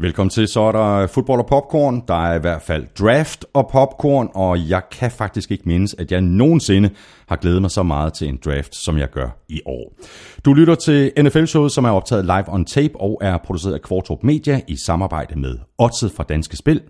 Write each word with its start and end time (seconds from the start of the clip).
Velkommen 0.00 0.30
til, 0.30 0.48
så 0.48 0.60
er 0.60 0.72
der 0.72 1.06
fodbold 1.06 1.40
og 1.40 1.46
popcorn. 1.46 2.02
Der 2.08 2.28
er 2.30 2.34
i 2.34 2.38
hvert 2.38 2.62
fald 2.62 2.86
draft 2.98 3.46
og 3.54 3.68
popcorn, 3.72 4.30
og 4.34 4.68
jeg 4.68 4.82
kan 4.90 5.10
faktisk 5.10 5.50
ikke 5.50 5.64
mindes, 5.66 5.94
at 5.98 6.12
jeg 6.12 6.20
nogensinde 6.20 6.90
har 7.28 7.36
glædet 7.36 7.62
mig 7.62 7.70
så 7.70 7.82
meget 7.82 8.12
til 8.12 8.28
en 8.28 8.38
draft, 8.44 8.74
som 8.74 8.98
jeg 8.98 9.10
gør 9.10 9.28
i 9.48 9.60
år. 9.66 9.92
Du 10.44 10.54
lytter 10.54 10.74
til 10.74 11.12
NFL-showet, 11.22 11.72
som 11.72 11.84
er 11.84 11.90
optaget 11.90 12.24
live 12.24 12.44
on 12.48 12.64
tape 12.64 13.00
og 13.00 13.18
er 13.22 13.38
produceret 13.38 13.74
af 13.74 13.82
Kvartrup 13.82 14.22
Media 14.22 14.60
i 14.68 14.76
samarbejde 14.76 15.38
med 15.38 15.58
Otset 15.78 16.12
fra 16.12 16.24
Danske 16.28 16.56
Spil 16.56 16.80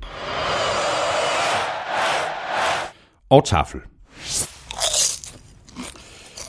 og 3.30 3.44
Tafel. 3.44 3.80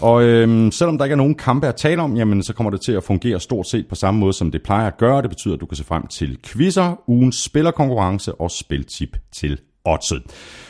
Og 0.02 0.24
øhm, 0.24 0.72
selvom 0.72 0.98
der 0.98 1.06
ikke 1.06 1.14
er 1.14 1.18
nogen 1.18 1.36
kampe 1.36 1.68
at 1.68 1.76
tale 1.76 2.02
om, 2.02 2.18
jamen, 2.18 2.44
så 2.44 2.54
kommer 2.54 2.72
det 2.72 2.82
til 2.82 2.92
at 2.92 3.04
fungere 3.04 3.40
stort 3.40 3.68
set 3.68 3.88
på 3.88 3.96
samme 3.96 4.20
måde, 4.20 4.34
som 4.34 4.52
det 4.52 4.64
plejer 4.64 4.88
at 4.88 4.98
gøre. 4.98 5.22
Det 5.22 5.30
betyder, 5.30 5.54
at 5.54 5.62
du 5.62 5.66
kan 5.66 5.78
se 5.78 5.84
frem 5.84 6.08
til 6.08 6.38
quizzer, 6.44 7.04
ugens 7.08 7.44
spillerkonkurrence 7.44 8.36
og 8.36 8.52
spiltip 8.52 9.18
til 9.32 9.60
Oddset. 9.86 10.24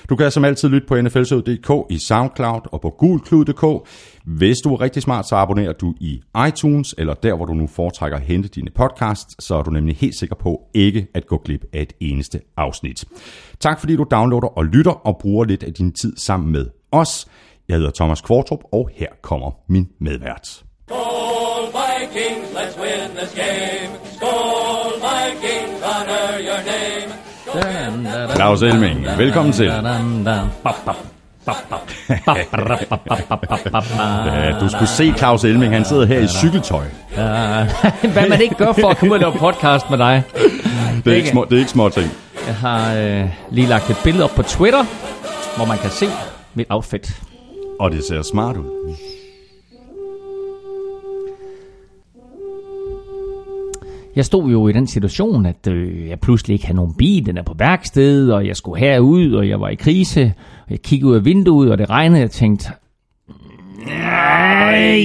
Du 0.09 0.15
kan 0.15 0.31
som 0.31 0.45
altid 0.45 0.69
lytte 0.69 0.87
på 0.87 1.01
nflshow.dk 1.01 1.91
i 1.91 1.97
SoundCloud 1.97 2.61
og 2.71 2.81
på 2.81 2.89
gulklud.dk. 2.89 3.89
Hvis 4.25 4.57
du 4.57 4.73
er 4.73 4.81
rigtig 4.81 5.03
smart, 5.03 5.27
så 5.27 5.35
abonnerer 5.35 5.73
du 5.73 5.93
i 5.99 6.21
iTunes, 6.47 6.95
eller 6.97 7.13
der, 7.13 7.35
hvor 7.35 7.45
du 7.45 7.53
nu 7.53 7.67
foretrækker 7.67 8.17
at 8.17 8.23
hente 8.23 8.49
dine 8.49 8.69
podcasts, 8.75 9.45
så 9.45 9.55
er 9.55 9.63
du 9.63 9.71
nemlig 9.71 9.95
helt 9.95 10.19
sikker 10.19 10.35
på 10.35 10.61
ikke 10.73 11.07
at 11.13 11.27
gå 11.27 11.41
glip 11.45 11.65
af 11.73 11.81
et 11.81 11.93
eneste 11.99 12.41
afsnit. 12.57 13.05
Tak 13.59 13.79
fordi 13.79 13.95
du 13.95 14.05
downloader 14.11 14.57
og 14.57 14.65
lytter 14.65 14.91
og 14.91 15.17
bruger 15.21 15.45
lidt 15.45 15.63
af 15.63 15.73
din 15.73 15.91
tid 15.91 16.17
sammen 16.17 16.51
med 16.51 16.65
os. 16.91 17.27
Jeg 17.69 17.77
hedder 17.77 17.91
Thomas 17.95 18.21
Kvartrup, 18.21 18.59
og 18.71 18.89
her 18.95 19.07
kommer 19.21 19.51
min 19.67 19.87
medvært. 20.01 20.47
Skål 20.47 21.65
Vikings, 21.79 22.47
let's 22.57 22.81
win 22.81 23.17
this 23.17 23.33
game. 23.35 23.89
Skål 24.15 24.93
Vikings, 25.07 25.83
honor 25.83 26.39
your 26.39 26.61
name. 26.73 27.09
Claus 28.35 28.61
Elming, 28.61 29.05
velkommen 29.17 29.53
til. 29.53 29.65
Ja, 34.25 34.51
du 34.59 34.69
skulle 34.69 34.87
se 34.87 35.13
Claus 35.17 35.43
Elming, 35.43 35.73
han 35.73 35.85
sidder 35.85 36.05
her 36.05 36.19
i 36.19 36.27
cykeltøj. 36.27 36.85
Hvad 38.13 38.29
man 38.29 38.41
ikke 38.41 38.55
gør 38.55 38.73
for 38.73 38.87
at 38.89 38.97
komme 38.97 39.13
ud 39.13 39.17
og 39.17 39.21
lave 39.21 39.33
podcast 39.39 39.89
med 39.89 39.97
dig. 39.97 40.23
Det 41.05 41.13
er 41.13 41.17
ikke 41.17 41.29
små, 41.29 41.45
det 41.45 41.53
er 41.53 41.59
ikke 41.59 41.71
små 41.71 41.89
ting. 41.89 42.11
Jeg 42.47 42.55
har 42.55 42.93
øh, 42.95 43.29
lige 43.51 43.67
lagt 43.67 43.89
et 43.89 43.97
billede 44.03 44.23
op 44.23 44.29
på 44.35 44.43
Twitter, 44.43 44.83
hvor 45.55 45.65
man 45.65 45.77
kan 45.77 45.89
se 45.89 46.05
mit 46.53 46.67
outfit. 46.69 47.21
Og 47.79 47.91
det 47.91 48.03
ser 48.03 48.21
smart 48.21 48.57
ud. 48.57 48.95
Jeg 54.15 54.25
stod 54.25 54.49
jo 54.51 54.67
i 54.67 54.71
den 54.71 54.87
situation, 54.87 55.45
at 55.45 55.67
øh, 55.67 56.07
jeg 56.07 56.19
pludselig 56.19 56.53
ikke 56.53 56.65
havde 56.65 56.75
nogen 56.75 56.93
bil, 56.93 57.25
den 57.25 57.37
er 57.37 57.43
på 57.43 57.53
værksted, 57.57 58.31
og 58.31 58.47
jeg 58.47 58.55
skulle 58.55 58.79
herud, 58.79 59.33
og 59.33 59.49
jeg 59.49 59.61
var 59.61 59.69
i 59.69 59.75
krise. 59.75 60.33
Og 60.65 60.71
jeg 60.71 60.81
kiggede 60.81 61.11
ud 61.11 61.15
af 61.15 61.25
vinduet, 61.25 61.71
og 61.71 61.77
det 61.77 61.89
regnede, 61.89 62.17
og 62.17 62.21
jeg 62.21 62.31
tænkte, 62.31 62.69
nej. 63.85 64.99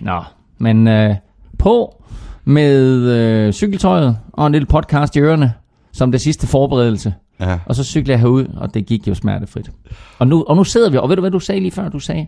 Nå, 0.00 0.22
men 0.58 0.88
øh, 0.88 1.16
på 1.58 2.02
med 2.44 3.10
øh, 3.10 3.52
cykeltøjet 3.52 4.18
og 4.32 4.46
en 4.46 4.52
lille 4.52 4.66
podcast 4.66 5.16
i 5.16 5.20
ørerne, 5.20 5.52
som 5.92 6.12
det 6.12 6.20
sidste 6.20 6.46
forberedelse. 6.46 7.14
Ja. 7.40 7.58
Og 7.66 7.74
så 7.74 7.84
cyklede 7.84 8.12
jeg 8.12 8.20
herud, 8.20 8.44
og 8.56 8.74
det 8.74 8.86
gik 8.86 9.08
jo 9.08 9.14
smertefrit. 9.14 9.70
Og 10.18 10.26
nu, 10.26 10.44
og 10.48 10.56
nu 10.56 10.64
sidder 10.64 10.90
vi, 10.90 10.96
og 10.96 11.08
ved 11.08 11.16
du 11.16 11.20
hvad 11.20 11.30
du 11.30 11.40
sagde 11.40 11.60
lige 11.60 11.70
før? 11.70 11.88
Du 11.88 11.98
sagde, 11.98 12.26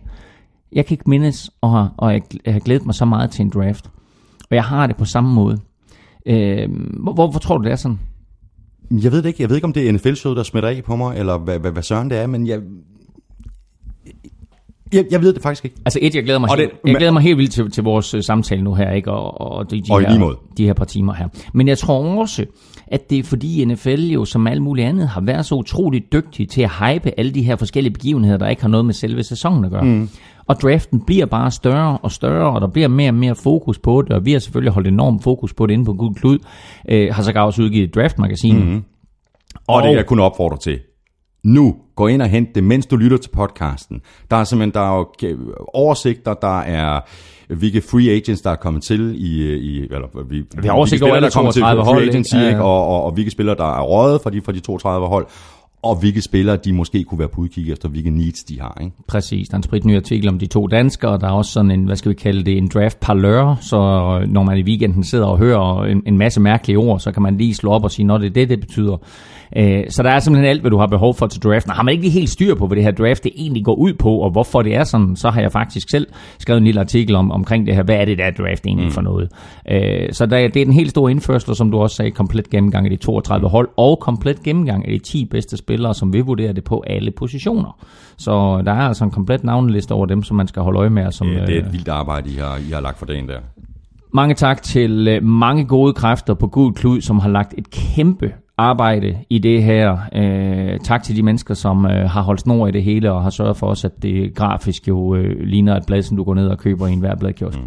jeg 0.71 0.85
kan 0.85 0.93
ikke 0.95 1.09
mindes, 1.09 1.51
og, 1.61 1.89
og 1.97 2.13
jeg, 2.13 2.21
jeg 2.45 2.53
har 2.53 2.59
glædet 2.59 2.85
mig 2.85 2.95
så 2.95 3.05
meget 3.05 3.31
til 3.31 3.41
en 3.41 3.49
draft. 3.49 3.89
Og 4.49 4.55
jeg 4.55 4.63
har 4.63 4.87
det 4.87 4.95
på 4.95 5.05
samme 5.05 5.33
måde. 5.33 5.57
Øh, 6.25 6.69
hvor, 7.03 7.13
hvorfor 7.13 7.39
tror 7.39 7.57
du, 7.57 7.63
det 7.63 7.71
er 7.71 7.75
sådan? 7.75 7.99
Jeg 8.91 9.11
ved 9.11 9.21
det 9.21 9.29
ikke. 9.29 9.41
Jeg 9.41 9.49
ved 9.49 9.55
ikke, 9.55 9.65
om 9.65 9.73
det 9.73 9.89
er 9.89 9.91
NFL-showet, 9.91 10.37
der 10.37 10.43
smitter 10.43 10.69
af 10.69 10.83
på 10.83 10.95
mig, 10.95 11.17
eller 11.17 11.37
hvad, 11.37 11.59
hvad, 11.59 11.71
hvad 11.71 11.83
søren 11.83 12.09
det 12.09 12.17
er, 12.17 12.27
men 12.27 12.47
jeg... 12.47 12.59
Jeg, 14.93 15.05
jeg 15.11 15.21
ved 15.21 15.33
det 15.33 15.41
faktisk 15.41 15.65
ikke. 15.65 15.77
Altså 15.85 15.99
et, 16.01 16.15
jeg 16.15 16.23
glæder 16.23 16.39
mig, 16.39 16.49
Og 16.49 16.57
helt, 16.57 16.71
det- 16.71 16.89
jeg 16.89 16.95
glæder 16.95 17.11
mig 17.13 17.21
helt 17.21 17.37
vildt 17.37 17.51
til, 17.51 17.71
til 17.71 17.83
vores 17.83 18.13
øh, 18.13 18.23
samtale 18.23 18.61
nu 18.63 18.73
her, 18.73 18.91
ikke? 18.91 19.11
Og, 19.11 19.41
og, 19.51 19.71
de, 19.71 19.75
de, 19.81 19.83
Og 19.91 20.01
her, 20.01 20.09
lige 20.09 20.19
måde. 20.19 20.37
de 20.57 20.65
her 20.65 20.73
par 20.73 20.85
timer 20.85 21.13
her. 21.13 21.27
Men 21.53 21.67
jeg 21.67 21.77
tror 21.77 22.19
også, 22.21 22.45
at 22.87 23.09
det 23.09 23.19
er 23.19 23.23
fordi 23.23 23.65
NFL 23.65 24.01
jo 24.01 24.25
som 24.25 24.47
alt 24.47 24.61
muligt 24.61 24.87
andet 24.87 25.07
har 25.07 25.21
været 25.21 25.45
så 25.45 25.55
utroligt 25.55 26.13
dygtig 26.13 26.49
til 26.49 26.61
at 26.61 26.69
hype 26.69 27.11
alle 27.19 27.31
de 27.31 27.41
her 27.41 27.55
forskellige 27.55 27.93
begivenheder, 27.93 28.37
der 28.37 28.47
ikke 28.47 28.61
har 28.61 28.69
noget 28.69 28.85
med 28.85 28.93
selve 28.93 29.23
sæsonen 29.23 29.65
at 29.65 29.71
gøre. 29.71 29.83
Mm. 29.83 30.09
Og 30.47 30.55
draften 30.61 30.99
bliver 31.05 31.25
bare 31.25 31.51
større 31.51 31.97
og 31.97 32.11
større, 32.11 32.49
og 32.53 32.61
der 32.61 32.67
bliver 32.67 32.87
mere 32.87 33.09
og 33.09 33.13
mere 33.15 33.35
fokus 33.35 33.79
på 33.79 34.01
det, 34.01 34.11
og 34.11 34.25
vi 34.25 34.31
har 34.31 34.39
selvfølgelig 34.39 34.73
holdt 34.73 34.87
enormt 34.87 35.23
fokus 35.23 35.53
på 35.53 35.65
det 35.67 35.73
inde 35.73 35.85
på 35.85 35.93
Gud 35.93 36.13
Klud. 36.13 36.39
Øh, 36.89 37.13
har 37.13 37.23
sågar 37.23 37.41
også 37.45 37.61
udgivet 37.61 37.87
et 37.89 37.95
draftmagasin. 37.95 38.69
Mm. 38.69 38.83
Og, 39.67 39.75
og 39.75 39.83
det 39.83 39.95
jeg 39.95 40.05
kunne 40.05 40.23
opfordre 40.23 40.57
til. 40.57 40.79
Nu, 41.43 41.75
gå 41.95 42.07
ind 42.07 42.21
og 42.21 42.27
hent 42.27 42.55
det, 42.55 42.63
mens 42.63 42.85
du 42.85 42.95
lytter 42.95 43.17
til 43.17 43.29
podcasten. 43.29 44.01
Der 44.31 44.37
er 44.37 44.43
simpelthen 44.43 44.73
der 44.73 44.99
er 44.99 45.05
oversigter, 45.73 46.33
der 46.33 46.59
er 46.59 46.99
hvilke 47.53 47.81
free 47.81 48.09
agents, 48.09 48.41
der 48.41 48.49
er 48.49 48.55
kommet 48.55 48.83
til 48.83 49.15
i... 49.17 49.55
i 49.55 49.79
eller, 49.83 50.23
vi, 50.29 50.43
vi 50.61 50.67
har 50.67 50.73
oversigt 50.73 51.03
over 51.03 51.15
alle 51.15 51.29
32 51.29 51.81
free 51.81 51.93
hold, 51.93 52.03
ikke? 52.03 52.11
agency, 52.11 52.35
Ja, 52.35 52.41
ja. 52.41 52.47
ikke? 52.47 52.61
Og, 52.61 52.87
og, 52.87 53.03
og, 53.03 53.11
hvilke 53.11 53.31
spillere, 53.31 53.55
der 53.55 53.77
er 53.77 53.81
røget 53.81 54.21
fra 54.21 54.29
de, 54.29 54.41
fra 54.41 54.51
de 54.51 54.59
32 54.59 55.07
hold, 55.07 55.27
og 55.81 55.95
hvilke 55.95 56.21
spillere, 56.21 56.57
de 56.57 56.73
måske 56.73 57.03
kunne 57.03 57.19
være 57.19 57.27
på 57.27 57.41
udkig 57.41 57.71
efter, 57.71 57.89
hvilke 57.89 58.09
needs 58.09 58.43
de 58.43 58.61
har. 58.61 58.77
Ikke? 58.81 58.95
Præcis, 59.07 59.47
der 59.47 59.53
er 59.55 59.57
en 59.57 59.63
spritny 59.63 59.95
artikel 59.95 60.29
om 60.29 60.39
de 60.39 60.45
to 60.45 60.67
danskere, 60.67 61.17
der 61.17 61.27
er 61.27 61.31
også 61.31 61.51
sådan 61.51 61.71
en, 61.71 61.85
hvad 61.85 61.95
skal 61.95 62.09
vi 62.09 62.15
kalde 62.15 62.43
det, 62.43 62.57
en 62.57 62.67
draft 62.67 62.99
parlør, 62.99 63.55
så 63.61 63.77
når 64.27 64.43
man 64.43 64.57
i 64.57 64.63
weekenden 64.63 65.03
sidder 65.03 65.25
og 65.25 65.37
hører 65.37 65.83
en, 65.83 66.03
en 66.05 66.17
masse 66.17 66.41
mærkelige 66.41 66.77
ord, 66.77 66.99
så 66.99 67.11
kan 67.11 67.23
man 67.23 67.37
lige 67.37 67.53
slå 67.53 67.71
op 67.71 67.83
og 67.83 67.91
sige, 67.91 68.05
når 68.05 68.17
det 68.17 68.27
er 68.27 68.31
det, 68.31 68.49
det 68.49 68.59
betyder. 68.59 68.97
Øh, 69.57 69.83
Så 69.89 70.03
der 70.03 70.09
er 70.09 70.19
simpelthen 70.19 70.49
alt, 70.49 70.61
hvad 70.61 70.71
du 70.71 70.77
har 70.77 70.87
behov 70.87 71.15
for 71.15 71.27
til 71.27 71.41
draften. 71.43 71.69
Og 71.71 71.75
har 71.75 71.83
man 71.83 71.91
ikke 71.91 72.03
lige 72.03 72.11
helt 72.13 72.29
styr 72.29 72.55
på, 72.55 72.67
hvad 72.67 72.75
det 72.75 72.83
her 72.83 72.91
draft 72.91 73.23
det 73.23 73.31
egentlig 73.35 73.65
går 73.65 73.75
ud 73.75 73.93
på, 73.93 74.17
og 74.17 74.31
hvorfor 74.31 74.61
det 74.61 74.75
er 74.75 74.83
sådan, 74.83 75.15
så 75.15 75.29
har 75.29 75.41
jeg 75.41 75.51
faktisk 75.51 75.89
selv 75.89 76.07
skrevet 76.39 76.57
en 76.57 76.63
lille 76.65 76.79
artikel 76.81 77.15
om, 77.15 77.31
omkring 77.31 77.67
det 77.67 77.75
her, 77.75 77.83
hvad 77.83 77.95
er 77.95 78.05
det 78.05 78.17
der 78.17 78.31
draft 78.31 78.65
egentlig 78.65 78.91
for 78.91 79.01
noget. 79.01 79.29
Øh, 79.71 80.07
Så 80.11 80.25
der, 80.25 80.37
det 80.47 80.61
er 80.61 80.65
den 80.65 80.73
helt 80.73 80.89
store 80.89 81.11
indførsel, 81.11 81.55
som 81.55 81.71
du 81.71 81.77
også 81.79 81.95
sagde, 81.95 82.11
komplet 82.11 82.49
gennemgang 82.49 82.85
af 82.85 82.89
de 82.89 82.95
32 82.97 83.49
hold, 83.49 83.69
og 83.77 83.99
komplet 83.99 84.43
gennemgang 84.43 84.85
af 84.87 84.91
de 84.91 84.99
10 84.99 85.25
bedste 85.25 85.57
spillere, 85.57 85.93
som 85.93 86.13
vil 86.13 86.23
vurdere 86.23 86.53
det 86.53 86.63
på 86.63 86.83
alle 86.87 87.11
positioner. 87.11 87.77
Så 88.17 88.61
der 88.65 88.71
er 88.71 88.81
altså 88.87 89.03
en 89.03 89.11
komplet 89.11 89.43
navneliste 89.43 89.91
over 89.91 90.05
dem, 90.05 90.23
som 90.23 90.37
man 90.37 90.47
skal 90.47 90.61
holde 90.61 90.79
øje 90.79 90.89
med. 90.89 91.11
Som, 91.11 91.27
Ja, 91.27 91.33
det 91.33 91.55
er 91.55 91.61
øh, 91.61 91.67
et 91.67 91.73
vildt 91.73 91.87
arbejde, 91.89 92.29
I 92.29 92.35
har, 92.35 92.57
I 92.69 92.71
har 92.73 92.81
lagt 92.81 92.99
for 92.99 93.05
dagen 93.05 93.27
der. 93.27 93.39
mange 94.13 94.35
tak 94.35 94.61
til 94.61 95.07
øh, 95.07 95.23
mange 95.23 95.65
gode 95.65 95.93
kræfter 95.93 96.33
på 96.33 96.47
Gud 96.47 96.71
Klud, 96.73 97.01
som 97.01 97.19
har 97.19 97.29
lagt 97.29 97.53
et 97.57 97.69
kæmpe 97.71 98.31
arbejde 98.57 99.17
i 99.29 99.39
det 99.39 99.63
her. 99.63 99.97
Øh, 100.15 100.79
tak 100.79 101.03
til 101.03 101.15
de 101.15 101.23
mennesker, 101.23 101.53
som 101.53 101.85
øh, 101.85 102.09
har 102.09 102.21
holdt 102.21 102.41
snor 102.41 102.67
i 102.67 102.71
det 102.71 102.83
hele 102.83 103.11
og 103.11 103.23
har 103.23 103.29
sørget 103.29 103.57
for 103.57 103.67
os, 103.67 103.85
at 103.85 104.03
det 104.03 104.35
grafisk 104.35 104.87
jo 104.87 105.15
øh, 105.15 105.39
ligner 105.39 105.75
et 105.77 105.83
blad, 105.87 106.01
som 106.01 106.17
du 106.17 106.23
går 106.23 106.33
ned 106.33 106.47
og 106.47 106.57
køber 106.57 106.87
i 106.87 106.91
en 106.93 106.99
hver 106.99 107.15
bladkiosk. 107.15 107.57
Mm. 107.57 107.63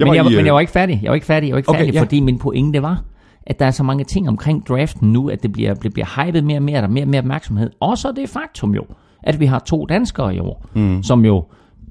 Men, 0.00 0.08
jeg, 0.08 0.14
i, 0.14 0.18
var- 0.18 0.24
men 0.30 0.38
øh, 0.38 0.46
jeg 0.46 0.54
var 0.54 0.60
ikke 0.60 0.72
færdig. 0.72 1.00
Jeg 1.02 1.08
var 1.10 1.14
ikke 1.14 1.26
færdig. 1.26 1.46
Jeg 1.46 1.52
var 1.52 1.58
ikke 1.58 1.68
Okay, 1.68 1.78
færdig, 1.78 1.94
ja. 1.94 2.00
fordi 2.00 2.20
min 2.20 2.38
pointe 2.38 2.82
var, 2.82 3.02
at 3.46 3.58
der 3.58 3.66
er 3.66 3.70
så 3.70 3.82
mange 3.82 4.04
ting 4.04 4.28
omkring 4.28 4.66
draften 4.68 5.12
nu, 5.12 5.28
at 5.28 5.42
det 5.42 5.52
bliver, 5.52 5.74
det 5.74 5.92
bliver 5.92 6.24
hypet 6.26 6.44
mere 6.44 6.58
og 6.58 6.62
mere, 6.62 6.76
der 6.76 6.82
er 6.86 6.90
mere 6.90 7.04
og 7.04 7.08
mere 7.08 7.18
opmærksomhed. 7.20 7.70
Og 7.80 7.98
så 7.98 8.12
det 8.16 8.28
faktum 8.28 8.74
jo, 8.74 8.84
at 9.22 9.40
vi 9.40 9.46
har 9.46 9.58
to 9.58 9.86
danskere 9.86 10.34
i 10.34 10.38
år, 10.38 10.66
mm. 10.74 11.02
som 11.02 11.24
jo 11.24 11.44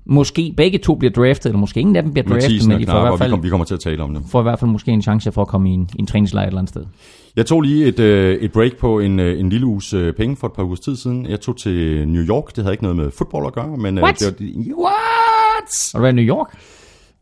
måske 0.10 0.54
begge 0.58 0.78
to 0.78 0.96
bliver 0.96 1.12
draftet, 1.12 1.46
eller 1.46 1.60
måske 1.60 1.80
ingen 1.80 1.96
af 1.96 2.04
dem 2.04 2.12
bliver 2.12 2.28
draftet, 2.28 2.52
Mathisen 2.52 2.70
men 2.70 2.82
de 2.82 2.86
får 2.86 2.98
i 2.98 3.02
hvert 3.02 3.12
og 3.12 3.18
vi, 3.20 3.22
fald 3.22 3.32
kom, 3.32 3.44
vi 3.44 3.50
kommer 3.50 3.66
til 3.66 3.74
at 3.74 3.80
tale 3.80 4.04
om 4.04 4.14
det. 4.14 4.24
får 4.30 4.40
i 4.40 4.44
hvert 4.44 4.60
fald 4.60 4.72
måske 4.72 4.92
en 4.92 5.02
chance 5.02 5.32
for 5.32 5.42
at 5.42 5.48
komme 5.48 5.70
i 5.70 5.74
en, 5.74 5.90
en 6.00 6.08
træningslejr 6.08 6.44
et 6.44 6.48
eller 6.48 6.60
andet 6.60 6.70
sted. 6.70 6.86
Jeg 7.36 7.46
tog 7.46 7.62
lige 7.62 7.86
et, 7.86 8.00
øh, 8.00 8.36
et 8.36 8.52
break 8.52 8.78
på 8.78 9.00
en, 9.00 9.20
øh, 9.20 9.40
en 9.40 9.50
lille 9.50 9.66
uges 9.66 9.94
øh, 9.94 10.14
penge 10.14 10.36
for 10.36 10.48
et 10.48 10.54
par 10.54 10.64
ugers 10.64 10.80
tid 10.80 10.96
siden. 10.96 11.26
Jeg 11.26 11.42
tog 11.42 11.58
til 11.58 12.08
New 12.08 12.24
York. 12.24 12.56
Det 12.56 12.64
havde 12.64 12.74
ikke 12.74 12.84
noget 12.84 12.98
med 12.98 13.12
fodbold 13.12 13.48
at 13.48 13.54
gøre. 13.54 13.78
Men, 13.78 14.00
What? 14.00 14.20
det 14.20 14.26
var, 14.40 14.84
what? 14.84 15.70
Har 15.94 16.00
du 16.00 16.02
været 16.02 16.14
i 16.14 16.16
New 16.16 16.36
York? 16.36 16.58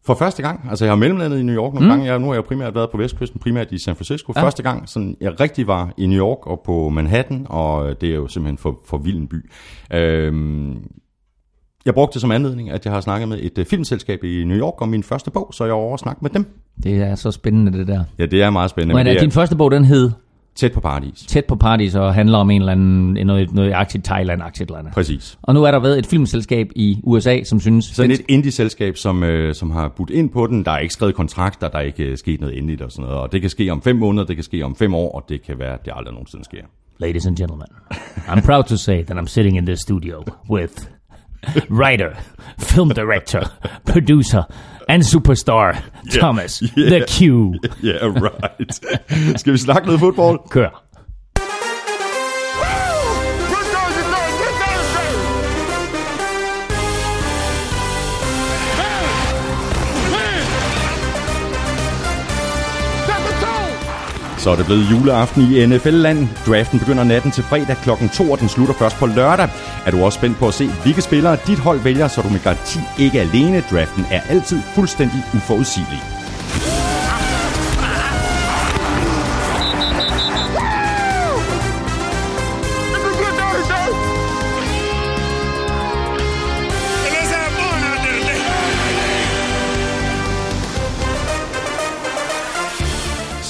For 0.05 0.13
første 0.13 0.41
gang. 0.41 0.67
Altså, 0.69 0.85
jeg 0.85 0.91
har 0.91 0.95
mellemlandet 0.95 1.39
i 1.39 1.43
New 1.43 1.55
York 1.55 1.73
nogle 1.73 1.87
mm. 1.87 1.91
gange. 1.91 2.05
Jeg, 2.05 2.19
nu 2.19 2.27
har 2.27 2.33
jeg 2.33 2.43
primært 2.43 2.75
været 2.75 2.89
på 2.91 2.97
Vestkysten, 2.97 3.39
primært 3.39 3.71
i 3.71 3.77
San 3.77 3.95
Francisco. 3.95 4.33
Ja. 4.35 4.43
Første 4.43 4.63
gang, 4.63 4.89
sådan, 4.89 5.17
jeg 5.21 5.39
rigtig 5.39 5.67
var 5.67 5.93
i 5.97 6.05
New 6.05 6.19
York 6.19 6.47
og 6.47 6.61
på 6.65 6.89
Manhattan, 6.89 7.45
og 7.49 8.01
det 8.01 8.09
er 8.09 8.15
jo 8.15 8.27
simpelthen 8.27 8.57
for, 8.57 8.79
for 8.85 8.97
vild 8.97 9.17
en 9.17 9.27
by. 9.27 9.49
Øhm, 9.93 10.77
jeg 11.85 11.93
brugte 11.93 12.13
det 12.13 12.21
som 12.21 12.31
anledning, 12.31 12.69
at 12.69 12.85
jeg 12.85 12.93
har 12.93 13.01
snakket 13.01 13.29
med 13.29 13.39
et 13.41 13.57
øh, 13.57 13.65
filmselskab 13.65 14.23
i 14.23 14.43
New 14.43 14.57
York 14.57 14.81
om 14.81 14.89
min 14.89 15.03
første 15.03 15.31
bog, 15.31 15.49
så 15.53 15.65
jeg 15.65 15.73
var 15.73 15.79
over 15.79 15.93
at 15.93 15.99
snakke 15.99 16.19
med 16.21 16.29
dem. 16.29 16.45
Det 16.83 16.95
er 16.95 17.15
så 17.15 17.31
spændende, 17.31 17.77
det 17.77 17.87
der. 17.87 18.03
Ja, 18.19 18.25
det 18.25 18.43
er 18.43 18.49
meget 18.49 18.69
spændende. 18.69 18.95
Men 18.95 19.05
det 19.05 19.15
er 19.15 19.19
din 19.19 19.31
første 19.31 19.55
bog, 19.55 19.71
den 19.71 19.85
hed 19.85 20.11
tæt 20.55 20.71
på 20.71 20.79
paradis. 20.79 21.19
Tæt 21.27 21.45
på 21.45 21.55
Paradis 21.55 21.95
og 21.95 22.13
handler 22.13 22.37
om 22.37 22.51
en 22.51 22.61
eller 22.61 22.71
anden, 22.71 23.27
noget, 23.27 23.53
noget 23.53 23.73
aktivt 23.73 24.03
Thailand, 24.03 24.43
aktivt 24.43 24.69
eller 24.69 24.79
andet. 24.79 24.93
Præcis. 24.93 25.37
Og 25.41 25.53
nu 25.53 25.63
er 25.63 25.71
der 25.71 25.79
været 25.79 25.99
et 25.99 26.05
filmselskab 26.05 26.71
i 26.75 26.99
USA, 27.03 27.43
som 27.43 27.59
synes... 27.59 27.85
Sådan 27.85 28.11
et 28.11 28.21
indie-selskab, 28.27 28.97
som, 28.97 29.23
øh, 29.23 29.55
som 29.55 29.71
har 29.71 29.87
budt 29.87 30.09
ind 30.09 30.29
på 30.29 30.47
den. 30.47 30.65
Der 30.65 30.71
er 30.71 30.79
ikke 30.79 30.93
skrevet 30.93 31.15
kontrakter, 31.15 31.67
der 31.67 31.77
er 31.77 31.83
ikke 31.83 32.03
øh, 32.03 32.17
sket 32.17 32.41
noget 32.41 32.57
endeligt 32.57 32.81
og 32.81 32.91
sådan 32.91 33.05
noget. 33.05 33.19
Og 33.19 33.31
det 33.31 33.41
kan 33.41 33.49
ske 33.49 33.69
om 33.69 33.81
fem 33.81 33.95
måneder, 33.95 34.25
det 34.25 34.35
kan 34.35 34.43
ske 34.43 34.63
om 34.63 34.75
fem 34.75 34.95
år, 34.95 35.11
og 35.11 35.25
det 35.29 35.41
kan 35.41 35.59
være, 35.59 35.73
at 35.73 35.85
det 35.85 35.93
aldrig 35.95 36.13
nogensinde 36.13 36.45
sker. 36.45 36.61
Ladies 36.97 37.25
and 37.25 37.37
gentlemen, 37.37 37.67
I'm 38.27 38.45
proud 38.45 38.63
to 38.63 38.77
say 38.77 39.03
that 39.03 39.17
I'm 39.17 39.27
sitting 39.27 39.57
in 39.57 39.65
this 39.65 39.79
studio 39.79 40.23
with 40.49 40.73
Writer, 41.69 42.15
film 42.59 42.89
director, 42.89 43.41
producer 43.85 44.43
and 44.87 45.03
superstar 45.03 45.81
Thomas 46.11 46.61
yeah. 46.75 46.89
The 46.89 47.05
Q. 47.07 47.53
Yeah, 47.83 48.05
right. 48.05 48.71
Skal 49.39 49.53
vi 49.53 49.57
snakke 49.57 49.85
noget 49.85 49.99
fodbold? 49.99 50.39
Kør. 50.49 50.84
Så 64.45 64.51
er 64.51 64.55
det 64.55 64.65
blevet 64.65 64.91
juleaften 64.91 65.41
i 65.41 65.65
NFL-land. 65.65 66.27
Draften 66.47 66.79
begynder 66.79 67.03
natten 67.03 67.31
til 67.31 67.43
fredag 67.43 67.77
kl. 67.77 67.89
2, 68.13 68.31
og 68.31 68.39
den 68.39 68.49
slutter 68.49 68.73
først 68.73 68.95
på 68.95 69.05
lørdag. 69.05 69.49
Er 69.85 69.91
du 69.91 70.05
også 70.05 70.17
spændt 70.17 70.37
på 70.37 70.47
at 70.47 70.53
se, 70.53 70.67
hvilke 70.83 71.01
spillere 71.01 71.37
dit 71.47 71.59
hold 71.59 71.79
vælger, 71.79 72.07
så 72.07 72.21
du 72.21 72.29
med 72.29 72.43
garanti 72.43 72.79
ikke 72.99 73.19
alene. 73.19 73.63
Draften 73.71 74.05
er 74.11 74.21
altid 74.29 74.61
fuldstændig 74.75 75.23
uforudsigelig. 75.35 76.14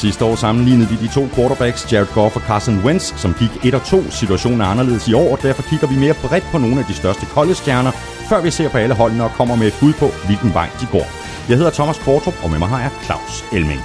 Sidste 0.06 0.26
år 0.26 0.36
sammenlignede 0.36 0.90
vi 0.90 0.96
de 0.96 1.14
to 1.14 1.24
quarterbacks, 1.36 1.92
Jared 1.92 2.14
Goff 2.14 2.36
og 2.36 2.42
Carson 2.42 2.78
Wentz, 2.86 3.06
som 3.22 3.34
gik 3.40 3.66
1 3.66 3.74
og 3.74 3.84
2. 3.84 4.04
Situationen 4.22 4.62
er 4.62 4.66
anderledes 4.66 5.08
i 5.08 5.14
år, 5.14 5.32
og 5.32 5.42
derfor 5.42 5.62
kigger 5.70 5.88
vi 5.88 5.98
mere 6.00 6.16
bredt 6.24 6.44
på 6.52 6.58
nogle 6.58 6.80
af 6.80 6.86
de 6.86 6.94
største 6.94 7.26
college-stjerner, 7.26 7.92
før 8.30 8.42
vi 8.42 8.52
ser 8.52 8.70
på 8.70 8.78
alle 8.78 8.96
holdene 8.96 9.24
og 9.24 9.32
kommer 9.32 9.56
med 9.56 9.68
et 9.68 9.78
bud 9.82 9.94
på, 9.94 10.08
hvilken 10.28 10.54
vej 10.54 10.70
de 10.82 10.86
går. 10.92 11.08
Jeg 11.50 11.58
hedder 11.58 11.72
Thomas 11.72 11.98
Kvartrup, 11.98 12.38
og 12.44 12.50
med 12.52 12.60
mig 12.60 12.68
har 12.68 12.82
jeg 12.82 12.92
Claus 13.06 13.36
Elming. 13.54 13.82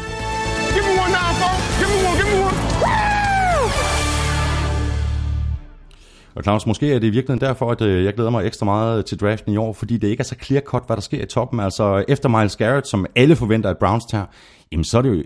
Og 6.34 6.42
Claus, 6.42 6.66
måske 6.66 6.94
er 6.94 6.98
det 6.98 7.06
i 7.06 7.10
virkeligheden 7.10 7.48
derfor, 7.48 7.70
at 7.70 7.80
øh, 7.82 8.04
jeg 8.04 8.14
glæder 8.14 8.30
mig 8.30 8.46
ekstra 8.46 8.64
meget 8.64 9.06
til 9.06 9.20
draften 9.20 9.52
i 9.52 9.56
år, 9.56 9.72
fordi 9.72 9.96
det 9.96 10.08
ikke 10.08 10.20
er 10.20 10.24
så 10.24 10.36
clear-cut, 10.42 10.86
hvad 10.86 10.96
der 10.96 11.02
sker 11.02 11.22
i 11.22 11.26
toppen. 11.26 11.60
Altså 11.60 12.04
efter 12.08 12.28
Miles 12.28 12.56
Garrett, 12.56 12.86
som 12.88 13.06
alle 13.16 13.36
forventer, 13.36 13.70
at 13.70 13.78
Browns 13.78 14.04
tager, 14.04 14.24
jamen 14.72 14.84
så 14.84 14.98
er 14.98 15.02
det 15.02 15.10
jo 15.10 15.22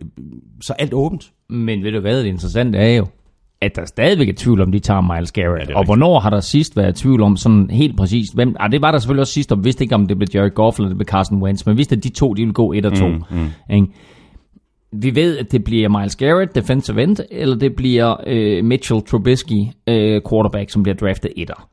så 0.61 0.73
er 0.73 0.83
alt 0.83 0.95
åbent. 0.95 1.33
Men 1.49 1.83
ved 1.83 1.93
du 1.93 2.01
hvad, 2.01 2.19
det 2.19 2.27
interessante 2.27 2.79
er 2.79 2.97
jo, 2.97 3.07
at 3.61 3.77
der 3.77 3.85
stadigvæk 3.85 4.29
er 4.29 4.33
tvivl 4.37 4.61
om, 4.61 4.73
de 4.73 4.79
tager 4.79 5.15
Miles 5.15 5.33
Garrett. 5.33 5.71
Ja, 5.71 5.79
og 5.79 5.85
hvornår 5.85 6.21
har 6.21 6.31
der 6.31 6.41
sidst 6.41 6.77
været 6.77 6.95
tvivl 6.95 7.23
om 7.23 7.37
sådan 7.37 7.71
helt 7.71 7.97
præcist, 7.97 8.35
hvem... 8.35 8.57
Ah, 8.61 8.73
det 8.73 8.83
var 8.83 8.91
der 8.91 8.99
selvfølgelig 8.99 9.21
også 9.21 9.33
sidst, 9.33 9.53
vi 9.57 9.61
vidste 9.63 9.85
ikke, 9.85 9.95
om 9.95 10.07
det 10.07 10.19
blev 10.19 10.29
Jared 10.35 10.51
Goff 10.51 10.79
eller 10.79 10.89
det 10.89 10.97
blev 10.97 11.07
Carson 11.07 11.43
Wentz, 11.43 11.67
men 11.67 11.73
vi 11.73 11.77
vidste, 11.77 11.97
at 11.97 12.05
de 12.05 12.09
to, 12.09 12.35
de 12.35 12.43
ville 12.43 12.53
gå 12.53 12.73
et 12.73 12.87
og 12.87 12.97
to. 12.97 13.09
Mm, 13.09 13.23
mm. 13.31 13.75
Ikke? 13.75 13.87
Vi 14.93 15.15
ved, 15.15 15.39
at 15.39 15.53
det 15.53 15.65
bliver 15.65 15.89
Miles 15.89 16.17
Garrett, 16.17 16.55
defensive 16.55 17.03
end, 17.03 17.17
eller 17.31 17.57
det 17.57 17.77
bliver 17.77 18.17
øh, 18.27 18.65
Mitchell 18.65 19.03
Trubisky, 19.03 19.65
øh, 19.87 20.21
quarterback, 20.31 20.71
som 20.71 20.83
bliver 20.83 20.97
draftet 20.97 21.33
etter. 21.37 21.69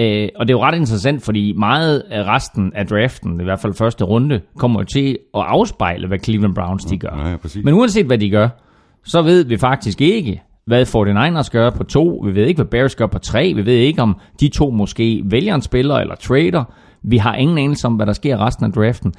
Øh, 0.00 0.28
og 0.36 0.48
det 0.48 0.54
er 0.54 0.58
jo 0.58 0.62
ret 0.62 0.76
interessant, 0.76 1.22
fordi 1.22 1.52
meget 1.52 2.02
af 2.10 2.24
resten 2.24 2.72
af 2.74 2.86
draften, 2.86 3.40
i 3.40 3.44
hvert 3.44 3.60
fald 3.60 3.74
første 3.74 4.04
runde, 4.04 4.40
kommer 4.58 4.82
til 4.82 5.18
at 5.34 5.40
afspejle, 5.40 6.06
hvad 6.06 6.18
Cleveland 6.18 6.54
Browns 6.54 6.84
de 6.84 6.98
gør. 6.98 7.16
Ja, 7.18 7.30
ja, 7.30 7.36
præcis. 7.36 7.64
Men 7.64 7.74
uanset 7.74 8.06
hvad 8.06 8.18
de 8.18 8.30
gør, 8.30 8.48
så 9.04 9.22
ved 9.22 9.44
vi 9.44 9.56
faktisk 9.56 10.00
ikke, 10.00 10.42
hvad 10.66 10.86
49ers 10.96 11.50
gør 11.50 11.70
på 11.70 11.84
to. 11.84 12.22
Vi 12.24 12.34
ved 12.34 12.46
ikke, 12.46 12.58
hvad 12.58 12.70
Bears 12.70 12.94
gør 12.94 13.06
på 13.06 13.18
tre. 13.18 13.52
Vi 13.54 13.66
ved 13.66 13.74
ikke, 13.74 14.02
om 14.02 14.16
de 14.40 14.48
to 14.48 14.70
måske 14.70 15.22
vælger 15.24 15.54
en 15.54 15.62
spiller 15.62 15.94
eller 15.94 16.14
trader. 16.14 16.64
Vi 17.02 17.16
har 17.16 17.34
ingen 17.34 17.58
anelse 17.58 17.86
om, 17.86 17.94
hvad 17.94 18.06
der 18.06 18.12
sker 18.12 18.46
resten 18.46 18.64
af 18.64 18.72
draften. 18.72 19.14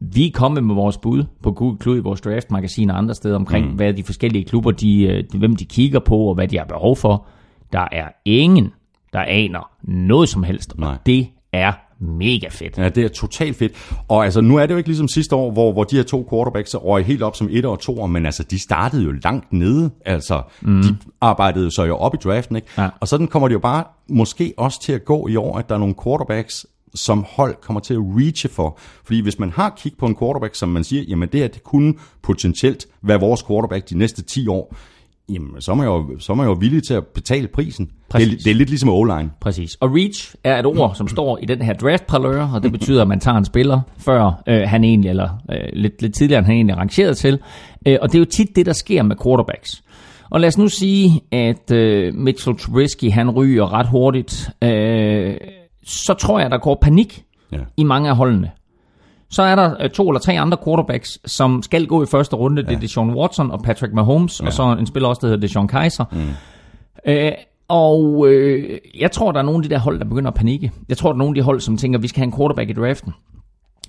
Vi 0.00 0.26
er 0.26 0.30
kommet 0.34 0.64
med 0.64 0.74
vores 0.74 0.98
bud 0.98 1.24
på 1.42 1.52
Google 1.52 1.78
Klud 1.78 1.96
i 1.96 2.00
vores 2.00 2.20
draftmagasin 2.20 2.90
og 2.90 2.98
andre 2.98 3.14
steder 3.14 3.36
omkring, 3.36 3.66
mm. 3.66 3.72
hvad 3.72 3.92
de 3.92 4.02
forskellige 4.02 4.44
klubber, 4.44 4.70
de, 4.70 5.02
øh, 5.02 5.24
de, 5.32 5.38
hvem 5.38 5.56
de 5.56 5.64
kigger 5.64 6.00
på 6.00 6.16
og 6.16 6.34
hvad 6.34 6.48
de 6.48 6.58
har 6.58 6.64
behov 6.64 6.96
for. 6.96 7.26
Der 7.72 7.88
er 7.92 8.08
ingen, 8.24 8.72
der 9.12 9.20
aner 9.20 9.70
noget 9.82 10.28
som 10.28 10.42
helst. 10.42 10.78
Nej. 10.78 10.90
Og 10.90 10.96
det 11.06 11.28
er 11.52 11.72
mega 12.00 12.48
fedt. 12.50 12.78
Ja, 12.78 12.88
det 12.88 13.04
er 13.04 13.08
totalt 13.08 13.56
fedt. 13.56 13.72
Og 14.08 14.24
altså, 14.24 14.40
nu 14.40 14.56
er 14.56 14.66
det 14.66 14.72
jo 14.72 14.76
ikke 14.76 14.88
ligesom 14.88 15.08
sidste 15.08 15.36
år, 15.36 15.50
hvor, 15.50 15.72
hvor 15.72 15.84
de 15.84 15.96
her 15.96 16.02
to 16.02 16.28
quarterbacks 16.30 16.74
røg 16.74 17.04
helt 17.04 17.22
op 17.22 17.36
som 17.36 17.48
et 17.50 17.64
og 17.64 17.80
to, 17.80 18.06
men 18.06 18.26
altså, 18.26 18.42
de 18.42 18.58
startede 18.58 19.04
jo 19.04 19.12
langt 19.24 19.52
nede. 19.52 19.90
Altså, 20.04 20.42
mm. 20.60 20.82
de 20.82 20.96
arbejdede 21.20 21.70
så 21.70 21.84
jo 21.84 21.96
op 21.96 22.14
i 22.14 22.18
draften, 22.24 22.56
ikke? 22.56 22.68
Ja. 22.78 22.88
Og 23.00 23.08
sådan 23.08 23.26
kommer 23.26 23.48
det 23.48 23.54
jo 23.54 23.58
bare 23.58 23.84
måske 24.08 24.54
også 24.56 24.82
til 24.82 24.92
at 24.92 25.04
gå 25.04 25.28
i 25.28 25.36
år, 25.36 25.58
at 25.58 25.68
der 25.68 25.74
er 25.74 25.78
nogle 25.78 25.94
quarterbacks, 26.04 26.66
som 26.94 27.24
hold 27.28 27.54
kommer 27.60 27.80
til 27.80 27.94
at 27.94 28.00
reache 28.00 28.48
for. 28.48 28.78
Fordi 29.04 29.20
hvis 29.20 29.38
man 29.38 29.50
har 29.50 29.74
kig 29.76 29.92
på 29.98 30.06
en 30.06 30.16
quarterback, 30.16 30.54
som 30.54 30.68
man 30.68 30.84
siger, 30.84 31.02
jamen 31.08 31.28
det 31.32 31.40
her, 31.40 31.48
det 31.48 31.64
kunne 31.64 31.94
potentielt 32.22 32.86
være 33.02 33.20
vores 33.20 33.42
quarterback 33.42 33.90
de 33.90 33.98
næste 33.98 34.22
10 34.22 34.48
år, 34.48 34.74
jamen 35.28 35.60
så 35.60 35.70
er 35.72 35.76
man 35.76 35.86
jo, 35.86 36.18
så 36.18 36.32
er 36.32 36.36
man 36.36 36.46
jo 36.46 36.52
villig 36.52 36.82
til 36.82 36.94
at 36.94 37.06
betale 37.06 37.48
prisen. 37.48 37.90
Det 38.12 38.22
er, 38.22 38.26
det 38.44 38.46
er 38.46 38.54
lidt 38.54 38.68
ligesom 38.68 38.88
O-line. 38.88 39.30
Præcis. 39.40 39.74
Og 39.80 39.90
reach 39.94 40.34
er 40.44 40.58
et 40.58 40.66
ord, 40.66 40.94
som 40.94 41.08
står 41.08 41.38
i 41.42 41.46
den 41.46 41.62
her 41.62 41.72
draft 41.74 42.06
parlør, 42.06 42.48
og 42.54 42.62
det 42.62 42.72
betyder, 42.72 43.02
at 43.02 43.08
man 43.08 43.20
tager 43.20 43.36
en 43.36 43.44
spiller, 43.44 43.80
før 43.98 44.42
øh, 44.48 44.60
han 44.66 44.84
egentlig, 44.84 45.08
eller 45.08 45.28
øh, 45.52 45.56
lidt, 45.72 46.02
lidt 46.02 46.14
tidligere, 46.14 46.38
end 46.38 46.46
han 46.46 46.54
egentlig 46.54 46.72
er 46.74 46.78
rangeret 46.78 47.16
til. 47.16 47.38
Øh, 47.86 47.96
og 48.02 48.08
det 48.08 48.14
er 48.14 48.18
jo 48.18 48.24
tit 48.24 48.56
det, 48.56 48.66
der 48.66 48.72
sker 48.72 49.02
med 49.02 49.16
quarterbacks. 49.24 49.82
Og 50.30 50.40
lad 50.40 50.48
os 50.48 50.58
nu 50.58 50.68
sige, 50.68 51.20
at 51.32 51.70
øh, 51.72 52.14
Mitchell 52.14 52.56
Trubisky, 52.58 53.10
han 53.10 53.30
ryger 53.30 53.72
ret 53.72 53.86
hurtigt. 53.88 54.50
Øh, 54.64 55.34
så 55.84 56.14
tror 56.14 56.40
jeg, 56.40 56.50
der 56.50 56.58
går 56.58 56.78
panik 56.82 57.24
Ja. 57.52 57.58
i 57.76 57.84
mange 57.84 58.10
af 58.10 58.16
holdene. 58.16 58.50
Så 59.30 59.42
er 59.42 59.54
der 59.56 59.74
øh, 59.82 59.90
to 59.90 60.08
eller 60.08 60.20
tre 60.20 60.40
andre 60.40 60.58
quarterbacks, 60.64 61.18
som 61.30 61.62
skal 61.62 61.86
gå 61.86 62.02
i 62.02 62.06
første 62.06 62.36
runde. 62.36 62.62
Det 62.62 62.72
er 62.72 62.80
Deshaun 62.80 63.14
Watson 63.14 63.50
og 63.50 63.62
Patrick 63.62 63.92
Mahomes, 63.94 64.40
ja. 64.40 64.46
og 64.46 64.52
så 64.52 64.76
en 64.80 64.86
spiller 64.86 65.08
også, 65.08 65.20
der 65.20 65.26
hedder 65.26 65.40
Deshaun 65.40 65.68
Kaiser. 65.68 66.04
Mm. 66.12 67.12
Øh, 67.12 67.32
og 67.68 68.26
øh, 68.28 68.78
jeg 69.00 69.10
tror, 69.12 69.32
der 69.32 69.38
er 69.38 69.42
nogle 69.42 69.58
af 69.58 69.62
de 69.62 69.74
der 69.74 69.78
hold, 69.80 69.98
der 69.98 70.04
begynder 70.04 70.30
at 70.30 70.34
panikke. 70.36 70.72
Jeg 70.88 70.96
tror, 70.96 71.08
der 71.08 71.14
er 71.14 71.18
nogle 71.18 71.30
af 71.30 71.34
de 71.34 71.42
hold, 71.42 71.60
som 71.60 71.76
tænker, 71.76 71.98
vi 71.98 72.08
skal 72.08 72.20
have 72.20 72.26
en 72.26 72.36
quarterback 72.36 72.70
i 72.70 72.72
draften 72.72 73.12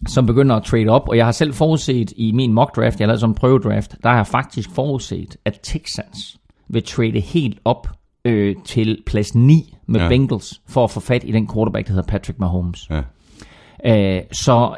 som 0.07 0.25
begynder 0.25 0.56
at 0.56 0.63
trade 0.63 0.88
op, 0.88 1.09
og 1.09 1.18
jeg 1.18 1.25
har 1.25 1.31
selv 1.31 1.53
forudset 1.53 2.13
i 2.15 2.31
min 2.31 2.53
mock 2.53 2.75
draft, 2.75 3.00
jeg 3.00 3.07
lavede 3.07 3.19
sådan 3.19 3.31
en 3.31 3.36
prøvedraft, 3.36 3.95
der 4.03 4.09
har 4.09 4.15
jeg 4.15 4.27
faktisk 4.27 4.69
forudset, 4.71 5.36
at 5.45 5.59
Texans 5.63 6.38
vil 6.69 6.83
trade 6.83 7.19
helt 7.19 7.59
op 7.65 7.88
øh, 8.25 8.56
til 8.65 9.03
plads 9.06 9.36
9 9.36 9.75
med 9.88 10.00
Ja. 10.00 10.03
ja. 10.03 10.10
Bengals, 10.10 10.62
for 10.67 10.84
at 10.84 10.91
få 10.91 11.00
fat 11.00 11.24
i 11.24 11.31
den 11.31 11.50
quarterback, 11.53 11.88
der 11.88 11.93
hedder 11.93 12.08
Patrick 12.08 12.39
Mahomes. 12.39 12.89
Ja. 12.89 14.17
Øh, 14.17 14.22
så 14.31 14.75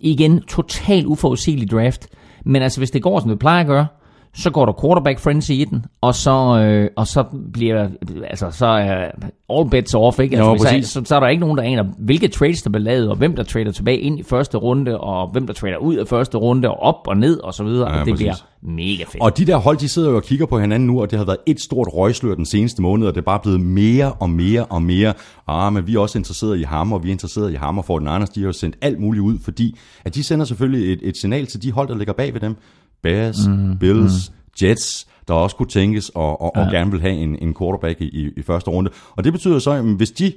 igen, 0.00 0.40
total 0.40 1.06
uforudsigelig 1.06 1.70
draft. 1.70 2.08
Men 2.44 2.62
altså, 2.62 2.80
hvis 2.80 2.90
det 2.90 3.02
går, 3.02 3.20
som 3.20 3.28
det 3.28 3.38
plejer 3.38 3.60
at 3.60 3.66
gøre, 3.66 3.86
så 4.34 4.50
går 4.50 4.66
der 4.66 4.72
quarterback 4.80 5.18
frenzy 5.18 5.50
i 5.50 5.64
den, 5.64 5.84
og 6.00 6.14
så, 6.14 6.58
øh, 6.58 6.90
og 6.96 7.06
så 7.06 7.24
bliver, 7.52 7.88
altså, 8.24 8.50
så 8.50 8.66
er 8.66 9.10
all 9.50 9.70
bets 9.70 9.94
off, 9.94 10.18
ikke? 10.18 10.36
Altså, 10.36 10.76
Jo, 10.76 10.82
så, 10.82 11.02
så 11.04 11.16
er 11.16 11.20
der 11.20 11.28
ikke 11.28 11.40
nogen, 11.40 11.58
der 11.58 11.64
aner, 11.64 11.84
hvilke 11.98 12.28
trades, 12.28 12.62
der 12.62 12.70
bliver 12.70 12.84
lavet, 12.84 13.10
og 13.10 13.16
hvem 13.16 13.36
der 13.36 13.42
trader 13.42 13.72
tilbage 13.72 13.98
ind 13.98 14.20
i 14.20 14.22
første 14.22 14.58
runde, 14.58 15.00
og 15.00 15.28
hvem 15.32 15.46
der 15.46 15.54
trader 15.54 15.76
ud 15.76 15.94
af 15.94 16.08
første 16.08 16.38
runde, 16.38 16.70
og 16.70 16.82
op 16.82 17.06
og 17.06 17.16
ned, 17.16 17.40
og 17.40 17.54
så 17.54 17.64
videre. 17.64 17.92
Ja, 17.92 18.00
og 18.00 18.06
det 18.06 18.12
præcis. 18.12 18.24
bliver 18.24 18.34
mega 18.62 19.04
fedt. 19.04 19.22
Og 19.22 19.38
de 19.38 19.46
der 19.46 19.56
hold, 19.56 19.76
de 19.76 19.88
sidder 19.88 20.10
jo 20.10 20.16
og 20.16 20.22
kigger 20.22 20.46
på 20.46 20.58
hinanden 20.58 20.86
nu, 20.86 21.00
og 21.00 21.10
det 21.10 21.18
har 21.18 21.26
været 21.26 21.38
et 21.46 21.60
stort 21.60 21.88
røgslør 21.92 22.34
den 22.34 22.46
seneste 22.46 22.82
måned, 22.82 23.06
og 23.06 23.14
det 23.14 23.20
er 23.20 23.24
bare 23.24 23.40
blevet 23.42 23.60
mere 23.60 24.12
og 24.12 24.30
mere 24.30 24.64
og 24.64 24.82
mere. 24.82 25.14
Ah, 25.48 25.72
men 25.72 25.86
vi 25.86 25.94
er 25.94 25.98
også 25.98 26.18
interesseret 26.18 26.58
i 26.58 26.62
ham, 26.62 26.92
og 26.92 27.02
vi 27.02 27.08
er 27.08 27.12
interesseret 27.12 27.52
i 27.52 27.54
ham, 27.54 27.78
og 27.78 27.84
for 27.84 27.98
den 27.98 28.08
Anders, 28.08 28.30
de 28.30 28.40
har 28.40 28.46
jo 28.46 28.52
sendt 28.52 28.76
alt 28.80 29.00
muligt 29.00 29.22
ud, 29.22 29.38
fordi 29.44 29.78
at 30.04 30.14
de 30.14 30.24
sender 30.24 30.44
selvfølgelig 30.44 30.92
et, 30.92 31.00
et 31.02 31.16
signal 31.16 31.46
til 31.46 31.62
de 31.62 31.72
hold, 31.72 31.88
der 31.88 31.96
ligger 31.96 32.12
bag 32.12 32.34
ved 32.34 32.40
dem. 32.40 32.56
Bears, 33.04 33.48
mm, 33.48 33.78
Bills, 33.78 34.30
mm. 34.30 34.34
Jets, 34.62 35.06
der 35.28 35.34
også 35.34 35.56
kunne 35.56 35.68
tænkes 35.68 36.08
og, 36.08 36.40
og, 36.40 36.56
og 36.56 36.70
gerne 36.70 36.90
vil 36.90 37.00
have 37.00 37.14
en, 37.14 37.36
en 37.42 37.54
quarterback 37.58 38.00
i, 38.00 38.04
i, 38.04 38.30
i 38.36 38.42
første 38.42 38.70
runde. 38.70 38.90
Og 39.16 39.24
det 39.24 39.32
betyder 39.32 39.58
så, 39.58 39.70
at 39.70 39.84
hvis 39.84 40.10
de 40.10 40.32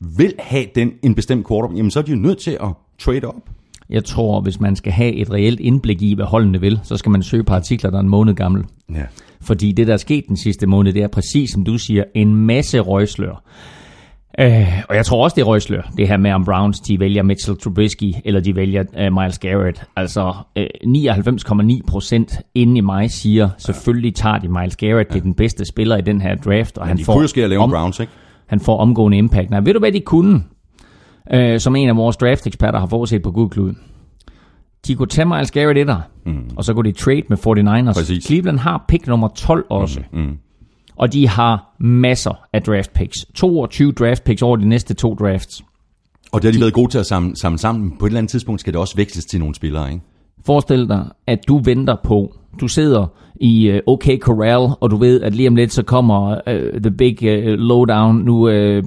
vil 0.00 0.34
have 0.38 0.66
den, 0.74 0.92
en 1.02 1.14
bestemt 1.14 1.48
quarterback, 1.48 1.78
jamen 1.78 1.90
så 1.90 1.98
er 1.98 2.02
de 2.02 2.10
jo 2.10 2.16
nødt 2.16 2.38
til 2.38 2.50
at 2.50 2.68
trade 2.98 3.24
op. 3.24 3.50
Jeg 3.90 4.04
tror, 4.04 4.40
hvis 4.40 4.60
man 4.60 4.76
skal 4.76 4.92
have 4.92 5.12
et 5.12 5.30
reelt 5.30 5.60
indblik 5.60 6.02
i, 6.02 6.14
hvad 6.14 6.24
holdene 6.24 6.60
vil, 6.60 6.80
så 6.82 6.96
skal 6.96 7.10
man 7.10 7.22
søge 7.22 7.44
på 7.44 7.54
artikler, 7.54 7.90
der 7.90 7.96
er 7.96 8.02
en 8.02 8.08
måned 8.08 8.34
gammel. 8.34 8.64
Ja. 8.94 9.04
Fordi 9.40 9.72
det, 9.72 9.86
der 9.86 9.92
er 9.92 9.96
sket 9.96 10.24
den 10.28 10.36
sidste 10.36 10.66
måned, 10.66 10.92
det 10.92 11.02
er 11.02 11.08
præcis 11.08 11.50
som 11.50 11.64
du 11.64 11.78
siger, 11.78 12.04
en 12.14 12.34
masse 12.34 12.80
røgslør. 12.80 13.42
Øh, 14.40 14.82
og 14.88 14.96
jeg 14.96 15.06
tror 15.06 15.24
også, 15.24 15.34
det 15.34 15.42
er 15.42 15.46
røgslør, 15.46 15.90
det 15.96 16.08
her 16.08 16.16
med, 16.16 16.32
om 16.32 16.44
Browns 16.44 16.80
de 16.80 17.00
vælger 17.00 17.22
Mitchell 17.22 17.58
Trubisky, 17.58 18.14
eller 18.24 18.40
de 18.40 18.56
vælger 18.56 18.84
øh, 18.98 19.12
Miles 19.12 19.38
Garrett. 19.38 19.84
Altså 19.96 20.34
øh, 20.56 20.66
99,9 20.86 21.80
procent 21.86 22.40
inde 22.54 22.78
i 22.78 22.80
mig 22.80 23.10
siger, 23.10 23.48
selvfølgelig 23.58 24.14
tager 24.14 24.38
de 24.38 24.48
Miles 24.48 24.76
Garrett, 24.76 25.12
det 25.12 25.18
er 25.18 25.22
den 25.22 25.34
bedste 25.34 25.64
spiller 25.64 25.96
i 25.96 26.00
den 26.00 26.20
her 26.20 26.34
draft, 26.34 26.78
og 26.78 26.86
han 26.86 26.96
De 26.96 27.04
får, 27.04 27.12
kunne 27.12 27.22
jo 27.22 27.28
ske 27.28 27.44
at 27.44 27.50
lave 27.50 27.62
om, 27.62 27.70
Browns, 27.70 28.00
ikke? 28.00 28.12
han 28.46 28.60
får 28.60 28.78
omgående 28.78 29.18
impact. 29.18 29.50
Nej, 29.50 29.60
ved 29.60 29.72
du 29.72 29.78
hvad 29.78 29.92
de 29.92 30.00
kunne? 30.00 30.44
Øh, 31.32 31.60
som 31.60 31.76
en 31.76 31.88
af 31.88 31.96
vores 31.96 32.16
draft-eksperter 32.16 32.78
har 32.78 32.86
forudset 32.86 33.22
på 33.22 33.30
Gudklud. 33.30 33.74
De 34.86 34.94
kunne 34.94 35.08
tage 35.08 35.24
Miles 35.26 35.50
Garrett 35.50 35.78
etter, 35.78 36.00
mm. 36.26 36.50
og 36.56 36.64
så 36.64 36.74
kunne 36.74 36.92
de 36.92 36.96
trade 36.98 37.22
med 37.28 37.38
49ers. 37.38 37.92
Præcis. 37.94 38.24
Cleveland 38.24 38.58
har 38.58 38.84
pick 38.88 39.06
nummer 39.06 39.28
12 39.28 39.64
også. 39.68 40.00
Mm. 40.12 40.38
Og 40.96 41.12
de 41.12 41.28
har 41.28 41.74
masser 41.78 42.44
af 42.52 42.62
draft 42.62 42.92
picks. 42.92 43.26
22 43.34 43.92
draft 43.92 44.24
picks 44.24 44.42
over 44.42 44.56
de 44.56 44.68
næste 44.68 44.94
to 44.94 45.14
drafts. 45.14 45.64
Og 46.32 46.42
det 46.42 46.48
har 46.48 46.52
de 46.52 46.60
været 46.60 46.74
gode 46.74 46.90
til 46.90 46.98
at 46.98 47.06
samle, 47.06 47.36
samle 47.36 47.58
sammen. 47.58 47.92
På 47.98 48.06
et 48.06 48.10
eller 48.10 48.18
andet 48.18 48.30
tidspunkt 48.30 48.60
skal 48.60 48.72
det 48.72 48.80
også 48.80 48.96
veksles 48.96 49.24
til 49.24 49.40
nogle 49.40 49.54
spillere, 49.54 49.92
ikke? 49.92 50.04
Forestil 50.46 50.88
dig, 50.88 51.04
at 51.26 51.38
du 51.48 51.58
venter 51.58 51.96
på, 52.04 52.34
du 52.60 52.68
sidder 52.68 53.06
i 53.40 53.70
uh, 53.70 53.78
OK 53.86 54.04
Corral, 54.20 54.76
og 54.80 54.90
du 54.90 54.96
ved, 54.96 55.20
at 55.20 55.34
lige 55.34 55.48
om 55.48 55.56
lidt, 55.56 55.72
så 55.72 55.82
kommer 55.82 56.30
uh, 56.30 56.80
The 56.82 56.90
Big 56.90 57.18
uh, 57.22 57.52
Lowdown. 57.58 58.16
Nu 58.16 58.48
uh, 58.48 58.84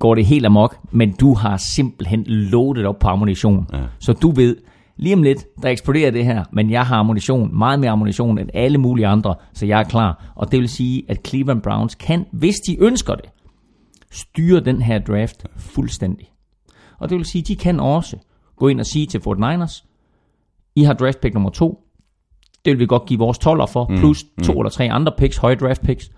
går 0.00 0.14
det 0.14 0.26
helt 0.26 0.46
amok, 0.46 0.76
men 0.92 1.12
du 1.12 1.34
har 1.34 1.56
simpelthen 1.56 2.24
loadet 2.26 2.86
op 2.86 2.98
på 2.98 3.08
ammunition. 3.08 3.66
Ja. 3.72 3.78
Så 3.98 4.12
du 4.12 4.30
ved, 4.30 4.56
lige 4.96 5.14
om 5.14 5.22
lidt, 5.22 5.46
der 5.62 5.68
eksploderer 5.68 6.10
det 6.10 6.24
her, 6.24 6.44
men 6.52 6.70
jeg 6.70 6.86
har 6.86 6.96
ammunition, 6.96 7.58
meget 7.58 7.80
mere 7.80 7.90
ammunition 7.90 8.38
end 8.38 8.48
alle 8.54 8.78
mulige 8.78 9.06
andre, 9.06 9.34
så 9.52 9.66
jeg 9.66 9.80
er 9.80 9.84
klar. 9.84 10.32
Og 10.36 10.52
det 10.52 10.60
vil 10.60 10.68
sige, 10.68 11.02
at 11.08 11.26
Cleveland 11.28 11.62
Browns 11.62 11.94
kan, 11.94 12.24
hvis 12.32 12.54
de 12.68 12.80
ønsker 12.82 13.14
det, 13.14 13.24
styre 14.10 14.60
den 14.60 14.82
her 14.82 14.98
draft 14.98 15.46
fuldstændig. 15.56 16.26
Og 16.98 17.10
det 17.10 17.16
vil 17.18 17.24
sige, 17.24 17.42
at 17.42 17.48
de 17.48 17.56
kan 17.56 17.80
også 17.80 18.16
gå 18.56 18.68
ind 18.68 18.80
og 18.80 18.86
sige 18.86 19.06
til 19.06 19.18
49ers, 19.18 19.84
I 20.76 20.82
har 20.82 20.92
draft 20.94 21.20
pick 21.20 21.34
nummer 21.34 21.50
to, 21.50 21.80
det 22.64 22.70
vil 22.70 22.78
vi 22.78 22.86
godt 22.86 23.06
give 23.06 23.18
vores 23.18 23.38
12'er 23.38 23.72
for, 23.72 23.86
mm, 23.90 23.96
plus 23.98 24.24
to 24.44 24.52
mm. 24.52 24.58
eller 24.58 24.70
tre 24.70 24.90
andre 24.92 25.12
picks, 25.18 25.36
høje 25.36 25.54
draft 25.54 25.82
picks. 25.82 26.10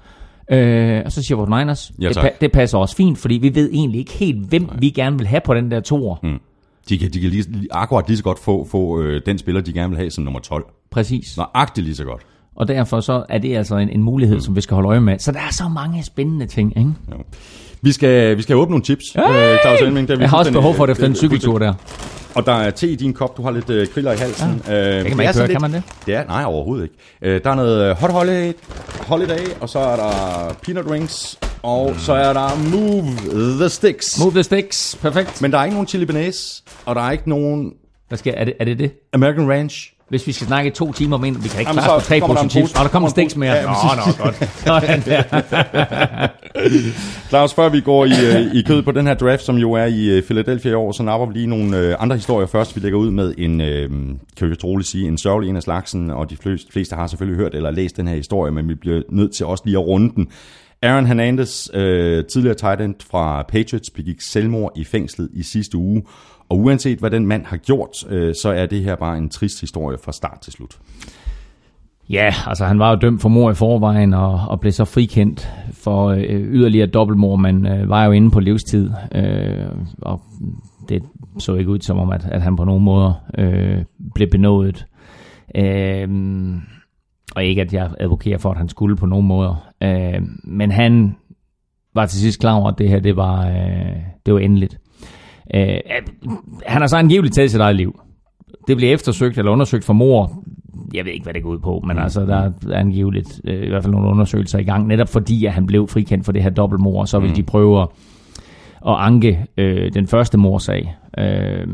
Øh, 0.50 1.02
og 1.04 1.12
så 1.12 1.22
siger 1.22 1.46
49ers, 1.46 1.94
Ja, 2.00 2.08
det, 2.08 2.16
pa- 2.16 2.36
det 2.40 2.52
passer 2.52 2.78
også 2.78 2.96
fint, 2.96 3.18
fordi 3.18 3.34
vi 3.34 3.54
ved 3.54 3.70
egentlig 3.72 3.98
ikke 3.98 4.12
helt, 4.12 4.48
hvem 4.48 4.62
Nej. 4.62 4.76
vi 4.78 4.90
gerne 4.90 5.18
vil 5.18 5.26
have 5.26 5.40
på 5.44 5.54
den 5.54 5.70
der 5.70 5.80
toer. 5.80 6.16
Mm. 6.22 6.38
De 6.88 6.98
kan, 6.98 7.10
de 7.10 7.20
kan 7.20 7.30
lige, 7.30 7.44
akkurat 7.70 8.04
lige 8.08 8.16
så 8.16 8.22
godt 8.22 8.38
få, 8.38 8.68
få 8.70 9.00
øh, 9.02 9.20
den 9.26 9.38
spiller, 9.38 9.60
de 9.60 9.72
gerne 9.72 9.88
vil 9.88 9.98
have 9.98 10.10
som 10.10 10.24
nummer 10.24 10.40
12. 10.40 10.64
Præcis. 10.90 11.36
Nøjagtigt 11.36 11.84
lige 11.84 11.96
så 11.96 12.04
godt. 12.04 12.22
Og 12.56 12.68
derfor 12.68 13.00
så 13.00 13.24
er 13.28 13.38
det 13.38 13.56
altså 13.56 13.76
en, 13.76 13.88
en 13.88 14.02
mulighed, 14.02 14.36
mm. 14.36 14.40
som 14.42 14.56
vi 14.56 14.60
skal 14.60 14.74
holde 14.74 14.88
øje 14.88 15.00
med. 15.00 15.18
Så 15.18 15.32
der 15.32 15.38
er 15.38 15.52
så 15.52 15.68
mange 15.68 16.04
spændende 16.04 16.46
ting, 16.46 16.78
ikke? 16.78 16.90
Jo. 17.12 17.16
Vi 17.82 17.92
skal, 17.92 18.36
vi 18.36 18.42
skal 18.42 18.56
åbne 18.56 18.70
nogle 18.70 18.84
chips, 18.84 19.04
hey! 19.14 19.22
øh, 19.22 19.58
Claus 19.62 19.80
Elming. 19.80 20.08
Det 20.08 20.14
er 20.14 20.18
vi 20.18 20.22
Jeg 20.22 20.30
har 20.30 20.38
også 20.38 20.52
behov 20.52 20.74
for 20.74 20.86
det 20.86 20.92
efter 20.92 21.06
den 21.06 21.16
cykeltur 21.16 21.58
der. 21.58 21.74
Og 22.34 22.46
der 22.46 22.52
er 22.52 22.70
te 22.70 22.88
i 22.88 22.94
din 22.94 23.12
kop, 23.12 23.36
du 23.36 23.42
har 23.42 23.50
lidt 23.50 23.70
øh, 23.70 23.86
kriller 23.86 24.12
i 24.12 24.16
halsen. 24.16 24.62
Ja. 24.66 24.88
Øh, 24.88 24.98
Det 24.98 25.06
kan 25.06 25.16
man 25.16 25.26
ikke 25.26 25.38
høre, 25.38 25.48
kan 25.48 25.60
man 25.60 25.72
det? 25.72 25.82
Det 26.06 26.14
er, 26.14 26.24
nej, 26.24 26.44
overhovedet 26.44 26.82
ikke. 26.84 26.94
Øh, 27.22 27.40
der 27.44 27.50
er 27.50 27.54
noget 27.54 27.90
øh, 27.90 27.96
hot 27.96 28.10
holiday, 28.12 28.52
holiday, 29.00 29.46
og 29.60 29.68
så 29.68 29.78
er 29.78 29.96
der 29.96 30.54
peanut 30.62 30.90
rings, 30.90 31.38
og 31.66 31.94
så 31.98 32.12
er 32.12 32.32
der 32.32 32.70
move 32.70 33.06
the 33.60 33.68
sticks. 33.68 34.20
Move 34.20 34.30
the 34.32 34.42
sticks. 34.42 34.98
Perfekt. 35.02 35.42
Men 35.42 35.52
der 35.52 35.58
er 35.58 35.64
ikke 35.64 35.74
nogen 35.74 35.88
chili 35.88 36.04
bearnaise, 36.04 36.62
og 36.86 36.94
der 36.94 37.00
er 37.02 37.10
ikke 37.10 37.28
nogen 37.28 37.72
Hvad 38.08 38.18
skal, 38.18 38.34
er, 38.36 38.44
det, 38.44 38.54
er 38.60 38.64
det 38.64 38.78
det? 38.78 38.90
American 39.12 39.50
Ranch. 39.50 39.92
Hvis 40.08 40.26
vi 40.26 40.32
skal 40.32 40.46
snakke 40.46 40.70
i 40.70 40.74
to 40.74 40.92
timer 40.92 41.16
om 41.16 41.24
en, 41.24 41.44
vi 41.44 41.48
kan 41.48 41.60
ikke 41.60 41.70
Jamen, 41.70 41.82
klare 41.82 41.96
os 41.96 42.02
på 42.02 42.08
tre 42.08 42.20
kommer 42.20 42.36
der 42.36 42.42
poser 42.42 42.50
chips. 42.50 42.72
pose- 42.72 42.78
Og 42.78 42.84
der 42.84 42.90
kommer 42.90 43.08
en 43.08 43.14
pose- 43.24 43.38
mere. 43.38 43.54
Ja, 43.54 43.62
Nå, 43.62 43.68
nå, 44.06 44.24
godt. 44.24 44.50
Sådan 44.64 45.02
der. 45.06 45.22
Claus, 47.28 47.54
før 47.54 47.68
vi 47.68 47.80
går 47.80 48.04
i, 48.04 48.10
øh, 48.10 48.54
i 48.54 48.62
kød 48.62 48.82
på 48.82 48.92
den 48.92 49.06
her 49.06 49.14
draft, 49.14 49.42
som 49.42 49.56
jo 49.56 49.72
er 49.72 49.84
i 49.84 50.08
øh, 50.08 50.22
Philadelphia 50.22 50.70
i 50.70 50.74
år, 50.74 50.92
så 50.92 51.02
napper 51.02 51.26
vi 51.26 51.32
lige 51.32 51.46
nogle 51.46 51.78
øh, 51.78 51.94
andre 51.98 52.16
historier 52.16 52.46
først. 52.46 52.76
Vi 52.76 52.80
lægger 52.80 52.98
ud 52.98 53.10
med 53.10 53.34
en, 53.38 53.60
øh, 53.60 53.90
kan 54.36 54.40
vi 54.40 54.48
vist 54.48 54.64
roligt 54.64 54.88
sige, 54.88 55.08
en 55.08 55.18
sørgelig 55.18 55.50
en 55.50 55.56
af 55.56 55.62
slagsen, 55.62 56.10
og 56.10 56.30
de 56.30 56.36
fleste, 56.36 56.72
fleste 56.72 56.96
har 56.96 57.06
selvfølgelig 57.06 57.42
hørt 57.42 57.54
eller 57.54 57.70
læst 57.70 57.96
den 57.96 58.08
her 58.08 58.16
historie, 58.16 58.52
men 58.52 58.68
vi 58.68 58.74
bliver 58.74 59.02
nødt 59.10 59.34
til 59.34 59.46
også 59.46 59.62
lige 59.66 59.76
at 59.78 59.86
runde 59.86 60.14
den. 60.14 60.28
Aaron 60.82 61.06
Hernandez, 61.06 61.68
øh, 61.74 62.24
tidligere 62.24 62.56
tight 62.56 62.80
end 62.80 62.94
fra 63.10 63.42
Patriots, 63.42 63.90
begik 63.90 64.20
selvmord 64.20 64.72
i 64.76 64.84
fængslet 64.84 65.28
i 65.32 65.42
sidste 65.42 65.78
uge. 65.78 66.02
Og 66.48 66.58
uanset 66.58 66.98
hvad 66.98 67.10
den 67.10 67.26
mand 67.26 67.44
har 67.44 67.56
gjort, 67.56 67.90
øh, 68.08 68.34
så 68.42 68.48
er 68.48 68.66
det 68.66 68.84
her 68.84 68.96
bare 68.96 69.18
en 69.18 69.28
trist 69.28 69.60
historie 69.60 69.98
fra 70.04 70.12
start 70.12 70.40
til 70.40 70.52
slut. 70.52 70.78
Ja, 72.10 72.34
altså 72.46 72.64
han 72.64 72.78
var 72.78 72.90
jo 72.90 72.96
dømt 72.96 73.22
for 73.22 73.28
mor 73.28 73.50
i 73.50 73.54
forvejen, 73.54 74.14
og, 74.14 74.40
og 74.48 74.60
blev 74.60 74.72
så 74.72 74.84
frikendt 74.84 75.52
for 75.72 76.06
øh, 76.06 76.54
yderligere 76.54 76.86
dobbeltmord, 76.86 77.40
men 77.40 77.66
øh, 77.66 77.88
var 77.88 78.04
jo 78.04 78.12
inde 78.12 78.30
på 78.30 78.40
livstid. 78.40 78.90
Øh, 79.14 79.66
og 80.02 80.20
det 80.88 81.02
så 81.38 81.54
ikke 81.54 81.70
ud 81.70 81.80
som 81.80 81.98
om, 81.98 82.10
at, 82.10 82.24
at 82.24 82.42
han 82.42 82.56
på 82.56 82.64
nogen 82.64 82.84
måder 82.84 83.12
øh, 83.38 83.84
blev 84.14 84.28
benådet. 84.30 84.86
Øh, 85.54 86.08
og 87.34 87.44
ikke, 87.44 87.62
at 87.62 87.72
jeg 87.72 87.90
advokerer 88.00 88.38
for, 88.38 88.50
at 88.50 88.56
han 88.56 88.68
skulle 88.68 88.96
på 88.96 89.06
nogen 89.06 89.26
måder. 89.26 89.66
Øh, 89.82 90.22
men 90.44 90.70
han 90.70 91.16
var 91.94 92.06
til 92.06 92.20
sidst 92.20 92.40
klar 92.40 92.54
over, 92.54 92.68
at 92.68 92.78
det 92.78 92.88
her, 92.88 93.00
det 93.00 93.16
var, 93.16 93.48
øh, 93.48 93.96
det 94.26 94.34
var 94.34 94.40
endeligt. 94.40 94.78
Øh, 95.54 95.78
han 96.66 96.82
har 96.82 96.86
så 96.86 96.96
angiveligt 96.96 97.34
taget 97.34 97.50
sit 97.50 97.60
eget 97.60 97.76
liv. 97.76 98.00
Det 98.68 98.76
bliver 98.76 98.94
eftersøgt 98.94 99.38
eller 99.38 99.52
undersøgt 99.52 99.84
for 99.84 99.92
mor. 99.92 100.44
Jeg 100.94 101.04
ved 101.04 101.12
ikke, 101.12 101.24
hvad 101.24 101.34
det 101.34 101.42
går 101.42 101.50
ud 101.50 101.58
på, 101.58 101.82
men 101.86 101.98
altså, 101.98 102.26
der 102.26 102.36
er 102.36 102.52
angiveligt 102.72 103.40
øh, 103.44 103.64
i 103.64 103.68
hvert 103.68 103.82
fald 103.82 103.92
nogle 103.92 104.08
undersøgelser 104.08 104.58
i 104.58 104.64
gang, 104.64 104.86
netop 104.86 105.08
fordi, 105.08 105.46
at 105.46 105.52
han 105.52 105.66
blev 105.66 105.88
frikendt 105.88 106.24
for 106.24 106.32
det 106.32 106.42
her 106.42 106.50
dobbeltmord, 106.50 107.06
så 107.06 107.18
vil 107.18 107.36
de 107.36 107.42
prøve 107.42 107.82
at, 107.82 107.88
at 108.86 108.94
anke 108.98 109.46
øh, 109.56 109.94
den 109.94 110.06
første 110.06 110.38
morsag 110.38 110.96
øh, 111.18 111.66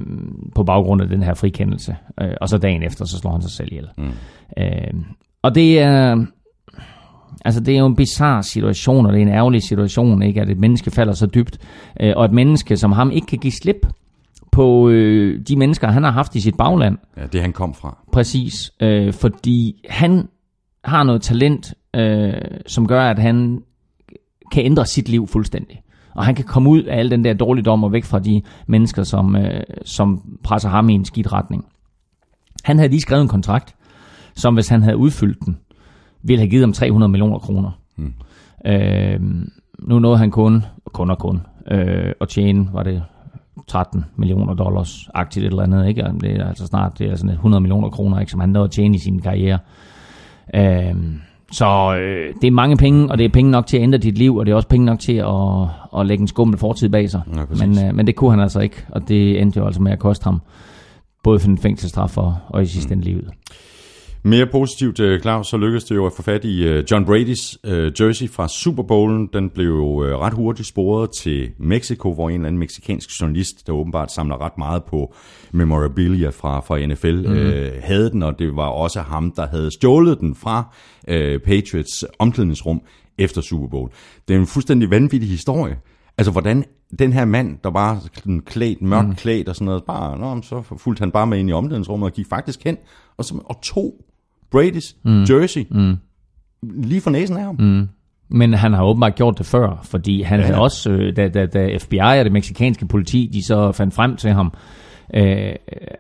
på 0.55 0.65
baggrund 0.65 1.03
af 1.03 1.09
den 1.09 1.23
her 1.23 1.35
frikendelse. 1.35 1.97
Øh, 2.21 2.35
og 2.41 2.49
så 2.49 2.59
dagen 2.59 2.83
efter, 2.83 3.05
så 3.05 3.19
slår 3.19 3.33
han 3.33 3.43
sig 3.43 3.51
selv 3.51 3.73
ihjel. 3.73 3.89
Mm. 3.99 4.13
Øh, 4.59 5.03
og 5.43 5.55
det 5.55 5.79
er... 5.81 6.27
Altså, 7.45 7.61
det 7.61 7.75
er 7.75 7.79
jo 7.79 7.87
en 7.87 7.97
bizarre 7.97 8.43
situation, 8.43 9.07
og 9.07 9.13
det 9.13 9.19
er 9.19 9.23
en 9.23 9.33
ærgerlig 9.33 9.63
situation, 9.63 10.23
ikke? 10.23 10.41
At 10.41 10.51
et 10.51 10.59
menneske 10.59 10.91
falder 10.91 11.13
så 11.13 11.27
dybt, 11.27 11.59
øh, 12.01 12.13
og 12.17 12.25
et 12.25 12.33
menneske 12.33 12.77
som 12.77 12.93
ham 12.93 13.11
ikke 13.11 13.27
kan 13.27 13.39
give 13.39 13.53
slip 13.53 13.87
på 14.53 14.89
øh, 14.89 15.41
de 15.49 15.57
mennesker, 15.57 15.89
han 15.89 16.03
har 16.03 16.11
haft 16.11 16.35
i 16.35 16.41
sit 16.41 16.57
bagland. 16.57 16.99
Ja, 17.17 17.27
det 17.27 17.41
han 17.41 17.53
kom 17.53 17.75
fra. 17.75 17.99
Præcis, 18.13 18.73
øh, 18.81 19.13
fordi 19.13 19.85
han 19.89 20.29
har 20.85 21.03
noget 21.03 21.23
talent, 21.23 21.75
øh, 21.97 22.33
som 22.67 22.87
gør, 22.87 23.03
at 23.03 23.19
han 23.19 23.63
kan 24.53 24.65
ændre 24.65 24.87
sit 24.87 25.09
liv 25.09 25.29
fuldstændig. 25.29 25.83
Og 26.15 26.25
han 26.25 26.35
kan 26.35 26.45
komme 26.45 26.71
ud 26.71 26.83
af 26.83 26.99
al 26.99 27.11
den 27.11 27.25
der 27.25 27.35
dårligdom 27.35 27.85
og 27.85 27.93
væk 27.93 28.05
fra 28.05 28.19
de 28.19 28.43
mennesker, 28.67 29.03
som, 29.03 29.37
øh, 29.37 29.63
som 29.85 30.39
presser 30.45 30.69
ham 30.69 30.89
i 30.89 30.95
en 30.95 31.05
skidt 31.05 31.33
retning. 31.33 31.65
Han 32.65 32.79
havde 32.79 32.91
lige 32.91 33.01
skrevet 33.01 33.23
en 33.23 33.29
kontrakt, 33.29 33.75
som 34.35 34.55
hvis 34.55 34.69
han 34.69 34.83
havde 34.83 34.97
udfyldt 34.97 35.45
den, 35.45 35.59
ville 36.23 36.41
have 36.41 36.51
givet 36.51 36.63
ham 36.63 36.73
300 36.73 37.11
millioner 37.11 37.39
kroner. 37.39 37.71
Mm. 37.97 38.13
Øh, 38.67 39.21
nu 39.79 39.99
nåede 39.99 40.19
han 40.19 40.31
kun, 40.31 40.65
kun 40.93 41.11
og 41.11 41.19
kun, 41.19 41.41
øh, 41.71 42.13
at 42.21 42.29
tjene, 42.29 42.69
var 42.73 42.83
det 42.83 43.03
13 43.69 44.05
millioner 44.17 44.55
dollars 44.55 45.09
aktivt 45.15 45.47
eller 45.47 45.63
andet, 45.63 45.89
ikke? 45.89 46.05
Det 46.21 46.41
er 46.41 46.49
altså 46.49 46.67
snart 46.67 46.99
det 46.99 47.11
er 47.11 47.17
sådan 47.17 47.31
et 47.31 47.35
100 47.35 47.61
millioner 47.61 47.91
kroner, 47.91 48.21
ikke, 48.21 48.31
som 48.31 48.41
han 48.41 48.49
nåede 48.49 48.65
at 48.65 48.71
tjene 48.71 48.95
i 48.95 48.99
sin 48.99 49.21
karriere. 49.21 49.59
Øhm, 50.55 51.21
så 51.53 51.97
øh, 51.97 52.35
det 52.41 52.47
er 52.47 52.51
mange 52.51 52.77
penge, 52.77 53.11
og 53.11 53.19
det 53.19 53.25
er 53.25 53.29
penge 53.29 53.51
nok 53.51 53.67
til 53.67 53.77
at 53.77 53.83
ændre 53.83 53.99
dit 53.99 54.19
liv, 54.19 54.37
og 54.37 54.47
det 54.47 54.53
er 54.53 54.57
også 54.57 54.69
penge 54.69 54.87
nok 54.87 54.99
til 54.99 55.13
at, 55.13 56.01
at 56.01 56.07
lægge 56.07 56.23
en 56.23 56.29
skummel 56.29 56.59
fortid 56.59 56.89
bag 56.89 57.11
sig. 57.11 57.21
Ja, 57.37 57.45
præcis. 57.45 57.67
men, 57.67 57.89
øh, 57.89 57.95
men 57.95 58.07
det 58.07 58.17
kunne 58.17 58.31
han 58.31 58.41
altså 58.41 58.61
ikke, 58.61 58.87
og 58.89 59.09
det 59.09 59.41
endte 59.41 59.61
jo 59.61 59.67
altså 59.67 59.83
med 59.83 59.93
at 59.93 59.99
koste 59.99 60.25
ham 60.25 60.41
både 61.23 61.39
for 61.39 61.49
en 61.49 61.59
fængselsstraf 61.59 62.19
og, 62.19 62.37
og 62.49 62.63
i 62.63 62.67
sidste 62.67 62.93
ende 62.93 63.05
livet. 63.05 63.31
Mere 64.25 64.47
positivt, 64.47 65.01
øh, 65.01 65.21
Claus, 65.21 65.47
så 65.47 65.57
lykkedes 65.57 65.85
det 65.85 65.95
jo 65.95 66.07
at 66.07 66.13
få 66.13 66.23
fat 66.23 66.45
i 66.45 66.65
øh, 66.65 66.85
John 66.91 67.05
Brady's 67.05 67.57
øh, 67.65 67.93
jersey 68.01 68.29
fra 68.31 68.49
Super 68.49 68.83
Bowlen. 68.83 69.29
Den 69.33 69.51
blev 69.51 69.67
jo 69.67 70.05
ret 70.05 70.35
hurtigt 70.35 70.69
sporet 70.69 71.11
til 71.11 71.51
Mexico, 71.59 72.15
hvor 72.15 72.29
en 72.29 72.35
eller 72.35 72.47
anden 72.47 72.59
meksikansk 72.59 73.21
journalist, 73.21 73.67
der 73.67 73.73
åbenbart 73.73 74.13
samler 74.13 74.41
ret 74.41 74.59
meget 74.59 74.85
på 74.85 75.15
memorabilia 75.53 76.29
fra, 76.29 76.61
fra 76.61 76.87
NFL, 76.87 77.29
mm. 77.29 77.35
øh, 77.35 77.73
havde 77.83 78.11
den, 78.11 78.23
og 78.23 78.39
det 78.39 78.57
var 78.57 78.69
også 78.69 79.01
ham, 79.01 79.33
der 79.37 79.47
havde 79.47 79.71
stjålet 79.71 80.21
den 80.21 80.35
fra 80.35 80.75
øh, 81.09 81.41
Patriots 81.41 82.05
omklædningsrum 82.19 82.83
efter 83.19 83.41
Super 83.41 83.69
Bowl. 83.69 83.91
Det 84.29 84.37
er 84.37 84.41
en 84.41 84.47
fuldstændig 84.47 84.91
vanvittig 84.91 85.29
historie. 85.29 85.77
Altså, 86.19 86.33
hvordan 86.33 86.65
den 86.99 87.13
her 87.13 87.25
mand, 87.25 87.59
der 87.65 87.71
var 87.71 88.03
sådan 88.15 88.41
klædt, 88.41 88.83
mørkt 88.83 89.09
mm. 89.09 89.15
klædt 89.15 89.49
og 89.49 89.55
sådan 89.55 89.65
noget, 89.65 89.85
bare, 89.85 90.19
nå, 90.19 90.43
så 90.43 90.63
fulgte 90.77 91.01
han 91.01 91.11
bare 91.11 91.27
med 91.27 91.39
ind 91.39 91.51
i 91.51 91.53
omklædningsrummet 91.53 92.07
og 92.07 92.13
gik 92.13 92.27
faktisk 92.29 92.65
hen 92.65 92.77
og, 93.17 93.25
så, 93.25 93.35
og 93.45 93.63
tog 93.63 93.95
Brady's 94.55 94.97
mm. 95.05 95.25
jersey 95.31 95.65
mm. 95.71 95.97
lige 96.63 97.01
for 97.01 97.11
næsen 97.11 97.37
af 97.37 97.43
ham. 97.43 97.57
Mm. 97.59 97.89
Men 98.29 98.55
han 98.55 98.73
har 98.73 98.85
åbenbart 98.85 99.15
gjort 99.15 99.39
det 99.39 99.47
før, 99.47 99.81
fordi 99.85 100.23
han 100.23 100.41
ja. 100.41 100.47
havde 100.47 100.61
også, 100.61 100.91
øh, 100.91 101.17
da, 101.17 101.29
da, 101.29 101.47
da 101.47 101.77
FBI 101.79 101.99
og 101.99 102.25
det 102.25 102.33
meksikanske 102.33 102.87
politi, 102.87 103.31
de 103.33 103.45
så 103.45 103.73
fandt 103.73 103.95
frem 103.95 104.17
til 104.17 104.31
ham, 104.31 104.53
øh, 105.15 105.53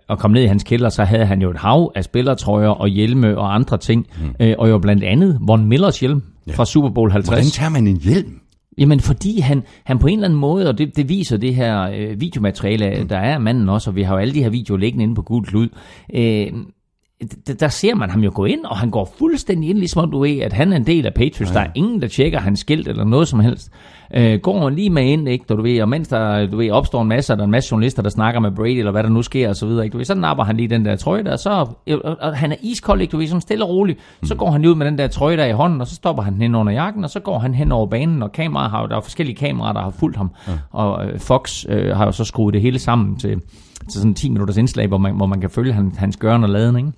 og 0.09 0.18
kom 0.18 0.30
ned 0.30 0.42
i 0.42 0.47
hans 0.47 0.62
kælder, 0.62 0.88
så 0.88 1.04
havde 1.04 1.26
han 1.26 1.42
jo 1.42 1.50
et 1.50 1.56
hav 1.56 1.92
af 1.94 2.04
spillertrøjer 2.04 2.68
og 2.68 2.88
hjelme 2.88 3.38
og 3.38 3.54
andre 3.54 3.78
ting, 3.78 4.06
mm. 4.21 4.35
øh, 4.40 4.54
og 4.59 4.71
jo 4.71 4.78
blandt 4.78 5.04
andet 5.04 5.38
Von 5.40 5.64
Millers 5.64 6.00
hjelm 6.00 6.23
ja. 6.47 6.52
fra 6.52 6.64
Super 6.64 6.88
Bowl 6.88 7.11
50. 7.11 7.28
Hvordan 7.28 7.50
tager 7.50 7.71
man 7.71 7.87
en 7.87 7.97
hjelm? 7.97 8.40
Jamen 8.78 9.00
fordi 9.00 9.40
han, 9.40 9.62
han 9.85 9.99
på 9.99 10.06
en 10.06 10.14
eller 10.14 10.25
anden 10.25 10.40
måde, 10.40 10.68
og 10.68 10.78
det, 10.78 10.97
det 10.97 11.09
viser 11.09 11.37
det 11.37 11.54
her 11.54 11.82
øh, 11.82 12.21
videomateriale, 12.21 13.02
mm. 13.02 13.09
der 13.09 13.18
er 13.18 13.38
manden 13.38 13.68
også, 13.68 13.90
og 13.90 13.97
vi 13.97 14.02
har 14.02 14.14
jo 14.14 14.21
alle 14.21 14.35
de 14.35 14.42
her 14.42 14.50
videoer 14.50 14.78
liggende 14.78 15.02
inde 15.02 15.14
på 15.14 15.23
Gul 15.23 15.44
Klud, 15.44 15.68
øh, 16.14 16.47
d- 17.25 17.55
der 17.61 17.69
ser 17.69 17.95
man 17.95 18.11
ham 18.11 18.21
jo 18.21 18.31
gå 18.35 18.45
ind, 18.45 18.64
og 18.64 18.76
han 18.76 18.91
går 18.91 19.12
fuldstændig 19.19 19.71
ind, 19.71 19.79
ligesom 19.79 20.02
om 20.02 20.11
du 20.11 20.19
ved, 20.21 20.38
at 20.38 20.52
han 20.52 20.73
er 20.73 20.76
en 20.76 20.87
del 20.87 21.07
af 21.07 21.14
Patriots. 21.14 21.52
Ja. 21.55 21.59
Der 21.59 21.61
er 21.61 21.71
ingen, 21.75 22.02
der 22.02 22.09
tjekker 22.09 22.38
hans 22.41 22.61
skilt 22.61 22.88
eller 22.88 23.05
noget 23.05 23.29
som 23.29 23.41
helst. 23.41 23.71
Øh, 24.14 24.38
går 24.41 24.69
lige 24.71 24.91
med 24.91 25.05
ind, 25.05 25.29
ikke, 25.29 25.45
du 25.49 25.62
ved, 25.62 25.83
og 25.83 25.88
mens 25.88 26.09
der 26.09 26.47
du 26.47 26.57
ved, 26.57 26.71
opstår 26.71 27.02
en 27.02 27.09
masse, 27.09 27.33
og 27.33 27.37
der 27.37 27.43
er 27.43 27.45
en 27.45 27.50
masse 27.50 27.69
journalister, 27.73 28.02
der 28.02 28.11
snakker 28.11 28.41
med 28.41 28.50
Brady, 28.50 28.79
eller 28.79 28.93
hvad 28.93 29.02
der 29.02 29.09
nu 29.09 29.23
sker, 29.23 29.49
og 29.49 29.57
så 29.57 29.67
videre, 29.67 29.85
ikke, 29.85 29.93
du 29.93 29.99
ved, 29.99 30.05
så 30.05 30.14
napper 30.14 30.45
han 30.45 30.57
lige 30.57 30.69
den 30.69 30.85
der 30.85 30.97
trøje 30.97 31.25
der, 31.25 31.37
så, 31.37 31.50
og, 31.50 32.17
og 32.21 32.37
han 32.37 32.52
er 32.52 32.57
iskold, 32.62 33.00
ikke, 33.00 33.11
du 33.12 33.17
ved, 33.17 33.26
sådan 33.26 33.41
stille 33.41 33.64
og 33.64 33.71
roligt, 33.71 33.99
så 34.25 34.35
går 34.35 34.50
han 34.50 34.61
lige 34.61 34.71
ud 34.71 34.76
med 34.76 34.87
den 34.87 34.99
der 34.99 35.07
trøje 35.07 35.37
der 35.37 35.45
i 35.45 35.52
hånden, 35.52 35.81
og 35.81 35.87
så 35.87 35.95
stopper 35.95 36.23
han 36.23 36.35
den 36.35 36.43
ind 36.43 36.57
under 36.57 36.73
jakken, 36.73 37.05
og 37.05 37.11
så 37.11 37.21
går 37.21 37.38
han 37.38 37.55
hen 37.55 37.73
over 37.73 37.87
banen, 37.87 38.23
og 38.23 38.33
kameraer 38.33 38.69
har 38.69 38.87
der 38.87 38.97
er 38.97 39.00
forskellige 39.00 39.37
kameraer, 39.37 39.73
der 39.73 39.81
har 39.83 39.91
fulgt 39.91 40.17
ham, 40.17 40.31
ja. 40.49 40.52
og 40.71 41.07
øh, 41.07 41.19
Fox 41.21 41.64
øh, 41.69 41.97
har 41.97 42.05
jo 42.05 42.12
så 42.12 42.25
skruet 42.25 42.55
det 42.55 42.62
hele 42.62 42.79
sammen 42.79 43.17
til, 43.17 43.41
til 43.93 44.00
sådan 44.00 44.14
10 44.14 44.29
minutters 44.31 44.57
indslag, 44.57 44.87
hvor 44.87 44.99
man, 44.99 45.17
hvor 45.17 45.26
man 45.26 45.41
kan 45.41 45.50
følge 45.50 45.73
hans, 45.73 45.97
hans 45.97 46.17
gørne 46.17 46.47
og 46.47 46.50
laden, 46.50 46.76
ikke? 46.76 46.93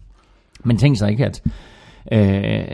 Men 0.64 0.76
tænk 0.76 0.99
sig 0.99 1.11
ikke, 1.11 1.25
at 1.25 1.42
øh, 2.12 2.64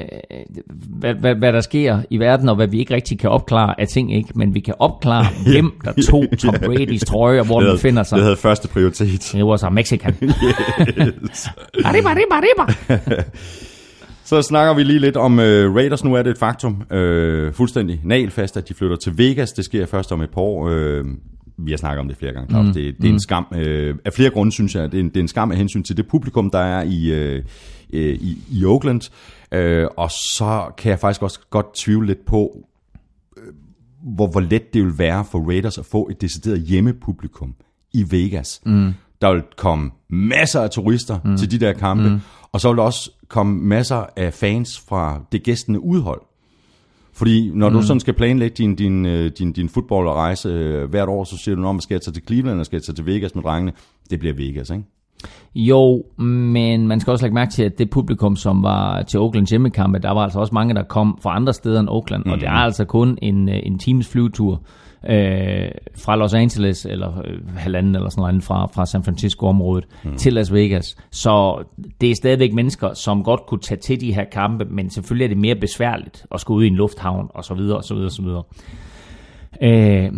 hvad, 0.99 1.15
hvad, 1.15 1.35
hvad 1.35 1.53
der 1.53 1.61
sker 1.61 2.03
i 2.11 2.19
verden, 2.19 2.49
og 2.49 2.57
hvad 2.57 2.67
vi 2.67 2.79
ikke 2.79 2.95
rigtig 2.95 3.19
kan 3.19 3.31
opklare 3.31 3.81
af 3.81 3.87
ting, 3.87 4.15
ikke? 4.15 4.29
men 4.35 4.55
vi 4.55 4.61
kan 4.61 4.75
opklare, 4.79 5.27
hvem 5.53 5.73
der 5.85 5.93
tog 6.11 6.25
Tom 6.39 6.55
Brady's 6.55 7.05
trøje, 7.05 7.41
og 7.41 7.47
hvor 7.47 7.61
den 7.61 7.77
befinder 7.77 8.03
sig. 8.03 8.17
det 8.17 8.25
havde 8.25 8.37
første 8.37 8.69
prioritet. 8.69 9.31
Det 9.33 9.47
var 9.47 9.57
så 9.57 9.71
Mexican. 9.71 10.15
arriba, 11.85 12.09
arriba, 12.09 12.35
arriba. 12.35 12.75
Så 14.25 14.43
snakker 14.43 14.75
vi 14.75 14.83
lige 14.83 14.99
lidt 14.99 15.17
om 15.17 15.33
uh, 15.39 15.45
Raiders. 15.45 16.05
Nu 16.05 16.15
er 16.15 16.23
det 16.23 16.31
et 16.31 16.39
faktum. 16.39 16.73
Uh, 16.73 17.53
fuldstændig 17.53 18.01
nalfast, 18.05 18.57
at 18.57 18.69
de 18.69 18.75
flytter 18.75 18.97
til 18.97 19.19
Vegas. 19.19 19.53
Det 19.53 19.65
sker 19.65 19.87
først 19.87 20.13
om 20.13 20.23
et 20.23 20.31
par 20.31 20.41
år. 20.41 20.69
Uh, 20.69 21.07
vi 21.59 21.71
har 21.71 21.77
snakket 21.77 22.01
om 22.01 22.09
det 22.09 22.17
flere 22.17 22.33
gange, 22.33 22.49
Claus. 22.51 22.67
Mm. 22.67 22.73
Det, 22.73 22.95
det 23.01 23.09
er 23.09 23.13
en 23.13 23.21
skam. 23.21 23.47
Uh, 23.51 23.59
af 24.05 24.13
flere 24.13 24.31
grunde, 24.31 24.53
synes 24.53 24.75
jeg. 24.75 24.93
Det 24.93 24.99
er 24.99 25.03
en, 25.03 25.09
det 25.09 25.17
er 25.17 25.21
en 25.21 25.29
skam 25.29 25.51
af 25.51 25.57
hensyn 25.57 25.83
til 25.83 25.97
det 25.97 26.07
publikum, 26.09 26.51
der 26.51 26.59
er 26.59 26.83
i, 26.83 27.41
uh, 27.93 28.01
i, 28.01 28.39
i 28.51 28.65
Oakland. 28.65 29.11
Uh, 29.57 29.89
og 29.97 30.11
så 30.11 30.73
kan 30.79 30.91
jeg 30.91 30.99
faktisk 30.99 31.23
også 31.23 31.41
godt 31.51 31.75
tvivle 31.75 32.07
lidt 32.07 32.25
på, 32.27 32.67
øh, 33.37 33.53
hvor, 34.03 34.27
hvor 34.27 34.41
let 34.41 34.75
det 34.75 34.85
vil 34.85 34.99
være 34.99 35.25
for 35.25 35.49
Raiders 35.49 35.79
at 35.79 35.87
få 35.87 36.09
et 36.11 36.21
decideret 36.21 36.61
hjemmepublikum 36.61 37.55
i 37.93 38.05
Vegas. 38.11 38.61
Mm. 38.67 38.95
Der 39.21 39.33
vil 39.33 39.43
komme 39.57 39.91
masser 40.09 40.61
af 40.61 40.71
turister 40.71 41.19
mm. 41.25 41.37
til 41.37 41.51
de 41.51 41.59
der 41.59 41.73
kampe, 41.73 42.09
mm. 42.09 42.21
og 42.53 42.61
så 42.61 42.69
vil 42.69 42.77
der 42.77 42.83
også 42.83 43.11
komme 43.29 43.63
masser 43.63 44.07
af 44.17 44.35
fans 44.35 44.81
fra 44.89 45.21
det 45.33 45.43
gæstende 45.43 45.81
udhold. 45.81 46.23
Fordi 47.13 47.51
når 47.55 47.69
mm. 47.69 47.75
du 47.75 47.83
sådan 47.83 48.01
skal 48.01 48.15
planlægge 48.15 48.55
din, 48.57 48.75
din, 48.75 49.07
øh, 49.07 49.31
din, 49.39 49.53
din 49.53 49.69
fodboldrejse 49.69 50.49
øh, 50.49 50.91
hvert 50.91 51.09
år, 51.09 51.25
så 51.25 51.37
siger 51.37 51.55
du, 51.55 51.65
om 51.65 51.81
skal 51.81 51.95
jeg 51.95 52.03
tage 52.03 52.13
til 52.13 52.23
Cleveland, 52.27 52.51
eller 52.51 52.65
skal 52.65 52.77
jeg 52.77 52.83
tage 52.83 52.97
til 52.97 53.07
Vegas 53.07 53.35
med 53.35 53.43
drengene? 53.43 53.73
Det 54.11 54.19
bliver 54.19 54.35
Vegas, 54.35 54.71
ikke? 54.71 54.85
Jo, 55.55 56.05
men 56.19 56.89
man 56.89 57.01
skal 57.01 57.11
også 57.11 57.25
lægge 57.25 57.35
mærke 57.35 57.53
til, 57.53 57.63
at 57.63 57.79
det 57.79 57.91
publikum, 57.91 58.37
som 58.37 58.63
var 58.63 59.03
til 59.03 59.21
Oaklands 59.21 59.51
hjemmekampe, 59.51 59.99
der 59.99 60.11
var 60.11 60.21
altså 60.21 60.41
også 60.41 60.55
mange, 60.55 60.75
der 60.75 60.83
kom 60.83 61.19
fra 61.23 61.37
andre 61.37 61.53
steder 61.53 61.81
end 61.81 61.89
Oakland, 61.89 62.23
mm. 62.27 62.31
og 62.31 62.41
det 62.41 62.47
er 62.47 62.53
altså 62.53 62.85
kun 62.85 63.19
en, 63.23 63.49
øh, 63.49 63.61
en 63.63 63.79
times 63.79 64.09
flyvetur 64.09 64.63
øh, 65.09 65.71
fra 66.05 66.17
Los 66.17 66.35
Angeles, 66.35 66.87
eller 66.87 67.19
øh, 67.19 67.57
halvanden 67.57 67.95
eller 67.95 68.09
sådan 68.09 68.23
noget 68.23 68.45
fra, 68.45 68.67
fra 68.67 68.87
San 68.87 69.05
Francisco-området, 69.05 69.85
mm. 70.05 70.17
til 70.17 70.33
Las 70.33 70.53
Vegas. 70.53 70.97
Så 71.11 71.65
det 72.01 72.11
er 72.11 72.15
stadigvæk 72.15 72.53
mennesker, 72.53 72.95
som 72.95 73.25
godt 73.25 73.47
kunne 73.47 73.61
tage 73.61 73.81
til 73.81 74.01
de 74.01 74.15
her 74.15 74.25
kampe, 74.33 74.65
men 74.65 74.91
selvfølgelig 74.91 75.25
er 75.25 75.29
det 75.29 75.39
mere 75.39 75.55
besværligt 75.55 76.27
at 76.35 76.41
skulle 76.41 76.59
ud 76.59 76.65
i 76.65 76.69
en 76.69 76.77
lufthavn, 76.77 77.29
og 77.35 77.45
så 77.45 77.55
videre, 77.55 77.77
og 77.77 77.85
så 77.85 77.95
videre, 77.95 78.09
og 78.09 78.13
så 78.13 78.23
videre. 78.23 78.43
Øh, 79.63 80.13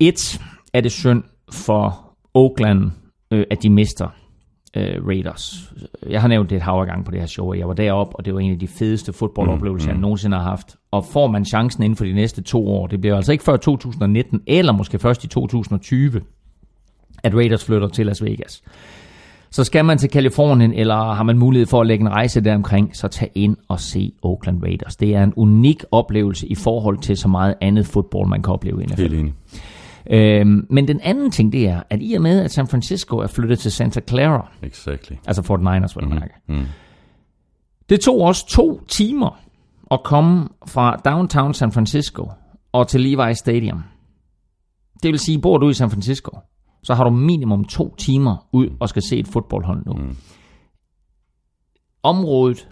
et 0.00 0.40
er 0.74 0.80
det 0.80 0.92
synd 0.92 1.22
for 1.52 2.12
Oakland, 2.34 2.90
øh, 3.32 3.46
at 3.50 3.62
de 3.62 3.70
mister 3.70 4.08
øh, 4.76 5.06
Raiders. 5.06 5.72
Jeg 6.08 6.20
har 6.20 6.28
nævnt 6.28 6.50
det 6.50 6.56
et 6.56 6.62
hav 6.62 6.80
af 6.80 6.86
gange 6.86 7.04
på 7.04 7.10
det 7.10 7.20
her 7.20 7.26
show, 7.26 7.52
jeg 7.52 7.68
var 7.68 7.74
deroppe, 7.74 8.16
og 8.16 8.24
det 8.24 8.34
var 8.34 8.40
en 8.40 8.52
af 8.52 8.58
de 8.58 8.68
fedeste 8.68 9.12
fodboldoplevelser, 9.12 9.88
mm, 9.88 9.92
mm. 9.92 9.96
jeg 9.96 10.00
nogensinde 10.00 10.36
har 10.36 10.44
haft. 10.44 10.76
Og 10.90 11.04
får 11.04 11.26
man 11.26 11.44
chancen 11.44 11.82
inden 11.82 11.96
for 11.96 12.04
de 12.04 12.12
næste 12.12 12.42
to 12.42 12.68
år, 12.68 12.86
det 12.86 13.00
bliver 13.00 13.16
altså 13.16 13.32
ikke 13.32 13.44
før 13.44 13.56
2019, 13.56 14.40
eller 14.46 14.72
måske 14.72 14.98
først 14.98 15.24
i 15.24 15.28
2020, 15.28 16.20
at 17.22 17.34
Raiders 17.34 17.64
flytter 17.64 17.88
til 17.88 18.06
Las 18.06 18.24
Vegas. 18.24 18.62
Så 19.50 19.64
skal 19.64 19.84
man 19.84 19.98
til 19.98 20.10
Kalifornien, 20.10 20.72
eller 20.72 20.94
har 20.94 21.22
man 21.22 21.38
mulighed 21.38 21.66
for 21.66 21.80
at 21.80 21.86
lægge 21.86 22.02
en 22.02 22.10
rejse 22.10 22.40
deromkring, 22.40 22.96
så 22.96 23.08
tag 23.08 23.30
ind 23.34 23.56
og 23.68 23.80
se 23.80 24.12
Oakland 24.22 24.62
Raiders. 24.62 24.96
Det 24.96 25.14
er 25.14 25.22
en 25.22 25.32
unik 25.36 25.84
oplevelse 25.90 26.46
i 26.46 26.54
forhold 26.54 26.98
til 26.98 27.16
så 27.16 27.28
meget 27.28 27.54
andet 27.60 27.86
fodbold, 27.86 28.28
man 28.28 28.42
kan 28.42 28.52
opleve 28.52 28.82
i 28.82 28.86
NFL. 28.86 29.00
Helt 29.00 29.14
enig. 29.14 29.34
Øhm, 30.10 30.66
men 30.70 30.88
den 30.88 31.00
anden 31.00 31.30
ting, 31.30 31.52
det 31.52 31.68
er, 31.68 31.82
at 31.90 31.98
i 32.02 32.14
og 32.14 32.22
med, 32.22 32.40
at 32.40 32.50
San 32.50 32.66
Francisco 32.66 33.16
er 33.18 33.26
flyttet 33.26 33.58
til 33.58 33.72
Santa 33.72 34.00
Clara, 34.08 34.52
Exactly. 34.62 35.16
altså 35.26 35.42
Fort 35.42 35.60
Niners, 35.60 35.96
vil 35.96 36.08
man 36.08 36.18
mærke, 36.20 36.34
det 37.88 38.00
tog 38.00 38.22
os 38.22 38.44
to 38.44 38.84
timer 38.88 39.40
at 39.90 40.00
komme 40.04 40.48
fra 40.66 40.96
downtown 41.04 41.54
San 41.54 41.72
Francisco 41.72 42.30
og 42.72 42.88
til 42.88 43.00
Levi 43.00 43.34
Stadium. 43.34 43.82
Det 45.02 45.10
vil 45.10 45.18
sige, 45.18 45.38
bor 45.40 45.58
du 45.58 45.68
i 45.68 45.74
San 45.74 45.90
Francisco, 45.90 46.38
så 46.82 46.94
har 46.94 47.04
du 47.04 47.10
minimum 47.10 47.64
to 47.64 47.94
timer 47.94 48.48
ud 48.52 48.68
og 48.80 48.88
skal 48.88 49.02
se 49.02 49.18
et 49.18 49.28
fodboldhold 49.28 49.86
nu. 49.86 49.92
Mm. 49.92 50.16
Området, 52.02 52.68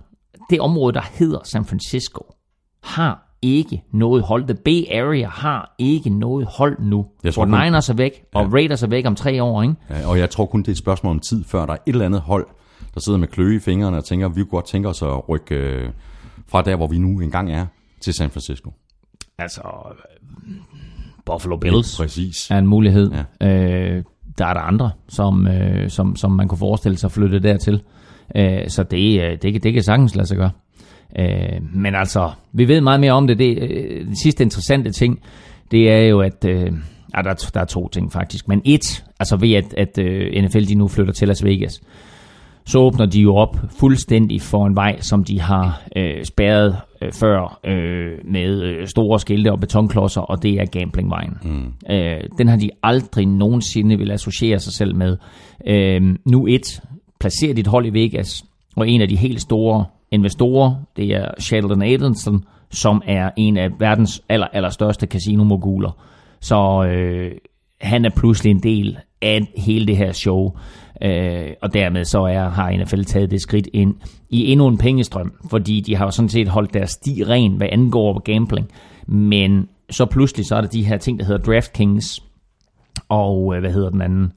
det 0.50 0.60
område, 0.60 0.92
der 0.94 1.02
hedder 1.12 1.38
San 1.44 1.64
Francisco, 1.64 2.34
har 2.82 3.29
ikke 3.42 3.82
noget 3.92 4.22
hold. 4.22 4.44
The 4.46 4.54
Bay 4.64 4.84
Area 4.94 5.28
har 5.28 5.74
ikke 5.78 6.10
noget 6.10 6.46
hold 6.46 6.76
nu. 6.80 7.06
Jeg 7.24 7.34
tror 7.34 7.46
Fort 7.46 7.64
Niners 7.64 7.88
er 7.88 7.94
væk, 7.94 8.22
og 8.34 8.52
Raiders 8.52 8.82
er 8.82 8.86
væk 8.86 9.06
om 9.06 9.14
tre 9.14 9.42
år, 9.42 9.62
ikke? 9.62 9.74
Ja, 9.90 10.06
og 10.08 10.18
jeg 10.18 10.30
tror 10.30 10.46
kun, 10.46 10.60
det 10.60 10.68
er 10.68 10.72
et 10.72 10.78
spørgsmål 10.78 11.10
om 11.10 11.20
tid, 11.20 11.44
før 11.44 11.66
der 11.66 11.72
er 11.72 11.76
et 11.86 11.92
eller 11.92 12.06
andet 12.06 12.20
hold, 12.20 12.46
der 12.94 13.00
sidder 13.00 13.18
med 13.18 13.28
kløe 13.28 13.56
i 13.56 13.58
fingrene 13.58 13.96
og 13.96 14.04
tænker, 14.04 14.28
vi 14.28 14.34
kunne 14.34 14.50
godt 14.50 14.66
tænke 14.66 14.88
os 14.88 15.02
at 15.02 15.28
rykke 15.28 15.54
øh, 15.54 15.90
fra 16.48 16.62
der, 16.62 16.76
hvor 16.76 16.86
vi 16.86 16.98
nu 16.98 17.20
engang 17.20 17.52
er, 17.52 17.66
til 18.00 18.14
San 18.14 18.30
Francisco. 18.30 18.72
Altså, 19.38 19.62
Buffalo 21.26 21.56
Bills. 21.56 21.96
Præcis. 21.96 22.50
er 22.50 22.58
en 22.58 22.66
mulighed. 22.66 23.10
Ja. 23.40 23.48
Øh, 23.48 24.04
der 24.38 24.46
er 24.46 24.54
der 24.54 24.60
andre, 24.60 24.90
som, 25.08 25.46
øh, 25.46 25.90
som, 25.90 26.16
som 26.16 26.30
man 26.32 26.48
kunne 26.48 26.58
forestille 26.58 26.98
sig 26.98 27.10
flytte 27.10 27.38
dertil. 27.40 27.82
Øh, 28.36 28.68
så 28.68 28.82
det, 28.82 29.20
øh, 29.22 29.38
det, 29.42 29.52
kan- 29.52 29.60
det 29.62 29.72
kan 29.72 29.82
sagtens 29.82 30.14
lade 30.16 30.26
sig 30.26 30.36
gøre. 30.36 30.50
Øh, 31.18 31.60
men 31.74 31.94
altså, 31.94 32.30
vi 32.52 32.68
ved 32.68 32.80
meget 32.80 33.00
mere 33.00 33.12
om 33.12 33.26
det. 33.26 33.38
det 33.38 33.58
øh, 33.62 34.06
den 34.06 34.16
sidste 34.22 34.42
interessante 34.44 34.90
ting, 34.90 35.18
det 35.70 35.90
er 35.90 36.00
jo, 36.08 36.20
at... 36.20 36.44
Øh, 36.48 36.72
ja, 37.16 37.22
der, 37.22 37.30
er- 37.30 37.50
der 37.54 37.60
er 37.60 37.64
to 37.64 37.88
ting 37.88 38.12
faktisk. 38.12 38.48
Men 38.48 38.62
et, 38.64 39.04
altså 39.20 39.36
ved 39.36 39.52
at, 39.52 39.74
at 39.76 39.98
øh, 39.98 40.42
NFL 40.44 40.60
de 40.64 40.74
nu 40.74 40.88
flytter 40.88 41.12
til 41.12 41.28
Las 41.28 41.44
Vegas, 41.44 41.80
så 42.66 42.78
åbner 42.78 43.06
de 43.06 43.20
jo 43.20 43.34
op 43.36 43.56
fuldstændig 43.80 44.42
for 44.42 44.66
en 44.66 44.76
vej, 44.76 45.00
som 45.00 45.24
de 45.24 45.40
har 45.40 45.82
øh, 45.96 46.24
spærret 46.24 46.76
øh, 47.02 47.12
før 47.12 47.58
øh, 47.66 48.32
med 48.32 48.62
øh, 48.62 48.86
store 48.86 49.20
skilte 49.20 49.52
og 49.52 49.60
betonklodser, 49.60 50.20
og 50.20 50.42
det 50.42 50.54
er 50.60 50.64
gamblingvejen. 50.78 51.32
Mm. 51.44 51.72
Øh, 51.94 52.20
den 52.38 52.48
har 52.48 52.56
de 52.56 52.70
aldrig 52.82 53.26
nogensinde 53.26 53.98
vil 53.98 54.10
associere 54.10 54.58
sig 54.58 54.72
selv 54.72 54.96
med. 54.96 55.16
Øh, 55.66 56.00
nu 56.26 56.46
et, 56.46 56.80
placer 57.20 57.54
dit 57.54 57.66
hold 57.66 57.86
i 57.86 57.90
Vegas, 58.02 58.44
og 58.76 58.88
en 58.88 59.00
af 59.00 59.08
de 59.08 59.16
helt 59.16 59.40
store 59.40 59.84
investorer, 60.10 60.74
det 60.96 61.14
er 61.14 61.30
Sheldon 61.38 61.82
Adelson, 61.82 62.44
som 62.70 63.02
er 63.06 63.30
en 63.36 63.56
af 63.56 63.70
verdens 63.78 64.22
aller, 64.28 64.46
allerstørste 64.52 65.06
casino-moguler. 65.06 65.90
Så 66.40 66.84
øh, 66.84 67.32
han 67.80 68.04
er 68.04 68.10
pludselig 68.16 68.50
en 68.50 68.62
del 68.62 68.98
af 69.22 69.52
hele 69.56 69.86
det 69.86 69.96
her 69.96 70.12
show. 70.12 70.56
Øh, 71.02 71.50
og 71.62 71.74
dermed 71.74 72.04
så 72.04 72.20
er, 72.20 72.48
har 72.48 72.76
NFL 72.82 73.02
taget 73.02 73.30
det 73.30 73.42
skridt 73.42 73.68
ind 73.72 73.94
i 74.30 74.52
endnu 74.52 74.68
en 74.68 74.78
pengestrøm, 74.78 75.32
fordi 75.50 75.80
de 75.80 75.96
har 75.96 76.04
jo 76.04 76.10
sådan 76.10 76.28
set 76.28 76.48
holdt 76.48 76.74
deres 76.74 76.90
sti 76.90 77.24
ren, 77.24 77.52
hvad 77.52 77.68
angår 77.72 78.18
gambling. 78.18 78.68
Men 79.06 79.68
så 79.90 80.06
pludselig 80.06 80.46
så 80.46 80.56
er 80.56 80.60
der 80.60 80.68
de 80.68 80.84
her 80.84 80.96
ting, 80.96 81.18
der 81.18 81.24
hedder 81.24 81.52
DraftKings, 81.52 82.22
og 83.08 83.54
øh, 83.54 83.60
hvad 83.60 83.72
hedder 83.72 83.90
den 83.90 84.02
anden? 84.02 84.32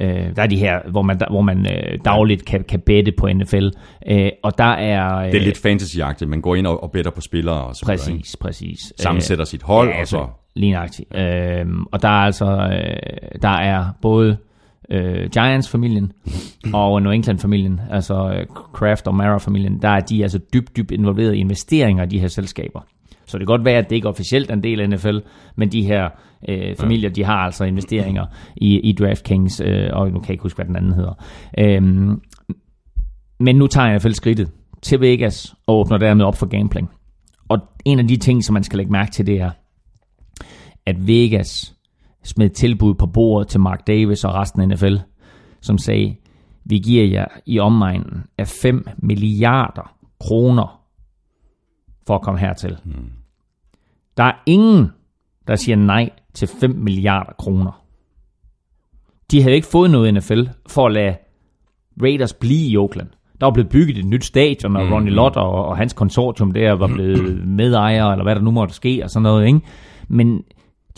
Øh, 0.00 0.36
der 0.36 0.42
er 0.42 0.46
de 0.46 0.56
her, 0.56 0.90
hvor 0.90 1.02
man, 1.02 1.20
hvor 1.30 1.40
man 1.40 1.66
øh, 1.66 1.98
dagligt 2.04 2.44
kan, 2.44 2.64
kan 2.64 2.80
bette 2.80 3.12
på 3.18 3.28
NFL. 3.28 3.68
Øh, 4.10 4.30
og 4.42 4.58
der 4.58 4.64
er... 4.64 5.16
Øh, 5.16 5.32
Det 5.32 5.40
er 5.40 5.44
lidt 5.44 5.58
fantasyagtigt. 5.58 6.30
Man 6.30 6.40
går 6.40 6.54
ind 6.54 6.66
og, 6.66 6.82
og 6.82 6.90
better 6.90 7.10
på 7.10 7.20
spillere 7.20 7.64
og 7.64 7.76
så 7.76 7.86
videre, 7.86 8.10
ikke? 8.10 8.18
Præcis, 8.20 8.36
præcis. 8.36 8.92
Sammensætter 9.00 9.44
sit 9.44 9.62
hold, 9.62 9.88
ja, 9.88 10.00
og 10.00 10.06
så... 10.06 10.26
Lige 10.54 10.72
nøjagtigt. 10.72 11.16
Øhm, 11.16 11.84
og 11.92 12.02
der 12.02 12.08
er 12.08 12.12
altså, 12.24 12.46
øh, 12.46 13.40
der 13.42 13.48
er 13.58 13.84
både 14.02 14.36
øh, 14.90 15.30
Giants-familien 15.30 16.12
og 16.72 17.02
New 17.02 17.12
England-familien, 17.12 17.80
altså 17.90 18.14
øh, 18.38 18.46
Kraft 18.72 19.06
og 19.06 19.14
Mara-familien, 19.14 19.82
der 19.82 19.88
er 19.88 20.00
de 20.00 20.22
altså 20.22 20.38
dybt, 20.54 20.76
dybt 20.76 20.90
involveret 20.90 21.34
i 21.34 21.38
investeringer 21.38 22.04
i 22.04 22.06
de 22.06 22.18
her 22.18 22.28
selskaber. 22.28 22.80
Så 23.26 23.38
det 23.38 23.46
kan 23.46 23.56
godt 23.56 23.64
være, 23.64 23.78
at 23.78 23.90
det 23.90 23.96
ikke 23.96 24.08
officielt 24.08 24.50
er 24.50 24.54
en 24.54 24.62
del 24.62 24.80
af 24.80 24.88
NFL, 24.88 25.18
men 25.56 25.72
de 25.72 25.82
her 25.82 26.08
øh, 26.48 26.76
familier, 26.76 27.10
de 27.10 27.24
har 27.24 27.36
altså 27.36 27.64
investeringer 27.64 28.26
i, 28.56 28.80
i 28.80 28.92
DraftKings, 28.92 29.60
øh, 29.60 29.90
og 29.92 30.06
nu 30.06 30.18
kan 30.18 30.22
jeg 30.22 30.30
ikke 30.30 30.42
huske, 30.42 30.56
hvad 30.56 30.66
den 30.66 30.76
anden 30.76 30.92
hedder. 30.92 31.24
Øhm, 31.58 32.20
men 33.40 33.56
nu 33.56 33.66
tager 33.66 33.96
NFL 33.96 34.10
skridtet 34.10 34.50
til 34.82 35.00
Vegas 35.00 35.54
og 35.66 35.78
åbner 35.78 35.98
dermed 35.98 36.24
op 36.24 36.36
for 36.36 36.46
gambling. 36.46 36.90
Og 37.48 37.58
en 37.84 37.98
af 37.98 38.08
de 38.08 38.16
ting, 38.16 38.44
som 38.44 38.54
man 38.54 38.64
skal 38.64 38.76
lægge 38.76 38.92
mærke 38.92 39.10
til, 39.10 39.26
det 39.26 39.40
er, 39.40 39.50
at 40.86 41.06
Vegas 41.06 41.74
smed 42.24 42.50
tilbud 42.50 42.94
på 42.94 43.06
bordet 43.06 43.48
til 43.48 43.60
Mark 43.60 43.86
Davis 43.86 44.24
og 44.24 44.34
resten 44.34 44.60
af 44.60 44.68
NFL, 44.68 44.96
som 45.60 45.78
sagde, 45.78 46.16
Vi 46.64 46.78
giver 46.78 47.04
jer 47.04 47.26
i 47.46 47.58
omegnen 47.58 48.24
af 48.38 48.48
5 48.48 48.86
milliarder 48.98 49.94
kroner 50.20 50.80
for 52.06 52.14
at 52.14 52.22
komme 52.22 52.40
hertil. 52.40 52.76
Mm. 52.84 53.10
Der 54.16 54.24
er 54.24 54.42
ingen, 54.46 54.90
der 55.46 55.54
siger 55.54 55.76
nej 55.76 56.10
til 56.36 56.48
5 56.60 56.70
milliarder 56.70 57.32
kroner. 57.38 57.82
De 59.30 59.42
havde 59.42 59.54
ikke 59.54 59.66
fået 59.66 59.90
noget 59.90 60.14
NFL 60.14 60.42
for 60.68 60.86
at 60.86 60.92
lade 60.92 61.16
Raiders 62.02 62.32
blive 62.32 62.68
i 62.70 62.76
Oakland. 62.76 63.08
Der 63.40 63.46
var 63.46 63.52
blevet 63.52 63.68
bygget 63.68 63.98
et 63.98 64.04
nyt 64.06 64.24
stadion, 64.24 64.76
og 64.76 64.90
Ronnie 64.92 65.12
Lott 65.12 65.36
og, 65.36 65.64
og 65.64 65.76
hans 65.76 65.92
konsortium 65.92 66.52
der 66.52 66.72
var 66.72 66.86
blevet 66.86 67.46
medejere, 67.62 68.12
eller 68.12 68.22
hvad 68.22 68.34
der 68.34 68.40
nu 68.40 68.50
måtte 68.50 68.74
ske, 68.74 69.00
og 69.04 69.10
sådan 69.10 69.22
noget, 69.22 69.46
ikke? 69.46 69.60
Men 70.08 70.42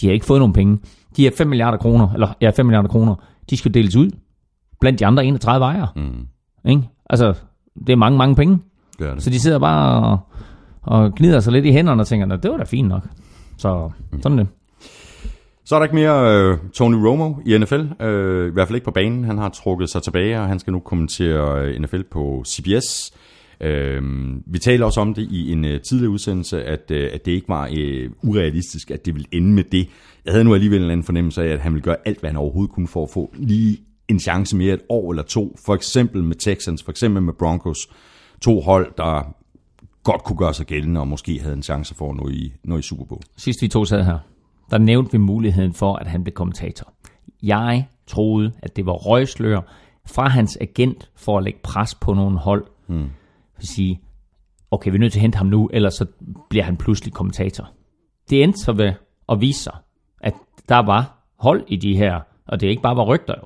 de 0.01 0.07
har 0.07 0.13
ikke 0.13 0.27
fået 0.27 0.41
nogen 0.41 0.53
penge. 0.53 0.79
De 1.17 1.23
her 1.23 1.31
5 1.39 1.47
milliarder 1.47 1.79
kroner, 1.79 2.13
eller 2.13 2.29
ja, 2.41 2.51
5 2.51 2.67
milliarder 2.67 2.89
kroner, 2.89 3.15
de 3.51 3.57
skal 3.57 3.75
deles 3.75 3.97
ud 3.97 4.11
blandt 4.81 4.99
de 5.01 5.07
andre 5.07 5.25
31 5.25 5.65
ejere. 5.67 5.89
Mm. 5.97 6.27
Ikke? 6.71 6.83
Altså, 7.11 7.35
det 7.87 7.93
er 7.93 7.97
mange, 7.97 8.19
mange 8.19 8.35
penge. 8.35 8.59
Det 8.99 9.07
det. 9.15 9.23
Så 9.23 9.31
de 9.31 9.41
sidder 9.41 9.59
bare 9.59 10.03
og, 10.03 10.19
og 10.83 11.15
gnider 11.15 11.41
sig 11.41 11.53
lidt 11.53 11.67
i 11.67 11.73
hænderne 11.73 12.03
og 12.03 12.07
tænker, 12.07 12.27
"Nå, 12.27 12.37
det 12.37 12.51
var 12.51 12.57
da 12.57 12.65
fint 12.65 12.89
nok. 12.89 13.03
Så 13.57 13.91
sådan 14.23 14.39
er 14.39 14.43
det. 14.43 14.53
Så 15.69 15.75
er 15.75 15.79
der 15.79 15.85
ikke 15.85 15.95
mere 15.95 16.35
øh, 16.35 16.59
Tony 16.75 16.95
Romo 16.95 17.35
i 17.47 17.59
NFL, 17.59 18.03
øh, 18.03 18.49
i 18.49 18.51
hvert 18.51 18.69
fald 18.69 18.77
ikke 18.77 18.85
på 18.85 18.91
banen. 18.91 19.25
Han 19.25 19.39
har 19.39 19.49
trukket 19.49 19.91
sig 19.91 20.03
tilbage, 20.03 20.41
og 20.41 20.49
han 20.49 20.59
skal 20.59 20.73
nu 20.73 20.81
kommentere 20.81 21.65
øh, 21.65 21.81
NFL 21.81 22.03
på 22.03 22.43
CBS. 22.47 23.13
Øh, 23.61 24.03
vi 24.47 24.59
taler 24.59 24.87
også 24.87 25.01
om 25.01 25.15
det 25.15 25.29
i 25.31 25.53
en 25.53 25.65
øh, 25.65 25.81
tidligere 25.81 26.11
udsendelse, 26.11 26.65
at, 26.65 26.91
øh, 26.91 27.11
at 27.13 27.25
det 27.25 27.33
ikke 27.33 27.49
var 27.49 27.71
øh, 27.79 28.11
urealistisk, 28.23 28.91
at 28.91 29.07
det 29.07 29.15
ville 29.15 29.27
ende 29.33 29.53
med 29.53 29.65
det. 29.65 29.89
Jeg 30.25 30.33
havde 30.33 30.45
nu 30.45 30.55
alligevel 30.55 30.77
en 30.77 30.83
eller 30.83 30.93
anden 30.93 31.05
fornemmelse 31.05 31.43
af, 31.43 31.49
at 31.49 31.61
han 31.61 31.73
ville 31.73 31.85
gøre 31.85 31.97
alt, 32.05 32.21
hvad 32.21 32.31
han 32.31 32.37
overhovedet 32.37 32.75
kunne 32.75 32.89
for 32.89 33.03
at 33.03 33.11
få 33.11 33.31
lige 33.35 33.79
en 34.09 34.21
chance 34.21 34.57
mere 34.57 34.75
et 34.75 34.83
år 34.89 35.13
eller 35.13 35.23
to. 35.23 35.57
For 35.67 35.75
eksempel 35.75 36.25
med 36.25 36.37
Texans, 36.37 36.83
for 36.83 36.91
eksempel 36.91 37.23
med 37.23 37.33
Broncos. 37.33 37.79
To 38.41 38.61
hold, 38.61 38.93
der 38.97 39.35
godt 40.05 40.25
kunne 40.25 40.39
gøre 40.39 40.55
sig 40.55 40.67
gældende, 40.67 41.01
og 41.01 41.09
måske 41.09 41.41
havde 41.41 41.57
en 41.57 41.63
chance 41.63 41.95
for 41.95 42.11
at 42.11 42.17
nå 42.17 42.29
i, 42.29 42.53
nå 42.65 42.79
i 42.79 42.83
Super 42.83 43.05
Bowl. 43.05 43.23
Sidst 43.37 43.63
vi 43.63 43.69
to 43.69 43.85
sad 43.85 44.05
her, 44.05 44.19
der 44.71 44.79
nævnte 44.79 45.13
vi 45.13 45.19
muligheden 45.19 45.73
for, 45.75 45.95
at 45.97 46.07
han 46.07 46.25
blev 46.25 46.35
kommentator. 46.35 46.93
Jeg 47.43 47.87
troede, 48.07 48.53
at 48.63 48.77
det 48.77 48.87
var 48.87 48.93
røgslør 48.93 49.61
fra 50.07 50.29
hans 50.29 50.59
agent 50.61 51.11
for 51.17 51.39
at 51.39 51.45
lægge 51.45 51.59
pres 51.63 51.95
på 51.95 52.15
nogle 52.15 52.39
hold. 52.39 52.65
Hmm. 52.87 53.11
For 53.55 53.61
at 53.63 53.67
sige, 53.67 54.01
okay, 54.71 54.91
vi 54.91 54.97
er 54.97 55.01
nødt 55.01 55.13
til 55.13 55.19
at 55.19 55.23
hente 55.23 55.39
ham 55.39 55.47
nu, 55.47 55.71
ellers 55.73 55.95
så 55.95 56.07
bliver 56.51 56.65
han 56.65 56.77
pludselig 56.77 57.13
kommentator. 57.15 57.71
Det 58.31 58.43
endte 58.43 58.59
så 58.65 58.73
ved 58.73 58.93
at 59.29 59.41
vise 59.41 59.63
sig, 59.63 59.73
at 60.21 60.33
der 60.69 60.79
var 60.79 61.19
hold 61.39 61.65
i 61.69 61.77
de 61.77 61.97
her, 61.97 62.21
og 62.49 62.61
det 62.61 62.67
ikke 62.67 62.83
bare 62.83 62.97
var 62.97 63.05
rygter 63.05 63.35
jo. 63.39 63.43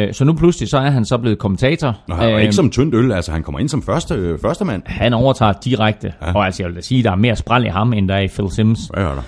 Øh, 0.00 0.14
Så 0.14 0.24
nu 0.24 0.32
pludselig 0.32 0.68
så 0.68 0.78
er 0.78 0.90
han 0.90 1.04
så 1.04 1.18
blevet 1.18 1.38
kommentator. 1.38 1.88
Og 2.08 2.16
han 2.16 2.28
er 2.30 2.36
Øh, 2.36 2.42
ikke 2.42 2.52
som 2.54 2.70
tyndt 2.70 2.94
øl, 2.94 3.12
altså 3.12 3.32
han 3.32 3.42
kommer 3.42 3.58
ind 3.58 3.68
som 3.68 3.82
første, 3.82 4.14
øh, 4.14 4.38
første 4.38 4.64
mand. 4.64 4.82
han 4.86 5.14
overtager 5.14 5.52
direkte, 5.52 6.12
ja. 6.22 6.32
og 6.32 6.44
altså 6.46 6.62
jeg 6.62 6.68
vil 6.68 6.76
da 6.76 6.80
sige, 6.80 7.02
der 7.02 7.10
er 7.10 7.16
mere 7.16 7.36
spræl 7.36 7.64
i 7.64 7.68
ham, 7.68 7.92
end 7.92 8.08
der 8.08 8.14
er 8.14 8.20
i 8.20 8.28
Phil 8.28 8.50
Sims. 8.50 8.90
Er 8.94 9.14
der? 9.14 9.22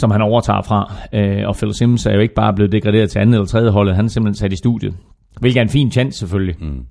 Som 0.00 0.10
han 0.10 0.22
overtager 0.22 0.62
fra. 0.62 0.94
Øh, 1.12 1.48
og 1.48 1.56
Phil 1.56 1.74
Sims 1.74 2.06
er 2.06 2.14
jo 2.14 2.20
ikke 2.20 2.34
bare 2.34 2.54
blevet 2.54 2.72
degraderet 2.72 3.10
til 3.10 3.18
andet 3.18 3.34
eller 3.34 3.46
tredje 3.46 3.70
holdet, 3.70 3.96
han 3.96 4.04
er 4.04 4.08
simpelthen 4.08 4.38
sat 4.38 4.52
i 4.52 4.56
studiet. 4.56 4.94
Hvilket 5.40 5.60
er 5.60 5.62
en 5.62 5.68
fin 5.68 5.90
chance 5.90 6.18
selvfølgelig. 6.18 6.56
Mm. 6.60 6.84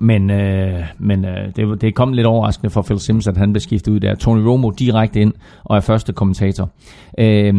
Men, 0.00 0.30
øh, 0.30 0.84
men 0.98 1.24
øh, 1.24 1.56
det, 1.56 1.80
det 1.80 1.94
kom 1.94 2.12
lidt 2.12 2.26
overraskende 2.26 2.70
for 2.70 2.82
Phil 2.82 3.00
Sims, 3.00 3.26
at 3.26 3.36
han 3.36 3.52
blev 3.52 3.60
skiftet 3.60 3.92
ud 3.92 4.00
der. 4.00 4.14
Tony 4.14 4.40
Romo 4.40 4.70
direkte 4.70 5.20
ind 5.20 5.32
og 5.64 5.76
er 5.76 5.80
første 5.80 6.12
kommentator. 6.12 6.70
Øh, 7.18 7.54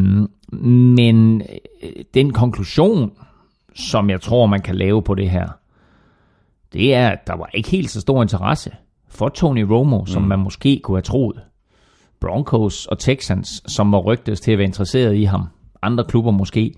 men 0.95 1.41
øh, 1.41 1.89
den 2.13 2.34
konklusion, 2.34 3.12
som 3.75 4.10
jeg 4.10 4.21
tror, 4.21 4.45
man 4.45 4.62
kan 4.62 4.75
lave 4.75 5.04
på 5.04 5.15
det 5.15 5.30
her, 5.30 5.47
det 6.73 6.95
er, 6.95 7.10
at 7.10 7.28
der 7.28 7.36
var 7.36 7.49
ikke 7.54 7.69
helt 7.69 7.89
så 7.89 8.02
stor 8.02 8.21
interesse 8.21 8.71
for 9.10 9.30
Tony 9.30 9.62
Romo, 9.62 10.06
som 10.06 10.21
man 10.21 10.39
måske 10.39 10.80
kunne 10.84 10.97
have 10.97 11.02
troet. 11.02 11.41
Broncos 12.21 12.86
og 12.86 12.99
Texans, 12.99 13.63
som 13.67 13.91
var 13.91 13.99
rygtes 13.99 14.41
til 14.41 14.51
at 14.51 14.58
være 14.58 14.67
interesseret 14.67 15.15
i 15.15 15.23
ham, 15.23 15.45
andre 15.82 16.03
klubber 16.03 16.32
måske, 16.32 16.73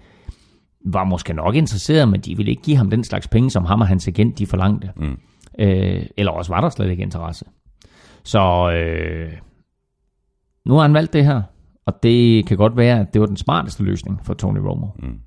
var 0.85 1.03
måske 1.03 1.33
nok 1.33 1.55
interesseret, 1.55 2.07
men 2.07 2.21
de 2.21 2.37
ville 2.37 2.51
ikke 2.51 2.61
give 2.61 2.77
ham 2.77 2.89
den 2.89 3.03
slags 3.03 3.27
penge, 3.27 3.49
som 3.51 3.65
ham 3.65 3.81
og 3.81 3.87
hans 3.87 4.07
agent 4.07 4.39
de 4.39 4.47
forlangte. 4.47 4.89
Mm. 4.95 5.17
Øh, 5.59 6.05
eller 6.17 6.31
også 6.31 6.51
var 6.51 6.61
der 6.61 6.69
slet 6.69 6.89
ikke 6.89 7.03
interesse. 7.03 7.45
Så 8.23 8.71
øh, 8.71 9.31
nu 10.65 10.73
har 10.73 10.81
han 10.81 10.93
valgt 10.93 11.13
det 11.13 11.25
her, 11.25 11.41
og 11.85 11.93
det 12.03 12.45
kan 12.45 12.57
godt 12.57 12.77
være, 12.77 12.99
at 12.99 13.13
det 13.13 13.21
var 13.21 13.27
den 13.27 13.37
smarteste 13.37 13.83
løsning 13.83 14.19
for 14.23 14.33
Tony 14.33 14.59
Romo. 14.59 14.87
Mm. 14.99 15.19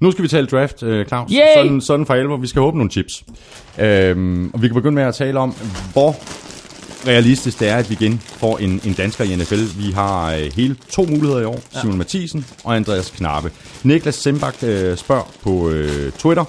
Nu 0.00 0.10
skal 0.10 0.22
vi 0.22 0.28
tale 0.28 0.46
draft, 0.46 0.82
øh, 0.82 1.06
Claus. 1.06 1.30
Yay! 1.30 1.38
Sådan, 1.56 1.80
sådan 1.80 2.06
for 2.06 2.14
alvor. 2.14 2.36
Vi 2.36 2.46
skal 2.46 2.62
håbe 2.62 2.76
nogle 2.76 2.90
chips. 2.90 3.24
Øhm, 3.80 4.50
og 4.54 4.62
vi 4.62 4.68
kan 4.68 4.74
begynde 4.74 4.94
med 4.94 5.02
at 5.02 5.14
tale 5.14 5.38
om, 5.38 5.54
hvor 5.92 6.12
realistisk 7.06 7.60
det 7.60 7.68
er, 7.68 7.76
at 7.76 7.90
vi 7.90 7.96
igen 8.00 8.18
får 8.18 8.58
en, 8.58 8.80
en 8.84 8.92
dansker 8.92 9.24
i 9.24 9.36
NFL. 9.36 9.60
Vi 9.86 9.92
har 9.92 10.34
øh, 10.34 10.52
hele 10.56 10.76
to 10.90 11.02
muligheder 11.06 11.40
i 11.40 11.44
år. 11.44 11.60
Ja. 11.74 11.80
Simon 11.80 11.98
Mathisen 11.98 12.46
og 12.64 12.76
Andreas 12.76 13.10
Knappe. 13.10 13.50
Niklas 13.82 14.14
Sembak 14.14 14.54
øh, 14.62 14.96
spørger 14.96 15.32
på 15.42 15.68
øh, 15.70 16.12
Twitter. 16.12 16.44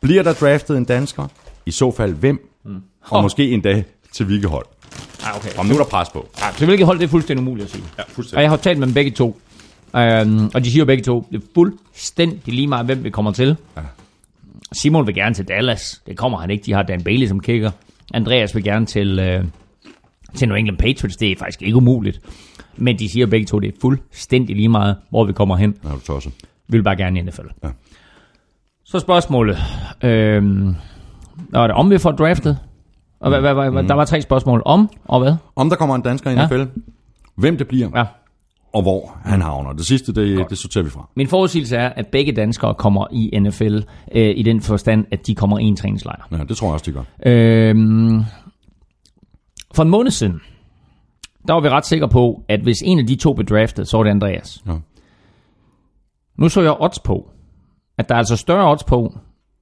Bliver 0.00 0.22
der 0.22 0.32
draftet 0.32 0.76
en 0.76 0.84
dansker? 0.84 1.26
I 1.66 1.70
så 1.70 1.92
fald 1.92 2.14
hvem? 2.14 2.48
Mm. 2.64 2.74
Og 2.74 2.82
Hov. 3.02 3.22
måske 3.22 3.50
endda 3.50 3.82
til 4.12 4.26
hvilket 4.26 4.50
hold? 4.50 4.66
Ah, 5.24 5.36
okay. 5.36 5.48
Om 5.58 5.66
nu 5.66 5.74
er 5.74 5.78
der 5.78 5.84
pres 5.84 6.08
på. 6.08 6.28
Ja, 6.40 6.46
til 6.56 6.66
hvilket 6.66 6.86
hold, 6.86 6.98
det 6.98 7.04
er 7.04 7.08
fuldstændig 7.08 7.46
umuligt 7.46 7.64
at 7.66 7.72
sige. 7.72 7.84
Ja, 7.98 8.02
Og 8.02 8.08
fuldstændig. 8.10 8.42
jeg 8.42 8.50
har 8.50 8.56
talt 8.56 8.78
med 8.78 8.86
dem 8.86 8.94
begge 8.94 9.10
to. 9.10 9.40
Um, 9.94 10.50
og 10.54 10.64
de 10.64 10.70
siger 10.70 10.78
jo 10.78 10.84
begge 10.84 11.02
to, 11.04 11.26
det 11.32 11.36
er 11.42 11.46
fuldstændig 11.54 12.54
lige 12.54 12.66
meget, 12.66 12.86
hvem 12.86 13.04
vi 13.04 13.10
kommer 13.10 13.32
til. 13.32 13.56
Ja. 13.76 13.80
Simon 14.72 15.06
vil 15.06 15.14
gerne 15.14 15.34
til 15.34 15.48
Dallas. 15.48 16.00
Det 16.06 16.16
kommer 16.16 16.38
han 16.38 16.50
ikke. 16.50 16.62
De 16.66 16.72
har 16.72 16.82
Dan 16.82 17.02
Bailey 17.02 17.26
som 17.28 17.40
kicker. 17.40 17.70
Andreas 18.14 18.54
vil 18.54 18.64
gerne 18.64 18.86
til, 18.86 19.18
uh, 19.18 19.44
til 20.34 20.48
New 20.48 20.56
England 20.56 20.78
Patriots. 20.78 21.16
Det 21.16 21.32
er 21.32 21.36
faktisk 21.38 21.62
ikke 21.62 21.76
umuligt. 21.76 22.20
Men 22.76 22.98
de 22.98 23.08
siger 23.08 23.26
begge 23.26 23.46
to, 23.46 23.58
det 23.58 23.68
er 23.68 23.78
fuldstændig 23.80 24.56
lige 24.56 24.68
meget, 24.68 24.96
hvor 25.10 25.24
vi 25.24 25.32
kommer 25.32 25.56
hen. 25.56 25.74
Ja, 25.84 25.88
du 25.88 25.98
tosset. 26.00 26.32
Vi 26.68 26.76
vil 26.76 26.82
bare 26.82 26.96
gerne 26.96 27.18
i 27.20 27.22
NFL. 27.22 27.42
Ja. 27.64 27.68
Så 28.84 28.98
spørgsmålet. 28.98 29.58
Øhm, 30.02 30.74
var 31.50 31.66
det 31.66 31.76
om 31.76 31.90
vi 31.90 31.98
får 31.98 32.10
draftet? 32.12 32.58
Og 33.20 33.28
hvad, 33.30 33.40
hvad, 33.40 33.54
hvad, 33.54 33.82
Mm. 33.82 33.88
der 33.88 33.94
var 33.94 34.04
tre 34.04 34.20
spørgsmål. 34.22 34.62
Om 34.64 34.88
og 35.04 35.20
hvad? 35.20 35.34
Om 35.56 35.68
der 35.68 35.76
kommer 35.76 35.94
en 35.94 36.02
dansker 36.02 36.30
i 36.30 36.34
Ja. 36.34 36.46
NFL, 36.46 36.62
hvem 37.36 37.56
det 37.56 37.68
bliver, 37.68 37.88
Ja. 37.96 38.04
og 38.72 38.82
hvor 38.82 39.16
han 39.24 39.42
havner. 39.42 39.72
Det 39.72 39.86
sidste, 39.86 40.12
det, 40.14 40.50
det 40.50 40.58
sorterer 40.58 40.84
vi 40.84 40.90
fra. 40.90 41.08
Min 41.16 41.26
forudsigelse 41.26 41.76
er, 41.76 41.88
at 41.88 42.06
begge 42.06 42.32
danskere 42.32 42.74
kommer 42.74 43.06
i 43.12 43.38
NFL 43.38 43.78
øh, 44.14 44.32
i 44.36 44.42
den 44.42 44.60
forstand, 44.60 45.06
at 45.10 45.26
de 45.26 45.34
kommer 45.34 45.58
i 45.58 45.62
en 45.64 45.76
træningslejr. 45.76 46.28
Ja, 46.32 46.36
det 46.48 46.56
tror 46.56 46.66
jeg 46.66 46.72
også, 46.74 46.84
de 46.90 46.92
gør. 46.92 47.02
Øhm, 47.26 48.20
for 49.74 49.82
en 49.82 49.90
måned 49.90 50.10
siden, 50.10 50.40
der 51.48 51.54
var 51.54 51.60
vi 51.60 51.68
ret 51.68 51.86
sikre 51.86 52.08
på, 52.08 52.42
at 52.48 52.60
hvis 52.60 52.82
en 52.84 52.98
af 52.98 53.06
de 53.06 53.16
to 53.16 53.34
blev 53.34 53.46
draftet, 53.46 53.88
så 53.88 53.96
var 53.96 54.04
det 54.04 54.10
Andreas. 54.10 54.62
Ja. 54.66 54.72
Nu 56.38 56.48
så 56.48 56.62
jeg 56.62 56.76
odds 56.80 56.98
på, 56.98 57.30
at 57.98 58.08
der 58.08 58.14
er 58.14 58.18
altså 58.18 58.36
større 58.36 58.70
odds 58.70 58.84
på, 58.84 59.14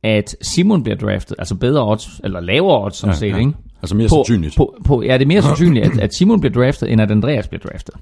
at 0.03 0.37
Simon 0.43 0.83
bliver 0.83 0.97
draftet, 0.97 1.35
altså 1.39 1.55
bedre 1.55 1.91
odds, 1.91 2.21
eller 2.25 2.41
lavere 2.41 2.85
odds 2.85 2.97
sådan 2.97 3.13
Ja, 3.13 3.19
set, 3.19 3.31
ja. 3.31 3.37
ikke? 3.37 3.53
Altså 3.83 3.97
mere 3.97 4.09
på, 4.09 4.15
sandsynligt. 4.15 4.57
På, 4.57 4.75
på, 4.85 5.03
ja, 5.03 5.15
det 5.15 5.23
er 5.23 5.27
mere 5.27 5.43
sandsynligt, 5.43 5.87
at, 5.87 5.99
at 6.01 6.15
Simon 6.15 6.41
bliver 6.41 6.53
draftet, 6.55 6.93
end 6.93 7.01
at 7.01 7.11
Andreas 7.11 7.49
bliver 7.49 7.63
draftet. 7.71 7.95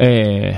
Øh, 0.00 0.54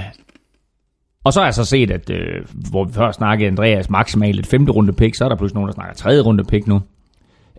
og 1.25 1.33
så 1.33 1.41
har 1.41 1.47
jeg 1.47 1.55
så 1.55 1.65
set, 1.65 1.91
at 1.91 2.11
øh, 2.11 2.45
hvor 2.71 2.85
vi 2.85 2.93
før 2.93 3.13
snakkede 3.13 3.49
Andreas 3.49 3.91
maksimalt 3.91 4.39
et 4.39 4.47
femte 4.47 4.73
runde 4.73 4.93
pick, 4.93 5.15
så 5.15 5.25
er 5.25 5.29
der 5.29 5.37
pludselig 5.37 5.55
nogen, 5.55 5.69
der 5.69 5.75
snakker 5.75 5.95
tredje 5.95 6.21
runde 6.23 6.45
pick 6.45 6.67
nu. 6.67 6.81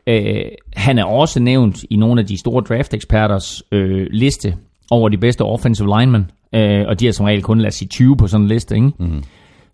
Øh, 0.08 0.46
han 0.76 0.98
er 0.98 1.04
også 1.04 1.40
nævnt 1.40 1.84
i 1.90 1.96
nogle 1.96 2.22
af 2.22 2.28
de 2.28 2.38
store 2.38 2.64
draft-eksperters 2.64 3.64
øh, 3.72 4.08
liste 4.12 4.56
over 4.92 5.10
de 5.10 5.18
bedste 5.18 5.42
offensive 5.42 6.00
linemen, 6.00 6.32
øh, 6.54 6.86
og 6.88 7.00
de 7.00 7.06
har 7.06 7.12
som 7.12 7.26
regel 7.26 7.44
kun, 7.44 7.60
lad 7.60 7.68
os 7.68 7.76
sige, 7.76 7.88
20 7.88 8.18
på 8.18 8.28
sådan 8.28 8.44
en 8.44 8.48
liste, 8.48 8.76
ikke? 8.76 8.92
Mm. 9.00 9.24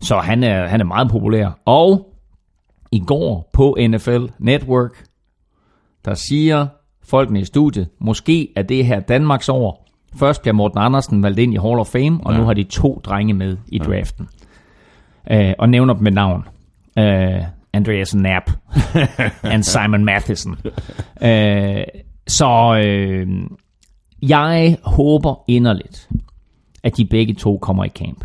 Så 0.00 0.18
han 0.18 0.42
er, 0.42 0.66
han 0.66 0.80
er 0.80 0.84
meget 0.84 1.10
populær. 1.10 1.58
Og 1.64 2.12
i 2.92 3.02
går 3.06 3.50
på 3.52 3.76
NFL 3.88 4.24
Network, 4.38 5.04
der 6.04 6.14
siger 6.14 6.66
folkene 7.04 7.40
i 7.40 7.44
studiet, 7.44 7.88
måske 7.98 8.48
er 8.56 8.62
det 8.62 8.86
her 8.86 9.00
Danmarks 9.00 9.48
år. 9.48 9.86
Først 10.16 10.42
bliver 10.42 10.54
Morten 10.54 10.78
Andersen 10.78 11.22
valgt 11.22 11.38
ind 11.38 11.54
i 11.54 11.56
Hall 11.56 11.78
of 11.78 11.86
Fame, 11.86 12.20
og 12.24 12.32
ja. 12.32 12.38
nu 12.38 12.44
har 12.44 12.54
de 12.54 12.62
to 12.62 13.00
drenge 13.04 13.34
med 13.34 13.56
i 13.68 13.78
draften. 13.78 14.28
Øh, 15.30 15.52
og 15.58 15.68
nævner 15.68 15.94
dem 15.94 16.02
med 16.02 16.12
navn. 16.12 16.44
Øh, 16.98 17.42
Andreas 17.76 18.10
Knapp 18.10 18.50
and 19.52 19.62
Simon 19.62 20.04
Matheson. 20.04 20.58
øh, 21.22 21.84
så 22.26 22.82
øh, 22.86 23.26
jeg 24.22 24.78
håber 24.82 25.44
inderligt, 25.48 26.08
at 26.84 26.96
de 26.96 27.04
begge 27.04 27.34
to 27.34 27.58
kommer 27.58 27.84
i 27.84 27.88
camp. 27.88 28.24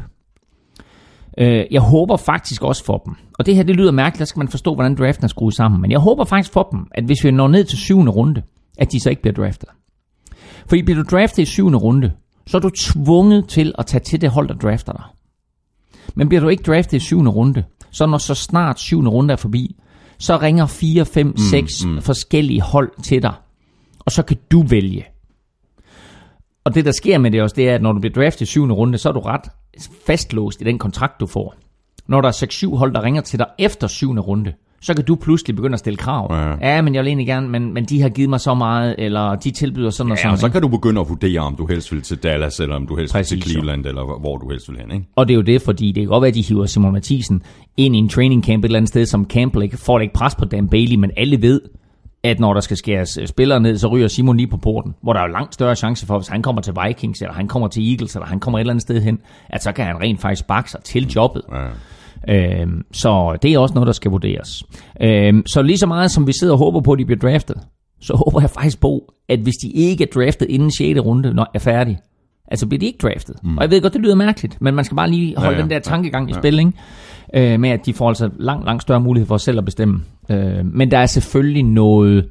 Øh, 1.38 1.66
jeg 1.72 1.82
håber 1.82 2.18
faktisk 2.18 2.64
også 2.64 2.86
for 2.86 2.98
dem, 2.98 3.16
og 3.40 3.46
det 3.46 3.56
her 3.56 3.64
det 3.64 3.76
lyder 3.76 3.92
mærkeligt, 3.92 4.20
der 4.20 4.26
skal 4.26 4.40
man 4.40 4.48
forstå, 4.48 4.76
hvordan 4.76 4.96
draften 4.96 5.24
er 5.24 5.28
skruet 5.28 5.54
sammen, 5.54 5.82
men 5.82 5.92
jeg 5.92 6.00
håber 6.00 6.24
faktisk 6.24 6.54
for 6.54 6.68
dem, 6.72 6.88
at 6.92 7.04
hvis 7.04 7.24
vi 7.24 7.32
når 7.32 7.48
ned 7.48 7.64
til 7.64 7.78
syvende 7.78 8.12
runde, 8.12 8.42
at 8.78 8.92
de 8.92 9.00
så 9.00 9.10
ikke 9.10 9.22
bliver 9.22 9.34
draftet. 9.34 9.70
Fordi 10.68 10.82
bliver 10.82 11.04
du 11.04 11.16
draftet 11.16 11.44
i 11.44 11.46
syvende 11.46 11.78
runde, 11.78 12.12
så 12.48 12.58
er 12.58 12.62
du 12.62 12.70
tvunget 12.70 13.48
til 13.48 13.74
at 13.78 13.86
tage 13.86 14.02
til 14.02 14.22
det 14.22 14.30
hold, 14.30 14.48
der 14.48 14.54
drafter 14.54 14.94
dig. 14.94 15.04
Men 16.16 16.30
bliver 16.30 16.42
du 16.42 16.50
ikke 16.50 16.64
draftet 16.64 16.98
i 16.98 17.00
syvende 17.00 17.32
runde, 17.32 17.64
så 17.92 18.06
når 18.06 18.18
så 18.18 18.36
snart 18.36 18.80
syvende 18.80 19.12
runde 19.12 19.32
er 19.32 19.38
forbi, 19.38 19.76
så 20.18 20.38
ringer 20.38 20.66
4, 20.66 21.06
5, 21.06 21.38
6 21.38 21.86
mm. 21.86 22.02
forskellige 22.02 22.62
hold 22.62 22.92
til 23.04 23.22
dig, 23.22 23.34
og 24.00 24.12
så 24.12 24.24
kan 24.24 24.38
du 24.52 24.62
vælge. 24.62 25.06
Og 26.64 26.76
det, 26.76 26.86
der 26.86 26.92
sker 26.92 27.18
med 27.18 27.32
det 27.32 27.42
også, 27.42 27.56
det 27.56 27.70
er, 27.70 27.76
at 27.76 27.82
når 27.82 27.94
du 27.94 28.00
bliver 28.00 28.14
draftet 28.14 28.42
i 28.42 28.46
syvende 28.46 28.76
runde, 28.76 28.98
så 28.98 29.10
er 29.10 29.14
du 29.14 29.20
ret 29.20 29.50
fastlåst 30.08 30.62
i 30.62 30.64
den 30.64 30.80
kontrakt, 30.80 31.20
du 31.20 31.28
får. 31.28 31.56
Når 32.08 32.22
der 32.22 32.28
er 32.28 32.70
6-7 32.74 32.76
hold, 32.76 32.94
der 32.94 33.04
ringer 33.04 33.22
til 33.22 33.40
dig 33.40 33.48
efter 33.60 33.88
syvende 33.88 34.22
runde, 34.22 34.54
så 34.82 34.94
kan 34.94 35.06
du 35.06 35.16
pludselig 35.16 35.56
begynde 35.56 35.74
at 35.74 35.80
stille 35.80 35.98
krav. 35.98 36.28
Ja. 36.36 36.70
Ja, 36.76 36.82
men 36.82 36.96
jeg 36.96 37.02
vil 37.02 37.08
egentlig 37.08 37.28
gerne, 37.28 37.50
men, 37.50 37.74
men 37.74 37.86
de 37.86 38.02
har 38.02 38.10
givet 38.10 38.30
mig 38.30 38.40
så 38.40 38.54
meget, 38.54 38.96
eller 38.98 39.36
de 39.36 39.52
tilbyder 39.52 39.90
sådan 39.90 40.12
og 40.12 40.18
Ja, 40.18 40.22
sådan. 40.22 40.32
og 40.34 40.38
så 40.40 40.50
kan 40.50 40.62
du 40.62 40.68
begynde 40.68 41.02
at 41.02 41.10
vurdere, 41.10 41.40
om 41.40 41.56
du 41.56 41.66
helst 41.68 41.92
vil 41.92 42.02
til 42.02 42.18
Dallas, 42.18 42.60
eller 42.60 42.76
om 42.76 42.88
du 42.88 42.96
helst 42.96 43.14
vil 43.14 43.20
Præcis, 43.20 43.44
til 43.44 43.52
jo. 43.54 43.60
Cleveland, 43.60 43.86
eller 43.86 44.20
hvor 44.20 44.38
du 44.38 44.50
helst 44.50 44.70
vil 44.72 44.78
hen, 44.80 44.92
ikke? 44.92 45.06
Og 45.16 45.28
det 45.28 45.34
er 45.34 45.36
jo 45.36 45.42
det, 45.42 45.62
fordi 45.62 45.88
det 45.88 45.96
kan 46.02 46.08
godt 46.10 46.22
være, 46.22 46.30
at 46.30 46.36
de 46.36 46.42
hiver 46.42 46.66
Simon 46.66 46.94
Mathisen 46.94 47.42
ind 47.78 47.96
i 47.96 48.00
en 48.00 48.10
training 48.10 48.44
camp 48.46 48.64
et 48.64 48.68
eller 48.68 48.78
andet 48.80 48.90
sted, 48.90 49.06
som 49.06 49.26
Campbell 49.26 49.64
ikke 49.64 49.78
får 49.78 50.00
ikke 50.00 50.14
pres 50.14 50.36
på 50.36 50.46
Dan 50.46 50.68
Bailey, 50.70 50.96
men 50.96 51.12
alle 51.18 51.42
ved, 51.42 51.62
at 52.24 52.40
når 52.40 52.54
der 52.54 52.62
skal 52.62 52.78
skæres 52.78 53.18
øh, 53.18 53.28
spillere 53.28 53.60
ned, 53.60 53.78
så 53.78 53.88
ryger 53.88 54.08
Simon 54.08 54.38
lige 54.38 54.48
på 54.48 54.58
porten, 54.58 54.94
hvor 55.04 55.14
der 55.14 55.20
er 55.20 55.24
jo 55.28 55.32
langt 55.32 55.54
større 55.54 55.76
chance 55.76 56.06
for, 56.06 56.18
hvis 56.20 56.28
han 56.28 56.42
kommer 56.42 56.62
til 56.62 56.74
Vikings, 56.88 57.22
eller 57.22 57.34
han 57.34 57.48
kommer 57.48 57.68
til 57.68 57.92
Eagles, 57.92 58.16
eller 58.16 58.26
han 58.28 58.40
kommer 58.40 58.58
et 58.58 58.62
eller 58.62 58.74
andet 58.74 58.82
sted 58.82 59.02
hen, 59.02 59.20
at 59.50 59.64
så 59.64 59.72
kan 59.72 59.86
han 59.86 59.96
rent 60.02 60.22
faktisk 60.22 60.48
bakke 60.48 60.72
sig 60.72 60.80
til 60.84 61.08
jobbet. 61.16 61.42
Ja. 61.52 61.58
Øhm, 62.30 62.82
så 62.92 63.38
det 63.42 63.54
er 63.54 63.60
også 63.60 63.74
noget, 63.74 63.88
der 63.88 63.94
skal 63.94 64.12
vurderes. 64.12 64.64
Øhm, 65.02 65.44
så 65.48 65.62
lige 65.62 65.78
så 65.78 65.88
meget 65.88 66.12
som 66.12 66.28
vi 66.28 66.32
sidder 66.40 66.54
og 66.54 66.60
håber 66.60 66.82
på, 66.82 66.92
at 66.92 67.00
de 67.00 67.06
bliver 67.06 67.20
draftet, 67.20 67.58
så 68.02 68.14
håber 68.26 68.42
jeg 68.42 68.50
faktisk 68.50 68.80
på, 68.82 69.14
at 69.30 69.40
hvis 69.40 69.54
de 69.64 69.70
ikke 69.70 70.04
er 70.04 70.08
draftet 70.16 70.46
inden 70.50 70.72
6. 70.72 71.00
runde 71.00 71.34
når 71.34 71.52
er 71.54 71.60
færdig, 71.60 72.00
altså 72.48 72.68
bliver 72.68 72.80
de 72.80 72.86
ikke 72.86 73.00
draftet. 73.02 73.36
Mm. 73.44 73.58
Og 73.58 73.64
jeg 73.64 73.72
ved 73.72 73.82
godt, 73.82 73.94
det 73.94 74.02
lyder 74.02 74.16
mærkeligt, 74.16 74.62
men 74.62 74.76
man 74.76 74.86
skal 74.86 74.96
bare 74.96 75.10
lige 75.10 75.36
holde 75.38 75.50
Ja, 75.50 75.52
ja, 75.52 75.58
ja. 75.58 75.62
den 75.62 75.70
der 75.72 75.80
tankegang 75.80 76.30
Ja. 76.30 76.36
i 76.36 76.40
spil, 76.40 76.60
ikke? 76.60 77.54
Øh, 77.54 77.60
med 77.60 77.70
at 77.70 77.86
de 77.86 77.94
får 77.94 78.08
altså 78.10 78.30
langt, 78.40 78.66
langt 78.66 78.82
større 78.82 79.00
mulighed 79.00 79.28
for 79.28 79.38
selv 79.38 79.58
at 79.58 79.66
bestemme. 79.66 80.02
Øh, 80.30 80.66
men 80.66 80.92
der 80.92 80.98
er 80.98 81.06
selvfølgelig 81.06 81.64
noget, 81.64 82.26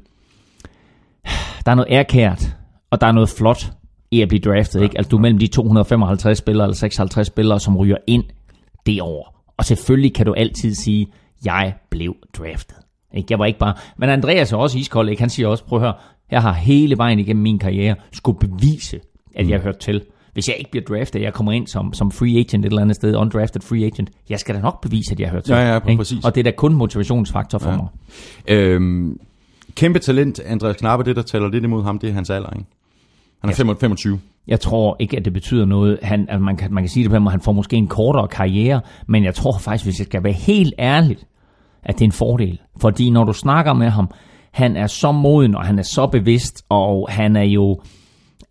der 1.65 1.71
er 1.71 1.75
noget 1.75 1.91
ærkært, 1.91 2.55
og 2.91 3.01
der 3.01 3.07
er 3.07 3.11
noget 3.11 3.29
flot 3.29 3.71
i 4.11 4.21
at 4.21 4.27
blive 4.27 4.39
draftet, 4.41 4.81
ikke? 4.83 4.97
Altså 4.97 5.09
du 5.09 5.15
er 5.17 5.21
mellem 5.21 5.39
de 5.39 5.47
255 5.47 6.37
spillere 6.37 6.65
eller 6.65 6.75
56 6.75 7.27
spillere, 7.27 7.59
som 7.59 7.77
ryger 7.77 7.97
ind 8.07 8.23
det 8.85 9.01
år. 9.01 9.40
Og 9.61 9.65
selvfølgelig 9.65 10.13
kan 10.13 10.25
du 10.25 10.33
altid 10.33 10.75
sige, 10.75 11.07
jeg 11.45 11.73
blev 11.89 12.15
draftet. 12.37 12.77
Ikke? 13.13 13.27
Jeg 13.29 13.39
var 13.39 13.45
ikke 13.45 13.59
bare... 13.59 13.73
Men 13.97 14.09
Andreas 14.09 14.51
er 14.51 14.57
også 14.57 14.77
iskold, 14.77 15.09
ikke? 15.09 15.21
Han 15.21 15.29
siger 15.29 15.47
også, 15.47 15.63
prøv 15.63 15.79
at 15.79 15.83
høre, 15.83 15.93
jeg 16.31 16.41
har 16.41 16.53
hele 16.53 16.97
vejen 16.97 17.19
igennem 17.19 17.43
min 17.43 17.59
karriere 17.59 17.95
skulle 18.11 18.39
bevise, 18.39 18.99
at 19.35 19.49
jeg 19.49 19.59
hørt 19.59 19.77
til. 19.77 20.01
Hvis 20.33 20.47
jeg 20.47 20.55
ikke 20.59 20.71
bliver 20.71 20.83
draftet, 20.83 21.21
jeg 21.21 21.33
kommer 21.33 21.51
ind 21.51 21.67
som, 21.67 21.93
som 21.93 22.11
free 22.11 22.39
agent 22.39 22.65
et 22.65 22.69
eller 22.69 22.81
andet 22.81 22.95
sted, 22.95 23.15
undrafted 23.15 23.61
free 23.61 23.85
agent, 23.85 24.09
jeg 24.29 24.39
skal 24.39 24.55
da 24.55 24.59
nok 24.61 24.81
bevise, 24.81 25.11
at 25.11 25.19
jeg 25.19 25.29
hørt 25.29 25.43
til. 25.43 25.53
Ja, 25.53 25.73
ja, 25.73 25.75
ikke? 25.75 25.97
præcis. 25.97 26.25
Og 26.25 26.35
det 26.35 26.41
er 26.41 26.43
da 26.43 26.51
kun 26.51 26.73
motivationsfaktor 26.73 27.57
for 27.57 27.69
ja. 27.69 27.77
mig. 27.77 27.87
Øhm, 28.47 29.19
kæmpe 29.75 29.99
talent, 29.99 30.39
Andreas 30.39 30.75
Knappe, 30.75 31.05
det 31.05 31.15
der 31.15 31.21
taler 31.21 31.49
lidt 31.49 31.63
imod 31.63 31.83
ham, 31.83 31.99
det 31.99 32.09
er 32.09 32.13
hans 32.13 32.29
alder, 32.29 32.49
ikke? 32.49 32.65
Han 33.41 33.49
er 33.49 33.53
25. 33.53 33.79
25. 33.79 34.19
Jeg 34.47 34.59
tror 34.59 34.95
ikke, 34.99 35.17
at 35.17 35.25
det 35.25 35.33
betyder 35.33 35.65
noget. 35.65 35.99
Han, 36.01 36.19
altså 36.29 36.39
man, 36.39 36.57
kan, 36.57 36.73
man 36.73 36.83
kan 36.83 36.89
sige 36.89 37.03
det 37.03 37.11
på 37.11 37.19
måde, 37.19 37.31
han 37.31 37.41
får 37.41 37.51
måske 37.51 37.75
en 37.75 37.87
kortere 37.87 38.27
karriere, 38.27 38.81
men 39.07 39.23
jeg 39.23 39.35
tror 39.35 39.57
faktisk, 39.57 39.85
hvis 39.85 39.99
jeg 39.99 40.05
skal 40.05 40.23
være 40.23 40.33
helt 40.33 40.73
ærlig, 40.79 41.17
at 41.83 41.95
det 41.95 42.01
er 42.01 42.05
en 42.05 42.11
fordel. 42.11 42.59
Fordi 42.81 43.09
når 43.09 43.23
du 43.23 43.33
snakker 43.33 43.73
med 43.73 43.89
ham, 43.89 44.09
han 44.51 44.75
er 44.75 44.87
så 44.87 45.11
moden, 45.11 45.55
og 45.55 45.65
han 45.65 45.79
er 45.79 45.83
så 45.83 46.07
bevidst, 46.07 46.65
og 46.69 47.07
han 47.11 47.35
er 47.35 47.43
jo 47.43 47.81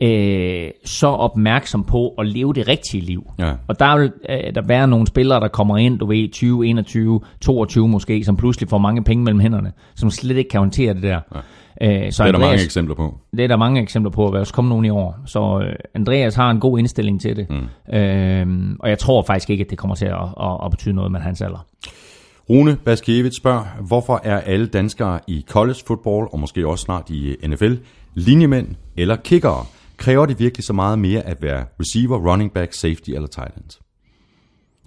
øh, 0.03 0.71
så 0.85 1.07
opmærksom 1.07 1.85
på 1.85 2.09
at 2.09 2.27
leve 2.27 2.55
det 2.55 2.69
rigtige 2.69 3.01
liv. 3.01 3.31
Ja. 3.39 3.53
Og 3.69 3.79
der 3.79 3.99
vil 3.99 4.13
øh, 4.29 4.55
der 4.55 4.63
være 4.67 4.89
nogle 4.89 5.07
spillere, 5.07 5.41
der 5.41 5.49
kommer 5.49 5.77
ind, 5.77 5.99
du 5.99 6.07
ved, 6.07 6.31
20, 6.33 6.67
21, 6.67 7.21
22 7.41 7.89
måske, 7.89 8.25
som 8.25 8.37
pludselig 8.37 8.69
får 8.69 8.79
mange 8.79 9.05
penge 9.05 9.25
mellem 9.25 9.41
hænderne, 9.41 9.73
som 9.95 10.11
slet 10.11 10.37
ikke 10.37 10.51
kan 10.51 10.61
håndtere 10.61 10.95
det 10.95 11.03
der. 11.03 11.21
Ja. 11.35 11.41
Øh, 11.83 12.13
så 12.13 12.23
Det 12.25 12.29
er 12.29 12.33
der 12.33 12.39
mange 12.39 12.55
Andreas- 12.55 12.65
eksempler 12.65 12.95
på. 12.95 13.19
det 13.37 13.41
er 13.45 13.49
der 13.49 13.57
mange 13.57 13.81
eksempler 13.83 14.11
på, 14.11 14.27
at 14.27 14.33
der 14.33 14.41
også 14.41 14.55
kommer 14.55 14.69
nogen 14.69 14.85
i 14.85 14.91
år. 14.91 15.19
Så 15.27 15.61
øh, 15.67 15.75
Andreas 15.95 16.35
har 16.35 16.51
en 16.51 16.61
god 16.61 16.79
indstilling 16.79 17.21
til 17.21 17.37
det. 17.37 17.47
Mm. 17.51 17.95
Øhm, 17.95 18.77
og 18.81 18.89
jeg 18.89 18.99
tror 18.99 19.23
faktisk 19.23 19.51
ikke, 19.51 19.65
at 19.65 19.71
det 19.71 19.79
kommer 19.79 19.95
til 19.95 20.05
at, 20.07 20.15
at, 20.41 20.59
at 20.65 20.71
betyde 20.71 20.95
noget 20.95 21.13
med 21.13 21.21
hans 21.21 21.41
alder. 21.41 21.67
Rune 22.51 22.77
Baskiewicz 22.77 23.37
spørger, 23.37 23.65
hvorfor 23.87 24.21
er 24.25 24.41
alle 24.41 24.67
danskere 24.67 25.21
i 25.29 25.45
college 25.49 25.79
football, 25.87 26.27
og 26.33 26.41
måske 26.41 26.67
også 26.69 26.83
snart 26.83 27.11
i 27.11 27.37
NFL, 27.49 27.75
linjemænd 28.15 28.69
eller 28.97 29.17
kickere? 29.17 29.65
Kræver 29.97 30.27
det 30.27 30.39
virkelig 30.39 30.65
så 30.65 30.73
meget 30.73 30.99
mere 30.99 31.23
at 31.23 31.43
være 31.43 31.65
receiver, 31.81 32.31
running 32.31 32.53
back, 32.53 32.73
safety 32.73 33.11
eller 33.11 33.29
tight 33.29 33.55
end? 33.57 33.81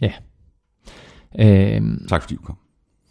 Ja. 0.01 0.11
Øhm, 1.39 2.05
Tak 2.09 2.21
fordi 2.21 2.35
du 2.35 2.41
kom. 2.41 2.57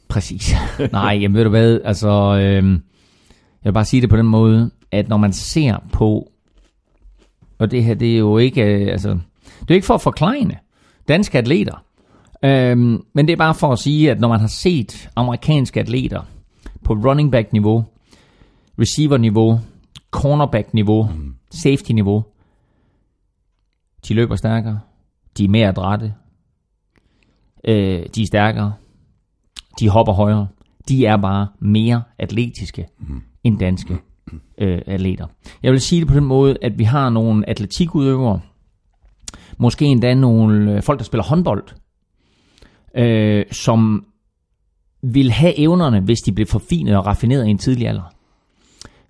præcis. 0.09 0.55
Nej, 0.93 1.19
jamen 1.21 1.35
ved 1.37 1.45
du 1.45 1.51
hvad, 1.51 1.81
altså... 1.85 2.11
Øhm, 2.43 2.83
jeg 3.65 3.71
vil 3.71 3.73
bare 3.73 3.85
sige 3.85 4.01
det 4.01 4.11
på 4.11 4.17
den 4.17 4.27
måde, 4.27 4.71
at 4.91 5.09
når 5.09 5.17
man 5.17 5.33
ser 5.33 5.77
på... 5.93 6.29
Og 7.59 7.71
det 7.71 7.85
her, 7.85 7.95
det 7.95 8.15
er 8.15 8.19
jo 8.19 8.39
ikke... 8.39 8.63
Øh, 8.63 8.93
altså, 8.93 9.19
det 9.61 9.71
er 9.71 9.75
ikke 9.75 9.87
for 9.87 9.95
at 9.95 10.01
forklejne 10.01 10.59
danske 11.09 11.39
atleter. 11.39 11.85
Øhm, 12.45 13.05
men 13.13 13.27
det 13.27 13.33
er 13.33 13.37
bare 13.37 13.55
for 13.55 13.73
at 13.73 13.79
sige, 13.79 14.11
at 14.11 14.21
når 14.21 14.29
man 14.29 14.41
har 14.41 14.47
set 14.47 15.11
amerikanske 15.17 15.81
atleter 15.81 16.23
på 16.85 16.95
running 16.95 17.33
back 17.33 17.53
niveau, 17.53 17.85
receiver 18.79 19.17
niveau, 19.17 19.61
cornerback 20.11 20.75
niveau, 20.75 21.03
mm. 21.03 21.35
safety 21.51 21.93
niveau, 21.93 22.25
de 24.09 24.15
løber 24.15 24.37
stærkere, 24.37 24.81
de 25.39 25.45
er 25.45 25.49
mere 25.49 25.69
adrette, 25.69 26.15
øh, 27.65 28.07
de 28.15 28.23
er 28.23 28.27
stærkere, 28.27 28.73
de 29.81 29.89
hopper 29.89 30.13
højere, 30.13 30.49
de 30.89 31.07
er 31.07 31.17
bare 31.17 31.49
mere 31.59 32.03
atletiske 32.19 32.87
mm 32.99 33.23
end 33.45 33.59
danske 33.59 33.99
øh, 34.59 34.81
atleter. 34.87 35.27
Jeg 35.63 35.73
vil 35.73 35.81
sige 35.81 36.01
det 36.01 36.09
på 36.09 36.15
den 36.15 36.25
måde, 36.25 36.57
at 36.63 36.79
vi 36.79 36.85
har 36.85 37.11
nogle 37.11 37.49
atletikudøvere, 37.49 38.41
måske 39.59 39.85
endda 39.85 40.15
nogle 40.15 40.77
øh, 40.77 40.83
folk, 40.83 40.99
der 40.99 41.05
spiller 41.05 41.25
håndbold, 41.25 41.65
øh, 42.97 43.45
som 43.51 44.05
vil 45.03 45.31
have 45.31 45.59
evnerne, 45.59 46.01
hvis 46.01 46.21
de 46.21 46.33
blev 46.33 46.47
forfinet 46.47 46.97
og 46.97 47.07
raffineret 47.07 47.47
i 47.47 47.51
en 47.51 47.59
tidlig 47.59 47.89
alder. 47.89 48.15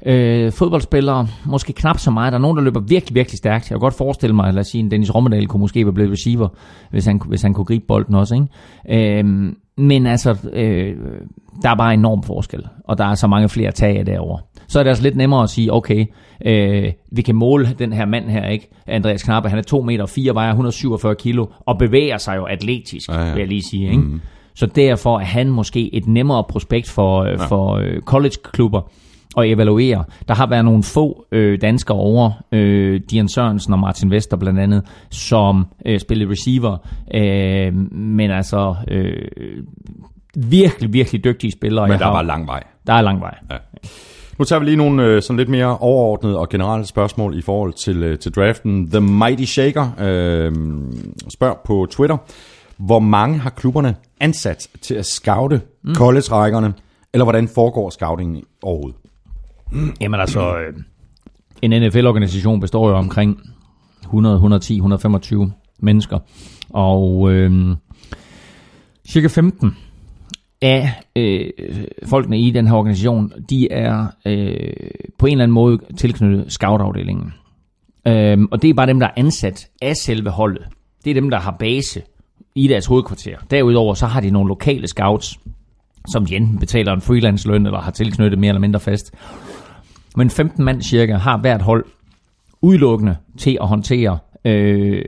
Øh, 0.06 0.52
fodboldspillere, 0.52 1.28
måske 1.46 1.72
knap 1.72 1.98
så 1.98 2.10
meget. 2.10 2.32
Der 2.32 2.38
er 2.38 2.42
nogen, 2.42 2.56
der 2.56 2.62
løber 2.62 2.80
virkelig, 2.80 3.14
virkelig 3.14 3.38
stærkt. 3.38 3.70
Jeg 3.70 3.74
kan 3.74 3.80
godt 3.80 3.94
forestille 3.94 4.36
mig, 4.36 4.54
lad 4.54 4.60
os 4.60 4.66
sige, 4.66 4.80
en 4.80 4.90
Dennis 4.90 5.14
Rommedal 5.14 5.46
kunne 5.46 5.60
måske 5.60 5.84
være 5.84 5.92
blevet 5.92 6.12
receiver, 6.12 6.48
hvis 6.90 7.06
han, 7.06 7.20
hvis 7.28 7.42
han 7.42 7.54
kunne 7.54 7.64
gribe 7.64 7.84
bolden 7.88 8.14
også. 8.14 8.34
Ikke? 8.34 9.18
Øh, 9.20 9.52
men 9.78 10.06
altså, 10.06 10.36
øh, 10.52 10.96
der 11.62 11.70
er 11.70 11.74
bare 11.74 11.94
enorm 11.94 12.22
forskel, 12.22 12.66
og 12.84 12.98
der 12.98 13.04
er 13.04 13.14
så 13.14 13.26
mange 13.26 13.48
flere 13.48 13.72
tag 13.72 14.06
derovre. 14.06 14.38
Så 14.68 14.78
er 14.78 14.82
det 14.82 14.90
altså 14.90 15.02
lidt 15.02 15.16
nemmere 15.16 15.42
at 15.42 15.50
sige, 15.50 15.72
okay, 15.72 16.06
øh, 16.46 16.92
vi 17.12 17.22
kan 17.22 17.34
måle 17.34 17.68
den 17.78 17.92
her 17.92 18.06
mand 18.06 18.28
her, 18.28 18.48
ikke? 18.48 18.70
Andreas 18.86 19.22
Knappe, 19.22 19.48
han 19.48 19.58
er 19.58 19.62
2 19.62 19.82
meter 19.82 20.06
4, 20.06 20.34
vejer 20.34 20.50
147 20.50 21.14
kilo, 21.14 21.46
og 21.60 21.78
bevæger 21.78 22.18
sig 22.18 22.36
jo 22.36 22.44
atletisk, 22.44 23.08
Ja, 23.08 23.24
ja. 23.24 23.32
vil 23.32 23.38
jeg 23.38 23.48
lige 23.48 23.62
sige. 23.62 23.90
Ikke? 23.90 24.02
Mm. 24.02 24.20
Så 24.54 24.66
derfor 24.66 25.18
er 25.18 25.24
han 25.24 25.48
måske 25.48 25.94
et 25.94 26.06
nemmere 26.06 26.44
prospekt 26.44 26.88
for, 26.90 27.24
ja. 27.24 27.34
for 27.46 27.74
øh, 27.74 28.00
college-klubber 28.00 28.80
at 29.36 29.50
evaluere. 29.50 30.04
Der 30.28 30.34
har 30.34 30.46
været 30.46 30.64
nogle 30.64 30.82
få 30.82 31.24
øh, 31.32 31.60
danskere 31.60 31.96
over, 31.98 32.30
øh, 32.52 33.00
Dian 33.10 33.28
Sørensen 33.28 33.72
og 33.72 33.78
Martin 33.78 34.10
Vester 34.10 34.36
blandt 34.36 34.60
andet, 34.60 34.82
som 35.10 35.66
øh, 35.86 36.00
spillede 36.00 36.30
receiver, 36.30 36.76
øh, 37.14 37.74
men 37.96 38.30
altså 38.30 38.74
øh, 38.88 39.28
virkelig, 40.36 40.92
virkelig 40.92 41.24
dygtige 41.24 41.50
spillere. 41.52 41.88
Men 41.88 41.98
der 41.98 42.04
har- 42.04 42.12
var 42.12 42.22
lang 42.22 42.46
vej. 42.46 42.62
der 42.86 42.92
er 42.92 43.02
lang 43.02 43.20
vej. 43.20 43.34
Ja. 43.50 43.56
Nu 44.38 44.44
tager 44.44 44.60
vi 44.60 44.64
lige 44.64 44.76
nogle 44.76 45.02
øh, 45.04 45.22
sådan 45.22 45.36
lidt 45.36 45.48
mere 45.48 45.78
overordnede 45.78 46.38
og 46.38 46.48
generelle 46.48 46.86
spørgsmål 46.86 47.38
i 47.38 47.42
forhold 47.42 47.72
til, 47.72 48.02
øh, 48.02 48.18
til 48.18 48.32
draften. 48.32 48.90
The 48.90 49.00
Mighty 49.00 49.44
Shaker 49.44 49.88
øh, 50.00 50.52
spørger 51.28 51.54
på 51.64 51.86
Twitter, 51.90 52.16
hvor 52.76 52.98
mange 52.98 53.38
har 53.38 53.50
klubberne 53.50 53.94
ansat 54.20 54.68
til 54.82 54.94
at 54.94 55.06
scoute 55.06 55.60
mm. 55.84 55.94
college-rækkerne, 55.94 56.72
eller 57.14 57.24
hvordan 57.24 57.48
foregår 57.48 57.90
scoutingen 57.90 58.42
overhovedet? 58.62 58.96
Jamen 60.00 60.20
altså, 60.20 60.56
øh, 60.56 60.74
en 61.62 61.82
NFL-organisation 61.82 62.60
består 62.60 62.88
jo 62.88 62.96
omkring 62.96 63.40
100, 64.02 64.34
110, 64.34 64.74
125 64.74 65.52
mennesker, 65.80 66.18
og 66.70 67.32
øh, 67.32 67.76
cirka 69.08 69.26
15 69.26 69.76
af 70.62 70.90
øh, 71.16 71.50
folkene 72.06 72.40
i 72.40 72.50
den 72.50 72.66
her 72.66 72.74
organisation, 72.74 73.32
de 73.50 73.72
er 73.72 74.06
øh, 74.26 74.72
på 75.18 75.26
en 75.26 75.32
eller 75.32 75.42
anden 75.42 75.54
måde 75.54 75.78
tilknyttet 75.96 76.52
scoutafdelingen. 76.52 77.32
Øh, 78.06 78.38
og 78.50 78.62
det 78.62 78.70
er 78.70 78.74
bare 78.74 78.86
dem, 78.86 79.00
der 79.00 79.06
er 79.06 79.12
ansat 79.16 79.68
af 79.82 79.96
selve 79.96 80.30
holdet. 80.30 80.62
Det 81.04 81.10
er 81.10 81.14
dem, 81.14 81.30
der 81.30 81.38
har 81.38 81.56
base 81.58 82.02
i 82.54 82.68
deres 82.68 82.86
hovedkvarter. 82.86 83.36
Derudover 83.50 83.94
så 83.94 84.06
har 84.06 84.20
de 84.20 84.30
nogle 84.30 84.48
lokale 84.48 84.88
scouts, 84.88 85.40
som 86.12 86.26
de 86.26 86.36
enten 86.36 86.58
betaler 86.58 86.92
en 86.92 87.00
freelance 87.00 87.48
løn, 87.48 87.66
eller 87.66 87.80
har 87.80 87.90
tilknyttet 87.90 88.38
mere 88.38 88.48
eller 88.48 88.60
mindre 88.60 88.80
fast. 88.80 89.14
Men 90.16 90.30
15 90.30 90.64
mand 90.64 90.82
cirka 90.82 91.14
har 91.14 91.36
hvert 91.38 91.62
hold 91.62 91.84
udelukkende 92.62 93.16
til 93.38 93.58
at 93.60 93.68
håndtere 93.68 94.18
øh, 94.44 95.04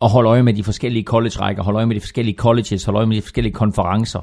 og 0.00 0.10
holde 0.10 0.28
øje 0.30 0.42
med 0.42 0.54
de 0.54 0.64
forskellige 0.64 1.04
college-rækker, 1.04 1.62
holde 1.62 1.76
øje 1.76 1.86
med 1.86 1.94
de 1.94 2.00
forskellige 2.00 2.36
colleges, 2.36 2.84
holde 2.84 2.96
øje 2.96 3.06
med 3.06 3.16
de 3.16 3.22
forskellige 3.22 3.52
konferencer. 3.52 4.20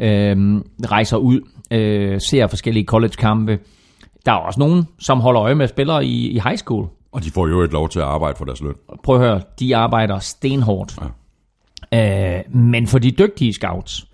øh, 0.00 0.60
rejser 0.86 1.16
ud, 1.16 1.40
øh, 1.70 2.20
ser 2.20 2.46
forskellige 2.46 2.84
college-kampe. 2.84 3.58
Der 4.26 4.32
er 4.32 4.36
også 4.36 4.60
nogen, 4.60 4.88
som 4.98 5.20
holder 5.20 5.42
øje 5.42 5.54
med 5.54 5.68
spillere 5.68 6.04
i, 6.04 6.28
i 6.28 6.40
high 6.44 6.56
school. 6.56 6.88
Og 7.12 7.24
de 7.24 7.30
får 7.30 7.48
jo 7.48 7.60
et 7.60 7.72
lov 7.72 7.88
til 7.88 7.98
at 7.98 8.04
arbejde 8.04 8.36
for 8.38 8.44
deres 8.44 8.60
løn. 8.60 8.74
Prøv 9.04 9.14
at 9.14 9.20
høre, 9.20 9.40
de 9.60 9.76
arbejder 9.76 10.18
stenhårdt. 10.18 10.98
Ja. 11.92 12.38
Øh, 12.38 12.54
men 12.54 12.86
for 12.86 12.98
de 12.98 13.10
dygtige 13.10 13.52
scouts, 13.52 14.06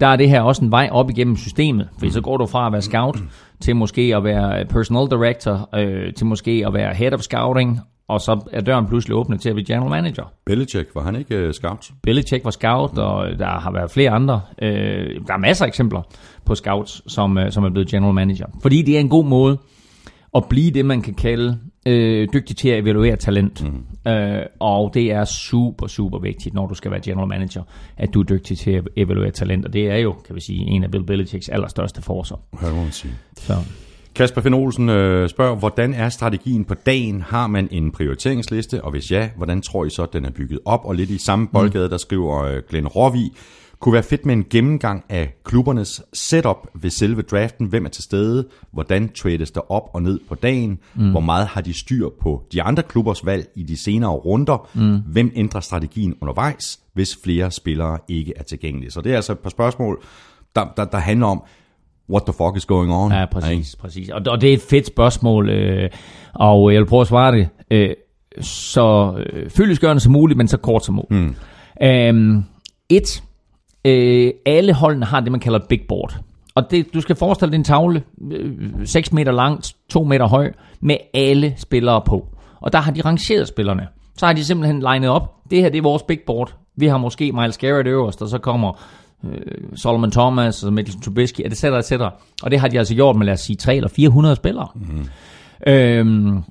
der 0.00 0.06
er 0.06 0.16
det 0.16 0.28
her 0.28 0.40
også 0.40 0.64
en 0.64 0.70
vej 0.70 0.88
op 0.92 1.10
igennem 1.10 1.36
systemet. 1.36 1.88
For 1.98 2.10
så 2.10 2.20
går 2.20 2.36
du 2.36 2.46
fra 2.46 2.66
at 2.66 2.72
være 2.72 2.82
scout 2.82 3.18
til 3.60 3.76
måske 3.76 4.12
at 4.16 4.24
være 4.24 4.64
personal 4.64 5.10
director, 5.10 5.68
øh, 5.74 6.14
til 6.14 6.26
måske 6.26 6.64
at 6.66 6.74
være 6.74 6.94
head 6.94 7.12
of 7.12 7.20
scouting, 7.20 7.80
og 8.08 8.20
så 8.20 8.40
er 8.52 8.60
døren 8.60 8.86
pludselig 8.86 9.16
åbnet 9.16 9.40
til 9.40 9.48
at 9.48 9.54
blive 9.54 9.66
general 9.66 9.90
manager. 9.90 10.32
Belichick, 10.46 10.88
var 10.94 11.02
han 11.02 11.16
ikke 11.16 11.46
uh, 11.46 11.52
scout? 11.52 11.90
Belichick 12.02 12.44
var 12.44 12.50
scout, 12.50 12.98
og 12.98 13.38
der 13.38 13.60
har 13.60 13.72
været 13.72 13.90
flere 13.90 14.10
andre. 14.10 14.40
Øh, 14.62 15.20
der 15.26 15.34
er 15.34 15.38
masser 15.38 15.64
af 15.64 15.68
eksempler 15.68 16.02
på 16.44 16.54
scouts, 16.54 17.12
som, 17.12 17.38
øh, 17.38 17.52
som 17.52 17.64
er 17.64 17.70
blevet 17.70 17.88
general 17.88 18.14
manager. 18.14 18.46
Fordi 18.62 18.82
det 18.82 18.96
er 18.96 19.00
en 19.00 19.08
god 19.08 19.24
måde 19.24 19.58
at 20.34 20.44
blive 20.48 20.70
det, 20.70 20.84
man 20.86 21.02
kan 21.02 21.14
kalde 21.14 21.58
øh, 21.86 22.28
dygtig 22.32 22.56
til 22.56 22.68
at 22.68 22.78
evaluere 22.78 23.16
talent. 23.16 23.64
Mm. 23.64 24.12
Øh, 24.12 24.42
og 24.60 24.90
det 24.94 25.12
er 25.12 25.24
super, 25.24 25.86
super 25.86 26.18
vigtigt, 26.18 26.54
når 26.54 26.66
du 26.66 26.74
skal 26.74 26.90
være 26.90 27.00
general 27.00 27.28
manager, 27.28 27.62
at 27.96 28.14
du 28.14 28.20
er 28.20 28.24
dygtig 28.24 28.58
til 28.58 28.70
at 28.70 28.88
evaluere 28.96 29.30
talent. 29.30 29.66
Og 29.66 29.72
det 29.72 29.90
er 29.90 29.96
jo, 29.96 30.12
kan 30.26 30.34
vi 30.34 30.40
sige, 30.40 30.58
en 30.58 30.84
af 30.84 30.90
Bill 30.90 31.04
Belichicks 31.04 31.48
allerstørste 31.48 32.02
forser. 32.02 32.36
Hvad 32.60 32.70
må 32.70 32.82
man 32.82 32.92
sige? 32.92 33.14
Så. 33.36 33.54
Kasper 34.14 34.40
Finn 34.40 34.54
Olsen 34.54 34.88
øh, 34.88 35.28
spørger, 35.28 35.56
hvordan 35.56 35.94
er 35.94 36.08
strategien 36.08 36.64
på 36.64 36.74
dagen? 36.74 37.22
Har 37.22 37.46
man 37.46 37.68
en 37.70 37.90
prioriteringsliste? 37.90 38.84
Og 38.84 38.90
hvis 38.90 39.10
ja, 39.10 39.30
hvordan 39.36 39.62
tror 39.62 39.84
I 39.84 39.90
så, 39.90 40.02
at 40.02 40.12
den 40.12 40.24
er 40.24 40.30
bygget 40.30 40.58
op? 40.64 40.80
Og 40.84 40.94
lidt 40.94 41.10
i 41.10 41.18
samme 41.18 41.48
boldgade, 41.48 41.90
der 41.90 41.96
skriver 41.96 42.42
øh, 42.44 42.62
Glenn 42.68 42.86
Råvig, 42.86 43.30
kunne 43.80 43.92
være 43.92 44.02
fedt 44.02 44.26
med 44.26 44.34
en 44.34 44.44
gennemgang 44.50 45.04
af 45.08 45.34
klubbernes 45.44 46.02
setup 46.12 46.68
ved 46.74 46.90
selve 46.90 47.22
draften. 47.22 47.66
Hvem 47.66 47.84
er 47.84 47.88
til 47.88 48.04
stede? 48.04 48.48
Hvordan 48.72 49.08
trades 49.08 49.50
der 49.50 49.72
op 49.72 49.90
og 49.94 50.02
ned 50.02 50.20
på 50.28 50.34
dagen? 50.34 50.78
Mm. 50.94 51.10
Hvor 51.10 51.20
meget 51.20 51.46
har 51.46 51.60
de 51.60 51.78
styr 51.78 52.08
på 52.22 52.42
de 52.52 52.62
andre 52.62 52.82
klubbers 52.82 53.26
valg 53.26 53.46
i 53.56 53.62
de 53.62 53.76
senere 53.76 54.10
runder? 54.10 54.68
Mm. 54.74 54.98
Hvem 55.12 55.32
ændrer 55.34 55.60
strategien 55.60 56.14
undervejs, 56.20 56.80
hvis 56.94 57.18
flere 57.24 57.50
spillere 57.50 57.98
ikke 58.08 58.32
er 58.36 58.42
tilgængelige? 58.42 58.90
Så 58.90 59.00
det 59.00 59.12
er 59.12 59.16
altså 59.16 59.32
et 59.32 59.38
par 59.38 59.50
spørgsmål, 59.50 60.02
der, 60.56 60.66
der, 60.76 60.84
der 60.84 60.98
handler 60.98 61.26
om, 61.26 61.42
what 62.10 62.22
the 62.22 62.32
fuck 62.32 62.56
is 62.56 62.66
going 62.66 62.92
on? 62.92 63.12
Ja, 63.12 63.26
præcis. 63.26 63.76
præcis. 63.76 64.08
Og, 64.08 64.22
og 64.26 64.40
det 64.40 64.50
er 64.50 64.54
et 64.54 64.62
fedt 64.70 64.86
spørgsmål, 64.86 65.48
øh, 65.48 65.90
og 66.34 66.72
jeg 66.72 66.80
vil 66.80 66.86
prøve 66.86 67.00
at 67.00 67.06
svare 67.06 67.36
det 67.36 67.48
øh, 67.70 67.90
så 68.40 69.14
øh, 69.32 69.50
fyldesgørende 69.50 70.00
som 70.00 70.12
muligt, 70.12 70.36
men 70.36 70.48
så 70.48 70.56
kort 70.56 70.84
som 70.84 70.94
muligt. 70.94 71.38
Mm. 71.80 71.86
Øhm, 71.86 72.44
et, 72.88 73.22
øh, 73.84 74.32
alle 74.46 74.72
holdene 74.72 75.06
har 75.06 75.20
det, 75.20 75.32
man 75.32 75.40
kalder 75.40 75.58
et 75.58 75.68
big 75.68 75.80
board. 75.88 76.20
Og 76.54 76.70
det, 76.70 76.94
du 76.94 77.00
skal 77.00 77.16
forestille 77.16 77.52
dig 77.52 77.58
en 77.58 77.64
tavle, 77.64 78.02
øh, 78.32 78.52
6 78.84 79.12
meter 79.12 79.32
lang, 79.32 79.62
2 79.88 80.04
meter 80.04 80.26
høj, 80.26 80.52
med 80.80 80.96
alle 81.14 81.54
spillere 81.56 82.02
på. 82.06 82.28
Og 82.60 82.72
der 82.72 82.78
har 82.78 82.92
de 82.92 83.00
rangeret 83.00 83.48
spillerne. 83.48 83.88
Så 84.16 84.26
har 84.26 84.32
de 84.32 84.44
simpelthen 84.44 84.80
legnet 84.80 85.10
op. 85.10 85.34
Det 85.50 85.62
her, 85.62 85.68
det 85.68 85.78
er 85.78 85.82
vores 85.82 86.02
big 86.02 86.20
board. 86.26 86.54
Vi 86.76 86.86
har 86.86 86.98
måske 86.98 87.32
Miles 87.32 87.58
Garrett 87.58 87.88
øverst, 87.88 88.22
og 88.22 88.28
så 88.28 88.38
kommer 88.38 88.80
øh, 89.24 89.40
Solomon 89.74 90.10
Thomas 90.10 90.64
og 90.64 90.72
Mitchell 90.72 91.02
Trubisky, 91.02 91.40
et 91.44 91.56
cetera, 91.56 91.78
et 91.78 91.84
cetera. 91.84 92.12
Og 92.42 92.50
det 92.50 92.60
har 92.60 92.68
de 92.68 92.78
altså 92.78 92.94
gjort 92.94 93.16
med, 93.16 93.26
lad 93.26 93.34
os 93.34 93.40
sige, 93.40 93.56
300 93.56 93.76
eller 93.76 93.88
400 93.88 94.36
spillere. 94.36 94.68
Mm. 94.74 95.08
Øhm, 95.66 96.42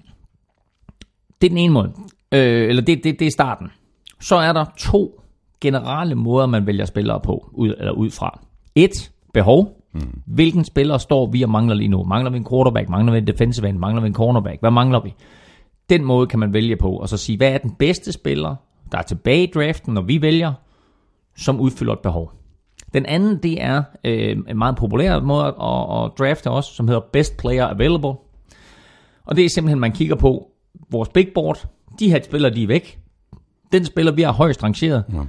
det 1.42 1.48
er 1.48 1.50
den 1.50 1.58
ene 1.58 1.74
måde. 1.74 1.92
Øh, 2.32 2.70
eller 2.70 2.82
det, 2.82 3.04
det, 3.04 3.20
det 3.20 3.28
er 3.28 3.32
starten. 3.32 3.68
Så 4.22 4.36
er 4.36 4.54
der 4.54 4.66
to 4.78 5.22
generelle 5.62 6.16
måder, 6.16 6.46
man 6.46 6.68
vælger 6.68 6.86
spillere 6.86 7.20
på, 7.20 7.50
ud, 7.54 7.74
eller 7.78 7.92
ud 7.92 8.10
fra. 8.10 8.40
Et, 8.76 9.12
behov. 9.34 9.76
Mm. 9.94 10.22
Hvilken 10.26 10.66
spiller 10.66 10.98
står 10.98 11.26
vi 11.32 11.42
og 11.42 11.50
mangler 11.50 11.76
lige 11.76 11.88
nu? 11.88 12.04
Mangler 12.04 12.32
vi 12.32 12.38
en 12.38 12.46
quarterback? 12.50 12.90
Mangler 12.90 13.12
vi 13.14 13.18
en 13.18 13.28
defensive 13.28 13.70
end? 13.70 13.78
Mangler 13.78 14.02
vi 14.02 14.08
en 14.08 14.14
cornerback? 14.14 14.60
Hvad 14.60 14.72
mangler 14.72 15.00
vi? 15.00 15.14
Den 15.90 16.06
måde 16.06 16.28
kan 16.28 16.40
man 16.40 16.54
vælge 16.54 16.76
på, 16.76 16.92
og 16.92 17.10
så 17.10 17.18
sige, 17.18 17.38
hvad 17.38 17.52
er 17.52 17.58
den 17.58 17.72
bedste 17.72 18.12
spiller, 18.12 18.56
der 18.92 18.98
er 18.98 19.02
tilbage 19.02 19.44
i 19.44 19.52
draften, 19.56 19.94
når 19.94 20.02
vi 20.02 20.22
vælger, 20.22 20.54
som 21.38 21.60
udfylder 21.60 21.94
et 21.94 22.00
behov. 22.00 22.32
Den 22.94 23.06
anden, 23.06 23.44
det 23.44 23.64
er 23.64 23.84
øh, 24.04 24.38
en 24.50 24.58
meget 24.58 24.76
populær 24.76 25.20
måde 25.20 25.46
at, 25.46 25.54
at 25.54 26.12
drafte 26.20 26.52
også, 26.52 26.74
som 26.74 26.88
hedder 26.88 27.02
Best 27.14 27.38
Player 27.38 27.68
Available. 27.68 28.14
Og 29.26 29.36
det 29.36 29.46
er 29.46 29.50
simpelthen, 29.50 29.80
man 29.80 29.92
kigger 29.92 30.16
på 30.16 30.48
vores 30.92 31.10
big 31.10 31.28
board. 31.36 31.68
De 32.00 32.10
her 32.10 32.20
spillere, 32.24 32.54
de 32.54 32.64
er 32.64 32.68
væk. 32.68 33.00
Den 33.72 33.86
spiller, 33.86 34.12
vi 34.12 34.22
har 34.22 34.32
højst 34.32 34.64
rangeret, 34.64 35.04
ja. 35.14 35.22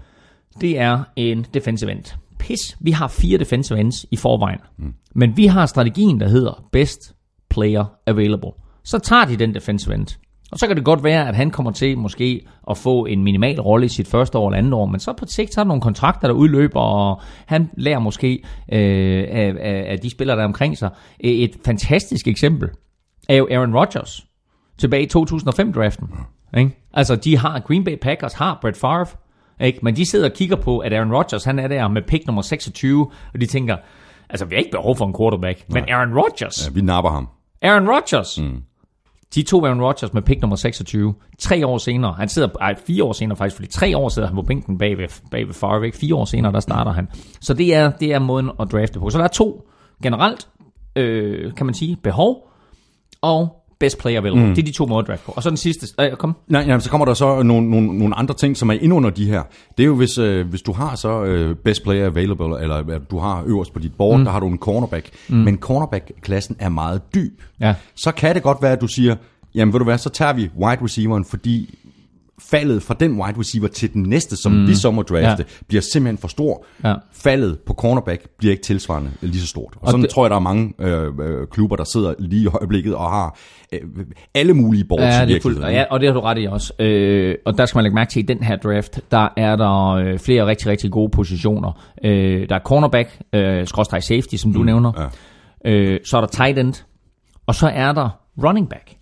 Det 0.61 0.79
er 0.79 1.03
en 1.16 1.46
defensive 1.55 1.90
end. 1.92 2.05
Pis, 2.38 2.77
vi 2.81 2.90
har 2.90 3.09
fire 3.09 3.38
defensive 3.38 3.81
ends 3.81 4.07
i 4.11 4.16
forvejen. 4.16 4.59
Mm. 4.79 4.94
Men 5.14 5.37
vi 5.37 5.46
har 5.46 5.66
strategien, 5.66 6.20
der 6.20 6.29
hedder 6.29 6.64
Best 6.73 7.14
Player 7.51 7.85
Available. 8.07 8.51
Så 8.85 8.99
tager 8.99 9.25
de 9.25 9.37
den 9.37 9.55
defensive 9.55 9.94
end. 9.94 10.07
Og 10.53 10.59
så 10.59 10.66
kan 10.66 10.77
det 10.77 10.85
godt 10.85 11.05
være, 11.05 11.29
at 11.29 11.37
han 11.37 11.51
kommer 11.51 11.73
til 11.73 11.99
måske 11.99 12.46
at 12.70 12.79
få 12.79 13.07
en 13.07 13.25
minimal 13.25 13.61
rolle 13.61 13.87
i 13.87 13.88
sit 13.88 14.09
første 14.09 14.38
år 14.38 14.49
eller 14.49 14.59
andet 14.59 14.73
år, 14.73 14.87
men 14.87 15.01
så 15.01 15.12
på 15.12 15.25
sigt 15.27 15.57
er 15.57 15.62
der 15.62 15.68
nogle 15.68 15.83
kontrakter, 15.83 16.29
der 16.29 16.35
udløber, 16.35 16.81
og 16.81 17.20
han 17.46 17.70
lærer 17.77 17.99
måske 17.99 18.42
øh, 18.73 19.25
af, 19.29 19.55
af, 19.61 19.85
af 19.92 19.99
de 19.99 20.11
spillere, 20.11 20.37
der 20.37 20.42
er 20.42 20.46
omkring 20.46 20.79
sig. 20.79 20.90
Et 21.20 21.57
fantastisk 21.64 22.29
eksempel 22.29 22.68
er 23.29 23.35
jo 23.35 23.49
Aaron 23.51 23.75
Rodgers 23.75 24.27
tilbage 24.79 25.03
i 25.03 25.09
2005-draften. 25.16 26.09
Ikke? 26.59 26.70
Altså, 26.94 27.16
de 27.16 27.37
har, 27.37 27.61
Green 27.61 27.85
Bay 27.85 27.96
Packers 27.96 28.35
har 28.35 28.59
Brett 28.62 28.77
Favre, 28.77 29.07
ikke? 29.61 29.79
men 29.83 29.96
de 29.96 30.11
sidder 30.11 30.29
og 30.29 30.35
kigger 30.35 30.57
på, 30.57 30.79
at 30.79 30.92
Aaron 30.92 31.12
Rodgers, 31.12 31.44
han 31.44 31.59
er 31.59 31.68
der 31.68 31.88
med 31.88 32.03
pick 32.03 32.27
nummer 32.27 32.42
26, 32.42 33.11
og 33.35 33.40
de 33.40 33.46
tænker, 33.46 33.77
altså, 34.31 34.44
vi 34.44 34.55
har 34.55 34.59
ikke 34.59 34.70
behov 34.70 34.96
for 34.96 35.07
en 35.07 35.14
quarterback, 35.18 35.68
Nej. 35.68 35.81
men 35.81 35.90
Aaron 35.90 36.18
Rodgers. 36.18 36.66
Ja, 36.66 36.73
vi 36.75 36.81
napper 36.81 37.11
ham. 37.11 37.29
Aaron 37.62 37.88
Rodgers. 37.88 38.40
Mm. 38.40 38.62
De 39.35 39.42
to 39.42 39.64
Aaron 39.66 39.83
Rodgers 39.83 40.12
med 40.12 40.23
pick 40.23 40.40
nummer 40.40 40.57
26. 40.57 41.14
Tre 41.38 41.66
år 41.66 41.79
senere, 41.79 42.12
han 42.12 42.29
sidder, 42.29 42.49
ej, 42.61 42.75
fire 42.87 43.05
år 43.05 43.12
senere 43.12 43.37
faktisk, 43.37 43.57
fordi 43.57 43.68
tre 43.68 43.96
år 43.96 44.09
sidder 44.09 44.29
han 44.29 44.35
på 44.37 44.42
bænken 44.42 44.79
bag 44.79 44.99
ved, 44.99 45.09
bag 45.31 45.46
ved 45.46 45.55
Favre, 45.55 45.87
ikke? 45.87 45.99
Fire 45.99 46.14
år 46.14 46.25
senere, 46.25 46.53
der 46.53 46.61
starter 46.61 46.92
han. 46.92 47.09
Så 47.40 47.55
det 47.55 47.75
er, 47.75 47.90
det 47.90 48.12
er 48.12 48.18
måden 48.18 48.51
at 48.61 48.73
drafte 48.73 48.99
på. 48.99 49.11
Så 49.11 49.18
der 49.18 49.25
er 49.25 49.29
to 49.29 49.68
generelt, 50.03 50.49
øh, 50.96 51.55
kan 51.55 51.66
man 51.66 51.75
sige, 51.75 51.96
behov, 52.03 52.49
og 53.23 53.60
best 53.81 53.99
player 53.99 54.19
available. 54.19 54.47
Mm. 54.49 54.55
Det 54.55 54.62
er 54.62 54.66
de 54.66 54.73
to 54.73 54.87
måder 54.87 55.01
at 55.01 55.07
draft 55.09 55.25
på. 55.25 55.33
Og 55.37 55.43
så 55.43 55.49
den 55.51 55.57
sidste. 55.57 55.87
Øh, 56.01 56.16
kom. 56.16 56.37
Nej, 56.49 56.64
ja, 56.66 56.79
så 56.79 56.90
kommer 56.90 57.05
der 57.05 57.14
så 57.14 57.43
nogle, 57.43 57.71
nogle, 57.71 57.99
nogle 57.99 58.19
andre 58.19 58.35
ting, 58.35 58.57
som 58.57 58.71
er 58.71 58.75
ind 58.75 58.93
under 58.93 59.11
de 59.11 59.27
her. 59.27 59.43
Det 59.77 59.83
er 59.83 59.87
jo, 59.87 59.95
hvis, 59.95 60.19
øh, 60.19 60.49
hvis 60.49 60.62
du 60.62 60.73
har 60.73 60.97
så 60.97 61.25
øh, 61.25 61.57
best 61.57 61.83
player 61.83 62.07
available, 62.07 62.62
eller 62.62 62.90
øh, 62.90 63.01
du 63.11 63.19
har 63.19 63.45
øverst 63.47 63.73
på 63.73 63.79
dit 63.79 63.95
board, 63.95 64.19
mm. 64.19 64.25
der 64.25 64.33
har 64.33 64.40
du 64.40 64.49
en 64.49 64.59
cornerback. 64.59 65.11
Mm. 65.29 65.37
Men 65.37 65.59
cornerback-klassen 65.59 66.57
er 66.59 66.69
meget 66.69 67.14
dyb. 67.14 67.43
Ja. 67.61 67.75
Så 67.95 68.12
kan 68.12 68.35
det 68.35 68.43
godt 68.43 68.59
være, 68.62 68.73
at 68.73 68.81
du 68.81 68.87
siger, 68.87 69.16
jamen 69.55 69.73
ved 69.73 69.79
du 69.79 69.85
hvad, 69.85 69.99
så 69.99 70.09
tager 70.11 70.33
vi 70.33 70.51
wide 70.59 70.85
receiveren, 70.85 71.25
fordi 71.25 71.79
faldet 72.40 72.83
fra 72.83 72.94
den 73.00 73.20
wide 73.20 73.38
receiver 73.38 73.68
til 73.68 73.92
den 73.92 74.03
næste, 74.03 74.37
som 74.37 74.53
mm. 74.53 74.66
vi 74.66 74.74
så 74.74 74.90
må 74.90 75.03
drafte, 75.03 75.44
ja. 75.48 75.64
bliver 75.68 75.83
simpelthen 75.83 76.18
for 76.18 76.29
stor. 76.29 76.64
Ja. 76.85 76.94
Faldet 77.12 77.59
på 77.66 77.74
cornerback 77.74 78.29
bliver 78.38 78.53
ikke 78.53 78.62
tilsvarende 78.62 79.11
lige 79.20 79.40
så 79.40 79.46
stort. 79.46 79.72
Og, 79.76 79.83
og 79.83 79.88
sådan 79.88 80.03
det, 80.03 80.11
tror 80.11 80.24
jeg, 80.24 80.31
der 80.31 80.37
er 80.37 80.40
mange 80.40 80.72
øh, 80.79 81.12
øh, 81.20 81.46
klubber, 81.50 81.76
der 81.76 81.85
sidder 81.85 82.14
lige 82.18 82.42
i 82.42 82.46
øjeblikket 82.46 82.94
og 82.94 83.11
har 83.11 83.38
øh, 83.72 83.81
alle 84.35 84.55
mulige 84.55 84.85
boards 84.85 85.03
ja, 85.03 85.26
det 85.26 85.46
er 85.46 85.70
ja, 85.70 85.85
og 85.90 86.00
det 86.00 86.09
har 86.09 86.14
du 86.14 86.20
ret 86.20 86.42
i 86.42 86.46
også. 86.46 86.72
Øh, 86.79 87.35
og 87.46 87.59
der 87.59 87.66
skal 87.66 87.79
man 87.79 87.83
lægge 87.83 87.94
mærke 87.94 88.11
til, 88.11 88.20
at 88.20 88.22
i 88.22 88.26
den 88.26 88.42
her 88.42 88.57
draft, 88.57 89.00
der 89.11 89.29
er 89.37 89.57
der 89.57 89.88
øh, 89.88 90.18
flere 90.18 90.46
rigtig, 90.46 90.66
rigtig 90.66 90.90
gode 90.90 91.11
positioner. 91.11 91.72
Øh, 92.05 92.48
der 92.48 92.55
er 92.55 92.61
cornerback, 92.61 93.18
øh, 93.33 93.66
safety, 94.00 94.35
som 94.35 94.53
du 94.53 94.59
mm. 94.59 94.66
nævner. 94.66 95.11
Ja. 95.64 95.70
Øh, 95.70 96.00
så 96.05 96.16
er 96.16 96.20
der 96.20 96.29
tight 96.29 96.59
end, 96.59 96.74
og 97.46 97.55
så 97.55 97.68
er 97.68 97.92
der 97.92 98.09
running 98.44 98.68
back 98.68 99.00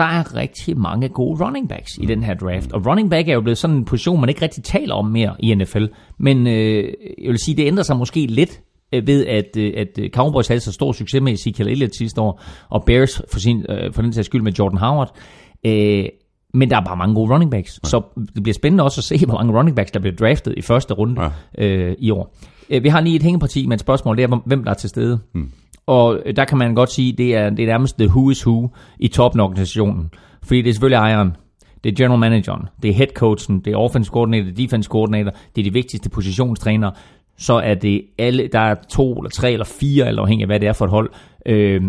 der 0.00 0.06
er 0.06 0.34
rigtig 0.34 0.78
mange 0.78 1.08
gode 1.08 1.44
running 1.44 1.68
backs 1.68 1.90
i 1.98 2.06
den 2.06 2.22
her 2.22 2.34
draft. 2.34 2.72
Og 2.72 2.86
running 2.86 3.10
back 3.10 3.28
er 3.28 3.34
jo 3.34 3.40
blevet 3.40 3.58
sådan 3.58 3.76
en 3.76 3.84
position, 3.84 4.20
man 4.20 4.28
ikke 4.28 4.42
rigtig 4.42 4.64
taler 4.64 4.94
om 4.94 5.06
mere 5.06 5.36
i 5.38 5.54
NFL. 5.54 5.84
Men 6.18 6.46
øh, 6.46 6.84
jeg 7.22 7.30
vil 7.30 7.38
sige, 7.44 7.56
det 7.56 7.66
ændrer 7.66 7.82
sig 7.82 7.96
måske 7.96 8.26
lidt 8.26 8.60
øh, 8.92 9.06
ved, 9.06 9.26
at, 9.26 9.56
øh, 9.58 9.72
at 9.76 10.00
Cowboys 10.12 10.48
havde 10.48 10.60
så 10.60 10.72
stor 10.72 10.92
succes 10.92 11.22
med 11.22 11.32
Ezekiel 11.32 11.68
Elliott 11.68 11.96
sidste 11.96 12.20
år, 12.20 12.42
og 12.68 12.84
Bears 12.84 13.22
for, 13.32 13.38
sin, 13.38 13.64
øh, 13.68 13.92
for 13.92 14.02
den 14.02 14.12
sags 14.12 14.26
skyld 14.26 14.42
med 14.42 14.52
Jordan 14.52 14.78
Howard. 14.78 15.16
Øh, 15.66 16.04
men 16.54 16.70
der 16.70 16.76
er 16.76 16.84
bare 16.84 16.96
mange 16.96 17.14
gode 17.14 17.32
running 17.32 17.50
backs. 17.50 17.80
Ja. 17.84 17.88
Så 17.88 18.02
det 18.34 18.42
bliver 18.42 18.54
spændende 18.54 18.84
også 18.84 19.00
at 19.00 19.04
se, 19.04 19.26
hvor 19.26 19.34
mange 19.34 19.58
running 19.58 19.76
backs, 19.76 19.90
der 19.90 20.00
bliver 20.00 20.16
draftet 20.16 20.54
i 20.56 20.62
første 20.62 20.94
runde 20.94 21.22
ja. 21.58 21.64
øh, 21.64 21.96
i 21.98 22.10
år. 22.10 22.36
Vi 22.82 22.88
har 22.88 23.00
lige 23.00 23.16
et 23.16 23.22
hængeparti 23.22 23.66
med 23.66 23.74
et 23.74 23.80
spørgsmål, 23.80 24.16
det 24.16 24.22
er, 24.22 24.40
hvem 24.46 24.64
der 24.64 24.70
er 24.70 24.74
til 24.74 24.88
stede. 24.88 25.18
Hmm. 25.32 25.50
Og 25.86 26.22
der 26.36 26.44
kan 26.44 26.58
man 26.58 26.74
godt 26.74 26.92
sige, 26.92 27.12
det 27.12 27.36
er, 27.36 27.50
det 27.50 27.62
er 27.62 27.66
nærmest 27.66 27.98
the 27.98 28.08
who 28.08 28.30
is 28.30 28.46
who 28.46 28.68
i 28.98 29.08
toppen 29.08 29.40
Fordi 30.42 30.62
det 30.62 30.68
er 30.68 30.72
selvfølgelig 30.72 30.96
ejeren, 30.96 31.36
det 31.84 31.92
er 31.92 31.96
general 31.96 32.18
manageren, 32.20 32.68
det 32.82 32.90
er 32.90 32.94
head 32.94 33.08
coachen, 33.14 33.60
det 33.60 33.72
er 33.72 33.76
offense 33.76 34.10
coordinator, 34.10 34.50
defense 34.50 34.88
coordinator, 34.88 35.30
det 35.30 35.60
er 35.60 35.64
de 35.64 35.72
vigtigste 35.72 36.10
positionstrænere. 36.10 36.92
Så 37.38 37.54
er 37.54 37.74
det 37.74 38.02
alle, 38.18 38.48
der 38.52 38.60
er 38.60 38.74
to 38.90 39.12
eller 39.12 39.30
tre 39.30 39.52
eller 39.52 39.64
fire, 39.64 40.08
eller 40.08 40.22
afhængig 40.22 40.42
af 40.44 40.48
hvad 40.48 40.60
det 40.60 40.68
er 40.68 40.72
for 40.72 40.84
et 40.84 40.90
hold, 40.90 41.10
øh, 41.46 41.82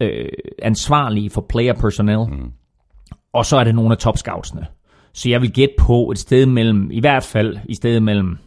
øh, 0.00 0.28
ansvarlige 0.62 1.30
for 1.30 1.46
player 1.48 1.72
personnel. 1.72 2.18
Mm. 2.18 2.50
Og 3.32 3.46
så 3.46 3.56
er 3.56 3.64
det 3.64 3.74
nogle 3.74 3.92
af 3.92 3.98
top 3.98 4.18
scoutsene. 4.18 4.66
Så 5.12 5.28
jeg 5.28 5.40
vil 5.40 5.52
gætte 5.52 5.74
på 5.78 6.10
et 6.10 6.18
sted 6.18 6.46
mellem, 6.46 6.90
i 6.90 7.00
hvert 7.00 7.24
fald 7.24 7.56
i 7.68 7.74
stedet 7.74 8.02
mellem 8.02 8.38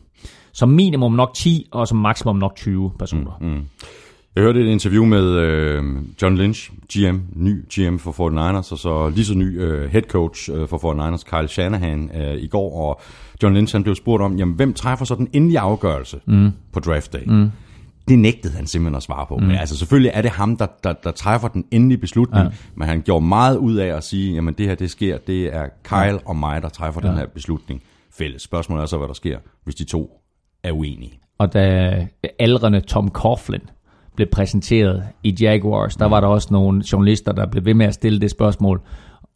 som 0.54 0.70
minimum 0.70 1.12
nok 1.12 1.34
10, 1.34 1.68
og 1.72 1.88
som 1.88 1.98
maksimum 1.98 2.36
nok 2.36 2.56
20 2.56 2.92
personer. 3.00 3.38
Mm, 3.42 3.48
mm. 3.48 3.68
Jeg 4.38 4.44
hørte 4.44 4.62
et 4.62 4.72
interview 4.72 5.06
med 5.06 5.24
øh, 5.24 5.84
John 6.22 6.38
Lynch, 6.38 6.72
GM, 6.94 7.20
ny 7.36 7.66
GM 7.74 7.98
for 7.98 8.12
49ers, 8.12 8.72
og 8.72 8.78
så 8.78 9.10
lige 9.10 9.26
så 9.26 9.34
ny 9.34 9.62
øh, 9.62 9.92
head 9.92 10.02
coach 10.02 10.50
øh, 10.54 10.68
for 10.68 10.78
49ers, 10.78 11.24
Kyle 11.38 11.48
Shanahan, 11.48 12.12
øh, 12.16 12.36
i 12.36 12.48
går, 12.48 12.90
og 12.90 13.02
John 13.44 13.56
Lynch 13.56 13.76
han 13.76 13.84
blev 13.84 13.96
spurgt 13.96 14.24
om, 14.24 14.38
jamen, 14.38 14.56
hvem 14.56 14.74
træffer 14.74 15.06
så 15.06 15.16
den 15.16 15.28
endelige 15.34 15.60
afgørelse 15.60 16.20
mm. 16.26 16.52
på 16.74 16.80
draft 16.80 17.14
day? 17.14 17.24
Mm. 17.26 17.52
Det 18.08 18.20
nægtede 18.20 18.54
han 18.54 18.68
simpelthen 18.68 18.96
at 18.96 19.04
svare 19.04 19.26
på. 19.26 19.38
Mm. 19.38 19.44
Men 19.44 19.56
altså 19.56 19.78
selvfølgelig 19.78 20.12
er 20.14 20.22
det 20.22 20.32
ham, 20.32 20.58
der, 20.58 20.68
der, 20.84 20.94
der 20.94 21.12
træffer 21.12 21.48
den 21.48 21.66
endelige 21.72 21.98
beslutning, 21.98 22.44
ja. 22.44 22.50
men 22.76 22.88
han 22.88 23.02
gjorde 23.02 23.26
meget 23.26 23.58
ud 23.58 23.76
af 23.76 23.96
at 23.96 24.04
sige, 24.04 24.34
jamen 24.34 24.54
det 24.54 24.68
her 24.68 24.76
det 24.76 24.92
sker, 24.92 25.18
det 25.18 25.56
er 25.56 25.68
Kyle 25.84 25.98
ja. 26.00 26.18
og 26.26 26.36
mig, 26.36 26.62
der 26.62 26.70
træffer 26.70 27.02
ja. 27.04 27.10
den 27.10 27.18
her 27.18 27.26
beslutning 27.26 27.84
fælles. 28.12 28.42
Spørgsmålet 28.42 28.82
er 28.82 28.88
så, 28.88 28.98
hvad 28.98 29.08
der 29.08 29.14
sker, 29.14 29.38
hvis 29.64 29.76
de 29.76 29.84
to 29.84 30.22
er 30.64 30.72
uenige. 30.72 31.20
Og 31.38 31.54
da 31.54 32.08
aldrende 32.40 32.82
Tom 32.82 33.10
Coughlin 33.10 33.62
blev 34.18 34.28
præsenteret 34.32 35.04
i 35.24 35.36
Jaguars, 35.42 35.96
der 35.96 36.06
var 36.06 36.20
der 36.20 36.28
også 36.28 36.48
nogle 36.52 36.84
journalister, 36.92 37.32
der 37.32 37.46
blev 37.48 37.66
ved 37.66 37.74
med 37.74 37.86
at 37.86 37.94
stille 37.94 38.20
det 38.20 38.32
spørgsmål. 38.32 38.82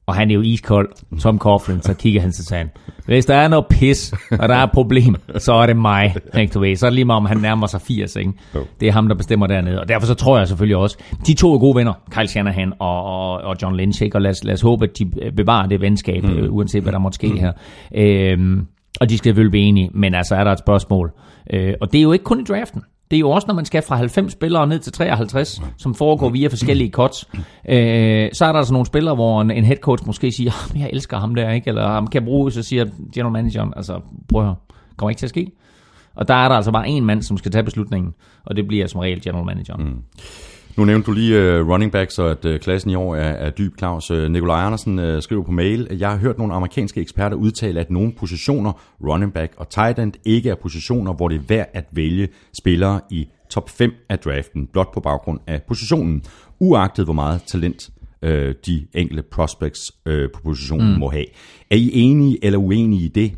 Og 0.05 0.15
han 0.15 0.31
er 0.31 0.35
jo 0.35 0.41
iskold, 0.41 0.89
Tom 1.19 1.39
Coughlin, 1.39 1.81
så 1.81 1.93
kigger 1.93 2.21
han 2.21 2.31
til 2.31 2.45
sagen. 2.45 2.69
Hvis 3.05 3.25
der 3.25 3.35
er 3.35 3.47
noget 3.47 3.65
pis, 3.69 4.13
og 4.39 4.49
der 4.49 4.55
er 4.55 4.63
et 4.63 4.71
problem, 4.71 5.15
så 5.37 5.53
er 5.53 5.65
det 5.65 5.77
mig. 5.77 6.15
Ikke, 6.39 6.53
du 6.53 6.59
ved. 6.59 6.75
Så 6.75 6.85
er 6.85 6.89
det 6.89 6.95
lige 6.95 7.05
meget, 7.05 7.17
om 7.17 7.25
han 7.25 7.37
nærmer 7.37 7.67
sig 7.67 7.81
80. 7.81 8.15
Ikke? 8.15 8.33
Det 8.79 8.87
er 8.87 8.91
ham, 8.91 9.07
der 9.07 9.15
bestemmer 9.15 9.47
dernede. 9.47 9.81
Og 9.81 9.87
derfor 9.87 10.07
så 10.07 10.13
tror 10.13 10.37
jeg 10.37 10.47
selvfølgelig 10.47 10.77
også, 10.77 10.97
de 11.27 11.33
to 11.33 11.53
er 11.53 11.59
gode 11.59 11.75
venner, 11.75 11.93
Kyle 12.11 12.27
Shanahan 12.27 12.73
og, 12.79 13.03
og, 13.03 13.37
og 13.37 13.55
John 13.61 13.75
Lynch. 13.75 14.03
Ikke? 14.03 14.17
Og 14.17 14.21
lad 14.21 14.31
os, 14.31 14.43
lad 14.43 14.53
os 14.53 14.61
håbe, 14.61 14.85
at 14.85 14.99
de 14.99 15.05
bevarer 15.35 15.67
det 15.67 15.81
venskab, 15.81 16.23
mm. 16.23 16.47
uanset 16.49 16.83
hvad 16.83 16.93
der 16.93 16.99
måtte 16.99 17.15
ske 17.15 17.27
mm. 17.27 17.37
her. 17.37 17.51
Øhm, 17.95 18.67
og 19.01 19.09
de 19.09 19.17
skal 19.17 19.29
selvfølgelig 19.29 19.51
blive 19.51 19.65
enige, 19.65 19.89
men 19.93 20.15
altså 20.15 20.35
er 20.35 20.43
der 20.43 20.51
et 20.51 20.59
spørgsmål. 20.59 21.11
Øh, 21.53 21.73
og 21.81 21.91
det 21.91 21.97
er 21.97 22.01
jo 22.01 22.11
ikke 22.11 22.25
kun 22.25 22.39
i 22.39 22.43
draften. 22.43 22.81
Det 23.11 23.17
er 23.17 23.19
jo 23.19 23.31
også, 23.31 23.47
når 23.47 23.55
man 23.55 23.65
skal 23.65 23.81
fra 23.81 23.95
90 23.95 24.31
spillere 24.31 24.67
ned 24.67 24.79
til 24.79 24.93
53, 24.93 25.61
som 25.77 25.95
foregår 25.95 26.29
via 26.29 26.47
forskellige 26.47 26.91
cuts. 26.91 27.29
Øh, 27.69 28.29
så 28.33 28.45
er 28.45 28.51
der 28.51 28.59
altså 28.59 28.73
nogle 28.73 28.85
spillere, 28.85 29.15
hvor 29.15 29.41
en, 29.41 29.51
en 29.51 29.63
head 29.63 29.77
coach 29.77 30.03
måske 30.05 30.31
siger, 30.31 30.51
jeg 30.75 30.89
elsker 30.93 31.17
ham 31.17 31.35
der, 31.35 31.51
ikke? 31.51 31.67
eller 31.67 31.87
ham 31.87 32.07
kan 32.07 32.21
jeg 32.21 32.25
bruge, 32.25 32.51
så 32.51 32.63
siger 32.63 32.85
general 33.13 33.31
manageren, 33.31 33.73
altså 33.75 33.99
prøv 34.29 34.41
at 34.41 34.47
høre, 34.47 34.55
kommer 34.97 35.09
ikke 35.09 35.19
til 35.19 35.25
at 35.25 35.29
ske. 35.29 35.51
Og 36.15 36.27
der 36.27 36.33
er 36.33 36.47
der 36.47 36.55
altså 36.55 36.71
bare 36.71 36.87
en 36.87 37.05
mand, 37.05 37.21
som 37.21 37.37
skal 37.37 37.51
tage 37.51 37.63
beslutningen, 37.63 38.13
og 38.45 38.55
det 38.55 38.67
bliver 38.67 38.87
som 38.87 38.99
regel 38.99 39.21
general 39.21 39.45
manageren. 39.45 39.83
Mm. 39.83 40.03
Nu 40.77 40.85
nævnte 40.85 41.05
du 41.05 41.11
lige 41.11 41.61
uh, 41.61 41.69
running 41.69 41.91
backs, 41.91 42.19
og 42.19 42.31
at 42.31 42.45
uh, 42.45 42.57
klassen 42.57 42.91
i 42.91 42.95
år 42.95 43.15
er, 43.15 43.31
er 43.31 43.49
dyb, 43.49 43.77
Claus. 43.77 44.11
Uh, 44.11 44.23
Nikolaj 44.23 44.61
Andersen 44.65 44.99
uh, 44.99 45.21
skriver 45.21 45.43
på 45.43 45.51
mail, 45.51 45.87
at 45.89 45.99
jeg 45.99 46.09
har 46.09 46.17
hørt 46.17 46.37
nogle 46.37 46.53
amerikanske 46.53 47.01
eksperter 47.01 47.37
udtale, 47.37 47.79
at 47.79 47.91
nogle 47.91 48.13
positioner, 48.13 48.81
running 49.03 49.33
back 49.33 49.53
og 49.57 49.69
tight 49.69 49.99
end, 49.99 50.13
ikke 50.25 50.49
er 50.49 50.55
positioner, 50.55 51.13
hvor 51.13 51.27
det 51.27 51.35
er 51.35 51.43
værd 51.47 51.69
at 51.73 51.85
vælge 51.91 52.27
spillere 52.53 53.01
i 53.09 53.27
top 53.49 53.69
5 53.69 53.91
af 54.09 54.19
draften, 54.19 54.67
blot 54.67 54.93
på 54.93 54.99
baggrund 54.99 55.39
af 55.47 55.61
positionen, 55.67 56.23
uagtet 56.59 57.05
hvor 57.05 57.13
meget 57.13 57.41
talent 57.47 57.89
uh, 58.25 58.29
de 58.65 58.87
enkelte 58.93 59.23
prospects 59.31 59.91
uh, 60.09 60.13
på 60.33 60.41
positionen 60.43 60.93
mm. 60.93 60.99
må 60.99 61.09
have. 61.09 61.25
Er 61.71 61.75
I 61.75 61.91
enige 61.93 62.45
eller 62.45 62.59
uenige 62.59 63.05
i 63.05 63.07
det? 63.07 63.33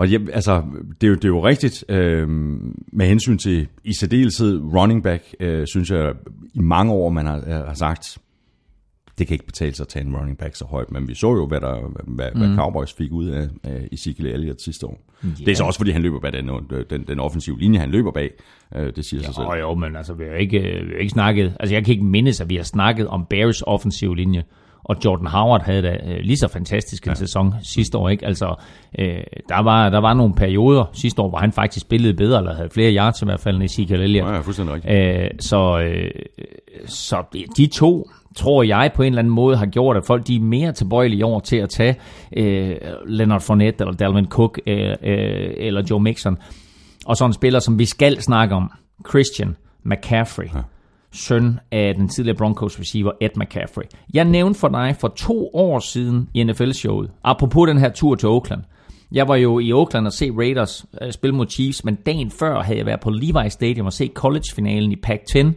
Og 0.00 0.12
jeg, 0.12 0.20
altså, 0.32 0.62
det, 1.00 1.06
er 1.06 1.08
jo, 1.08 1.14
det 1.14 1.24
er 1.24 1.28
jo 1.28 1.46
rigtigt 1.46 1.84
øh, 1.88 2.28
med 2.92 3.06
hensyn 3.06 3.38
til 3.38 3.68
i 3.84 3.92
særdeleshed 3.94 4.60
running 4.60 5.02
back, 5.02 5.24
øh, 5.40 5.66
synes 5.66 5.90
jeg 5.90 6.12
i 6.54 6.60
mange 6.60 6.92
år, 6.92 7.10
man 7.10 7.26
har, 7.26 7.64
har 7.66 7.74
sagt, 7.74 8.18
det 9.18 9.26
kan 9.26 9.34
ikke 9.34 9.46
betale 9.46 9.74
sig 9.74 9.84
at 9.84 9.88
tage 9.88 10.04
en 10.04 10.16
running 10.16 10.38
back 10.38 10.56
så 10.56 10.64
højt, 10.64 10.90
men 10.90 11.08
vi 11.08 11.14
så 11.14 11.26
jo, 11.26 11.46
hvad, 11.46 11.60
der, 11.60 12.02
hvad, 12.06 12.26
mm. 12.34 12.40
hvad 12.40 12.56
Cowboys 12.56 12.92
fik 12.92 13.12
ud 13.12 13.28
af, 13.28 13.48
af 13.64 13.88
Ezekiel 13.92 14.26
Elliott 14.26 14.62
sidste 14.62 14.86
år. 14.86 15.00
Yeah. 15.24 15.36
Det 15.38 15.48
er 15.48 15.54
så 15.54 15.64
også, 15.64 15.78
fordi 15.78 15.90
han 15.90 16.02
løber 16.02 16.20
bag 16.20 16.32
den, 16.32 16.50
den, 16.90 17.04
den 17.08 17.20
offensive 17.20 17.58
linje, 17.58 17.78
han 17.78 17.90
løber 17.90 18.10
bag. 18.10 18.30
Øh, 18.76 18.96
det 18.96 19.04
siger 19.04 19.20
jo, 19.20 19.24
sig 19.24 19.34
selv. 19.34 19.46
Jo, 19.60 19.74
men 19.74 19.96
altså, 19.96 20.14
vi 20.14 20.24
har 20.24 20.34
ikke, 20.34 20.60
vi 20.60 20.92
har 20.92 20.98
ikke 20.98 21.10
snakket, 21.10 21.56
altså 21.60 21.74
jeg 21.74 21.84
kan 21.84 21.92
ikke 21.92 22.04
mindes, 22.04 22.40
at 22.40 22.50
vi 22.50 22.56
har 22.56 22.62
snakket 22.62 23.06
om 23.06 23.26
Bears 23.30 23.62
offensive 23.62 24.16
linje 24.16 24.44
og 24.90 24.96
Jordan 25.04 25.26
Howard 25.26 25.62
havde 25.62 25.82
da 25.82 25.96
øh, 26.06 26.18
lige 26.20 26.36
så 26.36 26.48
fantastisk 26.48 27.04
en 27.04 27.10
ja. 27.10 27.14
sæson 27.14 27.54
sidste 27.62 27.98
år. 27.98 28.08
Ikke? 28.08 28.26
Altså, 28.26 28.54
øh, 28.98 29.22
der, 29.48 29.62
var, 29.62 29.90
der 29.90 29.98
var 29.98 30.14
nogle 30.14 30.34
perioder 30.34 30.84
sidste 30.92 31.22
år, 31.22 31.28
hvor 31.28 31.38
han 31.38 31.52
faktisk 31.52 31.86
spillede 31.86 32.14
bedre, 32.14 32.38
eller 32.38 32.54
havde 32.54 32.70
flere 32.70 32.94
yards 32.94 33.22
i 33.22 33.24
hvert 33.24 33.40
fald, 33.40 33.56
end 33.56 33.64
Ezekiel 33.64 34.00
Elliott. 34.00 34.30
Ja, 34.30 34.40
fuldstændig 34.40 34.74
rigtigt. 34.74 34.94
Øh, 34.94 35.30
så, 35.40 35.80
øh, 35.80 36.10
så 36.86 37.22
de 37.56 37.66
to 37.66 38.10
tror 38.36 38.62
jeg 38.62 38.90
på 38.94 39.02
en 39.02 39.12
eller 39.12 39.18
anden 39.18 39.34
måde 39.34 39.56
har 39.56 39.66
gjort, 39.66 39.96
at 39.96 40.04
folk 40.04 40.26
de 40.26 40.36
er 40.36 40.40
mere 40.40 40.72
tilbøjelige 40.72 41.24
over 41.24 41.40
til 41.40 41.56
at 41.56 41.68
tage 41.68 41.96
øh, 42.36 42.76
Leonard 43.06 43.40
Fournette, 43.40 43.84
eller 43.84 43.94
Dalvin 43.96 44.26
Cook, 44.26 44.60
øh, 44.66 44.90
øh, 45.02 45.50
eller 45.56 45.82
Joe 45.90 46.00
Mixon. 46.00 46.38
Og 47.06 47.16
så 47.16 47.24
en 47.24 47.32
spiller, 47.32 47.60
som 47.60 47.78
vi 47.78 47.84
skal 47.84 48.22
snakke 48.22 48.54
om, 48.54 48.70
Christian 49.08 49.56
McCaffrey. 49.84 50.46
Ja 50.54 50.60
søn 51.12 51.60
af 51.72 51.94
den 51.94 52.08
tidligere 52.08 52.36
Broncos 52.36 52.80
receiver 52.80 53.12
Ed 53.20 53.30
McCaffrey. 53.36 53.84
Jeg 54.14 54.24
nævnte 54.24 54.60
for 54.60 54.68
dig 54.68 54.96
for 55.00 55.08
to 55.08 55.50
år 55.54 55.78
siden 55.78 56.28
i 56.34 56.44
NFL-showet, 56.44 57.10
apropos 57.24 57.68
den 57.68 57.78
her 57.78 57.88
tur 57.88 58.14
til 58.14 58.28
Oakland. 58.28 58.62
Jeg 59.12 59.28
var 59.28 59.36
jo 59.36 59.58
i 59.58 59.72
Oakland 59.72 60.06
og 60.06 60.12
se 60.12 60.30
Raiders 60.30 60.86
øh, 61.02 61.12
spille 61.12 61.36
mod 61.36 61.46
Chiefs, 61.46 61.84
men 61.84 61.94
dagen 61.94 62.30
før 62.30 62.62
havde 62.62 62.78
jeg 62.78 62.86
været 62.86 63.00
på 63.00 63.10
Levi 63.10 63.50
Stadium 63.50 63.86
og 63.86 63.92
se 63.92 64.10
college-finalen 64.14 64.92
i 64.92 64.96
Pac-10 64.96 65.52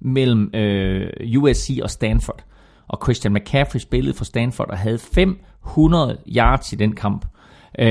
mellem 0.00 0.50
øh, 0.54 1.10
USC 1.38 1.78
og 1.82 1.90
Stanford. 1.90 2.44
Og 2.88 2.98
Christian 3.04 3.34
McCaffrey 3.34 3.80
spillede 3.80 4.16
for 4.16 4.24
Stanford 4.24 4.70
og 4.70 4.78
havde 4.78 4.98
500 4.98 6.18
yards 6.36 6.72
i 6.72 6.76
den 6.76 6.92
kamp. 6.92 7.26
Uh, 7.78 7.86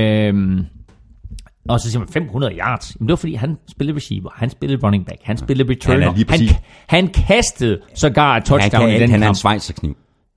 og 1.68 1.80
så 1.80 1.90
siger 1.90 1.98
man 1.98 2.08
500 2.08 2.56
yards. 2.58 2.96
Jamen 2.96 3.08
det 3.08 3.12
var 3.12 3.16
fordi, 3.16 3.34
han 3.34 3.58
spillede 3.68 3.96
receiver, 3.96 4.30
han 4.34 4.50
spillede 4.50 4.86
running 4.86 5.06
back, 5.06 5.20
han 5.22 5.36
spillede 5.36 5.70
returner. 5.70 6.10
Han, 6.10 6.24
han, 6.28 6.48
han 6.88 7.08
kastede 7.08 7.80
sågar 7.94 8.36
et 8.36 8.44
touchdown 8.44 8.82
han 8.82 8.90
kan, 8.90 8.96
i 8.96 9.00
den 9.00 9.10
han 9.10 9.20
kamp. 9.20 9.44
Er 9.44 9.50
en 9.68 9.74
kniv. 9.80 9.96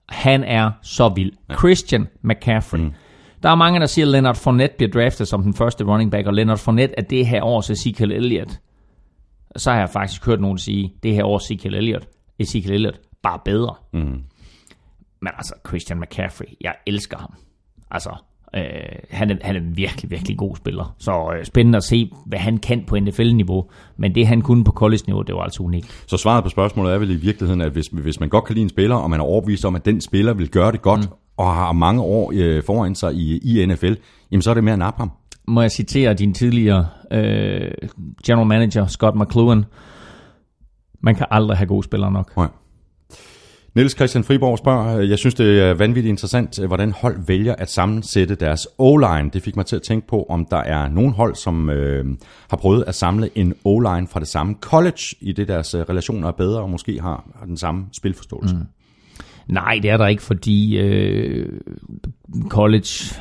Han 0.10 0.44
er 0.44 0.72
så 0.82 1.10
vild. 1.10 1.32
Ja. 1.50 1.56
Christian 1.56 2.08
McCaffrey. 2.24 2.80
Mm. 2.80 2.94
Der 3.44 3.50
er 3.50 3.56
mange, 3.56 3.80
der 3.80 3.86
siger, 3.86 4.06
at 4.06 4.12
Leonard 4.12 4.36
Fournette 4.36 4.76
bliver 4.78 4.92
draftet 4.92 5.28
som 5.28 5.44
den 5.44 5.54
første 5.54 5.84
running 5.84 6.12
back, 6.12 6.28
og 6.28 6.34
Leonard 6.34 6.58
Fournette 6.58 6.96
er 6.98 7.02
det 7.02 7.28
her 7.28 7.44
års 7.44 7.70
Ezekiel 7.70 8.12
Elliott. 8.12 8.60
Så 9.56 9.72
har 9.72 9.80
jeg 9.80 9.90
faktisk 9.90 10.26
hørt 10.26 10.42
nogen 10.42 10.58
sige, 10.58 10.94
det 11.04 11.14
her 11.14 11.24
års 11.24 11.44
Ezekiel 11.46 11.74
Elliott, 11.76 12.08
Ezekiel 12.40 12.74
Elliott, 12.74 13.00
bare 13.24 13.40
bedre. 13.46 13.76
Mm. 13.94 14.00
Men 15.22 15.32
altså, 15.38 15.54
Christian 15.68 16.00
McCaffrey, 16.00 16.48
jeg 16.62 16.76
elsker 16.88 17.18
ham. 17.18 17.34
Altså, 17.92 18.10
Øh, 18.56 18.62
han, 19.10 19.30
er, 19.30 19.36
han 19.42 19.56
er 19.56 19.60
en 19.60 19.78
virkelig, 19.78 20.12
virkelig 20.12 20.38
god 20.38 20.56
spiller. 20.56 20.96
Så 20.98 21.34
øh, 21.38 21.46
spændende 21.46 21.78
at 21.78 21.84
se, 21.84 22.12
hvad 22.26 22.40
han 22.40 22.58
kan 22.58 22.84
på 22.88 23.00
NFL-niveau. 23.00 23.66
Men 23.98 24.16
det, 24.16 24.28
han 24.28 24.42
kunne 24.42 24.64
på 24.64 24.72
college-niveau, 24.72 25.22
det 25.22 25.36
var 25.36 25.42
altså 25.42 25.64
unikt. 25.64 26.04
Så 26.08 26.18
svaret 26.18 26.44
på 26.44 26.50
spørgsmålet 26.50 26.94
er 26.94 26.98
vel 26.98 27.12
i 27.12 27.16
virkeligheden, 27.16 27.62
at 27.62 27.72
hvis, 27.72 27.88
hvis 27.88 28.20
man 28.20 28.30
godt 28.30 28.46
kan 28.46 28.54
lide 28.54 28.64
en 28.64 28.70
spiller, 28.70 28.96
og 28.96 29.10
man 29.10 29.20
er 29.20 29.24
overbevist 29.24 29.66
om, 29.66 29.76
at 29.76 29.86
den 29.86 30.02
spiller 30.02 30.34
vil 30.34 30.50
gøre 30.50 30.72
det 30.72 30.82
godt, 30.82 31.00
mm. 31.00 31.16
og 31.38 31.56
har 31.56 31.72
mange 31.72 32.02
år 32.02 32.32
øh, 32.36 32.64
foran 32.64 32.96
sig 32.96 33.14
i, 33.14 33.38
i 33.38 33.66
NFL, 33.66 33.94
jamen 34.32 34.42
så 34.42 34.50
er 34.50 34.54
det 34.54 34.64
mere 34.64 34.74
at 34.74 34.80
nappe 34.80 34.98
ham. 34.98 35.12
Må 35.48 35.62
jeg 35.62 35.72
citere 35.72 36.14
din 36.14 36.34
tidligere 36.34 36.88
øh, 37.12 37.72
general 38.26 38.48
manager, 38.48 38.88
Scott 38.88 39.16
McLuhan. 39.16 39.66
Man 41.02 41.16
kan 41.16 41.26
aldrig 41.32 41.58
have 41.58 41.68
gode 41.68 41.84
spillere 41.84 42.12
nok. 42.12 42.38
Nej. 42.38 42.48
Niels 43.76 43.96
Christian 43.96 44.24
Friborg 44.24 44.58
spørger, 44.58 44.98
øh, 44.98 45.10
jeg 45.10 45.18
synes 45.18 45.36
det 45.36 45.62
er 45.62 45.74
vanvittigt 45.74 46.10
interessant, 46.10 46.60
øh, 46.60 46.68
hvordan 46.68 46.92
hold 46.92 47.16
vælger 47.28 47.56
at 47.56 47.70
sammensætte 47.70 48.36
deres 48.36 48.68
O-line. 48.78 49.30
Det 49.34 49.42
fik 49.42 49.56
mig 49.56 49.66
til 49.66 49.76
at 49.76 49.82
tænke 49.82 50.08
på, 50.08 50.26
om 50.30 50.46
der 50.52 50.58
er 50.58 50.90
nogen 50.90 51.12
hold, 51.12 51.36
som 51.36 51.70
øh, 51.70 52.06
har 52.50 52.58
prøvet 52.58 52.84
at 52.88 52.96
samle 52.96 53.30
en 53.36 53.54
O-line 53.64 54.08
fra 54.08 54.20
det 54.20 54.28
samme 54.28 54.56
college, 54.62 55.16
i 55.22 55.32
det 55.32 55.48
deres 55.48 55.74
øh, 55.74 55.82
relationer 55.82 56.28
er 56.28 56.32
bedre, 56.32 56.62
og 56.62 56.70
måske 56.70 57.02
har, 57.02 57.30
har 57.40 57.46
den 57.46 57.58
samme 57.58 57.86
spilforståelse. 57.94 58.56
Mm. 58.56 58.62
Nej, 59.48 59.80
det 59.82 59.92
er 59.92 59.98
der 59.98 60.08
ikke, 60.08 60.22
fordi 60.22 60.78
øh, 60.78 61.50
college 62.50 63.16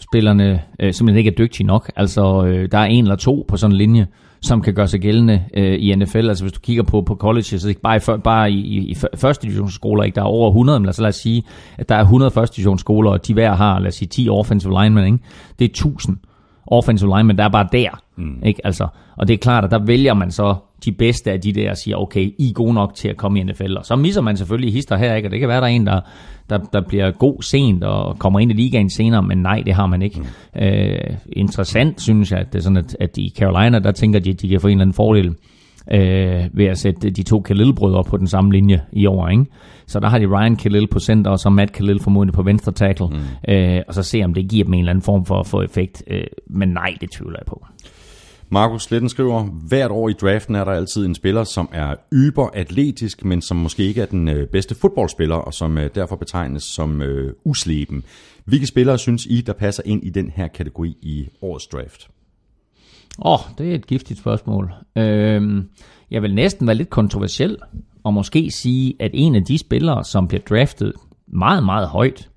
spillerne 0.00 0.62
øh, 0.80 0.94
simpelthen 0.94 1.18
ikke 1.18 1.30
er 1.30 1.34
dygtige 1.34 1.66
nok. 1.66 1.90
Altså, 1.96 2.44
øh, 2.44 2.68
der 2.72 2.78
er 2.78 2.84
en 2.84 3.04
eller 3.04 3.16
to 3.16 3.44
på 3.48 3.56
sådan 3.56 3.72
en 3.72 3.78
linje, 3.78 4.06
som 4.42 4.62
kan 4.62 4.74
gøre 4.74 4.88
sig 4.88 5.00
gældende 5.00 5.44
øh, 5.54 5.78
i 5.80 5.94
NFL. 5.94 6.28
Altså 6.28 6.44
hvis 6.44 6.52
du 6.52 6.60
kigger 6.60 6.82
på, 6.82 7.02
på 7.02 7.14
colleges, 7.14 7.62
så 7.62 7.68
ikke 7.68 7.80
bare, 7.80 7.96
i, 7.96 8.20
bare 8.24 8.50
i, 8.50 8.58
i, 8.58 8.90
i 8.90 8.96
første 9.16 9.42
divisionsskoler, 9.42 10.04
ikke? 10.04 10.14
der 10.14 10.20
er 10.20 10.26
over 10.26 10.48
100, 10.48 10.80
men 10.80 10.84
lad 10.84 10.90
os, 10.90 10.98
lad 10.98 11.08
os 11.08 11.16
sige, 11.16 11.42
at 11.78 11.88
der 11.88 11.94
er 11.94 12.00
100 12.00 12.30
første 12.30 12.56
divisionsskoler, 12.56 13.10
og 13.10 13.26
de 13.26 13.34
hver 13.34 13.54
har, 13.54 13.78
lad 13.78 13.88
os 13.88 13.94
sige, 13.94 14.08
10 14.08 14.28
offensive 14.28 14.82
linemen, 14.82 15.04
ikke? 15.04 15.18
det 15.58 15.64
er 15.64 15.68
1000 15.68 16.16
offensive 16.66 17.16
linemen, 17.16 17.38
der 17.38 17.44
er 17.44 17.48
bare 17.48 17.68
der. 17.72 18.01
Mm. 18.16 18.42
Ikke? 18.46 18.66
Altså, 18.66 18.88
og 19.16 19.28
det 19.28 19.34
er 19.34 19.38
klart, 19.38 19.64
at 19.64 19.70
der 19.70 19.84
vælger 19.84 20.14
man 20.14 20.30
så 20.30 20.54
de 20.84 20.92
bedste 20.92 21.32
af 21.32 21.40
de 21.40 21.52
der 21.52 21.70
og 21.70 21.76
siger, 21.76 21.96
okay, 21.96 22.34
I 22.38 22.48
er 22.48 22.52
gode 22.52 22.74
nok 22.74 22.94
til 22.94 23.08
at 23.08 23.16
komme 23.16 23.40
i 23.40 23.42
NFL. 23.42 23.76
Og 23.76 23.84
så 23.84 23.96
misser 23.96 24.22
man 24.22 24.36
selvfølgelig 24.36 24.72
hister 24.72 24.96
her, 24.96 25.14
ikke? 25.14 25.28
og 25.28 25.32
det 25.32 25.40
kan 25.40 25.48
være, 25.48 25.60
der 25.60 25.66
er 25.66 25.70
en, 25.70 25.86
der, 25.86 26.00
der, 26.50 26.58
der 26.58 26.80
bliver 26.88 27.10
god 27.10 27.42
sent 27.42 27.84
og 27.84 28.18
kommer 28.18 28.40
ind 28.40 28.50
i 28.50 28.54
ligaen 28.54 28.90
senere, 28.90 29.22
men 29.22 29.38
nej, 29.38 29.62
det 29.66 29.74
har 29.74 29.86
man 29.86 30.02
ikke. 30.02 30.20
Mm. 30.20 30.62
Øh, 30.62 31.16
interessant, 31.32 32.00
synes 32.00 32.32
jeg, 32.32 32.40
at 32.40 32.52
det 32.52 32.58
er 32.58 32.62
sådan, 32.62 32.76
at, 32.76 32.96
at 33.00 33.18
i 33.18 33.32
Carolina, 33.38 33.78
der 33.78 33.92
tænker 33.92 34.20
de, 34.20 34.30
at 34.30 34.40
de 34.40 34.48
kan 34.48 34.60
få 34.60 34.66
en 34.66 34.70
eller 34.70 34.82
anden 34.82 34.94
fordel 34.94 35.34
øh, 35.90 36.48
ved 36.52 36.66
at 36.66 36.78
sætte 36.78 37.10
de 37.10 37.22
to 37.22 37.40
Khalil-brødre 37.40 38.04
på 38.04 38.16
den 38.16 38.26
samme 38.26 38.52
linje 38.52 38.80
i 38.92 39.06
år. 39.06 39.28
Ikke? 39.28 39.44
Så 39.86 40.00
der 40.00 40.08
har 40.08 40.18
de 40.18 40.26
Ryan 40.26 40.56
Khalil 40.56 40.86
på 40.86 40.98
center, 40.98 41.30
og 41.30 41.38
så 41.38 41.50
Matt 41.50 41.72
Khalil 41.72 42.00
formodentlig 42.02 42.34
på 42.34 42.42
venstre 42.42 42.72
tackle, 42.72 43.06
mm. 43.06 43.54
øh, 43.54 43.80
og 43.88 43.94
så 43.94 44.02
se, 44.02 44.22
om 44.24 44.34
det 44.34 44.48
giver 44.48 44.64
dem 44.64 44.74
en 44.74 44.78
eller 44.78 44.90
anden 44.90 45.02
form 45.02 45.24
for, 45.24 45.42
for 45.42 45.62
effekt. 45.62 46.02
Øh, 46.06 46.24
men 46.46 46.68
nej, 46.68 46.94
det 47.00 47.10
tvivler 47.10 47.38
jeg 47.38 47.46
på. 47.46 47.66
Markus 48.52 48.82
Sletten 48.82 49.08
skriver, 49.08 49.42
hvert 49.42 49.90
år 49.90 50.08
i 50.08 50.12
draften 50.12 50.54
er 50.54 50.64
der 50.64 50.72
altid 50.72 51.06
en 51.06 51.14
spiller, 51.14 51.44
som 51.44 51.68
er 51.72 51.94
yber 52.12 52.48
atletisk, 52.54 53.24
men 53.24 53.42
som 53.42 53.56
måske 53.56 53.82
ikke 53.84 54.02
er 54.02 54.06
den 54.06 54.28
øh, 54.28 54.46
bedste 54.46 54.74
fodboldspiller, 54.74 55.36
og 55.36 55.54
som 55.54 55.78
øh, 55.78 55.90
derfor 55.94 56.16
betegnes 56.16 56.62
som 56.62 57.02
øh, 57.02 57.32
usleben. 57.44 58.04
Hvilke 58.44 58.66
spillere 58.66 58.98
synes 58.98 59.26
I, 59.26 59.40
der 59.40 59.52
passer 59.52 59.82
ind 59.86 60.04
i 60.04 60.10
den 60.10 60.32
her 60.36 60.48
kategori 60.48 60.96
i 61.02 61.28
årets 61.42 61.66
draft? 61.66 62.08
Åh, 63.18 63.32
oh, 63.32 63.38
det 63.58 63.70
er 63.70 63.74
et 63.74 63.86
giftigt 63.86 64.18
spørgsmål. 64.18 64.72
Øhm, 64.96 65.68
jeg 66.10 66.22
vil 66.22 66.34
næsten 66.34 66.66
være 66.66 66.76
lidt 66.76 66.90
kontroversiel, 66.90 67.56
og 68.04 68.14
måske 68.14 68.50
sige, 68.50 68.94
at 69.00 69.10
en 69.14 69.34
af 69.34 69.44
de 69.44 69.58
spillere, 69.58 70.04
som 70.04 70.28
bliver 70.28 70.42
draftet 70.48 70.92
meget, 71.26 71.64
meget 71.64 71.88
højt, 71.88 72.28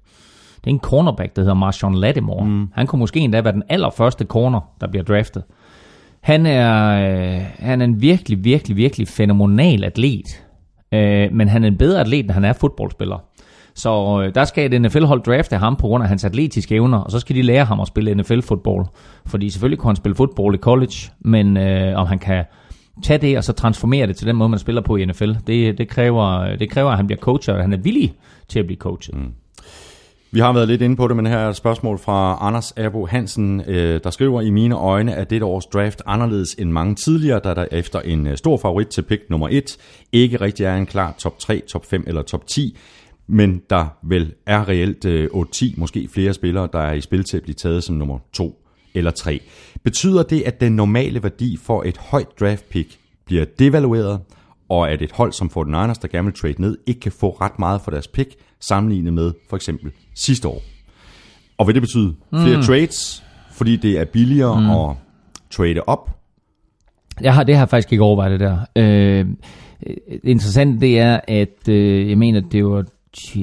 det 0.56 0.72
er 0.72 0.76
en 0.76 0.80
cornerback, 0.80 1.36
der 1.36 1.42
hedder 1.42 1.56
Marshawn 1.56 1.96
Lattimore. 1.96 2.46
Mm. 2.46 2.68
Han 2.74 2.88
kunne 2.88 3.00
måske 3.00 3.20
endda 3.20 3.42
være 3.42 3.54
den 3.54 3.64
allerførste 3.70 4.26
corner, 4.26 4.62
der 4.82 4.88
bliver 4.88 5.04
draftet. 5.04 5.44
Han 6.26 6.46
er, 6.46 6.98
øh, 7.36 7.42
han 7.60 7.82
er 7.82 7.86
en 7.86 8.02
virkelig, 8.02 8.44
virkelig, 8.44 8.78
virkelig 8.78 9.08
fænomenal 9.08 9.84
atlet. 9.84 10.46
Øh, 10.94 11.32
men 11.32 11.48
han 11.48 11.64
er 11.64 11.68
en 11.68 11.78
bedre 11.78 12.00
atlet, 12.00 12.20
end 12.20 12.32
han 12.32 12.46
er 12.46 12.54
fodboldspiller. 12.54 13.18
Så 13.76 14.22
øh, 14.22 14.36
der 14.36 14.46
skal 14.46 14.74
et 14.74 14.82
NFL-hold 14.82 15.24
drafte 15.24 15.58
ham 15.58 15.76
på 15.76 15.88
grund 15.88 16.04
af 16.04 16.10
hans 16.10 16.26
atletiske 16.26 16.76
evner, 16.76 16.98
og 16.98 17.12
så 17.12 17.20
skal 17.20 17.36
de 17.36 17.42
lære 17.42 17.66
ham 17.66 17.80
at 17.80 17.88
spille 17.88 18.16
NFL-fodbold. 18.16 18.86
Fordi 19.26 19.50
selvfølgelig 19.50 19.80
kan 19.80 19.88
han 19.88 19.96
spille 19.96 20.16
fodbold 20.16 20.56
i 20.56 20.58
college, 20.58 21.12
men 21.20 21.58
øh, 21.58 22.00
om 22.00 22.08
han 22.08 22.20
kan 22.20 22.44
tage 23.04 23.18
det 23.18 23.38
og 23.38 23.44
så 23.44 23.54
transformere 23.54 24.08
det 24.08 24.16
til 24.16 24.28
den 24.28 24.36
måde, 24.36 24.50
man 24.50 24.60
spiller 24.60 24.82
på 24.82 24.96
i 24.96 25.06
NFL, 25.06 25.32
det, 25.48 25.78
det, 25.78 25.88
kræver, 25.88 26.56
det 26.56 26.70
kræver, 26.70 26.90
at 26.90 26.98
han 26.98 27.08
bliver 27.08 27.20
coachet, 27.20 27.50
og 27.50 27.56
at 27.56 27.64
han 27.64 27.74
er 27.74 27.78
villig 27.78 28.14
til 28.48 28.60
at 28.60 28.66
blive 28.66 28.78
coachet. 28.78 29.16
Mm. 29.16 29.32
Vi 30.36 30.40
har 30.40 30.54
været 30.54 30.68
lidt 30.68 30.82
inde 30.82 30.96
på 30.96 31.08
det, 31.08 31.16
men 31.16 31.26
her 31.26 31.38
er 31.38 31.50
et 31.50 31.56
spørgsmål 31.56 32.00
fra 32.00 32.38
Anders 32.42 32.72
Abo 32.72 33.06
Hansen, 33.06 33.62
øh, 33.68 34.00
der 34.04 34.10
skriver, 34.10 34.42
i 34.42 34.50
mine 34.50 34.76
øjne 34.76 35.12
er 35.12 35.24
dette 35.24 35.46
års 35.46 35.66
draft 35.66 36.02
anderledes 36.06 36.54
end 36.54 36.72
mange 36.72 36.96
tidligere, 36.96 37.40
da 37.40 37.54
der 37.54 37.66
efter 37.72 38.02
en 38.02 38.28
øh, 38.28 38.38
stor 38.38 38.58
favorit 38.58 38.88
til 38.88 39.02
pick 39.02 39.30
nummer 39.30 39.48
1 39.52 39.78
ikke 40.12 40.42
rigtig 40.42 40.66
er 40.66 40.76
en 40.76 40.86
klar 40.86 41.16
top 41.18 41.40
3, 41.40 41.62
top 41.68 41.86
5 41.86 42.04
eller 42.08 42.22
top 42.22 42.48
10, 42.48 42.78
men 43.28 43.62
der 43.70 43.86
vel 44.04 44.34
er 44.46 44.70
reelt 44.70 45.06
øh, 45.06 45.30
8-10, 45.34 45.74
måske 45.78 46.10
flere 46.14 46.34
spillere, 46.34 46.70
der 46.74 46.80
er 46.80 46.94
i 46.94 47.02
spil 47.02 47.24
til 47.24 47.38
at 47.38 47.44
blive 47.44 47.56
taget 47.56 47.84
som 47.84 47.96
nummer 47.96 48.20
2 48.34 48.56
eller 48.96 49.12
3. 49.12 49.42
Betyder 49.84 50.24
det, 50.24 50.42
at 50.42 50.62
den 50.62 50.76
normale 50.76 51.24
værdi 51.24 51.58
for 51.64 51.84
et 51.84 51.98
højt 51.98 52.40
draft 52.40 52.70
pick 52.70 52.98
bliver 53.26 53.46
devalueret, 53.60 54.20
og 54.70 54.92
at 54.92 55.02
et 55.02 55.12
hold 55.12 55.32
som 55.32 55.52
49ers, 55.58 56.02
der 56.02 56.08
gerne 56.12 56.26
vil 56.26 56.34
trade 56.34 56.62
ned, 56.62 56.78
ikke 56.88 57.00
kan 57.00 57.12
få 57.12 57.30
ret 57.30 57.60
meget 57.60 57.82
for 57.82 57.92
deres 57.92 58.08
pick, 58.08 58.36
sammenlignet 58.60 59.14
med 59.14 59.34
for 59.50 59.56
eksempel 59.56 59.92
sidste 60.16 60.48
år. 60.48 60.62
Og 61.58 61.68
vil 61.68 61.76
det 61.76 61.82
betyde 61.82 62.16
flere 62.30 62.58
mm. 62.58 62.64
trades, 62.64 63.24
fordi 63.52 63.76
det 63.76 64.00
er 64.00 64.06
billigere 64.06 64.62
mm. 64.62 64.70
at 64.70 64.96
trade 65.52 65.82
op? 65.88 66.10
Jeg 67.22 67.34
har, 67.34 67.44
det 67.44 67.56
har 67.56 67.62
jeg 67.62 67.70
faktisk 67.70 67.92
ikke 67.92 68.04
overvejet 68.04 68.32
det 68.32 68.40
der. 68.40 68.58
Øh, 68.76 69.26
interessant 70.24 70.82
det 70.82 71.00
er, 71.00 71.20
at 71.28 71.70
øh, 71.70 72.10
jeg 72.10 72.18
mener, 72.18 72.40
det 72.40 72.66
var 72.66 72.84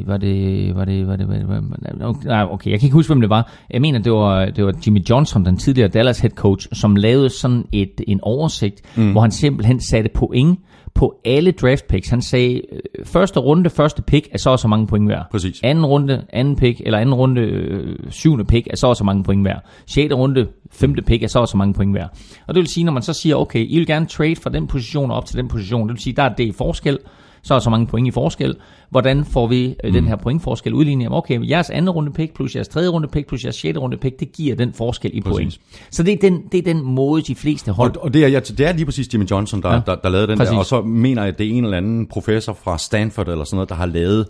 var 0.07 0.17
det, 0.17 0.77
var 0.77 0.85
det, 0.85 1.07
var 1.07 1.17
det, 1.17 1.29
var 1.29 1.35
det, 1.35 1.49
var 1.49 1.77
det 1.77 2.25
nej, 2.25 2.47
okay, 2.51 2.71
jeg 2.71 2.81
kan 2.81 2.87
ikke 2.87 2.95
huske, 2.95 3.09
hvem 3.09 3.21
det 3.21 3.31
var. 3.31 3.53
Jeg 3.71 3.81
mener, 3.81 3.99
det 3.99 4.13
var, 4.13 4.45
det 4.47 4.65
var 4.65 4.75
Jimmy 4.87 5.01
Johnson, 5.11 5.45
den 5.45 5.57
tidligere 5.57 5.89
Dallas 5.89 6.21
head 6.21 6.31
coach, 6.31 6.69
som 6.73 6.97
lavede 6.97 7.31
sådan 7.31 7.65
et, 7.73 8.01
en 8.07 8.21
oversigt, 8.23 8.83
mm. 8.97 9.13
hvor 9.13 9.21
han 9.21 9.31
simpelthen 9.31 9.81
satte 9.81 10.11
point 10.15 10.59
på 10.95 11.21
alle 11.25 11.53
draft 11.53 11.87
picks. 11.89 12.09
Han 12.09 12.23
sagde, 12.23 12.63
øh, 12.73 13.07
første 13.07 13.41
runde, 13.41 13.71
første 13.71 14.03
pick 14.03 14.29
er 14.33 14.39
så 14.39 14.51
og 14.51 14.59
så 14.59 14.69
mange 14.69 14.87
point 14.87 15.09
værd. 15.09 15.27
Præcis. 15.31 15.61
Anden 15.63 15.87
runde, 15.87 16.25
anden 16.33 16.57
pick, 16.57 16.81
eller 16.81 16.99
anden 16.99 17.15
runde, 17.15 17.41
øh, 17.41 17.97
syvende 18.11 18.45
pick 18.45 18.67
er 18.71 18.77
så 18.77 18.87
og 18.87 18.97
så 18.97 19.05
mange 19.05 19.25
point 19.25 19.45
værd. 19.45 19.65
Sjette 19.87 20.15
runde, 20.17 20.49
femte 20.71 21.03
pick 21.03 21.23
er 21.23 21.29
så 21.29 21.39
og 21.39 21.49
så 21.49 21.57
mange 21.57 21.75
point 21.75 21.95
værd. 21.95 22.11
Og 22.47 22.55
det 22.55 22.61
vil 22.61 22.69
sige, 22.69 22.85
når 22.85 22.93
man 22.93 23.03
så 23.03 23.13
siger, 23.13 23.37
okay, 23.37 23.67
I 23.69 23.79
vil 23.79 23.87
gerne 23.87 24.07
trade 24.07 24.37
fra 24.37 24.51
den 24.51 24.67
position 24.67 25.11
op 25.11 25.27
til 25.27 25.37
den 25.37 25.49
position, 25.49 25.89
det 25.89 25.95
vil 25.95 26.03
sige, 26.03 26.17
der 26.17 26.23
er 26.23 26.35
det 26.35 26.55
forskel, 26.55 26.99
så 27.43 27.55
er 27.55 27.59
så 27.59 27.71
mange 27.71 27.87
point 27.87 28.09
i 28.09 28.11
forskel. 28.11 28.57
Hvordan 28.91 29.25
får 29.25 29.47
vi 29.47 29.65
øh, 29.65 29.75
mm. 29.85 29.93
den 29.93 30.09
her 30.09 30.17
pointforskel 30.17 30.75
udlignet? 30.75 31.09
Okay, 31.11 31.49
jeres 31.51 31.71
anden 31.71 31.91
runde 31.91 32.13
pick 32.13 32.35
plus 32.35 32.57
jeres 32.57 32.69
tredje 32.69 32.89
runde 32.89 33.09
pick 33.09 33.29
plus 33.29 33.45
jeres 33.45 33.57
sjette 33.57 33.81
runde 33.81 33.97
pick, 33.97 34.21
det 34.21 34.33
giver 34.33 34.57
den 34.57 34.73
forskel 34.73 35.11
i 35.15 35.21
Præcis. 35.21 35.37
point. 35.37 35.61
Så 35.91 36.03
det 36.03 36.13
er, 36.13 36.17
den, 36.31 36.43
det 36.53 36.59
er 36.59 36.63
den 36.63 36.83
måde, 36.83 37.23
de 37.23 37.35
fleste 37.35 37.73
hold... 37.73 37.97
Og, 37.97 38.05
og 38.05 38.15
det, 38.15 38.25
er, 38.25 38.29
ja, 38.29 38.41
det 38.41 38.61
er 38.61 38.73
lige 38.73 38.85
præcis 38.85 39.15
Jimmy 39.15 39.31
Johnson, 39.31 39.63
der, 39.63 39.73
ja. 39.73 39.81
der, 39.87 39.95
der 39.95 40.09
lavede 40.09 40.27
den 40.27 40.39
Præcis. 40.39 40.51
der, 40.51 40.59
og 40.59 40.67
så 40.67 40.83
mener 40.83 41.23
jeg, 41.23 41.29
at 41.29 41.39
det 41.39 41.47
er 41.47 41.51
en 41.51 41.65
eller 41.65 41.77
anden 41.77 42.07
professor 42.07 42.53
fra 42.53 42.79
Stanford 42.79 43.29
eller 43.29 43.45
sådan 43.45 43.57
noget, 43.57 43.69
der 43.69 43.75
har 43.75 43.87
lavet 43.87 44.27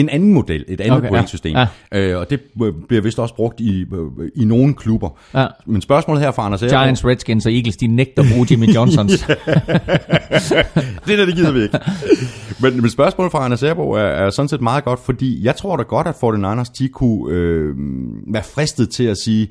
en 0.00 0.08
anden 0.08 0.32
model, 0.32 0.64
et 0.68 0.80
andet 0.80 0.98
okay, 0.98 1.08
pointsystem. 1.08 1.56
Ja, 1.56 1.66
ja. 1.92 2.00
Øh, 2.00 2.18
og 2.18 2.30
det 2.30 2.40
bliver 2.88 3.02
vist 3.02 3.18
også 3.18 3.34
brugt 3.34 3.60
i, 3.60 3.86
i 4.36 4.44
nogle 4.44 4.74
klubber. 4.74 5.18
Ja. 5.34 5.46
Men 5.66 5.80
spørgsmålet 5.82 6.22
her 6.22 6.30
fra 6.30 6.46
Anders 6.46 6.62
Erbo... 6.62 6.70
Giants, 6.70 7.04
Redskins 7.04 7.46
og 7.46 7.52
Eagles, 7.52 7.76
de 7.76 7.86
nægter 7.86 8.22
at 8.22 8.28
bruge 8.32 8.46
Jimmy 8.50 8.66
Johnsons. 8.76 9.20
det 11.06 11.18
der, 11.18 11.26
det 11.26 11.34
gider 11.34 11.52
vi 11.52 11.62
ikke. 11.62 11.78
Men, 12.60 12.80
men 12.80 12.90
spørgsmålet 12.90 13.32
fra 13.32 13.44
Anders 13.44 13.62
Erbo 13.62 13.90
er, 13.90 14.00
er 14.00 14.30
sådan 14.30 14.48
set 14.48 14.60
meget 14.60 14.84
godt, 14.84 15.00
fordi 15.00 15.44
jeg 15.44 15.56
tror 15.56 15.76
da 15.76 15.82
godt, 15.82 16.06
at 16.06 16.14
49ers, 16.14 16.72
de 16.78 16.88
kunne 16.88 17.34
øh, 17.34 17.74
være 18.32 18.44
fristet 18.44 18.90
til 18.90 19.04
at 19.04 19.16
sige, 19.18 19.48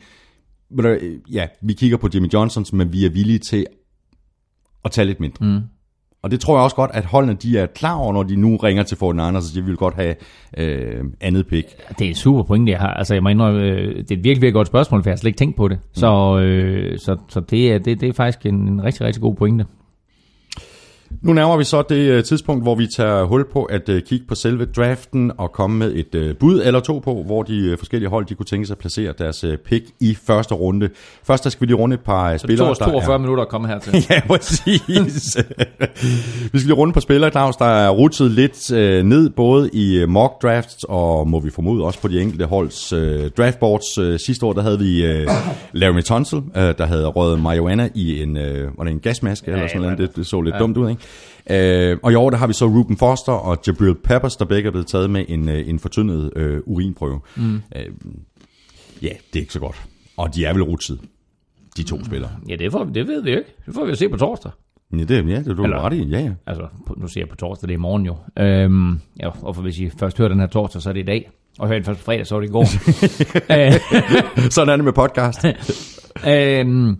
ja, 1.31 1.47
vi 1.61 1.73
kigger 1.73 1.97
på 1.97 2.09
Jimmy 2.13 2.33
Johnsons, 2.33 2.73
men 2.73 2.93
vi 2.93 3.05
er 3.05 3.09
villige 3.09 3.39
til 3.39 3.65
at 4.85 4.91
tage 4.91 5.05
lidt 5.05 5.19
mindre. 5.19 5.45
Mm. 5.45 5.61
Og 6.23 6.31
det 6.31 6.39
tror 6.39 6.55
jeg 6.57 6.63
også 6.63 6.75
godt, 6.75 6.91
at 6.93 7.05
holdene 7.05 7.33
de 7.33 7.57
er 7.57 7.65
klar 7.65 7.95
over, 7.95 8.13
når 8.13 8.23
de 8.23 8.35
nu 8.35 8.55
ringer 8.55 8.83
til 8.83 8.95
49ers, 8.95 9.41
så 9.41 9.51
de 9.55 9.65
vil 9.65 9.75
godt 9.77 9.95
have 9.95 10.15
øh, 10.57 11.03
andet 11.21 11.47
pick. 11.47 11.67
Det 11.99 12.07
er 12.07 12.11
et 12.11 12.17
super 12.17 12.43
point, 12.43 12.69
jeg 12.69 12.79
har. 12.79 12.93
Altså, 12.93 13.13
jeg 13.13 13.23
mener, 13.23 13.45
øh, 13.45 13.61
det 13.61 13.97
er 13.97 14.01
et 14.01 14.09
virkelig, 14.09 14.25
virkelig 14.25 14.53
godt 14.53 14.67
spørgsmål, 14.67 15.03
for 15.03 15.09
jeg 15.09 15.13
har 15.13 15.17
slet 15.17 15.29
ikke 15.29 15.37
tænkt 15.37 15.57
på 15.57 15.67
det. 15.67 15.79
Så, 15.93 16.39
øh, 16.39 16.99
så, 16.99 17.17
så 17.29 17.39
det, 17.39 17.73
er, 17.73 17.77
det, 17.77 18.01
det 18.01 18.09
er 18.09 18.13
faktisk 18.13 18.45
en, 18.45 18.55
en 18.55 18.83
rigtig, 18.83 19.01
rigtig 19.01 19.21
god 19.21 19.35
pointe. 19.35 19.65
Nu 21.21 21.33
nærmer 21.33 21.57
vi 21.57 21.63
så 21.63 21.81
det 21.81 21.95
øh, 21.95 22.23
tidspunkt, 22.23 22.63
hvor 22.63 22.75
vi 22.75 22.87
tager 22.87 23.23
hul 23.23 23.45
på 23.51 23.63
at 23.63 23.89
øh, 23.89 24.01
kigge 24.01 24.25
på 24.27 24.35
selve 24.35 24.65
draften 24.65 25.31
og 25.37 25.51
komme 25.51 25.77
med 25.77 25.93
et 25.95 26.15
øh, 26.15 26.35
bud 26.35 26.61
eller 26.65 26.79
to 26.79 26.99
på, 26.99 27.23
hvor 27.25 27.43
de 27.43 27.75
forskellige 27.77 28.09
hold 28.09 28.25
de 28.25 28.35
kunne 28.35 28.45
tænke 28.45 28.67
sig 28.67 28.73
at 28.73 28.77
placere 28.77 29.13
deres 29.17 29.45
pick 29.65 29.85
i 29.99 30.17
første 30.27 30.55
runde. 30.55 30.89
Først 31.23 31.43
der 31.43 31.49
skal 31.49 31.61
vi 31.61 31.65
lige 31.65 31.75
runde 31.75 31.93
et 31.93 31.99
par 31.99 32.37
så 32.37 32.37
spillere. 32.37 32.75
Så 32.75 32.83
42 32.83 33.13
er... 33.13 33.17
minutter 33.17 33.43
at 33.43 33.49
komme 33.49 33.67
her 33.67 33.79
til. 33.79 33.93
ja, 34.09 34.21
præcis. 34.27 35.37
vi 36.53 36.59
skal 36.59 36.67
lige 36.67 36.73
runde 36.73 36.93
par 36.93 37.01
spillere, 37.01 37.31
Claus, 37.31 37.55
der 37.55 37.65
er 37.65 37.89
ruttet 37.89 38.31
lidt 38.31 38.71
ned 39.05 39.29
både 39.29 39.69
i 39.73 40.05
mock 40.07 40.41
drafts 40.41 40.85
og 40.89 41.27
må 41.27 41.39
vi 41.39 41.49
formode 41.49 41.83
også 41.83 42.01
på 42.01 42.07
de 42.07 42.21
enkelte 42.21 42.45
holds 42.45 42.89
draftboards. 43.37 44.21
sidste 44.25 44.45
år 44.45 44.53
der 44.53 44.61
havde 44.61 44.79
vi 44.79 45.01
Larry 45.73 46.01
Tunsil, 46.01 46.41
der 46.55 46.85
havde 46.85 47.05
røget 47.05 47.41
marijuana 47.41 47.89
i 47.95 48.21
en, 48.21 48.35
var 48.77 48.83
det 48.83 48.91
en 48.91 48.99
gasmaske 48.99 49.51
ja, 49.51 49.55
eller 49.55 49.67
sådan 49.67 49.81
noget. 49.81 49.97
Det, 49.97 50.15
det 50.15 50.27
så 50.27 50.41
lidt 50.41 50.55
ja. 50.55 50.59
dumt 50.59 50.77
ud, 50.77 50.89
ikke? 50.89 50.96
Øh, 51.49 51.97
og 52.03 52.11
i 52.11 52.15
år 52.15 52.29
der 52.29 52.37
har 52.37 52.47
vi 52.47 52.53
så 52.53 52.65
Ruben 52.65 52.97
Foster 52.97 53.31
og 53.31 53.57
Jabril 53.67 53.95
Peppers, 53.95 54.35
der 54.35 54.45
begge 54.45 54.67
er 54.67 54.71
blevet 54.71 54.87
taget 54.87 55.09
med 55.09 55.25
en, 55.27 55.49
øh, 55.49 55.69
en 55.69 55.79
fortyndet 55.79 56.31
øh, 56.35 56.59
urinprøve. 56.65 57.19
Mm. 57.35 57.55
Øh, 57.75 57.85
ja, 59.01 59.09
det 59.33 59.35
er 59.35 59.39
ikke 59.39 59.53
så 59.53 59.59
godt. 59.59 59.83
Og 60.17 60.35
de 60.35 60.45
er 60.45 60.53
vel 60.53 60.63
rutset, 60.63 60.99
de 61.77 61.83
to 61.83 61.97
mm. 61.97 62.05
spillere. 62.05 62.31
Ja, 62.49 62.55
det, 62.55 62.71
får, 62.71 62.83
det 62.83 63.07
ved 63.07 63.23
vi 63.23 63.29
ikke. 63.29 63.55
Det 63.65 63.73
får 63.73 63.85
vi 63.85 63.89
jo 63.89 63.95
se 63.95 64.09
på 64.09 64.17
torsdag. 64.17 64.51
Ja, 64.93 64.97
det, 64.97 65.29
ja, 65.29 65.39
det 65.39 65.47
er 65.47 65.53
du 65.53 65.63
Eller, 65.63 65.85
ret 65.85 65.93
i. 65.93 66.03
Ja, 66.03 66.19
ja. 66.19 66.31
Altså, 66.45 66.67
nu 66.97 67.07
ser 67.07 67.21
jeg 67.21 67.29
på 67.29 67.35
torsdag, 67.35 67.67
det 67.67 67.73
er 67.73 67.77
i 67.77 67.81
morgen 67.81 68.05
jo. 68.05 68.15
Øhm, 68.39 68.99
ja, 69.19 69.29
og 69.41 69.55
for 69.55 69.61
hvis 69.61 69.79
I 69.79 69.89
først 69.99 70.17
hører 70.17 70.29
den 70.29 70.39
her 70.39 70.47
torsdag, 70.47 70.81
så 70.81 70.89
er 70.89 70.93
det 70.93 70.99
i 70.99 71.05
dag. 71.05 71.29
Og 71.59 71.67
hører 71.67 71.79
den 71.79 71.85
først 71.85 71.99
på 71.99 72.05
fredag, 72.05 72.27
så 72.27 72.35
er 72.35 72.39
det 72.39 72.47
i 72.47 72.51
går. 72.51 72.65
Sådan 74.55 74.69
er 74.69 74.75
det 74.75 74.85
med 74.85 74.93
podcast. 74.93 75.45
øhm, 76.33 76.97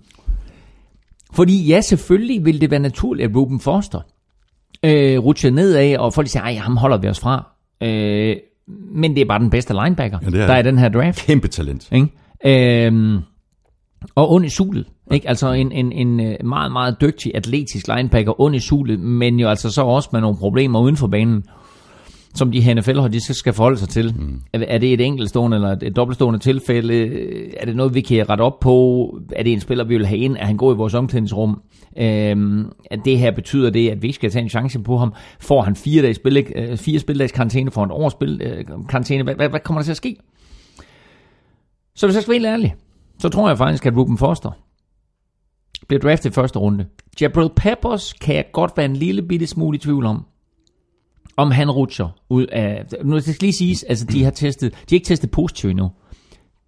fordi 1.34 1.68
ja, 1.68 1.82
selvfølgelig 1.82 2.46
vil 2.46 2.62
det 2.62 2.72
være 2.72 2.80
naturligt, 2.80 3.30
at 3.30 3.36
Ruben 3.36 3.60
Foster 3.60 4.02
øh, 4.84 5.20
rutscher 5.20 5.52
nedad, 5.52 5.98
og 5.98 6.14
folk 6.14 6.28
siger, 6.28 6.44
ej, 6.44 6.56
ham 6.56 6.78
holder 6.78 6.98
vi 6.98 7.08
os 7.08 7.20
fra. 7.20 7.48
Øh, 7.84 8.36
men 8.96 9.16
det 9.16 9.22
er 9.22 9.26
bare 9.26 9.40
den 9.40 9.50
bedste 9.50 9.74
linebacker, 9.74 10.20
ja, 10.22 10.28
er 10.28 10.48
der 10.48 10.54
er 10.54 10.62
den 10.62 10.78
her 10.78 10.90
draft. 10.90 11.26
Kæmpe 11.26 11.48
talent. 11.48 11.92
Ikke? 11.92 12.88
Øh, 12.88 13.22
og 14.16 14.32
ond 14.32 14.46
i 14.46 14.50
sulet. 14.50 14.86
Ikke? 15.12 15.30
Altså 15.30 15.52
en, 15.52 15.72
en, 15.72 15.92
en 15.92 16.20
øh, 16.20 16.46
meget, 16.46 16.72
meget 16.72 17.02
dygtig 17.02 17.32
atletisk 17.36 17.88
linebacker, 17.88 18.42
ond 18.42 18.56
i 18.56 18.60
sulet, 18.60 19.00
men 19.00 19.40
jo 19.40 19.50
altså 19.50 19.72
så 19.72 19.82
også 19.82 20.10
med 20.12 20.22
nogle 20.22 20.38
problemer 20.38 20.80
uden 20.80 20.98
for 20.98 21.08
banen 21.08 21.44
som 22.38 22.52
de 22.52 22.62
her 22.62 22.74
NFL-hold, 22.74 23.12
de 23.12 23.34
skal 23.34 23.54
forholde 23.54 23.78
sig 23.78 23.90
til. 23.90 24.16
Mm. 24.16 24.42
Er, 24.54 24.60
er 24.68 24.78
det 24.78 24.94
et 24.94 25.02
enkeltstående 25.02 25.58
eller 25.58 25.78
et 25.82 25.96
dobbeltstående 25.96 26.40
tilfælde? 26.40 27.08
Er 27.58 27.66
det 27.66 27.76
noget, 27.76 27.94
vi 27.94 28.02
kan 28.02 28.30
rette 28.30 28.42
op 28.42 28.60
på? 28.60 29.20
Er 29.36 29.44
det 29.44 29.54
en 29.54 29.60
spiller, 29.60 29.84
vi 29.84 29.98
vil 29.98 30.06
have 30.06 30.20
ind? 30.20 30.38
Er 30.38 30.46
han 30.46 30.58
god 30.58 30.76
i 30.76 30.78
vores 30.78 30.94
omklædningsrum? 30.94 31.62
Øhm, 31.98 32.66
at 32.92 33.00
det 33.06 33.20
her 33.20 33.32
betyder 33.32 33.70
det, 33.70 33.90
at 33.90 34.02
vi 34.02 34.12
skal 34.12 34.32
tage 34.32 34.44
en 34.44 34.50
chance 34.50 34.80
på 34.80 34.98
ham. 34.98 35.14
Får 35.40 35.62
han 35.62 35.76
fire, 35.76 36.02
dages 36.02 36.16
spil, 36.16 36.48
øh, 36.56 36.78
fire 36.78 37.00
spildags 37.00 37.32
karantæne, 37.32 37.72
får 37.72 37.82
han 37.82 37.92
årsspil 37.92 38.42
øh, 38.44 38.66
karantæne? 38.90 39.24
Hvad, 39.24 39.36
hvad, 39.36 39.50
hvad 39.50 39.60
kommer 39.60 39.82
der 39.82 39.84
til 39.84 39.92
at 39.92 39.98
ske? 39.98 40.16
Så 41.96 42.08
hvis 42.08 42.16
jeg 42.16 42.24
skal 42.24 42.32
være 42.32 42.40
helt 42.40 42.46
ærlig, 42.46 42.76
så 43.20 43.30
tror 43.30 43.48
jeg 43.48 43.58
faktisk, 43.58 43.86
at 43.86 43.98
Ruben 43.98 44.18
Foster 44.18 44.52
bliver 45.88 46.02
draftet 46.02 46.30
i 46.30 46.34
første 46.34 46.60
runde. 46.60 46.86
Jabril 47.22 47.50
Peppers 47.56 48.14
kan 48.14 48.36
jeg 48.36 48.46
godt 48.54 48.72
være 48.78 48.86
en 48.86 48.96
lille 48.96 49.22
bitte 49.22 49.48
smule 49.48 49.76
i 49.76 49.80
tvivl 49.80 50.06
om 50.06 50.26
om 51.38 51.52
han 51.52 51.72
rutscher 51.72 52.08
ud 52.30 52.46
af... 52.46 52.86
Nu 53.04 53.20
skal 53.20 53.36
lige 53.42 53.54
siges, 53.54 53.84
altså 53.84 54.06
de 54.06 54.24
har 54.24 54.32
testet, 54.32 54.72
de 54.72 54.78
har 54.90 54.96
ikke 54.96 55.06
testet 55.06 55.32
positivt 55.32 55.72
endnu. 55.72 55.92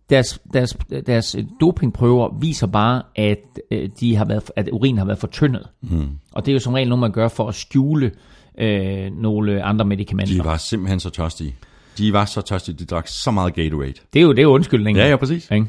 deres, 0.09 0.39
deres, 0.53 0.77
deres 1.07 1.35
dopingprøver 1.61 2.39
viser 2.39 2.67
bare, 2.67 3.01
at, 3.15 3.39
øh, 3.71 3.89
de 3.99 4.15
har 4.15 4.25
været, 4.25 4.51
at 4.55 4.69
urinen 4.71 4.97
har 4.97 5.05
været 5.05 5.19
fortyndet. 5.19 5.67
Mm. 5.81 6.07
Og 6.31 6.45
det 6.45 6.51
er 6.51 6.53
jo 6.53 6.59
som 6.59 6.73
regel 6.73 6.89
noget, 6.89 6.99
man 6.99 7.11
gør 7.11 7.27
for 7.27 7.47
at 7.47 7.55
skjule 7.55 8.11
øh, 8.59 9.11
nogle 9.21 9.63
andre 9.63 9.85
medicamenter. 9.85 10.33
De 10.33 10.43
var 10.49 10.57
simpelthen 10.57 10.99
så 10.99 11.09
tørstige. 11.09 11.55
De 11.97 12.13
var 12.13 12.25
så 12.25 12.41
tørstige, 12.41 12.75
de 12.75 12.85
drak 12.85 13.07
så 13.07 13.31
meget 13.31 13.53
Gatorade. 13.53 13.93
Det 14.13 14.19
er 14.19 14.23
jo, 14.23 14.31
det 14.31 14.39
er 14.39 14.43
jo 14.43 14.53
undskyldningen. 14.53 15.03
Ja, 15.03 15.09
ja, 15.09 15.15
præcis. 15.15 15.51
Ikke? 15.51 15.67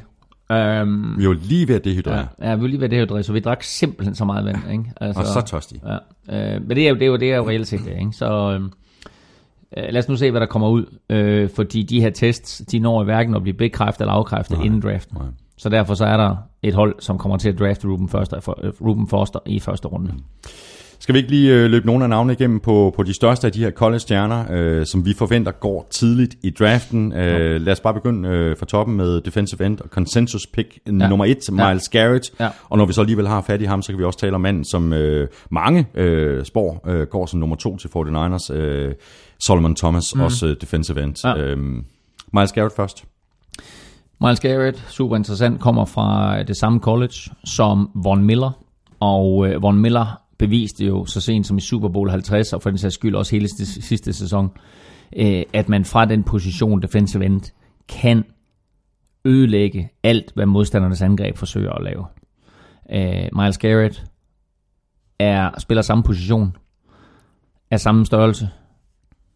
Um, 0.82 1.14
Vi 1.18 1.28
var 1.28 1.36
lige 1.42 1.68
ved 1.68 1.74
at 1.74 1.84
dehydrere. 1.84 2.26
ja, 2.40 2.48
ja, 2.48 2.54
vi 2.54 2.62
var 2.62 2.68
lige 2.68 2.80
ved 2.80 2.88
det 2.88 2.98
her, 2.98 3.22
så 3.22 3.32
vi 3.32 3.40
drak 3.40 3.62
simpelthen 3.62 4.14
så 4.14 4.24
meget 4.24 4.44
vand. 4.44 4.58
Ikke? 4.72 4.84
Altså, 5.00 5.20
Og 5.20 5.26
så 5.26 5.40
tørstige. 5.40 5.80
Ja, 6.28 6.54
øh, 6.54 6.62
men 6.62 6.76
det 6.76 6.86
er 6.86 6.88
jo 6.88 6.94
det 6.94 7.02
er 7.02 7.06
jo, 7.06 7.16
det 7.16 7.32
er 7.32 7.36
jo 7.36 7.48
reelt 7.48 7.68
set 7.68 7.80
det, 7.84 7.96
ikke? 8.00 8.12
Så 8.12 8.58
øh, 8.60 8.60
lad 9.76 9.96
os 9.96 10.08
nu 10.08 10.16
se, 10.16 10.30
hvad 10.30 10.40
der 10.40 10.46
kommer 10.46 10.68
ud. 10.68 10.84
Øh, 11.10 11.50
fordi 11.54 11.82
de 11.82 12.00
her 12.00 12.10
tests, 12.10 12.62
de 12.70 12.78
når 12.78 13.04
hverken 13.04 13.34
at 13.34 13.42
blive 13.42 13.56
bekræftet 13.56 14.00
eller 14.00 14.12
afkræftet 14.12 14.56
Nej, 14.56 14.66
inden 14.66 14.80
draften. 14.80 15.16
nej. 15.18 15.26
Så 15.58 15.68
derfor 15.68 15.94
så 15.94 16.04
er 16.04 16.16
der 16.16 16.36
et 16.62 16.74
hold, 16.74 16.94
som 16.98 17.18
kommer 17.18 17.38
til 17.38 17.48
at 17.48 17.58
drafte 17.58 17.88
Ruben, 17.88 18.08
Foster, 18.08 18.54
øh, 18.62 18.72
Ruben 18.80 19.08
Foster 19.08 19.38
i 19.46 19.60
første 19.60 19.88
runde. 19.88 20.12
Skal 20.98 21.12
vi 21.12 21.18
ikke 21.18 21.30
lige 21.30 21.54
øh, 21.54 21.70
løbe 21.70 21.86
nogle 21.86 22.04
af 22.04 22.10
navnene 22.10 22.32
igennem 22.32 22.60
på, 22.60 22.92
på 22.96 23.02
de 23.02 23.14
største 23.14 23.46
af 23.46 23.52
de 23.52 23.58
her 23.58 23.70
college-stjerner, 23.70 24.44
øh, 24.50 24.86
som 24.86 25.06
vi 25.06 25.14
forventer 25.14 25.52
går 25.52 25.86
tidligt 25.90 26.34
i 26.42 26.50
draften? 26.50 27.12
Øh, 27.12 27.60
lad 27.60 27.72
os 27.72 27.80
bare 27.80 27.94
begynde 27.94 28.28
øh, 28.28 28.56
fra 28.56 28.66
toppen 28.66 28.96
med 28.96 29.20
defensive 29.20 29.66
end 29.66 29.80
og 29.80 29.88
consensus 29.88 30.46
pick 30.52 30.78
ja. 30.86 30.92
nummer 30.92 31.24
et, 31.24 31.38
Miles 31.52 31.88
Garrett. 31.88 32.30
Ja. 32.40 32.48
Og 32.68 32.78
når 32.78 32.84
vi 32.86 32.92
så 32.92 33.00
alligevel 33.00 33.28
har 33.28 33.40
fat 33.40 33.62
i 33.62 33.64
ham, 33.64 33.82
så 33.82 33.92
kan 33.92 33.98
vi 33.98 34.04
også 34.04 34.18
tale 34.18 34.34
om 34.34 34.40
manden, 34.40 34.64
som 34.64 34.92
øh, 34.92 35.28
mange 35.50 35.86
øh, 35.94 36.44
spår 36.44 36.84
øh, 36.88 37.06
går 37.06 37.26
som 37.26 37.40
nummer 37.40 37.56
to 37.56 37.76
til 37.76 37.88
49ers. 37.88 38.54
Øh, 38.54 38.94
Solomon 39.40 39.74
Thomas, 39.74 40.14
mm. 40.14 40.20
også 40.20 40.46
øh, 40.46 40.56
defensive 40.60 41.02
end. 41.02 41.24
Ja. 41.24 41.36
Øh, 41.36 41.58
Miles 42.32 42.52
Garrett 42.52 42.76
først. 42.76 43.04
Miles 44.20 44.40
Garrett, 44.40 44.84
super 44.88 45.16
interessant, 45.16 45.60
kommer 45.60 45.84
fra 45.84 46.42
det 46.42 46.56
samme 46.56 46.80
college 46.80 47.14
som 47.44 47.90
Von 47.94 48.24
Miller. 48.24 48.50
Og 49.00 49.48
øh, 49.48 49.62
Von 49.62 49.78
Miller 49.78 50.22
beviste 50.38 50.86
jo 50.86 51.06
så 51.06 51.20
sent 51.20 51.46
som 51.46 51.58
i 51.58 51.60
Super 51.60 51.88
Bowl 51.88 52.10
50, 52.10 52.52
og 52.52 52.62
for 52.62 52.70
den 52.70 52.78
sags 52.78 52.94
skyld 52.94 53.14
også 53.14 53.36
hele 53.36 53.48
sidste, 53.48 53.82
sidste 53.82 54.12
sæson, 54.12 54.50
øh, 55.16 55.42
at 55.52 55.68
man 55.68 55.84
fra 55.84 56.04
den 56.04 56.22
position 56.22 56.82
defensive 56.82 57.24
end 57.24 57.40
kan 57.88 58.24
ødelægge 59.24 59.90
alt, 60.02 60.32
hvad 60.34 60.46
modstandernes 60.46 61.02
angreb 61.02 61.36
forsøger 61.36 61.72
at 61.72 61.84
lave. 61.84 62.06
Øh, 62.92 63.28
Miles 63.32 63.58
Garrett 63.58 64.04
er, 65.18 65.50
spiller 65.58 65.82
samme 65.82 66.04
position, 66.04 66.56
er 67.70 67.76
samme 67.76 68.06
størrelse, 68.06 68.48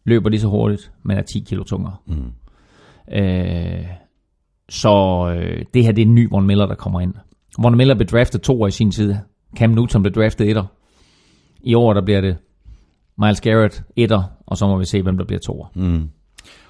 løber 0.05 0.29
lige 0.29 0.41
så 0.41 0.47
hurtigt, 0.47 0.91
men 1.03 1.17
er 1.17 1.21
10 1.21 1.39
kilo 1.39 1.63
tungere. 1.63 1.95
Mm. 2.05 2.31
Øh, 3.13 3.85
så 4.69 5.25
øh, 5.35 5.65
det 5.73 5.83
her 5.83 5.91
det 5.91 6.01
er 6.01 6.05
en 6.05 6.15
ny 6.15 6.29
Von 6.29 6.47
Miller, 6.47 6.65
der 6.65 6.75
kommer 6.75 6.99
ind. 6.99 7.13
Von 7.59 7.77
Miller 7.77 7.95
blev 7.95 8.07
draftet 8.07 8.41
to 8.41 8.61
år 8.61 8.67
i 8.67 8.71
sin 8.71 8.91
tid. 8.91 9.15
Cam 9.57 9.69
Newton 9.69 10.01
blev 10.01 10.13
draftet 10.13 10.49
etter. 10.49 10.63
I 11.61 11.73
år 11.73 11.93
der 11.93 12.01
bliver 12.01 12.21
det 12.21 12.37
Miles 13.17 13.41
Garrett 13.41 13.83
etter, 13.95 14.23
og 14.45 14.57
så 14.57 14.67
må 14.67 14.77
vi 14.77 14.85
se, 14.85 15.01
hvem 15.01 15.17
der 15.17 15.25
bliver 15.25 15.39
toer. 15.39 15.67
Mm. 15.75 16.09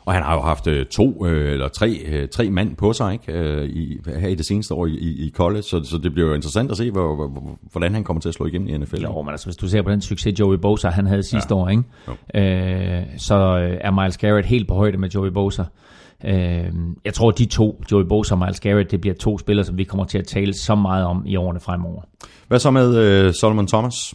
Og 0.05 0.13
han 0.13 0.23
har 0.23 0.33
jo 0.33 0.41
haft 0.41 0.67
øh, 0.67 0.85
to 0.85 1.25
øh, 1.25 1.53
eller 1.53 1.67
tre, 1.67 1.89
øh, 2.05 2.27
tre 2.27 2.49
mand 2.49 2.75
på 2.75 2.93
sig 2.93 3.13
ikke? 3.13 3.33
Øh, 3.33 3.69
i, 3.69 3.97
her 4.19 4.27
i 4.27 4.35
det 4.35 4.45
seneste 4.45 4.73
år 4.73 4.85
i, 4.85 4.91
i 4.97 5.31
college, 5.35 5.63
så, 5.63 5.83
så 5.83 5.97
det 5.97 6.13
bliver 6.13 6.27
jo 6.27 6.33
interessant 6.33 6.71
at 6.71 6.77
se, 6.77 6.91
hvor, 6.91 7.15
hvor, 7.15 7.57
hvordan 7.71 7.93
han 7.93 8.03
kommer 8.03 8.21
til 8.21 8.29
at 8.29 8.35
slå 8.35 8.45
igennem 8.45 8.67
i 8.67 8.77
NFL. 8.77 9.01
Jo, 9.01 9.21
men 9.21 9.31
altså, 9.31 9.45
hvis 9.45 9.57
du 9.57 9.67
ser 9.67 9.81
på 9.81 9.91
den 9.91 10.01
succes, 10.01 10.39
Joey 10.39 10.57
Bosa 10.57 10.89
han 10.89 11.07
havde 11.07 11.23
sidste 11.23 11.55
ja. 11.55 11.61
år, 11.61 11.69
ikke? 11.69 11.83
Øh, 12.35 13.03
så 13.17 13.35
er 13.81 14.01
Miles 14.01 14.17
Garrett 14.17 14.47
helt 14.47 14.67
på 14.67 14.73
højde 14.73 14.97
med 14.97 15.09
Joey 15.09 15.29
Bosa. 15.29 15.63
Øh, 16.25 16.65
jeg 17.05 17.13
tror, 17.13 17.31
de 17.31 17.45
to, 17.45 17.83
Joey 17.91 18.03
Bosa 18.03 18.35
og 18.35 18.39
Miles 18.39 18.59
Garrett, 18.59 18.91
det 18.91 19.01
bliver 19.01 19.15
to 19.15 19.37
spillere, 19.37 19.65
som 19.65 19.77
vi 19.77 19.83
kommer 19.83 20.05
til 20.05 20.17
at 20.17 20.27
tale 20.27 20.53
så 20.53 20.75
meget 20.75 21.05
om 21.05 21.23
i 21.25 21.35
årene 21.35 21.59
fremover. 21.59 22.01
Hvad 22.47 22.59
så 22.59 22.71
med 22.71 22.97
øh, 22.97 23.33
Solomon 23.33 23.67
Thomas? 23.67 24.13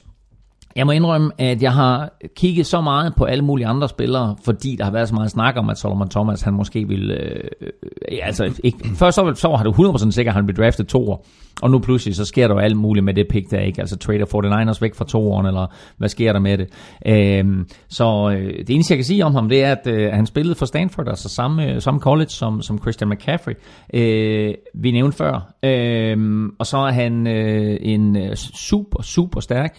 Jeg 0.76 0.86
må 0.86 0.92
indrømme, 0.92 1.30
at 1.38 1.62
jeg 1.62 1.72
har 1.72 2.18
kigget 2.36 2.66
så 2.66 2.80
meget 2.80 3.14
på 3.16 3.24
alle 3.24 3.44
mulige 3.44 3.66
andre 3.66 3.88
spillere, 3.88 4.36
fordi 4.44 4.76
der 4.76 4.84
har 4.84 4.92
været 4.92 5.08
så 5.08 5.14
meget 5.14 5.30
snak 5.30 5.56
om, 5.56 5.70
at 5.70 5.78
Solomon 5.78 6.08
Thomas, 6.08 6.42
han 6.42 6.54
måske 6.54 6.88
vil... 6.88 7.10
Øh, 7.10 7.40
øh, 7.60 7.68
øh, 8.12 8.18
altså, 8.22 8.60
ikke, 8.64 8.78
først 8.94 9.14
så, 9.14 9.34
så 9.34 9.56
har 9.56 9.64
du 9.64 9.70
100% 9.70 10.10
sikkert, 10.10 10.32
at 10.32 10.36
han 10.36 10.46
blev 10.46 10.56
draftet 10.56 10.88
to 10.88 11.10
år, 11.10 11.26
og 11.62 11.70
nu 11.70 11.78
pludselig, 11.78 12.16
så 12.16 12.24
sker 12.24 12.48
der 12.48 12.54
jo 12.54 12.60
alt 12.60 12.76
muligt 12.76 13.04
med 13.04 13.14
det 13.14 13.26
pick 13.30 13.50
der, 13.50 13.60
ikke? 13.60 13.80
Altså, 13.80 13.96
trader 13.96 14.24
49ers 14.24 14.78
væk 14.80 14.94
fra 14.94 15.04
to 15.04 15.32
år, 15.32 15.42
eller 15.42 15.66
hvad 15.96 16.08
sker 16.08 16.32
der 16.32 16.40
med 16.40 16.58
det? 16.58 16.68
Øh, 17.06 17.66
så 17.88 18.36
øh, 18.36 18.58
det 18.58 18.70
eneste, 18.70 18.92
jeg 18.92 18.98
kan 18.98 19.04
sige 19.04 19.24
om 19.24 19.34
ham, 19.34 19.48
det 19.48 19.64
er, 19.64 19.72
at 19.72 19.86
øh, 19.86 20.12
han 20.12 20.26
spillede 20.26 20.54
for 20.54 20.66
Stanford, 20.66 21.08
altså 21.08 21.28
samme, 21.28 21.72
øh, 21.72 21.80
samme 21.80 22.00
college 22.00 22.28
som, 22.28 22.62
som 22.62 22.78
Christian 22.78 23.10
McCaffrey, 23.10 23.54
øh, 23.94 24.54
vi 24.74 24.90
nævnte 24.90 25.16
før. 25.16 25.52
Øh, 25.62 26.48
og 26.58 26.66
så 26.66 26.76
er 26.76 26.90
han 26.90 27.26
øh, 27.26 27.78
en 27.80 28.16
øh, 28.16 28.36
super, 28.36 29.02
super 29.02 29.40
stærk... 29.40 29.78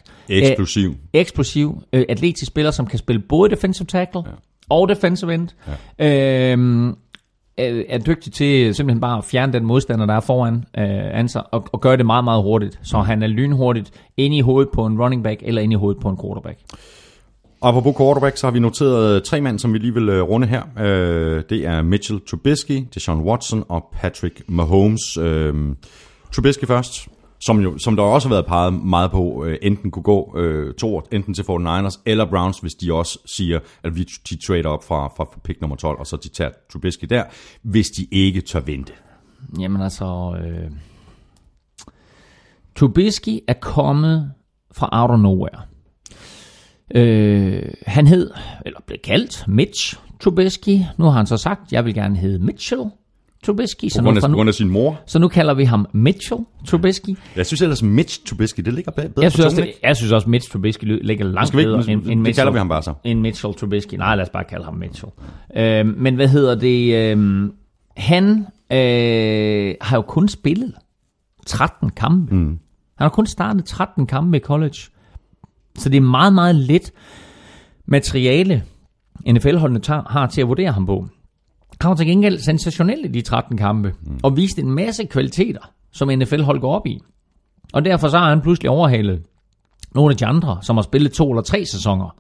Eksplosiv. 0.86 0.98
eksplosiv, 1.14 1.84
øh, 1.94 2.06
atletisk 2.10 2.48
spiller, 2.48 2.72
som 2.72 2.86
kan 2.86 3.00
spille 3.00 3.22
både 3.30 3.50
defensive 3.50 3.86
tackle 3.86 4.22
ja. 4.26 4.32
og 4.70 4.90
defensive 4.90 5.34
end. 5.34 5.48
Ja. 6.00 6.52
Øhm, 6.52 6.96
er, 7.58 7.84
er 7.90 7.98
dygtig 7.98 8.34
til 8.34 8.76
simpelthen 8.76 9.02
bare 9.02 9.18
at 9.18 9.24
fjerne 9.24 9.54
den 9.54 9.66
modstander, 9.66 10.06
der 10.06 10.14
er 10.14 10.20
foran 10.20 10.56
øh, 10.56 11.20
ansvar, 11.20 11.42
og, 11.42 11.68
og 11.72 11.82
gøre 11.82 11.98
det 11.98 12.06
meget, 12.06 12.24
meget 12.24 12.44
hurtigt. 12.44 12.80
Så 12.84 12.98
han 12.98 13.24
er 13.24 13.28
lynhurtigt 13.28 13.92
inde 14.18 14.38
i 14.38 14.42
hovedet 14.42 14.70
på 14.74 14.86
en 14.86 15.02
running 15.02 15.24
back, 15.24 15.40
eller 15.44 15.62
inde 15.62 15.74
i 15.74 15.78
hovedet 15.78 16.02
på 16.02 16.10
en 16.10 16.18
quarterback. 16.22 16.60
Apropos 17.62 17.98
quarterback, 17.98 18.38
så 18.38 18.48
har 18.48 18.52
vi 18.52 18.60
noteret 18.60 19.24
tre 19.24 19.42
mænd, 19.42 19.60
som 19.60 19.74
vi 19.74 19.78
lige 19.78 19.94
vil 19.94 20.10
øh, 20.10 20.22
runde 20.22 20.48
her. 20.48 20.62
Øh, 20.80 21.44
det 21.50 21.68
er 21.68 21.82
Mitchell 21.82 22.22
Trubisky, 22.30 22.88
Deshaun 22.94 23.22
Watson 23.22 23.64
og 23.70 23.90
Patrick 23.94 24.42
Mahomes. 24.48 25.18
Øh, 25.18 25.54
Trubisky 26.32 26.66
først, 26.66 27.08
som, 27.42 27.60
jo, 27.60 27.78
som 27.78 27.96
der 27.96 28.04
også 28.04 28.28
har 28.28 28.36
været 28.36 28.46
peget 28.46 28.74
meget 28.74 29.12
på, 29.12 29.46
øh, 29.46 29.58
enten 29.62 29.92
kunne 29.92 30.04
gå 30.04 30.38
øh, 30.38 30.74
to 30.74 31.02
enten 31.12 31.34
til 31.34 31.44
49ers 31.44 32.02
eller 32.06 32.26
Browns, 32.26 32.60
hvis 32.60 32.74
de 32.74 32.94
også 32.94 33.20
siger, 33.26 33.60
at 33.84 33.96
vi 33.96 34.04
de 34.30 34.46
trader 34.48 34.70
op 34.70 34.84
fra, 34.84 35.08
fra 35.08 35.39
pick 35.44 35.62
nummer 35.62 35.76
12, 35.76 36.00
og 36.00 36.08
så 36.08 36.18
de 36.18 36.30
tager 36.30 36.52
Trubisky 36.72 37.06
der, 37.06 37.24
hvis 37.62 37.89
de 37.89 38.08
ikke 38.12 38.42
tør 38.42 38.60
vente. 38.60 38.94
Jamen 39.60 39.82
altså, 39.82 40.38
øh, 40.44 40.72
Trubisky 42.76 43.39
er 43.48 43.54
kommet 43.62 44.32
fra 44.72 44.89
out 44.92 45.12
of 45.12 45.20
nowhere. 45.20 45.62
Øh, 46.96 47.74
han 47.88 48.08
hed, 48.08 48.32
eller 48.66 48.80
blev 48.88 49.00
kaldt 49.04 49.48
Mitch 49.48 49.98
Trubisky. 50.20 50.80
Nu 50.98 51.06
har 51.06 51.12
han 51.12 51.28
så 51.28 51.38
sagt, 51.38 51.72
jeg 51.72 51.86
vil 51.86 51.94
gerne 51.94 52.18
hedde 52.18 52.46
Mitchell 52.46 52.82
Trubisky. 53.46 53.89
Så 53.89 54.00
På 54.00 54.02
nu, 54.02 54.06
grund 54.08 54.18
af, 54.18 54.22
på 54.22 54.28
nu, 54.28 54.36
grund 54.36 54.50
af 54.50 54.54
sin 54.54 54.70
mor. 54.70 55.00
så 55.06 55.20
nu 55.20 55.28
kalder 55.28 55.54
vi 55.54 55.64
ham 55.64 55.88
Mitchell 55.94 56.42
Trubisky. 56.68 57.10
Jeg 57.36 57.46
synes 57.46 57.62
ellers, 57.62 57.84
Mitch 57.84 58.26
Trubisky, 58.26 58.62
det 58.62 58.74
ligger 58.74 58.92
bedre 58.92 59.10
Jeg 59.22 59.32
på 59.32 59.34
synes, 59.34 59.46
også, 59.46 59.62
det, 59.62 59.74
jeg 59.84 59.96
synes 59.98 60.12
også, 60.12 60.30
Mitch 60.30 60.52
Trubisky 60.52 60.84
ligger 61.06 61.26
langt 61.26 61.48
Skal 61.48 61.58
vi 61.58 61.62
ikke- 61.62 61.70
bedre 61.78 61.92
end, 61.92 62.02
det 62.04 62.12
end, 62.12 62.20
Mitchell, 62.22 62.36
kalder 62.36 62.52
vi 62.52 62.58
ham 62.58 62.70
bare 62.70 62.84
så. 62.84 62.94
end 63.04 63.20
Mitchell 63.20 63.54
Trubisky. 63.54 63.94
Nej, 63.96 64.16
lad 64.16 64.24
os 64.24 64.30
bare 64.30 64.44
kalde 64.44 64.66
ham 64.66 64.74
Mitchell. 64.74 65.12
Øh, 65.58 65.86
men 65.98 66.16
hvad 66.16 66.28
hedder 66.28 66.56
det? 66.56 66.96
Øh, 66.96 67.50
han 67.98 68.30
øh, 68.72 69.76
har 69.82 69.96
jo 69.98 70.02
kun 70.02 70.28
spillet 70.30 70.74
13 71.48 71.89
kampe. 71.89 72.36
Mm. 72.36 72.48
Han 72.48 73.06
har 73.06 73.10
kun 73.10 73.26
startet 73.26 73.66
13 73.66 74.08
kampe 74.08 74.38
i 74.38 74.39
college. 74.39 74.78
Så 75.78 75.89
det 75.89 75.98
er 75.98 76.02
meget, 76.02 76.34
meget 76.34 76.56
let 76.56 76.92
materiale, 77.88 78.64
NFL-holdene 79.28 79.80
tager, 79.80 80.02
har 80.10 80.28
til 80.28 80.42
at 80.42 80.48
vurdere 80.48 80.72
ham 80.72 80.86
på. 80.86 81.08
Han 81.82 81.90
var 81.90 81.96
til 81.96 82.08
gengæld 82.08 82.40
sensationel 82.40 83.06
i 83.06 83.08
de 83.08 83.22
13 83.22 83.58
kampe, 83.58 83.94
mm. 84.02 84.20
og 84.24 84.38
viste 84.38 84.62
en 84.62 84.72
masse 84.72 85.06
kvaliteter, 85.06 85.72
som 85.92 86.08
NFL-hold 86.08 86.60
går 86.60 86.76
op 86.76 86.88
i. 86.88 87.00
Og 87.74 87.86
derfor 87.86 88.08
så 88.08 88.18
har 88.18 88.30
han 88.30 88.42
pludselig 88.42 88.70
overhalet 88.70 89.22
nogle 89.96 90.12
af 90.12 90.18
de 90.18 90.26
andre, 90.26 90.58
som 90.62 90.78
har 90.78 90.82
spillet 90.82 91.12
to 91.12 91.32
eller 91.32 91.42
tre 91.42 91.66
sæsoner. 91.66 92.16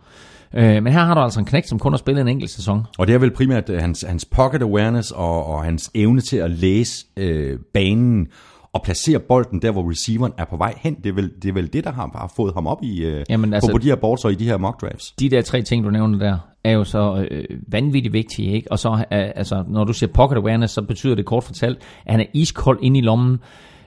Øh, 0.53 0.83
men 0.83 0.93
her 0.93 0.99
har 0.99 1.13
du 1.13 1.19
altså 1.19 1.39
en 1.39 1.45
knæk, 1.45 1.65
som 1.65 1.79
kun 1.79 1.91
har 1.93 1.97
spillet 1.97 2.21
en 2.21 2.27
enkelt 2.27 2.51
sæson. 2.51 2.85
Og 2.97 3.07
det 3.07 3.15
er 3.15 3.19
vel 3.19 3.31
primært 3.31 3.69
øh, 3.69 3.81
hans, 3.81 4.05
hans 4.07 4.25
pocket 4.25 4.61
awareness 4.61 5.11
og, 5.11 5.45
og 5.45 5.63
hans 5.63 5.91
evne 5.95 6.21
til 6.21 6.37
at 6.37 6.51
læse 6.51 7.05
øh, 7.17 7.59
banen 7.73 8.27
og 8.73 8.81
placere 8.83 9.19
bolden 9.19 9.61
der, 9.61 9.71
hvor 9.71 9.91
receiveren 9.91 10.33
er 10.37 10.45
på 10.45 10.57
vej 10.57 10.73
hen. 10.77 10.95
Det 10.95 11.05
er 11.05 11.13
vel 11.13 11.31
det, 11.41 11.49
er 11.49 11.53
vel 11.53 11.73
det 11.73 11.83
der 11.83 11.91
har, 11.91 12.09
har 12.15 12.33
fået 12.35 12.53
ham 12.53 12.67
op 12.67 12.83
i 12.83 13.05
øh, 13.05 13.25
Jamen, 13.29 13.49
på, 13.49 13.55
altså- 13.55 13.71
på 13.71 13.77
de 13.77 13.87
her 13.87 13.95
boards 13.95 14.25
og 14.25 14.31
i 14.31 14.35
de 14.35 14.45
her 14.45 14.57
mock 14.57 14.81
drafts. 14.81 15.11
de 15.11 15.29
der 15.29 15.41
tre 15.41 15.61
ting, 15.61 15.85
du 15.85 15.89
nævner 15.89 16.19
der, 16.19 16.37
er 16.63 16.71
jo 16.71 16.83
så 16.83 17.27
øh, 17.31 17.43
vanvittigt 17.67 18.13
vigtige. 18.13 18.51
Ikke? 18.51 18.71
Og 18.71 18.79
så, 18.79 18.89
øh, 18.89 19.03
altså, 19.09 19.63
når 19.67 19.83
du 19.83 19.93
siger 19.93 20.13
pocket 20.13 20.37
awareness, 20.37 20.73
så 20.73 20.81
betyder 20.81 21.15
det 21.15 21.25
kort 21.25 21.43
fortalt, 21.43 21.77
at 22.05 22.11
han 22.11 22.19
er 22.19 22.25
iskold 22.33 22.79
inde 22.81 22.99
i 22.99 23.01
lommen, 23.01 23.39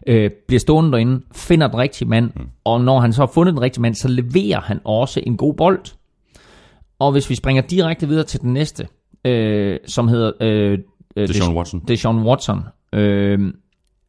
øh, 0.06 0.30
bliver 0.46 0.60
stående 0.60 0.92
derinde, 0.92 1.24
finder 1.34 1.66
den 1.66 1.78
rigtige 1.78 2.08
mand, 2.08 2.30
mm. 2.36 2.46
og 2.64 2.80
når 2.80 3.00
han 3.00 3.12
så 3.12 3.22
har 3.22 3.30
fundet 3.34 3.54
den 3.54 3.62
rigtige 3.62 3.82
mand, 3.82 3.94
så 3.94 4.08
leverer 4.08 4.60
han 4.60 4.80
også 4.84 5.20
en 5.26 5.36
god 5.36 5.54
bold. 5.54 5.80
Og 6.98 7.12
hvis 7.12 7.30
vi 7.30 7.34
springer 7.34 7.62
direkte 7.62 8.08
videre 8.08 8.24
til 8.24 8.40
den 8.40 8.52
næste, 8.52 8.88
øh, 9.24 9.78
som 9.86 10.08
hedder 10.08 10.32
øh, 10.40 10.78
øh, 11.16 11.28
Deshaun 11.28 11.56
Watson. 11.56 11.82
Deshaun 11.88 12.26
Watson, 12.26 12.60
øh, 12.92 13.52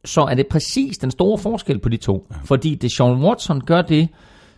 så 0.04 0.20
er 0.20 0.34
det 0.34 0.46
præcis 0.46 0.98
den 0.98 1.10
store 1.10 1.38
forskel 1.38 1.78
på 1.78 1.88
de 1.88 1.96
to. 1.96 2.26
Ja. 2.30 2.36
Fordi 2.44 2.74
Deshaun 2.74 3.24
Watson 3.24 3.60
gør 3.60 3.82
det, 3.82 4.08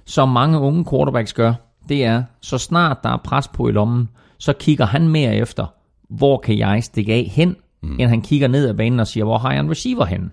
som 0.05 0.29
mange 0.29 0.59
unge 0.59 0.85
quarterbacks 0.91 1.33
gør. 1.33 1.55
Det 1.89 2.05
er, 2.05 2.22
så 2.41 2.59
snart 2.59 2.99
der 3.03 3.11
er 3.11 3.16
pres 3.16 3.49
på 3.49 3.68
i 3.68 3.72
lommen, 3.72 4.09
så 4.39 4.53
kigger 4.53 4.86
han 4.86 5.09
mere 5.09 5.36
efter, 5.36 5.66
hvor 6.09 6.39
kan 6.39 6.59
jeg 6.59 6.84
stikke 6.84 7.14
af 7.14 7.30
hen, 7.34 7.57
mm. 7.82 7.97
end 8.01 8.09
han 8.09 8.22
kigger 8.22 8.49
ned 8.49 8.68
ad 8.68 8.74
banen 8.74 9.01
og 9.01 9.07
siger, 9.07 9.24
hvor 9.24 9.39
har 9.39 9.53
jeg 9.53 9.61
en 9.61 9.70
receiver 9.70 10.05
hen? 10.05 10.32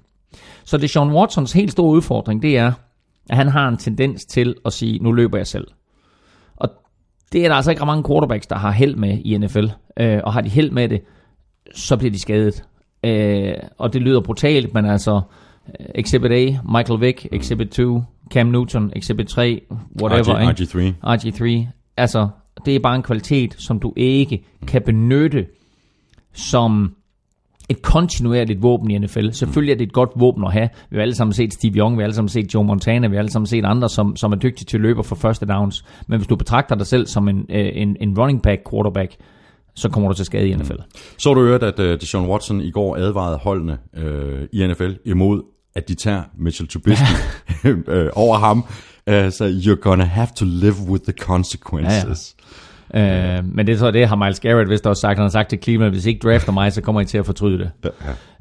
Så 0.64 0.78
det 0.78 0.84
er 0.84 0.88
Sean 0.88 1.12
Watsons 1.12 1.54
helt 1.54 1.72
store 1.72 1.92
udfordring, 1.92 2.42
det 2.42 2.58
er, 2.58 2.72
at 3.30 3.38
han 3.38 3.48
har 3.48 3.68
en 3.68 3.78
tendens 3.78 4.26
til 4.26 4.56
at 4.66 4.74
sige, 4.74 5.00
nu 5.00 5.12
løber 5.12 5.38
jeg 5.38 5.48
selv. 5.48 5.68
Og 6.56 6.70
det 7.32 7.46
er 7.46 7.50
der 7.50 7.56
altså 7.56 7.72
ikke 7.72 7.86
mange 7.86 8.04
quarterbacks, 8.04 8.48
der 8.48 8.56
har 8.56 8.72
held 8.72 8.96
med 8.96 9.20
i 9.26 9.38
NFL. 9.38 9.66
Øh, 10.00 10.20
og 10.24 10.34
har 10.34 10.42
de 10.42 10.50
held 10.50 10.72
med 10.72 10.90
det, 10.90 11.02
så 11.76 11.98
bliver 11.98 12.12
de 12.12 12.20
skadet. 12.20 12.64
Øh, 13.04 13.54
og 13.78 13.94
det 13.94 14.02
lyder 14.02 14.22
brutalt, 14.22 14.74
men 14.74 14.86
altså, 14.86 15.16
øh, 15.16 15.22
Exhibit 15.96 16.32
A, 16.32 16.58
Michael 16.78 17.02
Vick, 17.02 17.28
Exhibit 17.32 17.70
2, 17.70 18.04
Cam 18.32 18.48
Newton, 18.48 18.92
Exhibit 18.96 19.28
3, 19.28 19.62
whatever. 20.02 20.36
RG, 20.36 20.70
ikke? 20.70 20.94
RG3. 21.04 21.16
RG3. 21.26 21.68
Altså, 21.98 22.28
det 22.66 22.76
er 22.76 22.80
bare 22.80 22.96
en 22.96 23.04
kvalitet, 23.04 23.56
som 23.58 23.80
du 23.80 23.94
ikke 23.96 24.44
kan 24.68 24.82
benytte 24.82 25.46
som 26.34 26.96
et 27.70 27.82
kontinuerligt 27.82 28.62
våben 28.62 28.92
i 28.92 28.98
NFL. 28.98 29.32
Selvfølgelig 29.32 29.74
er 29.74 29.78
det 29.78 29.88
et 29.88 29.94
godt 29.94 30.10
våben 30.16 30.44
at 30.44 30.54
have. 30.54 30.70
Vi 30.90 30.96
har 30.96 31.02
alle 31.02 31.16
sammen 31.16 31.34
set 31.34 31.54
Steve 31.54 31.74
Young, 31.78 31.98
vi 31.98 32.02
har 32.02 32.06
alle 32.06 32.16
sammen 32.16 32.30
set 32.30 32.54
Joe 32.54 32.64
Montana, 32.64 33.08
vi 33.08 33.16
har 33.16 33.20
alle 33.20 33.32
sammen 33.32 33.48
set 33.48 33.66
andre, 33.66 33.90
som, 33.90 34.16
som 34.16 34.32
er 34.32 34.36
dygtige 34.36 34.66
til 34.66 34.82
løber 34.82 35.04
for 35.04 35.16
første 35.16 35.46
downs. 35.46 35.86
Men 36.08 36.20
hvis 36.20 36.28
du 36.28 36.36
betragter 36.36 36.76
dig 36.76 36.88
selv 36.88 37.08
som 37.08 37.28
en, 37.28 37.46
øh, 37.50 37.70
en, 37.74 37.98
en 38.00 38.20
running 38.20 38.42
back 38.42 38.62
quarterback, 38.72 39.16
så 39.74 39.90
kommer 39.90 40.10
du 40.10 40.16
til 40.16 40.26
skade 40.26 40.50
i 40.50 40.56
NFL. 40.56 40.74
Så 41.18 41.34
du 41.34 41.42
hørt, 41.42 41.64
at 41.64 41.80
uh, 41.80 41.86
Deshaun 41.86 42.30
Watson 42.30 42.62
i 42.62 42.72
går 42.72 42.96
advarede 42.96 43.38
holdene 43.38 43.78
uh, 43.98 44.04
i 44.52 44.68
NFL 44.68 44.92
imod, 45.06 45.42
at 45.76 45.88
de 45.88 45.96
tager 45.96 46.24
Mitchell 46.38 46.70
Trubisky 46.70 47.04
uh, 47.66 47.72
over 48.24 48.38
ham. 48.38 48.66
Uh, 49.08 49.32
så 49.32 49.62
you're 49.64 49.82
gonna 49.82 50.06
have 50.06 50.28
to 50.36 50.46
live 50.46 50.76
with 50.90 51.04
the 51.04 51.14
consequences. 51.14 52.36
Øh, 52.96 53.46
men 53.46 53.68
det 53.68 53.80
tror 53.80 53.88
jeg, 53.88 53.94
det 53.94 54.08
har 54.08 54.16
Miles 54.16 54.40
Garrett 54.40 54.70
vist 54.70 54.88
også 54.88 55.02
sagt. 55.02 55.18
Han 55.18 55.24
har 55.24 55.30
sagt 55.30 55.50
til 55.50 55.60
Cleveland, 55.64 55.94
hvis 55.94 56.06
I 56.06 56.10
ikke 56.10 56.28
drafter 56.28 56.52
mig, 56.52 56.74
så 56.74 56.82
kommer 56.82 57.02
I 57.02 57.06
til 57.06 57.18
at 57.18 57.26
fortryde 57.26 57.58
det. 57.58 57.72
Ja. 57.84 57.90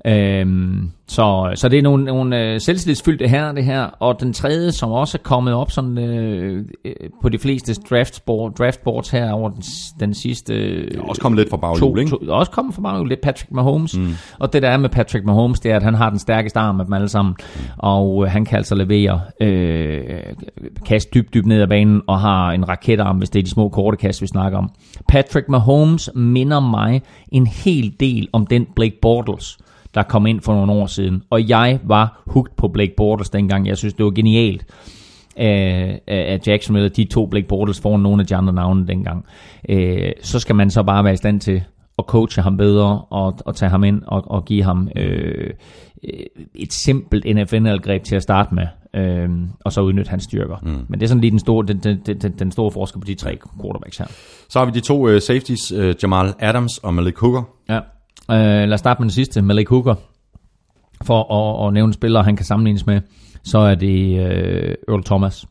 Øhm, 0.07 0.90
så, 1.09 1.52
så 1.55 1.68
det 1.68 1.78
er 1.78 1.82
nogle, 1.82 2.05
nogle 2.05 2.40
øh, 2.40 2.61
selvtillidsfyldte 2.61 3.28
her, 3.28 3.52
det 3.52 3.64
her. 3.64 3.82
Og 3.82 4.20
den 4.20 4.32
tredje, 4.32 4.72
som 4.72 4.90
også 4.90 5.18
er 5.18 5.22
kommet 5.22 5.55
op 5.55 5.70
sådan, 5.70 5.98
øh, 5.98 6.64
øh, 6.84 6.92
på 7.22 7.28
de 7.28 7.38
fleste 7.38 7.74
draftboard, 7.90 8.55
draftboards 8.55 9.11
her 9.11 9.32
over 9.32 9.50
den, 9.50 9.62
den 10.00 10.14
sidste... 10.14 10.55
Øh, 10.55 11.00
Også 11.09 11.22
kommet 11.22 11.38
lidt 11.38 11.50
fra 11.50 11.57
baghjul, 11.57 11.98
ikke? 11.98 12.11
to, 12.11 12.16
også 12.28 12.50
kommet 12.50 12.74
fra 12.74 12.82
baghjul, 12.82 13.09
lidt 13.09 13.20
Patrick 13.20 13.52
Mahomes. 13.52 13.98
Mm. 13.98 14.09
Og 14.38 14.52
det 14.52 14.62
der 14.62 14.70
er 14.70 14.76
med 14.76 14.88
Patrick 14.88 15.24
Mahomes, 15.24 15.61
det 15.61 15.72
er, 15.72 15.76
at 15.76 15.82
han 15.82 15.94
har 15.94 16.11
den 16.11 16.18
stærkeste 16.18 16.59
arm 16.59 16.80
af 16.80 16.86
dem 16.86 16.92
alle 16.92 17.09
sammen. 17.09 17.34
Mm. 17.38 17.61
Og 17.78 18.24
øh, 18.24 18.30
han 18.30 18.44
kan 18.44 18.57
altså 18.57 18.74
levere 18.74 19.20
øh, 19.40 20.02
kast 20.86 21.14
dybt, 21.14 21.34
dybt 21.34 21.46
ned 21.46 21.62
ad 21.62 21.68
banen, 21.68 22.02
og 22.07 22.20
har 22.20 22.50
en 22.50 22.68
raketarm, 22.68 23.18
hvis 23.18 23.30
det 23.30 23.38
er 23.38 23.42
de 23.42 23.50
små 23.50 23.68
korte 23.68 23.96
kast, 23.96 24.22
vi 24.22 24.26
snakker 24.26 24.59
om. 24.59 24.70
Patrick 25.09 25.48
Mahomes 25.48 26.11
minder 26.14 26.61
mig 26.61 27.02
en 27.32 27.46
hel 27.46 27.94
del 28.00 28.28
om 28.32 28.46
den 28.46 28.66
Blake 28.76 28.98
Bortles, 29.02 29.59
der 29.95 30.03
kom 30.03 30.26
ind 30.26 30.40
for 30.40 30.55
nogle 30.55 30.72
år 30.72 30.86
siden. 30.86 31.22
Og 31.30 31.49
jeg 31.49 31.78
var 31.84 32.22
hooked 32.26 32.53
på 32.57 32.68
Blake 32.68 32.95
Bortles 32.97 33.30
dengang. 33.30 33.66
Jeg 33.66 33.76
synes, 33.76 33.95
det 33.95 34.05
var 34.05 34.11
genialt 34.11 34.66
af, 35.36 36.01
af 36.07 36.40
Jacksonville, 36.47 36.88
de 36.88 37.05
to 37.05 37.26
Blake 37.26 37.47
Bortles 37.49 37.80
foran 37.80 38.01
nogle 38.01 38.20
af 38.20 38.26
de 38.26 38.36
andre 38.36 38.53
navne 38.53 38.86
dengang. 38.86 39.24
Øh, 39.68 40.12
så 40.22 40.38
skal 40.38 40.57
man 40.57 40.70
så 40.70 40.82
bare 40.82 41.05
være 41.05 41.12
i 41.12 41.16
stand 41.16 41.40
til 41.40 41.62
at 41.99 42.05
coache 42.05 42.42
ham 42.42 42.57
bedre 42.57 43.03
og, 43.11 43.38
og 43.45 43.57
tage 43.57 43.70
ham 43.70 43.84
ind 43.84 44.03
og, 44.07 44.30
og 44.30 44.45
give 44.45 44.62
ham 44.62 44.88
øh, 44.97 45.51
øh, 46.05 46.24
et 46.55 46.72
simpelt 46.72 47.36
NFL-greb 47.36 48.03
til 48.03 48.16
at 48.16 48.22
starte 48.22 48.55
med, 48.55 48.66
øh, 48.95 49.30
og 49.64 49.72
så 49.72 49.80
udnytte 49.80 50.11
hans 50.11 50.24
styrker. 50.24 50.57
Mm. 50.62 50.86
Men 50.88 51.01
det 51.01 51.03
er 51.03 51.09
sådan 51.09 51.20
lige 51.20 51.30
den 51.30 51.38
store, 51.38 51.66
den, 51.66 51.78
den, 51.78 52.20
den, 52.22 52.32
den 52.38 52.53
store 52.53 52.70
forskel 52.70 53.01
på 53.01 53.07
de 53.07 53.14
tre 53.14 53.38
quarterbacks 53.62 53.99
her. 53.99 54.07
Så 54.49 54.59
har 54.59 54.66
vi 54.66 54.72
de 54.72 54.80
to 54.80 55.09
uh, 55.09 55.18
safeties, 55.18 55.72
uh, 55.72 55.92
Jamal 56.03 56.34
Adams 56.38 56.78
og 56.78 56.95
Malik 56.95 57.18
Hooker. 57.18 57.42
Ja. 57.68 57.80
Øh, 58.31 58.37
lad 58.37 58.72
os 58.72 58.81
starte 58.81 59.03
med 59.03 59.05
den 59.05 59.11
sidste, 59.11 59.43
Malik 59.43 59.68
Hooker. 59.68 59.95
For 61.03 61.33
at, 61.33 61.66
at 61.66 61.75
nævne 61.75 61.93
spillere, 61.93 62.25
han 62.25 62.37
kan 62.37 62.47
sammenlignes 62.47 62.87
med, 62.87 63.01
så 63.45 63.59
er 63.59 63.75
det 63.75 64.18
øh, 64.18 64.75
Earl 64.89 65.05
Thomas. 65.05 65.47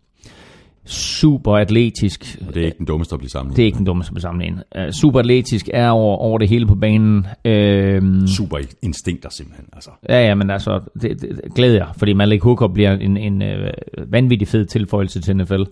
Super 0.85 1.51
atletisk. 1.57 2.37
Og 2.47 2.53
det 2.53 2.61
er 2.61 2.65
ikke 2.65 2.77
den 2.77 2.85
dummeste 2.85 3.13
at 3.13 3.19
blive 3.19 3.29
samlet. 3.29 3.57
Det 3.57 3.61
er 3.61 3.65
ikke 3.65 3.77
den 3.77 3.85
dummeste 3.85 4.21
sammenligning. 4.21 4.61
Uh, 4.77 4.91
super 4.91 5.19
atletisk 5.19 5.69
er 5.73 5.89
over, 5.89 6.17
over 6.17 6.37
det 6.37 6.49
hele 6.49 6.67
på 6.67 6.75
banen. 6.75 7.17
Uh, 7.45 8.27
Super 8.27 8.57
instinkter 8.81 9.29
simpelthen. 9.29 9.65
Altså. 9.73 9.89
Ja, 10.09 10.27
ja, 10.27 10.35
men 10.35 10.49
altså, 10.49 10.79
det, 11.01 11.21
det, 11.21 11.41
glæder 11.55 11.77
jeg, 11.77 11.87
fordi 11.97 12.13
Malik 12.13 12.41
Hooker 12.41 12.67
bliver 12.67 12.91
en, 12.91 13.17
en 13.17 13.41
øh, 13.41 13.71
vanvittig 14.07 14.47
fed 14.47 14.65
tilføjelse 14.65 15.21
til 15.21 15.37
NFL. 15.37 15.63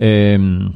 Øhm, 0.00 0.68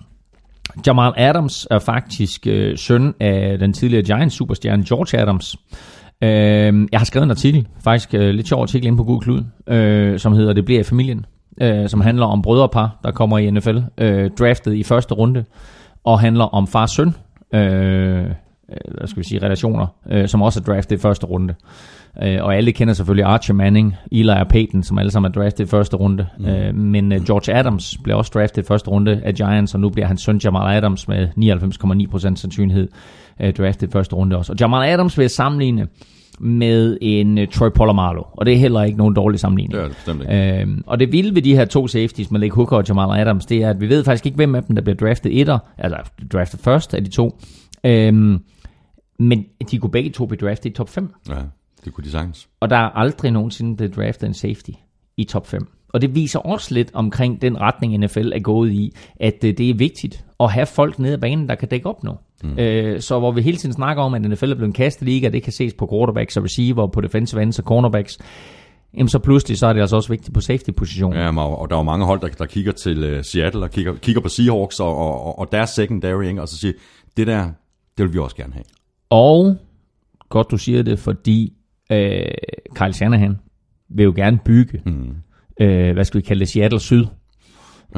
Jamal 0.87 1.12
Adams 1.16 1.66
er 1.70 1.79
faktisk 1.79 2.47
øh, 2.47 2.79
søn 2.79 3.14
af 3.20 3.59
den 3.59 3.72
tidligere 3.72 4.03
Giants 4.03 4.37
superstjerne 4.37 4.85
George 4.89 5.18
Adams. 5.18 5.57
Øh, 6.22 6.89
jeg 6.93 7.01
har 7.01 7.05
skrevet 7.05 7.25
en 7.25 7.31
artikel, 7.31 7.68
faktisk 7.85 8.14
øh, 8.14 8.35
lidt 8.35 8.49
sjov 8.49 8.62
artikel 8.62 8.87
inde 8.87 8.97
på 8.97 9.05
Google 9.05 9.20
Klud, 9.20 9.45
øh, 9.66 10.18
som 10.18 10.33
hedder 10.33 10.53
Det 10.53 10.64
bliver 10.64 10.81
i 10.81 10.85
familien, 10.85 11.27
øh, 11.61 11.89
som 11.89 12.01
handler 12.01 12.27
om 12.27 12.43
brødrepar, 12.43 13.01
der 13.05 13.11
kommer 13.11 13.39
i 13.39 13.51
NFL, 13.51 13.79
øh, 13.99 14.31
draftet 14.39 14.75
i 14.75 14.83
første 14.83 15.14
runde, 15.14 15.45
og 16.05 16.20
handler 16.20 16.45
om 16.45 16.66
far-søn, 16.66 17.14
øh, 17.55 18.25
øh, 18.25 18.29
hvad 18.99 19.07
skal 19.07 19.22
vi 19.22 19.29
sige, 19.29 19.43
relationer, 19.43 19.87
øh, 20.11 20.29
som 20.29 20.43
også 20.43 20.61
er 20.61 20.64
draftet 20.64 20.97
i 20.97 21.01
første 21.01 21.27
runde. 21.27 21.55
Øh, 22.22 22.38
og 22.42 22.56
alle 22.56 22.72
kender 22.72 22.94
selvfølgelig 22.94 23.24
Archie 23.24 23.54
Manning, 23.54 23.94
Eli 24.12 24.28
og 24.28 24.48
Peyton, 24.48 24.82
som 24.82 24.98
alle 24.98 25.10
sammen 25.10 25.30
er 25.30 25.32
draftet 25.32 25.64
i 25.64 25.66
første 25.66 25.96
runde. 25.96 26.26
Mm. 26.38 26.46
Øh, 26.46 26.74
men 26.74 27.12
øh, 27.12 27.24
George 27.24 27.54
Adams 27.54 27.98
blev 28.04 28.16
også 28.16 28.30
draftet 28.34 28.62
i 28.62 28.66
første 28.66 28.90
runde 28.90 29.20
af 29.24 29.34
Giants, 29.34 29.74
og 29.74 29.80
nu 29.80 29.88
bliver 29.88 30.06
hans 30.06 30.20
søn 30.20 30.40
Jamal 30.44 30.76
Adams 30.76 31.08
med 31.08 31.28
99,9% 32.18 32.18
sandsynlighed 32.18 32.88
øh, 33.40 33.54
draftet 33.54 33.88
i 33.88 33.90
første 33.90 34.16
runde 34.16 34.36
også. 34.36 34.52
Og 34.52 34.60
Jamal 34.60 34.88
Adams 34.88 35.18
vil 35.18 35.22
jeg 35.22 35.30
sammenligne 35.30 35.86
med 36.40 36.98
en 37.00 37.38
uh, 37.38 37.44
Troy 37.52 37.68
Polamalu, 37.74 38.22
og 38.32 38.46
det 38.46 38.54
er 38.54 38.58
heller 38.58 38.82
ikke 38.82 38.98
nogen 38.98 39.14
dårlig 39.14 39.40
sammenligning. 39.40 39.72
Det 39.72 39.80
er 39.80 39.88
det 39.88 39.96
bestemt 39.96 40.22
ikke. 40.22 40.60
Øhm, 40.60 40.84
og 40.86 41.00
det 41.00 41.12
vilde 41.12 41.34
ved 41.34 41.42
de 41.42 41.54
her 41.56 41.64
to 41.64 41.86
safeties, 41.86 42.30
Malik 42.30 42.52
Hooker 42.52 42.76
og 42.76 42.84
Jamal 42.88 43.20
Adams, 43.20 43.46
det 43.46 43.62
er, 43.62 43.70
at 43.70 43.80
vi 43.80 43.88
ved 43.88 44.04
faktisk 44.04 44.26
ikke, 44.26 44.36
hvem 44.36 44.54
af 44.54 44.62
dem, 44.62 44.76
der 44.76 44.82
bliver 44.82 44.96
draftet 44.96 45.40
etter, 45.40 45.58
eller 45.78 45.98
draftet 46.32 46.60
først 46.60 46.94
af 46.94 47.04
de 47.04 47.10
to. 47.10 47.38
Øhm, 47.84 48.38
men 49.18 49.44
de 49.70 49.78
kunne 49.78 49.90
begge 49.90 50.10
to 50.10 50.26
blive 50.26 50.48
draftet 50.48 50.70
i 50.70 50.72
top 50.72 50.88
5. 50.88 51.14
Ja, 51.28 51.34
det 51.85 51.95
kunne 51.95 52.05
de 52.05 52.11
sagtens. 52.11 52.49
Og 52.61 52.70
der 52.70 52.76
er 52.76 52.91
aldrig 52.97 53.30
nogensinde 53.30 53.76
blevet 53.76 53.97
draftet 53.97 54.26
en 54.26 54.35
safety 54.35 54.70
i 55.16 55.24
top 55.24 55.47
5. 55.47 55.68
Og 55.95 56.01
det 56.01 56.14
viser 56.14 56.39
også 56.39 56.74
lidt 56.74 56.91
omkring 56.95 57.43
den 57.43 57.61
retning, 57.61 57.99
NFL 57.99 58.32
er 58.35 58.41
gået 58.41 58.72
i, 58.72 58.93
at 59.20 59.45
øh, 59.45 59.59
det 59.59 59.70
er 59.70 59.74
vigtigt 59.74 60.24
at 60.41 60.53
have 60.53 60.66
folk 60.66 60.99
nede 60.99 61.12
ad 61.12 61.18
banen, 61.18 61.49
der 61.49 61.55
kan 61.55 61.68
dække 61.68 61.89
op 61.89 62.05
nu. 62.05 62.12
Mm. 62.43 62.59
Øh, 62.59 63.01
så 63.01 63.18
hvor 63.18 63.32
vi 63.32 63.43
hele 63.43 63.57
tiden 63.57 63.72
snakker 63.72 64.03
om, 64.03 64.14
at 64.14 64.22
NFL 64.22 64.51
er 64.51 64.55
blevet 64.55 64.68
en 64.68 64.72
kasteliga, 64.72 65.28
det 65.28 65.43
kan 65.43 65.53
ses 65.53 65.74
på 65.74 65.89
quarterbacks 65.93 66.37
og 66.37 66.45
receiver, 66.45 66.87
på 66.87 67.01
defensive 67.01 67.43
ends 67.43 67.59
og 67.59 67.64
cornerbacks, 67.64 68.18
jamen 68.95 69.09
så 69.09 69.18
pludselig 69.18 69.59
så 69.59 69.66
er 69.66 69.72
det 69.72 69.80
altså 69.80 69.97
også 69.97 70.09
vigtigt 70.09 70.35
på 70.35 70.41
safety-positionen. 70.41 71.18
Ja, 71.18 71.41
og 71.41 71.59
og 71.59 71.70
der 71.70 71.76
er 71.76 71.80
jo 71.80 71.82
mange 71.82 72.07
hold, 72.07 72.20
der, 72.20 72.28
der 72.28 72.47
kigger 72.47 72.72
til 72.72 73.16
uh, 73.16 73.24
Seattle 73.24 73.62
og 73.62 73.70
kigger, 73.70 73.95
kigger 73.95 74.20
på 74.20 74.28
Seahawks 74.28 74.80
og, 74.80 74.97
og, 74.97 75.39
og 75.39 75.53
deres 75.53 75.70
secondary, 75.70 76.24
ikke? 76.24 76.43
og 76.43 76.49
så 76.49 76.59
siger, 76.59 76.72
det 77.16 77.26
der, 77.26 77.45
det 77.99 78.05
vil 78.05 78.12
vi 78.12 78.18
også 78.18 78.37
gerne 78.37 78.53
have. 78.53 78.64
Og 79.11 79.57
godt 80.28 80.51
du 80.51 80.57
siger 80.57 80.82
det, 80.82 80.99
fordi 80.99 81.53
øh, 81.91 82.24
Kyle 82.74 82.93
Shanahan 82.93 83.37
vil 83.89 84.05
jo 84.05 84.12
gerne 84.16 84.39
bygge, 84.45 84.80
Mm. 84.87 85.14
øh, 85.61 85.93
hvad 85.93 86.05
skal 86.05 86.18
vi 86.20 86.26
kalde 86.26 86.41
det, 86.41 86.49
Seattle 86.49 86.80
Syd 86.80 87.05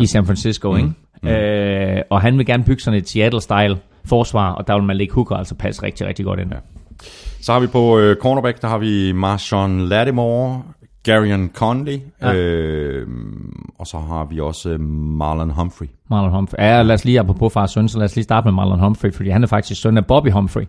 i 0.00 0.06
San 0.06 0.26
Francisco, 0.26 0.70
mm. 0.72 0.76
ikke? 0.76 0.90
Mm. 1.22 1.28
Øh, 1.28 2.02
og 2.10 2.20
han 2.20 2.38
vil 2.38 2.46
gerne 2.46 2.64
bygge 2.64 2.82
sådan 2.82 2.98
et 3.00 3.08
Seattle-style 3.16 3.76
forsvar, 4.04 4.52
og 4.52 4.66
der 4.66 4.74
vil 4.74 4.82
Malik 4.84 5.12
Hooker 5.12 5.36
altså 5.36 5.54
passe 5.54 5.82
rigtig, 5.82 6.06
rigtig 6.06 6.24
godt 6.24 6.40
ind. 6.40 6.50
Ja. 6.52 6.58
Så 7.40 7.52
har 7.52 7.60
vi 7.60 7.66
på 7.66 7.98
uh, 7.98 8.14
cornerback, 8.14 8.62
der 8.62 8.68
har 8.68 8.78
vi 8.78 9.12
Marshawn 9.12 9.80
Lattimore, 9.80 10.62
Garion 11.02 11.50
Conley, 11.54 11.98
Ja. 12.22 12.28
ja. 12.30 12.34
øh, 12.36 13.06
og 13.78 13.86
så 13.86 13.98
har 13.98 14.24
vi 14.24 14.40
også 14.40 14.74
uh, 14.74 14.80
Marlon 14.80 15.50
Humphrey. 15.50 15.86
Marlon 16.10 16.30
Humphrey. 16.30 16.62
Ja, 16.64 16.82
lad 16.82 16.94
os 16.94 17.04
lige, 17.04 17.20
apropos 17.20 17.52
far 17.52 17.62
og 17.62 17.68
søn, 17.70 17.88
så 17.88 17.98
lad 17.98 18.04
os 18.04 18.16
lige 18.16 18.24
starte 18.24 18.44
med 18.46 18.52
Marlon 18.52 18.80
Humphrey, 18.80 19.12
fordi 19.12 19.30
han 19.30 19.42
er 19.42 19.46
faktisk 19.46 19.80
søn 19.80 19.96
af 19.96 20.06
Bobby 20.06 20.30
Humphrey, 20.30 20.64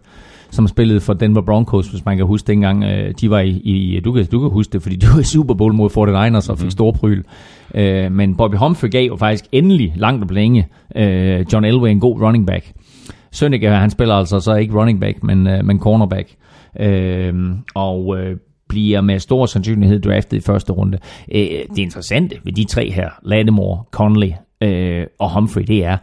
som 0.51 0.67
spillede 0.67 0.99
for 0.99 1.13
Denver 1.13 1.41
Broncos, 1.41 1.87
hvis 1.87 2.05
man 2.05 2.17
kan 2.17 2.25
huske 2.25 2.47
dengang, 2.47 2.83
øh, 2.83 3.13
de 3.21 3.29
var 3.29 3.39
i, 3.39 3.49
i 3.49 3.99
du, 3.99 4.11
kan, 4.11 4.25
du 4.25 4.39
kan 4.39 4.49
huske 4.49 4.73
det, 4.73 4.81
fordi 4.81 4.95
de 4.95 5.07
var 5.13 5.19
i 5.19 5.23
Super 5.23 5.53
Bowl 5.53 5.73
mod 5.73 5.89
49ers 5.89 6.51
og 6.51 6.59
fik 6.59 6.71
stor 6.71 6.91
pryl. 6.91 7.23
Øh, 7.75 8.11
men 8.11 8.35
Bobby 8.35 8.55
Humphrey 8.55 8.89
gav 8.89 9.07
jo 9.07 9.15
faktisk 9.15 9.45
endelig 9.51 9.93
langt 9.95 10.23
og 10.23 10.29
længe 10.29 10.67
øh, 10.95 11.45
John 11.53 11.65
Elway 11.65 11.89
en 11.89 11.99
god 11.99 12.21
running 12.21 12.47
back. 12.47 12.73
Sønneke, 13.31 13.69
han 13.69 13.89
spiller 13.89 14.15
altså 14.15 14.39
så 14.39 14.55
ikke 14.55 14.79
running 14.79 14.99
back, 14.99 15.23
men, 15.23 15.47
øh, 15.47 15.65
men 15.65 15.79
cornerback. 15.79 16.35
Øh, 16.79 17.33
og 17.75 18.17
øh, 18.19 18.37
bliver 18.69 19.01
med 19.01 19.19
stor 19.19 19.45
sandsynlighed 19.45 20.01
draftet 20.01 20.37
i 20.37 20.41
første 20.41 20.73
runde. 20.73 20.97
Øh, 21.31 21.41
det 21.69 21.77
interessante 21.77 22.35
ved 22.43 22.53
de 22.53 22.63
tre 22.63 22.91
her, 22.91 23.09
Lattimore, 23.23 23.83
Conley 23.91 24.31
øh, 24.61 25.05
og 25.19 25.33
Humphrey, 25.33 25.63
det 25.63 25.85
er, 25.85 25.97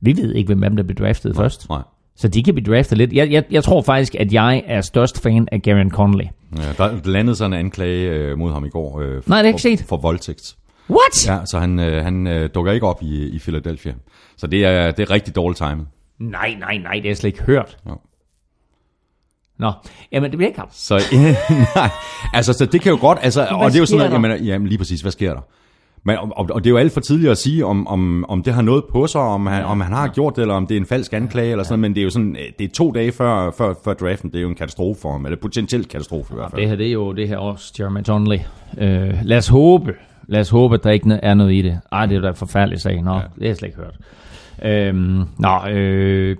vi 0.00 0.16
ved 0.16 0.34
ikke, 0.34 0.54
hvem 0.54 0.76
der 0.76 0.82
bliver 0.82 1.06
draftet 1.06 1.36
først. 1.36 1.68
Nej. 1.68 1.82
Så 2.16 2.28
de 2.28 2.42
kan 2.42 2.54
blive 2.54 2.74
draftet 2.74 2.98
lidt. 2.98 3.12
Jeg, 3.12 3.30
jeg, 3.30 3.44
jeg 3.50 3.64
tror 3.64 3.82
faktisk, 3.82 4.14
at 4.14 4.32
jeg 4.32 4.62
er 4.66 4.80
størst 4.80 5.22
fan 5.22 5.48
af 5.52 5.62
Garen 5.62 5.90
Conley. 5.90 6.24
Ja, 6.56 6.72
der 6.78 7.00
landede 7.04 7.36
sådan 7.36 7.52
en 7.52 7.58
anklage 7.58 8.10
øh, 8.10 8.38
mod 8.38 8.52
ham 8.52 8.64
i 8.64 8.68
går. 8.68 9.00
Øh, 9.00 9.06
for, 9.06 9.06
Nej, 9.06 9.18
det 9.22 9.30
har 9.30 9.36
jeg 9.36 9.48
ikke 9.48 9.62
set. 9.62 9.78
For, 9.80 9.86
for 9.86 9.96
voldtægt. 9.96 10.56
What? 10.90 11.28
Ja, 11.28 11.44
så 11.44 11.58
han, 11.58 11.78
øh, 11.78 12.04
han 12.04 12.26
øh, 12.26 12.50
dukker 12.54 12.72
ikke 12.72 12.86
op 12.86 13.02
i, 13.02 13.28
i 13.28 13.38
Philadelphia. 13.38 13.94
Så 14.36 14.46
det 14.46 14.64
er, 14.64 14.90
det 14.90 15.02
er 15.02 15.10
rigtig 15.10 15.36
dårligt 15.36 15.58
timet. 15.58 15.86
Nej, 16.18 16.56
nej, 16.60 16.78
nej, 16.78 16.92
det 16.92 17.02
har 17.02 17.08
jeg 17.08 17.16
slet 17.16 17.28
ikke 17.28 17.42
hørt. 17.42 17.76
Ja. 17.86 17.92
Nå, 19.58 19.72
jamen 20.12 20.30
det 20.30 20.36
bliver 20.38 20.48
ikke 20.48 20.60
ham. 20.60 20.68
Så, 20.72 20.94
nej, 21.76 21.90
altså, 22.34 22.52
så 22.52 22.66
det 22.66 22.80
kan 22.80 22.92
jo 22.92 22.98
godt, 23.00 23.18
altså, 23.22 23.46
og 23.50 23.70
det 23.70 23.76
er 23.76 23.80
jo 23.80 23.86
sådan, 23.86 24.06
der? 24.06 24.12
jamen, 24.12 24.44
jamen, 24.44 24.68
lige 24.68 24.78
præcis, 24.78 25.00
hvad 25.00 25.12
sker 25.12 25.34
der? 25.34 25.40
Men, 26.04 26.16
og, 26.16 26.46
og, 26.50 26.64
det 26.64 26.66
er 26.66 26.70
jo 26.70 26.76
alt 26.76 26.92
for 26.92 27.00
tidligt 27.00 27.30
at 27.30 27.38
sige, 27.38 27.66
om, 27.66 27.86
om, 27.86 28.24
om 28.28 28.42
det 28.42 28.54
har 28.54 28.62
noget 28.62 28.84
på 28.84 29.06
sig, 29.06 29.20
om 29.20 29.46
han, 29.46 29.64
om 29.64 29.80
han 29.80 29.92
har 29.92 30.08
gjort 30.08 30.36
det, 30.36 30.42
eller 30.42 30.54
om 30.54 30.66
det 30.66 30.76
er 30.76 30.80
en 30.80 30.86
falsk 30.86 31.12
anklage, 31.12 31.50
eller 31.50 31.64
sådan 31.64 31.78
noget, 31.78 31.90
men 31.90 31.94
det 31.94 32.00
er 32.00 32.04
jo 32.04 32.10
sådan, 32.10 32.36
øh, 32.36 32.52
det 32.58 32.64
er 32.64 32.68
to 32.68 32.90
dage 32.90 33.12
før, 33.12 33.50
før, 33.50 33.74
før 33.84 33.94
draften, 33.94 34.30
det 34.30 34.36
er 34.36 34.42
jo 34.42 34.48
en 34.48 34.54
katastrofe 34.54 35.00
for 35.00 35.12
ham, 35.12 35.26
eller 35.26 35.38
potentielt 35.38 35.88
katastrofe 35.88 36.34
i 36.34 36.36
hvert 36.36 36.50
fald. 36.50 36.60
Det 36.60 36.68
her, 36.68 36.76
det 36.76 36.86
er 36.86 36.92
jo 36.92 37.12
det 37.12 37.28
her 37.28 37.36
også, 37.36 37.72
Jeremy 37.78 38.00
Donnelly. 38.06 38.38
Øh, 38.78 39.14
lad 39.22 39.38
os 39.38 39.48
håbe, 39.48 39.94
lad 40.28 40.40
os 40.40 40.50
håbe, 40.50 40.74
at 40.74 40.84
der 40.84 40.90
ikke 40.90 41.18
er 41.22 41.34
noget 41.34 41.52
i 41.52 41.62
det. 41.62 41.80
Ej, 41.92 42.06
det 42.06 42.16
er 42.16 42.20
da 42.20 42.28
en 42.28 42.34
forfærdelig 42.34 42.80
sag. 42.80 43.02
Nå, 43.02 43.12
ja. 43.12 43.16
det 43.16 43.24
har 43.40 43.46
jeg 43.46 43.56
slet 43.56 43.68
ikke 43.68 43.78
hørt. 43.78 43.96
Øhm, 44.62 45.22
nå, 45.38 45.68
øh, 45.70 46.36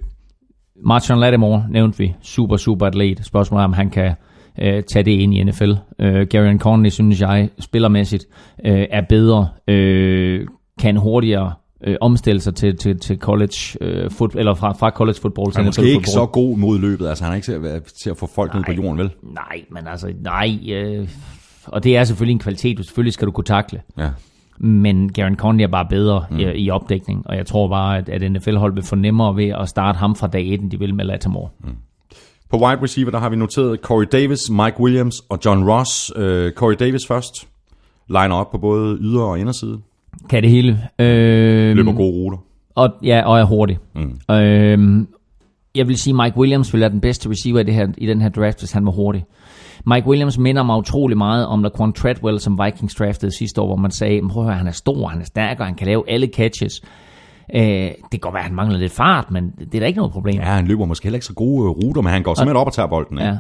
Martin 0.85 1.17
Lattimore 1.17 1.67
nævnte 1.71 1.99
vi. 1.99 2.15
Super, 2.23 2.57
super 2.57 2.87
atlet. 2.87 3.25
Spørgsmålet 3.25 3.63
er, 3.63 3.65
om 3.65 3.73
han 3.73 3.91
kan 3.91 4.15
øh, 4.61 4.83
tage 4.83 5.03
det 5.03 5.11
ind 5.11 5.35
i 5.35 5.43
NFL. 5.43 5.73
Øh, 5.99 6.27
Gary 6.27 6.59
Conley, 6.59 6.91
synes 6.91 7.21
jeg, 7.21 7.49
spillermæssigt 7.59 8.27
øh, 8.65 8.87
er 8.91 9.03
bedre. 9.09 9.49
Øh, 9.69 10.47
kan 10.81 10.97
hurtigere 10.97 11.53
øh, 11.85 11.97
omstille 12.01 12.41
sig 12.41 12.55
til, 12.55 12.77
til, 12.77 12.99
til 12.99 13.19
college 13.19 13.77
øh, 13.81 14.11
foot, 14.11 14.35
eller 14.35 14.55
fra, 14.55 14.73
fra 14.73 14.91
college 14.91 15.19
football 15.23 15.53
til 15.53 15.57
Han 15.57 15.67
er 15.67 15.71
NFL 15.71 15.81
måske 15.81 15.93
ikke 15.93 16.11
så 16.11 16.27
god 16.27 16.57
mod 16.57 16.79
løbet, 16.79 17.09
altså 17.09 17.25
han 17.25 17.33
er 17.33 17.37
ikke 17.37 17.45
til 17.45 17.53
at, 17.53 17.83
til 18.03 18.11
at 18.11 18.17
få 18.17 18.27
folk 18.35 18.55
ned 18.55 18.65
på 18.65 18.73
jorden, 18.73 18.99
vel? 18.99 19.11
Nej, 19.23 19.65
men 19.71 19.87
altså, 19.87 20.13
nej. 20.21 20.59
Øh, 20.69 21.09
og 21.67 21.85
det 21.85 21.97
er 21.97 22.05
selvfølgelig 22.05 22.33
en 22.33 22.39
kvalitet, 22.39 22.79
du 22.79 22.83
selvfølgelig 22.83 23.13
skal 23.13 23.27
du 23.27 23.33
kunne 23.33 23.45
takle. 23.45 23.83
Ja. 23.99 24.11
Men 24.59 25.13
Garen 25.13 25.37
Conley 25.37 25.65
er 25.65 25.69
bare 25.69 25.87
bedre 25.91 26.25
mm. 26.31 26.39
i, 26.39 26.43
i 26.43 26.71
opdækning, 26.71 27.27
og 27.27 27.37
jeg 27.37 27.47
tror 27.47 27.69
bare, 27.69 27.99
at, 27.99 28.09
at 28.09 28.33
NFL-hold 28.33 28.75
vil 28.75 28.83
få 28.83 28.97
nemmere 28.97 29.37
ved 29.37 29.49
at 29.49 29.69
starte 29.69 29.99
ham 29.99 30.17
fra 30.17 30.27
dag 30.27 30.49
1, 30.49 30.61
end 30.61 30.71
de 30.71 30.79
vil 30.79 30.95
med 30.95 31.05
Latimore. 31.05 31.49
Mm. 31.61 31.77
På 32.51 32.57
wide 32.57 32.83
receiver, 32.83 33.11
der 33.11 33.19
har 33.19 33.29
vi 33.29 33.37
noteret 33.37 33.81
Corey 33.81 34.07
Davis, 34.13 34.51
Mike 34.51 34.81
Williams 34.81 35.21
og 35.29 35.39
John 35.45 35.69
Ross. 35.71 36.13
Uh, 36.17 36.23
Corey 36.51 36.75
Davis 36.81 37.07
først. 37.07 37.49
Liner 38.09 38.35
op 38.35 38.51
på 38.51 38.59
både 38.59 38.97
yder- 39.01 39.23
og 39.23 39.39
inderside. 39.39 39.79
Kan 40.31 40.43
det 40.43 40.51
hele. 40.51 40.89
Øh, 40.99 41.77
Løber 41.77 41.93
gode 41.93 42.13
ruter. 42.13 42.39
og, 42.75 42.91
ja, 43.03 43.23
og 43.27 43.39
er 43.41 43.45
hurtig. 43.45 43.79
Mm. 43.95 44.35
Øh, 44.35 45.07
jeg 45.75 45.89
vil 45.89 45.97
sige, 45.99 46.15
Mike 46.15 46.37
Williams 46.39 46.73
vil 46.73 46.81
være 46.81 46.91
den 46.91 47.01
bedste 47.01 47.31
receiver 47.31 47.61
i, 47.61 47.63
det 47.63 47.75
her, 47.75 47.87
i 47.99 48.07
den 48.07 48.21
her 48.21 48.29
draft, 48.29 48.59
hvis 48.59 48.73
han 48.73 48.87
var 48.87 48.93
hurtig. 48.93 49.25
Mike 49.87 50.07
Williams 50.09 50.39
minder 50.39 50.63
mig 50.63 50.77
utrolig 50.77 51.19
meget 51.19 51.47
om 51.47 51.63
Laquan 51.63 51.93
Treadwell, 51.93 52.41
som 52.41 52.61
Vikings 52.65 52.95
draftede 52.95 53.37
sidste 53.39 53.61
år, 53.61 53.67
hvor 53.67 53.77
man 53.77 53.91
sagde, 53.91 54.21
"Men 54.23 54.31
prøv 54.31 54.43
at 54.43 54.49
høre, 54.49 54.59
han 54.59 54.67
er 54.67 54.71
stor, 54.73 55.09
han 55.09 55.21
er 55.21 55.25
stærk, 55.25 55.61
og 55.61 55.67
han 55.67 55.75
kan 55.75 55.87
lave 55.87 56.03
alle 56.09 56.29
catches. 56.37 56.83
Øh, 57.55 57.63
det 57.63 58.11
kan 58.11 58.21
godt 58.21 58.35
være, 58.35 58.43
at 58.43 58.47
han 58.47 58.55
mangler 58.55 58.79
lidt 58.79 58.93
fart, 58.93 59.31
men 59.31 59.51
det 59.51 59.75
er 59.75 59.81
da 59.81 59.87
ikke 59.87 59.97
noget 59.97 60.13
problem. 60.13 60.35
Ja, 60.35 60.45
han 60.45 60.67
løber 60.67 60.85
måske 60.85 61.05
heller 61.05 61.17
ikke 61.17 61.27
så 61.27 61.35
gode 61.35 61.65
øh, 61.65 61.71
ruter, 61.71 62.03
men 62.03 62.13
han 62.13 62.23
går 62.23 62.35
simpelthen 62.35 62.57
op 62.61 62.67
og 62.67 62.73
tager 62.73 62.87
bolden. 62.89 63.19
Ikke? 63.19 63.39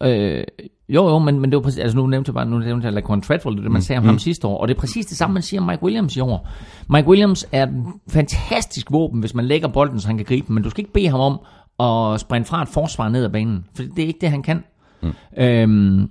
Ja. 0.00 0.38
Øh, 0.38 0.44
jo, 0.88 1.08
jo, 1.08 1.18
men, 1.18 1.40
men 1.40 1.50
det 1.50 1.56
var 1.56 1.62
præcis, 1.62 1.78
altså 1.78 1.96
nu 1.96 2.06
nævnte 2.06 2.28
jeg 2.28 2.34
bare, 2.34 2.46
nu 2.46 2.58
nævnte 2.58 2.84
jeg 2.84 2.92
Laquan 2.92 3.20
Treadwell, 3.20 3.56
det 3.56 3.64
det, 3.64 3.72
man 3.72 3.82
sagde 3.82 3.98
om 3.98 4.04
ham 4.04 4.18
sidste 4.18 4.46
år, 4.46 4.58
og 4.58 4.68
det 4.68 4.76
er 4.76 4.80
præcis 4.80 5.06
det 5.06 5.16
samme, 5.16 5.34
man 5.34 5.42
siger 5.42 5.60
om 5.60 5.66
Mike 5.66 5.82
Williams 5.82 6.16
i 6.16 6.20
år. 6.20 6.48
Mike 6.90 7.08
Williams 7.08 7.46
er 7.52 7.66
en 7.66 7.86
fantastisk 8.08 8.92
våben, 8.92 9.20
hvis 9.20 9.34
man 9.34 9.44
lægger 9.44 9.68
bolden, 9.68 10.00
så 10.00 10.06
han 10.06 10.16
kan 10.16 10.26
gribe 10.26 10.46
den, 10.46 10.54
men 10.54 10.62
du 10.62 10.70
skal 10.70 10.80
ikke 10.80 10.92
bede 10.92 11.08
ham 11.08 11.20
om 11.20 11.40
at 11.80 12.20
sprinte 12.20 12.48
fra 12.48 12.62
et 12.62 12.68
forsvar 12.68 13.08
ned 13.08 13.24
ad 13.24 13.30
banen, 13.30 13.64
for 13.74 13.82
det 13.82 14.02
er 14.02 14.06
ikke 14.06 14.20
det, 14.20 14.30
han 14.30 14.42
kan. 14.42 14.64
Mm. 15.02 15.12
Øhm, 15.38 16.08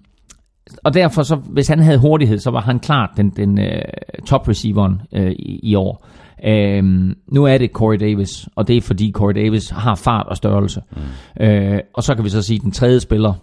og 0.83 0.93
derfor, 0.93 1.23
så, 1.23 1.35
hvis 1.35 1.67
han 1.67 1.79
havde 1.79 1.97
hurtighed, 1.97 2.39
så 2.39 2.51
var 2.51 2.61
han 2.61 2.79
klart 2.79 3.09
den, 3.17 3.29
den 3.29 3.59
øh, 3.59 3.81
top 4.25 4.47
receiveren 4.47 5.01
øh, 5.13 5.31
i, 5.31 5.59
i 5.63 5.75
år. 5.75 6.05
Øhm, 6.43 7.15
nu 7.27 7.43
er 7.45 7.57
det 7.57 7.71
Corey 7.71 7.99
Davis, 7.99 8.47
og 8.55 8.67
det 8.67 8.77
er 8.77 8.81
fordi 8.81 9.11
Corey 9.11 9.35
Davis 9.35 9.69
har 9.69 9.95
fart 9.95 10.27
og 10.27 10.37
størrelse. 10.37 10.81
Mm. 11.37 11.43
Øh, 11.43 11.79
og 11.93 12.03
så 12.03 12.15
kan 12.15 12.23
vi 12.23 12.29
så 12.29 12.41
sige, 12.41 12.57
at 12.57 12.63
den 12.63 12.71
tredje 12.71 12.99
spiller, 12.99 13.33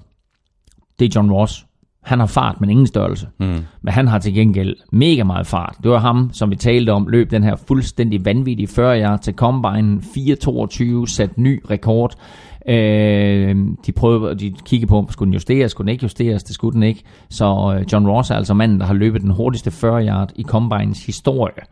det 0.98 1.04
er 1.04 1.12
John 1.16 1.32
Ross. 1.32 1.66
Han 2.02 2.18
har 2.18 2.26
fart, 2.26 2.60
men 2.60 2.70
ingen 2.70 2.86
størrelse. 2.86 3.28
Mm. 3.40 3.46
Men 3.82 3.92
han 3.94 4.08
har 4.08 4.18
til 4.18 4.34
gengæld 4.34 4.76
mega 4.92 5.24
meget 5.24 5.46
fart. 5.46 5.76
Det 5.82 5.90
var 5.90 5.98
ham, 5.98 6.30
som 6.32 6.50
vi 6.50 6.56
talte 6.56 6.90
om, 6.90 7.06
løb 7.08 7.30
den 7.30 7.44
her 7.44 7.56
fuldstændig 7.56 8.24
vanvittige 8.24 8.68
40 8.68 9.02
yard 9.02 9.20
til 9.20 9.34
Combine. 9.34 9.98
4.22, 9.98 11.06
sat 11.06 11.38
ny 11.38 11.62
rekord. 11.70 12.14
Øh, 12.68 13.56
de 13.86 13.92
prøvede, 13.92 14.34
de 14.34 14.54
kiggede 14.66 14.88
på, 14.88 15.06
skulle 15.10 15.26
den 15.26 15.32
justeres, 15.32 15.70
skulle 15.70 15.86
den 15.86 15.92
ikke 15.92 16.02
justeres, 16.02 16.44
det 16.44 16.54
skulle 16.54 16.74
den 16.74 16.82
ikke. 16.82 17.02
Så 17.30 17.76
øh, 17.78 17.92
John 17.92 18.08
Ross 18.08 18.30
er 18.30 18.34
altså 18.34 18.54
manden, 18.54 18.80
der 18.80 18.86
har 18.86 18.94
løbet 18.94 19.22
den 19.22 19.30
hurtigste 19.30 19.70
40 19.70 20.06
yard 20.06 20.32
i 20.36 20.42
Combines 20.42 21.06
historie. 21.06 21.62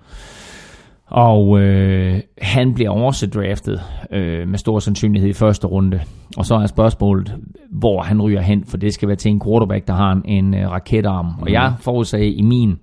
Og 1.10 1.60
øh, 1.60 2.20
han 2.38 2.74
bliver 2.74 2.90
også 2.90 3.26
draftet 3.26 3.80
øh, 4.10 4.48
med 4.48 4.58
stor 4.58 4.78
sandsynlighed 4.78 5.30
i 5.30 5.32
første 5.32 5.66
runde. 5.66 6.00
Og 6.36 6.46
så 6.46 6.54
er 6.54 6.66
spørgsmålet, 6.66 7.36
hvor 7.70 8.02
han 8.02 8.22
ryger 8.22 8.40
hen, 8.40 8.64
for 8.64 8.76
det 8.76 8.94
skal 8.94 9.08
være 9.08 9.16
til 9.16 9.30
en 9.30 9.40
quarterback, 9.44 9.86
der 9.86 9.92
har 9.92 10.12
en, 10.12 10.22
en 10.24 10.54
øh, 10.54 10.70
raketarm. 10.70 11.26
Mm. 11.26 11.42
Og 11.42 11.52
jeg 11.52 11.74
forudsagde 11.80 12.30
i 12.30 12.42
min, 12.42 12.78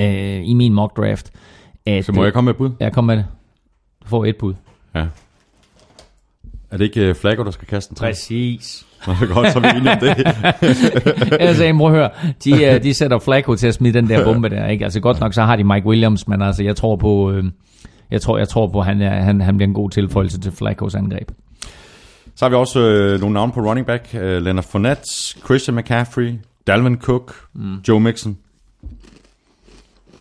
øh, 0.00 0.48
i 0.48 0.54
min 0.54 0.74
mock 0.74 0.96
draft, 0.96 1.32
at... 1.86 2.04
Så 2.04 2.12
må 2.12 2.24
jeg 2.24 2.32
komme 2.32 2.46
med 2.46 2.52
et 2.52 2.58
bud? 2.58 2.70
Jeg 2.80 2.92
kommer 2.92 3.14
med 3.14 3.22
det. 3.22 3.30
Du 4.02 4.08
får 4.08 4.24
et 4.24 4.36
bud. 4.36 4.54
Ja. 4.94 5.06
Er 6.70 6.76
det 6.76 6.84
ikke 6.84 7.10
uh, 7.10 7.16
Flacco, 7.16 7.44
der 7.44 7.50
skal 7.50 7.68
kaste 7.68 7.88
den? 7.88 7.96
til? 7.96 8.02
Præcis. 8.02 8.86
Er 9.06 9.34
godt, 9.34 9.52
så 9.52 9.58
er 9.58 9.72
vi 9.72 9.78
enige 9.78 9.92
om 9.92 9.98
det. 9.98 10.16
Jeg 11.46 11.56
sagde, 11.56 11.84
at 11.84 11.90
høre, 11.90 12.10
de, 12.44 12.64
øh, 12.64 12.82
de 12.82 12.94
sætter 12.94 13.18
Flacco 13.18 13.54
til 13.54 13.66
at 13.66 13.74
smide 13.74 13.94
den 13.94 14.08
der 14.08 14.24
bombe 14.24 14.48
der, 14.48 14.66
ikke? 14.66 14.84
Altså 14.84 15.00
godt 15.00 15.20
nok, 15.20 15.34
så 15.34 15.42
har 15.42 15.56
de 15.56 15.64
Mike 15.64 15.86
Williams, 15.86 16.28
men 16.28 16.42
altså, 16.42 16.62
jeg 16.62 16.76
tror 16.76 16.96
på, 16.96 17.30
øh, 17.30 17.44
jeg 18.10 18.20
tror, 18.20 18.38
jeg 18.38 18.48
tror 18.48 18.66
på, 18.66 18.80
han, 18.80 19.00
han, 19.00 19.40
han 19.40 19.56
bliver 19.56 19.68
en 19.68 19.74
god 19.74 19.90
tilføjelse 19.90 20.40
til 20.40 20.52
Flaccos 20.52 20.94
angreb. 20.94 21.30
Så 22.34 22.44
har 22.44 22.50
vi 22.50 22.54
også 22.54 22.80
øh, 22.80 23.20
nogle 23.20 23.34
navne 23.34 23.52
på 23.52 23.60
running 23.60 23.86
back. 23.86 24.14
Øh, 24.14 24.42
Leonard 24.42 24.64
Fournette, 24.64 25.02
Christian 25.44 25.76
McCaffrey, 25.76 26.34
Dalvin 26.66 26.96
Cook, 27.00 27.34
mm. 27.54 27.76
Joe 27.88 28.00
Mixon. 28.00 28.38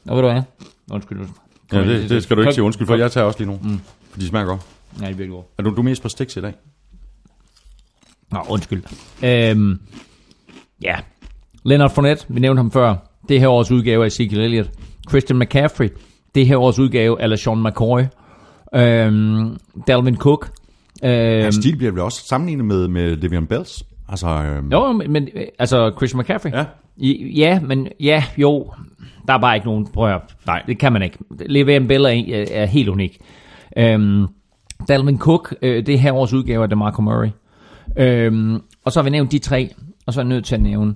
Og 0.07 0.15
ved 0.15 0.23
du 0.23 0.31
hvad? 0.31 0.41
Undskyld. 0.91 1.19
Ja, 1.73 1.79
det, 1.79 2.09
det 2.09 2.23
skal 2.23 2.37
du 2.37 2.41
ikke 2.41 2.53
sige 2.53 2.63
undskyld 2.63 2.87
for. 2.87 2.95
Jeg 2.95 3.11
tager 3.11 3.25
også 3.25 3.39
lige 3.39 3.47
nogle, 3.47 3.61
mm. 3.63 3.79
for 4.11 4.19
de 4.19 4.27
smager 4.27 4.45
godt. 4.45 4.61
Nej, 4.97 5.07
det 5.07 5.13
er 5.13 5.17
virkelig 5.17 5.35
godt. 5.35 5.45
Er 5.57 5.63
du, 5.63 5.69
du 5.69 5.75
er 5.75 5.81
mest 5.81 6.01
på 6.01 6.09
sticks 6.09 6.37
i 6.37 6.41
dag? 6.41 6.53
Nå, 8.31 8.39
undskyld. 8.49 8.83
Øhm, 9.23 9.79
ja. 10.83 10.95
Leonard 11.63 11.89
Fournette, 11.89 12.25
vi 12.29 12.39
nævnte 12.39 12.59
ham 12.59 12.71
før. 12.71 12.95
Det 13.29 13.35
er 13.35 13.39
her 13.39 13.47
års 13.47 13.71
udgave 13.71 14.03
af 14.03 14.07
Ezekiel 14.07 14.41
Elliott. 14.41 14.69
Christian 15.09 15.39
McCaffrey, 15.39 15.89
det 16.35 16.41
er 16.41 16.45
her 16.47 16.57
års 16.57 16.79
udgave 16.79 17.21
af 17.21 17.29
LaShawn 17.29 17.63
McCoy. 17.63 18.01
Øhm, 18.75 19.57
Dalvin 19.87 20.17
Cook. 20.17 20.51
Øhm, 21.03 21.43
Hans 21.43 21.55
stil 21.55 21.75
bliver 21.77 21.91
vel 21.91 22.01
også 22.01 22.25
sammenlignet 22.27 22.65
med, 22.65 22.87
med 22.87 23.17
Le'Veon 23.23 23.45
Bells. 23.45 23.83
Altså, 24.09 24.27
øh, 24.27 24.71
jo, 24.71 24.91
men, 24.91 25.27
øh, 25.35 25.45
altså 25.59 25.93
Christian 25.97 26.21
McCaffrey. 26.21 26.51
Ja. 26.51 26.65
I, 26.97 27.33
ja, 27.37 27.59
men 27.59 27.87
ja, 27.99 28.23
jo. 28.37 28.71
Der 29.27 29.33
er 29.33 29.37
bare 29.39 29.55
ikke 29.55 29.67
nogen, 29.67 29.87
prøv. 29.93 30.19
Nej. 30.47 30.63
Det 30.67 30.79
kan 30.79 30.93
man 30.93 31.01
ikke. 31.01 31.17
Le'Veon 31.31 31.87
Bell 31.87 32.05
er, 32.05 32.45
er 32.51 32.65
helt 32.65 32.89
unik. 32.89 33.17
Øhm, 33.77 34.27
Dalvin 34.87 35.19
Cook, 35.19 35.55
øh, 35.61 35.85
det 35.85 35.93
er 35.93 35.97
her 35.97 36.13
års 36.13 36.33
udgave 36.33 36.63
af 36.63 36.69
DeMarco 36.69 37.01
Murray. 37.01 37.29
Øhm, 37.97 38.61
og 38.85 38.91
så 38.91 38.99
har 38.99 39.03
vi 39.03 39.09
nævnt 39.09 39.31
de 39.31 39.39
tre, 39.39 39.69
og 40.05 40.13
så 40.13 40.19
er 40.19 40.23
jeg 40.23 40.29
nødt 40.29 40.45
til 40.45 40.55
at 40.55 40.61
nævne 40.61 40.95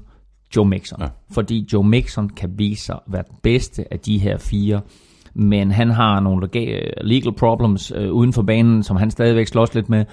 Joe 0.55 0.65
Mixon. 0.65 1.01
Ja. 1.01 1.07
Fordi 1.31 1.67
Joe 1.73 1.83
Mixon 1.83 2.29
kan 2.29 2.49
vise 2.57 2.85
sig 2.85 2.95
at 2.95 3.13
være 3.13 3.23
den 3.29 3.35
bedste 3.43 3.93
af 3.93 3.99
de 3.99 4.17
her 4.17 4.37
fire. 4.37 4.81
Men 5.33 5.71
han 5.71 5.89
har 5.89 6.19
nogle 6.19 6.47
lega- 6.47 7.01
legal 7.03 7.33
problems 7.33 7.91
øh, 7.95 8.11
uden 8.11 8.33
for 8.33 8.41
banen, 8.41 8.83
som 8.83 8.97
han 8.97 9.11
stadigvæk 9.11 9.47
slås 9.47 9.73
lidt 9.75 9.89
med. 9.89 10.05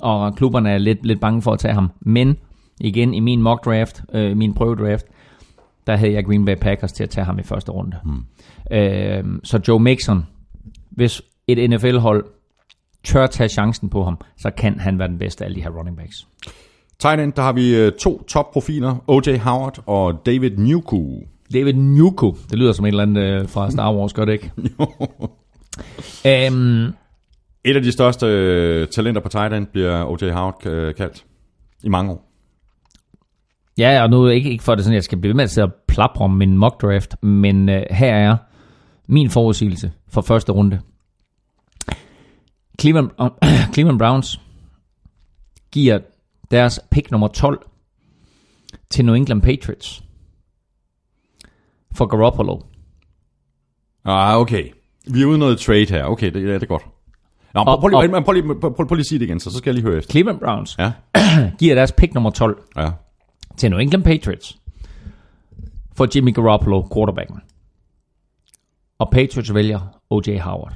Og 0.00 0.36
klubberne 0.36 0.70
er 0.70 0.78
lidt, 0.78 1.06
lidt 1.06 1.20
bange 1.20 1.42
for 1.42 1.52
at 1.52 1.58
tage 1.58 1.74
ham. 1.74 1.90
Men 2.00 2.36
igen, 2.80 3.14
i 3.14 3.20
min 3.20 3.42
mock 3.42 3.64
draft, 3.64 4.02
øh, 4.14 4.36
min 4.36 4.54
prøvedraft, 4.54 5.06
der 5.86 5.96
havde 5.96 6.12
jeg 6.12 6.24
Green 6.24 6.44
Bay 6.44 6.56
Packers 6.56 6.92
til 6.92 7.02
at 7.02 7.10
tage 7.10 7.24
ham 7.24 7.38
i 7.38 7.42
første 7.42 7.72
runde. 7.72 7.96
Hmm. 8.04 8.24
Øh, 8.76 9.24
så 9.44 9.60
Joe 9.68 9.80
Mixon, 9.80 10.26
hvis 10.90 11.22
et 11.48 11.70
NFL-hold 11.70 12.24
tør 13.04 13.26
tage 13.26 13.48
chancen 13.48 13.88
på 13.88 14.04
ham, 14.04 14.18
så 14.38 14.50
kan 14.50 14.78
han 14.78 14.98
være 14.98 15.08
den 15.08 15.18
bedste 15.18 15.44
af 15.44 15.46
alle 15.46 15.54
de 15.56 15.62
her 15.62 15.70
running 15.70 15.96
backs. 15.96 16.26
tight 16.98 17.20
end, 17.20 17.32
der 17.32 17.42
har 17.42 17.52
vi 17.52 17.76
øh, 17.76 17.92
to 17.92 18.22
topprofiler. 18.22 19.04
O.J. 19.06 19.36
Howard 19.38 19.82
og 19.86 20.22
David 20.26 20.50
Njoku. 20.50 21.20
David 21.52 21.72
Njoku, 21.74 22.32
det 22.50 22.58
lyder 22.58 22.72
som 22.72 22.84
et 22.84 22.88
eller 22.88 23.02
andet 23.02 23.22
øh, 23.22 23.48
fra 23.48 23.70
Star 23.70 23.94
Wars, 23.94 24.12
gør 24.12 24.24
det 24.24 24.32
ikke? 24.32 24.50
øhm, 26.46 26.92
Et 27.64 27.76
af 27.76 27.82
de 27.82 27.92
største 27.92 28.26
øh, 28.26 28.88
talenter 28.88 29.20
på 29.20 29.28
tight 29.28 29.54
end 29.54 29.66
bliver 29.66 30.04
O.J. 30.04 30.30
Howard 30.30 30.66
øh, 30.66 30.94
kaldt 30.94 31.24
i 31.82 31.88
mange 31.88 32.12
år. 32.12 32.30
ja, 33.78 34.02
og 34.02 34.10
nu 34.10 34.26
ikke, 34.28 34.50
ikke 34.50 34.64
for 34.64 34.74
det 34.74 34.84
sådan, 34.84 34.94
jeg 34.94 35.04
skal 35.04 35.18
blive 35.18 35.28
ved 35.28 35.34
med 35.36 35.44
at 35.44 35.50
sidde 35.50 35.66
og 35.66 35.72
plapre 35.88 36.24
om 36.24 36.30
min 36.30 36.58
mock 36.58 36.82
draft, 36.82 37.22
men 37.22 37.68
øh, 37.68 37.82
her 37.90 38.14
er 38.14 38.36
min 39.08 39.30
forudsigelse 39.30 39.92
for 40.08 40.20
første 40.20 40.52
runde. 40.52 40.80
Cleveland, 42.80 43.10
øh, 43.20 43.28
Cleveland 43.74 43.98
Browns 43.98 44.40
giver 45.72 45.98
deres 46.50 46.80
pick 46.90 47.10
nummer 47.10 47.28
12 47.28 47.66
til 48.90 49.04
New 49.04 49.14
England 49.14 49.42
Patriots 49.42 50.04
for 51.94 52.06
Garoppolo. 52.06 52.60
Ah, 54.04 54.36
okay. 54.40 54.70
Vi 55.10 55.22
er 55.22 55.26
ude 55.26 55.38
noget 55.38 55.58
trade 55.58 55.86
her. 55.88 56.04
Okay, 56.04 56.26
det, 56.26 56.34
det 56.34 56.62
er 56.62 56.66
godt. 56.66 56.82
Nå, 57.54 57.60
Og- 57.60 57.80
prøv, 57.80 57.88
lige, 57.88 58.16
og- 58.16 58.24
prøv, 58.24 58.32
lige, 58.32 58.44
prøv, 58.60 58.74
prøv, 58.74 58.86
prøv 58.86 58.94
lige 58.94 59.00
at 59.02 59.06
sige 59.06 59.18
det 59.18 59.24
igen, 59.24 59.40
så, 59.40 59.50
så 59.50 59.58
skal 59.58 59.70
jeg 59.70 59.74
lige 59.74 59.84
høre 59.90 59.98
efter. 59.98 60.10
Cleveland 60.10 60.38
Browns 60.38 60.78
Ja, 60.78 60.92
giver 61.58 61.74
deres 61.74 61.92
pick 61.92 62.14
nummer 62.14 62.30
12 62.30 62.62
ja. 62.76 62.90
til 63.56 63.70
New 63.70 63.78
England 63.80 64.04
Patriots 64.04 64.58
for 65.96 66.08
Jimmy 66.16 66.34
Garoppolo, 66.34 66.82
quarterbacken. 66.94 67.40
Og 68.98 69.10
Patriots 69.10 69.54
vælger 69.54 70.00
O.J. 70.10 70.38
Howard. 70.38 70.74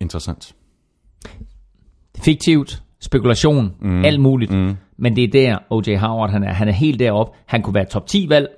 Interessant. 0.00 0.54
Fiktivt, 2.18 2.82
spekulation, 3.00 3.72
mm. 3.80 4.04
alt 4.04 4.20
muligt. 4.20 4.52
Mm. 4.52 4.76
Men 4.98 5.16
det 5.16 5.24
er 5.24 5.28
der, 5.28 5.58
O.J. 5.70 5.96
Howard 5.96 6.30
han 6.30 6.44
er. 6.44 6.52
Han 6.52 6.68
er 6.68 6.72
helt 6.72 7.00
deroppe. 7.00 7.32
Han 7.46 7.62
kunne 7.62 7.74
være 7.74 7.84
top 7.84 8.06
10 8.06 8.26
valg. 8.28 8.48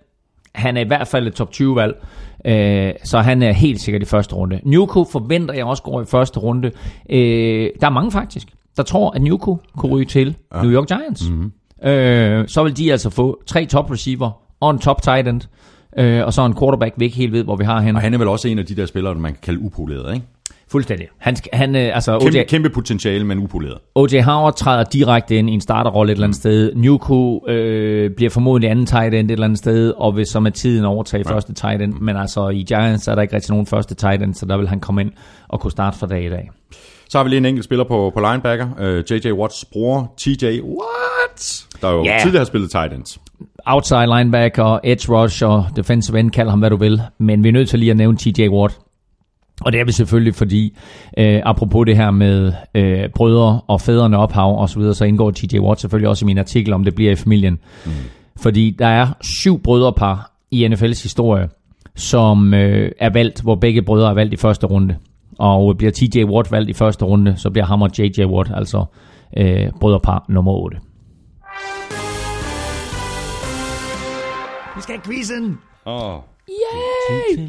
Han 0.55 0.77
er 0.77 0.81
i 0.81 0.87
hvert 0.87 1.09
fald 1.09 1.27
et 1.27 1.35
top 1.35 1.51
20 1.51 1.77
valg. 1.77 2.07
Øh, 2.45 2.93
så 3.05 3.19
han 3.21 3.43
er 3.43 3.53
helt 3.53 3.81
sikkert 3.81 4.03
i 4.03 4.05
første 4.05 4.35
runde. 4.35 4.61
Nuku 4.65 5.05
forventer 5.05 5.55
jeg 5.55 5.65
også 5.65 5.83
går 5.83 6.03
i 6.03 6.05
første 6.05 6.41
runde. 6.41 6.71
Øh, 7.11 7.71
der 7.81 7.87
er 7.87 7.91
mange 7.91 8.13
faktisk, 8.13 8.49
der 8.77 8.83
tror, 8.83 9.11
at 9.11 9.23
Nuku 9.23 9.57
kunne 9.77 9.93
ryge 9.93 10.07
til 10.07 10.37
ja. 10.55 10.63
New 10.63 10.73
York 10.73 10.87
Giants. 10.87 11.31
Mm. 11.31 11.53
Øh, 11.89 12.49
så 12.49 12.63
vil 12.63 12.77
de 12.77 12.93
altså 12.93 13.11
få 13.11 13.43
tre 13.47 13.67
top 13.67 13.91
receiver 13.91 14.31
og 14.61 14.71
en 14.71 14.79
top 14.79 15.03
tight 15.03 15.29
end. 15.29 15.41
Øh, 15.99 16.25
og 16.27 16.33
så 16.33 16.45
en 16.45 16.57
quarterback, 16.59 16.95
vi 16.99 17.05
ikke 17.05 17.17
helt 17.17 17.33
ved, 17.33 17.45
hvor 17.45 17.57
vi 17.57 17.65
har 17.65 17.81
henne. 17.81 17.99
Og 17.99 18.03
han 18.03 18.15
er 18.15 18.19
vel 18.19 18.29
også 18.29 18.49
en 18.49 18.59
af 18.59 18.67
de 18.67 18.77
der 18.77 18.87
spillere, 18.87 19.15
man 19.15 19.33
kan 19.33 19.41
kalde 19.43 19.61
upoleret, 19.61 20.15
ikke? 20.15 20.27
Fuldstændig. 20.71 21.09
Han, 21.19 21.37
han, 21.53 21.77
øh, 21.77 21.95
altså, 21.95 22.19
Kæmpe, 22.19 22.39
OJ, 22.39 22.45
kæmpe 22.45 22.71
potentiale, 22.71 23.25
men 23.25 23.39
upoleret. 23.39 23.79
O.J. 23.95 24.21
Howard 24.21 24.57
træder 24.57 24.85
direkte 24.85 25.37
ind 25.37 25.51
i 25.51 25.53
en 25.53 25.61
starterrolle 25.61 26.13
et 26.13 26.17
eller 26.17 26.27
andet 26.27 26.37
sted. 26.37 26.75
Nuku 26.75 27.49
øh, 27.49 28.11
bliver 28.17 28.31
formodentlig 28.31 28.71
anden 28.71 28.87
tight 28.87 29.15
end 29.15 29.31
et 29.31 29.33
eller 29.33 29.45
andet 29.45 29.59
sted, 29.59 29.93
og 29.97 30.17
vil 30.17 30.27
så 30.27 30.41
med 30.41 30.53
tiden 30.53 30.85
overtage 30.85 31.25
ja. 31.27 31.35
første 31.35 31.55
tight 31.55 31.83
end. 31.83 31.95
Men 32.01 32.17
altså 32.17 32.49
i 32.49 32.63
Giants 32.63 33.09
er 33.09 33.15
der 33.15 33.23
ikke 33.23 33.35
rigtig 33.35 33.51
nogen 33.51 33.67
første 33.67 33.95
tight 33.95 34.23
end, 34.23 34.35
så 34.35 34.47
der 34.47 34.57
vil 34.57 34.69
han 34.69 34.81
komme 34.81 35.01
ind 35.01 35.13
og 35.49 35.61
kunne 35.61 35.71
starte 35.71 35.99
fra 35.99 36.07
dag 36.07 36.25
i 36.25 36.29
dag. 36.29 36.51
Så 37.09 37.19
har 37.19 37.25
vi 37.25 37.29
lige 37.29 37.39
en 37.39 37.45
enkelt 37.45 37.65
spiller 37.65 37.85
på, 37.85 38.11
på 38.15 38.21
linebacker. 38.21 38.69
Uh, 38.79 39.13
J.J. 39.13 39.33
Watts 39.33 39.65
bror, 39.73 40.13
TJ 40.17 40.61
Watt, 40.61 41.67
der 41.83 41.91
jo 41.91 42.05
yeah. 42.05 42.21
tidligere 42.21 42.41
har 42.41 42.45
spillet 42.45 42.71
tight 42.71 42.93
ends. 42.93 43.19
Outside 43.67 44.07
linebacker, 44.07 44.79
edge 44.85 45.13
rusher, 45.13 45.73
defensive 45.77 46.21
end, 46.21 46.31
kald 46.31 46.49
ham 46.49 46.59
hvad 46.59 46.71
du 46.71 46.77
vil. 46.77 47.01
Men 47.19 47.45
vi 47.45 47.49
er 47.49 47.53
nødt 47.53 47.69
til 47.69 47.79
lige 47.79 47.91
at 47.91 47.97
nævne 47.97 48.19
TJ 48.19 48.49
Watt. 48.49 48.79
Og 49.61 49.73
det 49.73 49.81
er 49.81 49.85
vi 49.85 49.93
selvfølgelig, 49.93 50.35
fordi 50.35 50.77
øh, 51.19 51.41
apropos 51.45 51.87
det 51.87 51.97
her 51.97 52.11
med 52.11 52.53
øh, 52.75 53.09
brødre 53.15 53.61
og 53.67 53.81
fædrene 53.81 54.19
ophav 54.19 54.61
og 54.61 54.69
så 54.69 54.79
videre, 54.79 54.95
så 54.95 55.05
indgår 55.05 55.31
TJ 55.31 55.59
Watt 55.59 55.81
selvfølgelig 55.81 56.09
også 56.09 56.25
i 56.25 56.27
min 56.27 56.39
artikel, 56.39 56.73
om 56.73 56.85
det 56.85 56.95
bliver 56.95 57.13
i 57.13 57.17
familien. 57.17 57.59
Mm. 57.87 57.93
Fordi 58.37 58.77
der 58.79 58.87
er 58.87 59.07
syv 59.43 59.63
brødrepar 59.63 60.33
i 60.51 60.67
NFL's 60.67 61.03
historie, 61.03 61.49
som 61.95 62.55
øh, 62.55 62.93
er 62.99 63.11
valgt, 63.11 63.43
hvor 63.43 63.55
begge 63.55 63.83
brødre 63.83 64.11
er 64.11 64.15
valgt 64.15 64.35
i 64.35 64.37
første 64.37 64.67
runde. 64.67 64.97
Og 65.39 65.77
bliver 65.79 65.93
TJ 65.93 66.25
Watt 66.25 66.53
valgt 66.53 66.71
i 66.71 66.73
første 66.73 67.05
runde, 67.05 67.37
så 67.37 67.51
bliver 67.51 67.65
ham 67.67 67.83
og 67.83 67.91
JJ 67.99 68.25
Watt 68.25 68.51
altså 68.55 68.85
øh, 69.37 69.71
brødrepar 69.81 70.25
nummer 70.29 70.53
8. 70.53 70.79
Vi 74.77 74.83
skal 74.83 74.95
have 74.95 75.03
quizzen! 75.05 75.59
Åh. 75.87 76.19
Yay! 76.49 77.49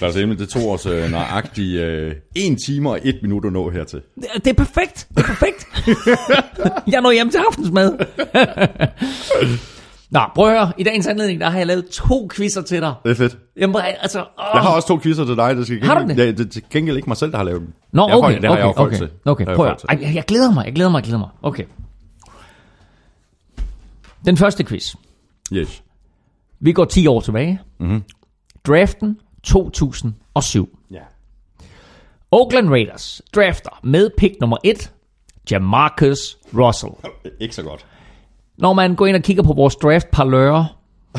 Lars 0.00 0.16
Emil, 0.16 0.38
det 0.38 0.48
tog 0.48 0.68
os 0.70 0.86
øh, 0.86 1.10
nøjagtigt 1.10 1.80
øh, 1.80 2.14
1 2.34 2.58
time 2.66 2.90
og 2.90 2.98
1 3.04 3.18
minut 3.22 3.44
at 3.44 3.52
nå 3.52 3.70
hertil. 3.70 4.00
Det 4.14 4.24
det 4.34 4.46
er 4.46 4.54
perfekt. 4.54 5.08
Det 5.16 5.18
er 5.18 5.26
perfekt. 5.26 5.66
jeg 6.92 7.00
når 7.00 7.12
hjem 7.12 7.30
til 7.30 7.38
aftensmad. 7.48 7.98
Nå, 10.10 10.20
prøv 10.34 10.46
at 10.46 10.52
høre. 10.52 10.72
I 10.78 10.82
dagens 10.82 11.06
anledning, 11.06 11.40
der 11.40 11.50
har 11.50 11.58
jeg 11.58 11.66
lavet 11.66 11.88
to 11.88 12.28
quizzer 12.36 12.62
til 12.62 12.80
dig. 12.80 12.94
Det 13.04 13.10
er 13.10 13.14
fedt. 13.14 13.38
Jamen, 13.56 13.76
altså, 14.00 14.20
åh. 14.20 14.24
Jeg 14.54 14.62
har 14.62 14.68
også 14.70 14.88
to 14.88 14.98
quizzer 15.02 15.24
til 15.24 15.36
dig. 15.36 15.56
Det 15.56 15.66
skal 15.66 15.84
Har 15.84 16.02
du 16.02 16.08
det? 16.08 16.18
Ja, 16.18 16.32
det 16.32 16.50
til 16.50 16.62
gengæld 16.70 16.96
ikke 16.96 17.10
mig 17.10 17.16
selv, 17.16 17.30
der 17.30 17.36
har 17.36 17.44
lavet 17.44 17.60
dem. 17.60 17.72
Nå, 17.92 18.08
Jeg 18.08 18.12
har 18.12 18.18
okay, 18.18 18.40
det 18.40 18.50
har 18.50 18.56
jeg 18.56 18.66
okay, 18.66 18.96
okay, 18.96 19.08
okay. 19.24 19.46
Jeg 19.46 19.56
Prøv 19.56 19.66
at 19.66 19.82
høre. 19.88 19.98
Ej, 19.98 20.14
jeg 20.14 20.24
glæder 20.24 20.52
mig, 20.52 20.64
jeg 20.64 20.74
glæder 20.74 20.90
mig, 20.90 20.98
jeg 20.98 21.04
glæder 21.04 21.18
mig. 21.18 21.28
Okay. 21.42 21.64
Den 24.24 24.36
første 24.36 24.64
quiz. 24.64 24.94
Yes. 25.52 25.82
Vi 26.60 26.72
går 26.72 26.84
10 26.84 27.06
år 27.06 27.20
tilbage. 27.20 27.60
Mm-hmm. 27.80 28.02
Draften 28.66 29.18
2007. 29.46 30.78
Ja. 30.90 30.98
Oakland 32.30 32.70
Raiders 32.70 33.22
drafter 33.34 33.80
med 33.82 34.10
pick 34.18 34.34
nummer 34.40 34.56
1, 34.64 34.92
Jamarcus 35.50 36.38
Russell. 36.54 36.92
Ikke 37.40 37.54
så 37.54 37.62
godt. 37.62 37.86
Når 38.58 38.72
man 38.72 38.94
går 38.94 39.06
ind 39.06 39.16
og 39.16 39.22
kigger 39.22 39.42
på 39.42 39.52
vores 39.52 39.76
draft 39.76 40.10
parlør 40.10 40.76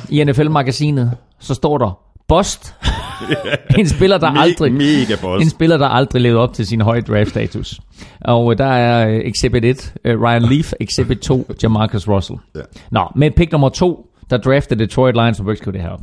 i 0.09 0.23
NFL-magasinet, 0.23 1.17
så 1.39 1.53
står 1.53 1.77
der 1.77 1.99
Bust. 2.27 2.75
en 3.79 3.87
spiller, 3.87 4.17
der 4.17 4.27
aldrig... 4.27 4.73
mega 4.73 5.15
boss. 5.21 5.43
En 5.43 5.49
spiller, 5.49 5.77
der 5.77 5.87
aldrig 5.87 6.21
levede 6.21 6.39
op 6.39 6.53
til 6.53 6.67
sin 6.67 6.81
høje 6.81 7.01
draft-status. 7.01 7.79
Og 8.21 8.51
øh, 8.51 8.57
der 8.57 8.65
er 8.65 9.09
øh, 9.09 9.15
Exhibit 9.15 9.65
1, 9.65 9.93
øh, 10.03 10.21
Ryan 10.21 10.41
Leaf, 10.41 10.73
Exhibit 10.79 11.19
2, 11.19 11.47
Jamarcus 11.63 12.07
Russell. 12.07 12.39
Ja. 12.55 12.61
Nå, 12.91 13.07
med 13.15 13.31
pick 13.31 13.51
nummer 13.51 13.69
2, 13.69 14.09
der 14.29 14.37
draftede 14.37 14.79
Detroit 14.79 15.15
Lions, 15.15 15.39
og 15.39 15.49
ikke 15.49 15.57
skrive 15.57 15.73
det 15.73 15.81
her 15.81 15.89
op. 15.89 16.01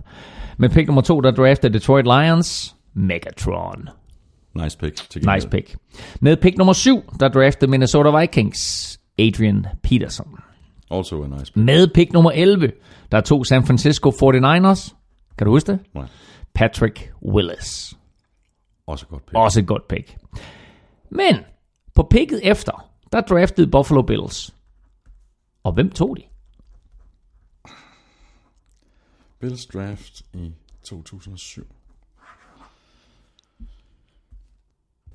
Med 0.59 0.69
pick 0.69 0.87
nummer 0.87 1.03
2, 1.03 1.21
der 1.21 1.31
draftede 1.31 1.73
Detroit 1.73 2.05
Lions, 2.05 2.77
Megatron. 2.95 3.89
Nice 4.55 4.79
pick. 4.79 5.11
Til. 5.11 5.29
Nice 5.35 5.49
pick. 5.49 5.77
Med 6.21 6.37
pick 6.37 6.59
nummer 6.59 6.73
7, 6.73 7.03
der 7.21 7.29
draftede 7.29 7.71
Minnesota 7.71 8.21
Vikings, 8.21 9.01
Adrian 9.19 9.67
Peterson. 9.83 10.39
Also 10.91 11.25
a 11.25 11.27
nice 11.27 11.53
pick. 11.53 11.57
Med 11.57 11.89
pick 11.95 12.13
nummer 12.13 12.31
11, 12.31 12.73
der 13.13 13.21
tog 13.21 13.47
San 13.47 13.67
Francisco 13.67 14.11
49ers. 14.11 14.95
Kan 15.39 15.45
du 15.45 15.51
huske 15.51 15.73
det? 15.73 15.81
Nej. 15.95 16.07
Patrick 16.55 17.13
Willis. 17.27 17.95
Også 18.87 19.05
et 19.05 19.11
godt 19.11 19.27
pick. 19.27 19.37
Også 19.37 19.61
et 19.61 19.67
godt 19.67 19.89
pick. 19.89 20.17
Men 21.11 21.37
på 21.95 22.07
picket 22.11 22.41
efter, 22.43 22.91
der 23.13 23.21
draftede 23.21 23.67
Buffalo 23.67 24.03
Bills. 24.03 24.55
Og 25.65 25.73
hvem 25.73 25.91
tog 25.91 26.17
de? 26.17 26.23
Bills 29.45 29.67
draft 29.67 30.23
i 30.35 30.53
2007. 30.83 31.67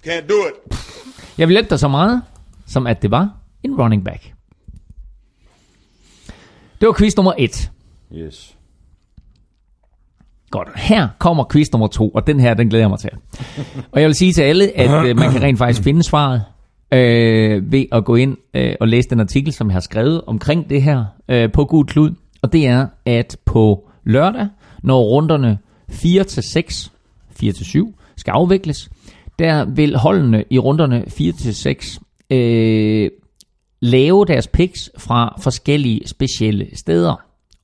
Can't 0.06 0.28
do 0.28 0.34
it. 0.48 0.78
Jeg 1.38 1.48
vil 1.48 1.54
hjælpe 1.54 1.70
dig 1.70 1.80
så 1.80 1.88
meget, 1.88 2.22
som 2.66 2.88
at 2.88 3.02
det 3.02 3.12
var 3.12 3.38
en 3.64 3.82
running 3.82 4.06
back. 4.06 4.34
Det 6.80 6.88
var 6.88 6.94
quiz 6.98 7.16
nummer 7.16 7.34
1. 7.38 7.72
Yes. 8.14 8.58
Godt. 10.50 10.80
Her 10.80 11.08
kommer 11.20 11.44
quiz 11.52 11.72
nummer 11.72 11.88
2, 11.88 12.10
og 12.10 12.28
den 12.28 12.40
her, 12.40 12.54
den 12.54 12.70
glæder 12.70 12.84
jeg 12.84 12.90
mig 12.90 13.00
til. 13.00 13.12
Og 13.92 14.02
jeg 14.02 14.08
vil 14.08 14.16
sige 14.16 14.34
til 14.34 14.42
alle, 14.42 14.78
at 14.78 15.06
øh, 15.06 15.18
man 15.18 15.32
kan 15.32 15.42
rent 15.42 15.58
faktisk 15.58 15.84
finde 15.84 16.04
svaret 16.04 16.44
øh, 16.94 17.72
ved 17.72 17.86
at 17.92 18.06
gå 18.06 18.16
ind 18.16 18.38
øh, 18.54 18.76
og 18.80 18.88
læse 18.88 19.10
den 19.10 19.20
artikel, 19.20 19.54
som 19.54 19.68
jeg 19.68 19.76
har 19.76 19.80
skrevet 19.80 20.22
omkring 20.28 20.70
det 20.70 20.82
her 20.82 21.06
øh, 21.30 21.52
på 21.52 21.66
Gud 21.66 21.86
Klud. 21.86 22.12
Og 22.42 22.54
det 22.54 22.68
er, 22.68 22.88
at 23.06 23.38
på 23.46 23.89
lørdag, 24.10 24.48
når 24.84 25.02
runderne 25.04 25.58
4 25.90 26.24
til 26.24 26.44
6, 26.44 26.92
4 27.32 27.52
til 27.52 27.66
7 27.66 27.96
skal 28.16 28.32
afvikles, 28.32 28.90
der 29.40 29.66
vil 29.66 29.98
holdene 29.98 30.44
i 30.50 30.60
runderne 30.60 31.04
4 31.08 31.32
til 31.32 31.56
6 31.56 32.00
øh, 32.30 33.10
lave 33.82 34.26
deres 34.26 34.48
picks 34.48 34.92
fra 34.98 35.36
forskellige 35.42 36.08
specielle 36.08 36.68
steder 36.74 37.16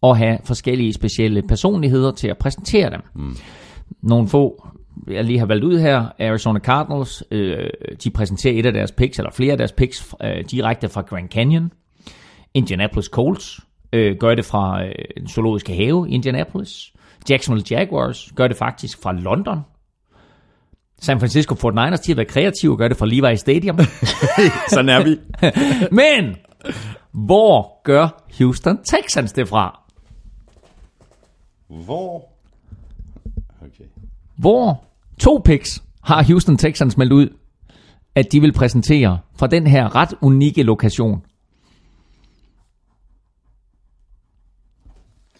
og 0.01 0.17
have 0.17 0.37
forskellige 0.43 0.93
specielle 0.93 1.41
personligheder 1.41 2.11
til 2.11 2.27
at 2.27 2.37
præsentere 2.37 2.89
dem. 2.89 3.01
Mm. 3.15 3.35
Nogle 4.01 4.27
få, 4.27 4.67
jeg 5.07 5.23
lige 5.23 5.39
har 5.39 5.45
valgt 5.45 5.63
ud 5.63 5.79
her, 5.79 6.05
Arizona 6.19 6.59
Cardinals, 6.59 7.23
øh, 7.31 7.69
de 8.03 8.09
præsenterer 8.09 8.59
et 8.59 8.65
af 8.65 8.73
deres 8.73 8.91
picks, 8.91 9.19
eller 9.19 9.31
flere 9.31 9.51
af 9.51 9.57
deres 9.57 9.71
picks, 9.71 10.13
øh, 10.23 10.45
direkte 10.51 10.89
fra 10.89 11.01
Grand 11.01 11.29
Canyon. 11.29 11.71
Indianapolis 12.53 13.05
Colts 13.05 13.64
øh, 13.93 14.17
gør 14.19 14.36
det 14.36 14.45
fra 14.45 14.86
øh, 14.86 14.91
den 15.17 15.27
zoologiske 15.27 15.75
have 15.75 16.09
i 16.09 16.11
Indianapolis. 16.11 16.93
Jacksonville 17.29 17.65
Jaguars 17.71 18.31
gør 18.36 18.47
det 18.47 18.57
faktisk 18.57 19.01
fra 19.01 19.13
London. 19.13 19.59
San 20.99 21.19
Francisco 21.19 21.55
49ers, 21.55 21.95
de 21.95 22.11
har 22.11 22.15
været 22.15 22.27
kreative 22.27 22.71
og 22.71 22.77
gør 22.77 22.88
det 22.88 22.97
fra 22.97 23.05
Levi 23.05 23.38
Stadium. 23.38 23.79
Sådan 24.73 24.89
er 24.89 25.03
vi. 25.03 25.17
Men, 26.01 26.36
hvor 27.11 27.83
gør 27.83 28.23
Houston 28.38 28.77
Texans 28.83 29.31
det 29.31 29.47
fra? 29.47 29.79
Hvor? 31.67 32.29
Okay. 33.61 33.83
Hvor 34.38 34.86
to 35.19 35.41
picks 35.45 35.83
har 36.03 36.23
Houston 36.23 36.57
Texans 36.57 36.97
meldt 36.97 37.13
ud, 37.13 37.29
at 38.15 38.31
de 38.31 38.41
vil 38.41 38.53
præsentere 38.53 39.19
fra 39.39 39.47
den 39.47 39.67
her 39.67 39.95
ret 39.95 40.13
unikke 40.21 40.63
lokation. 40.63 41.23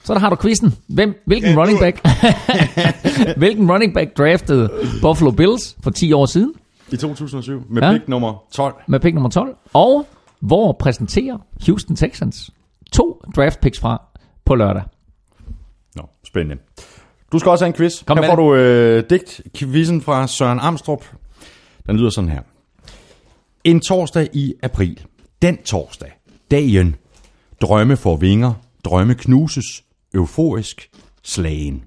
Så 0.06 0.14
der 0.14 0.20
har 0.20 0.30
du 0.30 0.36
quizzen. 0.36 0.74
Hvem, 0.88 1.24
hvilken 1.26 1.54
Can't 1.54 1.60
running 1.60 1.80
back 1.80 2.00
hvilken 3.38 3.72
running 3.72 3.94
back 3.94 4.18
draftede 4.18 4.70
Buffalo 5.02 5.32
Bills 5.32 5.76
for 5.84 5.92
10 5.92 6.14
år 6.14 6.26
siden 6.26 6.54
I 6.92 6.98
2007 6.98 7.64
med 7.70 7.82
Ja. 7.82 7.88
ja. 7.88 7.94
pick 7.94 8.08
nummer 8.08 8.44
12. 8.54 8.74
med 8.88 9.00
pick 9.00 9.14
nummer 9.14 9.30
12? 9.30 9.56
Og 9.74 10.08
hvor 10.40 10.72
præsenterer 10.80 11.38
Houston 11.68 11.96
Texans 11.96 12.52
to 12.92 13.22
draft 13.36 13.60
picks 13.62 13.80
fra 13.80 14.02
på 14.46 14.56
lørdag? 14.56 14.84
Nå, 15.96 16.04
spændende. 16.28 16.62
Du 17.32 17.40
skal 17.40 17.50
også 17.50 17.66
have 17.66 17.70
en 17.70 17.74
quiz. 17.74 18.04
Kom 18.06 18.18
her 18.18 18.22
med 18.22 18.30
får 18.30 18.36
du 18.36 18.56
øh, 18.56 19.04
digt-quizzen 19.10 20.02
fra 20.02 20.28
Søren 20.28 20.60
Amstrup. 20.60 21.06
Den 21.88 21.98
lyder 21.98 22.10
sådan 22.10 22.30
her. 22.30 22.42
En 23.64 23.80
torsdag 23.80 24.28
i 24.34 24.54
april. 24.64 25.00
Den 25.42 25.58
torsdag. 25.58 26.12
Dagen. 26.52 26.96
Drømme 27.62 27.98
får 27.98 28.16
vinger. 28.18 28.54
Drømme 28.84 29.16
knuses. 29.16 29.84
Euforisk. 30.16 30.90
Slagen. 31.24 31.84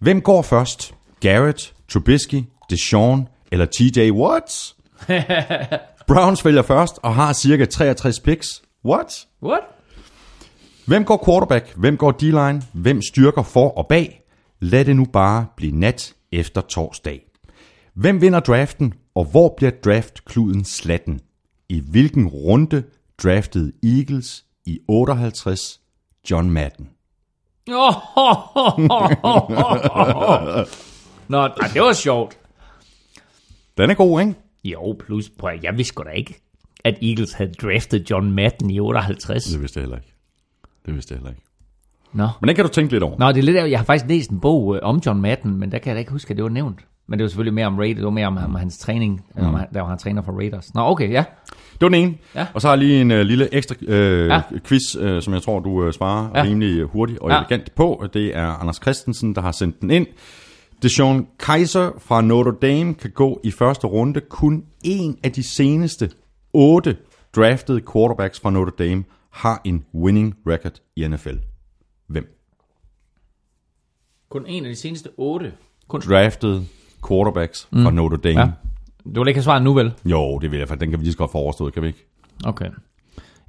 Hvem 0.00 0.20
går 0.20 0.42
først? 0.42 0.94
Garrett, 1.20 1.74
Trubisky, 1.88 2.42
Deshaun 2.70 3.28
eller 3.52 3.66
TJ 3.66 4.10
Watts? 4.10 4.76
Browns 6.08 6.44
vælger 6.44 6.62
først 6.62 6.98
og 7.02 7.14
har 7.14 7.32
cirka 7.32 7.64
63 7.64 8.20
picks. 8.20 8.62
What? 8.84 9.26
What? 9.42 9.60
Hvem 10.86 11.04
går 11.04 11.24
quarterback? 11.26 11.74
Hvem 11.76 11.96
går 11.96 12.12
D-line? 12.12 12.62
Hvem 12.72 13.02
styrker 13.02 13.42
for 13.42 13.68
og 13.70 13.86
bag? 13.88 14.22
Lad 14.60 14.84
det 14.84 14.96
nu 14.96 15.04
bare 15.04 15.46
blive 15.56 15.72
nat 15.72 16.14
efter 16.32 16.60
torsdag. 16.60 17.20
Hvem 17.94 18.20
vinder 18.20 18.40
draften, 18.40 18.94
og 19.14 19.24
hvor 19.24 19.54
bliver 19.56 19.72
draftkluden 19.84 20.64
slatten? 20.64 21.20
I 21.68 21.82
hvilken 21.90 22.26
runde 22.26 22.82
draftede 23.22 23.72
Eagles 23.82 24.44
i 24.66 24.78
58 24.88 25.80
John 26.30 26.50
Madden? 26.50 26.88
Nå, 31.28 31.38
ej, 31.38 31.68
det 31.74 31.82
var 31.82 31.92
sjovt. 31.92 32.38
Den 33.78 33.90
er 33.90 33.94
god, 33.94 34.20
ikke? 34.20 34.34
Jo, 34.64 34.96
plus, 35.06 35.30
prøv, 35.38 35.50
at- 35.50 35.64
jeg 35.64 35.76
vidste 35.76 35.88
sgu 35.88 36.02
da 36.02 36.08
ikke, 36.10 36.40
at 36.84 36.94
Eagles 37.02 37.32
havde 37.32 37.52
draftet 37.52 38.10
John 38.10 38.32
Madden 38.32 38.70
i 38.70 38.80
58. 38.80 39.44
Det 39.44 39.60
vidste 39.60 39.78
jeg 39.78 39.82
heller 39.82 39.96
ikke. 39.96 40.14
Det 40.86 40.94
vidste 40.94 41.12
jeg 41.12 41.18
heller 41.18 41.30
ikke. 41.30 41.42
Nå. 42.12 42.28
Men 42.40 42.48
den 42.48 42.56
kan 42.56 42.64
du 42.64 42.70
tænke 42.70 42.92
lidt 42.92 43.02
over. 43.02 43.18
Nå, 43.18 43.28
det 43.28 43.38
er 43.38 43.42
lidt 43.42 43.56
af, 43.56 43.70
jeg 43.70 43.78
har 43.78 43.84
faktisk 43.84 44.08
læst 44.08 44.30
en 44.30 44.40
bog 44.40 44.74
øh, 44.76 44.80
om 44.82 45.00
John 45.06 45.20
Madden, 45.20 45.56
men 45.56 45.72
der 45.72 45.78
kan 45.78 45.88
jeg 45.90 45.94
da 45.94 45.98
ikke 45.98 46.12
huske, 46.12 46.30
at 46.30 46.36
det 46.36 46.42
var 46.44 46.50
nævnt. 46.50 46.80
Men 47.06 47.18
det 47.18 47.24
var 47.24 47.28
selvfølgelig 47.28 47.54
mere 47.54 47.66
om 47.66 47.78
Raiders, 47.78 47.96
det 47.96 48.04
var 48.04 48.10
mere 48.10 48.26
om, 48.26 48.36
om 48.36 48.54
hans 48.54 48.78
træning, 48.78 49.24
mm. 49.36 49.46
om, 49.46 49.60
der 49.74 49.80
var 49.80 49.88
han 49.88 49.98
træner 49.98 50.22
for 50.22 50.32
Raiders. 50.32 50.74
Nå, 50.74 50.80
okay, 50.80 51.10
ja. 51.12 51.24
Det 51.80 51.84
var 51.84 51.88
den 51.88 51.94
ene. 52.04 52.14
Ja. 52.34 52.46
Og 52.54 52.60
så 52.60 52.68
har 52.68 52.74
jeg 52.74 52.78
lige 52.78 53.00
en 53.00 53.10
uh, 53.10 53.18
lille 53.18 53.54
ekstra 53.54 53.74
uh, 53.82 53.94
Ja. 54.26 54.40
quiz, 54.64 54.96
uh, 55.00 55.20
som 55.22 55.34
jeg 55.34 55.42
tror, 55.42 55.60
du 55.60 55.86
uh, 55.86 55.92
svarer 55.92 56.30
Ja. 56.34 56.42
rimelig 56.42 56.84
hurtigt 56.84 57.18
og 57.18 57.30
ja. 57.30 57.38
elegant 57.38 57.74
på. 57.74 58.04
Det 58.14 58.36
er 58.36 58.46
Anders 58.46 58.76
Christensen, 58.76 59.34
der 59.34 59.40
har 59.40 59.52
sendt 59.52 59.80
den 59.80 59.90
ind. 59.90 60.06
Deshaun 60.82 61.26
Kaiser 61.38 61.90
fra 61.98 62.20
Notre 62.20 62.52
Dame 62.62 62.94
kan 62.94 63.10
gå 63.10 63.40
i 63.44 63.50
første 63.50 63.86
runde. 63.86 64.20
Kun 64.20 64.64
en 64.84 65.18
af 65.24 65.32
de 65.32 65.42
seneste 65.56 66.10
otte 66.52 66.96
draftede 67.36 67.80
quarterbacks 67.92 68.40
fra 68.40 68.50
Notre 68.50 68.72
Dame 68.78 69.04
har 69.30 69.60
en 69.64 69.84
winning 69.94 70.34
record 70.46 70.72
i 70.96 71.08
NFL. 71.08 71.34
Hvem? 72.08 72.26
Kun 74.30 74.46
en 74.46 74.64
af 74.64 74.68
de 74.70 74.76
seneste 74.76 75.08
otte. 75.16 75.52
Kun... 75.88 76.00
Draftede 76.00 76.64
quarterbacks 77.08 77.68
mm. 77.72 77.82
fra 77.82 77.90
Notre 77.90 78.16
Dame. 78.16 78.40
Ja. 78.40 78.50
Du 79.14 79.20
vil 79.20 79.28
ikke 79.28 79.38
have 79.38 79.44
svaret 79.44 79.62
nu, 79.62 79.74
vel? 79.74 79.92
Jo, 80.04 80.38
det 80.38 80.50
vil 80.50 80.58
jeg, 80.58 80.68
for 80.68 80.74
den 80.74 80.90
kan 80.90 80.98
vi 80.98 81.04
lige 81.04 81.12
så 81.12 81.18
godt 81.18 81.32
få 81.32 81.38
overstået, 81.38 81.74
kan 81.74 81.82
vi 81.82 81.86
ikke? 81.86 82.06
Okay. 82.44 82.66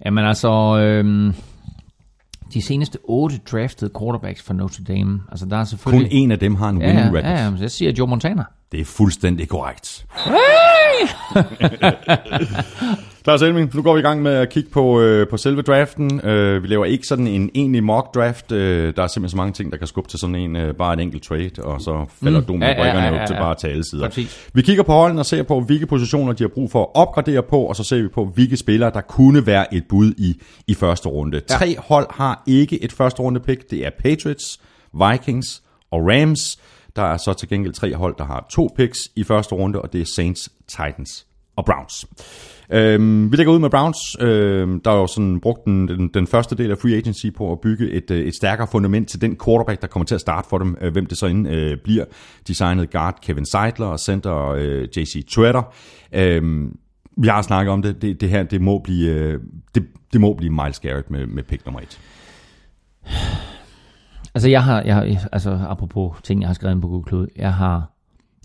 Jamen 0.06 0.26
altså, 0.26 0.78
øhm, 0.82 1.34
de 2.54 2.62
seneste 2.62 3.00
otte 3.04 3.40
draftede 3.52 3.92
quarterbacks 4.00 4.42
for 4.42 4.54
Notre 4.54 4.84
Dame. 4.84 5.22
Altså, 5.32 5.46
der 5.46 5.56
er 5.56 5.60
Kun 5.62 5.66
selvfølgelig... 5.66 6.12
en 6.12 6.32
af 6.32 6.40
dem 6.40 6.56
har 6.56 6.70
en 6.70 6.78
winning 6.78 7.00
ja, 7.00 7.06
record. 7.08 7.24
ja, 7.24 7.46
ja, 7.46 7.52
jeg 7.62 7.72
siger 7.72 7.92
Joe 7.92 8.08
Montana. 8.08 8.44
Det 8.72 8.80
er 8.80 8.86
fuldstændig 8.86 9.50
korrekt. 9.50 10.06
Lars 13.26 13.42
Elming, 13.42 13.76
nu 13.76 13.82
går 13.82 13.94
vi 13.94 14.00
i 14.00 14.02
gang 14.02 14.22
med 14.22 14.32
at 14.32 14.50
kigge 14.50 14.70
på, 14.70 15.02
øh, 15.02 15.28
på 15.28 15.38
selve 15.38 15.62
draften. 15.62 16.26
Øh, 16.26 16.64
vi 16.64 16.68
laver 16.68 16.86
ikke 16.86 17.08
sådan 17.08 17.28
en 17.28 17.50
egentlig 17.56 17.84
mock 17.84 18.16
draft. 18.16 18.52
Øh, 18.52 18.94
der 18.96 19.04
er 19.04 19.08
simpelthen 19.08 19.30
så 19.30 19.38
mange 19.38 19.54
ting, 19.54 19.72
der 19.72 19.78
kan 19.78 19.88
skubbe 19.88 20.10
til 20.10 20.20
sådan 20.20 20.36
en, 20.36 20.56
øh, 20.56 20.76
bare 20.76 20.94
en 20.94 21.00
enkelt 21.00 21.24
trade, 21.24 21.52
og 21.64 21.82
så 21.82 22.06
falder 22.24 22.40
mm. 22.40 22.46
Ja, 22.46 22.48
domen 22.48 22.62
ja, 22.62 22.70
ja, 22.70 22.98
ja, 22.98 23.16
ja, 23.16 23.26
til 23.26 23.34
ja. 23.34 23.40
bare 23.40 23.56
til 23.56 23.68
alle 23.68 23.84
sider. 23.90 24.08
Præcis. 24.08 24.50
Vi 24.54 24.62
kigger 24.62 24.84
på 24.84 24.94
holdene 24.94 25.22
og 25.22 25.26
ser 25.26 25.44
på, 25.44 25.62
hvilke 25.62 25.86
positioner 25.86 26.34
de 26.34 26.44
har 26.44 26.50
brug 26.50 26.72
for 26.72 26.82
at 26.82 26.90
opgradere 26.94 27.44
på, 27.44 27.60
og 27.62 27.76
så 27.76 27.84
ser 27.84 28.02
vi 28.02 28.08
på, 28.08 28.26
hvilke 28.26 28.58
spillere, 28.58 28.92
der 28.94 29.02
kunne 29.02 29.46
være 29.46 29.74
et 29.74 29.84
bud 29.90 30.14
i, 30.18 30.42
i 30.68 30.74
første 30.74 31.10
runde. 31.10 31.42
Ja. 31.50 31.56
Tre 31.56 31.76
hold 31.78 32.08
har 32.10 32.44
ikke 32.48 32.84
et 32.84 32.92
første 32.92 33.22
runde 33.22 33.40
pick. 33.40 33.72
Det 33.72 33.86
er 33.86 33.90
Patriots, 34.04 34.60
Vikings 34.94 35.62
og 35.92 36.02
Rams. 36.02 36.60
Der 36.96 37.02
er 37.02 37.18
så 37.18 37.34
til 37.34 37.50
gengæld 37.50 37.74
tre 37.74 37.96
hold, 37.96 38.16
der 38.18 38.26
har 38.26 38.48
to 38.52 38.70
picks 38.78 39.00
i 39.16 39.24
første 39.24 39.56
runde, 39.56 39.82
og 39.82 39.94
det 39.94 40.02
er 40.02 40.06
Saints, 40.06 40.50
Titans 40.68 41.26
og 41.56 41.66
Browns. 41.66 42.06
Øhm, 42.72 43.32
vi 43.32 43.38
lægger 43.38 43.54
ud 43.54 43.60
med 43.60 43.70
Browns. 43.70 43.98
Øhm, 44.20 44.82
der 44.82 44.92
jo 44.92 45.08
sådan 45.08 45.40
brugt 45.40 45.66
den, 45.66 45.88
den, 45.88 46.08
den 46.14 46.28
første 46.28 46.56
del 46.56 46.72
af 46.72 46.78
free 46.78 46.96
agency 46.96 47.26
på 47.38 47.52
at 47.52 47.60
bygge 47.60 47.92
et, 47.92 48.12
øh, 48.12 48.28
et 48.28 48.36
stærkere 48.36 48.68
fundament 48.68 49.10
til 49.10 49.22
den 49.22 49.38
quarterback, 49.46 49.82
der 49.82 49.88
kommer 49.88 50.06
til 50.06 50.16
at 50.16 50.22
starte 50.22 50.50
for 50.50 50.58
dem. 50.58 50.78
Øh, 50.82 50.92
hvem 50.92 51.06
det 51.06 51.18
så 51.18 51.26
end 51.26 51.48
øh, 51.48 51.78
bliver. 51.84 52.06
Designet 52.48 52.92
guard 52.92 53.20
Kevin 53.22 53.46
Seidler 53.46 53.86
og 53.86 54.00
center 54.00 54.48
øh, 54.48 54.88
JC 54.98 55.28
Tretter. 55.36 55.74
Øhm, 56.14 56.78
vi 57.18 57.28
har 57.28 57.42
snakket 57.42 57.72
om 57.72 57.82
det. 57.82 58.02
Det, 58.02 58.22
det 58.22 58.30
her 58.30 58.44
det 58.44 58.62
må 58.62 58.80
blive 58.80 59.10
øh, 59.10 59.40
det, 59.76 59.84
det 60.14 60.22
må 60.22 60.34
blive 60.34 60.54
Miles 60.54 60.80
Garrett 60.80 61.12
med, 61.12 61.28
med 61.28 61.44
pick 61.44 61.66
nummer 61.66 61.80
et. 61.80 62.00
Altså, 64.36 64.50
jeg 64.50 64.64
har, 64.64 64.82
jeg 64.82 64.96
har, 64.96 65.28
altså, 65.32 65.60
apropos 65.70 66.22
ting, 66.24 66.42
jeg 66.42 66.50
har 66.50 66.54
skrevet 66.54 66.82
på 66.82 66.88
Google 66.88 67.08
Cloud, 67.08 67.28
jeg 67.36 67.54
har 67.54 67.92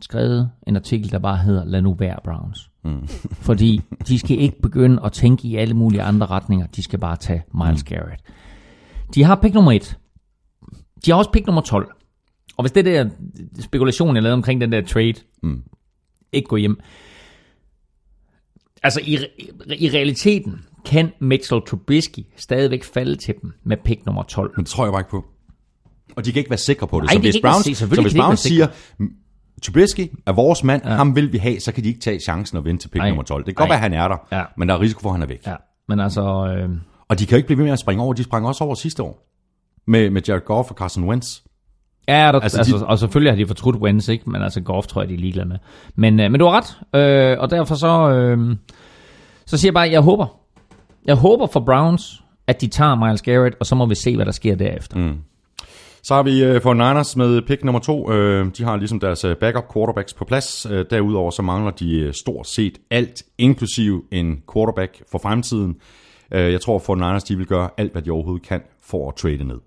skrevet 0.03 0.51
en 0.67 0.77
artikel, 0.77 1.11
der 1.11 1.19
bare 1.19 1.37
hedder, 1.37 1.65
lad 1.65 1.83
nu 1.83 1.95
være 1.95 2.17
Browns. 2.25 2.71
Mm. 2.85 3.09
Fordi 3.33 3.81
de 4.09 4.19
skal 4.19 4.39
ikke 4.41 4.61
begynde 4.63 5.03
at 5.05 5.13
tænke 5.13 5.49
i 5.49 5.57
alle 5.57 5.75
mulige 5.75 6.03
andre 6.03 6.27
retninger, 6.27 6.67
de 6.67 6.83
skal 6.83 6.99
bare 6.99 7.17
tage 7.17 7.43
Miles 7.55 7.85
mm. 7.85 7.95
Garrett. 7.97 8.23
De 9.15 9.25
har 9.25 9.35
pick 9.35 9.55
nummer 9.55 9.73
1. 9.73 9.99
De 11.05 11.11
har 11.11 11.19
også 11.19 11.31
pick 11.31 11.47
nummer 11.47 11.63
12. 11.63 11.91
Og 12.57 12.63
hvis 12.63 12.73
det 12.73 12.85
der 12.85 13.09
spekulation, 13.61 14.15
jeg 14.15 14.23
lavede 14.23 14.35
omkring 14.35 14.61
den 14.61 14.73
der 14.73 14.81
trade, 14.87 15.15
mm. 15.43 15.63
ikke 16.33 16.49
går 16.49 16.57
hjem. 16.57 16.81
Altså 18.83 19.01
i, 19.05 19.19
i 19.79 19.91
realiteten 19.91 20.61
kan 20.85 21.13
Mitchell 21.21 21.61
Trubisky 21.69 22.21
stadigvæk 22.37 22.85
falde 22.85 23.17
til 23.17 23.35
dem 23.43 23.53
med 23.65 23.77
pick 23.85 24.07
nummer 24.07 24.23
12. 24.23 24.53
Men 24.57 24.65
det 24.65 24.71
tror 24.71 24.85
jeg 24.85 24.93
bare 24.93 25.01
ikke 25.01 25.11
på. 25.11 25.25
Og 26.17 26.25
de 26.25 26.33
kan 26.33 26.41
ikke 26.41 26.51
være 26.51 26.59
sikre 26.59 26.87
på 26.89 27.01
det. 27.01 27.07
Nej, 27.07 27.15
så 27.15 27.21
hvis 27.21 27.37
Browns, 27.43 27.79
så 27.79 27.87
hvis 27.87 28.15
Browns 28.15 28.41
siger, 28.41 28.67
"M- 29.01 29.17
Trubisky 29.63 30.11
er 30.27 30.33
vores 30.33 30.65
mand, 30.65 30.83
ja. 30.85 30.91
ham 30.91 31.17
vil 31.17 31.33
vi 31.33 31.39
have, 31.39 31.61
så 31.61 31.73
kan 31.73 31.83
de 31.85 31.89
ikke 31.89 32.01
tage 32.01 32.21
chancen 32.21 32.59
og 32.59 32.65
vente 32.65 32.85
til 32.85 32.89
pick 32.89 32.99
Nej. 33.01 33.09
nummer 33.09 33.23
12. 33.23 33.41
Det 33.47 33.47
kan 33.47 33.55
godt 33.55 33.69
Nej. 33.69 33.75
være, 33.75 33.81
han 33.83 33.93
er 33.93 34.09
der, 34.09 34.17
Ja. 34.39 34.43
men 34.57 34.69
der 34.69 34.75
er 34.75 34.81
risiko 34.81 35.01
for, 35.01 35.09
at 35.09 35.15
han 35.15 35.23
er 35.23 35.27
væk. 35.27 35.47
Ja, 35.47 35.55
men 35.89 36.01
altså... 36.01 36.21
Øh, 36.59 36.69
Og 37.09 37.19
de 37.19 37.27
kan 37.27 37.31
jo 37.31 37.37
ikke 37.37 37.47
blive 37.47 37.59
ved 37.59 37.65
med 37.65 37.73
at 37.73 37.79
springe 37.79 38.03
over. 38.03 38.13
De 38.13 38.23
sprang 38.25 38.47
også 38.47 38.65
over 38.65 38.75
sidste 38.75 39.03
år. 39.03 39.27
Med, 39.87 40.11
med 40.11 40.23
Jared 40.29 40.45
Goff 40.45 40.71
og 40.71 40.77
Carson 40.77 41.05
Wentz. 41.05 41.41
Ja, 42.09 42.13
der, 42.33 42.41
Altså, 42.41 42.59
altså, 42.59 42.79
de- 42.79 42.87
og 42.87 42.99
selvfølgelig 42.99 43.33
har 43.33 43.37
de 43.37 43.47
fortrudt 43.47 43.77
Wentz, 43.77 44.09
ikke? 44.09 44.31
Men 44.31 44.43
altså 44.43 44.61
Goff 44.61 44.87
tror 44.87 45.03
jeg, 45.03 45.09
de 45.09 45.15
er 45.15 45.19
ligeglade 45.19 45.49
med. 45.49 45.57
Men, 45.95 46.21
øh, 46.21 46.31
men 46.31 46.41
du 46.41 46.47
har 46.47 46.53
ret, 46.95 47.01
øh, 47.33 47.39
og 47.41 47.51
derfor 47.51 47.75
så, 47.75 48.11
øh, 48.11 48.57
så 49.47 49.57
siger 49.57 49.69
jeg 49.69 49.75
bare, 49.75 49.91
jeg 49.91 50.01
håber. 50.01 50.27
Jeg 51.05 51.15
håber 51.17 51.47
for 51.47 51.61
Browns, 51.61 52.23
at 52.47 52.61
de 52.61 52.67
tager 52.67 52.95
Miles 52.95 53.23
Garrett, 53.23 53.57
og 53.61 53.67
så 53.67 53.75
må 53.75 53.87
vi 53.87 53.95
se, 53.95 54.17
hvad 54.17 54.27
der 54.27 54.33
sker 54.33 54.55
derefter. 54.55 54.97
Mm. 54.99 55.19
Så 56.05 56.15
har 56.15 56.23
vi 56.23 56.45
øh, 56.45 56.63
for 56.63 56.75
Niners 56.75 57.17
med 57.17 57.43
pick 57.43 57.65
nummer 57.65 57.81
to. 57.81 58.13
Øh, 58.13 58.47
de 58.59 58.65
har 58.65 58.77
ligesom 58.77 59.01
deres 59.01 59.25
øh, 59.25 59.37
backup 59.37 59.65
quarterbacks 59.75 60.15
på 60.15 60.25
plads. 60.25 60.67
Øh, 60.71 60.85
derudover 60.91 61.31
så 61.31 61.43
mangler 61.43 61.71
de 61.71 62.13
stort 62.13 62.47
set 62.47 62.79
alt, 62.91 63.23
inklusiv 63.39 64.05
en 64.13 64.43
quarterback 64.55 65.03
for 65.11 65.19
fremtiden. 65.19 65.77
Øh, 66.33 66.53
jeg 66.53 66.61
tror 66.61 66.79
for 66.79 66.95
Niners, 66.95 67.25
de 67.25 67.37
vil 67.37 67.47
gøre 67.47 67.69
alt, 67.79 67.93
hvad 67.93 68.03
de 68.03 68.11
overhovedet 68.11 68.47
kan 68.47 68.61
for 68.83 69.09
at 69.09 69.15
trade 69.15 69.45
ned. 69.45 69.59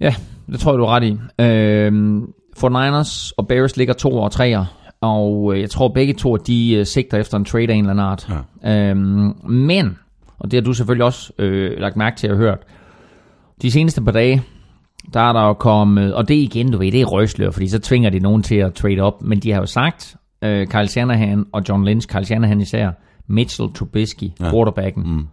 Ja, 0.00 0.14
det 0.46 0.60
tror 0.60 0.72
jeg, 0.72 0.78
du 0.78 0.84
er 0.84 0.90
ret 0.90 1.04
i. 1.04 1.18
Øh, 1.42 2.22
for 2.56 2.68
Niners 2.68 3.32
og 3.32 3.48
Bears 3.48 3.76
ligger 3.76 3.94
to 3.94 4.18
og 4.18 4.32
treer, 4.32 4.64
og 5.00 5.60
jeg 5.60 5.70
tror 5.70 5.88
begge 5.88 6.14
to, 6.14 6.36
de 6.36 6.84
sigter 6.84 7.18
efter 7.18 7.36
en 7.36 7.44
trade 7.44 7.68
af 7.68 7.74
en 7.74 7.88
eller 7.88 7.90
anden 7.90 8.06
art. 8.06 8.28
Ja. 8.62 8.90
Øh, 8.90 8.96
men, 9.50 9.98
og 10.38 10.50
det 10.50 10.52
har 10.60 10.64
du 10.64 10.72
selvfølgelig 10.72 11.04
også 11.04 11.32
øh, 11.38 11.78
lagt 11.78 11.96
mærke 11.96 12.16
til 12.16 12.26
at 12.26 12.36
hørt, 12.36 12.58
de 13.62 13.70
seneste 13.70 14.02
par 14.02 14.12
dage, 14.12 14.42
der 15.12 15.20
er 15.20 15.32
der 15.32 15.42
jo 15.46 15.52
kommet, 15.52 16.14
og 16.14 16.28
det 16.28 16.34
igen, 16.34 16.72
du 16.72 16.78
ved, 16.78 16.92
det 16.92 17.00
er 17.00 17.04
røgslør, 17.04 17.50
fordi 17.50 17.68
så 17.68 17.78
tvinger 17.78 18.10
de 18.10 18.18
nogen 18.18 18.42
til 18.42 18.54
at 18.56 18.74
trade 18.74 19.00
op, 19.00 19.22
men 19.22 19.38
de 19.40 19.50
har 19.52 19.60
jo 19.60 19.66
sagt, 19.66 20.16
øh, 20.44 20.66
Kyle 20.66 20.88
Shanahan 20.88 21.46
og 21.52 21.62
John 21.68 21.84
Lynch, 21.84 22.08
Kyle 22.08 22.24
Shanahan 22.24 22.60
især, 22.60 22.90
Mitchell 23.28 23.72
Trubisky, 23.74 24.30
ja. 24.40 24.50
quarterbacken, 24.50 25.02
mm. 25.16 25.26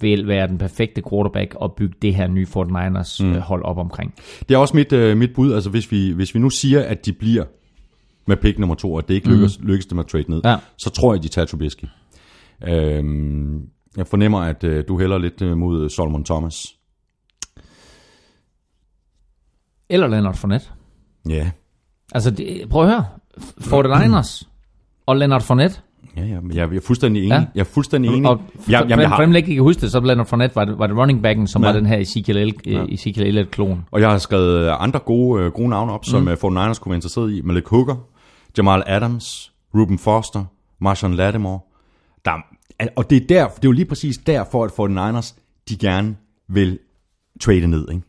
vil 0.00 0.28
være 0.28 0.48
den 0.48 0.58
perfekte 0.58 1.02
quarterback 1.10 1.54
at 1.62 1.72
bygge 1.76 1.94
det 2.02 2.14
her 2.14 2.26
nye 2.28 2.46
49ers 2.56 3.24
mm. 3.24 3.40
hold 3.40 3.64
op 3.64 3.78
omkring. 3.78 4.14
Det 4.48 4.54
er 4.54 4.58
også 4.58 4.76
mit, 4.76 4.92
øh, 4.92 5.16
mit 5.16 5.30
bud, 5.34 5.52
altså 5.52 5.70
hvis 5.70 5.92
vi, 5.92 6.10
hvis 6.12 6.34
vi 6.34 6.40
nu 6.40 6.50
siger, 6.50 6.82
at 6.82 7.06
de 7.06 7.12
bliver 7.12 7.44
med 8.26 8.36
pick 8.36 8.58
nummer 8.58 8.74
to, 8.74 8.92
og 8.92 9.08
det 9.08 9.14
ikke 9.14 9.28
lykkes, 9.28 9.60
mm. 9.60 9.66
lykkes 9.66 9.86
dem 9.86 9.98
at 9.98 10.06
trade 10.06 10.24
ned, 10.28 10.40
Ja. 10.44 10.56
så 10.78 10.90
tror 10.90 11.14
jeg, 11.14 11.22
de 11.22 11.28
tager 11.28 11.46
Trubisky. 11.46 11.84
Øhm, 12.68 13.60
jeg 13.96 14.06
fornemmer, 14.06 14.40
at 14.40 14.64
øh, 14.64 14.84
du 14.88 14.98
hælder 14.98 15.18
lidt 15.18 15.42
øh, 15.42 15.56
mod 15.56 15.88
Solomon 15.88 16.24
Thomas. 16.24 16.66
Eller 19.90 20.06
Leonard 20.06 20.34
Fournette. 20.34 20.66
Ja, 21.28 21.50
Altså, 22.14 22.30
det, 22.30 22.68
prøv 22.70 22.82
at 22.82 22.88
høre. 22.88 23.04
For 23.60 23.82
the 23.82 24.02
Niners 24.02 24.48
og 25.06 25.16
Leonard 25.16 25.42
Fournette, 25.42 25.76
Ja, 26.16 26.24
ja, 26.24 26.40
men 26.40 26.56
jeg, 26.56 26.68
jeg 26.70 26.76
er 26.76 26.80
fuldstændig 26.86 27.20
enig. 27.22 27.30
Ja. 27.34 27.44
Jeg 27.54 27.60
er 27.60 27.64
fuldstændig 27.64 28.10
enig. 28.16 28.30
Og 28.30 28.40
for, 28.60 28.70
jeg, 28.70 28.80
for, 28.94 29.00
jeg 29.00 29.10
for 29.16 29.22
dem, 29.24 29.34
ikke 29.34 29.54
kan 29.54 29.62
huske 29.62 29.80
det, 29.80 29.90
så 29.90 30.00
Leonard 30.00 30.26
Fournette 30.26 30.56
var 30.56 30.64
det, 30.64 30.78
var 30.78 30.86
det 30.86 30.96
running 30.96 31.22
backen, 31.22 31.46
som 31.46 31.62
Ja. 31.62 31.68
var 31.68 31.76
den 31.76 31.86
her 31.86 31.98
Ezekiel, 31.98 32.36
El, 32.36 32.54
ja. 32.66 32.84
Ezekiel 32.88 33.26
Elliott-klon. 33.26 33.84
Og 33.90 34.00
jeg 34.00 34.10
har 34.10 34.18
skrevet 34.18 34.68
andre 34.68 34.98
gode, 34.98 35.42
øh, 35.42 35.52
gode 35.52 35.68
navne 35.68 35.92
op, 35.92 36.04
som 36.04 36.22
mm. 36.22 36.28
49ers 36.28 36.34
kunne 36.78 36.90
være 36.90 36.94
interesseret 36.94 37.32
i. 37.32 37.40
Malik 37.44 37.66
Hooker, 37.68 37.96
Jamal 38.58 38.82
Adams, 38.86 39.52
Ruben 39.74 39.98
Foster, 39.98 40.44
Marshawn 40.80 41.14
Lattimore. 41.14 41.60
Der, 42.24 42.30
er- 42.78 42.88
og 42.96 43.10
det 43.10 43.22
er, 43.22 43.26
der, 43.26 43.46
det 43.48 43.54
er 43.64 43.68
jo 43.68 43.72
lige 43.72 43.84
præcis 43.86 44.18
derfor, 44.18 44.64
at 44.64 44.70
49ers, 44.70 45.34
de 45.68 45.76
gerne 45.76 46.16
vil 46.48 46.78
trade 47.40 47.66
ned. 47.66 47.88
Ikke? 47.90 48.02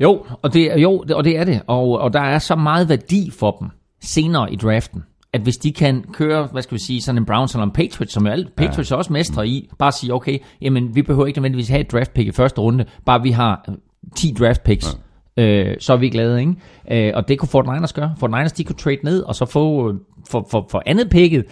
Jo, 0.00 0.24
og 0.42 0.54
det, 0.54 0.72
er- 0.72 0.78
jo, 0.78 1.04
det- 1.08 1.16
og 1.16 1.24
det 1.24 1.38
er 1.38 1.44
det. 1.44 1.60
Og, 1.66 1.98
og 2.00 2.12
der 2.12 2.20
er 2.20 2.38
så 2.38 2.56
meget 2.56 2.88
værdi 2.88 3.30
for 3.30 3.50
dem 3.60 3.68
senere 4.02 4.52
i 4.52 4.56
draften, 4.56 5.02
at 5.32 5.40
hvis 5.40 5.56
de 5.56 5.72
kan 5.72 6.04
køre, 6.12 6.48
hvad 6.52 6.62
skal 6.62 6.74
vi 6.74 6.82
sige, 6.82 7.02
sådan 7.02 7.18
en 7.22 7.26
Browns 7.26 7.54
eller 7.54 7.64
en 7.64 7.70
Patriots, 7.72 8.12
som 8.12 8.26
jo 8.26 8.32
alle 8.32 8.48
Patriots 8.56 8.90
er 8.92 8.96
også 8.96 9.12
mestre 9.12 9.48
i, 9.48 9.68
bare 9.78 9.92
sige, 9.92 10.14
okay, 10.14 10.38
jamen 10.60 10.94
vi 10.94 11.02
behøver 11.02 11.26
ikke 11.26 11.38
nødvendigvis 11.38 11.68
have 11.68 11.80
et 11.80 11.92
draft 11.92 12.14
pick 12.14 12.28
i 12.28 12.32
første 12.32 12.60
runde, 12.60 12.84
bare 13.06 13.22
vi 13.22 13.30
har 13.30 13.64
øh, 13.68 13.74
10 14.16 14.34
draft 14.38 14.64
picks, 14.64 14.98
ja. 15.36 15.42
øh, 15.70 15.76
så 15.80 15.92
er 15.92 15.96
vi 15.96 16.08
glade, 16.08 16.40
ikke? 16.40 16.54
Øh, 17.08 17.12
og 17.16 17.28
det 17.28 17.38
kunne 17.38 17.48
Fort 17.48 17.66
Niners 17.66 17.92
gøre. 17.92 18.14
Fort 18.20 18.30
Niners, 18.30 18.52
de 18.52 18.64
kunne 18.64 18.76
trade 18.76 18.98
ned, 19.04 19.22
og 19.22 19.34
så 19.34 19.44
få 19.46 19.88
øh, 19.88 19.94
for, 20.30 20.46
for, 20.50 20.66
for 20.70 20.82
andet 20.86 21.10
picket, 21.10 21.44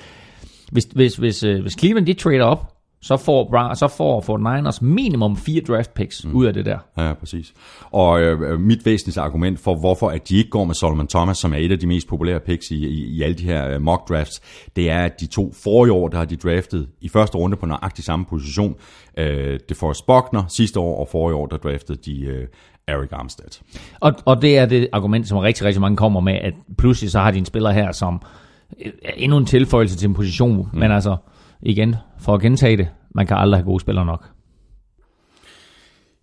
hvis, 0.72 0.84
hvis, 0.84 1.16
hvis, 1.16 1.42
øh, 1.44 1.62
hvis 1.62 1.72
Cleveland 1.78 2.06
de 2.06 2.12
trader 2.12 2.44
op, 2.44 2.72
så 3.00 3.16
får, 3.16 3.44
Bra- 3.44 3.74
så 3.74 3.88
får 3.88 4.20
Fort 4.20 4.40
Niners 4.40 4.82
minimum 4.82 5.36
fire 5.36 5.60
draft 5.60 5.94
picks 5.94 6.24
mm. 6.24 6.34
ud 6.34 6.46
af 6.46 6.54
det 6.54 6.66
der. 6.66 6.78
Ja, 6.98 7.12
præcis. 7.12 7.52
Og 7.90 8.20
øh, 8.20 8.60
mit 8.60 8.86
væsentligste 8.86 9.20
argument 9.20 9.60
for, 9.60 9.74
hvorfor 9.74 10.08
at 10.08 10.28
de 10.28 10.36
ikke 10.36 10.50
går 10.50 10.64
med 10.64 10.74
Solomon 10.74 11.06
Thomas, 11.06 11.38
som 11.38 11.52
er 11.52 11.56
et 11.56 11.72
af 11.72 11.78
de 11.78 11.86
mest 11.86 12.08
populære 12.08 12.40
picks 12.40 12.70
i, 12.70 12.86
i, 12.86 13.04
i 13.04 13.22
alle 13.22 13.34
de 13.34 13.44
her 13.44 13.68
øh, 13.68 13.82
mock 13.82 14.08
drafts, 14.08 14.40
det 14.76 14.90
er, 14.90 14.98
at 14.98 15.20
de 15.20 15.26
to 15.26 15.52
forrige 15.64 15.92
år, 15.92 16.08
der 16.08 16.18
har 16.18 16.24
de 16.24 16.36
draftet 16.36 16.88
i 17.00 17.08
første 17.08 17.38
runde 17.38 17.56
på 17.56 17.66
nøjagtig 17.66 18.04
samme 18.04 18.24
position. 18.24 18.74
Øh, 19.18 19.60
DeForest 19.68 20.06
Buckner 20.06 20.44
sidste 20.48 20.80
år, 20.80 21.00
og 21.00 21.08
forrige 21.08 21.36
år, 21.36 21.46
der 21.46 21.56
draftede 21.56 21.98
de 22.04 22.24
øh, 22.24 22.46
Eric 22.88 23.08
Armstead. 23.12 23.62
Og, 24.00 24.12
og 24.24 24.42
det 24.42 24.58
er 24.58 24.66
det 24.66 24.88
argument, 24.92 25.28
som 25.28 25.38
rigtig, 25.38 25.64
rigtig 25.64 25.80
mange 25.80 25.96
kommer 25.96 26.20
med, 26.20 26.34
at 26.34 26.54
pludselig 26.78 27.10
så 27.10 27.18
har 27.18 27.30
de 27.30 27.38
en 27.38 27.44
spiller 27.44 27.70
her, 27.70 27.92
som 27.92 28.22
øh, 28.84 28.92
endnu 29.16 29.38
en 29.38 29.46
tilføjelse 29.46 29.96
til 29.96 30.08
en 30.08 30.14
position. 30.14 30.56
Mm. 30.72 30.78
Men 30.78 30.92
altså, 30.92 31.16
igen, 31.62 31.96
for 32.20 32.34
at 32.34 32.40
gentage 32.40 32.76
det, 32.76 32.88
man 33.14 33.26
kan 33.26 33.36
aldrig 33.36 33.58
have 33.58 33.64
gode 33.64 33.80
spillere 33.80 34.06
nok. 34.06 34.26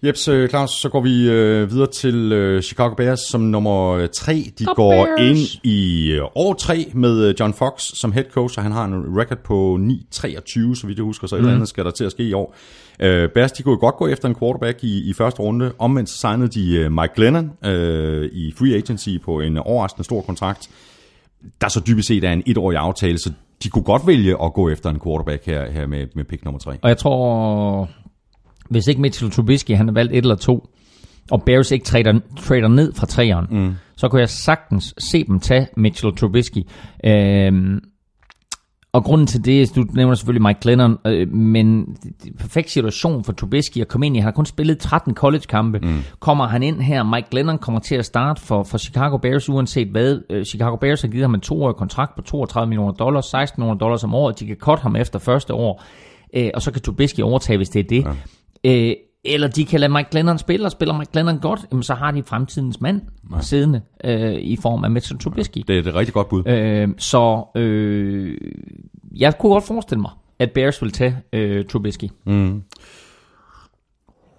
Jeps, 0.05 0.27
øh, 0.27 0.49
Claus, 0.49 0.72
så 0.72 0.89
går 0.89 1.01
vi 1.01 1.30
øh, 1.30 1.72
videre 1.72 1.88
til 1.91 2.31
øh, 2.31 2.61
Chicago 2.61 2.95
Bears 2.95 3.19
som 3.19 3.41
nummer 3.41 4.07
tre. 4.07 4.34
De 4.60 4.65
The 4.65 4.73
går 4.76 5.05
Bears. 5.05 5.19
ind 5.22 5.60
i 5.64 6.11
øh, 6.11 6.23
år 6.35 6.53
tre 6.53 6.91
med 6.93 7.27
øh, 7.27 7.35
John 7.39 7.53
Fox 7.53 7.81
som 7.81 8.11
head 8.11 8.26
coach, 8.31 8.57
og 8.60 8.64
han 8.64 8.72
har 8.72 8.85
en 8.85 9.19
record 9.19 9.38
på 9.38 9.80
9-23, 9.81 10.76
så 10.76 10.84
vidt 10.88 10.97
jeg 10.97 11.03
husker, 11.03 11.27
så 11.27 11.35
et 11.35 11.39
eller 11.39 11.53
andet 11.53 11.68
skal 11.69 11.85
der 11.85 11.91
til 11.91 12.03
at 12.03 12.11
ske 12.11 12.23
i 12.23 12.34
år. 12.34 12.55
Øh, 12.99 13.30
Bears, 13.30 13.51
de 13.51 13.64
kunne 13.64 13.77
godt 13.77 13.95
gå 13.95 14.07
efter 14.07 14.27
en 14.30 14.35
quarterback 14.35 14.84
i, 14.84 15.10
i 15.10 15.14
første 15.14 15.39
runde. 15.39 15.72
Omvendt 15.80 16.10
så 16.10 16.18
signede 16.18 16.47
de 16.47 16.76
øh, 16.76 16.91
Mike 16.91 17.14
Glennon 17.15 17.51
øh, 17.65 18.30
i 18.34 18.53
free 18.57 18.76
agency 18.76 19.10
på 19.26 19.39
en 19.39 19.57
overraskende 19.57 20.03
stor 20.03 20.22
kontrakt, 20.22 20.69
der 21.61 21.68
så 21.68 21.80
dybest 21.88 22.07
set 22.07 22.23
er 22.23 22.31
en 22.31 22.43
etårig 22.45 22.77
aftale, 22.77 23.18
så 23.18 23.31
de 23.64 23.69
kunne 23.69 23.84
godt 23.84 24.07
vælge 24.07 24.44
at 24.44 24.53
gå 24.53 24.69
efter 24.69 24.90
en 24.90 24.99
quarterback 24.99 25.45
her, 25.45 25.72
her 25.72 25.88
med, 25.88 26.07
med 26.15 26.23
pick 26.23 26.45
nummer 26.45 26.60
tre. 26.60 26.72
Og 26.81 26.90
jeg 26.90 26.98
tror, 26.98 27.90
hvis 28.69 28.88
ikke 28.88 29.02
Mitchell 29.02 29.31
Trubisky, 29.31 29.72
han 29.72 29.88
har 29.88 29.94
valgt 29.94 30.11
et 30.11 30.18
eller 30.18 30.35
to, 30.35 30.69
og 31.31 31.44
Bears 31.44 31.72
ikke 31.72 31.85
trader, 31.85 32.19
trader 32.40 32.68
ned 32.68 32.94
fra 32.94 33.06
træeren, 33.06 33.45
mm. 33.52 33.73
så 33.98 34.07
kunne 34.07 34.19
jeg 34.22 34.30
sagtens 34.30 34.94
se 34.98 35.23
dem 35.23 35.40
tage 35.40 35.68
Mitchell 35.77 36.15
Trubisky. 36.15 36.57
Øhm, 37.06 37.80
og 38.94 39.03
grunden 39.03 39.28
til 39.28 39.45
det, 39.45 39.76
du 39.76 39.86
nævner 39.94 40.15
selvfølgelig 40.15 40.41
Mike 40.48 40.60
Glennon, 40.61 40.98
øh, 41.06 41.32
men 41.34 41.98
er 42.26 42.30
perfekt 42.40 42.70
situation 42.70 43.24
for 43.24 43.34
Trubisky 43.34 43.78
at 43.78 43.88
komme 43.88 44.06
ind 44.06 44.15
i. 44.15 44.20
Han 44.20 44.24
har 44.24 44.32
kun 44.32 44.45
spillet 44.45 44.78
13 44.78 45.15
college-kampe. 45.15 45.80
Mm. 45.80 45.99
Kommer 46.20 46.48
han 46.48 46.64
ind 46.64 46.82
her, 46.82 47.03
Mike 47.03 47.28
Glennon 47.32 47.57
kommer 47.57 47.80
til 47.80 47.95
at 47.95 48.06
starte 48.06 48.41
for, 48.41 48.64
for 48.64 48.78
Chicago 48.78 49.18
Bears, 49.18 49.49
uanset 49.49 49.88
hvad. 49.88 50.20
Øh, 50.30 50.45
Chicago 50.45 50.76
Bears 50.76 51.02
har 51.02 51.07
givet 51.07 51.24
ham 51.24 51.34
en 51.34 51.41
toårig 51.41 51.76
kontrakt 51.76 52.15
på 52.15 52.22
32 52.22 52.70
millioner 52.70 52.91
dollars, 52.91 53.26
16 53.26 53.61
millioner 53.61 53.80
dollars 53.80 54.03
om 54.03 54.14
året. 54.14 54.40
De 54.40 54.48
kan 54.48 54.56
cut 54.56 54.80
ham 54.80 54.95
efter 54.95 55.20
første 55.20 55.53
år, 55.53 55.84
øh, 56.34 56.49
og 56.53 56.61
så 56.61 56.72
kan 56.72 56.82
Trubisky 56.82 57.20
overtage, 57.20 57.57
hvis 57.57 57.70
det 57.70 57.80
er 57.80 57.84
det. 57.84 58.06
Ja. 58.64 58.90
Øh, 58.90 58.95
eller 59.26 59.48
de 59.48 59.66
kan 59.66 59.80
lade 59.80 59.91
Mike 59.91 60.10
Glennon 60.12 60.38
spille, 60.38 60.66
og 60.66 60.72
spiller 60.72 60.98
Mike 60.98 61.12
Glennon 61.12 61.40
godt, 61.40 61.60
jamen, 61.72 61.84
så 61.84 61.94
har 61.94 62.12
de 62.12 62.24
fremtidens 62.24 62.82
mand 62.82 63.02
ja. 63.36 63.41
siddende 63.41 63.82
øh, 64.04 64.34
i 64.34 64.58
form 64.62 64.84
af 64.84 64.91
Mitchell 64.91 65.20
Trubisky. 65.20 65.64
Det 65.68 65.76
er 65.76 65.80
et 65.80 65.95
rigtig 65.95 66.14
godt 66.14 66.30
bud. 66.30 66.48
Øh, 66.48 66.90
så 66.98 67.45
øh, 67.56 68.38
jeg 69.18 69.38
kunne 69.38 69.52
godt 69.52 69.64
forestille 69.64 70.02
mig, 70.02 70.12
at 70.40 70.52
Bears 70.52 70.82
vil 70.82 70.91
tage 70.91 71.18
øh, 71.34 71.66
Trubisky. 71.66 72.10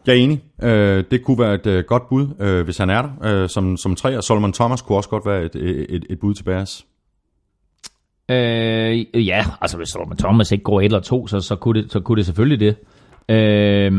Jeg 0.07 0.13
er 0.13 0.19
enig. 0.19 0.43
Øh, 0.63 1.05
det 1.11 1.25
kunne 1.25 1.39
være 1.39 1.55
et 1.55 1.67
øh, 1.67 1.85
godt 1.85 2.09
bud, 2.09 2.29
øh, 2.41 2.65
hvis 2.65 2.79
han 2.79 2.91
er 2.91 3.03
der. 3.03 3.43
Øh, 3.43 3.49
som, 3.49 3.77
som 3.77 3.97
tre, 3.97 4.17
og 4.17 4.25
Solomon 4.25 4.53
Thomas 4.53 4.83
kunne 4.83 4.99
også 4.99 5.09
godt 5.09 5.27
være 5.27 5.45
et, 5.45 5.55
et, 5.95 6.05
et 6.11 6.21
bud 6.21 6.35
til 6.35 6.45
Bears. 6.45 6.87
Øh, 8.31 9.27
ja, 9.27 9.45
altså 9.61 9.77
hvis 9.77 9.89
Solomon 9.89 10.17
Thomas 10.17 10.53
ikke 10.53 10.65
går 10.65 10.81
et 10.81 10.85
eller 10.85 11.01
to, 11.01 11.27
så, 11.27 11.41
så, 11.41 11.57
kunne, 11.57 11.83
det, 11.83 11.93
så 11.93 12.01
kunne 12.01 12.17
det 12.17 12.27
selvfølgelig 12.27 12.61
det. 12.61 12.77
Øh, 13.29 13.93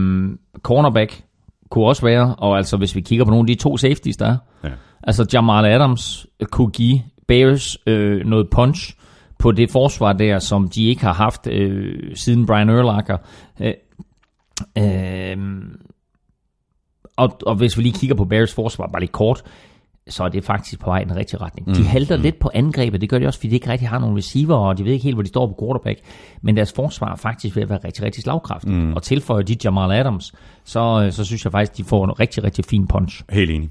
cornerback 0.61 1.21
kunne 1.69 1.85
også 1.85 2.01
være, 2.05 2.35
og 2.35 2.57
altså 2.57 2.77
hvis 2.77 2.95
vi 2.95 3.01
kigger 3.01 3.25
på 3.25 3.31
nogle 3.31 3.43
af 3.43 3.47
de 3.57 3.61
to 3.63 3.77
safeties, 3.77 4.17
der 4.17 4.25
er, 4.25 4.37
Ja. 4.63 4.69
altså 5.03 5.25
Jamal 5.33 5.65
Adams 5.65 6.27
kunne 6.51 6.71
give 6.71 7.01
Bears 7.27 7.77
øh, 7.87 8.25
noget 8.25 8.49
punch 8.49 8.95
på 9.39 9.51
det 9.51 9.71
forsvar 9.71 10.13
der, 10.13 10.39
som 10.39 10.67
de 10.69 10.87
ikke 10.87 11.01
har 11.01 11.13
haft 11.13 11.47
øh, 11.47 12.15
siden 12.15 12.45
Brian 12.45 12.69
Urlacher. 12.69 13.17
Øh, 13.61 13.73
øh, 14.77 15.37
og, 17.17 17.37
og 17.45 17.55
hvis 17.55 17.77
vi 17.77 17.83
lige 17.83 17.93
kigger 17.99 18.15
på 18.15 18.25
Bears 18.25 18.53
forsvar, 18.53 18.87
bare 18.87 18.99
lige 18.99 19.11
kort, 19.11 19.43
så 20.09 20.23
er 20.23 20.29
det 20.29 20.43
faktisk 20.43 20.79
på 20.79 20.89
vej 20.89 21.01
i 21.01 21.03
den 21.03 21.15
rigtige 21.15 21.41
retning. 21.41 21.75
De 21.75 21.83
halter 21.83 22.15
lidt 22.17 22.39
på 22.39 22.51
angrebet, 22.53 23.01
det 23.01 23.09
gør 23.09 23.19
de 23.19 23.27
også, 23.27 23.39
fordi 23.39 23.49
de 23.49 23.55
ikke 23.55 23.69
rigtig 23.69 23.89
har 23.89 23.99
nogen 23.99 24.17
receiver, 24.17 24.55
og 24.55 24.77
de 24.77 24.85
ved 24.85 24.91
ikke 24.91 25.03
helt, 25.03 25.15
hvor 25.15 25.23
de 25.23 25.27
står 25.27 25.47
på 25.47 25.55
quarterback. 25.59 25.99
Men 26.41 26.55
deres 26.57 26.73
forsvar 26.75 27.11
er 27.11 27.15
faktisk 27.15 27.55
ved 27.55 27.63
at 27.63 27.69
være 27.69 27.79
rigtig, 27.85 28.03
rigtig 28.03 28.23
slagkraftigt. 28.23 28.73
Mm. 28.73 28.93
Og 28.93 29.03
tilføjer 29.03 29.41
de 29.41 29.55
Jamal 29.63 29.91
Adams, 29.91 30.33
så, 30.63 31.03
øh, 31.05 31.11
så 31.11 31.25
synes 31.25 31.45
jeg 31.45 31.51
faktisk, 31.51 31.77
de 31.77 31.83
får 31.83 32.05
en 32.05 32.19
rigtig, 32.19 32.43
rigtig 32.43 32.65
fin 32.65 32.87
punch. 32.87 33.23
Helt 33.29 33.51
enig. 33.51 33.69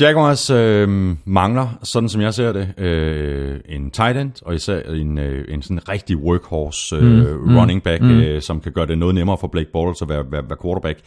Jaguars 0.00 0.50
øh, 0.50 1.16
mangler, 1.24 1.78
sådan 1.82 2.08
som 2.08 2.20
jeg 2.20 2.34
ser 2.34 2.52
det, 2.52 2.78
øh, 2.78 3.60
en 3.68 3.90
tight 3.90 4.18
end, 4.18 4.32
og 4.42 4.54
især 4.54 4.80
en, 4.80 5.18
øh, 5.18 5.44
en 5.48 5.62
sådan 5.62 5.88
rigtig 5.88 6.16
workhorse 6.16 6.96
øh, 6.96 7.40
mm. 7.40 7.56
running 7.56 7.82
back, 7.82 8.02
mm. 8.02 8.20
øh, 8.20 8.42
som 8.42 8.60
kan 8.60 8.72
gøre 8.72 8.86
det 8.86 8.98
noget 8.98 9.14
nemmere 9.14 9.38
for 9.40 9.48
Blake 9.48 9.70
Bortles 9.72 10.02
at 10.02 10.08
være, 10.08 10.24
være, 10.30 10.42
være 10.48 10.58
quarterback. 10.62 10.98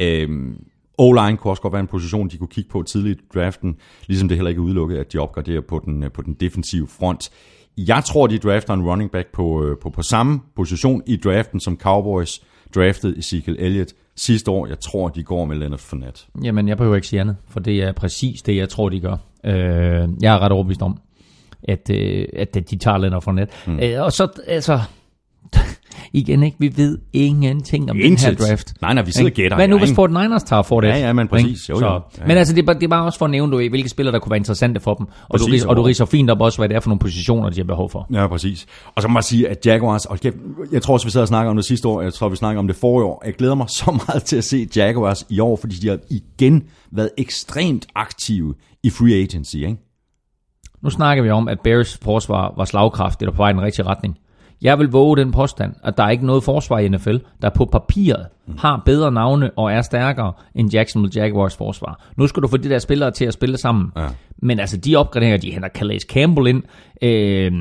Øh, 0.00 0.28
O-line 0.98 1.36
kunne 1.36 1.52
også 1.52 1.62
godt 1.62 1.72
være 1.72 1.80
en 1.80 1.86
position, 1.86 2.28
de 2.28 2.36
kunne 2.36 2.48
kigge 2.48 2.70
på 2.70 2.82
tidligt 2.82 3.20
i 3.20 3.24
draften, 3.34 3.76
ligesom 4.06 4.28
det 4.28 4.36
heller 4.36 4.48
ikke 4.48 4.58
er 4.58 4.62
udelukket, 4.62 4.96
at 4.96 5.12
de 5.12 5.18
opgraderer 5.18 5.60
på 5.60 5.82
den, 5.84 6.04
på 6.14 6.22
den 6.22 6.34
defensive 6.34 6.88
front. 6.88 7.30
Jeg 7.78 8.04
tror, 8.04 8.26
de 8.26 8.38
drafter 8.38 8.74
en 8.74 8.82
running 8.82 9.10
back 9.10 9.32
på, 9.32 9.64
øh, 9.64 9.76
på, 9.82 9.90
på 9.90 10.02
samme 10.02 10.40
position 10.56 11.02
i 11.06 11.16
draften, 11.16 11.60
som 11.60 11.78
Cowboys 11.78 12.40
draftede 12.74 13.18
Ezekiel 13.18 13.56
Elliott 13.58 13.92
sidste 14.16 14.50
år. 14.50 14.66
Jeg 14.66 14.80
tror, 14.80 15.08
de 15.08 15.22
går 15.22 15.44
med 15.44 15.56
Leonard 15.56 15.78
Fournette. 15.78 16.22
Jamen, 16.44 16.68
jeg 16.68 16.76
behøver 16.76 16.96
ikke 16.96 17.08
sige 17.08 17.20
andet, 17.20 17.36
for 17.48 17.60
det 17.60 17.82
er 17.82 17.92
præcis 17.92 18.42
det, 18.42 18.56
jeg 18.56 18.68
tror, 18.68 18.88
de 18.88 19.00
gør. 19.00 19.16
Øh, 19.44 20.08
jeg 20.22 20.34
er 20.34 20.38
ret 20.38 20.52
overbevist 20.52 20.82
om, 20.82 20.98
at, 21.62 21.90
øh, 21.90 22.26
at 22.36 22.54
de 22.70 22.76
tager 22.76 22.98
Leonard 22.98 23.22
Fournette. 23.22 23.54
Mm. 23.66 23.78
Øh, 23.82 24.02
og 24.02 24.12
så, 24.12 24.28
altså, 24.46 24.80
igen 26.12 26.42
ikke, 26.42 26.56
vi 26.60 26.72
ved 26.76 26.98
ingenting 27.12 27.90
om 27.90 27.96
den 27.96 28.06
Intet. 28.06 28.26
her 28.26 28.46
draft. 28.46 28.74
Nej, 28.80 28.94
nej, 28.94 29.02
vi 29.02 29.12
sidder 29.12 29.30
og 29.30 29.34
gætter. 29.34 29.56
Hvad 29.56 29.68
nu, 29.68 29.76
Jeg 29.76 29.86
hvis 29.86 29.94
Fort 29.94 30.10
Niners 30.10 30.42
tager 30.42 30.62
Fournette? 30.62 30.98
Ja, 30.98 31.06
ja, 31.06 31.12
men 31.12 31.28
præcis. 31.28 31.68
Jo, 31.68 31.74
jo. 31.74 31.78
Så, 31.80 32.00
Ja. 32.18 32.26
Men 32.26 32.36
altså, 32.36 32.54
det 32.54 32.62
er, 32.62 32.66
bare, 32.66 32.74
det 32.74 32.82
er 32.82 32.88
bare 32.88 33.04
også 33.04 33.18
for 33.18 33.24
at 33.24 33.30
nævne, 33.30 33.52
du, 33.52 33.58
hvilke 33.58 33.88
spillere, 33.88 34.12
der 34.12 34.18
kunne 34.18 34.30
være 34.30 34.38
interessante 34.38 34.80
for 34.80 34.94
dem. 34.94 35.06
Og, 35.28 35.38
Præcis, 35.40 35.62
du, 35.62 35.68
og 35.68 35.76
du 35.76 35.82
riser 35.82 36.04
fint 36.04 36.30
op 36.30 36.40
også, 36.40 36.58
hvad 36.58 36.68
det 36.68 36.76
er 36.76 36.80
for 36.80 36.88
nogle 36.90 36.98
positioner, 36.98 37.50
de 37.50 37.56
har 37.56 37.64
behov 37.64 37.90
for. 37.90 38.06
Ja, 38.12 38.26
præcis. 38.26 38.66
Og 38.94 39.02
så 39.02 39.08
må 39.08 39.18
jeg 39.18 39.24
sige, 39.24 39.48
at 39.48 39.66
Jaguars, 39.66 40.04
og 40.06 40.20
kæft, 40.20 40.36
jeg 40.72 40.82
tror 40.82 40.94
også, 40.94 41.06
vi 41.06 41.10
sad 41.10 41.20
og 41.22 41.28
snakkede 41.28 41.50
om 41.50 41.56
det 41.56 41.64
sidste 41.64 41.88
år, 41.88 42.02
jeg 42.02 42.12
tror, 42.14 42.28
vi 42.28 42.36
snakkede 42.36 42.58
om 42.58 42.66
det 42.66 42.76
forrige 42.76 43.06
år. 43.06 43.22
Jeg 43.26 43.34
glæder 43.34 43.54
mig 43.54 43.66
så 43.78 43.98
meget 44.06 44.22
til 44.22 44.36
at 44.36 44.44
se 44.44 44.68
Jaguars 44.76 45.26
i 45.28 45.40
år, 45.40 45.56
fordi 45.56 45.74
de 45.76 45.88
har 45.88 45.98
igen 46.10 46.62
været 46.92 47.10
ekstremt 47.18 47.86
aktive 47.94 48.54
i 48.82 48.90
free 48.90 49.14
agency, 49.22 49.56
ikke? 49.56 49.76
Nu 50.82 50.90
snakker 50.90 51.22
vi 51.22 51.30
om, 51.30 51.48
at 51.48 51.60
Bears 51.60 51.98
forsvar 52.02 52.54
var 52.56 52.64
slagkraftigt 52.64 53.28
og 53.28 53.34
på 53.34 53.42
vej 53.42 53.50
i 53.50 53.52
den 53.52 53.62
rigtige 53.62 53.86
retning. 53.86 54.16
Jeg 54.62 54.78
vil 54.78 54.88
våge 54.88 55.16
den 55.16 55.32
påstand, 55.32 55.74
at 55.84 55.96
der 55.96 56.04
er 56.04 56.10
ikke 56.10 56.26
noget 56.26 56.44
forsvar 56.44 56.78
i 56.78 56.88
NFL, 56.88 57.16
der 57.42 57.50
på 57.50 57.64
papiret 57.64 58.26
har 58.58 58.82
bedre 58.84 59.12
navne 59.12 59.50
og 59.56 59.72
er 59.72 59.82
stærkere 59.82 60.32
end 60.54 60.72
Jacksonville 60.72 61.22
Jaguars 61.22 61.56
forsvar. 61.56 62.04
Nu 62.16 62.26
skal 62.26 62.42
du 62.42 62.48
få 62.48 62.56
de 62.56 62.68
der 62.68 62.78
spillere 62.78 63.10
til 63.10 63.24
at 63.24 63.32
spille 63.32 63.56
sammen. 63.56 63.92
Ja. 63.96 64.06
Men 64.42 64.60
altså, 64.60 64.76
de 64.76 64.96
opgraderinger, 64.96 65.38
de 65.38 65.50
henter 65.50 65.68
Calais 65.68 66.02
Campbell 66.02 66.46
ind, 66.46 66.62
øh, 67.02 67.52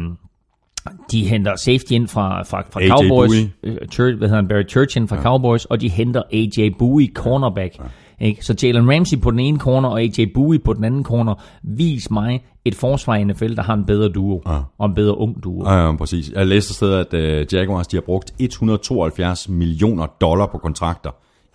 de 1.11 1.25
henter 1.27 1.55
safety 1.55 1.91
ind 1.91 2.07
fra, 2.07 2.43
fra, 2.43 2.63
fra 2.71 2.81
AJ 2.81 2.87
Cowboys, 2.87 3.29
Bowie. 3.29 3.51
øh, 3.63 3.87
Church, 3.87 4.17
hvad 4.17 4.27
hedder 4.27 4.41
han, 4.41 4.47
Barry 4.47 4.69
Church 4.69 4.97
ind 4.97 5.07
fra 5.07 5.15
ja. 5.15 5.21
Cowboys, 5.21 5.65
og 5.65 5.81
de 5.81 5.89
henter 5.89 6.21
AJ 6.33 6.69
Bowie, 6.79 7.09
cornerback. 7.13 7.77
Ikke? 8.19 8.45
Så 8.45 8.55
Jalen 8.63 8.91
Ramsey 8.95 9.19
på 9.21 9.31
den 9.31 9.39
ene 9.39 9.59
corner, 9.59 9.89
og 9.89 10.01
AJ 10.01 10.25
Bowie 10.33 10.59
på 10.59 10.73
den 10.73 10.83
anden 10.83 11.03
corner. 11.03 11.35
Vis 11.63 12.11
mig 12.11 12.43
et 12.65 12.75
forsvar 12.75 13.15
i 13.15 13.23
NFL, 13.23 13.55
der 13.55 13.61
har 13.63 13.73
en 13.73 13.85
bedre 13.85 14.09
duo, 14.09 14.41
Ja. 14.45 14.59
og 14.77 14.85
en 14.85 14.95
bedre 14.95 15.17
ung 15.17 15.43
duo. 15.43 15.69
Ja, 15.69 15.85
ja, 15.85 15.95
præcis. 15.95 16.31
Jeg 16.31 16.47
læste 16.47 16.71
et 16.71 16.75
sted, 16.75 16.93
at 17.13 17.47
uh, 17.47 17.53
Jaguars 17.53 17.87
de 17.87 17.95
har 17.97 18.01
brugt 18.01 18.33
172 18.39 19.49
millioner 19.49 20.05
dollar 20.21 20.45
på 20.45 20.57
kontrakter 20.57 21.11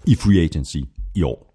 i 0.06 0.14
free 0.14 0.40
agency 0.44 0.76
i 1.14 1.22
år. 1.22 1.54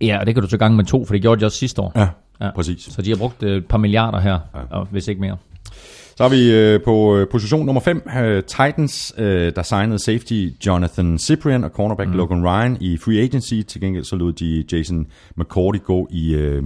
Ja, 0.00 0.18
og 0.20 0.26
det 0.26 0.34
kan 0.34 0.42
du 0.42 0.48
så 0.48 0.58
gange 0.58 0.76
med 0.76 0.84
to, 0.84 1.04
for 1.04 1.14
det 1.14 1.22
gjorde 1.22 1.40
de 1.40 1.46
også 1.46 1.58
sidste 1.58 1.82
år. 1.82 1.92
Ja, 1.96 2.08
Ja. 2.40 2.50
præcis. 2.54 2.80
Så 2.82 3.02
de 3.02 3.10
har 3.10 3.16
brugt 3.16 3.42
øh, 3.42 3.56
et 3.56 3.66
par 3.66 3.78
milliarder 3.78 4.20
her, 4.20 4.38
ja. 4.54 4.60
og 4.78 4.86
hvis 4.90 5.08
ikke 5.08 5.20
mere. 5.20 5.36
Så 6.16 6.24
er 6.24 6.28
vi 6.28 6.52
øh, 6.52 6.82
på 6.82 7.16
øh, 7.16 7.28
position 7.28 7.66
nummer 7.66 7.80
5, 7.80 8.08
øh, 8.18 8.42
Titans, 8.42 9.14
øh, 9.18 9.52
der 9.56 9.62
signede 9.62 9.98
safety 9.98 10.48
Jonathan 10.66 11.18
Cyprian 11.18 11.64
og 11.64 11.70
cornerback 11.70 12.10
mm. 12.10 12.16
Logan 12.16 12.44
Ryan 12.44 12.76
i 12.80 12.96
free 12.96 13.20
agency. 13.20 13.54
Til 13.68 13.80
gengæld 13.80 14.04
så 14.04 14.16
lod 14.16 14.32
de 14.32 14.64
Jason 14.72 15.06
McCourty 15.36 15.78
gå 15.84 16.08
i, 16.10 16.34
øh, 16.34 16.62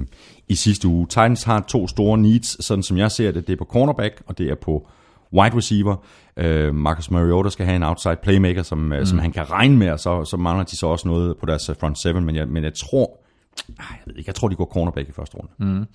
i 0.48 0.54
sidste 0.54 0.88
uge. 0.88 1.06
Titans 1.06 1.42
har 1.42 1.64
to 1.68 1.88
store 1.88 2.18
needs, 2.18 2.64
sådan 2.64 2.82
som 2.82 2.96
jeg 2.96 3.10
ser 3.10 3.32
det. 3.32 3.46
Det 3.46 3.52
er 3.52 3.56
på 3.56 3.64
cornerback, 3.64 4.22
og 4.26 4.38
det 4.38 4.50
er 4.50 4.54
på 4.54 4.88
wide 5.32 5.56
receiver. 5.56 5.96
Øh, 6.36 6.74
Marcus 6.74 7.10
Mariota 7.10 7.50
skal 7.50 7.66
have 7.66 7.76
en 7.76 7.82
outside 7.82 8.16
playmaker, 8.22 8.62
som, 8.62 8.78
mm. 8.78 9.04
som 9.04 9.18
han 9.18 9.32
kan 9.32 9.50
regne 9.50 9.76
med, 9.76 9.90
og 9.90 10.00
så, 10.00 10.24
så 10.24 10.36
mangler 10.36 10.64
de 10.64 10.76
så 10.76 10.86
også 10.86 11.08
noget 11.08 11.36
på 11.36 11.46
deres 11.46 11.68
øh, 11.68 11.76
front 11.80 11.98
seven. 11.98 12.24
Men 12.24 12.36
jeg, 12.36 12.48
men 12.48 12.64
jeg 12.64 12.74
tror, 12.74 13.20
ej, 13.68 13.84
jeg 13.90 14.02
ved 14.06 14.16
ikke, 14.16 14.28
jeg 14.28 14.34
tror, 14.34 14.48
de 14.48 14.54
går 14.54 14.70
cornerback 14.72 15.08
i 15.08 15.12
første 15.12 15.36
runde. 15.36 15.52
Mm. 15.58 15.86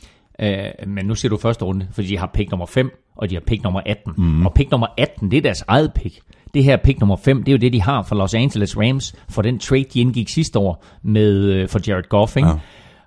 Øh, 0.42 0.58
men 0.88 1.06
nu 1.06 1.16
siger 1.16 1.30
du 1.30 1.38
første 1.38 1.66
runde, 1.66 1.88
fordi 1.92 2.08
de 2.08 2.18
har 2.18 2.32
pick 2.34 2.52
nummer 2.52 2.66
5, 2.66 2.92
og 3.16 3.30
de 3.30 3.36
har 3.36 3.42
pick 3.48 3.64
nummer 3.64 3.82
18. 3.86 4.14
Mm. 4.18 4.46
Og 4.46 4.54
pick 4.54 4.72
nummer 4.72 4.88
18, 4.98 5.32
det 5.32 5.38
er 5.38 5.42
deres 5.42 5.64
eget 5.68 5.94
pick. 5.94 6.20
Det 6.54 6.64
her 6.64 6.78
pick 6.78 7.00
nummer 7.00 7.16
5, 7.16 7.44
det 7.44 7.48
er 7.48 7.52
jo 7.52 7.58
det, 7.58 7.74
de 7.74 7.82
har 7.82 8.04
fra 8.04 8.16
Los 8.16 8.34
Angeles 8.34 8.78
Rams, 8.78 9.16
for 9.30 9.42
den 9.42 9.60
trade, 9.60 9.84
de 9.94 10.00
indgik 10.00 10.30
sidste 10.30 10.60
år 10.60 10.84
med, 11.04 11.34
øh, 11.44 11.70
for 11.70 11.80
Jared 11.88 12.10
Goff, 12.10 12.38
ikke? 12.38 12.50
Ja. 12.50 12.56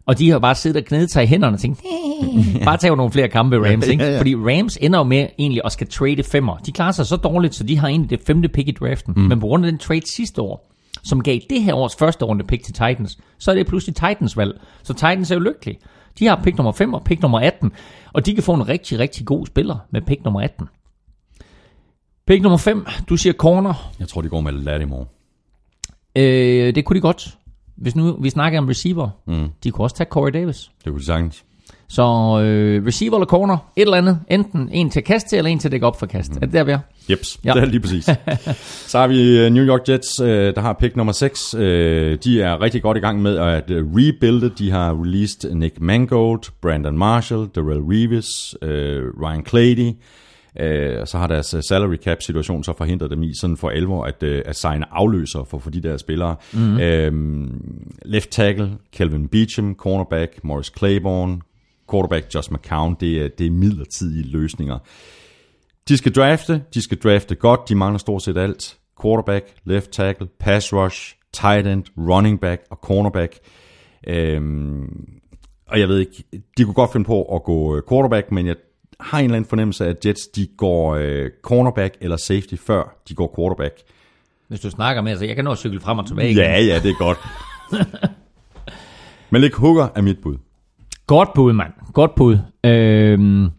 Og 0.07 0.19
de 0.19 0.31
har 0.31 0.39
bare 0.39 0.55
siddet 0.55 0.83
og 0.83 0.87
knedet 0.87 1.11
sig 1.11 1.23
i 1.23 1.27
hænderne 1.27 1.55
og 1.57 1.61
tænkt, 1.61 1.81
"Eh, 1.81 2.65
bare 2.65 2.77
tag 2.77 2.97
nogle 2.97 3.13
flere 3.13 3.29
kampe, 3.29 3.57
Rams. 3.71 3.87
Ikke? 3.93 4.05
Ja, 4.05 4.11
ja. 4.11 4.19
Fordi 4.19 4.35
Rams 4.35 4.79
ender 4.81 4.99
jo 4.99 5.03
med 5.05 5.27
egentlig 5.39 5.63
at 5.65 5.73
skal 5.73 5.87
trade 5.89 6.23
femmer. 6.23 6.57
De 6.57 6.73
klarer 6.73 6.93
sig 6.93 7.07
så 7.07 7.17
dårligt, 7.17 7.55
så 7.55 7.65
de 7.65 7.79
har 7.79 7.89
egentlig 7.89 8.11
det 8.11 8.21
femte 8.27 8.49
pick 8.49 8.69
i 8.69 8.71
draften. 8.71 9.15
Mm. 9.17 9.23
Men 9.23 9.41
på 9.41 9.47
grund 9.47 9.65
af 9.65 9.73
den 9.73 9.79
trade 9.79 10.03
sidste 10.15 10.43
år, 10.43 10.73
som 11.05 11.23
gav 11.23 11.39
det 11.51 11.63
her 11.63 11.75
års 11.75 11.97
første 11.99 12.25
runde 12.25 12.45
pick 12.45 12.65
til 12.65 12.75
Titans, 12.75 13.19
så 13.39 13.51
er 13.51 13.55
det 13.55 13.67
pludselig 13.67 13.95
Titans 13.97 14.37
valg. 14.37 14.61
Så 14.83 14.95
Titans 14.95 15.31
er 15.31 15.35
jo 15.35 15.41
lykkelige. 15.41 15.79
De 16.19 16.27
har 16.27 16.41
pick 16.45 16.57
nummer 16.57 16.73
5 16.73 16.95
og 16.95 17.05
pick 17.05 17.23
nummer 17.23 17.41
18, 17.41 17.73
og 18.13 18.27
de 18.27 18.35
kan 18.35 18.43
få 18.43 18.55
en 18.55 18.69
rigtig, 18.69 18.99
rigtig 18.99 19.27
god 19.27 19.47
spiller 19.47 19.77
med 19.91 20.01
pick 20.03 20.25
nummer 20.25 20.41
18. 20.41 20.69
Pick 22.27 22.43
nummer 22.43 22.59
5, 22.59 22.87
du 23.09 23.17
siger 23.17 23.33
corner. 23.33 23.93
Jeg 23.99 24.09
tror, 24.09 24.21
de 24.21 24.29
går 24.29 24.41
med 24.41 24.53
Lattimore. 24.53 25.07
Øh, 26.17 26.75
det 26.75 26.85
kunne 26.85 26.97
de 26.97 27.01
godt. 27.01 27.39
Hvis 27.77 27.97
nu 27.97 28.17
vi 28.21 28.31
snakker 28.31 28.59
om 28.59 28.67
receiver, 28.69 29.11
mm. 29.27 29.49
de 29.65 29.71
kunne 29.71 29.85
også 29.85 29.97
tage 29.97 30.09
Corey 30.11 30.33
Davis. 30.33 30.71
Det 30.85 30.93
kunne 30.93 31.01
de 31.01 31.05
sagtens. 31.05 31.45
Så 31.91 32.03
øh, 32.45 32.87
receiver 32.87 33.17
eller 33.17 33.27
corner, 33.27 33.57
et 33.77 33.83
eller 33.83 33.97
andet. 33.97 34.19
Enten 34.31 34.69
en 34.73 34.91
til 34.91 35.01
at 35.01 35.05
kaste 35.05 35.29
til, 35.29 35.37
eller 35.39 35.51
en 35.51 35.59
til 35.59 35.69
at 35.69 35.73
dække 35.73 35.87
op 35.87 35.99
for 35.99 36.07
kast. 36.07 36.31
Mm. 36.31 36.37
Er 36.37 36.41
det 36.47 36.53
der, 36.53 36.65
vi 36.65 36.73
er? 36.73 36.79
Jeps, 37.11 37.41
Ja. 37.45 37.53
det 37.55 37.63
er 37.63 37.67
lige 37.67 37.81
præcis. 37.81 38.05
Så 38.87 38.99
har 38.99 39.07
vi 39.07 39.39
øh, 39.39 39.51
New 39.53 39.65
York 39.65 39.89
Jets, 39.89 40.21
øh, 40.21 40.55
der 40.55 40.61
har 40.61 40.73
pick 40.73 40.97
nummer 40.97 41.13
6. 41.13 41.51
De 41.51 41.59
er 42.43 42.61
rigtig 42.63 42.83
godt 42.83 42.97
i 42.97 43.01
gang 43.01 43.23
med 43.23 43.37
at 43.39 43.71
øh, 43.71 43.85
rebuilde. 43.87 44.51
De 44.59 44.71
har 44.71 45.03
released 45.03 45.55
Nick 45.55 45.81
Mangold, 45.81 46.43
Brandon 46.63 46.99
Marshall, 46.99 47.47
Darrell 47.57 47.81
Reeves, 47.81 48.55
øh, 48.63 49.03
Ryan 49.23 49.47
Clady. 49.47 49.93
Øh, 50.61 51.01
og 51.01 51.09
så 51.09 51.19
har 51.19 51.27
deres 51.27 51.55
øh, 51.55 51.63
salary 51.69 51.97
cap 51.97 52.23
situation 52.23 52.65
så 52.65 52.73
forhindret 52.79 53.11
dem 53.11 53.23
i 53.23 53.35
sådan 53.35 53.57
for 53.57 53.69
alvor 53.71 54.05
at, 54.05 54.23
øh, 54.23 54.43
at 54.47 54.57
signe 54.57 54.85
afløser 54.93 55.45
for, 55.51 55.59
for 55.59 55.71
de 55.71 55.81
der 55.83 55.97
spillere. 55.97 56.37
Mm-hmm. 56.53 56.81
Øhm, 56.81 57.63
left 58.05 58.31
tackle, 58.31 58.71
Kelvin 58.93 59.29
Beecham, 59.29 59.75
cornerback, 59.75 60.45
Morris 60.45 60.73
Claiborne, 60.79 61.39
quarterback 61.91 62.35
Josh 62.35 62.53
McCown, 62.53 62.97
det 63.01 63.23
er, 63.23 63.29
det 63.29 63.47
er 63.47 63.51
midlertidige 63.51 64.31
løsninger. 64.31 64.79
De 65.89 65.97
skal 65.97 66.13
drafte, 66.13 66.63
de 66.75 66.83
skal 66.83 66.99
drafte 66.99 67.35
godt, 67.35 67.69
de 67.69 67.75
mangler 67.75 67.99
stort 67.99 68.23
set 68.23 68.37
alt. 68.37 68.77
Quarterback, 69.03 69.55
left 69.65 69.91
tackle, 69.91 70.27
pass 70.41 70.73
rush, 70.73 71.15
tight 71.33 71.67
end, 71.67 71.85
running 71.99 72.41
back 72.41 72.63
og 72.71 72.79
cornerback. 72.83 73.39
Øhm, 74.07 74.89
og 75.69 75.81
jeg 75.81 75.89
ved 75.89 75.99
ikke, 75.99 76.25
de 76.59 76.65
kunne 76.65 76.75
godt 76.75 76.93
finde 76.93 77.05
på 77.05 77.23
at 77.23 77.43
gå 77.43 77.77
øh, 77.77 77.83
quarterback, 77.89 78.33
men 78.33 78.47
jeg 78.47 78.57
har 79.01 79.19
en 79.19 79.25
eller 79.25 79.37
anden 79.37 79.49
fornemmelse 79.49 79.85
af, 79.85 79.91
at 79.91 80.07
Jets 80.07 80.27
de 80.27 80.49
går 80.57 80.95
øh, 80.95 81.31
cornerback 81.43 81.97
eller 82.01 82.17
safety 82.17 82.55
før 82.67 83.01
de 83.09 83.15
går 83.15 83.35
quarterback. 83.39 83.75
Hvis 84.49 84.61
du 84.61 84.71
snakker 84.71 85.03
med, 85.03 85.17
så 85.17 85.25
jeg 85.25 85.37
kan 85.37 85.45
nå 85.45 85.53
at 85.53 85.59
cykle 85.59 85.81
frem 85.81 85.99
og 85.99 86.07
tilbage. 86.07 86.31
igen. 86.31 86.43
Ja, 86.43 86.61
ja, 86.61 86.81
det 86.83 86.91
er 86.91 86.99
godt. 86.99 87.19
Malik 89.31 89.55
Hooker 89.55 89.89
er 89.95 90.03
mit 90.03 90.19
bud. 90.23 90.37
Godt 91.07 91.29
bud, 91.35 91.53
mand. 91.53 91.73
Godt 91.93 92.15
bud. 92.15 92.39
Øhm, 92.65 93.51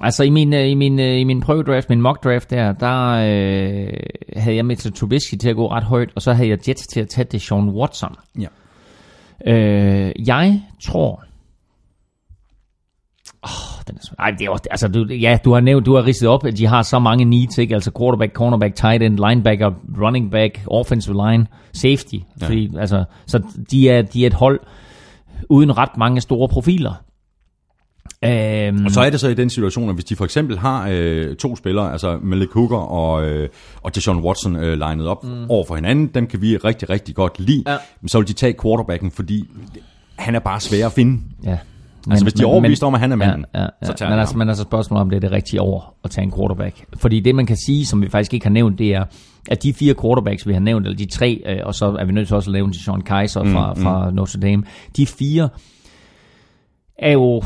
altså 0.00 0.22
i 0.22 0.30
min, 0.30 0.54
øh, 0.54 0.68
i 0.68 0.74
min, 0.74 1.00
øh, 1.00 1.20
i 1.20 1.24
min 1.24 1.40
prøvedraft, 1.40 1.88
min 1.88 2.00
mock 2.00 2.24
draft 2.24 2.50
der, 2.50 2.72
der 2.72 3.10
øh, 3.10 3.92
havde 4.36 4.56
jeg 4.56 4.66
Mitchell 4.66 4.94
Trubisky 4.94 5.34
til 5.34 5.48
at 5.48 5.56
gå 5.56 5.70
ret 5.70 5.84
højt, 5.84 6.10
og 6.14 6.22
så 6.22 6.32
havde 6.32 6.48
jeg 6.48 6.68
Jets 6.68 6.86
til 6.86 7.00
at 7.00 7.08
tage 7.08 7.24
det 7.32 7.42
Sean 7.42 7.68
Watson. 7.68 8.14
Ja. 8.38 8.48
Øh, 9.46 10.12
jeg 10.26 10.62
tror... 10.82 11.24
Oh, 13.42 13.71
den 13.88 13.96
er 13.96 14.14
Ej, 14.22 14.30
det 14.30 14.46
er 14.46 14.50
også, 14.50 14.64
altså, 14.70 14.88
du, 14.88 15.04
ja, 15.04 15.38
du 15.44 15.52
har 15.52 15.60
nævnt, 15.60 15.86
du 15.86 15.94
har 15.94 16.06
ridset 16.06 16.28
op, 16.28 16.46
at 16.46 16.56
de 16.58 16.66
har 16.66 16.82
så 16.82 16.98
mange 16.98 17.24
needs, 17.24 17.58
ikke? 17.58 17.74
Altså 17.74 17.90
quarterback, 17.98 18.32
cornerback, 18.32 18.74
tight 18.74 19.02
end, 19.02 19.18
linebacker, 19.28 19.70
running 20.02 20.30
back, 20.30 20.60
offensive 20.66 21.14
line, 21.26 21.46
safety. 21.72 22.14
Ja. 22.40 22.46
Fordi, 22.46 22.70
altså, 22.78 23.04
så 23.26 23.42
de 23.70 23.88
er, 23.88 24.02
de 24.02 24.22
er 24.22 24.26
et 24.26 24.34
hold 24.34 24.60
uden 25.48 25.78
ret 25.78 25.96
mange 25.98 26.20
store 26.20 26.48
profiler. 26.48 26.92
Øhm, 28.24 28.84
Og 28.84 28.90
så 28.90 29.00
er 29.00 29.10
det 29.10 29.20
så 29.20 29.28
i 29.28 29.34
den 29.34 29.50
situation, 29.50 29.88
at 29.88 29.94
hvis 29.94 30.04
de 30.04 30.16
for 30.16 30.24
eksempel 30.24 30.58
har 30.58 30.88
øh, 30.90 31.36
to 31.36 31.56
spillere, 31.56 31.92
altså 31.92 32.18
Malik 32.22 32.48
Hooker 32.50 32.76
og, 32.76 33.24
øh, 33.28 33.48
og 33.82 33.94
Deshaun 33.94 34.18
Watson 34.24 34.56
øh, 34.56 34.78
legnet 34.78 35.06
op 35.06 35.24
mm. 35.24 35.50
over 35.50 35.64
for 35.68 35.74
hinanden, 35.74 36.06
dem 36.06 36.26
kan 36.26 36.42
vi 36.42 36.56
rigtig, 36.56 36.90
rigtig 36.90 37.14
godt 37.14 37.40
lide, 37.40 37.62
Ja. 37.66 37.76
så 38.06 38.18
vil 38.18 38.28
de 38.28 38.32
tage 38.32 38.54
quarterbacken, 38.62 39.10
fordi 39.10 39.44
han 40.18 40.34
er 40.34 40.38
bare 40.38 40.60
svær 40.60 40.86
at 40.86 40.92
finde. 40.92 41.20
Ja. 41.44 41.58
Altså, 42.10 42.24
hvis 42.24 42.32
de 42.32 42.42
er 42.42 42.46
overbevist 42.46 42.82
om, 42.82 42.94
at 42.94 43.00
han 43.00 43.12
er 43.12 43.16
manden, 43.16 43.44
ja, 43.54 43.60
ja, 43.60 43.66
ja. 43.82 43.86
så 43.86 43.92
tager 43.92 44.10
men 44.10 44.18
altså, 44.18 44.34
ham. 44.34 44.38
men 44.38 44.48
altså 44.48 44.62
spørgsmålet 44.62 45.00
om 45.00 45.10
det 45.10 45.16
er 45.16 45.20
det 45.20 45.32
rigtige 45.32 45.60
over 45.60 45.94
at 46.04 46.10
tage 46.10 46.24
en 46.24 46.32
quarterback. 46.32 46.84
Fordi 46.96 47.20
det 47.20 47.34
man 47.34 47.46
kan 47.46 47.56
sige, 47.56 47.86
som 47.86 48.02
vi 48.02 48.08
faktisk 48.08 48.34
ikke 48.34 48.46
har 48.46 48.50
nævnt, 48.52 48.78
det 48.78 48.94
er, 48.94 49.04
at 49.50 49.62
de 49.62 49.72
fire 49.72 49.94
quarterbacks, 50.02 50.46
vi 50.46 50.52
har 50.52 50.60
nævnt, 50.60 50.86
eller 50.86 50.96
de 50.96 51.06
tre, 51.06 51.42
øh, 51.46 51.58
og 51.64 51.74
så 51.74 51.96
er 52.00 52.04
vi 52.04 52.12
nødt 52.12 52.26
til 52.26 52.36
også 52.36 52.50
at 52.50 52.52
nævne 52.52 52.72
til 52.72 52.82
Sean 52.82 53.00
Kaiser 53.00 53.44
fra, 53.44 53.72
mm, 53.74 53.82
fra 53.82 54.10
Notre 54.10 54.40
Dame, 54.40 54.62
de 54.96 55.06
fire 55.06 55.48
er 56.98 57.12
jo 57.12 57.42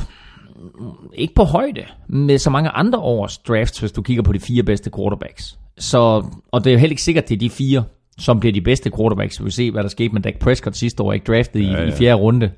ikke 1.15 1.35
på 1.35 1.45
højde 1.45 1.83
med 2.09 2.39
så 2.39 2.51
mange 2.51 2.71
andre 2.71 2.99
års 2.99 3.39
drafts, 3.39 3.79
hvis 3.79 3.93
du 3.93 4.03
kigger 4.03 4.23
på 4.23 4.33
de 4.33 4.41
fire 4.41 4.63
bedste 4.63 4.91
quarterbacks. 4.97 5.59
Så, 5.79 6.25
og 6.53 6.65
det 6.65 6.71
er 6.71 6.75
jo 6.75 6.79
heller 6.79 6.93
ikke 6.93 7.03
sikkert, 7.03 7.29
det 7.29 7.35
er 7.35 7.39
de 7.39 7.51
fire, 7.51 7.85
som 8.19 8.41
bliver 8.41 8.53
de 8.53 8.61
bedste 8.61 8.91
quarterbacks. 8.97 9.41
Vi 9.41 9.45
vil 9.45 9.53
se, 9.53 9.71
hvad 9.71 9.83
der 9.83 9.89
skete 9.89 10.13
med 10.15 10.23
Dak 10.23 10.39
Prescott 10.39 10.77
sidste 10.77 11.03
år, 11.03 11.13
ikke 11.13 11.33
draftet 11.33 11.61
i, 11.61 11.65
Ja, 11.65 11.83
ja. 11.83 11.89
i 11.89 11.93
fjerde 11.93 12.15
runde. 12.15 12.51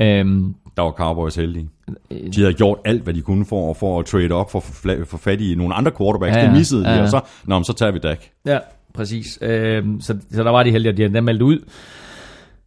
Øhm, 0.00 0.54
Der 0.76 0.82
var 0.82 0.90
Cowboys 0.90 1.36
heldige. 1.36 1.68
De 2.10 2.40
havde 2.40 2.54
gjort 2.54 2.78
alt, 2.84 3.02
hvad 3.02 3.14
de 3.14 3.22
kunne 3.22 3.46
for, 3.46 3.74
for 3.74 4.00
at 4.00 4.06
trade 4.06 4.32
op, 4.32 4.50
for 4.50 4.60
få 5.04 5.16
fat 5.16 5.40
i 5.40 5.54
nogle 5.54 5.74
andre 5.74 5.92
quarterbacks. 5.98 6.36
Ja, 6.36 6.42
det 6.42 6.52
missede 6.52 6.90
Ja, 6.90 6.96
de, 6.96 7.02
og 7.02 7.08
så, 7.08 7.20
nå, 7.44 7.54
men 7.54 7.64
så 7.64 7.72
tager 7.72 7.92
vi 7.92 7.98
Dak. 7.98 8.24
Ja, 8.46 8.58
præcis. 8.94 9.38
Øhm, 9.42 10.00
så, 10.00 10.16
så 10.32 10.44
der 10.44 10.50
var 10.50 10.62
de 10.62 10.70
heldige, 10.70 10.92
at 10.92 10.96
de 10.96 11.02
havde 11.02 11.22
meldt 11.22 11.42
ud, 11.42 11.58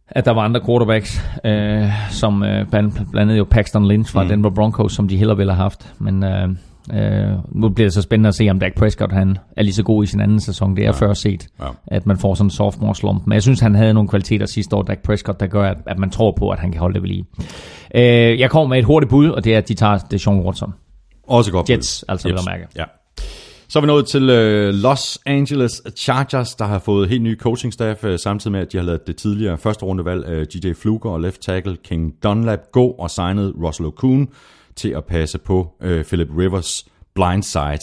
at 0.08 0.24
der 0.24 0.30
var 0.30 0.42
andre 0.42 0.60
quarterbacks, 0.66 1.22
øh, 1.44 1.88
som 2.10 2.42
øh, 2.42 2.66
blandt, 2.70 2.94
blandt 2.94 3.16
andet 3.16 3.38
jo 3.38 3.44
Paxton 3.44 3.88
Lynch 3.88 4.12
fra 4.12 4.22
mm. 4.22 4.28
Denver 4.28 4.50
Broncos, 4.50 4.92
som 4.92 5.08
de 5.08 5.16
hellere 5.16 5.36
ville 5.36 5.52
have 5.52 5.62
haft. 5.62 5.94
Men 5.98 6.24
øh, 6.24 6.48
øh, 6.92 7.28
nu 7.52 7.68
bliver 7.68 7.86
det 7.86 7.94
så 7.94 8.02
spændende 8.02 8.28
at 8.28 8.34
se, 8.34 8.48
om 8.50 8.58
Dak 8.58 8.74
Prescott 8.74 9.12
han 9.12 9.38
er 9.56 9.62
lige 9.62 9.74
så 9.74 9.82
god 9.82 10.04
i 10.04 10.06
sin 10.06 10.20
anden 10.20 10.40
sæson. 10.40 10.76
Det 10.76 10.82
er 10.82 10.86
ja. 10.86 10.90
før 10.90 11.12
set, 11.14 11.46
Ja. 11.60 11.66
at 11.86 12.06
man 12.06 12.18
får 12.18 12.34
sådan 12.34 12.46
en 12.46 12.50
sophomore 12.50 12.94
slump. 12.94 13.26
Men 13.26 13.32
jeg 13.34 13.42
synes, 13.42 13.60
han 13.60 13.74
havde 13.74 13.94
nogle 13.94 14.08
kvaliteter 14.08 14.46
sidste 14.46 14.76
år, 14.76 14.82
Dak 14.82 14.98
Prescott, 15.02 15.40
der 15.40 15.46
gør, 15.46 15.70
at, 15.70 15.76
at 15.86 15.98
man 15.98 16.10
tror 16.10 16.34
på, 16.38 16.48
at 16.50 16.58
han 16.58 16.72
kan 16.72 16.80
holde 16.80 16.94
det 16.94 17.02
ved 17.02 17.08
lige. 17.08 17.24
Øh, 17.94 18.40
jeg 18.40 18.50
kommer 18.50 18.68
med 18.68 18.78
et 18.78 18.84
hurtigt 18.84 19.10
bud, 19.10 19.28
og 19.28 19.44
det 19.44 19.54
er, 19.54 19.58
at 19.58 19.68
de 19.68 19.74
tager 19.74 19.98
Deshaun 19.98 20.40
Watson. 20.46 20.72
Også 21.28 21.50
godt. 21.52 21.70
Jets, 21.70 22.04
bud. 22.08 22.12
altså, 22.12 22.28
vil 22.28 22.34
jeg 22.34 22.58
mærke. 22.58 22.66
Ja. 22.76 22.84
Så 23.68 23.78
er 23.78 23.80
vi 23.80 23.86
nået 23.86 24.06
til 24.06 24.30
øh, 24.30 24.74
Los 24.74 25.18
Angeles 25.26 25.82
Chargers, 25.96 26.54
der 26.54 26.64
har 26.64 26.78
fået 26.78 27.08
helt 27.08 27.22
ny 27.22 27.38
coaching 27.40 27.72
staff, 27.72 28.04
øh, 28.04 28.18
samtidig 28.18 28.52
med, 28.52 28.60
at 28.60 28.72
de 28.72 28.76
har 28.76 28.84
lavet 28.84 29.06
det 29.06 29.16
tidligere 29.16 29.58
første 29.58 29.84
rundevalg, 29.84 30.24
øh, 30.28 30.46
DJ 30.46 30.72
Fluker 30.72 31.10
og 31.10 31.20
left 31.20 31.40
tackle 31.42 31.76
King 31.84 32.12
Dunlap 32.22 32.58
gå 32.72 32.86
og 32.86 33.10
signet 33.10 33.54
Russell 33.62 33.86
Okun 33.86 34.28
til 34.76 34.88
at 34.88 35.04
passe 35.04 35.38
på 35.38 35.76
øh, 35.80 36.04
Philip 36.04 36.28
Rivers 36.38 36.86
blindside. 37.14 37.78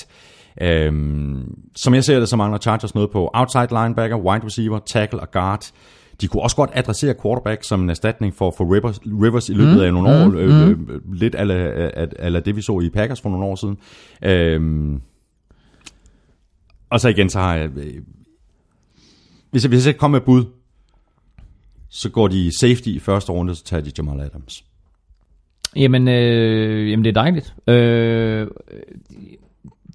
Øhm, 0.62 1.58
som 1.76 1.94
jeg 1.94 2.04
ser 2.04 2.20
det, 2.20 2.30
så 2.30 2.36
mangler 2.36 2.60
Chargers 2.60 2.96
noget 2.96 3.12
på 3.12 3.30
outside 3.34 3.68
linebacker, 3.70 4.18
wide 4.18 4.46
receiver, 4.46 4.80
tackle 4.80 5.20
og 5.20 5.32
guard. 5.32 5.72
De 6.22 6.28
kunne 6.28 6.44
også 6.44 6.56
godt 6.56 6.70
adressere 6.74 7.16
quarterback 7.22 7.64
som 7.64 7.82
en 7.82 7.90
erstatning 7.90 8.36
for, 8.36 8.54
for 8.58 8.76
Rivers, 8.76 9.00
Rivers 9.06 9.50
i 9.50 9.54
løbet 9.54 9.82
af 9.82 9.94
nogle 9.94 10.10
år. 10.10 10.32
Øh, 10.36 10.70
øh, 10.70 10.78
lidt 11.14 11.36
ala, 11.36 11.54
ala, 11.54 12.08
ala 12.20 12.40
det, 12.40 12.56
vi 12.56 12.62
så 12.62 12.80
i 12.80 12.90
Packers 12.90 13.22
for 13.22 13.30
nogle 13.30 13.46
år 13.46 13.56
siden. 13.56 13.78
Øhm, 14.24 15.02
og 16.90 17.00
så 17.00 17.10
igen, 17.10 17.30
så 17.30 17.40
har 17.40 17.56
jeg... 17.56 17.70
øh, 17.78 18.02
hvis 19.52 19.64
jeg, 19.64 19.70
hvis 19.70 19.88
jeg 19.88 19.98
kommer 19.98 20.20
med 20.20 20.26
bud, 20.26 20.46
så 21.90 22.10
går 22.10 22.28
de 22.28 22.60
safety 22.60 22.88
i 22.88 23.00
første 23.00 23.32
runde, 23.32 23.56
så 23.56 23.64
tager 23.64 23.84
de 23.84 23.92
Jamal 23.98 24.20
Adams. 24.20 24.64
Jamen, 25.76 26.08
øh, 26.08 26.92
jamen 26.92 27.06
det 27.06 27.18
er 27.18 27.22
dejligt. 27.22 27.56
Øh, 27.68 28.48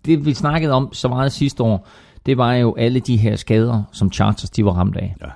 det 0.06 0.26
vi 0.26 0.34
snakkede 0.34 0.72
om 0.72 0.92
så 0.92 1.08
meget 1.08 1.32
sidste 1.32 1.62
år, 1.62 1.88
det 2.26 2.38
var 2.38 2.54
jo 2.54 2.74
alle 2.78 3.00
de 3.00 3.16
her 3.16 3.36
skader, 3.36 3.82
som 3.92 4.12
Chargers 4.12 4.50
de 4.50 4.64
var 4.64 4.72
ramt 4.72 4.96
af. 4.96 5.14
Ja. 5.22 5.26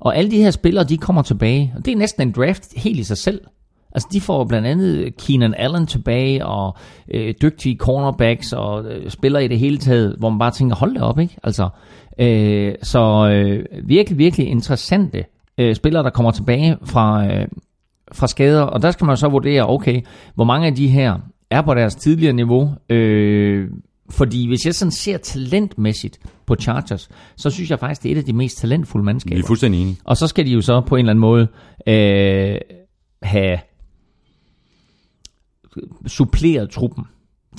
Og 0.00 0.16
alle 0.16 0.30
de 0.30 0.42
her 0.42 0.50
spillere, 0.50 0.84
de 0.84 0.96
kommer 0.96 1.22
tilbage. 1.22 1.74
Og 1.76 1.84
det 1.84 1.92
er 1.92 1.96
næsten 1.96 2.22
en 2.22 2.32
draft 2.32 2.68
helt 2.76 2.98
i 2.98 3.02
sig 3.02 3.18
selv. 3.18 3.40
Altså, 3.92 4.08
de 4.12 4.20
får 4.20 4.44
blandt 4.44 4.66
andet 4.66 5.16
Keenan 5.16 5.54
Allen 5.54 5.86
tilbage, 5.86 6.46
og 6.46 6.76
øh, 7.14 7.34
dygtige 7.42 7.76
cornerbacks, 7.76 8.52
og 8.52 8.84
øh, 8.84 9.10
spillere 9.10 9.44
i 9.44 9.48
det 9.48 9.58
hele 9.58 9.78
taget, 9.78 10.16
hvor 10.18 10.30
man 10.30 10.38
bare 10.38 10.50
tænker, 10.50 10.76
hold 10.76 10.94
da 10.94 11.00
op, 11.00 11.18
ikke? 11.18 11.36
Altså, 11.42 11.68
øh, 12.18 12.74
så 12.82 13.28
øh, 13.32 13.64
virkelig, 13.88 14.18
virkelig 14.18 14.48
interessante 14.48 15.24
øh, 15.58 15.74
spillere, 15.74 16.02
der 16.02 16.10
kommer 16.10 16.30
tilbage 16.30 16.76
fra, 16.84 17.26
øh, 17.26 17.48
fra 18.12 18.26
skader. 18.26 18.62
Og 18.62 18.82
der 18.82 18.90
skal 18.90 19.04
man 19.04 19.16
så 19.16 19.28
vurdere, 19.28 19.68
okay, 19.68 20.00
hvor 20.34 20.44
mange 20.44 20.66
af 20.66 20.74
de 20.74 20.88
her 20.88 21.18
er 21.50 21.62
på 21.62 21.74
deres 21.74 21.94
tidligere 21.94 22.32
niveau. 22.32 22.74
Øh, 22.90 23.68
fordi 24.10 24.48
hvis 24.48 24.66
jeg 24.66 24.74
sådan 24.74 24.92
ser 24.92 25.18
talentmæssigt 25.18 26.18
på 26.46 26.54
Chargers, 26.54 27.08
så 27.36 27.50
synes 27.50 27.70
jeg 27.70 27.78
faktisk, 27.78 28.02
det 28.02 28.08
er 28.08 28.12
et 28.14 28.18
af 28.18 28.24
de 28.24 28.32
mest 28.32 28.58
talentfulde 28.58 29.02
Vi 29.02 29.04
mandskaber. 29.04 29.38
er 29.42 29.46
fuldstændig 29.46 29.82
enige. 29.82 29.96
Og 30.04 30.16
så 30.16 30.26
skal 30.26 30.46
de 30.46 30.50
jo 30.50 30.60
så 30.60 30.80
på 30.80 30.96
en 30.96 30.98
eller 30.98 31.10
anden 31.10 31.20
måde 31.20 31.48
øh, 31.86 32.58
have 33.22 33.58
suppleret 36.06 36.70
truppen 36.70 37.04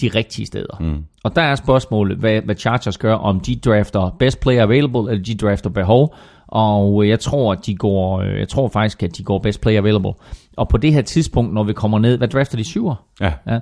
de 0.02 0.07
rigtige 0.15 0.45
steder. 0.45 0.78
Mm. 0.80 1.03
Og 1.24 1.36
der 1.36 1.41
er 1.41 1.56
spørgsmålet, 1.56 2.18
hvad, 2.18 2.41
hvad 2.41 2.56
Chargers 2.56 2.98
gør, 2.98 3.14
om 3.14 3.40
de 3.40 3.56
drafter 3.56 4.15
best 4.19 4.40
player 4.40 4.64
available, 4.64 5.11
eller 5.11 5.24
de 5.24 5.36
drafter 5.36 5.69
behov. 5.69 6.15
Og 6.48 7.07
jeg 7.10 7.19
tror, 7.19 7.52
at 7.52 7.65
de 7.65 7.76
går, 7.76 8.22
øh, 8.22 8.40
jeg 8.40 8.48
tror 8.48 8.68
faktisk, 8.69 9.03
at 9.03 9.18
de 9.18 9.24
går 9.24 9.40
best 9.40 9.61
player 9.61 9.80
available. 9.80 10.11
Og 10.57 10.69
på 10.69 10.78
det 10.78 10.94
her 10.94 11.02
tidspunkt, 11.02 11.53
når 11.53 11.64
vi 11.64 11.74
kommer 11.74 11.99
ned, 11.99 12.18
hvad 12.18 12.28
drafter 12.28 12.57
de? 12.57 12.64
Syver? 12.64 12.95
Ja, 13.22 13.32
Ja. 13.48 13.52
der 13.53 13.60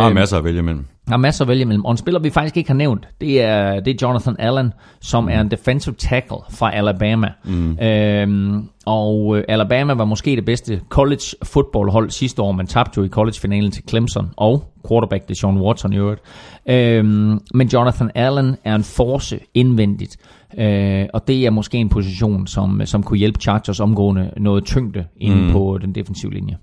er 0.00 0.06
Øh, 0.08 0.14
masser 0.14 0.38
at 0.38 0.44
vælge 0.44 0.58
imellem. 0.58 0.84
der 1.08 1.12
er 1.12 1.16
masser 1.16 1.44
at 1.44 1.48
vælge 1.48 1.64
mellem. 1.64 1.84
Og 1.84 1.90
en 1.90 1.96
spiller, 1.96 2.20
vi 2.20 2.30
faktisk 2.30 2.56
ikke 2.56 2.70
har 2.70 2.74
nævnt, 2.74 3.08
det 3.20 3.42
er, 3.42 3.80
det 3.80 3.90
er 4.02 4.06
Jonathan 4.08 4.36
Allen, 4.38 4.72
som 5.00 5.28
er 5.28 5.40
en 5.40 5.50
defensive 5.50 5.94
tackle 5.98 6.36
fra 6.50 6.74
Alabama. 6.74 7.28
Mm. 7.44 7.78
Øhm, 7.78 8.68
og 8.86 9.36
øh, 9.38 9.44
Alabama 9.48 9.92
var 9.92 10.04
måske 10.04 10.36
det 10.36 10.44
bedste 10.44 10.80
college 10.88 11.22
football 11.42 11.90
hold 11.90 12.10
sidste 12.10 12.42
år, 12.42 12.52
men 12.52 12.66
tabte 12.66 12.98
jo 12.98 13.04
i 13.04 13.08
college-finalen 13.08 13.70
til 13.70 13.82
Clemson 13.88 14.30
og 14.36 14.64
quarterback 14.88 15.28
det 15.28 15.36
Sean 15.36 15.58
Watson 15.60 15.92
i 15.92 15.96
øvrigt. 15.96 16.20
Øhm, 16.68 17.40
men 17.54 17.68
Jonathan 17.68 18.10
Allen 18.14 18.56
er 18.64 18.74
en 18.74 18.84
force 18.84 19.38
indvendigt. 19.54 20.16
Øh, 20.58 21.06
og 21.14 21.28
det 21.28 21.46
er 21.46 21.50
måske 21.50 21.78
en 21.78 21.88
position, 21.88 22.46
som, 22.46 22.80
som 22.84 23.02
kunne 23.02 23.18
hjælpe 23.18 23.40
Chargers 23.40 23.80
omgående 23.80 24.30
noget 24.36 24.64
tyngde 24.64 25.04
inde 25.16 25.46
mm. 25.46 25.52
på 25.52 25.78
den 25.82 25.94
defensive 25.94 26.32
linje. 26.32 26.56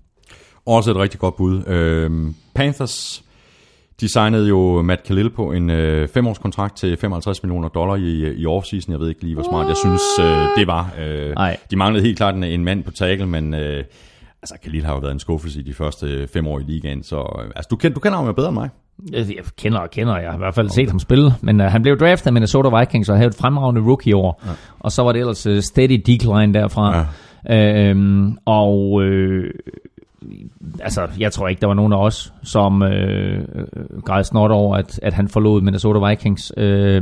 Også 0.65 0.91
et 0.91 0.97
rigtig 0.97 1.19
godt 1.19 1.35
bud. 1.35 1.67
Øhm, 1.67 2.35
Panthers, 2.55 3.23
de 4.01 4.11
signede 4.11 4.47
jo 4.47 4.81
Matt 4.81 5.03
Khalil 5.03 5.29
på 5.29 5.51
en 5.51 5.69
øh, 5.69 6.07
femårskontrakt 6.07 6.77
til 6.77 6.97
55 6.97 7.43
millioner 7.43 7.67
dollar 7.67 7.95
i, 7.95 8.33
i 8.41 8.45
offseason. 8.45 8.91
Jeg 8.91 8.99
ved 8.99 9.09
ikke 9.09 9.23
lige, 9.23 9.33
hvor 9.33 9.43
smart 9.43 9.67
jeg 9.67 9.77
synes, 9.77 10.01
øh, 10.19 10.57
det 10.57 10.67
var. 10.67 10.93
Øh, 10.99 11.35
de 11.71 11.75
manglede 11.75 12.05
helt 12.05 12.17
klart 12.17 12.35
en, 12.35 12.43
en 12.43 12.63
mand 12.63 12.83
på 12.83 12.91
tackle, 12.91 13.27
men 13.27 13.53
øh, 13.53 13.83
altså, 14.41 14.55
Khalil 14.63 14.85
har 14.85 14.93
jo 14.93 14.99
været 14.99 15.11
en 15.11 15.19
skuffelse 15.19 15.59
i 15.59 15.63
de 15.63 15.73
første 15.73 16.27
fem 16.27 16.47
år 16.47 16.59
i 16.59 16.63
ligaen. 16.63 17.03
Så 17.03 17.17
øh, 17.17 17.51
altså, 17.55 17.67
du, 17.71 17.75
kender, 17.75 17.93
du 17.93 17.99
kender 17.99 18.17
ham 18.17 18.27
jo 18.27 18.33
bedre 18.33 18.49
end 18.49 18.57
mig. 18.57 18.69
Jeg 19.11 19.19
jeg 19.27 19.43
kender 19.57 19.79
og 19.79 19.89
kender, 19.89 20.17
jeg 20.17 20.29
har 20.29 20.35
i 20.35 20.37
hvert 20.37 20.55
fald 20.55 20.69
set 20.69 20.89
ham 20.89 20.99
spille, 20.99 21.31
men 21.41 21.61
uh, 21.61 21.65
han 21.65 21.81
blev 21.81 21.97
draftet 21.99 22.27
af 22.27 22.33
Minnesota 22.33 22.79
Vikings 22.79 23.09
og 23.09 23.15
havde 23.15 23.27
et 23.27 23.35
fremragende 23.35 23.81
rookie-år, 23.81 24.41
ja. 24.45 24.51
og 24.79 24.91
så 24.91 25.03
var 25.03 25.11
det 25.11 25.19
ellers 25.19 25.47
uh, 25.47 25.59
steady 25.59 26.01
decline 26.05 26.53
derfra. 26.53 26.97
Ja. 26.97 27.05
Øhm, 27.89 28.37
og 28.45 29.03
øh, 29.03 29.53
altså, 30.79 31.07
jeg 31.19 31.31
tror 31.31 31.47
ikke, 31.47 31.61
der 31.61 31.67
var 31.67 31.73
nogen 31.73 31.93
af 31.93 31.97
os, 32.05 32.33
som 32.43 32.83
øh, 32.83 33.39
øh, 33.55 34.01
græd 34.05 34.23
snot 34.23 34.51
over, 34.51 34.75
at, 34.75 34.99
at 35.03 35.13
han 35.13 35.27
forlod 35.27 35.61
Minnesota 35.61 36.07
Vikings. 36.09 36.53
Øh, 36.57 37.01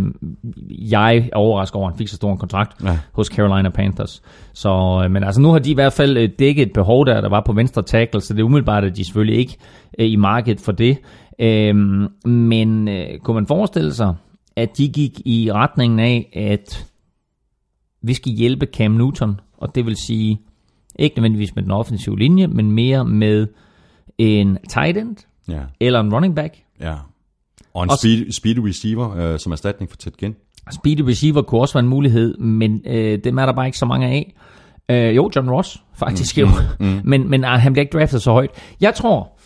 jeg 0.70 1.18
er 1.18 1.38
overrasket 1.38 1.76
over, 1.76 1.88
at 1.88 1.94
han 1.94 1.98
fik 1.98 2.08
så 2.08 2.16
stor 2.16 2.32
en 2.32 2.38
kontrakt 2.38 2.84
Ja. 2.84 2.98
hos 3.14 3.28
Carolina 3.28 3.70
Panthers. 3.70 4.22
Så, 4.54 5.02
øh, 5.04 5.12
men 5.12 5.24
altså, 5.24 5.42
nu 5.42 5.50
har 5.52 5.60
de 5.60 5.72
i 5.72 5.74
hvert 5.74 5.94
fald 5.94 6.18
øh, 6.18 6.30
dækket 6.40 6.62
et 6.68 6.74
behov 6.74 7.06
der, 7.06 7.22
der 7.22 7.30
var 7.30 7.42
på 7.46 7.54
venstre 7.54 7.82
tackle, 7.84 8.22
så 8.22 8.34
det 8.34 8.40
er 8.40 8.44
umiddelbart, 8.44 8.84
at 8.84 8.96
de 8.98 9.06
selvfølgelig 9.06 9.40
ikke 9.40 9.58
øh, 10.00 10.12
i 10.12 10.16
markedet 10.16 10.60
for 10.62 10.72
det. 10.72 10.98
Øh, 11.40 11.76
men 12.30 12.88
øh, 12.88 13.20
kunne 13.20 13.36
man 13.36 13.48
forestille 13.48 13.94
sig, 13.94 14.16
at 14.56 14.78
de 14.78 14.88
gik 14.90 15.22
i 15.26 15.52
retningen 15.54 16.00
af, 16.00 16.30
at 16.34 16.86
vi 18.02 18.14
skal 18.14 18.32
hjælpe 18.32 18.68
Cam 18.74 18.92
Newton, 18.92 19.40
og 19.58 19.76
det 19.76 19.86
vil 19.86 19.96
sige, 19.96 20.40
ikke 21.00 21.16
nødvendigvis 21.18 21.56
med 21.56 21.64
den 21.64 21.72
offensive 21.72 22.20
linje, 22.20 22.48
men 22.48 22.72
mere 22.72 23.06
med 23.06 23.48
en 24.18 24.58
tight 24.70 24.98
end 24.98 25.16
Ja, 25.50 25.62
eller 25.80 26.00
en 26.00 26.14
running 26.14 26.36
back. 26.36 26.54
ja. 26.82 26.96
Og 27.74 27.84
en 27.84 27.90
speed, 28.00 28.32
speed 28.32 28.56
receiver 28.60 29.16
øh, 29.18 29.40
som 29.40 29.52
erstatning 29.52 29.90
for 29.90 29.98
Ted 29.98 30.12
Ginn. 30.12 30.36
Speedy 30.72 31.02
receiver 31.02 31.42
kunne 31.42 31.62
også 31.62 31.74
være 31.74 31.84
en 31.84 31.90
mulighed, 31.90 32.38
men 32.38 32.82
øh, 32.86 33.20
dem 33.24 33.38
er 33.38 33.46
der 33.46 33.54
bare 33.54 33.66
ikke 33.66 33.78
så 33.78 33.86
mange 33.86 34.08
af. 34.08 34.34
Øh, 34.90 35.16
jo, 35.16 35.30
John 35.36 35.50
Ross 35.50 35.84
faktisk 35.94 36.38
mm, 36.38 36.42
jo, 36.42 36.48
mm. 36.80 37.02
men, 37.10 37.30
men 37.30 37.44
øh, 37.44 37.50
han 37.50 37.74
bliver 37.74 37.82
ikke 37.84 37.98
draftet 37.98 38.22
så 38.22 38.32
højt. 38.32 38.50
Jeg 38.82 38.96
tror, 38.96 39.39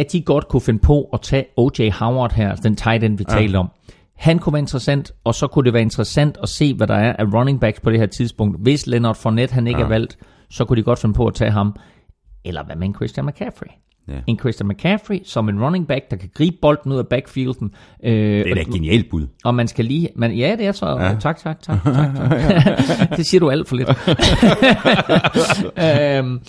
at 0.00 0.12
de 0.12 0.22
godt 0.22 0.48
kunne 0.48 0.60
finde 0.60 0.80
på 0.80 1.08
at 1.12 1.20
tage 1.20 1.44
O.J. 1.56 1.90
Howard 1.90 2.32
her, 2.32 2.54
den 2.54 2.76
tight 2.76 3.04
end, 3.04 3.18
vi 3.18 3.24
ja. 3.28 3.34
talte 3.34 3.56
om. 3.56 3.68
Han 4.16 4.38
kunne 4.38 4.52
være 4.52 4.60
interessant, 4.60 5.12
og 5.24 5.34
så 5.34 5.46
kunne 5.46 5.64
det 5.64 5.72
være 5.72 5.82
interessant 5.82 6.38
at 6.42 6.48
se, 6.48 6.74
hvad 6.74 6.86
der 6.86 6.94
er 6.94 7.12
af 7.18 7.24
running 7.34 7.60
backs 7.60 7.80
på 7.80 7.90
det 7.90 7.98
her 7.98 8.06
tidspunkt. 8.06 8.60
Hvis 8.62 8.86
Leonard 8.86 9.14
Fournette 9.16 9.54
han 9.54 9.66
ikke 9.66 9.78
ja. 9.80 9.84
er 9.84 9.88
valgt, 9.88 10.18
så 10.50 10.64
kunne 10.64 10.76
de 10.76 10.82
godt 10.82 10.98
finde 10.98 11.14
på 11.14 11.26
at 11.26 11.34
tage 11.34 11.50
ham. 11.50 11.76
Eller 12.44 12.64
hvad 12.64 12.76
med 12.76 12.86
en 12.86 12.94
Christian 12.94 13.26
McCaffrey? 13.26 13.68
Ja. 14.08 14.14
En 14.26 14.38
Christian 14.38 14.68
McCaffrey 14.68 15.20
som 15.24 15.48
en 15.48 15.64
running 15.64 15.86
back, 15.88 16.10
der 16.10 16.16
kan 16.16 16.30
gribe 16.34 16.56
bolden 16.62 16.92
ud 16.92 16.98
af 16.98 17.06
backfielden. 17.06 17.70
Øh, 18.04 18.12
Det 18.12 18.50
er 18.50 18.54
da 18.54 18.60
et 18.60 18.66
genialt 18.66 19.10
bud. 19.10 19.26
og 19.44 19.54
man 19.54 19.68
skal 19.68 19.84
lige... 19.84 20.08
Man, 20.16 20.32
ja, 20.32 20.56
det 20.58 20.66
er 20.66 20.72
så... 20.72 20.86
Ja. 20.86 21.14
Tak, 21.20 21.38
tak, 21.38 21.62
tak, 21.62 21.82
tak, 21.84 22.16
tak. 22.16 22.30
det 23.16 23.26
siger 23.26 23.40
du 23.40 23.50
alt 23.50 23.68
for 23.68 23.76
lidt. 23.76 23.88
øhm, 26.18 26.40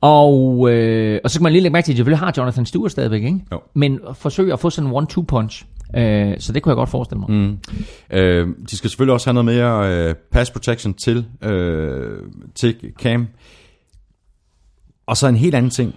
og, 0.00 0.70
øh, 0.70 1.20
og 1.24 1.30
så 1.30 1.38
kan 1.38 1.42
man 1.42 1.52
lige 1.52 1.62
lægge 1.62 1.72
mærke 1.72 1.84
til, 1.84 1.92
at 1.92 1.96
selvfølgelig 1.96 2.18
har 2.18 2.34
Jonathan 2.36 2.66
Stewart 2.66 2.90
stadigvæk, 2.90 3.22
ikke? 3.22 3.40
Jo. 3.52 3.60
Men 3.74 4.00
forsøge 4.14 4.52
at 4.52 4.60
få 4.60 4.70
sådan 4.70 4.90
en 4.90 4.96
one-two 4.96 5.22
punch. 5.22 5.66
Øh, 5.96 6.34
så 6.38 6.52
det 6.52 6.62
kunne 6.62 6.70
jeg 6.70 6.76
godt 6.76 6.88
forestille 6.88 7.20
mig. 7.20 7.30
Mm. 7.30 7.58
Øh, 8.10 8.48
de 8.70 8.76
skal 8.76 8.90
selvfølgelig 8.90 9.12
også 9.12 9.26
have 9.26 9.44
noget 9.44 9.44
mere 9.44 10.08
øh, 10.08 10.14
pass 10.32 10.50
protection 10.50 10.94
til, 10.94 11.26
øh, 11.42 12.18
til 12.54 12.92
Cam. 13.02 13.28
Og 15.06 15.16
så 15.16 15.26
en 15.26 15.36
helt 15.36 15.54
anden 15.54 15.70
ting. 15.70 15.94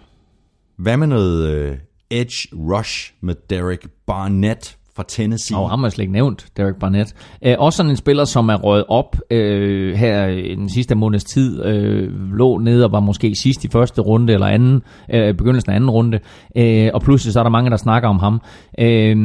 Hvad 0.77 0.97
med 0.97 1.07
noget 1.07 1.49
øh, 1.49 1.77
edge 2.09 2.49
rush 2.53 3.13
med 3.21 3.35
Derek 3.49 3.87
Barnett 4.07 4.77
fra 4.95 5.03
Tennessee? 5.07 5.57
Og 5.57 5.69
ham 5.69 5.83
har 5.83 5.89
slet 5.89 6.03
ikke 6.03 6.13
nævnt, 6.13 6.45
Derek 6.57 6.75
Barnett. 6.75 7.13
Øh, 7.45 7.55
også 7.59 7.77
sådan 7.77 7.89
en 7.89 7.95
spiller, 7.95 8.25
som 8.25 8.49
er 8.49 8.55
røget 8.55 8.85
op 8.87 9.15
øh, 9.31 9.95
her 9.95 10.27
i 10.27 10.55
den 10.55 10.69
sidste 10.69 10.95
måneds 10.95 11.23
tid, 11.23 11.65
øh, 11.65 12.31
lå 12.33 12.57
nede 12.57 12.85
og 12.85 12.91
var 12.91 12.99
måske 12.99 13.35
sidst 13.43 13.65
i 13.65 13.67
første 13.71 14.01
runde, 14.01 14.33
eller 14.33 14.47
anden, 14.47 14.81
øh, 15.13 15.33
begyndelsen 15.33 15.71
af 15.71 15.75
anden 15.75 15.89
runde, 15.89 16.19
øh, 16.57 16.89
og 16.93 17.01
pludselig 17.01 17.33
så 17.33 17.39
er 17.39 17.43
der 17.43 17.49
mange, 17.51 17.69
der 17.69 17.77
snakker 17.77 18.09
om 18.09 18.19
ham. 18.19 18.41
Øh, 18.79 19.17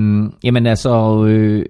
jamen 0.45 0.67
altså, 0.67 1.25
øh, 1.25 1.65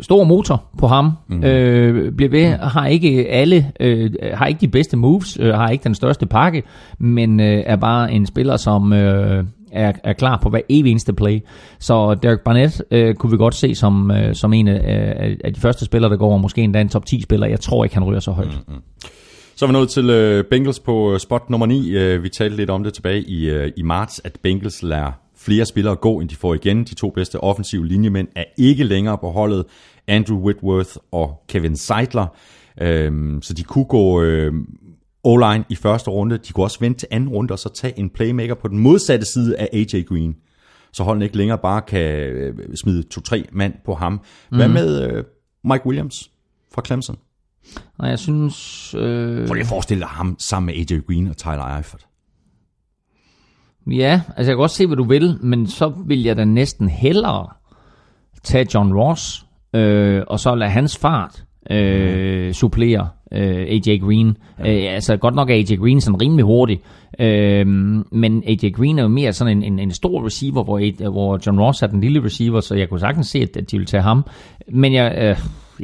stor 0.00 0.24
motor 0.24 0.64
på 0.78 0.86
ham, 0.86 1.12
mm. 1.28 1.44
øh, 1.44 2.12
bliver 2.12 2.30
ved, 2.30 2.46
har 2.46 2.86
ikke 2.86 3.28
alle, 3.28 3.72
øh, 3.80 4.10
har 4.34 4.46
ikke 4.46 4.60
de 4.60 4.68
bedste 4.68 4.96
moves, 4.96 5.38
øh, 5.40 5.54
har 5.54 5.68
ikke 5.68 5.84
den 5.84 5.94
største 5.94 6.26
pakke, 6.26 6.62
men 6.98 7.40
øh, 7.40 7.62
er 7.66 7.76
bare 7.76 8.12
en 8.12 8.26
spiller, 8.26 8.56
som... 8.56 8.92
Øh, 8.92 9.44
er, 9.72 9.92
er 10.04 10.12
klar 10.12 10.38
på 10.42 10.48
hver 10.48 10.60
evig 10.68 10.90
eneste 10.90 11.12
play. 11.12 11.40
Så 11.78 12.14
Derek 12.22 12.40
Barnett 12.40 12.82
øh, 12.90 13.14
kunne 13.14 13.30
vi 13.30 13.36
godt 13.36 13.54
se 13.54 13.74
som, 13.74 14.10
øh, 14.10 14.34
som 14.34 14.52
en 14.52 14.68
af, 14.68 15.36
af 15.44 15.54
de 15.54 15.60
første 15.60 15.84
spillere, 15.84 16.10
der 16.10 16.16
går, 16.16 16.32
og 16.32 16.40
måske 16.40 16.62
endda 16.62 16.80
en 16.80 16.88
top 16.88 17.06
10 17.06 17.22
spiller. 17.22 17.46
Jeg 17.46 17.60
tror 17.60 17.84
ikke, 17.84 17.96
han 17.96 18.04
ryger 18.04 18.20
så 18.20 18.30
højt. 18.30 18.58
Mm. 18.68 18.74
Så 19.56 19.64
er 19.64 19.66
vi 19.66 19.72
nået 19.72 19.88
til 19.88 20.10
øh, 20.10 20.44
Bengals 20.44 20.80
på 20.80 21.12
øh, 21.12 21.20
spot 21.20 21.50
nummer 21.50 21.66
9. 21.66 21.90
Øh, 21.90 22.22
vi 22.22 22.28
talte 22.28 22.56
lidt 22.56 22.70
om 22.70 22.84
det 22.84 22.94
tilbage 22.94 23.22
i, 23.22 23.50
øh, 23.50 23.72
i 23.76 23.82
marts, 23.82 24.20
at 24.24 24.38
Bengals 24.42 24.82
lader 24.82 25.12
flere 25.36 25.64
spillere 25.64 25.96
gå, 25.96 26.20
end 26.20 26.28
de 26.28 26.36
får 26.36 26.54
igen. 26.54 26.84
De 26.84 26.94
to 26.94 27.10
bedste 27.10 27.40
offensive 27.40 27.86
linjemænd 27.86 28.28
er 28.36 28.44
ikke 28.58 28.84
længere 28.84 29.18
på 29.18 29.30
holdet. 29.30 29.64
Andrew 30.08 30.38
Whitworth 30.38 30.90
og 31.12 31.42
Kevin 31.48 31.76
Seidler. 31.76 32.26
Øh, 32.80 33.12
så 33.42 33.54
de 33.54 33.62
kunne 33.62 33.84
gå 33.84 34.22
øh, 34.22 34.52
O-line 35.26 35.64
i 35.68 35.74
første 35.74 36.10
runde. 36.10 36.38
De 36.38 36.52
kunne 36.52 36.64
også 36.66 36.80
vente 36.80 36.98
til 37.00 37.08
anden 37.10 37.28
runde 37.28 37.52
og 37.52 37.58
så 37.58 37.68
tage 37.68 37.98
en 37.98 38.10
playmaker 38.10 38.54
på 38.54 38.68
den 38.68 38.78
modsatte 38.78 39.26
side 39.26 39.56
af 39.56 39.68
AJ 39.72 40.02
Green. 40.02 40.36
Så 40.92 41.02
holden 41.02 41.22
ikke 41.22 41.36
længere 41.36 41.58
bare 41.58 41.82
kan 41.82 42.10
øh, 42.10 42.54
smide 42.82 43.02
to-tre 43.02 43.44
mand 43.52 43.74
på 43.84 43.94
ham. 43.94 44.20
Hvad 44.50 44.68
med 44.68 45.10
øh, 45.10 45.24
Mike 45.64 45.86
Williams 45.86 46.30
fra 46.74 46.82
Clemson? 46.86 47.16
Og 47.98 48.08
jeg 48.08 48.18
synes... 48.18 48.94
Øh, 48.94 49.46
Prøv 49.46 49.54
lige 49.54 49.62
at 49.62 49.68
forestille 49.68 50.00
dig 50.00 50.08
ham 50.08 50.36
sammen 50.38 50.66
med 50.66 50.74
AJ 50.74 51.00
Green 51.00 51.26
og 51.28 51.36
Tyler 51.36 51.76
Eifert. 51.76 52.06
ja, 53.86 54.22
altså 54.28 54.50
jeg 54.50 54.56
kan 54.56 54.56
godt 54.56 54.70
se, 54.70 54.86
hvad 54.86 54.96
du 54.96 55.04
vil, 55.04 55.38
men 55.42 55.66
så 55.66 55.92
vil 56.06 56.22
jeg 56.22 56.36
da 56.36 56.44
næsten 56.44 56.88
hellere 56.88 57.48
tage 58.42 58.66
John 58.74 58.94
Ross, 58.94 59.46
øh, 59.74 60.22
og 60.26 60.40
så 60.40 60.54
lade 60.54 60.70
hans 60.70 60.96
fart 60.98 61.44
øh, 61.70 62.54
supplere 62.54 63.08
øh, 63.32 63.56
AJ 63.56 63.98
Green. 63.98 64.36
Ja. 64.58 64.86
Øh, 64.88 64.94
altså 64.94 65.16
godt 65.16 65.34
nok 65.34 65.50
er 65.50 65.54
AJ 65.54 65.76
Green 65.76 66.00
sådan 66.00 66.20
rimelig 66.20 66.44
hurtig, 66.44 66.80
øh, 67.18 67.66
men 68.12 68.42
AJ 68.46 68.70
Green 68.70 68.98
er 68.98 69.02
jo 69.02 69.08
mere 69.08 69.32
sådan 69.32 69.56
en, 69.56 69.72
en, 69.72 69.78
en 69.78 69.90
stor 69.90 70.26
receiver, 70.26 70.64
hvor, 70.64 71.10
hvor 71.10 71.40
John 71.46 71.60
Ross 71.60 71.82
er 71.82 71.86
den 71.86 72.00
lille 72.00 72.24
receiver, 72.24 72.60
så 72.60 72.74
jeg 72.74 72.88
kunne 72.88 73.00
sagtens 73.00 73.26
se, 73.26 73.38
at 73.38 73.70
de 73.70 73.78
vil 73.78 73.86
tage 73.86 74.02
ham. 74.02 74.24
Men 74.68 74.92
jeg, 74.92 75.14
øh, 75.18 75.36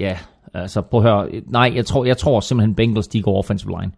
ja, 0.02 0.16
altså 0.54 0.80
prøv 0.80 1.00
at 1.00 1.10
høre, 1.10 1.42
nej, 1.46 1.72
jeg 1.74 1.86
tror, 1.86 2.04
jeg 2.04 2.16
tror 2.16 2.40
simpelthen 2.40 2.74
Bengals, 2.74 3.08
de 3.08 3.22
går 3.22 3.38
offensive 3.38 3.80
line. 3.80 3.92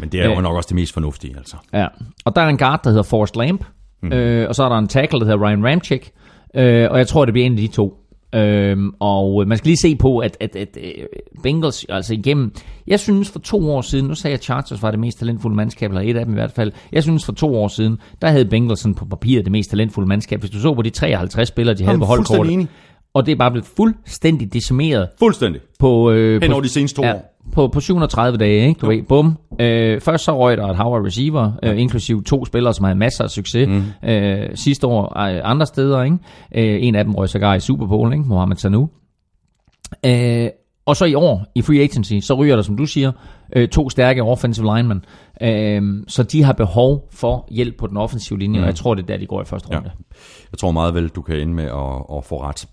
Men 0.00 0.08
det 0.08 0.20
er 0.20 0.24
jo 0.24 0.36
øh, 0.36 0.42
nok 0.42 0.56
også 0.56 0.68
det 0.68 0.74
mest 0.74 0.92
fornuftige, 0.92 1.36
altså. 1.36 1.56
Ja, 1.72 1.86
og 2.24 2.36
der 2.36 2.42
er 2.42 2.48
en 2.48 2.58
guard, 2.58 2.80
der 2.84 2.90
hedder 2.90 3.02
Forrest 3.02 3.36
Lamp, 3.36 3.64
mm. 4.02 4.12
øh, 4.12 4.48
og 4.48 4.54
så 4.54 4.64
er 4.64 4.68
der 4.68 4.78
en 4.78 4.88
tackle, 4.88 5.20
der 5.20 5.24
hedder 5.24 5.46
Ryan 5.46 5.66
Ramchick, 5.66 6.10
øh, 6.54 6.90
og 6.90 6.98
jeg 6.98 7.06
tror, 7.06 7.24
det 7.24 7.34
bliver 7.34 7.46
en 7.46 7.52
af 7.52 7.58
de 7.58 7.66
to. 7.66 8.05
Øhm, 8.34 8.90
og 9.00 9.48
man 9.48 9.58
skal 9.58 9.68
lige 9.68 9.76
se 9.76 9.96
på, 9.96 10.18
at, 10.18 10.36
at, 10.40 10.56
at, 10.56 10.76
at 10.76 11.08
Bengals, 11.42 11.86
altså 11.88 12.14
igennem, 12.14 12.52
jeg 12.86 13.00
synes 13.00 13.30
for 13.30 13.38
to 13.38 13.70
år 13.70 13.80
siden, 13.80 14.06
nu 14.06 14.14
sagde 14.14 14.32
jeg, 14.32 14.38
at 14.38 14.44
Chargers 14.44 14.82
var 14.82 14.90
det 14.90 15.00
mest 15.00 15.18
talentfulde 15.18 15.56
mandskab, 15.56 15.90
eller 15.90 16.10
et 16.10 16.16
af 16.16 16.24
dem 16.24 16.34
i 16.34 16.36
hvert 16.38 16.52
fald, 16.52 16.72
jeg 16.92 17.02
synes 17.02 17.24
for 17.24 17.32
to 17.32 17.56
år 17.56 17.68
siden, 17.68 17.98
der 18.22 18.28
havde 18.28 18.44
Bengals 18.44 18.80
sådan 18.80 18.94
på 18.94 19.04
papiret 19.04 19.44
det 19.44 19.52
mest 19.52 19.70
talentfulde 19.70 20.08
mandskab. 20.08 20.40
Hvis 20.40 20.50
du 20.50 20.58
så 20.58 20.74
på 20.74 20.82
de 20.82 20.90
53 20.90 21.48
spillere, 21.48 21.76
de 21.76 21.84
havde 21.84 21.98
på 21.98 22.04
holdkortet, 22.04 22.68
og 23.14 23.26
det 23.26 23.32
er 23.32 23.36
bare 23.36 23.50
blevet 23.50 23.66
fuldstændig 23.76 24.52
decimeret. 24.52 25.08
Fuldstændig. 25.18 25.60
På, 25.78 26.10
øh, 26.10 26.42
Hen 26.42 26.52
over 26.52 26.62
de 26.62 26.68
seneste 26.68 26.96
to 26.96 27.04
ja, 27.04 27.14
år. 27.14 27.35
På, 27.56 27.68
på 27.68 27.80
730 27.80 28.38
dage, 28.38 28.68
ikke? 28.68 28.78
Du 28.78 28.86
ved, 28.86 29.02
bum. 29.02 29.38
Øh, 29.60 30.00
først 30.00 30.24
så 30.24 30.38
røg 30.38 30.56
der 30.56 30.66
et 30.66 30.76
hav 30.76 30.92
receiver, 30.92 31.52
øh, 31.62 31.80
inklusive 31.80 32.22
to 32.22 32.44
spillere, 32.44 32.74
som 32.74 32.84
havde 32.84 32.98
masser 32.98 33.24
af 33.24 33.30
succes 33.30 33.68
mm. 33.68 34.08
øh, 34.08 34.48
sidste 34.54 34.86
år 34.86 35.18
øh, 35.18 35.40
andre 35.44 35.66
steder, 35.66 36.02
ikke? 36.02 36.16
Øh, 36.54 36.86
en 36.86 36.94
af 36.94 37.04
dem 37.04 37.14
røg 37.14 37.28
sågar 37.28 37.54
i 37.54 37.60
Super 37.60 37.86
Bowl, 37.86 38.12
ikke? 38.12 38.24
Mohamed 38.24 38.56
Sanu. 38.56 38.88
Øh, 40.06 40.48
og 40.86 40.96
så 40.96 41.04
i 41.04 41.14
år, 41.14 41.44
i 41.54 41.62
free 41.62 41.80
agency, 41.80 42.14
så 42.20 42.34
ryger 42.34 42.56
der, 42.56 42.62
som 42.62 42.76
du 42.76 42.86
siger, 42.86 43.12
øh, 43.56 43.68
to 43.68 43.90
stærke 43.90 44.22
offensive 44.22 44.76
linemen. 44.76 45.04
Øh, 45.42 46.04
så 46.08 46.22
de 46.22 46.42
har 46.42 46.52
behov 46.52 47.08
for 47.12 47.48
hjælp 47.50 47.76
på 47.78 47.86
den 47.86 47.96
offensive 47.96 48.38
linje, 48.38 48.58
mm. 48.58 48.62
og 48.62 48.66
jeg 48.66 48.74
tror, 48.74 48.94
det 48.94 49.02
er 49.02 49.06
der, 49.06 49.16
de 49.16 49.26
går 49.26 49.42
i 49.42 49.44
første 49.44 49.68
runde. 49.68 49.90
Ja. 49.94 50.04
Jeg 50.52 50.58
tror 50.58 50.70
meget 50.70 50.94
vel, 50.94 51.08
du 51.08 51.22
kan 51.22 51.36
ende 51.36 51.54
med 51.54 51.64
at, 51.64 52.16
at 52.16 52.24
få 52.24 52.42
ret. 52.42 52.66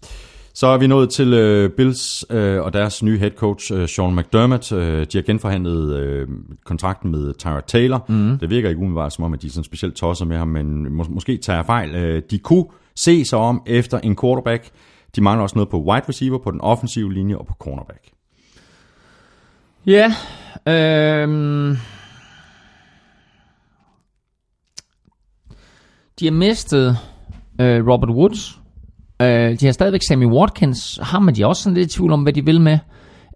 Så 0.55 0.67
er 0.67 0.77
vi 0.77 0.87
nået 0.87 1.09
til 1.09 1.33
øh, 1.33 1.69
Bills 1.69 2.25
øh, 2.29 2.61
og 2.61 2.73
deres 2.73 3.03
nye 3.03 3.17
head 3.17 3.31
coach, 3.31 3.73
øh, 3.73 3.89
Sean 3.89 4.15
McDermott. 4.15 4.71
Øh, 4.71 5.07
de 5.11 5.17
har 5.17 5.21
genforhandlet 5.21 5.95
øh, 5.99 6.27
kontrakten 6.65 7.11
med 7.11 7.33
Tyra 7.33 7.61
Taylor. 7.61 8.05
Mm. 8.07 8.37
Det 8.37 8.49
virker 8.49 8.69
ikke 8.69 8.79
umiddelbart 8.79 9.13
som 9.13 9.23
om, 9.23 9.33
at 9.33 9.41
de 9.41 9.47
er 9.47 9.51
sådan 9.51 9.63
specielt 9.63 9.95
tosset 9.95 10.27
med 10.27 10.37
ham, 10.37 10.47
men 10.47 11.01
mås- 11.01 11.09
måske 11.09 11.37
tager 11.37 11.63
fejl. 11.63 11.95
Øh, 11.95 12.21
de 12.31 12.39
kunne 12.39 12.65
se 12.95 13.25
sig 13.25 13.39
om 13.39 13.63
efter 13.67 13.99
en 13.99 14.15
quarterback. 14.21 14.69
De 15.15 15.21
mangler 15.21 15.43
også 15.43 15.55
noget 15.55 15.69
på 15.69 15.81
wide 15.81 16.05
receiver, 16.09 16.37
på 16.37 16.51
den 16.51 16.61
offensive 16.61 17.13
linje 17.13 17.37
og 17.37 17.45
på 17.45 17.53
cornerback. 17.53 18.09
Ja, 19.85 20.13
øh... 20.67 21.27
de 26.19 26.25
har 26.25 26.31
mistet 26.31 26.97
øh, 27.61 27.87
Robert 27.87 28.09
Woods, 28.09 28.59
Øh, 29.21 29.59
de 29.59 29.65
har 29.65 29.71
stadigvæk 29.71 30.01
Sammy 30.07 30.25
Watkins. 30.25 30.99
Ham 31.01 31.27
er 31.27 31.31
de 31.31 31.45
også 31.45 31.63
sådan 31.63 31.77
lidt 31.77 31.93
i 31.93 31.97
tvivl 31.97 32.11
om, 32.11 32.23
hvad 32.23 32.33
de 32.33 32.45
vil 32.45 32.61
med. 32.61 32.79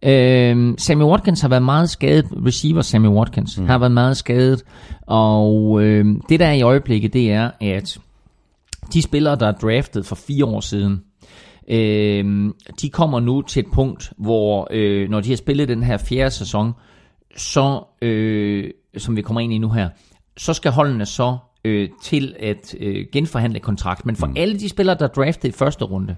Øh, 0.03 0.73
Sammy 0.77 1.03
Watkins 1.03 1.41
har 1.41 1.49
været 1.49 1.63
meget 1.63 1.89
skadet. 1.89 2.25
Receiver 2.45 2.81
Sammy 2.81 3.07
Watkins 3.07 3.59
mm. 3.59 3.65
har 3.65 3.77
været 3.77 3.91
meget 3.91 4.17
skadet. 4.17 4.63
Og 5.07 5.81
øh, 5.83 6.05
det 6.29 6.39
der 6.39 6.47
er 6.47 6.53
i 6.53 6.61
øjeblikket, 6.61 7.13
det 7.13 7.31
er, 7.31 7.51
at 7.61 7.99
de 8.93 9.01
spillere, 9.01 9.35
der 9.35 9.47
er 9.47 9.51
draftet 9.51 10.05
for 10.05 10.15
fire 10.15 10.45
år 10.45 10.59
siden, 10.59 11.01
øh, 11.69 12.51
de 12.81 12.89
kommer 12.89 13.19
nu 13.19 13.41
til 13.41 13.59
et 13.59 13.71
punkt, 13.73 14.13
hvor 14.17 14.67
øh, 14.71 15.09
når 15.09 15.19
de 15.19 15.29
har 15.29 15.37
spillet 15.37 15.67
den 15.67 15.83
her 15.83 15.97
fjerde 15.97 16.31
sæson, 16.31 16.73
så, 17.37 17.83
øh, 18.01 18.69
som 18.97 19.15
vi 19.15 19.21
kommer 19.21 19.41
ind 19.41 19.53
i 19.53 19.57
nu 19.57 19.69
her, 19.69 19.89
så 20.37 20.53
skal 20.53 20.71
holdene 20.71 21.05
så 21.05 21.37
øh, 21.67 21.89
til 22.03 22.35
at 22.39 22.75
øh, 22.79 23.05
genforhandle 23.11 23.59
kontrakt. 23.59 24.05
Men 24.05 24.15
for 24.15 24.27
mm. 24.27 24.33
alle 24.37 24.59
de 24.59 24.69
spillere, 24.69 24.97
der 24.97 25.03
er 25.03 25.13
draftet 25.13 25.49
i 25.49 25.51
første 25.51 25.85
runde, 25.85 26.15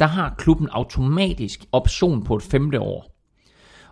der 0.00 0.06
har 0.06 0.34
klubben 0.38 0.68
automatisk 0.72 1.64
option 1.72 2.24
på 2.24 2.36
et 2.36 2.42
femte 2.42 2.80
år. 2.80 3.12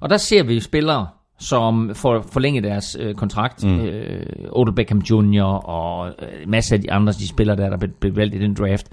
Og 0.01 0.11
der 0.11 0.17
ser 0.17 0.43
vi 0.43 0.61
spillere, 0.61 1.07
som 1.39 1.95
får 1.95 2.25
forlænget 2.33 2.65
deres 2.65 2.97
øh, 3.01 3.15
kontrakt. 3.15 3.65
Mm. 3.65 3.81
Øh, 3.81 4.27
Odell 4.51 4.75
Beckham 4.75 4.99
Jr. 4.99 5.43
og 5.43 6.09
øh, 6.09 6.49
masser 6.49 6.77
af 6.77 6.83
de 6.83 6.93
andre 6.93 7.13
de 7.13 7.29
spillere, 7.29 7.57
der 7.57 7.71
er 7.71 7.77
blevet 8.01 8.17
valgt 8.17 8.35
i 8.35 8.39
den 8.39 8.55
draft. 8.55 8.89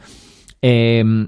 Øh, 0.63 1.27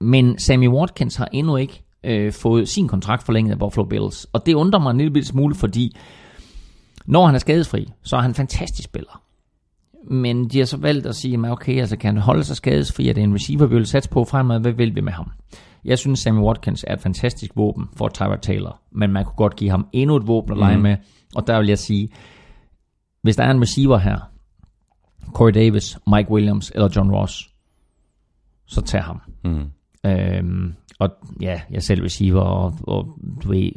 men 0.00 0.38
Sammy 0.38 0.68
Watkins 0.68 1.16
har 1.16 1.28
endnu 1.32 1.56
ikke 1.56 1.82
øh, 2.04 2.32
fået 2.32 2.68
sin 2.68 2.88
kontrakt 2.88 3.22
forlænget 3.22 3.52
af 3.52 3.58
Buffalo 3.58 3.84
Bills. 3.84 4.26
Og 4.32 4.46
det 4.46 4.54
undrer 4.54 4.80
mig 4.80 4.90
en 4.90 4.98
lille 4.98 5.24
smule, 5.24 5.54
fordi 5.54 5.96
når 7.06 7.26
han 7.26 7.34
er 7.34 7.38
skadesfri, 7.38 7.88
så 8.02 8.16
er 8.16 8.20
han 8.20 8.30
en 8.30 8.34
fantastisk 8.34 8.84
spiller. 8.84 9.23
Men 10.10 10.48
de 10.48 10.58
har 10.58 10.64
så 10.64 10.76
valgt 10.76 11.06
at 11.06 11.14
sige, 11.14 11.38
at 11.46 11.52
okay, 11.52 11.80
altså 11.80 11.96
kan 11.96 12.14
han 12.14 12.22
holde 12.22 12.44
sig 12.44 12.56
skadesfri, 12.56 13.08
at 13.08 13.16
det 13.16 13.22
er 13.22 13.26
en 13.26 13.34
receiver, 13.34 13.66
vi 13.66 13.74
vil 13.74 13.86
satse 13.86 14.10
på 14.10 14.24
fremad, 14.24 14.60
hvad 14.60 14.72
vil 14.72 14.94
vi 14.94 15.00
med 15.00 15.12
ham? 15.12 15.30
Jeg 15.84 15.98
synes, 15.98 16.20
Sammy 16.20 16.40
Watkins 16.40 16.84
er 16.88 16.94
et 16.94 17.00
fantastisk 17.00 17.52
våben 17.56 17.88
for 17.96 18.08
Tyra 18.08 18.36
Taylor, 18.36 18.80
men 18.92 19.12
man 19.12 19.24
kunne 19.24 19.36
godt 19.36 19.56
give 19.56 19.70
ham 19.70 19.86
endnu 19.92 20.16
et 20.16 20.26
våben 20.26 20.52
at 20.52 20.58
lege 20.58 20.76
mm. 20.76 20.82
med, 20.82 20.96
og 21.34 21.46
der 21.46 21.58
vil 21.58 21.68
jeg 21.68 21.78
sige, 21.78 22.08
hvis 23.22 23.36
der 23.36 23.44
er 23.44 23.50
en 23.50 23.62
receiver 23.62 23.98
her, 23.98 24.18
Corey 25.32 25.52
Davis, 25.54 25.98
Mike 26.06 26.30
Williams 26.30 26.72
eller 26.74 26.88
John 26.96 27.10
Ross, 27.10 27.50
så 28.66 28.80
tag 28.80 29.02
ham. 29.02 29.20
Mm. 29.44 29.70
Øhm, 30.06 30.74
og 30.98 31.10
ja, 31.40 31.60
jeg 31.70 31.82
selv 31.82 32.02
receiver, 32.02 32.40
og, 32.40 32.74
og 32.82 33.06
du 33.44 33.48
ved, 33.48 33.70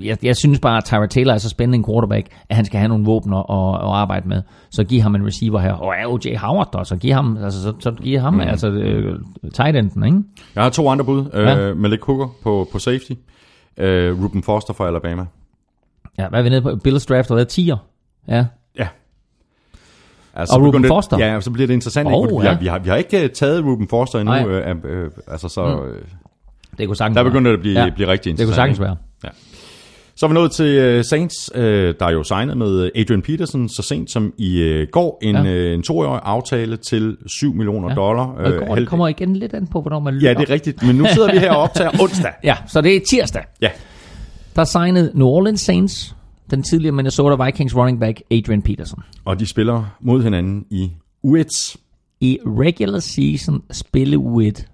jeg, 0.00 0.24
jeg 0.24 0.36
synes 0.36 0.60
bare, 0.60 0.76
at 0.76 0.84
Tyra 0.84 1.06
Taylor 1.06 1.34
er 1.34 1.38
så 1.38 1.48
spændende 1.48 1.76
en 1.76 1.84
quarterback, 1.84 2.26
at 2.48 2.56
han 2.56 2.64
skal 2.64 2.78
have 2.78 2.88
nogle 2.88 3.04
våbner 3.04 3.50
at, 3.50 3.88
at 3.88 3.94
arbejde 4.00 4.28
med. 4.28 4.42
Så 4.70 4.84
giv 4.84 5.00
ham 5.00 5.14
en 5.14 5.26
receiver 5.26 5.58
her, 5.58 5.72
og 5.72 5.94
er 5.98 6.06
O.J. 6.06 6.36
Howard 6.36 6.72
der, 6.72 6.82
så 6.82 6.96
giv 6.96 7.12
ham, 7.12 7.36
altså, 7.44 7.62
så, 7.62 7.74
så 7.78 7.90
giv 7.90 8.18
ham, 8.18 8.34
mm. 8.34 8.40
altså, 8.40 8.68
uh, 8.68 9.50
tight 9.50 9.76
enden, 9.76 10.04
ikke? 10.04 10.18
Jeg 10.54 10.62
har 10.62 10.70
to 10.70 10.88
andre 10.88 11.04
bud. 11.04 11.24
Ja. 11.34 11.70
Uh, 11.70 11.76
Malik 11.76 12.02
Hooker 12.02 12.28
på, 12.42 12.68
på 12.72 12.78
safety. 12.78 13.12
Uh, 13.76 14.24
Ruben 14.24 14.42
Foster 14.42 14.74
fra 14.74 14.86
Alabama. 14.86 15.26
Ja, 16.18 16.28
hvad 16.28 16.38
er 16.38 16.42
vi 16.42 16.48
nede 16.48 16.62
på? 16.62 16.76
Bills 16.84 17.06
draft, 17.06 17.28
det 17.28 17.58
er 17.58 17.74
10'er. 17.74 17.78
Ja. 18.28 18.46
Ja. 20.34 20.40
Altså, 20.40 20.56
og 20.56 20.62
Ruben 20.62 20.84
Foster? 20.84 21.18
Ja, 21.18 21.40
så 21.40 21.50
bliver 21.50 21.66
det 21.66 21.74
interessant. 21.74 22.08
Oh, 22.12 22.24
ikke? 22.24 22.48
Ja. 22.48 22.58
Vi, 22.58 22.66
har, 22.66 22.78
vi 22.78 22.88
har 22.88 22.96
ikke 22.96 23.28
taget 23.28 23.64
Ruben 23.64 23.88
Foster 23.88 24.18
endnu. 24.18 24.34
Øh, 24.34 24.76
øh, 24.84 25.10
altså, 25.28 25.48
så... 25.48 25.66
Mm. 25.66 26.06
Det 26.78 26.86
kunne 26.86 26.96
sagtens 26.96 27.16
Der 27.16 27.24
begynder 27.24 27.50
det 27.50 27.58
at 27.58 27.60
blive, 27.60 27.80
ja. 27.80 27.90
blive 27.94 28.08
rigtig 28.08 28.30
interessant. 28.30 28.38
Det 28.38 28.46
kunne 28.46 28.54
sagtens 28.54 28.80
være. 28.80 28.96
Ja. 29.24 29.28
Så 30.16 30.26
er 30.26 30.28
vi 30.28 30.34
nået 30.34 30.52
til 30.52 30.98
uh, 30.98 31.04
Saints, 31.04 31.50
uh, 31.54 31.62
der 31.62 31.94
er 32.06 32.10
jo 32.10 32.22
signet 32.22 32.56
med 32.56 32.90
Adrian 32.94 33.22
Peterson 33.22 33.68
så 33.68 33.82
sent 33.82 34.10
som 34.10 34.32
i 34.38 34.80
uh, 34.80 34.88
går. 34.92 35.18
En, 35.22 35.34
ja. 35.34 35.74
en 35.74 35.82
toårig 35.82 36.20
aftale 36.24 36.76
til 36.76 37.16
7 37.26 37.54
millioner 37.54 37.88
ja. 37.88 37.94
dollar. 37.94 38.24
Og 38.24 38.44
det 38.44 38.58
kommer, 38.58 38.84
kommer 38.84 39.08
igen 39.08 39.36
lidt 39.36 39.54
an 39.54 39.66
på, 39.66 39.80
hvornår 39.80 40.00
man 40.00 40.14
løber. 40.14 40.28
Ja, 40.28 40.34
det 40.34 40.48
er 40.48 40.54
rigtigt. 40.54 40.86
Men 40.86 40.96
nu 40.96 41.06
sidder 41.14 41.32
vi 41.32 41.38
her 41.38 41.52
og 41.52 41.62
optager 41.62 41.90
onsdag. 42.02 42.32
Ja, 42.44 42.56
så 42.66 42.80
det 42.80 42.96
er 42.96 43.00
tirsdag. 43.10 43.42
Ja. 43.62 43.70
Der 44.56 44.64
signede 44.64 45.10
New 45.14 45.26
Orleans 45.26 45.60
Saints 45.60 46.16
den 46.52 46.62
tidligere 46.62 46.94
Minnesota 46.94 47.44
Vikings 47.44 47.76
running 47.76 48.00
back 48.00 48.20
Adrian 48.30 48.62
Peterson. 48.62 49.02
Og 49.24 49.40
de 49.40 49.46
spiller 49.46 49.84
mod 50.00 50.22
hinanden 50.22 50.66
i 50.70 50.92
U1. 51.26 51.76
I 52.20 52.38
regular 52.46 52.98
season 52.98 53.62
spille 53.70 54.16
U1, 54.16 54.64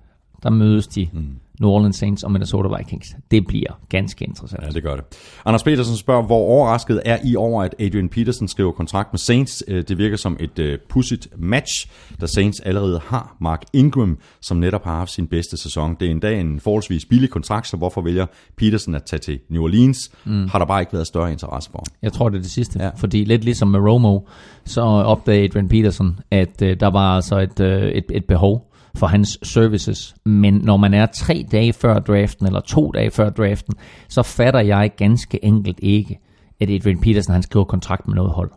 der 0.42 0.50
mødes 0.50 0.86
de. 0.86 1.08
Mm. 1.12 1.26
New 1.60 1.70
Orleans 1.70 1.96
Saints 1.96 2.22
og 2.22 2.32
Minnesota 2.32 2.76
Vikings. 2.76 3.16
Det 3.30 3.46
bliver 3.46 3.80
ganske 3.88 4.24
interessant. 4.24 4.62
Ja, 4.62 4.68
det 4.68 4.82
gør 4.82 4.96
det. 4.96 5.04
Anders 5.44 5.62
Petersen 5.62 5.96
spørger, 5.96 6.22
hvor 6.22 6.38
overrasket 6.38 7.02
er 7.04 7.18
I 7.24 7.36
over, 7.36 7.62
at 7.62 7.74
Adrian 7.78 8.08
Peterson 8.08 8.48
skriver 8.48 8.72
kontrakt 8.72 9.12
med 9.12 9.18
Saints? 9.18 9.64
Øh, 9.68 9.84
det 9.88 9.98
virker 9.98 10.16
som 10.16 10.36
et 10.40 10.58
uh, 10.58 10.88
pudsigt 10.88 11.28
match, 11.38 11.88
da 12.20 12.26
Saints 12.26 12.60
allerede 12.60 13.00
har 13.06 13.36
Mark 13.40 13.64
Ingram, 13.72 14.18
som 14.42 14.56
netop 14.56 14.84
har 14.84 14.96
haft 14.96 15.10
sin 15.10 15.26
bedste 15.26 15.56
sæson. 15.62 15.96
Det 16.00 16.06
er 16.06 16.10
en 16.10 16.20
dag 16.20 16.40
en 16.40 16.60
forholdsvis 16.60 17.04
billig 17.04 17.30
kontrakt, 17.30 17.68
så 17.68 17.76
hvorfor 17.76 18.00
vælger 18.00 18.26
Peterson 18.56 18.94
at 18.94 19.02
tage 19.04 19.20
til 19.20 19.38
New 19.50 19.62
Orleans? 19.62 20.10
Mm. 20.24 20.48
Har 20.48 20.58
der 20.58 20.66
bare 20.66 20.80
ikke 20.80 20.92
været 20.92 21.06
større 21.06 21.32
interesse 21.32 21.70
for 21.70 21.78
ham? 21.78 21.98
Jeg 22.02 22.12
tror, 22.12 22.28
det 22.28 22.36
er 22.36 22.42
det 22.42 22.50
sidste. 22.50 22.82
Ja. 22.82 22.90
Fordi 22.96 23.24
lidt 23.24 23.44
ligesom 23.44 23.68
med 23.68 23.80
Romo, 23.80 24.20
så 24.64 24.80
opdagede 24.80 25.44
Adrian 25.44 25.68
Peterson, 25.68 26.18
at 26.30 26.62
uh, 26.62 26.68
der 26.80 26.90
var 26.90 27.16
altså 27.16 27.38
et, 27.38 27.60
uh, 27.60 27.66
et, 27.66 28.04
et 28.10 28.24
behov 28.24 28.67
for 28.98 29.06
hans 29.06 29.38
services. 29.42 30.14
Men 30.24 30.54
når 30.54 30.76
man 30.76 30.94
er 30.94 31.06
tre 31.06 31.46
dage 31.52 31.72
før 31.72 31.98
draften, 31.98 32.46
eller 32.46 32.60
to 32.60 32.90
dage 32.90 33.10
før 33.10 33.30
draften, 33.30 33.74
så 34.08 34.22
fatter 34.22 34.60
jeg 34.60 34.90
ganske 34.96 35.44
enkelt 35.44 35.78
ikke, 35.82 36.18
at 36.60 36.70
Adrian 36.70 37.00
Peterson 37.00 37.32
han 37.32 37.42
skriver 37.42 37.64
kontrakt 37.64 38.08
med 38.08 38.14
noget 38.16 38.30
hold. 38.30 38.50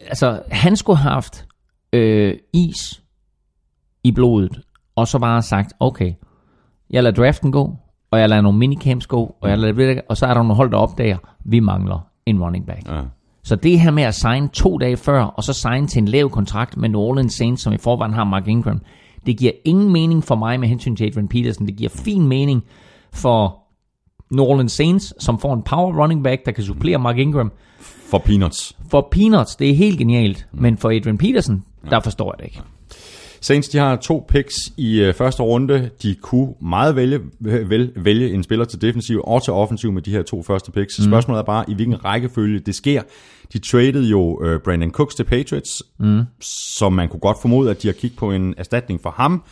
Altså, 0.00 0.42
han 0.50 0.76
skulle 0.76 0.96
have 0.96 1.12
haft 1.12 1.46
øh, 1.92 2.34
is 2.52 3.02
i 4.04 4.12
blodet, 4.12 4.60
og 4.96 5.08
så 5.08 5.18
bare 5.18 5.42
sagt, 5.42 5.72
okay, 5.80 6.12
jeg 6.90 7.02
lader 7.02 7.22
draften 7.22 7.52
gå, 7.52 7.76
og 8.10 8.20
jeg 8.20 8.28
lader 8.28 8.42
nogle 8.42 8.58
minicamps 8.58 9.06
gå, 9.06 9.36
og, 9.40 9.48
jeg 9.48 9.58
lader, 9.58 10.00
og 10.08 10.16
så 10.16 10.26
er 10.26 10.34
der 10.34 10.42
nogle 10.42 10.54
hold, 10.54 10.70
der 10.70 10.78
opdager, 10.78 11.18
vi 11.44 11.60
mangler 11.60 12.06
en 12.26 12.42
running 12.42 12.66
back. 12.66 12.88
Ja. 12.88 13.02
Så 13.42 13.56
det 13.56 13.80
her 13.80 13.90
med 13.90 14.02
at 14.02 14.14
signe 14.14 14.48
to 14.48 14.78
dage 14.78 14.96
før, 14.96 15.22
og 15.22 15.44
så 15.44 15.52
signe 15.52 15.86
til 15.86 15.98
en 15.98 16.08
lav 16.08 16.30
kontrakt 16.30 16.76
med 16.76 16.88
New 16.88 17.00
Orleans 17.00 17.34
Saints, 17.34 17.62
som 17.62 17.72
i 17.72 17.78
forvejen 17.78 18.12
har 18.12 18.24
Mark 18.24 18.48
Ingram, 18.48 18.80
det 19.26 19.36
giver 19.36 19.52
ingen 19.64 19.92
mening 19.92 20.24
for 20.24 20.34
mig 20.34 20.60
med 20.60 20.68
hensyn 20.68 20.96
til 20.96 21.06
Adrian 21.06 21.28
Peterson. 21.28 21.66
Det 21.66 21.76
giver 21.76 21.90
fin 21.90 22.28
mening 22.28 22.64
for 23.12 23.56
New 24.30 24.44
Orleans 24.44 24.72
Saints, 24.72 25.14
som 25.18 25.38
får 25.38 25.54
en 25.54 25.62
power 25.62 26.02
running 26.02 26.24
back, 26.24 26.46
der 26.46 26.52
kan 26.52 26.64
supplere 26.64 26.98
Mark 26.98 27.18
Ingram. 27.18 27.52
For 28.10 28.18
peanuts. 28.18 28.76
For 28.90 29.08
Peanuts, 29.10 29.56
det 29.56 29.70
er 29.70 29.74
helt 29.74 29.98
genialt, 29.98 30.46
men 30.52 30.76
for 30.76 30.90
Adrian 30.90 31.18
Peterson, 31.18 31.64
der 31.90 32.00
forstår 32.00 32.34
jeg 32.34 32.38
det 32.38 32.44
ikke. 32.44 32.62
Saints 33.40 33.68
de 33.68 33.78
har 33.78 33.96
to 33.96 34.26
picks 34.28 34.54
i 34.76 35.00
øh, 35.00 35.14
første 35.14 35.42
runde. 35.42 35.90
De 36.02 36.14
kunne 36.14 36.54
meget 36.62 36.96
vælge, 36.96 37.20
vel, 37.40 37.92
vælge 37.96 38.34
en 38.34 38.42
spiller 38.42 38.64
til 38.64 38.82
defensiv 38.82 39.20
og 39.24 39.44
til 39.44 39.52
offensiv 39.52 39.92
med 39.92 40.02
de 40.02 40.10
her 40.10 40.22
to 40.22 40.42
første 40.42 40.72
picks. 40.72 40.98
Mm. 40.98 41.04
Spørgsmålet 41.04 41.38
er 41.38 41.44
bare, 41.44 41.64
i 41.68 41.74
hvilken 41.74 42.04
rækkefølge 42.04 42.58
det 42.58 42.74
sker. 42.74 43.02
De 43.52 43.58
traded 43.58 44.04
jo 44.04 44.44
øh, 44.44 44.60
Brandon 44.60 44.90
Cooks 44.90 45.14
til 45.14 45.24
Patriots, 45.24 45.82
mm. 45.98 46.22
så 46.40 46.88
man 46.88 47.08
kunne 47.08 47.20
godt 47.20 47.36
formode, 47.42 47.70
at 47.70 47.82
de 47.82 47.88
har 47.88 47.92
kigget 47.92 48.18
på 48.18 48.32
en 48.32 48.54
erstatning 48.58 49.00
for 49.02 49.10
ham. 49.10 49.42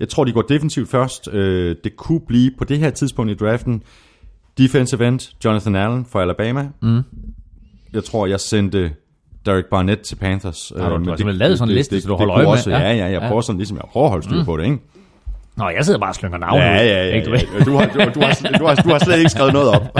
Jeg 0.00 0.08
tror, 0.08 0.24
de 0.24 0.32
går 0.32 0.42
defensivt 0.42 0.88
først. 0.88 1.28
Øh, 1.32 1.76
det 1.84 1.96
kunne 1.96 2.20
blive 2.28 2.50
på 2.58 2.64
det 2.64 2.78
her 2.78 2.90
tidspunkt 2.90 3.32
i 3.32 3.34
draften 3.34 3.82
defensive 4.58 5.08
end 5.08 5.34
Jonathan 5.44 5.76
Allen 5.76 6.06
fra 6.06 6.22
Alabama. 6.22 6.68
Mm. 6.82 7.02
Jeg 7.92 8.04
tror, 8.04 8.26
jeg 8.26 8.40
sendte 8.40 8.90
Derek 9.46 9.64
Barnett 9.70 10.00
til 10.00 10.16
Panthers. 10.16 10.72
Har 10.80 10.88
du- 10.88 10.94
Øh, 10.94 11.04
du 11.04 11.10
har 11.10 11.16
simpelthen 11.16 11.38
lavet 11.38 11.58
sådan 11.58 11.70
en 11.72 11.76
liste, 11.76 12.00
så 12.00 12.08
du 12.08 12.14
holder 12.16 12.34
øje 12.34 12.44
med? 12.44 12.52
Også, 12.52 12.70
ja, 12.70 12.78
Ja. 12.78 12.92
ja, 12.96 13.06
jeg 13.06 13.20
prøver 13.28 13.40
sådan 13.40 13.58
ligesom, 13.58 13.76
jeg 13.76 13.84
prøver 13.92 14.06
at 14.06 14.10
holde 14.10 14.24
styr 14.24 14.44
på 14.44 14.56
det, 14.56 14.64
ikke? 14.64 14.78
Nå, 15.56 15.68
jeg 15.68 15.84
sidder 15.84 15.98
bare 16.00 16.10
og 16.10 16.14
slynger 16.14 16.38
navne 16.38 16.62
Ja, 16.62 16.74
ja, 16.76 17.06
ja. 17.06 17.14
ikke, 17.14 17.26
du 17.26 17.32
ja. 17.34 17.64
Du, 17.64 17.76
har, 17.76 17.86
du, 17.86 17.92
du, 18.14 18.20
har, 18.20 18.58
du, 18.58 18.64
har, 18.66 18.74
du 18.74 18.88
har 18.88 18.98
slet 18.98 19.18
ikke 19.18 19.30
skrevet 19.30 19.52
noget 19.52 19.68
op. 19.68 19.82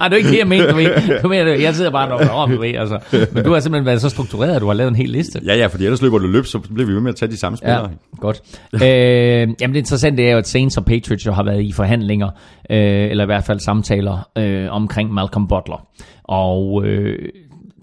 Ej, 0.00 0.08
det 0.08 0.12
er 0.12 0.16
ikke 0.16 0.30
det, 0.30 0.38
jeg 0.38 0.46
mener, 0.48 0.70
du 0.70 0.76
ved. 0.76 1.20
Du 1.22 1.28
mener, 1.28 1.44
jeg 1.54 1.74
sidder 1.74 1.90
bare 1.90 2.12
og 2.30 2.30
om, 2.42 2.50
du 2.50 2.60
ved, 2.60 2.74
altså. 2.74 2.98
Men 3.32 3.44
du 3.44 3.52
har 3.52 3.60
simpelthen 3.60 3.86
været 3.86 4.00
så 4.00 4.08
struktureret, 4.08 4.54
at 4.56 4.60
du 4.62 4.66
har 4.66 4.74
lavet 4.74 4.88
en 4.88 4.96
hel 4.96 5.08
liste. 5.10 5.40
Ja, 5.46 5.54
ja, 5.56 5.66
fordi 5.66 5.84
ellers 5.84 6.02
løber 6.02 6.18
du 6.18 6.26
løb, 6.26 6.44
så 6.46 6.58
bliver 6.58 6.86
vi 6.86 6.92
ved 6.94 7.00
med 7.00 7.10
at 7.10 7.16
tage 7.16 7.30
de 7.30 7.36
samme 7.36 7.58
spillere. 7.58 7.80
Ja, 7.82 8.18
godt. 8.20 8.40
øh, 8.74 8.80
jamen 9.60 9.74
det 9.74 9.76
interessante 9.76 10.26
er 10.26 10.32
jo, 10.32 10.38
at 10.38 10.48
Saints 10.48 10.76
og 10.76 10.84
Patriots 10.84 11.26
jo 11.26 11.32
har 11.32 11.42
været 11.42 11.62
i 11.62 11.72
forhandlinger, 11.72 12.26
øh, 12.70 13.10
eller 13.10 13.24
i 13.24 13.26
hvert 13.26 13.44
fald 13.44 13.60
samtaler 13.60 14.28
øh, 14.38 14.66
omkring 14.70 15.12
Malcolm 15.14 15.48
Butler. 15.48 15.86
Og 16.24 16.84
øh, 16.86 17.18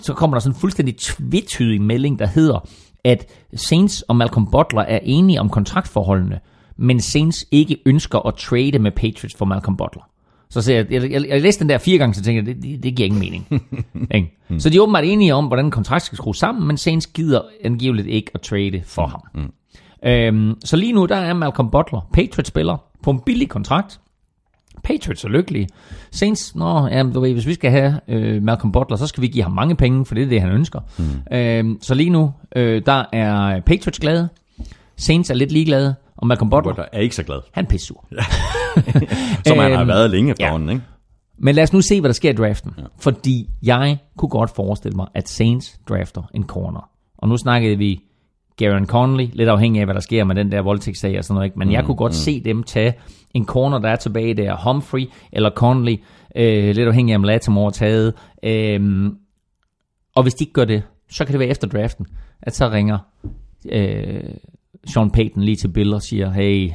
så 0.04 0.14
kommer 0.14 0.36
der 0.36 0.40
sådan 0.40 0.56
en 0.56 0.60
fuldstændig 0.60 0.98
tvetydig 0.98 1.82
melding, 1.82 2.20
der 2.20 2.28
hedder, 2.28 2.70
at 3.04 3.26
Saints 3.56 4.02
og 4.02 4.16
Malcolm 4.16 4.52
Butler 4.52 4.82
er 4.82 5.00
enige 5.04 5.40
om 5.40 5.50
kontraktforholdene, 5.50 6.40
men 6.78 7.02
Saints 7.02 7.46
ikke 7.52 7.78
ønsker 7.86 8.28
at 8.28 8.36
trade 8.36 8.80
med 8.80 8.92
Patriots 8.92 9.36
for 9.36 9.46
Malcolm 9.46 9.78
Butler. 9.78 10.10
Så 10.50 10.62
ser 10.62 10.76
jeg, 10.76 10.92
jeg, 10.92 11.12
jeg, 11.12 11.28
jeg 11.28 11.42
læste 11.42 11.60
den 11.60 11.70
der 11.70 11.78
fire 11.78 11.98
gange, 11.98 12.14
så 12.14 12.24
tænker 12.24 12.44
jeg, 12.44 12.56
det, 12.56 12.64
det, 12.64 12.84
det 12.84 12.96
giver 12.96 13.06
ingen 13.06 13.20
mening. 13.20 13.48
Ikke? 14.16 14.38
Så 14.60 14.70
de 14.70 14.78
er 14.78 14.82
åbenbart 14.82 15.04
enige 15.04 15.36
om, 15.36 15.46
hvordan 15.46 15.72
kontrakt 15.72 16.04
skal 16.04 16.18
skrues 16.18 16.38
sammen, 16.38 16.68
men 16.68 16.78
Saints 16.78 17.08
gider 17.08 17.42
angiveligt 17.64 18.08
ikke 18.08 18.32
at 18.34 18.42
trade 18.42 18.82
for 18.86 19.08
ham. 19.08 19.22
Øhm, 20.06 20.56
så 20.64 20.78
lige 20.78 20.94
nu, 20.94 21.06
der 21.06 21.16
er 21.16 21.34
Malcolm 21.34 21.72
Butler, 21.72 22.10
Patriots-spiller, 22.14 22.78
på 23.04 23.12
en 23.12 23.20
billig 23.20 23.50
kontrakt. 23.50 24.00
Patriots 24.84 25.24
er 25.24 25.30
lykkelige. 25.30 25.68
Saints, 26.12 26.56
nå, 26.56 26.88
ja, 26.88 27.04
du 27.04 27.20
ved, 27.20 27.34
hvis 27.34 27.48
vi 27.48 27.54
skal 27.54 27.72
have 27.72 28.00
øh, 28.08 28.44
Malcolm 28.44 28.72
Butler, 28.72 28.98
så 28.98 29.08
skal 29.08 29.22
vi 29.22 29.28
give 29.28 29.44
ham 29.44 29.52
mange 29.52 29.76
penge, 29.76 30.06
for 30.06 30.16
det 30.16 30.24
er 30.24 30.28
det, 30.30 30.42
han 30.42 30.52
ønsker. 30.52 30.80
Mm. 30.98 31.38
Øhm, 31.38 31.78
så 31.82 31.94
lige 31.94 32.10
nu, 32.10 32.32
øh, 32.56 32.82
der 32.86 33.04
er 33.14 33.60
Patriots 33.60 34.00
glade, 34.00 34.30
Saints 34.98 35.30
er 35.30 35.34
lidt 35.34 35.52
ligeglade, 35.52 35.96
og 36.18 36.28
Malcolm 36.28 36.50
Butler, 36.50 36.72
Butler 36.72 36.86
er 36.94 37.00
ikke 37.00 37.16
så 37.16 37.24
glad, 37.24 37.40
han 37.52 37.66
er 37.66 37.70
pissur. 37.70 38.06
som 39.48 39.58
han 39.58 39.72
har 39.72 39.80
Øhm, 39.80 39.88
været 39.88 40.10
længe 40.10 40.28
ja. 40.28 40.32
efterhånden, 40.32 40.70
ikke? 40.70 40.82
Men 41.40 41.56
lad 41.56 41.64
os 41.64 41.74
nu 41.74 41.82
se, 41.82 42.00
hvad 42.00 42.10
der 42.10 42.14
sker 42.14 42.30
i 42.30 42.34
draften. 42.34 42.74
Ja. 42.78 42.84
Fordi 43.00 43.50
jeg 43.64 43.98
kunne 44.18 44.30
godt 44.30 44.52
forestille 44.56 44.96
mig, 44.96 45.08
at 45.14 45.30
Saints 45.30 45.80
drafter 45.90 46.22
en 46.34 46.44
corner. 46.44 46.90
Og 47.18 47.28
nu 47.30 47.38
snakkede 47.38 47.78
vi 47.78 48.00
Garen 48.58 48.86
Conley, 48.88 49.28
lidt 49.34 49.50
afhængig 49.50 49.80
af, 49.80 49.86
hvad 49.86 49.96
der 49.96 50.02
sker 50.02 50.24
med 50.24 50.36
den 50.36 50.52
der 50.52 50.62
voldtægtssag 50.62 51.18
og 51.18 51.24
sådan 51.24 51.34
noget. 51.34 51.46
Ikke? 51.46 51.60
Men 51.60 51.68
mm, 51.68 51.74
jeg 51.74 51.86
kunne 51.86 51.98
godt 51.98 52.12
mm. 52.12 52.14
se 52.16 52.42
dem 52.44 52.64
tage 52.64 52.94
en 53.34 53.46
corner, 53.46 53.80
der 53.80 53.90
er 53.90 53.96
tilbage 53.96 54.34
der. 54.34 54.72
Humphrey 54.72 55.10
eller 55.32 55.50
Conley, 55.50 55.98
øh, 56.36 56.76
lidt 56.76 56.88
afhængig 56.88 57.14
af, 57.14 57.18
om 57.18 57.24
Latimore 57.24 57.68
er 57.68 57.72
taget. 57.72 58.14
Øhm, 58.44 59.18
og 60.16 60.24
hvis 60.24 60.34
de 60.34 60.44
ikke 60.44 60.54
gør 60.54 60.66
det, 60.66 60.84
så 61.10 61.26
kan 61.26 61.32
det 61.32 61.40
være 61.40 61.50
efter 61.50 61.68
draften, 61.68 62.06
at 62.42 62.56
så 62.56 62.70
ringer 62.70 62.98
øh, 63.72 64.24
Sean 64.86 65.12
Payton 65.12 65.44
lige 65.44 65.56
til 65.56 65.68
Bill 65.68 65.94
og 65.94 66.02
siger, 66.02 66.32
hey, 66.32 66.72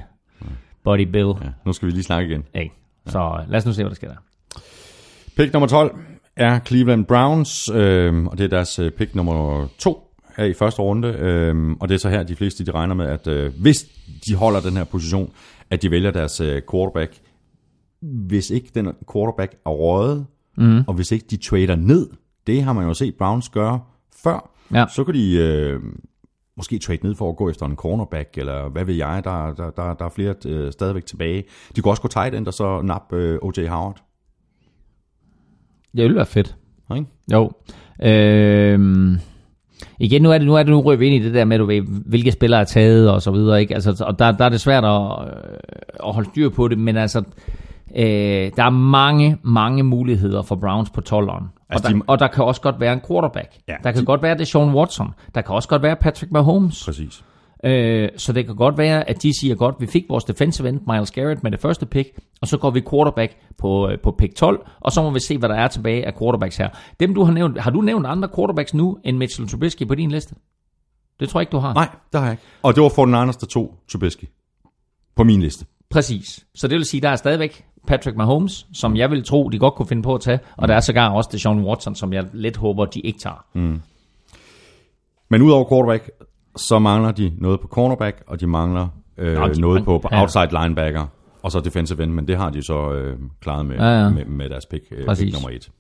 buddy 0.84 1.02
Bill. 1.02 1.26
Ja. 1.26 1.44
Ja, 1.44 1.50
nu 1.66 1.72
skal 1.72 1.86
vi 1.86 1.92
lige 1.92 2.02
snakke 2.02 2.30
igen. 2.30 2.44
Hey. 2.54 2.66
Så 3.06 3.40
lad 3.48 3.58
os 3.58 3.66
nu 3.66 3.72
se, 3.72 3.82
hvad 3.82 3.90
der 3.90 3.96
sker 3.96 4.08
der. 4.08 4.16
Pick 5.36 5.52
nummer 5.52 5.66
12 5.66 5.98
er 6.36 6.60
Cleveland 6.66 7.04
Browns, 7.04 7.70
øh, 7.74 8.24
og 8.24 8.38
det 8.38 8.44
er 8.44 8.48
deres 8.48 8.78
øh, 8.78 8.90
pick 8.90 9.14
nummer 9.14 9.66
2 9.78 10.08
her 10.36 10.44
i 10.44 10.52
første 10.52 10.82
runde. 10.82 11.08
Øh, 11.08 11.70
og 11.80 11.88
det 11.88 11.94
er 11.94 11.98
så 11.98 12.08
her, 12.08 12.22
de 12.22 12.36
fleste 12.36 12.66
de 12.66 12.70
regner 12.70 12.94
med, 12.94 13.06
at 13.06 13.26
øh, 13.26 13.52
hvis 13.60 13.86
de 14.26 14.34
holder 14.34 14.60
den 14.60 14.76
her 14.76 14.84
position, 14.84 15.32
at 15.70 15.82
de 15.82 15.90
vælger 15.90 16.10
deres 16.10 16.40
øh, 16.40 16.62
quarterback. 16.70 17.20
Hvis 18.00 18.50
ikke 18.50 18.70
den 18.74 18.92
quarterback 19.12 19.54
er 19.66 19.70
røget, 19.70 20.26
mm. 20.56 20.80
og 20.86 20.94
hvis 20.94 21.12
ikke 21.12 21.26
de 21.30 21.36
trader 21.36 21.76
ned, 21.76 22.10
det 22.46 22.62
har 22.62 22.72
man 22.72 22.86
jo 22.86 22.94
set 22.94 23.14
Browns 23.14 23.48
gøre 23.48 23.80
før, 24.16 24.50
Ja. 24.74 24.84
så 24.94 25.04
kan 25.04 25.14
de 25.14 25.36
øh, 25.36 25.80
måske 26.56 26.78
trade 26.78 26.98
ned 27.02 27.14
for 27.14 27.30
at 27.30 27.36
gå 27.36 27.50
efter 27.50 27.66
en 27.66 27.76
cornerback, 27.76 28.38
eller 28.38 28.68
hvad 28.68 28.84
ved 28.84 28.94
jeg, 28.94 29.20
der, 29.24 29.54
der, 29.54 29.70
der, 29.70 29.94
der 29.94 30.04
er 30.04 30.08
flere 30.08 30.34
øh, 30.46 30.72
stadigvæk 30.72 31.06
tilbage. 31.06 31.44
De 31.76 31.80
kunne 31.80 31.92
også 31.92 32.02
gå 32.02 32.08
tight 32.08 32.34
end 32.34 32.46
og 32.46 32.54
så 32.54 32.82
nappe 32.82 33.16
øh, 33.16 33.38
O.J. 33.42 33.66
Howard. 33.66 34.02
Det 35.96 36.02
ville 36.02 36.16
være 36.16 36.26
fedt. 36.26 36.56
Ikke? 36.96 37.06
Jo. 37.32 37.50
Øhm, 38.02 39.16
igen, 39.98 40.22
nu 40.22 40.30
er 40.32 40.38
det 40.38 40.46
nu, 40.46 40.54
er 40.54 40.62
det 40.62 40.70
nu 40.70 40.80
rører 40.80 40.96
vi 40.96 41.06
ind 41.06 41.14
i 41.14 41.26
det 41.26 41.34
der 41.34 41.44
med, 41.44 41.58
du 41.58 41.64
ved, 41.64 41.82
hvilke 42.06 42.32
spillere 42.32 42.60
er 42.60 42.64
taget 42.64 43.10
og 43.10 43.22
så 43.22 43.30
videre. 43.30 43.60
Ikke? 43.60 43.74
Altså, 43.74 44.04
og 44.06 44.18
der, 44.18 44.32
der 44.32 44.44
er 44.44 44.48
det 44.48 44.60
svært 44.60 44.84
at, 44.84 45.00
øh, 45.02 46.08
at 46.08 46.14
holde 46.14 46.28
styr 46.30 46.48
på 46.48 46.68
det, 46.68 46.78
men 46.78 46.96
altså, 46.96 47.22
øh, 47.96 48.50
der 48.56 48.64
er 48.64 48.70
mange, 48.70 49.38
mange 49.42 49.82
muligheder 49.82 50.42
for 50.42 50.54
Browns 50.56 50.90
på 50.90 51.00
12'eren. 51.08 51.44
Altså, 51.70 51.88
og, 51.88 51.92
der, 51.92 51.98
de- 51.98 52.02
og 52.06 52.18
der 52.18 52.26
kan 52.28 52.44
også 52.44 52.60
godt 52.60 52.80
være 52.80 52.92
en 52.92 53.00
quarterback. 53.08 53.48
Ja, 53.68 53.74
der 53.84 53.92
kan 53.92 54.00
de- 54.00 54.06
godt 54.06 54.22
være, 54.22 54.38
det 54.38 54.46
Sean 54.48 54.74
Watson. 54.74 55.10
Der 55.34 55.40
kan 55.40 55.54
også 55.54 55.68
godt 55.68 55.82
være 55.82 55.96
Patrick 55.96 56.32
Mahomes. 56.32 56.84
Præcis. 56.84 57.24
Øh, 57.64 58.08
så 58.16 58.32
det 58.32 58.46
kan 58.46 58.56
godt 58.56 58.78
være, 58.78 59.08
at 59.08 59.22
de 59.22 59.40
siger 59.40 59.54
godt, 59.54 59.74
vi 59.78 59.86
fik 59.86 60.04
vores 60.08 60.24
defensive 60.24 60.68
end, 60.68 60.80
Miles 60.86 61.10
Garrett, 61.10 61.42
med 61.42 61.50
det 61.50 61.60
første 61.60 61.86
pick, 61.86 62.08
og 62.40 62.48
så 62.48 62.58
går 62.58 62.70
vi 62.70 62.82
quarterback 62.90 63.36
på, 63.58 63.88
øh, 63.88 63.98
på 64.00 64.10
pick 64.18 64.34
12, 64.34 64.66
og 64.80 64.92
så 64.92 65.02
må 65.02 65.10
vi 65.10 65.20
se, 65.20 65.38
hvad 65.38 65.48
der 65.48 65.54
er 65.54 65.68
tilbage 65.68 66.06
af 66.06 66.18
quarterbacks 66.18 66.56
her. 66.56 66.68
Dem 67.00 67.14
du 67.14 67.24
har 67.24 67.32
nævnt, 67.32 67.60
har 67.60 67.70
du 67.70 67.80
nævnt 67.80 68.06
andre 68.06 68.28
quarterbacks 68.36 68.74
nu, 68.74 68.98
end 69.04 69.16
Mitchell 69.16 69.48
Trubisky 69.48 69.88
på 69.88 69.94
din 69.94 70.10
liste? 70.10 70.34
Det 71.20 71.28
tror 71.28 71.40
jeg 71.40 71.42
ikke, 71.42 71.52
du 71.52 71.58
har. 71.58 71.74
Nej, 71.74 71.88
det 72.12 72.20
har 72.20 72.26
jeg 72.26 72.32
ikke. 72.32 72.42
Og 72.62 72.74
det 72.74 72.82
var 72.82 72.88
for 72.88 73.04
den 73.04 73.14
Anders, 73.14 73.36
der 73.36 73.46
tog 73.46 73.74
Trubisky 73.92 74.24
på 75.16 75.24
min 75.24 75.40
liste. 75.40 75.66
Præcis. 75.90 76.46
Så 76.54 76.68
det 76.68 76.76
vil 76.76 76.84
sige, 76.84 77.00
der 77.00 77.08
er 77.08 77.16
stadigvæk 77.16 77.64
Patrick 77.86 78.16
Mahomes, 78.16 78.66
som 78.72 78.96
jeg 78.96 79.10
vil 79.10 79.24
tro, 79.24 79.48
de 79.48 79.58
godt 79.58 79.74
kunne 79.74 79.88
finde 79.88 80.02
på 80.02 80.14
at 80.14 80.20
tage, 80.20 80.38
og 80.56 80.68
der 80.68 80.74
er 80.74 80.80
sågar 80.80 81.10
også 81.10 81.30
Deshaun 81.32 81.64
Watson, 81.64 81.94
som 81.94 82.12
jeg 82.12 82.24
lidt 82.32 82.56
håber, 82.56 82.84
de 82.84 83.00
ikke 83.00 83.18
tager. 83.18 83.44
Mm. 83.54 83.80
Men 85.30 85.42
udover 85.42 85.68
quarterback, 85.68 86.10
så 86.58 86.78
mangler 86.78 87.10
de 87.12 87.32
noget 87.38 87.60
på 87.60 87.66
cornerback, 87.68 88.22
og 88.26 88.40
de 88.40 88.46
mangler 88.46 88.88
øh, 89.18 89.34
Nå, 89.34 89.48
de 89.48 89.60
noget 89.60 89.74
mangler- 89.74 89.84
på, 89.98 90.08
ja. 90.12 90.20
outside 90.22 90.48
linebacker, 90.62 91.06
og 91.42 91.52
så 91.52 91.60
defensive 91.60 92.02
end, 92.02 92.12
men 92.12 92.28
det 92.28 92.36
har 92.36 92.50
de 92.50 92.62
så 92.62 92.92
øh, 92.92 93.16
klaret 93.40 93.66
med, 93.66 93.76
Ja, 93.76 94.02
ja. 94.02 94.08
med, 94.10 94.24
med 94.24 94.48
deres 94.48 94.66
pick, 94.66 94.84
øh, 94.92 95.16
pick 95.16 95.32
nummer 95.32 95.48
et. 95.50 95.70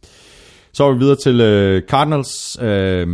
Så 0.72 0.84
er 0.84 0.92
vi 0.92 0.98
videre 0.98 1.16
til 1.16 1.40
øh, 1.40 1.82
Cardinals. 1.82 2.58
Øh, 2.62 3.06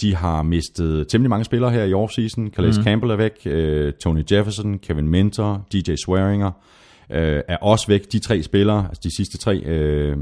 de 0.00 0.14
har 0.16 0.42
mistet 0.42 1.08
temmelig 1.08 1.30
mange 1.30 1.44
spillere 1.44 1.70
her 1.70 1.84
i 1.84 1.92
offseason. 1.94 2.50
Calais 2.56 2.78
mm. 2.78 2.84
Campbell 2.84 3.12
er 3.12 3.16
væk, 3.16 3.32
øh, 3.46 3.92
Tony 3.92 4.22
Jefferson, 4.32 4.78
Kevin 4.78 5.08
Minter, 5.08 5.58
DJ 5.72 5.94
Swearinger 6.04 6.50
øh, 7.12 7.40
er 7.48 7.56
også 7.56 7.86
væk. 7.88 8.12
De 8.12 8.18
tre 8.18 8.42
spillere, 8.42 8.84
altså 8.88 9.00
de 9.04 9.16
sidste 9.16 9.38
tre, 9.38 9.56
øh, 9.58 10.16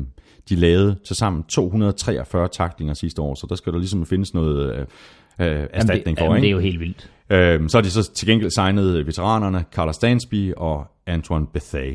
de 0.48 0.54
lavede 0.56 0.96
til 1.06 1.16
sammen 1.16 1.42
243 1.42 2.48
taklinger 2.48 2.94
sidste 2.94 3.22
år, 3.22 3.34
så 3.34 3.46
der 3.48 3.54
skal 3.56 3.72
der 3.72 3.78
ligesom 3.78 4.06
findes 4.06 4.34
noget 4.34 4.72
øh, 4.74 4.78
øh, 4.80 5.66
erstatning 5.72 5.86
jamen, 6.06 6.16
det, 6.16 6.18
for. 6.18 6.24
jamen, 6.24 6.36
ikke? 6.36 6.42
det 6.42 6.48
er 6.48 6.52
jo 6.52 6.58
helt 6.58 6.80
vildt. 6.80 7.10
Øhm, 7.30 7.68
så 7.68 7.76
har 7.78 7.82
de 7.82 7.90
så 7.90 8.12
til 8.12 8.28
gengæld 8.28 8.50
signet 8.50 9.06
veteranerne 9.06 9.64
Carlos 9.74 9.98
Dansby 9.98 10.52
og 10.56 10.86
Antoine 11.06 11.46
Bethea. 11.52 11.90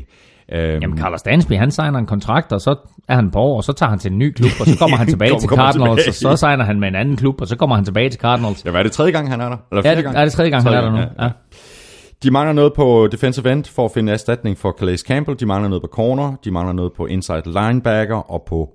Øhm, 0.52 0.82
Jamen, 0.82 0.98
Carlos 0.98 1.22
Dansby, 1.22 1.52
han 1.52 1.70
signer 1.70 1.98
en 1.98 2.06
kontrakt, 2.06 2.52
og 2.52 2.60
så 2.60 2.74
er 3.08 3.14
han 3.14 3.30
på 3.30 3.38
år, 3.38 3.56
og 3.56 3.64
så 3.64 3.72
tager 3.72 3.90
han 3.90 3.98
til 3.98 4.12
en 4.12 4.18
ny 4.18 4.32
klub, 4.32 4.50
og 4.60 4.66
så 4.66 4.78
kommer 4.82 4.96
han 4.96 5.06
tilbage 5.06 5.30
Kommer- 5.30 5.40
til 5.40 5.48
Cardinals, 5.56 6.04
tilbage. 6.04 6.32
og 6.32 6.38
så 6.38 6.40
signer 6.46 6.64
han 6.64 6.80
med 6.80 6.88
en 6.88 6.94
anden 6.94 7.16
klub, 7.16 7.40
og 7.40 7.46
så 7.48 7.56
kommer 7.56 7.76
han 7.76 7.84
tilbage 7.84 8.10
til 8.10 8.20
Cardinals. 8.20 8.64
ja, 8.64 8.70
er 8.70 8.82
det 8.82 8.92
tredje 8.92 9.12
gang, 9.12 9.30
han 9.30 9.40
er 9.40 9.48
der? 9.48 9.56
Eller 9.72 9.82
Ja, 9.90 9.96
det, 9.96 10.04
gang? 10.04 10.16
er 10.16 10.24
det 10.24 10.32
tredje 10.32 10.50
gang, 10.50 10.62
han 10.62 10.72
er 10.74 10.80
der 10.80 10.90
nu. 10.90 10.96
ja, 10.98 11.04
Ja. 11.24 11.30
De 12.22 12.30
mangler 12.30 12.52
noget 12.52 12.72
på 12.72 13.08
defensive 13.12 13.52
end 13.52 13.64
for 13.64 13.84
at 13.84 13.90
finde 13.90 14.12
erstatning 14.12 14.58
for 14.58 14.76
Calais 14.78 15.00
Campbell. 15.00 15.40
De 15.40 15.46
mangler 15.46 15.68
noget 15.68 15.82
på 15.82 15.88
corner. 15.88 16.34
De 16.44 16.50
mangler 16.50 16.72
noget 16.72 16.92
på 16.92 17.06
inside 17.06 17.42
linebacker 17.46 18.16
og 18.16 18.42
på 18.46 18.70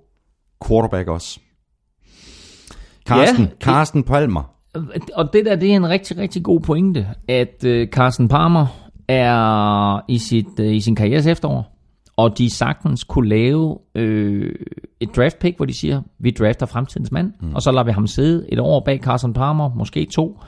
quarterback 0.68 1.07
også. 1.07 1.40
Carsten, 3.07 3.45
Ja, 3.45 3.49
Carsten 3.61 4.03
Palmer. 4.03 4.53
Og 5.15 5.34
det 5.34 5.45
der, 5.45 5.56
det 5.56 5.72
er 5.72 5.76
en 5.76 5.90
rigtig, 5.90 6.18
rigtig 6.18 6.44
god 6.44 6.60
pointe, 6.60 7.07
at 7.28 7.64
øh, 7.65 7.88
Carsten 7.88 8.28
Palmer 8.28 8.65
er 9.07 10.02
i, 10.07 10.18
sit, 10.18 10.60
øh, 10.60 10.76
i 10.76 10.80
sin 10.80 10.95
karrieres 10.95 11.28
efterår, 11.28 11.78
og 12.18 12.38
de 12.38 12.49
sagtens 12.49 13.03
kunne 13.03 13.30
lave 13.30 13.78
øh, 13.95 14.56
et 14.99 15.10
draft 15.15 15.40
pick, 15.40 15.57
hvor 15.57 15.65
de 15.65 15.74
siger, 15.74 16.02
vi 16.19 16.32
drafter 16.32 16.65
fremtidens 16.65 17.11
mand, 17.11 17.34
mm. 17.41 17.56
og 17.56 17.61
så 17.61 17.72
lader 17.72 17.84
vi 17.84 17.91
ham 17.91 18.07
sidde 18.07 18.45
et 18.49 18.60
år 18.60 18.82
bag 18.86 18.99
Carsten 19.03 19.34
Palmer, 19.34 19.69
måske 19.76 20.06
to. 20.06 20.40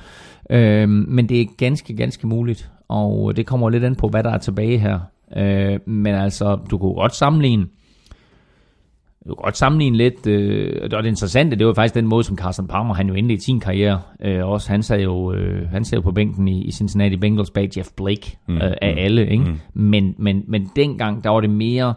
Øh, 0.50 0.90
men 0.90 1.30
det 1.30 1.42
er 1.42 1.46
ganske, 1.58 1.96
ganske 1.96 2.28
muligt, 2.28 2.70
og 2.90 3.38
det 3.38 3.46
kommer 3.46 3.70
lidt 3.70 3.84
an 3.84 3.96
på, 3.96 4.08
hvad 4.08 4.24
der 4.24 4.30
er 4.30 4.38
tilbage 4.38 4.78
her 4.78 5.00
Øh, 5.38 5.80
men 5.86 6.16
altså, 6.16 6.60
du 6.72 6.78
kunne 6.78 6.94
godt 6.94 7.16
sammenligne 7.16 7.66
du 9.28 9.36
kan 9.36 9.44
godt 9.44 9.58
sammenligne 9.58 9.98
lidt, 9.98 10.28
øh, 10.28 10.82
og 10.84 11.04
det 11.04 11.10
interessante, 11.10 11.56
det 11.56 11.68
var 11.68 11.74
faktisk 11.74 11.96
den 11.96 12.08
måde, 12.08 12.24
som 12.24 12.38
Carson 12.38 12.68
Palmer, 12.68 12.94
han 12.94 13.08
jo 13.08 13.14
indledte 13.14 13.44
sin 13.44 13.60
karriere, 13.60 14.02
øh, 14.22 14.48
også 14.48 14.70
han 14.70 14.84
sad 14.84 15.02
jo, 15.02 15.34
øh, 15.34 15.70
han 15.70 15.86
sad 15.86 15.98
jo 15.98 16.02
på 16.02 16.12
bænken 16.12 16.48
i, 16.48 16.64
i 16.64 16.72
Cincinnati 16.72 17.18
Bengals 17.18 17.52
bag 17.52 17.70
Jeff 17.78 17.90
Blake, 17.98 18.38
mm, 18.48 18.56
øh, 18.56 18.74
af 18.82 18.94
mm, 18.94 19.00
alle, 19.00 19.30
ikke? 19.30 19.44
Mm. 19.44 19.60
Men, 19.74 20.16
men, 20.18 20.44
men 20.48 20.70
dengang, 20.76 21.24
der 21.24 21.30
var 21.30 21.40
det 21.40 21.50
mere, 21.50 21.88
øh, 21.88 21.94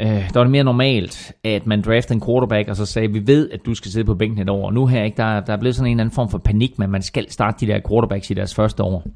der 0.00 0.30
var 0.34 0.42
det 0.44 0.50
mere 0.50 0.64
normalt, 0.64 1.32
at 1.44 1.66
man 1.66 1.82
draftede 1.82 2.14
en 2.14 2.20
quarterback, 2.26 2.68
og 2.68 2.76
så 2.76 2.86
sagde, 2.86 3.08
vi 3.12 3.26
ved, 3.26 3.50
at 3.50 3.60
du 3.66 3.74
skal 3.74 3.90
sidde 3.90 4.04
på 4.04 4.14
bænken 4.14 4.38
et 4.42 4.50
år, 4.50 4.66
og 4.66 4.72
nu 4.74 4.86
her, 4.86 5.04
ikke, 5.04 5.16
der, 5.16 5.40
der 5.40 5.52
er 5.52 5.56
blevet 5.56 5.76
sådan 5.76 5.86
en 5.86 5.90
eller 5.96 6.02
anden 6.04 6.14
form 6.14 6.28
for 6.30 6.38
panik, 6.38 6.78
men 6.78 6.90
man 6.90 7.02
skal 7.02 7.30
starte 7.30 7.66
de 7.66 7.72
der 7.72 7.80
quarterbacks 7.88 8.30
i 8.30 8.34
deres 8.34 8.54
første 8.54 8.82
år. 8.82 9.06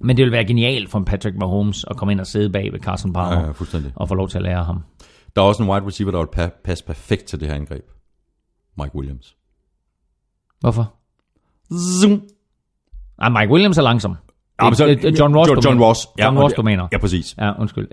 Men 0.00 0.16
det 0.16 0.24
vil 0.24 0.32
være 0.32 0.44
genialt 0.44 0.90
for 0.90 1.00
Patrick 1.06 1.36
Mahomes 1.36 1.84
at 1.90 1.96
komme 1.96 2.12
ind 2.12 2.20
og 2.20 2.26
sidde 2.26 2.50
bag 2.50 2.72
ved 2.72 2.80
Carson 2.80 3.12
Palmer, 3.12 3.40
Ja, 3.40 3.46
ja, 3.46 3.50
fuldstændig. 3.50 3.92
og 3.96 4.08
få 4.08 4.14
lov 4.14 4.28
til 4.28 4.38
at 4.38 4.42
lære 4.44 4.64
ham. 4.64 4.82
Der 5.36 5.42
er 5.42 5.46
også 5.46 5.62
en 5.62 5.68
wide 5.70 5.86
receiver, 5.86 6.10
der 6.10 6.18
vil 6.18 6.44
pa- 6.44 6.62
passe 6.64 6.84
perfekt 6.84 7.24
til 7.24 7.40
det 7.40 7.48
her 7.48 7.54
angreb. 7.54 7.84
Mike 8.82 8.96
Williams. 8.96 9.36
Hvorfor? 10.60 10.94
Zoom. 12.00 12.22
Ah, 13.18 13.32
Mike 13.32 13.52
Williams 13.52 13.78
er 13.78 13.82
langsom. 13.82 14.16
Ja, 14.62 14.64
men 14.64 14.74
så, 14.74 14.86
Det- 14.86 15.02
det- 15.02 15.18
John 15.18 15.36
Ross, 15.36 15.48
John, 15.50 15.60
John. 15.64 15.82
Ross. 15.82 16.08
John 16.20 16.36
og 16.36 16.42
Ross, 16.42 16.54
du 16.54 16.62
mener. 16.62 16.88
Ja, 16.92 16.98
præcis. 16.98 17.34
Ja, 17.38 17.60
undskyld. 17.60 17.88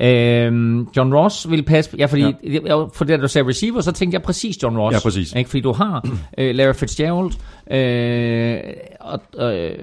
Ja. 0.00 0.46
Øhm, 0.46 0.88
John 0.96 1.14
Ross 1.14 1.50
vil 1.50 1.62
passe... 1.62 1.96
Ja, 1.98 2.06
fordi 2.06 2.22
ja. 2.66 2.84
for 2.94 3.04
det, 3.04 3.20
du 3.20 3.28
sagde 3.28 3.48
receiver, 3.48 3.80
så 3.80 3.92
tænkte 3.92 4.14
jeg 4.14 4.22
præcis 4.22 4.62
John 4.62 4.78
Ross. 4.78 4.94
Ja, 4.94 5.00
præcis. 5.00 5.34
Ikke? 5.34 5.50
Fordi 5.50 5.60
du 5.60 5.72
har 5.72 6.04
øh, 6.38 6.54
Larry 6.54 6.74
Fitzgerald, 6.74 7.30
øh, 7.70 8.60
og, 9.00 9.20
øh, 9.54 9.78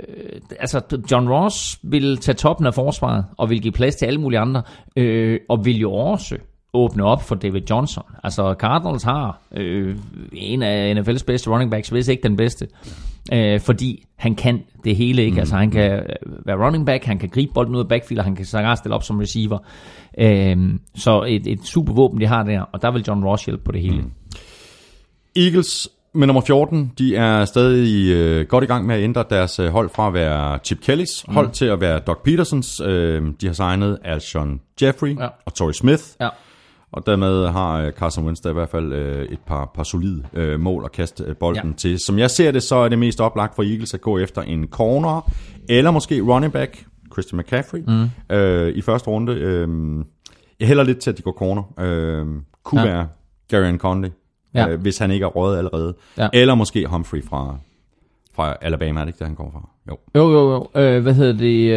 altså 0.60 0.82
John 1.12 1.30
Ross 1.30 1.80
vil 1.84 2.18
tage 2.18 2.36
toppen 2.36 2.68
af 2.68 2.74
forsvaret, 2.74 3.26
og 3.38 3.50
vil 3.50 3.62
give 3.62 3.72
plads 3.74 3.96
til 3.96 4.06
alle 4.06 4.22
mulige 4.22 4.40
andre, 4.40 4.62
øh, 4.96 5.40
og 5.50 5.66
vil 5.66 5.78
jo 5.80 5.94
også 5.94 6.36
åbne 6.74 7.04
op 7.04 7.24
for 7.24 7.36
David 7.36 7.62
Johnson. 7.70 8.04
Altså 8.24 8.56
Cardinals 8.60 9.04
har 9.04 9.42
øh, 9.58 9.96
en 10.34 10.64
af 10.64 10.94
NFL's 10.94 11.24
bedste 11.26 11.50
running 11.50 11.72
backs, 11.72 11.90
hvis 11.90 12.08
ikke 12.08 12.24
den 12.24 12.36
bedste, 12.38 12.68
øh, 13.34 13.60
fordi 13.60 14.06
han 14.16 14.36
kan 14.36 14.64
det 14.84 14.96
hele, 14.96 15.22
ikke? 15.22 15.34
Mm. 15.34 15.40
Altså 15.40 15.56
han 15.56 15.72
kan 15.72 15.92
øh, 15.92 16.06
være 16.46 16.66
running 16.66 16.86
back, 16.86 17.04
han 17.04 17.20
kan 17.20 17.30
gribe 17.30 17.52
bolden 17.54 17.76
ud 17.76 17.80
af 17.80 17.88
backfield, 17.88 18.20
og 18.20 18.26
han 18.26 18.36
kan 18.36 18.46
sågar 18.46 18.76
stille 18.76 18.96
op 18.96 19.04
som 19.04 19.20
receiver. 19.20 19.58
Øh, 20.20 20.58
så 20.96 21.24
et, 21.28 21.48
et 21.48 21.60
super 21.66 21.94
våben, 21.94 22.22
de 22.22 22.26
har 22.28 22.44
der, 22.44 22.62
og 22.62 22.82
der 22.82 22.92
vil 22.92 23.04
John 23.08 23.24
Ross 23.26 23.46
hjælpe 23.46 23.64
på 23.64 23.72
det 23.72 23.82
hele. 23.82 24.02
Mm. 24.02 24.12
Eagles 25.36 25.90
med 26.16 26.28
nummer 26.28 26.42
14, 26.42 26.92
de 26.98 27.16
er 27.16 27.46
stadig 27.46 28.12
øh, 28.12 28.46
godt 28.48 28.64
i 28.64 28.68
gang 28.68 28.86
med 28.86 28.96
at 28.96 29.04
ændre 29.04 29.24
deres 29.30 29.60
øh, 29.60 29.68
hold 29.70 29.90
fra 29.90 30.08
at 30.08 30.14
være 30.14 30.60
Chip 30.64 30.80
Kellys 30.82 31.26
hold 31.28 31.52
til 31.52 31.66
at 31.66 31.82
være 31.82 32.00
Doc 32.00 32.18
Petersons. 32.24 32.82
Øh, 32.86 33.24
de 33.42 33.46
har 33.48 33.54
signet 33.54 33.98
Alshon 34.04 34.62
Jeffrey 34.82 35.20
Ja. 35.20 35.28
og 35.46 35.54
Torrey 35.54 35.74
Smith. 35.74 36.04
Ja. 36.22 36.30
Og 36.94 37.06
dermed 37.06 37.48
har 37.48 37.82
øh, 37.82 37.92
Carson 37.92 38.26
Wentz 38.26 38.46
i 38.46 38.54
hvert 38.54 38.70
fald 38.70 38.94
øh, 38.94 39.26
et 39.26 39.40
par, 39.48 39.72
par 39.76 39.84
solide 39.84 40.24
øh, 40.34 40.60
mål 40.60 40.86
at 40.86 40.92
kaste 40.92 41.36
bolden 41.40 41.70
Ja. 41.70 41.76
til. 41.78 42.00
Som 42.00 42.20
jeg 42.20 42.32
ser 42.32 42.52
det, 42.52 42.64
så 42.64 42.76
er 42.76 42.90
det 42.90 43.00
mest 43.00 43.22
oplagt 43.22 43.56
for 43.56 43.64
Eagles 43.64 43.94
at 43.94 44.02
gå 44.02 44.18
efter 44.18 44.42
en 44.42 44.68
corner, 44.68 45.32
eller 45.70 45.92
måske 45.92 46.22
running 46.22 46.54
back, 46.54 46.86
Christian 47.14 47.40
McCaffrey, 47.40 47.80
mm. 47.88 48.36
øh, 48.36 48.74
i 48.76 48.82
første 48.82 49.08
runde. 49.10 49.34
Øh, 49.34 49.68
jeg 50.60 50.68
hælder 50.68 50.84
lidt 50.84 50.98
til, 51.00 51.10
at 51.12 51.18
de 51.18 51.22
går 51.22 51.32
corner. 51.32 51.64
Øh, 51.80 52.26
kunne 52.64 52.82
Ja. 52.82 52.88
være 52.88 53.08
Gary 53.50 53.78
Conley, 53.78 54.10
ja. 54.54 54.70
øh, 54.70 54.82
hvis 54.82 54.98
han 54.98 55.12
ikke 55.12 55.24
er 55.24 55.28
røget 55.28 55.58
allerede. 55.58 55.96
Ja. 56.18 56.28
Eller 56.34 56.56
måske 56.56 56.86
Humphrey 56.88 57.24
fra, 57.24 57.56
fra 58.36 58.56
Alabama, 58.62 59.00
er 59.00 59.06
det 59.06 59.10
ikke 59.10 59.20
der, 59.20 59.26
han 59.26 59.36
kommer 59.36 59.52
fra? 59.52 59.70
Jo. 59.90 59.98
Jo, 60.16 60.32
jo, 60.32 60.52
jo. 60.76 60.82
Øh, 60.82 61.02
hvad 61.02 61.14
hedder 61.14 61.34
det? 61.34 61.72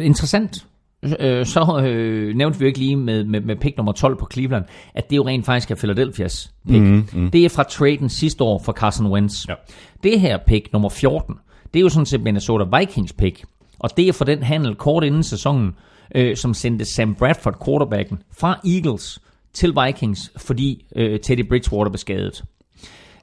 Øh, 0.00 0.06
interessant. 0.06 0.66
Øh, 1.02 1.46
så 1.46 1.82
øh, 1.86 2.36
nævnte 2.36 2.58
vi 2.58 2.66
ikke 2.66 2.78
lige 2.78 2.96
med, 2.96 3.24
med, 3.24 3.40
med 3.40 3.56
pick 3.56 3.76
nummer 3.76 3.92
12 3.92 4.16
på 4.16 4.28
Cleveland, 4.32 4.64
at 4.94 5.10
det 5.10 5.16
jo 5.16 5.26
rent 5.26 5.46
faktisk 5.46 5.70
er 5.70 5.74
Philadelphia's 5.74 6.50
pick. 6.68 6.80
Mm, 6.80 7.08
mm. 7.12 7.30
Det 7.30 7.44
er 7.44 7.48
fra 7.48 7.62
traden 7.62 8.08
sidste 8.08 8.44
år 8.44 8.62
for 8.64 8.72
Carson 8.72 9.06
Wentz. 9.06 9.48
Ja. 9.48 9.54
Det 10.02 10.20
her 10.20 10.38
pick, 10.46 10.72
nummer 10.72 10.88
14, 10.88 11.34
det 11.74 11.80
er 11.80 11.82
jo 11.82 11.88
sådan 11.88 12.06
set 12.06 12.22
Minnesota 12.22 12.78
Vikings 12.78 13.12
pick. 13.12 13.44
Og 13.78 13.96
det 13.96 14.08
er 14.08 14.12
for 14.12 14.24
den 14.24 14.42
handel 14.42 14.74
kort 14.74 15.04
inden 15.04 15.22
sæsonen, 15.22 15.74
øh, 16.14 16.36
som 16.36 16.54
sendte 16.54 16.84
Sam 16.84 17.14
Bradford, 17.14 17.64
quarterbacken, 17.64 18.18
fra 18.38 18.60
Eagles 18.64 19.18
til 19.52 19.74
Vikings, 19.86 20.32
fordi 20.36 20.84
øh, 20.96 21.20
Teddy 21.20 21.48
Bridgewater 21.48 21.90
blev 21.90 21.98
skadet. 21.98 22.44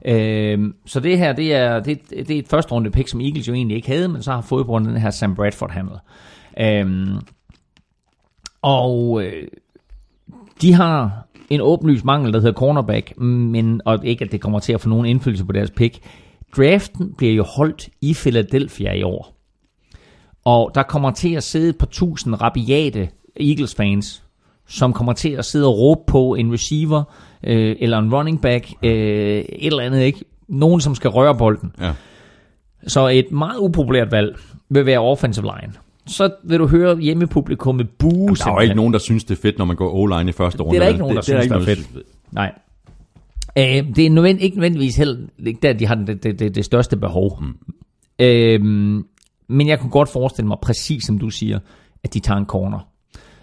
Øhm, 0.04 0.74
så 0.86 1.00
det 1.00 1.18
her, 1.18 1.32
det 1.32 1.54
er, 1.54 1.80
det, 1.80 2.10
det 2.10 2.30
er 2.30 2.38
et 2.38 2.48
første 2.48 2.72
runde 2.72 2.90
pick, 2.90 3.08
som 3.08 3.20
Eagles 3.20 3.48
jo 3.48 3.54
egentlig 3.54 3.76
ikke 3.76 3.88
havde, 3.88 4.08
men 4.08 4.22
så 4.22 4.32
har 4.32 4.40
fået 4.40 4.66
på 4.66 4.78
den 4.78 4.96
her 4.96 5.10
Sam 5.10 5.34
Bradford-handel. 5.34 5.96
Øhm, 6.60 7.18
og 8.62 9.22
øh, 9.24 9.48
de 10.62 10.72
har 10.72 11.26
en 11.50 11.60
åbenlyst 11.60 12.04
mangel, 12.04 12.32
der 12.32 12.40
hedder 12.40 12.52
cornerback, 12.52 13.20
men, 13.20 13.80
og 13.84 14.06
ikke 14.06 14.24
at 14.24 14.32
det 14.32 14.40
kommer 14.40 14.58
til 14.58 14.72
at 14.72 14.80
få 14.80 14.88
nogen 14.88 15.06
indflydelse 15.06 15.44
på 15.44 15.52
deres 15.52 15.70
pick. 15.70 15.98
Draften 16.56 17.14
bliver 17.18 17.34
jo 17.34 17.42
holdt 17.42 17.88
i 18.00 18.14
Philadelphia 18.14 18.92
i 18.92 19.02
år. 19.02 19.34
Og 20.44 20.70
der 20.74 20.82
kommer 20.82 21.10
til 21.10 21.34
at 21.34 21.42
sidde 21.42 21.68
et 21.68 21.78
par 21.78 21.86
tusind 21.86 22.42
rabiate 22.42 23.08
Eagles-fans, 23.40 24.22
som 24.66 24.92
kommer 24.92 25.12
til 25.12 25.30
at 25.30 25.44
sidde 25.44 25.66
og 25.66 25.78
råbe 25.78 26.00
på 26.06 26.34
en 26.34 26.52
receiver, 26.52 27.04
øh, 27.44 27.76
eller 27.78 27.98
en 27.98 28.14
running 28.14 28.42
back, 28.42 28.72
øh, 28.82 28.90
et 28.90 29.66
eller 29.66 29.82
andet, 29.82 30.02
ikke? 30.02 30.24
Nogen, 30.48 30.80
som 30.80 30.94
skal 30.94 31.10
røre 31.10 31.34
bolden. 31.38 31.72
Ja. 31.80 31.92
Så 32.86 33.08
et 33.08 33.32
meget 33.32 33.58
upopulært 33.58 34.12
valg 34.12 34.38
vil 34.68 34.86
være 34.86 34.98
offensive 34.98 35.44
line. 35.44 35.72
Så 36.08 36.30
vil 36.44 36.58
du 36.58 36.66
høre 36.66 36.98
hjemmepublikummet 36.98 37.88
bue 37.98 38.28
Der 38.36 38.46
er 38.46 38.52
jo 38.54 38.60
ikke 38.60 38.74
nogen, 38.74 38.92
der 38.92 38.98
synes, 38.98 39.24
det 39.24 39.36
er 39.38 39.40
fedt, 39.42 39.58
når 39.58 39.64
man 39.64 39.76
går 39.76 39.90
O-line 39.94 40.28
i 40.28 40.32
første 40.32 40.62
runde. 40.62 40.70
Det 40.72 40.76
er 40.78 40.84
der 40.84 40.88
ikke 40.88 41.00
nogen, 41.00 41.16
der 41.16 41.22
synes, 41.22 41.44
ikke 41.44 41.54
der 41.54 41.60
er 41.60 41.64
fedt. 41.64 41.88
Nej. 42.32 42.52
Øh, 43.58 43.96
det 43.96 44.06
er 44.06 44.10
nødvendig, 44.10 44.44
ikke 44.44 44.56
nødvendigvis 44.56 44.96
heller 44.96 45.16
ikke 45.46 45.58
der, 45.62 45.72
de 45.72 45.86
har 45.86 45.94
det, 45.94 46.22
det, 46.22 46.38
det, 46.38 46.54
det 46.54 46.64
største 46.64 46.96
behov. 46.96 47.38
Mm. 47.42 47.54
Øh, 48.18 48.60
men 49.48 49.68
jeg 49.68 49.78
kunne 49.80 49.90
godt 49.90 50.08
forestille 50.08 50.48
mig, 50.48 50.56
præcis 50.62 51.04
som 51.04 51.18
du 51.18 51.30
siger, 51.30 51.58
at 52.04 52.14
de 52.14 52.20
tager 52.20 52.38
en 52.38 52.46
corner. 52.46 52.78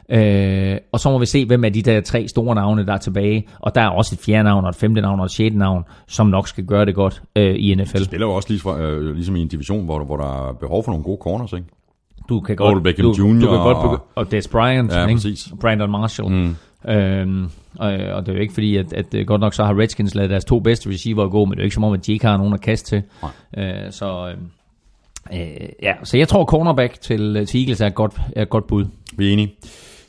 Øh, 0.09 0.77
og 0.91 0.99
så 0.99 1.09
må 1.11 1.19
vi 1.19 1.25
se, 1.25 1.45
hvem 1.45 1.63
af 1.63 1.73
de 1.73 1.81
der 1.81 2.01
tre 2.01 2.27
store 2.27 2.55
navne, 2.55 2.85
der 2.85 2.93
er 2.93 2.97
tilbage. 2.97 3.47
Og 3.59 3.75
der 3.75 3.81
er 3.81 3.87
også 3.89 4.15
et 4.15 4.19
fjerde 4.19 4.43
navn, 4.43 4.63
og 4.63 4.69
et 4.69 4.75
femte 4.75 5.01
navn, 5.01 5.19
og 5.19 5.25
et 5.25 5.31
sjette 5.31 5.57
navn, 5.57 5.83
som 6.07 6.27
nok 6.27 6.47
skal 6.47 6.65
gøre 6.65 6.85
det 6.85 6.95
godt 6.95 7.21
øh, 7.35 7.55
i 7.59 7.75
NFL. 7.75 8.03
spiller 8.03 8.27
jo 8.27 8.33
også 8.33 8.49
lige 8.49 8.59
fra, 8.59 8.79
øh, 8.81 9.13
ligesom 9.15 9.35
i 9.35 9.41
en 9.41 9.47
division, 9.47 9.85
hvor, 9.85 9.97
der- 9.97 10.05
hvor 10.05 10.17
der 10.17 10.49
er 10.49 10.53
behov 10.53 10.83
for 10.83 10.91
nogle 10.91 11.03
gode 11.03 11.17
corners, 11.21 11.53
ikke? 11.53 11.65
Du 12.29 12.39
kan 12.39 12.55
godt, 12.55 12.83
Beckham 12.83 13.05
du, 13.05 13.11
Jr. 13.11 13.39
Du 13.41 13.47
kan 13.47 13.57
godt 13.59 13.77
og- 13.77 13.93
begy- 13.93 14.11
og 14.15 14.31
Des 14.31 14.47
Bryant, 14.47 14.91
Ja, 14.93 15.01
ikke? 15.07 15.15
præcis. 15.17 15.47
Brandon 15.61 15.91
Marshall. 15.91 16.31
Mm. 16.31 16.55
Øhm, 16.91 17.49
og, 17.79 17.87
og 17.91 18.25
det 18.25 18.29
er 18.29 18.33
jo 18.33 18.39
ikke 18.41 18.53
fordi, 18.53 18.77
at, 18.77 18.93
at 18.93 19.13
øh, 19.13 19.25
godt 19.27 19.41
nok 19.41 19.53
så 19.53 19.63
har 19.63 19.79
Redskins 19.79 20.15
lavet 20.15 20.29
deres 20.29 20.45
to 20.45 20.59
bedste 20.59 20.89
receiver 20.89 21.29
gå, 21.29 21.45
men 21.45 21.51
det 21.51 21.57
er 21.57 21.63
jo 21.63 21.65
ikke 21.65 21.73
som 21.73 21.83
om, 21.83 21.93
at 21.93 22.05
de 22.05 22.13
ikke 22.13 22.25
har 22.27 22.37
nogen 22.37 22.53
at 22.53 22.61
kaste 22.61 22.89
til. 22.89 23.01
Øh, 23.57 23.73
så, 23.91 24.33
øh, 25.31 25.41
øh, 25.41 25.47
ja, 25.83 25.93
så 26.03 26.17
jeg 26.17 26.27
tror 26.27 26.45
cornerback 26.45 27.01
til, 27.01 27.37
øh, 27.37 27.47
til 27.47 27.59
Eagles 27.61 27.81
er 27.81 27.87
et 27.87 27.95
godt, 27.95 28.13
er 28.35 28.41
et 28.41 28.49
godt 28.49 28.67
bud. 28.67 28.85
Vi 29.17 29.27
er 29.29 29.33
enige. 29.33 29.55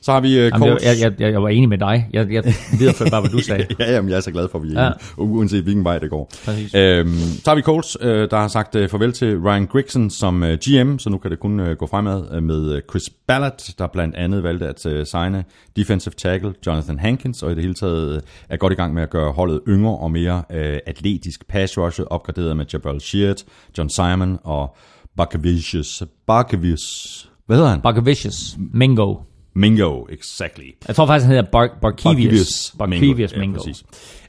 Så 0.06 0.12
har 0.12 0.20
vi 0.20 0.28
uh, 0.28 0.34
Jamen, 0.34 0.50
jeg, 0.50 0.58
Colts. 0.58 0.84
jeg, 0.84 1.14
jeg, 1.20 1.32
jeg 1.32 1.42
var 1.42 1.48
enig 1.48 1.68
med 1.68 1.78
dig. 1.78 2.08
Jeg, 2.12 2.32
jeg 2.32 2.44
videreførte 2.78 3.10
bare, 3.10 3.20
hvad 3.20 3.30
du 3.30 3.38
sagde. 3.48 3.66
ja, 3.78 3.92
jamen, 3.92 4.10
jeg 4.10 4.16
er 4.16 4.20
så 4.20 4.30
glad 4.30 4.48
for, 4.48 4.58
at 4.58 4.64
vi 4.64 4.74
er 4.74 4.84
Ja. 4.84 4.90
uanset 5.16 5.62
hvilken 5.62 5.84
vej 5.84 5.98
det 5.98 6.10
går. 6.10 6.30
Præcis. 6.44 6.74
Øhm, 6.74 7.08
så 7.16 7.42
har 7.50 7.54
vi 7.54 7.62
Colts, 7.62 7.96
øh, 8.00 8.30
der 8.30 8.36
har 8.36 8.48
sagt 8.48 8.74
øh, 8.76 8.88
farvel 8.88 9.12
til 9.12 9.38
Ryan 9.38 9.66
Grigson 9.66 10.10
som 10.10 10.42
øh, 10.42 10.58
GM, 10.64 10.98
så 10.98 11.10
nu 11.10 11.18
kan 11.18 11.30
det 11.30 11.40
kun 11.40 11.60
øh, 11.60 11.76
gå 11.76 11.86
fremad 11.86 12.24
øh, 12.32 12.42
med 12.42 12.72
øh, 12.72 12.82
Chris 12.90 13.02
Ballard, 13.28 13.60
der 13.78 13.86
blandt 13.86 14.14
andet 14.14 14.42
valgte 14.42 14.66
at 14.68 14.86
øh, 14.86 15.06
signe 15.06 15.44
defensive 15.76 16.14
tackle 16.16 16.54
Jonathan 16.66 16.98
Hankins, 16.98 17.42
og 17.42 17.52
i 17.52 17.54
det 17.54 17.62
hele 17.62 17.74
taget 17.74 18.14
øh, 18.16 18.20
er 18.48 18.56
godt 18.56 18.72
i 18.72 18.76
gang 18.76 18.94
med 18.94 19.02
at 19.02 19.10
gøre 19.10 19.32
holdet 19.32 19.60
yngre 19.68 19.96
og 19.96 20.10
mere 20.10 20.42
øh, 20.52 20.78
atletisk 20.86 21.48
pass 21.48 21.78
rusher, 21.78 22.04
opgraderet 22.04 22.56
med 22.56 22.64
Jabal 22.72 23.00
Sheard, 23.00 23.36
John 23.78 23.88
Simon 23.90 24.38
og 24.44 24.76
Barkavicius. 25.16 26.02
Barkavius. 26.26 27.28
Hvad 27.46 27.56
hedder 27.56 27.70
han? 27.70 27.80
Barkavicius, 27.80 28.56
Mingo. 28.74 29.14
Mingo, 29.56 30.04
exactly. 30.10 30.64
Jeg 30.88 30.96
tror 30.96 31.06
faktisk, 31.06 31.26
han 31.26 31.36
hedder 31.36 31.50
Bar- 31.52 31.78
Barkevius. 31.82 32.74
Barkevius 32.78 33.32
Ja, 33.32 33.38
Mingo. 33.38 33.58
præcis. 33.58 33.84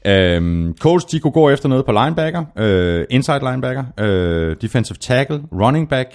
Øhm, 0.05 0.75
Colts, 0.79 1.05
de 1.05 1.19
kunne 1.19 1.31
gå 1.31 1.49
efter 1.49 1.69
noget 1.69 1.85
på 1.85 1.91
linebacker, 1.91 2.45
øh, 2.57 3.05
inside 3.09 3.39
linebacker, 3.39 3.83
øh, 3.99 4.55
defensive 4.61 4.97
tackle, 5.01 5.41
running 5.51 5.89
back. 5.89 6.07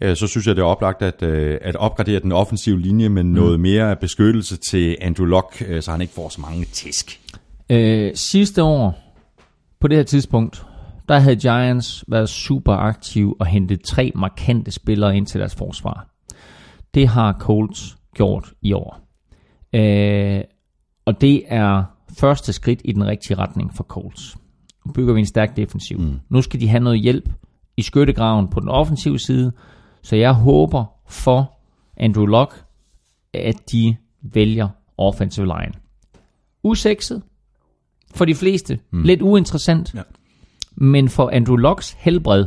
Øh, 0.00 0.16
så 0.16 0.26
synes 0.26 0.46
jeg, 0.46 0.56
det 0.56 0.62
er 0.62 0.66
oplagt 0.66 1.02
at, 1.02 1.22
øh, 1.22 1.58
at 1.62 1.76
opgradere 1.76 2.20
den 2.20 2.32
offensive 2.32 2.80
linje 2.80 3.08
med 3.08 3.22
noget 3.24 3.60
mere 3.60 3.96
beskyttelse 3.96 4.56
til 4.70 4.96
Andrew 5.00 5.26
Luck, 5.26 5.62
øh, 5.68 5.82
så 5.82 5.90
han 5.90 6.00
ikke 6.00 6.12
får 6.14 6.28
så 6.28 6.40
mange 6.40 6.64
tisk. 6.64 7.20
Øh, 7.70 8.10
sidste 8.14 8.62
år, 8.62 8.98
på 9.80 9.88
det 9.88 9.96
her 9.96 10.04
tidspunkt, 10.04 10.62
der 11.08 11.18
havde 11.18 11.36
Giants 11.36 12.04
været 12.08 12.28
super 12.28 12.72
aktive 12.72 13.34
og 13.40 13.46
hentet 13.46 13.80
tre 13.82 14.12
markante 14.14 14.70
spillere 14.70 15.16
ind 15.16 15.26
til 15.26 15.40
deres 15.40 15.54
forsvar. 15.54 16.06
Det 16.94 17.08
har 17.08 17.36
Colts 17.40 17.96
gjort 18.14 18.52
i 18.62 18.72
år. 18.72 19.00
Øh, 19.72 20.40
og 21.04 21.20
det 21.20 21.42
er 21.46 21.84
første 22.18 22.52
skridt 22.52 22.80
i 22.84 22.92
den 22.92 23.06
rigtige 23.06 23.38
retning 23.38 23.74
for 23.74 23.84
Colts. 23.84 24.36
Nu 24.86 24.92
bygger 24.92 25.14
vi 25.14 25.20
en 25.20 25.26
stærk 25.26 25.56
defensiv. 25.56 25.98
Mm. 25.98 26.20
Nu 26.28 26.42
skal 26.42 26.60
de 26.60 26.68
have 26.68 26.82
noget 26.82 27.00
hjælp 27.00 27.28
i 27.76 27.82
skyttegraven 27.82 28.48
på 28.48 28.60
den 28.60 28.68
offensive 28.68 29.18
side, 29.18 29.52
så 30.02 30.16
jeg 30.16 30.32
håber 30.32 30.84
for 31.08 31.58
Andrew 31.96 32.26
Luck, 32.26 32.64
at 33.34 33.72
de 33.72 33.96
vælger 34.22 34.68
offensive 34.98 35.46
line. 35.46 35.72
Usekset 36.62 37.22
for 38.14 38.24
de 38.24 38.34
fleste. 38.34 38.78
Mm. 38.90 39.02
Lidt 39.02 39.22
uinteressant. 39.22 39.94
Ja. 39.94 40.02
Men 40.74 41.08
for 41.08 41.30
Andrew 41.30 41.56
Locks 41.56 41.92
helbred, 41.92 42.46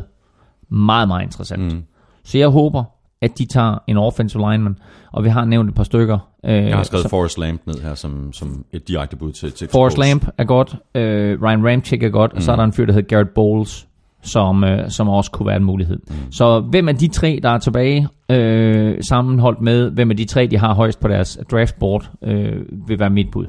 meget, 0.70 1.08
meget 1.08 1.24
interessant. 1.24 1.74
Mm. 1.74 1.84
Så 2.24 2.38
jeg 2.38 2.48
håber, 2.48 2.84
at 3.22 3.38
de 3.38 3.46
tager 3.46 3.78
en 3.88 3.98
offensive 3.98 4.52
lineman, 4.52 4.78
og 5.12 5.24
vi 5.24 5.30
har 5.30 5.46
nævnt 5.46 5.70
et 5.70 5.76
par 5.76 5.84
stykker. 5.84 6.18
Øh, 6.46 6.56
Jeg 6.56 6.76
har 6.76 6.84
skrevet 6.84 7.10
Forrest 7.10 7.38
Lamp 7.40 7.62
ned 7.66 7.82
her 7.84 7.96
som, 7.96 8.34
som 8.34 8.66
et 8.74 8.88
direkte 8.88 9.16
bud 9.16 9.32
til, 9.32 9.52
til 9.52 9.68
Forrest. 9.72 9.98
Lamp 9.98 10.28
er 10.38 10.44
godt, 10.44 10.76
øh, 10.96 11.42
Ryan 11.42 11.68
Ramchick 11.68 12.04
er 12.04 12.10
godt, 12.10 12.34
mm. 12.34 12.38
og 12.38 12.44
så 12.44 12.52
er 12.52 12.56
der 12.56 12.64
en 12.64 12.74
fyr, 12.74 12.86
der 12.86 12.94
hedder 12.94 13.08
Garrett 13.08 13.34
Bowles, 13.34 13.88
som, 14.22 14.64
øh, 14.64 14.90
som 14.90 15.10
også 15.10 15.32
kunne 15.32 15.48
være 15.48 15.56
en 15.58 15.64
mulighed. 15.64 15.98
Mm. 16.08 16.32
Så 16.32 16.60
hvem 16.60 16.90
af 16.90 16.96
de 16.96 17.08
tre, 17.08 17.40
der 17.44 17.50
er 17.50 17.58
tilbage, 17.58 18.08
øh, 18.32 18.98
sammenholdt 19.10 19.62
med, 19.62 19.90
hvem 19.92 20.12
af 20.12 20.18
de 20.18 20.26
tre, 20.26 20.48
de 20.48 20.58
har 20.58 20.74
højst 20.74 21.00
på 21.00 21.08
deres 21.08 21.40
draftboard, 21.52 22.10
øh, 22.24 22.54
vil 22.88 23.00
være 23.00 23.10
mit 23.10 23.32
bud. 23.32 23.46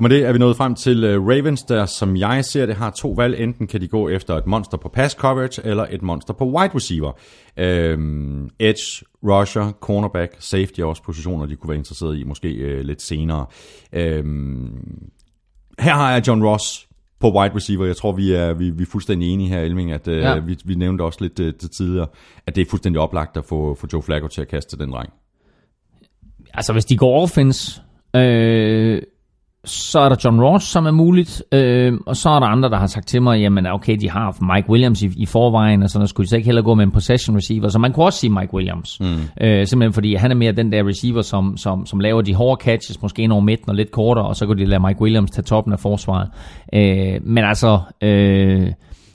Og 0.00 0.04
med 0.04 0.10
det 0.10 0.26
er 0.26 0.32
vi 0.32 0.38
nået 0.38 0.56
frem 0.56 0.74
til 0.74 1.16
uh, 1.16 1.26
Ravens, 1.28 1.62
der 1.62 1.86
som 1.86 2.16
jeg 2.16 2.44
ser 2.44 2.66
det 2.66 2.74
har 2.74 2.90
to 2.90 3.10
valg. 3.10 3.40
Enten 3.40 3.66
kan 3.66 3.80
de 3.80 3.88
gå 3.88 4.08
efter 4.08 4.36
et 4.36 4.46
monster 4.46 4.76
på 4.76 4.88
pass 4.88 5.14
coverage, 5.14 5.66
eller 5.66 5.86
et 5.90 6.02
monster 6.02 6.34
på 6.34 6.44
wide 6.44 6.74
receiver. 6.74 7.12
Øhm, 7.56 8.50
edge, 8.58 9.04
rusher, 9.22 9.72
cornerback, 9.80 10.36
safety 10.38 10.80
er 10.80 10.84
også 10.84 11.02
positioner, 11.02 11.46
de 11.46 11.56
kunne 11.56 11.68
være 11.68 11.78
interesseret 11.78 12.18
i, 12.18 12.24
måske 12.24 12.48
uh, 12.48 12.80
lidt 12.80 13.02
senere. 13.02 13.46
Øhm, 13.92 15.10
her 15.78 15.94
har 15.94 16.12
jeg 16.12 16.28
John 16.28 16.44
Ross 16.44 16.88
på 17.20 17.38
wide 17.38 17.54
receiver. 17.54 17.86
Jeg 17.86 17.96
tror, 17.96 18.12
vi 18.12 18.32
er, 18.32 18.52
vi, 18.52 18.70
vi 18.70 18.82
er 18.82 18.86
fuldstændig 18.86 19.32
enige 19.32 19.48
her, 19.48 19.60
Elming, 19.60 19.92
at 19.92 20.08
uh, 20.08 20.14
Ja. 20.14 20.38
vi, 20.38 20.56
vi 20.64 20.74
nævnte 20.74 21.02
også 21.02 21.18
lidt 21.20 21.40
uh, 21.40 21.46
til 21.60 21.70
tidligere, 21.70 22.06
at 22.46 22.56
det 22.56 22.62
er 22.62 22.70
fuldstændig 22.70 23.00
oplagt 23.00 23.36
at 23.36 23.44
få, 23.44 23.74
få 23.74 23.86
Joe 23.92 24.02
Flacco 24.02 24.28
til 24.28 24.40
at 24.40 24.48
kaste 24.48 24.78
den 24.78 24.92
dreng. 24.92 25.10
Altså, 26.54 26.72
hvis 26.72 26.84
de 26.84 26.96
går 26.96 27.22
offense, 27.22 27.82
øh, 28.16 29.02
så 29.64 30.00
er 30.00 30.08
der 30.08 30.16
John 30.24 30.40
Ross, 30.40 30.66
som 30.66 30.86
er 30.86 30.90
muligt, 30.90 31.42
øh, 31.52 31.92
og 32.06 32.16
så 32.16 32.30
er 32.30 32.40
der 32.40 32.46
andre, 32.46 32.70
der 32.70 32.76
har 32.76 32.86
sagt 32.86 33.08
til 33.08 33.22
mig, 33.22 33.40
jamen 33.40 33.66
okay, 33.66 33.96
de 34.00 34.10
har 34.10 34.54
Mike 34.54 34.70
Williams 34.70 35.02
i, 35.02 35.10
i 35.16 35.26
forvejen, 35.26 35.82
og 35.82 35.90
så 35.90 36.06
skulle 36.06 36.24
de 36.24 36.30
så 36.30 36.36
ikke 36.36 36.46
heller 36.46 36.62
gå 36.62 36.74
med 36.74 36.84
en 36.84 36.90
possession 36.90 37.36
receiver, 37.36 37.68
så 37.68 37.78
man 37.78 37.92
kunne 37.92 38.06
også 38.06 38.18
sige 38.18 38.30
Mike 38.30 38.54
Williams, 38.54 39.00
mm. 39.00 39.06
øh, 39.40 39.66
simpelthen 39.66 39.92
fordi 39.92 40.14
han 40.14 40.30
er 40.30 40.34
mere 40.34 40.52
den 40.52 40.72
der 40.72 40.88
receiver, 40.88 41.22
som, 41.22 41.56
som, 41.56 41.86
som 41.86 42.00
laver 42.00 42.22
de 42.22 42.34
hårde 42.34 42.64
catches, 42.64 43.02
måske 43.02 43.22
ind 43.22 43.32
over 43.32 43.40
midten 43.40 43.70
og 43.70 43.74
lidt 43.74 43.90
kortere, 43.90 44.26
og 44.26 44.36
så 44.36 44.46
kunne 44.46 44.60
de 44.60 44.64
lade 44.64 44.80
Mike 44.86 45.00
Williams 45.00 45.30
tage 45.30 45.42
toppen 45.44 45.72
af 45.72 45.80
forsvaret. 45.80 46.28
Øh, 46.74 47.20
men 47.22 47.44
altså, 47.44 47.80
øh, 48.02 48.72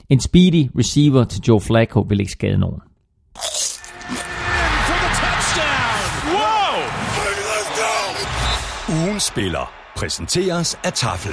en 0.08 0.20
speedy 0.20 0.70
receiver 0.78 1.24
til 1.24 1.42
Joe 1.48 1.60
Flacco 1.60 2.00
vil 2.08 2.20
ikke 2.20 2.32
skade 2.32 2.58
nogen. 2.58 2.80
for 4.86 4.96
the 5.02 5.10
touchdown. 5.22 6.00
Whoa! 6.34 6.66
Ugen 9.06 9.20
spiller 9.20 9.85
præsenteres 9.96 10.78
af 10.84 10.92
Tafel. 10.92 11.32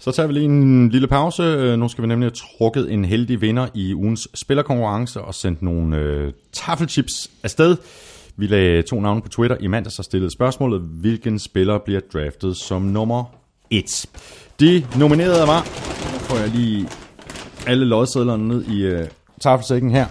Så 0.00 0.12
tager 0.12 0.26
vi 0.26 0.32
lige 0.32 0.44
en 0.44 0.88
lille 0.88 1.08
pause. 1.08 1.42
Øh, 1.42 1.78
nu 1.78 1.88
skal 1.88 2.02
vi 2.02 2.08
nemlig 2.08 2.26
have 2.26 2.58
trukket 2.58 2.92
en 2.92 3.04
heldig 3.04 3.40
vinder 3.40 3.68
i 3.74 3.94
ugens 3.94 4.28
spillerkonkurrence 4.34 5.20
og 5.20 5.34
sendt 5.34 5.62
nogle 5.62 5.96
øh, 5.96 6.32
taffelchips 6.52 7.30
afsted. 7.42 7.76
Vi 8.36 8.46
lagde 8.46 8.82
to 8.82 9.00
navne 9.00 9.22
på 9.22 9.28
Twitter 9.28 9.56
i 9.60 9.66
mandags 9.66 9.98
og 9.98 10.04
stillede 10.04 10.32
spørgsmålet, 10.32 10.80
hvilken 10.80 11.38
spiller 11.38 11.78
bliver 11.78 12.00
draftet 12.12 12.56
som 12.56 12.82
nummer 12.82 13.24
1. 13.70 14.06
De 14.60 14.86
nominerede 14.98 15.46
var, 15.46 15.60
nu 16.12 16.18
får 16.18 16.36
jeg 16.36 16.48
lige 16.48 16.88
alle 17.66 17.84
lodsedlerne 17.84 18.48
ned 18.48 18.64
i 18.64 18.82
øh, 18.82 19.08
taffelsækken 19.40 19.90
her. 19.90 20.06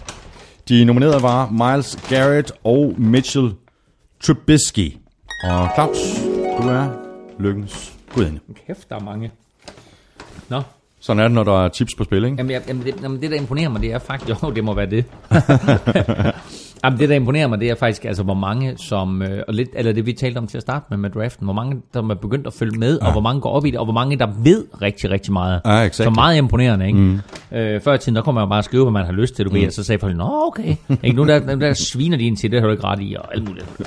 De 0.69 0.85
nominerede 0.85 1.21
var 1.21 1.49
Miles 1.49 1.99
Garrett 2.09 2.51
og 2.63 2.93
Mitchell 2.97 3.53
Trubisky. 4.23 4.97
Og 5.43 5.69
Claus, 5.75 6.26
du 6.57 6.67
er 6.67 6.89
lykkens 7.39 7.93
gudinde. 8.13 8.39
Kæft, 8.67 8.89
der 8.89 8.95
er 8.95 8.99
mange. 8.99 9.31
Nå, 10.49 10.61
Sådan 10.99 11.19
er 11.19 11.27
det, 11.27 11.35
når 11.35 11.43
der 11.43 11.65
er 11.65 11.69
chips 11.69 11.95
på 11.95 12.03
spil, 12.03 12.23
ikke? 12.23 12.35
Jamen, 12.37 12.51
jeg, 12.51 12.61
jamen, 12.67 12.85
det, 12.85 12.95
jamen, 13.03 13.21
det, 13.21 13.31
der 13.31 13.37
imponerer 13.37 13.69
mig, 13.69 13.81
det 13.81 13.93
er 13.93 13.99
faktisk... 13.99 14.41
Jo, 14.43 14.51
det 14.51 14.63
må 14.63 14.73
være 14.73 14.85
det. 14.85 15.05
jamen, 16.83 16.99
det, 16.99 17.09
der 17.09 17.15
imponerer 17.15 17.47
mig, 17.47 17.59
det 17.59 17.69
er 17.69 17.75
faktisk, 17.75 18.05
altså, 18.05 18.23
hvor 18.23 18.33
mange, 18.33 18.77
som... 18.77 19.21
Øh, 19.21 19.43
og 19.47 19.53
lidt, 19.53 19.69
eller 19.73 19.93
det, 19.93 20.05
vi 20.05 20.13
talte 20.13 20.37
om 20.37 20.47
til 20.47 20.57
at 20.57 20.61
starte 20.61 20.85
med 20.89 20.97
med 20.97 21.09
draften. 21.09 21.45
Hvor 21.45 21.53
mange, 21.53 21.81
der 21.93 22.09
er 22.09 22.15
begyndt 22.15 22.47
at 22.47 22.53
følge 22.53 22.79
med, 22.79 22.99
ja. 23.01 23.05
og 23.05 23.11
hvor 23.11 23.21
mange 23.21 23.41
går 23.41 23.49
op 23.49 23.65
i 23.65 23.71
det, 23.71 23.79
og 23.79 23.85
hvor 23.85 23.93
mange, 23.93 24.17
der 24.17 24.27
ved 24.43 24.65
rigtig, 24.81 25.11
rigtig 25.11 25.33
meget. 25.33 25.61
Ja, 25.65 25.81
exactly. 25.81 26.03
Så 26.03 26.09
meget 26.09 26.37
imponerende, 26.37 26.87
ikke? 26.87 26.99
Mm. 26.99 27.19
Øh, 27.51 27.81
før 27.81 27.93
i 27.93 27.97
tiden, 27.97 28.15
der 28.15 28.21
kunne 28.21 28.35
man 28.35 28.43
jo 28.43 28.49
bare 28.49 28.63
skrive, 28.63 28.83
hvad 28.83 28.91
man 28.91 29.05
har 29.05 29.13
lyst 29.13 29.35
til, 29.35 29.45
du 29.45 29.49
mm. 29.49 29.55
ved, 29.55 29.67
og 29.67 29.73
så 29.73 29.83
sagde 29.83 29.99
folk, 29.99 30.15
nå, 30.15 30.29
okay. 30.47 30.75
ikke? 31.03 31.15
Nu 31.15 31.27
der, 31.27 31.55
der 31.55 31.73
sviner 31.73 32.17
de 32.17 32.23
ind 32.23 32.37
til, 32.37 32.51
det 32.51 32.59
har 32.59 32.67
du 32.67 32.71
ikke 32.71 32.83
ret 32.83 32.99
i, 33.01 33.15
og 33.19 33.33
alt 33.35 33.47
muligt. 33.47 33.79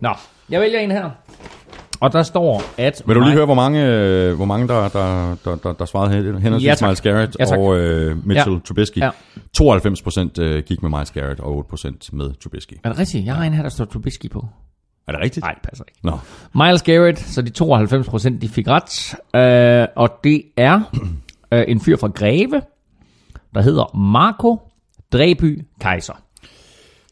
Nå, 0.00 0.10
jeg 0.50 0.60
vælger 0.60 0.78
en 0.78 0.90
her. 0.90 1.10
Og 2.00 2.12
der 2.12 2.22
står, 2.22 2.62
at... 2.78 3.02
Vil 3.06 3.16
du 3.16 3.20
lige 3.20 3.32
høre, 3.32 3.44
hvor 3.44 3.54
mange, 3.54 3.86
øh, 3.86 4.34
hvor 4.34 4.44
mange 4.44 4.68
der, 4.68 4.88
der, 4.88 5.36
der, 5.44 5.56
der, 5.56 5.72
der 5.72 5.84
svarede 5.84 6.14
hen- 6.14 6.24
henholdsvis 6.38 6.66
Ja, 6.66 6.74
tak. 6.74 6.86
Miles 6.88 7.00
Garrett 7.00 7.36
Ja, 7.40 7.44
tak. 7.44 7.58
og 7.58 7.76
øh, 7.78 8.26
Mitchell 8.26 8.54
Ja. 8.54 8.60
Trubisky? 8.64 8.98
Ja. 8.98 9.10
92 9.52 10.02
procent 10.02 10.38
øh, 10.38 10.62
gik 10.66 10.82
med 10.82 10.90
Miles 10.90 11.10
Garrett 11.10 11.40
og 11.40 11.56
8 11.56 11.68
procent 11.70 12.12
med 12.12 12.30
Trubisky. 12.42 12.72
Er 12.84 12.88
det 12.88 12.98
rigtigt? 12.98 13.26
Jeg 13.26 13.34
har 13.34 13.44
en 13.44 13.52
her, 13.54 13.62
der 13.62 13.68
står 13.68 13.84
Trubisky 13.84 14.30
på. 14.30 14.46
Er 15.08 15.12
det 15.12 15.20
rigtigt? 15.20 15.44
Nej, 15.44 15.52
det 15.54 15.62
passer 15.68 15.84
ikke. 15.88 15.98
Nå. 16.02 16.18
Miles 16.64 16.82
Garrett, 16.82 17.18
så 17.20 17.42
de 17.42 17.50
92 17.50 18.08
procent, 18.08 18.42
de 18.42 18.48
fik 18.48 18.66
ret. 18.68 19.14
Øh, 19.36 19.86
og 19.96 20.08
det 20.24 20.42
er 20.56 20.80
øh, 21.54 21.64
en 21.68 21.80
fyr 21.80 21.96
fra 21.96 22.08
Greve, 22.08 22.62
der 23.54 23.60
hedder 23.62 23.96
Marco 23.96 24.60
Dreby 25.12 25.64
Kaiser. 25.80 26.20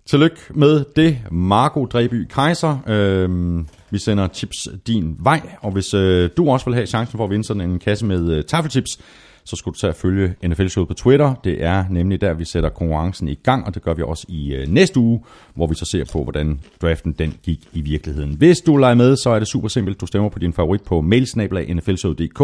Tillykke 0.07 0.37
med 0.51 0.85
det, 0.97 1.19
Marco 1.31 1.87
Dreby 1.87 2.25
Kaiser. 2.35 2.79
Øhm, 2.87 3.67
vi 3.93 3.99
sender 3.99 4.29
chips 4.29 4.69
din 4.87 5.17
vej, 5.19 5.41
og 5.61 5.73
hvis 5.73 5.95
øh, 5.95 6.31
du 6.37 6.51
også 6.51 6.67
vil 6.67 6.75
have 6.75 6.87
chancen 6.87 7.17
for 7.17 7.25
at 7.25 7.31
vinde 7.31 7.45
sådan 7.45 7.71
en 7.71 7.79
kasse 7.79 8.07
med 8.07 8.33
øh, 8.33 8.45
taffelchips, 8.45 8.99
så 9.45 9.57
skulle 9.57 9.75
du 9.75 9.79
tage 9.79 9.89
at 9.89 9.97
følge 9.97 10.35
NFL 10.47 10.67
Showet 10.67 10.89
på 10.89 10.95
Twitter. 10.95 11.35
Det 11.45 11.65
er 11.65 11.85
nemlig 11.91 12.21
der, 12.21 12.33
vi 12.33 12.45
sætter 12.45 12.69
konkurrencen 12.69 13.29
i 13.29 13.35
gang, 13.35 13.67
og 13.67 13.75
det 13.75 13.83
gør 13.83 13.95
vi 13.95 14.03
også 14.03 14.27
i 14.29 14.55
øh, 14.55 14.69
næste 14.69 15.01
uge, 15.01 15.21
hvor 15.55 15.67
vi 15.67 15.75
så 15.75 15.85
ser 15.85 16.05
på, 16.13 16.23
hvordan 16.23 16.61
draften 16.83 17.13
den 17.13 17.35
gik 17.43 17.69
i 17.73 17.81
virkeligheden. 17.81 18.35
Hvis 18.35 18.61
du 18.61 18.77
leger 18.77 18.95
med, 18.95 19.17
så 19.17 19.31
er 19.31 19.39
det 19.39 19.49
super 19.49 19.69
simpelt. 19.69 20.01
Du 20.01 20.07
stemmer 20.07 20.29
på 20.29 20.39
din 20.39 20.53
favorit 20.53 20.83
på 20.83 21.01
mailsnablag.nflshow.dk. 21.01 22.39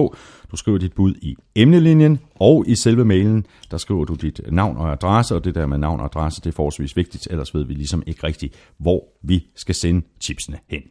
Du 0.50 0.56
skriver 0.56 0.78
dit 0.78 0.92
bud 0.92 1.14
i 1.22 1.36
emnelinjen, 1.54 2.20
og 2.34 2.64
i 2.68 2.74
selve 2.76 3.04
mailen, 3.04 3.46
der 3.70 3.76
skriver 3.76 4.04
du 4.04 4.14
dit 4.14 4.40
navn 4.50 4.76
og 4.76 4.92
adresse, 4.92 5.34
og 5.34 5.44
det 5.44 5.54
der 5.54 5.66
med 5.66 5.78
navn 5.78 6.00
og 6.00 6.04
adresse, 6.04 6.40
det 6.40 6.48
er 6.48 6.54
forholdsvis 6.54 6.96
vigtigt, 6.96 7.28
ellers 7.30 7.54
ved 7.54 7.64
vi 7.64 7.74
ligesom 7.74 8.02
ikke 8.06 8.26
rigtigt, 8.26 8.54
hvor 8.78 9.04
vi 9.22 9.46
skal 9.56 9.74
sende 9.74 10.06
chipsene 10.20 10.58
hen. 10.70 10.82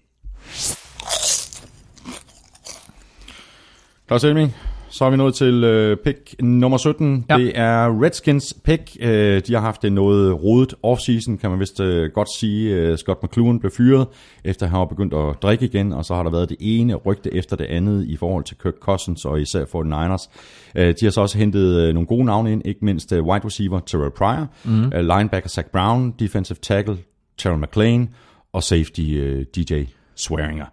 Claus 4.07 4.23
Elming, 4.23 4.55
så 4.89 5.05
er 5.05 5.09
vi 5.09 5.17
nået 5.17 5.35
til 5.35 5.63
øh, 5.63 5.97
pick 5.97 6.35
nummer 6.39 6.77
17. 6.77 7.25
Ja. 7.29 7.37
Det 7.37 7.51
er 7.55 8.03
Redskins 8.03 8.53
pick. 8.63 8.97
Øh, 8.99 9.41
de 9.47 9.53
har 9.53 9.61
haft 9.61 9.85
en 9.85 9.93
noget 9.93 10.43
rodet 10.43 10.73
offseason, 10.83 11.37
kan 11.37 11.49
man 11.49 11.59
vist 11.59 11.79
øh, 11.79 12.11
godt 12.11 12.27
sige. 12.39 12.75
Øh, 12.75 12.97
Scott 12.97 13.23
McLuhan 13.23 13.59
blev 13.59 13.71
fyret, 13.71 14.07
efter 14.43 14.67
han 14.67 14.79
var 14.79 14.85
begyndt 14.85 15.13
at 15.13 15.35
drikke 15.41 15.65
igen, 15.65 15.93
og 15.93 16.05
så 16.05 16.15
har 16.15 16.23
der 16.23 16.31
været 16.31 16.49
det 16.49 16.57
ene 16.59 16.95
rygte 16.95 17.33
efter 17.33 17.55
det 17.55 17.65
andet 17.65 18.05
i 18.05 18.17
forhold 18.17 18.43
til 18.43 18.57
Kirk 18.63 18.73
Cousins 18.81 19.25
og 19.25 19.41
især 19.41 19.63
49ers. 19.63 20.29
Øh, 20.75 20.95
de 20.99 21.05
har 21.05 21.11
så 21.11 21.21
også 21.21 21.37
hentet 21.37 21.81
øh, 21.81 21.93
nogle 21.93 22.07
gode 22.07 22.25
navne 22.25 22.51
ind, 22.51 22.61
ikke 22.65 22.85
mindst 22.85 23.11
øh, 23.13 23.23
wide 23.23 23.45
receiver 23.45 23.79
Terrell 23.79 24.11
Pryor, 24.11 24.47
mm. 24.63 24.85
øh, 24.85 25.17
linebacker 25.17 25.49
Zach 25.49 25.67
Brown, 25.71 26.13
defensive 26.19 26.57
tackle 26.61 26.97
Terrell 27.37 27.61
McLean 27.61 28.09
og 28.53 28.63
safety 28.63 29.01
øh, 29.01 29.45
DJ 29.55 29.83
Swearinger. 30.17 30.65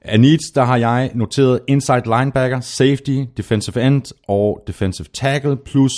Af 0.00 0.20
needs, 0.20 0.50
der 0.54 0.64
har 0.64 0.76
jeg 0.76 1.10
noteret 1.14 1.60
inside 1.68 2.02
linebacker, 2.04 2.60
safety, 2.60 3.24
defensive 3.36 3.86
end 3.86 4.02
og 4.28 4.62
defensive 4.66 5.06
tackle, 5.14 5.56
plus 5.56 5.92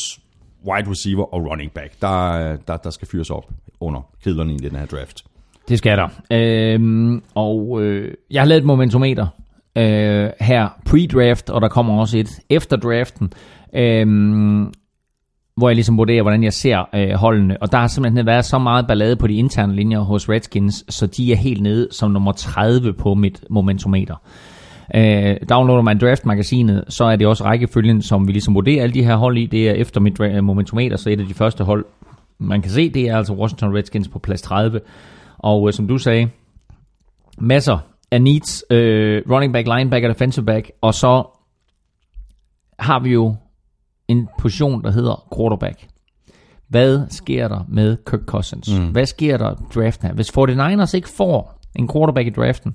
wide 0.67 0.91
receiver 0.91 1.35
og 1.35 1.51
running 1.51 1.73
back. 1.73 1.93
Der, 2.01 2.57
der, 2.57 2.77
der 2.77 2.91
skal 2.91 3.09
fyres 3.09 3.31
op 3.31 3.45
under 3.81 4.01
kedlerne 4.25 4.55
i 4.55 4.57
den 4.57 4.77
her 4.77 4.87
draft. 4.87 5.25
Det 5.69 5.79
skal 5.79 5.99
der. 5.99 6.09
Øhm, 6.33 7.23
og 7.35 7.83
øh, 7.83 8.15
jeg 8.31 8.43
har 8.43 8.47
lavet 8.47 8.61
et 8.61 8.67
momentometer 8.67 9.27
øh, 9.77 10.31
her 10.41 10.69
pre-draft, 10.89 11.51
og 11.51 11.61
der 11.61 11.69
kommer 11.69 12.01
også 12.01 12.19
et 12.19 12.31
efter 12.51 12.77
draften, 12.77 13.33
Øhm, 13.75 14.73
hvor 15.57 15.69
jeg 15.69 15.75
ligesom 15.75 15.99
vurderer, 15.99 16.23
hvordan 16.23 16.45
jeg 16.45 16.53
ser 16.53 16.89
øh, 16.95 17.11
holdene. 17.11 17.63
Og 17.63 17.73
der 17.73 17.79
har 17.79 17.87
simpelthen 17.87 18.27
været 18.27 18.45
så 18.45 18.59
meget 18.59 18.87
ballade 18.87 19.17
på 19.17 19.27
de 19.27 19.35
interne 19.35 19.75
linjer 19.75 20.01
hos 20.01 20.29
Redskins, 20.29 20.85
så 20.89 21.07
de 21.07 21.33
er 21.33 21.37
helt 21.37 21.63
nede 21.63 21.89
som 21.91 22.11
nummer 22.11 22.33
30 22.33 22.93
på 22.93 23.15
mit 23.15 23.45
momentometer. 23.51 24.17
Øh, 24.95 25.37
downloader 25.51 25.83
man 25.83 25.99
draft-magasinet, 25.99 26.85
så 26.89 27.05
er 27.05 27.17
det 27.17 27.27
også 27.27 27.45
rækkefølgen, 27.45 28.03
som 28.03 28.27
vi 28.27 28.33
ligesom 28.33 28.55
vurderer 28.55 28.83
alle 28.83 28.95
de 28.95 29.05
her 29.05 29.17
hold 29.17 29.39
i. 29.39 29.47
Det 29.47 29.69
er 29.69 29.73
efter 29.73 30.01
mit 30.01 30.21
øh, 30.21 30.45
momentometer, 30.45 30.97
så 30.97 31.11
et 31.11 31.21
af 31.21 31.27
de 31.27 31.35
første 31.35 31.65
hold, 31.65 31.85
man 32.39 32.63
kan 32.63 32.71
se, 32.71 32.91
det 32.91 33.09
er 33.09 33.17
altså 33.17 33.35
Washington 33.35 33.77
Redskins 33.77 34.09
på 34.09 34.19
plads 34.19 34.43
30. 34.43 34.81
Og 35.39 35.69
øh, 35.69 35.73
som 35.73 35.89
du 35.89 35.99
sagde, 35.99 36.29
masser 37.39 37.79
af 38.11 38.23
needs, 38.23 38.65
øh, 38.71 39.23
running 39.31 39.53
back, 39.53 39.69
linebacker, 39.77 40.09
defensive 40.09 40.45
back, 40.47 40.71
og 40.81 40.95
så 40.95 41.25
har 42.79 43.01
vi 43.01 43.11
jo 43.13 43.35
en 44.09 44.29
position, 44.39 44.83
der 44.83 44.91
hedder 44.91 45.27
quarterback. 45.37 45.87
Hvad 46.69 47.03
sker 47.11 47.49
der 47.49 47.65
med 47.69 47.97
Kirk 48.11 48.21
Cousins? 48.27 48.79
Mm. 48.79 48.87
Hvad 48.87 49.07
sker 49.07 49.37
der 49.37 49.53
i 49.53 49.55
draften 49.75 50.09
her? 50.09 50.15
Hvis 50.15 50.31
49ers 50.31 50.97
ikke 50.97 51.09
får 51.09 51.61
en 51.75 51.89
quarterback 51.89 52.27
i 52.27 52.31
draften, 52.31 52.75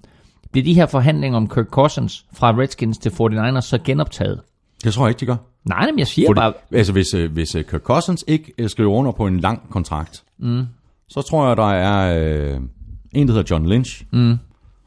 bliver 0.52 0.64
de 0.66 0.74
her 0.74 0.86
forhandlinger 0.86 1.38
om 1.38 1.50
Kirk 1.50 1.66
Cousins 1.66 2.26
fra 2.34 2.58
Redskins 2.58 2.98
til 2.98 3.10
49ers 3.10 3.62
så 3.62 3.80
genoptaget? 3.84 4.42
Det 4.84 4.94
tror 4.94 5.06
jeg 5.06 5.10
ikke, 5.10 5.20
de 5.20 5.26
gør. 5.26 5.36
Nej, 5.66 5.86
men 5.86 6.00
jeg 6.00 6.08
siger 6.08 6.28
Fordi, 6.28 6.40
bare, 6.40 6.54
altså 6.74 6.94
hvis, 6.94 7.14
øh, 7.14 7.32
hvis 7.32 7.56
øh, 7.56 7.66
Kirk 7.66 7.82
Cousins 7.82 8.24
ikke 8.28 8.54
øh, 8.58 8.70
skriver 8.70 8.92
under 8.92 9.12
på 9.12 9.28
en 9.28 9.40
lang 9.40 9.70
kontrakt, 9.70 10.24
mm. 10.40 10.66
så 11.10 11.22
tror 11.22 11.48
jeg, 11.48 11.58
der 11.58 11.72
er 11.72 12.20
øh, 12.54 12.62
en, 13.12 13.28
der 13.28 13.34
hedder 13.34 13.56
John 13.56 13.70
Lynch, 13.70 14.06
mm. 14.12 14.38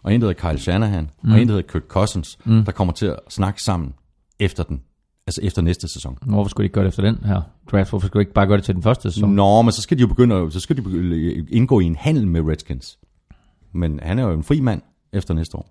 og 0.03 0.15
en, 0.15 0.21
der 0.21 0.27
hedder 0.27 0.51
Kyle 0.51 0.59
Shanahan, 0.61 1.11
mm. 1.23 1.33
og 1.33 1.41
en, 1.41 1.49
der 1.49 1.55
hedder 1.55 1.69
Kirk 1.69 1.83
Cousins, 1.89 2.39
mm. 2.45 2.65
der 2.65 2.73
kommer 2.73 2.95
til 2.95 3.07
at 3.07 3.19
snakke 3.29 3.61
sammen 3.63 3.95
efter 4.41 4.63
den. 4.63 4.81
Altså 5.27 5.41
efter 5.43 5.63
næste 5.63 5.89
sæson. 5.89 6.19
hvorfor 6.23 6.49
skulle 6.49 6.65
de 6.65 6.67
ikke 6.67 6.75
gøre 6.75 6.85
det 6.85 6.89
efter 6.89 7.03
den 7.03 7.25
her 7.25 7.41
draft? 7.73 7.91
Hvorfor 7.91 8.07
skulle 8.07 8.21
de 8.21 8.23
ikke 8.23 8.35
bare 8.35 8.47
gøre 8.47 8.57
det 8.57 8.65
til 8.65 8.75
den 8.75 8.83
første 8.83 9.13
sæson? 9.13 9.35
Nå, 9.35 9.63
men 9.63 9.73
så 9.73 9.83
skal 9.83 9.97
de 9.99 10.01
jo 10.01 10.07
begynde, 10.07 10.51
så 10.53 10.61
skal 10.61 10.77
de 10.77 10.83
begynde 10.83 11.47
indgå 11.51 11.81
i 11.81 11.85
en 11.85 11.97
handel 11.97 12.29
med 12.29 12.41
Redskins. 12.41 12.99
Men 13.73 14.01
han 14.03 14.19
er 14.19 14.23
jo 14.23 14.33
en 14.33 14.43
fri 14.43 14.61
mand 14.61 14.83
efter 15.13 15.35
næste 15.35 15.57
år. 15.57 15.69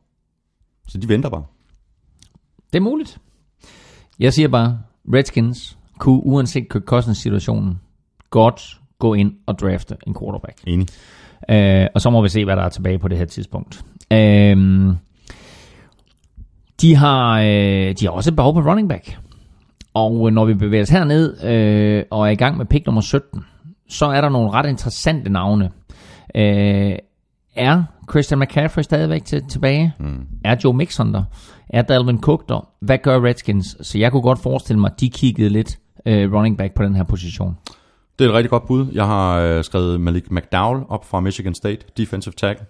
Så 0.87 0.97
de 0.97 1.09
venter 1.09 1.29
bare. 1.29 1.43
Det 2.73 2.79
er 2.79 2.83
muligt. 2.83 3.17
Jeg 4.19 4.33
siger 4.33 4.47
bare, 4.47 4.79
Redskins 5.13 5.77
kunne 5.97 6.23
uanset 6.23 6.69
Kirk 6.69 6.83
Cousins 6.83 7.17
situationen 7.17 7.79
godt 8.29 8.79
gå 8.99 9.13
ind 9.13 9.33
og 9.45 9.59
drafte 9.59 9.97
en 10.07 10.15
quarterback. 10.19 10.57
Enig. 10.67 10.87
Øh, 11.49 11.87
og 11.95 12.01
så 12.01 12.09
må 12.09 12.21
vi 12.21 12.29
se, 12.29 12.45
hvad 12.45 12.55
der 12.55 12.63
er 12.63 12.69
tilbage 12.69 12.99
på 12.99 13.07
det 13.07 13.17
her 13.17 13.25
tidspunkt. 13.25 13.85
Øh, 14.11 14.57
de, 16.81 16.95
har, 16.95 17.39
øh, 17.39 17.95
de 17.99 18.05
har 18.05 18.09
også 18.09 18.29
et 18.29 18.35
behov 18.35 18.53
på 18.53 18.59
running 18.59 18.89
back. 18.89 19.17
Og 19.93 20.27
øh, 20.27 20.33
når 20.33 20.45
vi 20.45 20.53
bevæger 20.53 20.83
os 20.83 20.89
herned 20.89 21.43
øh, 21.43 22.03
og 22.11 22.27
er 22.27 22.31
i 22.31 22.35
gang 22.35 22.57
med 22.57 22.65
pick 22.65 22.85
nummer 22.85 23.01
17, 23.01 23.45
så 23.89 24.05
er 24.05 24.21
der 24.21 24.29
nogle 24.29 24.51
ret 24.51 24.69
interessante 24.69 25.29
navne. 25.29 25.69
Øh, 26.35 26.95
er 27.55 27.83
Christian 28.11 28.39
McCaffrey 28.39 28.83
stadigvæk 28.83 29.25
til, 29.25 29.43
tilbage? 29.49 29.93
Mm. 29.99 30.27
Er 30.45 30.55
Joe 30.63 30.73
Mixon 30.73 31.13
der? 31.13 31.23
Er 31.69 31.81
Dalvin 31.81 32.21
Cook 32.21 32.49
der? 32.49 32.67
Hvad 32.79 32.97
gør 32.97 33.23
Redskins? 33.23 33.77
Så 33.81 33.97
jeg 33.97 34.11
kunne 34.11 34.21
godt 34.21 34.39
forestille 34.39 34.79
mig, 34.79 34.91
at 34.93 34.99
de 34.99 35.09
kiggede 35.09 35.49
lidt 35.49 35.79
øh, 36.05 36.33
running 36.33 36.57
back 36.57 36.73
på 36.73 36.83
den 36.83 36.95
her 36.95 37.03
position. 37.03 37.57
Det 38.19 38.25
er 38.25 38.29
et 38.29 38.35
rigtig 38.35 38.49
godt 38.49 38.67
bud. 38.67 38.87
Jeg 38.93 39.05
har 39.05 39.39
øh, 39.39 39.63
skrevet 39.63 40.01
Malik 40.01 40.31
McDowell 40.31 40.83
op 40.89 41.05
fra 41.05 41.19
Michigan 41.19 41.53
State, 41.53 41.85
defensive 41.97 42.33
tackle. 42.37 42.65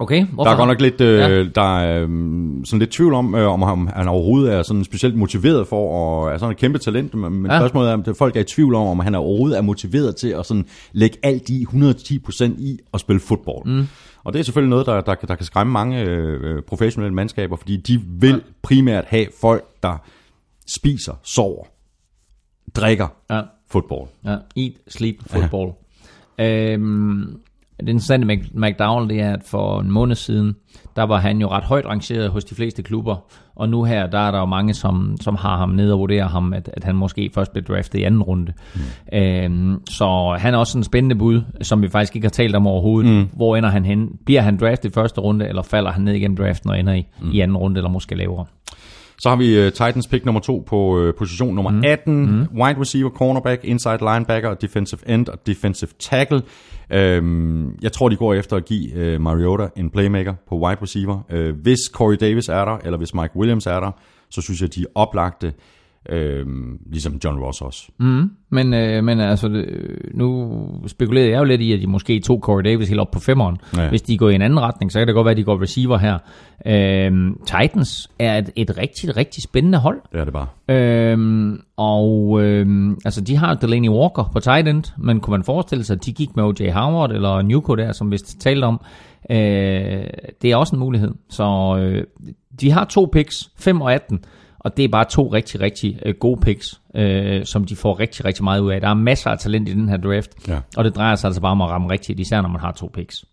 Okay, 0.00 0.26
hvorfor? 0.26 0.44
Der 0.44 0.50
er 0.52 0.56
godt 0.56 0.68
nok 0.68 0.80
lidt, 0.80 1.00
øh, 1.00 1.18
Ja. 1.18 1.44
der 1.44 1.78
er, 1.78 2.02
øh, 2.02 2.08
sådan 2.64 2.78
lidt 2.78 2.90
tvivl 2.90 3.14
om, 3.14 3.34
øh, 3.34 3.48
om 3.52 3.62
han, 3.62 3.88
han 3.96 4.08
overhovedet 4.08 4.54
er 4.54 4.62
sådan 4.62 4.84
specielt 4.84 5.16
motiveret 5.16 5.66
for 5.68 6.26
at 6.26 6.34
er 6.34 6.38
sådan 6.38 6.50
et 6.52 6.58
kæmpe 6.58 6.78
talent, 6.78 7.14
men, 7.14 7.46
Ja. 7.46 7.58
spørgsmålet 7.58 7.90
er, 7.90 7.94
om 7.94 8.14
folk 8.14 8.36
er 8.36 8.40
i 8.40 8.44
tvivl 8.44 8.74
om, 8.74 8.86
om 8.86 8.98
han 9.00 9.14
er 9.14 9.18
overhovedet 9.18 9.58
er 9.58 9.62
motiveret 9.62 10.16
til 10.16 10.28
at 10.28 10.46
sådan 10.46 10.64
lægge 10.92 11.18
alt 11.22 11.48
i 11.48 11.62
110% 11.64 12.54
i 12.58 12.78
at 12.94 13.00
spille 13.00 13.20
fodbold. 13.20 13.66
Mm. 13.66 13.86
Og 14.24 14.32
det 14.32 14.38
er 14.38 14.42
selvfølgelig 14.44 14.70
noget, 14.70 14.86
der, 14.86 15.00
der, 15.00 15.14
der 15.14 15.34
kan 15.34 15.46
skræmme 15.46 15.72
mange 15.72 16.00
øh, 16.02 16.62
professionelle 16.62 17.14
mandskaber, 17.14 17.56
fordi 17.56 17.76
de 17.76 18.00
vil 18.20 18.30
ja. 18.30 18.36
primært 18.62 19.04
have 19.06 19.26
folk, 19.40 19.64
der 19.82 19.96
spiser, 20.66 21.12
sover, 21.22 21.64
drikker 22.76 23.08
Ja. 23.30 23.40
fodbold. 23.70 24.08
Ja, 24.24 24.36
eat, 24.56 24.72
sleep, 24.88 25.16
football. 25.26 25.70
Ja. 26.38 26.72
Øhm, 26.72 27.36
det 27.80 27.88
interessante 27.88 28.26
med 28.26 28.36
McDowell, 28.54 29.08
det 29.08 29.20
er, 29.20 29.32
at 29.32 29.42
for 29.44 29.80
en 29.80 29.90
måned 29.90 30.16
siden, 30.16 30.56
der 30.96 31.02
var 31.02 31.16
han 31.16 31.40
jo 31.40 31.48
ret 31.48 31.64
højt 31.64 31.86
rangeret 31.86 32.30
hos 32.30 32.44
de 32.44 32.54
fleste 32.54 32.82
klubber, 32.82 33.16
og 33.56 33.68
nu 33.68 33.84
her, 33.84 34.06
der 34.06 34.18
er 34.18 34.30
der 34.30 34.38
jo 34.38 34.46
mange, 34.46 34.74
som, 34.74 35.16
som 35.20 35.36
har 35.36 35.56
ham 35.56 35.68
ned 35.68 35.92
og 35.92 35.98
vurderer 35.98 36.28
ham, 36.28 36.52
at, 36.52 36.70
at 36.72 36.84
han 36.84 36.96
måske 36.96 37.30
først 37.34 37.52
bliver 37.52 37.64
draftet 37.64 37.98
i 37.98 38.02
anden 38.02 38.22
runde. 38.22 38.52
Mm. 38.74 39.18
Øhm, 39.18 39.86
så 39.86 40.36
han 40.38 40.54
er 40.54 40.58
også 40.58 40.78
en 40.78 40.84
spændende 40.84 41.16
bud, 41.16 41.42
som 41.62 41.82
vi 41.82 41.88
faktisk 41.88 42.16
ikke 42.16 42.24
har 42.24 42.30
talt 42.30 42.56
om 42.56 42.66
overhovedet. 42.66 43.12
Mm. 43.12 43.28
Hvor 43.36 43.56
ender 43.56 43.70
han 43.70 43.84
hen? 43.84 44.08
Bliver 44.26 44.40
han 44.40 44.56
draftet 44.56 44.90
i 44.90 44.92
første 44.92 45.20
runde, 45.20 45.48
eller 45.48 45.62
falder 45.62 45.90
han 45.90 46.02
ned 46.02 46.14
igennem 46.14 46.36
draften 46.36 46.70
og 46.70 46.80
ender 46.80 46.92
i, 46.92 47.06
mm. 47.20 47.30
i 47.32 47.40
anden 47.40 47.56
runde, 47.56 47.78
eller 47.78 47.90
måske 47.90 48.14
lavere? 48.14 48.44
Så 49.18 49.28
har 49.28 49.36
vi 49.36 49.66
uh, 49.66 49.72
Titans 49.72 50.06
pick 50.06 50.24
nummer 50.24 50.40
to 50.40 50.64
på 50.66 50.98
uh, 50.98 51.14
position 51.18 51.54
nummer 51.54 51.70
mm. 51.70 51.84
18. 51.84 52.26
Mm. 52.26 52.46
Wide 52.62 52.80
receiver, 52.80 53.10
cornerback, 53.10 53.64
inside 53.64 53.98
linebacker, 53.98 54.54
defensive 54.54 55.00
end 55.06 55.28
og 55.28 55.46
defensive 55.46 55.90
tackle. 55.98 56.42
Um, 57.20 57.74
jeg 57.82 57.92
tror, 57.92 58.08
de 58.08 58.16
går 58.16 58.34
efter 58.34 58.56
at 58.56 58.64
give 58.64 59.14
uh, 59.14 59.20
Mariota 59.20 59.68
en 59.76 59.90
playmaker 59.90 60.34
på 60.48 60.58
wide 60.58 60.82
receiver. 60.82 61.52
Hvis 61.52 61.78
Corey 61.92 62.16
Davis 62.20 62.48
er 62.48 62.64
der, 62.64 62.78
eller 62.84 62.98
hvis 62.98 63.14
Mike 63.14 63.36
Williams 63.36 63.66
er 63.66 63.80
der, 63.80 63.90
så 64.30 64.42
synes 64.42 64.60
jeg, 64.62 64.74
de 64.74 64.82
er 64.82 64.86
oplagte. 64.94 65.52
Øhm, 66.08 66.78
ligesom 66.90 67.20
John 67.24 67.38
Ross 67.38 67.60
også. 67.60 67.88
Mm. 67.98 68.30
Men, 68.50 68.74
øh, 68.74 69.04
men 69.04 69.20
altså, 69.20 69.48
øh, 69.48 69.98
nu 70.14 70.52
spekulerede 70.86 71.30
jeg 71.30 71.38
jo 71.38 71.44
lidt 71.44 71.60
i, 71.60 71.72
at 71.72 71.80
de 71.80 71.86
måske 71.86 72.20
tog 72.20 72.40
Corey 72.42 72.64
Davis 72.64 72.88
helt 72.88 73.00
op 73.00 73.10
på 73.10 73.20
femmeren. 73.20 73.56
Ja. 73.76 73.88
Hvis 73.88 74.02
de 74.02 74.18
går 74.18 74.28
i 74.28 74.34
en 74.34 74.42
anden 74.42 74.60
retning, 74.60 74.92
så 74.92 74.98
kan 74.98 75.06
det 75.06 75.14
godt 75.14 75.24
være, 75.24 75.30
at 75.30 75.36
de 75.36 75.44
går 75.44 75.62
receiver 75.62 75.98
her. 75.98 76.18
Øh, 76.66 77.34
Titans 77.46 78.10
er 78.18 78.38
et, 78.38 78.50
et 78.56 78.78
rigtig, 78.78 79.16
rigtig 79.16 79.42
spændende 79.42 79.78
hold. 79.78 80.00
Det 80.12 80.20
er 80.20 80.24
det 80.24 80.32
bare. 80.32 80.46
Øhm, 80.68 81.60
og 81.76 82.42
øhm, 82.42 82.98
altså 83.04 83.20
de 83.20 83.36
har 83.36 83.54
Delaney 83.54 83.88
Walker 83.88 84.30
på 84.32 84.40
tight 84.40 84.68
end, 84.68 84.84
men 84.98 85.20
kunne 85.20 85.32
man 85.32 85.44
forestille 85.44 85.84
sig, 85.84 85.94
at 85.94 86.06
de 86.06 86.12
gik 86.12 86.36
med 86.36 86.44
O.J. 86.44 86.70
Howard 86.70 87.12
eller 87.12 87.42
Newco 87.42 87.74
der, 87.74 87.92
som 87.92 88.10
vi 88.10 88.18
talte 88.18 88.64
om, 88.64 88.80
øh, 89.30 89.36
det 90.42 90.50
er 90.50 90.56
også 90.56 90.76
en 90.76 90.80
mulighed. 90.80 91.10
Så 91.28 91.76
øh, 91.80 92.04
de 92.60 92.70
har 92.70 92.84
to 92.84 93.08
picks, 93.12 93.50
5 93.56 93.80
og 93.80 93.92
18, 93.92 94.24
og 94.60 94.76
det 94.76 94.84
er 94.84 94.88
bare 94.88 95.04
to 95.10 95.28
rigtig, 95.32 95.60
rigtig 95.60 95.98
øh, 96.06 96.14
gode 96.20 96.40
picks, 96.40 96.80
øh, 96.96 97.44
som 97.44 97.64
de 97.64 97.76
får 97.76 98.00
rigtig, 98.00 98.24
rigtig 98.24 98.44
meget 98.44 98.60
ud 98.60 98.70
af. 98.70 98.80
Der 98.80 98.88
er 98.88 98.94
masser 98.94 99.30
af 99.30 99.38
talent 99.38 99.68
i 99.68 99.72
den 99.72 99.88
her 99.88 99.96
draft, 99.96 100.30
Ja. 100.48 100.60
og 100.76 100.84
det 100.84 100.96
drejer 100.96 101.14
sig 101.16 101.28
altså 101.28 101.40
bare 101.40 101.52
om 101.52 101.60
at 101.62 101.68
ramme 101.68 101.90
rigtigt, 101.90 102.20
især 102.20 102.40
når 102.42 102.48
man 102.48 102.60
har 102.60 102.72
to 102.72 102.90
picks. 102.94 103.24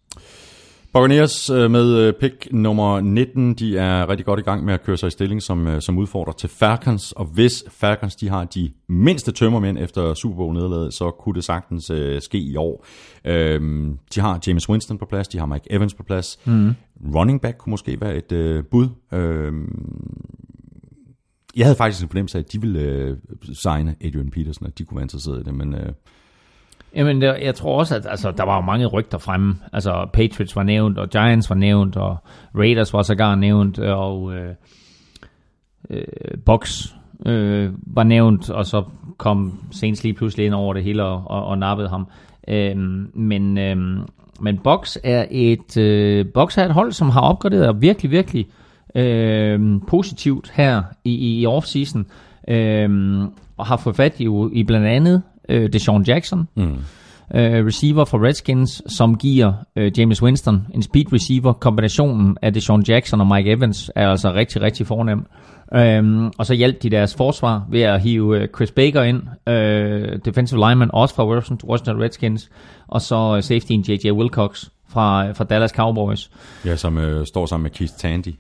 Buccaneers 0.94 1.50
øh, 1.50 1.72
med 1.72 1.98
øh, 1.98 2.14
pick 2.14 2.48
nummer 2.52 3.02
19, 3.02 3.54
de 3.54 3.78
er 3.78 4.10
rigtig 4.10 4.26
godt 4.26 4.40
i 4.40 4.44
gang 4.44 4.66
med 4.66 4.74
at 4.74 4.84
køre 4.84 4.98
sig 4.98 5.08
i 5.08 5.12
stilling 5.12 5.42
som, 5.42 5.82
som 5.82 5.98
udfordrer 5.98 6.34
til 6.34 6.50
Falcons, 6.50 7.12
og 7.12 7.26
hvis 7.26 7.64
Falcons 7.70 8.16
de 8.16 8.30
har 8.30 8.44
de 8.44 8.72
mindste 8.90 9.32
tømmermænd 9.32 9.78
efter 9.78 10.14
Super 10.14 10.36
Bowl 10.36 10.54
nederlaget, 10.54 10.94
så 10.94 11.12
kunne 11.12 11.36
det 11.36 11.44
sagtens 11.44 11.90
øh, 11.90 12.22
ske 12.22 12.38
i 12.38 12.56
år. 12.56 12.86
Øhm, 13.26 13.98
de 14.16 14.20
har 14.20 14.40
James 14.48 14.70
Winston 14.70 14.98
på 14.98 15.06
plads, 15.06 15.28
de 15.28 15.38
har 15.40 15.46
Mike 15.46 15.66
Evans 15.70 15.94
på 15.94 16.04
plads. 16.04 16.40
Mm. 16.46 16.72
Running 17.16 17.42
back 17.42 17.58
kunne 17.58 17.72
måske 17.72 17.98
være 18.02 18.16
et 18.16 18.32
øh, 18.32 18.64
bud. 18.72 18.88
Øhm, 19.14 19.86
jeg 21.56 21.66
havde 21.66 21.76
faktisk 21.76 22.04
en 22.04 22.10
fornemmelse 22.10 22.38
af, 22.38 22.42
at 22.44 22.52
de 22.52 22.62
ville 22.62 22.80
øh, 22.80 23.18
signe 23.54 23.96
Adrian 24.02 24.32
Peterson, 24.32 24.68
at 24.68 24.78
de 24.78 24.84
kunne 24.84 24.96
være 24.96 25.04
interesseret 25.04 25.42
i 25.42 25.44
det, 25.44 25.54
men 25.54 25.74
øh, 25.74 25.94
Jamen, 26.96 27.22
der, 27.22 27.36
jeg 27.36 27.56
tror 27.56 27.80
også, 27.80 27.96
at 27.96 28.06
altså, 28.10 28.32
der 28.32 28.44
var 28.44 28.56
jo 28.56 28.62
mange 28.62 28.86
rygter 28.86 29.18
fremme. 29.18 29.56
Altså, 29.74 30.08
Patriots 30.14 30.56
var 30.56 30.64
nævnt, 30.64 30.98
og 30.98 31.10
Giants 31.10 31.50
var 31.50 31.56
nævnt, 31.56 31.98
og 31.98 32.18
Raiders 32.58 32.94
var 32.94 33.02
sågar 33.02 33.36
nævnt, 33.36 33.80
øh, 33.80 33.98
og 33.98 34.34
øh, 34.34 34.56
øh, 35.90 36.04
Bucks 36.46 36.96
øh, 37.26 37.72
var 37.88 38.04
nævnt, 38.04 38.50
og 38.50 38.66
så 38.66 38.84
kom 39.18 39.60
Saints 39.72 40.04
lige 40.04 40.14
pludselig 40.14 40.46
ind 40.46 40.54
over 40.54 40.74
det 40.74 40.84
hele 40.84 41.04
og, 41.04 41.24
og, 41.26 41.46
og 41.46 41.58
nappede 41.58 41.90
ham. 41.90 42.08
Øh, 42.48 42.78
men, 43.14 43.58
øh, 43.58 43.78
men 44.40 44.58
Bucks 44.64 44.98
er 45.04 45.26
et 45.32 45.78
øh, 45.78 46.26
Bucks 46.34 46.58
er 46.58 46.66
et 46.66 46.74
hold, 46.74 46.92
som 46.92 47.10
har 47.10 47.22
opgraderet 47.22 47.82
virkelig, 47.82 48.12
virkelig 48.12 48.46
øh, 48.48 48.65
positivt 49.88 50.52
her 50.54 50.84
i, 51.04 51.42
i, 51.42 51.46
offseason, 51.46 52.06
øh, 52.48 52.90
og 53.58 53.66
har 53.66 53.78
fået 53.78 53.96
fat 53.96 54.20
i, 54.20 54.30
i 54.54 54.64
blandt 54.64 54.88
andet 54.88 55.22
øh, 55.50 55.74
Deshaun 55.74 56.04
Jackson, 56.04 56.48
mm. 56.56 56.78
øh, 57.36 57.66
receiver 57.66 58.06
for 58.06 58.26
Redskins, 58.26 58.82
som 58.88 59.18
giver 59.18 59.54
øh, 59.76 60.00
James 60.00 60.24
Winston 60.24 60.68
en 60.74 60.82
speed 60.82 61.14
receiver. 61.14 61.54
Kombinationen 61.54 62.38
af 62.42 62.54
Deshaun 62.54 62.84
Jackson 62.88 63.22
og 63.22 63.28
Mike 63.28 63.52
Evans 63.52 63.92
er 63.96 64.10
altså 64.10 64.34
rigtig, 64.34 64.62
rigtig 64.62 64.88
fornem. 64.88 65.26
Øhm, 65.74 66.32
og 66.38 66.46
så 66.46 66.54
hjalp 66.54 66.84
de 66.84 66.90
deres 66.90 67.16
forsvar 67.16 67.66
ved 67.70 67.82
at 67.82 68.02
hive 68.02 68.40
øh, 68.40 68.48
Chris 68.56 68.72
Baker 68.72 69.02
ind, 69.02 69.22
øh, 69.48 70.20
defensive 70.26 70.70
lineman, 70.70 70.90
også 70.94 71.16
fra 71.16 71.28
Washington, 71.28 71.70
Washington 71.70 72.04
Redskins, 72.04 72.50
og 72.88 73.02
så 73.02 73.34
øh, 73.36 73.44
safetyen 73.44 73.82
J.J. 73.82 74.12
Wilcox 74.12 74.66
fra, 74.90 75.32
fra 75.32 75.44
Dallas 75.44 75.72
Cowboys. 75.72 76.32
Ja, 76.66 76.76
som 76.76 76.98
øh, 76.98 77.26
står 77.26 77.46
sammen 77.46 77.64
med 77.64 77.72
Keith 77.72 77.94
Tandy. 77.94 78.36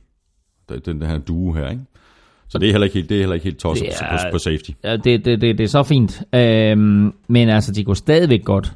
Den, 0.69 0.99
den 0.99 1.01
her 1.01 1.17
duo 1.17 1.51
her, 1.51 1.69
ikke? 1.69 1.81
Så 2.47 2.57
det 2.57 2.67
er 2.67 2.71
heller 2.71 2.85
ikke 2.85 2.93
helt, 2.93 3.09
det 3.09 3.15
er 3.15 3.19
heller 3.19 3.33
ikke 3.33 3.43
helt 3.43 3.59
tosset 3.59 3.87
på, 3.99 4.17
på, 4.31 4.37
safety. 4.37 4.69
Ja, 4.83 4.97
det, 4.97 5.25
det, 5.25 5.41
det, 5.41 5.57
det 5.57 5.63
er 5.63 5.67
så 5.67 5.83
fint. 5.83 6.23
Øhm, 6.35 7.13
men 7.27 7.49
altså, 7.49 7.71
de 7.71 7.83
kunne 7.83 7.95
stadigvæk 7.95 8.43
godt 8.43 8.73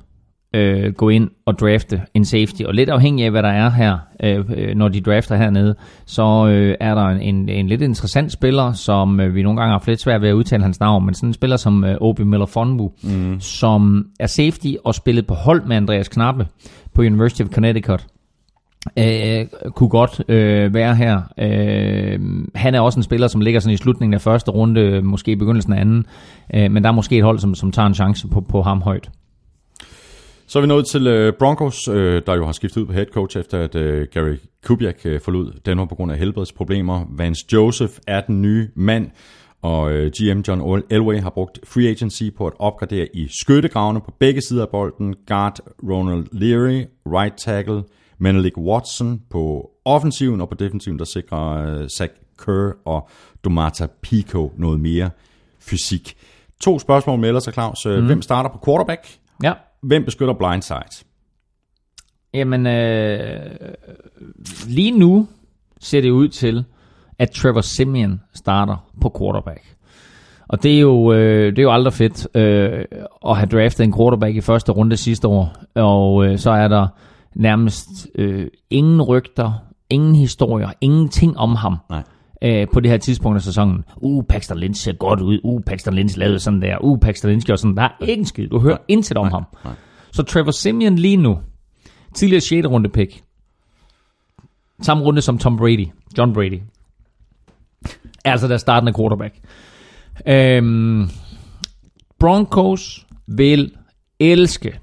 øh, 0.56 0.94
gå 0.94 1.10
ind 1.10 1.30
og 1.46 1.60
drafte 1.60 2.02
en 2.14 2.26
safety. 2.26 2.62
Og 2.62 2.74
lidt 2.74 2.90
afhængig 2.90 3.26
af, 3.26 3.32
hvad 3.32 3.44
der 3.44 3.50
er 3.50 3.70
her, 3.70 3.98
øh, 4.24 4.46
øh, 4.56 4.76
når 4.76 4.88
de 4.88 5.02
drafter 5.02 5.36
hernede, 5.36 5.76
så 6.06 6.48
øh, 6.48 6.76
er 6.80 6.96
der 6.96 7.06
en, 7.06 7.22
en, 7.22 7.50
en 7.50 7.68
lidt 7.68 7.82
interessant 7.82 8.32
spiller, 8.32 8.74
som 8.74 9.20
øh, 9.20 9.36
vi 9.36 9.44
nogle 9.44 9.60
gange 9.60 9.70
har 9.70 9.80
haft 9.80 9.88
lidt 9.88 10.02
svært 10.02 10.22
ved 10.22 10.30
at 10.30 10.34
udtale 10.34 10.64
hans 10.64 10.80
navn, 10.80 11.06
men 11.06 11.14
sådan 11.14 11.30
en 11.30 11.34
spiller 11.34 11.58
som 11.58 11.84
øh, 11.84 11.98
Obi 12.02 12.24
Melifonwu, 12.24 12.92
mm. 13.04 13.40
som 13.40 14.08
er 14.20 14.28
safety 14.28 14.74
og 14.84 14.96
spillet 14.96 15.28
på 15.28 15.34
hold 15.34 15.64
med 15.66 15.76
Andreas 15.76 16.08
Knappe 16.08 16.48
på 16.94 17.02
University 17.02 17.42
of 17.42 17.50
Connecticut 17.50 18.06
øh, 18.98 19.72
kunne 19.76 19.90
godt 19.90 20.22
øh, 20.30 20.74
være 20.74 20.96
her. 20.96 21.22
Øh, 21.38 22.20
han 22.56 22.76
er 22.76 22.80
også 22.80 23.00
en 23.00 23.04
spiller, 23.04 23.28
som 23.28 23.42
ligger 23.42 23.60
sådan 23.60 23.74
i 23.74 23.78
slutningen 23.78 24.14
af 24.14 24.22
første 24.22 24.52
runde, 24.52 25.02
måske 25.02 25.32
i 25.32 25.36
begyndelsen 25.36 25.74
af 25.74 25.82
anden, 25.82 26.06
øh, 26.54 26.72
men 26.72 26.84
der 26.84 26.90
er 26.90 26.94
måske 26.94 27.18
et 27.18 27.24
hold, 27.24 27.40
som, 27.40 27.56
som 27.56 27.72
tager 27.72 27.88
en 27.88 27.94
chance 27.94 28.28
på, 28.28 28.42
på 28.42 28.62
ham 28.62 28.82
højt. 28.82 29.10
Så 30.48 30.60
er 30.60 30.62
vi 30.62 30.68
nået 30.68 30.86
til 30.86 31.08
øh, 31.08 31.34
Broncos, 31.40 31.88
øh, 31.88 32.22
der 32.26 32.36
jo 32.36 32.46
har 32.46 32.52
skiftet 32.52 32.82
ud 32.82 32.86
på 32.86 32.94
head 32.94 33.06
coach, 33.06 33.38
efter 33.38 33.60
at 33.60 33.76
øh, 33.76 34.08
Gary 34.14 34.36
Kubiak 34.66 35.06
øh, 35.06 35.22
forlod 35.22 35.54
Danmark 35.66 35.90
på 35.90 35.96
grund 35.96 36.12
af 36.12 36.18
helbredsproblemer. 36.18 37.06
Vance 37.10 37.46
Joseph 37.54 37.94
er 38.08 38.22
den 38.22 38.42
nye 38.42 38.68
mand, 38.76 39.08
og 39.62 39.92
øh, 39.92 40.12
GM 40.12 40.40
John 40.48 40.84
Elway 40.90 41.20
har 41.20 41.30
brugt 41.30 41.60
free 41.64 41.88
agency 41.90 42.24
på 42.38 42.48
at 42.48 42.54
opgradere 42.60 43.08
i 43.14 43.28
skyttegravene 43.42 44.02
på 44.02 44.14
begge 44.20 44.42
sider 44.42 44.62
af 44.62 44.70
bolden. 44.70 45.16
Guard 45.28 45.60
Ronald 45.84 46.26
Leary, 46.32 46.84
right 47.06 47.34
tackle 47.38 47.84
Menelik 48.20 48.58
Watson 48.58 49.22
på 49.30 49.70
offensiven, 49.86 50.42
og 50.42 50.50
på 50.50 50.56
defensiven 50.56 51.00
der 51.00 51.06
sikrer 51.06 51.80
øh, 51.82 51.88
Zach 51.88 52.14
Kerr 52.46 52.72
og 52.86 53.10
Domata 53.44 53.88
Pico 54.02 54.52
noget 54.58 54.80
mere 54.80 55.10
fysik. 55.60 56.18
To 56.62 56.80
spørgsmål 56.80 57.20
melder 57.20 57.40
sig, 57.40 57.54
Claus. 57.54 57.86
Mm. 57.86 58.06
Hvem 58.06 58.22
starter 58.22 58.50
på 58.50 58.60
quarterback? 58.66 59.08
Ja. 59.44 59.54
Hvem 59.84 60.06
beskytter 60.06 60.34
blindside? 60.34 61.06
Jamen, 62.34 62.68
øh, 62.68 63.40
lige 64.68 64.92
nu 64.92 65.28
ser 65.80 66.02
det 66.02 66.10
ud 66.10 66.28
til, 66.28 66.66
at 67.20 67.32
Trevor 67.32 67.62
Simeon 67.62 68.22
starter 68.34 68.90
på 69.02 69.16
quarterback. 69.20 69.76
Og 70.48 70.64
det 70.64 70.76
er 70.76 70.80
jo, 70.80 71.14
øh, 71.14 71.52
det 71.52 71.60
er 71.60 71.64
jo 71.64 71.72
aldrig 71.74 71.94
fedt 71.94 72.28
øh, 72.36 72.86
at 73.26 73.38
have 73.38 73.48
draftet 73.48 73.84
en 73.84 73.94
quarterback 73.94 74.36
i 74.36 74.42
første 74.42 74.72
runde 74.72 74.98
sidste 74.98 75.28
år. 75.28 75.56
Og 75.76 76.26
øh, 76.26 76.38
så 76.38 76.52
er 76.52 76.68
der 76.68 76.88
nærmest 77.36 78.08
øh, 78.16 78.48
ingen 78.70 79.02
rygter, 79.02 79.54
ingen 79.90 80.16
historier, 80.16 80.70
ingenting 80.82 81.38
om 81.38 81.56
ham. 81.56 81.78
Nej. 81.90 82.04
Øh, 82.44 82.68
på 82.74 82.80
det 82.80 82.92
her 82.92 82.98
tidspunkt 82.98 83.36
af 83.36 83.42
sæsonen. 83.42 83.84
Uh, 83.98 84.24
Paxton 84.24 84.58
Lynch 84.58 84.84
ser 84.84 84.94
godt 84.94 85.22
ud. 85.22 85.40
Uh, 85.44 85.62
Paxton 85.62 85.94
Lynch 85.94 86.18
lavede 86.18 86.40
sådan 86.40 86.62
der. 86.62 86.78
Uh, 86.78 87.00
Paxton 87.00 87.32
Lynch 87.32 87.46
gjorde 87.46 87.62
sådan. 87.62 87.78
Der 87.78 87.84
er 87.84 88.06
ikke 88.06 88.20
en 88.20 88.26
skid. 88.26 88.48
Du 88.48 88.60
hører 88.60 88.76
nej, 88.76 88.86
intet 88.88 89.18
om 89.18 89.26
nej, 89.26 89.32
ham. 89.32 89.44
nej. 89.64 89.74
Så 90.12 90.24
Trevor 90.24 90.52
Simeon 90.52 90.96
lige 90.96 91.18
nu, 91.18 91.40
tidligere 92.14 92.42
6. 92.42 92.68
runde 92.68 92.90
pick, 92.90 93.24
samme 94.82 95.04
runde 95.04 95.22
som 95.22 95.38
Tom 95.38 95.58
Brady, 95.58 95.88
John 96.18 96.34
Brady, 96.34 96.60
er 98.26 98.32
altså 98.32 98.48
der 98.48 98.58
startende 98.58 98.94
quarterback. 98.94 99.36
Øhm, 100.28 101.10
Broncos 102.20 103.08
vil 103.28 103.72
elske, 104.20 104.80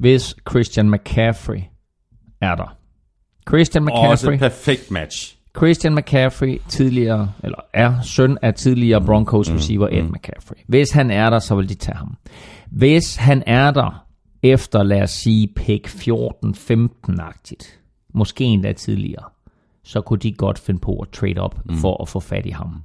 hvis 0.00 0.36
Christian 0.50 0.90
McCaffrey 0.90 1.60
er 2.40 2.54
der. 2.54 2.76
Christian 3.48 3.88
Også 3.90 4.30
McCaffrey, 4.30 4.34
et 4.34 4.40
perfekt 4.40 4.90
match. 4.90 5.36
Christian 5.56 5.94
McCaffrey 5.94 6.60
tidligere, 6.68 7.32
eller 7.44 7.58
er 7.72 8.00
søn 8.02 8.38
af 8.42 8.54
tidligere 8.54 9.04
Broncos 9.04 9.50
receiver 9.50 9.88
Ed 9.92 10.02
McCaffrey. 10.02 10.56
Hvis 10.66 10.90
han 10.90 11.10
er 11.10 11.30
der, 11.30 11.38
så 11.38 11.54
vil 11.54 11.68
de 11.68 11.74
tage 11.74 11.96
ham. 11.96 12.16
Hvis 12.70 13.16
han 13.16 13.42
er 13.46 13.70
der 13.70 14.06
efter, 14.42 14.82
lad 14.82 15.02
os 15.02 15.10
sige, 15.10 15.48
pick 15.56 15.88
14-15-agtigt, 15.88 17.80
måske 18.14 18.44
endda 18.44 18.72
tidligere, 18.72 19.24
så 19.84 20.00
kunne 20.00 20.18
de 20.18 20.32
godt 20.32 20.58
finde 20.58 20.80
på 20.80 20.92
at 20.92 21.08
trade 21.08 21.38
op 21.38 21.66
mm. 21.66 21.76
for 21.76 22.02
at 22.02 22.08
få 22.08 22.20
fat 22.20 22.46
i 22.46 22.50
ham. 22.50 22.82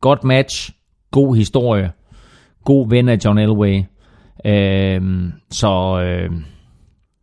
Godt 0.00 0.24
match, 0.24 0.72
god 1.10 1.36
historie, 1.36 1.92
god 2.64 2.88
ven 2.88 3.08
af 3.08 3.18
John 3.24 3.38
Elway, 3.38 3.82
øhm, 4.44 5.32
så 5.50 6.00
øh, 6.00 6.30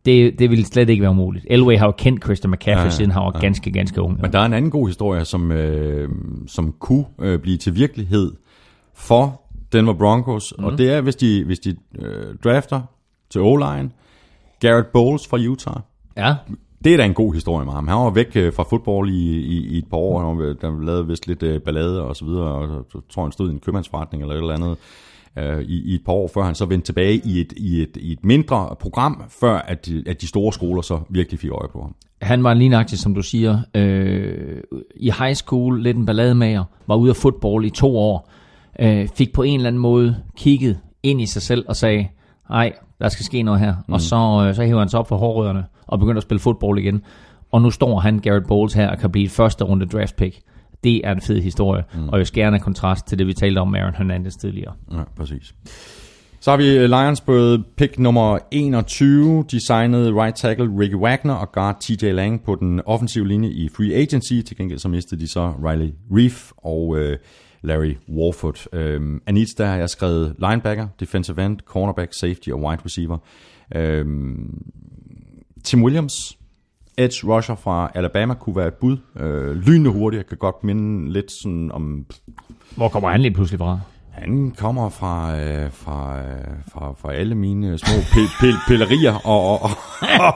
det, 0.04 0.38
det 0.38 0.50
ville 0.50 0.64
slet 0.64 0.88
ikke 0.88 1.02
være 1.02 1.14
muligt. 1.14 1.46
Elway 1.50 1.78
har 1.78 1.86
jo 1.86 1.92
kendt 1.92 2.24
Christian 2.24 2.50
McCaffrey, 2.50 2.84
ja, 2.84 2.90
siden 2.90 3.10
han 3.10 3.22
var 3.22 3.32
ja. 3.34 3.40
ganske, 3.40 3.70
ganske 3.70 4.00
ung. 4.02 4.20
Men 4.20 4.32
der 4.32 4.38
er 4.38 4.44
en 4.46 4.52
anden 4.52 4.70
god 4.70 4.86
historie, 4.86 5.24
som, 5.24 5.52
øh, 5.52 6.08
som 6.46 6.74
kunne 6.78 7.04
øh, 7.20 7.38
blive 7.38 7.56
til 7.56 7.74
virkelighed 7.74 8.32
for 8.94 9.40
Denver 9.72 9.92
Broncos, 9.94 10.54
mm. 10.58 10.64
og 10.64 10.78
det 10.78 10.90
er, 10.92 11.00
hvis 11.00 11.16
de, 11.16 11.44
hvis 11.44 11.58
de 11.58 11.76
øh, 11.98 12.36
drafter 12.44 12.80
til 13.30 13.40
O-line 13.40 13.90
Garrett 14.60 14.92
Bowles 14.92 15.26
fra 15.28 15.36
Utah. 15.36 15.76
Ja, 16.16 16.34
Det 16.84 16.92
er 16.92 16.96
da 16.96 17.04
en 17.04 17.14
god 17.14 17.34
historie 17.34 17.64
med 17.64 17.72
ham. 17.72 17.88
Han 17.88 17.96
var 17.96 18.10
væk 18.10 18.36
øh, 18.36 18.52
fra 18.52 18.62
fodbold 18.62 19.10
i, 19.10 19.40
i, 19.40 19.66
i 19.74 19.78
et 19.78 19.86
par 19.90 19.96
år. 19.96 20.28
Han 20.28 20.38
var, 20.38 20.44
der 20.44 20.84
lavede 20.84 21.06
vist 21.06 21.26
lidt 21.26 21.42
øh, 21.42 21.60
ballade 21.60 22.02
og 22.02 22.16
så 22.16 22.24
videre, 22.24 22.48
og 22.48 22.84
så 22.92 23.00
tror 23.10 23.22
jeg, 23.22 23.24
han 23.24 23.32
stod 23.32 23.50
i 23.50 23.52
en 23.52 23.60
købmandsforretning 23.60 24.22
eller 24.22 24.34
et 24.34 24.38
eller 24.38 24.54
andet 24.54 24.76
øh, 25.38 25.62
i, 25.62 25.92
i 25.92 25.94
et 25.94 26.04
par 26.04 26.12
år, 26.12 26.30
før 26.34 26.42
han 26.42 26.54
så 26.54 26.64
vendte 26.66 26.86
tilbage 26.86 27.14
i 27.24 27.40
et, 27.40 27.52
i 27.56 27.82
et, 27.82 27.96
i 27.96 28.12
et 28.12 28.24
mindre 28.24 28.76
program, 28.80 29.24
før 29.28 29.58
at 29.58 29.86
de, 29.86 30.04
at 30.06 30.20
de 30.20 30.26
store 30.26 30.52
skoler 30.52 30.82
så 30.82 31.00
virkelig 31.10 31.40
fik 31.40 31.50
øje 31.50 31.68
på 31.72 31.80
ham. 31.80 31.94
han 32.22 32.44
var 32.44 32.54
lignagtig, 32.54 32.98
som 32.98 33.14
du 33.14 33.22
siger, 33.22 33.58
øh, 33.74 34.60
i 34.96 35.12
high 35.18 35.34
school, 35.34 35.82
lidt 35.82 35.96
en 35.96 36.06
ballademager, 36.06 36.64
var 36.86 36.94
ude 36.94 37.10
af 37.10 37.16
fodbold 37.16 37.64
i 37.64 37.70
to 37.70 37.96
år, 37.98 38.30
øh, 38.80 39.08
fik 39.08 39.32
på 39.32 39.42
en 39.42 39.54
eller 39.54 39.68
anden 39.68 39.82
måde 39.82 40.16
kigget 40.36 40.78
ind 41.02 41.20
i 41.20 41.26
sig 41.26 41.42
selv 41.42 41.64
og 41.68 41.76
sagde, 41.76 42.08
nej, 42.50 42.72
der 43.00 43.08
skal 43.08 43.24
ske 43.24 43.42
noget 43.42 43.60
her. 43.60 43.74
Mm. 43.88 43.94
Og 43.94 44.00
så, 44.00 44.44
øh, 44.48 44.54
så 44.54 44.64
hæver 44.64 44.78
han 44.78 44.88
sig 44.88 45.00
op 45.00 45.08
for 45.08 45.16
hårrødderne 45.16 45.64
og 45.86 45.98
begynder 45.98 46.16
at 46.16 46.22
spille 46.22 46.40
fodbold 46.40 46.78
igen. 46.78 47.02
Og 47.52 47.62
nu 47.62 47.70
står 47.70 47.98
han, 48.00 48.18
Garrett 48.18 48.46
Bowles 48.46 48.74
her, 48.74 48.90
og 48.90 48.98
kan 48.98 49.10
blive 49.10 49.24
et 49.24 49.30
første 49.30 49.64
runde 49.64 49.86
draft 49.86 50.16
pick. 50.16 50.40
Det 50.84 51.00
er 51.04 51.12
en 51.12 51.20
fed 51.20 51.40
historie, 51.40 51.84
mm. 51.94 52.08
og 52.08 52.18
jo 52.18 52.24
skærende 52.24 52.58
kontrast 52.58 53.06
til 53.06 53.18
det, 53.18 53.26
vi 53.26 53.34
talte 53.34 53.58
om 53.58 53.68
med 53.68 53.80
Aaron 53.80 53.94
Hernandez 53.94 54.34
tidligere. 54.34 54.72
Ja, 54.92 55.02
præcis. 55.16 55.54
Så 56.40 56.50
har 56.50 56.56
vi 56.56 56.86
Lions 56.86 57.20
på 57.20 57.58
pick 57.76 57.98
nummer 57.98 58.38
21. 58.50 59.44
De 59.50 59.66
signede 59.66 60.22
right 60.22 60.36
tackle 60.36 60.70
Ricky 60.78 60.94
Wagner 60.94 61.34
og 61.34 61.52
guard 61.52 61.76
TJ 61.80 62.04
Lang 62.04 62.44
på 62.44 62.54
den 62.54 62.80
offensive 62.86 63.28
linje 63.28 63.50
i 63.50 63.68
free 63.68 63.94
agency. 63.94 64.32
Til 64.32 64.56
gengæld 64.56 64.78
så 64.78 64.88
mistede 64.88 65.20
de 65.20 65.28
så 65.28 65.52
Riley 65.64 65.90
Reef 66.10 66.50
og 66.56 66.98
øh, 66.98 67.18
Larry 67.62 67.96
Warford. 68.08 68.66
Øhm, 68.72 69.22
Anits, 69.26 69.54
der 69.54 69.66
har 69.66 69.76
jeg 69.76 69.90
skrevet 69.90 70.34
linebacker, 70.38 70.88
defensive 71.00 71.46
end, 71.46 71.58
cornerback, 71.66 72.12
safety 72.20 72.48
og 72.48 72.60
wide 72.62 72.82
receiver. 72.84 73.18
Øhm, 73.74 74.62
Tim 75.64 75.82
Williams, 75.82 76.38
edge 76.98 77.26
rusher 77.26 77.54
fra 77.54 77.90
Alabama, 77.94 78.34
kunne 78.34 78.56
være 78.56 78.68
et 78.68 78.74
bud. 78.74 78.96
Øh, 79.16 79.56
lynende 79.56 79.90
hurtigt, 79.90 80.18
jeg 80.18 80.26
kan 80.26 80.38
godt 80.38 80.64
minde 80.64 81.12
lidt 81.12 81.32
sådan 81.32 81.72
om 81.72 82.06
Hvor 82.76 82.88
kommer 82.88 83.10
han 83.10 83.20
lige 83.20 83.34
pludselig 83.34 83.58
fra? 83.58 83.80
Han 84.12 84.52
kommer 84.56 84.88
fra, 84.88 85.40
øh, 85.40 85.70
fra, 85.72 86.18
øh, 86.18 86.24
fra, 86.72 86.94
fra 87.02 87.14
alle 87.14 87.34
mine 87.34 87.78
små 87.78 87.94
pil, 88.12 88.26
pil, 88.40 88.54
pillerier 88.68 89.14
og, 89.24 89.50
og, 89.50 89.60
og, 89.62 89.70
og, 90.20 90.34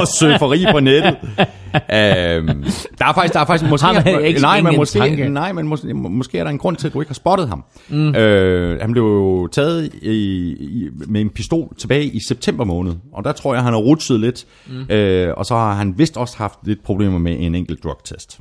og 0.00 0.08
surferi 0.08 0.64
på 0.72 0.80
nettet. 0.80 1.16
Øhm, 1.74 2.64
der 2.98 3.06
er 3.06 3.12
faktisk, 3.14 3.34
der 3.34 3.40
er 3.40 3.44
faktisk 3.44 3.70
måske, 3.70 3.86
ikke 4.26 4.40
nej, 4.40 4.60
men 4.60 4.72
en 4.72 4.76
måske, 4.76 4.98
tanke. 4.98 5.28
nej, 5.28 5.52
men 5.52 5.68
måske, 5.68 5.94
måske 5.94 6.38
er 6.38 6.44
der 6.44 6.50
en 6.50 6.58
grund 6.58 6.76
til, 6.76 6.86
at 6.86 6.94
du 6.94 7.00
ikke 7.00 7.10
har 7.10 7.14
spottet 7.14 7.48
ham. 7.48 7.64
Mm. 7.88 8.14
Øh, 8.14 8.80
han 8.80 8.92
blev 8.92 9.02
jo 9.02 9.46
taget 9.46 9.94
i, 10.02 10.08
i, 10.60 10.88
med 11.06 11.20
en 11.20 11.30
pistol 11.30 11.76
tilbage 11.78 12.04
i 12.04 12.20
september 12.28 12.64
måned, 12.64 12.94
og 13.12 13.24
der 13.24 13.32
tror 13.32 13.54
jeg, 13.54 13.62
han 13.62 13.72
har 13.72 13.80
rutset 13.80 14.20
lidt, 14.20 14.46
mm. 14.66 14.94
øh, 14.94 15.34
og 15.36 15.46
så 15.46 15.54
har 15.54 15.74
han 15.74 15.94
vist 15.96 16.16
også 16.16 16.38
haft 16.38 16.58
lidt 16.62 16.82
problemer 16.84 17.18
med 17.18 17.36
en 17.38 17.54
enkelt 17.54 17.84
drugtest. 17.84 18.40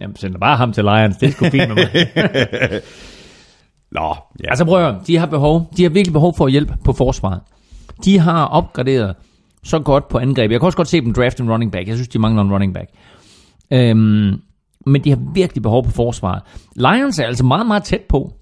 Jamen, 0.00 0.16
sender 0.16 0.38
bare 0.38 0.56
ham 0.56 0.72
til 0.72 0.84
Lions. 0.84 1.16
Det 1.16 1.28
er 1.28 1.32
sgu 1.32 1.44
fint 1.44 1.68
med 1.68 1.76
mig. 1.76 1.90
Nå, 3.96 4.14
ja. 4.44 4.48
Altså 4.48 4.64
prøv 4.64 4.78
at 4.78 4.92
høre, 4.92 5.02
de 5.06 5.16
har 5.18 5.26
behov, 5.26 5.70
de 5.76 5.82
har 5.82 5.90
virkelig 5.90 6.12
behov 6.12 6.34
for 6.36 6.48
hjælp 6.48 6.72
på 6.84 6.92
forsvaret. 6.92 7.40
De 8.04 8.18
har 8.18 8.44
opgraderet 8.44 9.16
så 9.64 9.78
godt 9.78 10.08
på 10.08 10.18
angreb. 10.18 10.50
Jeg 10.50 10.60
kan 10.60 10.66
også 10.66 10.76
godt 10.76 10.88
se 10.88 11.00
dem 11.00 11.14
draft 11.14 11.40
en 11.40 11.50
running 11.50 11.72
back. 11.72 11.88
Jeg 11.88 11.96
synes, 11.96 12.08
de 12.08 12.18
mangler 12.18 12.42
en 12.42 12.52
running 12.52 12.74
back. 12.74 12.90
Øhm, 13.72 14.40
men 14.86 15.04
de 15.04 15.10
har 15.10 15.18
virkelig 15.34 15.62
behov 15.62 15.84
på 15.84 15.90
forsvaret. 15.90 16.42
Lions 16.76 17.18
er 17.18 17.26
altså 17.26 17.44
meget, 17.44 17.66
meget 17.66 17.84
tæt 17.84 18.02
på 18.08 18.32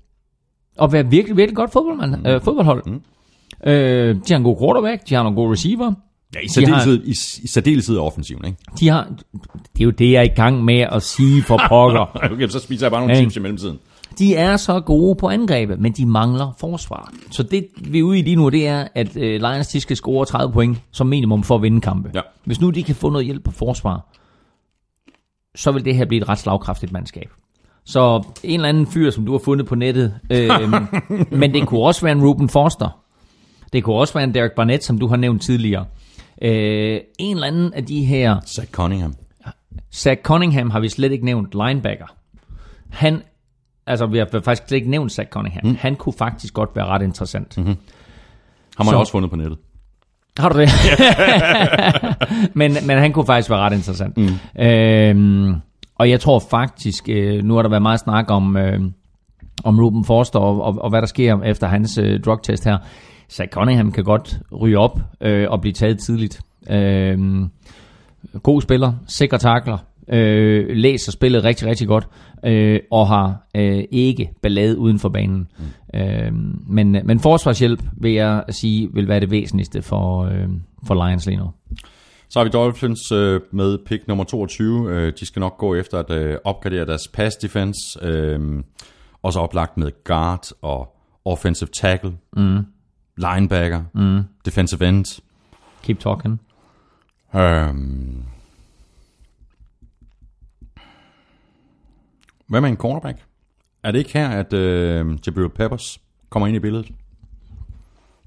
at 0.82 0.92
være 0.92 1.06
virkelig, 1.06 1.36
virkelig 1.36 1.56
godt 1.56 1.72
fodboldmand, 1.72 2.16
mm. 2.16 2.26
øh, 2.26 2.40
fodboldhold. 2.40 2.82
Mm. 2.86 3.02
Øh, 3.66 4.14
de 4.14 4.20
har 4.28 4.36
en 4.36 4.42
god 4.42 4.58
quarterback, 4.58 5.08
de 5.08 5.14
har 5.14 5.22
nogle 5.22 5.36
gode 5.36 5.52
receiver. 5.52 5.92
Ja 6.34 6.40
i, 6.40 6.46
de 6.46 6.66
har- 6.72 6.78
særdeleshed, 6.80 7.06
i, 7.06 7.44
i 7.44 7.46
særdeleshed 7.46 7.98
offensiven, 7.98 8.44
ikke? 8.44 8.58
De 8.80 8.88
har, 8.88 9.08
det 9.72 9.80
er 9.80 9.84
jo 9.84 9.90
det, 9.90 10.12
jeg 10.12 10.18
er 10.18 10.22
i 10.24 10.34
gang 10.36 10.64
med 10.64 10.80
at 10.80 11.02
sige 11.02 11.42
for 11.42 11.60
pokker. 11.68 12.30
Okay, 12.32 12.48
så 12.48 12.58
spiser 12.58 12.86
jeg 12.86 12.90
bare 12.90 13.00
nogle 13.00 13.14
Ja. 13.14 13.20
chips 13.20 13.36
i 13.36 13.40
mellemtiden. 13.40 13.78
De 14.18 14.34
er 14.34 14.56
så 14.56 14.80
gode 14.80 15.14
på 15.16 15.28
angrebet, 15.28 15.80
men 15.80 15.92
de 15.92 16.06
mangler 16.06 16.52
forsvar. 16.60 17.12
Så 17.30 17.42
det 17.42 17.66
vi 17.76 17.98
er 17.98 18.02
ude 18.02 18.18
i 18.18 18.22
lige 18.22 18.36
nu, 18.36 18.48
det 18.48 18.66
er, 18.66 18.88
at 18.94 19.16
øh, 19.16 19.40
Lions 19.40 19.66
de 19.68 19.80
skal 19.80 19.96
score 19.96 20.24
30 20.26 20.52
point 20.52 20.78
som 20.92 21.06
minimum 21.06 21.42
for 21.42 21.54
at 21.54 21.62
vinde 21.62 21.80
kampe. 21.80 22.10
Ja. 22.14 22.20
Hvis 22.44 22.60
nu 22.60 22.70
de 22.70 22.82
kan 22.82 22.94
få 22.94 23.10
noget 23.10 23.24
hjælp 23.26 23.44
på 23.44 23.50
forsvar, 23.50 24.06
så 25.54 25.72
vil 25.72 25.84
det 25.84 25.96
her 25.96 26.04
blive 26.04 26.22
et 26.22 26.28
ret 26.28 26.38
slagkraftigt 26.38 26.92
mandskab. 26.92 27.30
Så 27.84 28.22
en 28.42 28.54
eller 28.54 28.68
anden 28.68 28.86
fyr, 28.86 29.10
som 29.10 29.26
du 29.26 29.32
har 29.32 29.38
fundet 29.38 29.66
på 29.66 29.74
nettet, 29.74 30.14
øh, 30.30 30.50
men 31.40 31.54
det 31.54 31.66
kunne 31.66 31.80
også 31.82 32.02
være 32.02 32.12
en 32.12 32.24
Ruben 32.24 32.48
Foster. 32.48 32.98
Det 33.72 33.84
kunne 33.84 33.96
også 33.96 34.14
være 34.14 34.24
en 34.24 34.34
Derek 34.34 34.52
Barnett, 34.56 34.84
som 34.84 34.98
du 34.98 35.06
har 35.06 35.16
nævnt 35.16 35.42
tidligere. 35.42 35.84
Øh, 36.42 37.00
en 37.18 37.36
eller 37.36 37.46
anden 37.46 37.74
af 37.74 37.84
de 37.84 38.04
her 38.04 38.40
Zach 38.46 38.70
Cunningham. 38.70 39.14
Zach 39.94 40.22
Cunningham 40.22 40.70
har 40.70 40.80
vi 40.80 40.88
slet 40.88 41.12
ikke 41.12 41.24
nævnt 41.24 41.54
linebacker. 41.66 42.06
Han, 42.90 43.22
altså 43.86 44.06
vi 44.06 44.18
har 44.18 44.28
faktisk 44.44 44.68
slet 44.68 44.76
ikke 44.78 44.90
nævnt 44.90 45.12
Zach 45.12 45.28
Cunningham. 45.30 45.66
Mm. 45.66 45.76
Han 45.80 45.96
kunne 45.96 46.12
faktisk 46.12 46.54
godt 46.54 46.70
være 46.76 46.86
ret 46.86 47.02
interessant. 47.02 47.56
Mm-hmm. 47.58 47.76
Har 48.76 48.84
man 48.84 48.92
Så- 48.92 48.98
også 48.98 49.12
fundet 49.12 49.30
på 49.30 49.36
nettet. 49.36 49.58
Har 50.38 50.48
du 50.48 50.58
det? 50.60 50.68
men, 52.60 52.76
men 52.86 52.98
han 52.98 53.12
kunne 53.12 53.26
faktisk 53.26 53.50
være 53.50 53.58
ret 53.58 53.72
interessant. 53.72 54.16
Mm. 54.16 54.62
Øhm, 54.62 55.54
og 55.94 56.10
jeg 56.10 56.20
tror 56.20 56.38
faktisk, 56.50 57.08
øh, 57.08 57.44
nu 57.44 57.54
har 57.54 57.62
der 57.62 57.68
været 57.68 57.82
meget 57.82 58.00
snak 58.00 58.30
om, 58.30 58.56
øh, 58.56 58.80
om 59.64 59.78
Ruben 59.80 60.04
Forster 60.04 60.38
og, 60.38 60.62
og, 60.62 60.78
og 60.78 60.90
hvad 60.90 61.00
der 61.00 61.06
sker 61.06 61.42
efter 61.42 61.66
hans 61.66 61.98
øh, 61.98 62.20
drugtest 62.20 62.64
her. 62.64 62.78
Zach 63.30 63.50
Cunningham 63.50 63.92
kan 63.92 64.04
godt 64.04 64.38
ryge 64.60 64.78
op 64.78 65.00
øh, 65.20 65.50
og 65.50 65.60
blive 65.60 65.72
taget 65.72 65.98
tidligt. 65.98 66.40
Øh, 66.70 67.18
god 68.42 68.62
spiller, 68.62 68.92
sikker 69.06 69.36
takler, 69.36 69.78
øh, 70.08 70.76
læser 70.76 71.12
spillet 71.12 71.44
rigtig, 71.44 71.68
rigtig 71.68 71.88
godt, 71.88 72.08
øh, 72.44 72.80
og 72.90 73.08
har 73.08 73.46
øh, 73.56 73.84
ikke 73.90 74.30
ballade 74.42 74.78
uden 74.78 74.98
for 74.98 75.08
banen. 75.08 75.48
Mm. 75.58 76.00
Øh, 76.00 76.32
men, 76.66 76.96
men 77.04 77.20
forsvarshjælp, 77.20 77.82
vil 77.96 78.12
jeg 78.12 78.44
sige, 78.50 78.88
vil 78.94 79.08
være 79.08 79.20
det 79.20 79.30
væsentligste 79.30 79.82
for, 79.82 80.24
øh, 80.24 80.48
for 80.86 81.06
Lions 81.06 81.26
lige 81.26 81.38
nu. 81.38 81.50
Så 82.28 82.38
har 82.38 82.44
vi 82.44 82.50
Dolphins 82.50 83.12
øh, 83.12 83.40
med 83.52 83.78
pick 83.86 84.08
nummer 84.08 84.24
22. 84.24 84.90
Øh, 84.90 85.12
de 85.20 85.26
skal 85.26 85.40
nok 85.40 85.58
gå 85.58 85.74
efter 85.74 85.98
at 85.98 86.10
øh, 86.10 86.36
opgradere 86.44 86.86
deres 86.86 87.08
pass 87.12 87.36
defense. 87.36 87.78
Øh, 88.02 88.40
også 89.22 89.40
oplagt 89.40 89.76
med 89.76 89.90
guard 90.04 90.44
og 90.62 90.96
offensive 91.24 91.68
tackle, 91.68 92.12
Mm. 92.36 92.58
Linebacker, 93.16 93.84
Mm. 93.92 94.22
defensive 94.44 94.88
end. 94.88 95.20
Keep 95.82 95.98
talking. 96.00 96.40
Øhm. 97.34 98.22
Hvad 102.48 102.60
med 102.60 102.68
en 102.70 102.76
cornerback? 102.76 103.18
Er 103.82 103.90
det 103.90 103.98
ikke 103.98 104.12
her, 104.12 104.28
at 104.28 104.52
øh, 104.52 105.18
Jabril 105.26 105.48
Peppers 105.48 105.98
kommer 106.30 106.46
ind 106.46 106.56
i 106.56 106.60
billedet? 106.60 106.90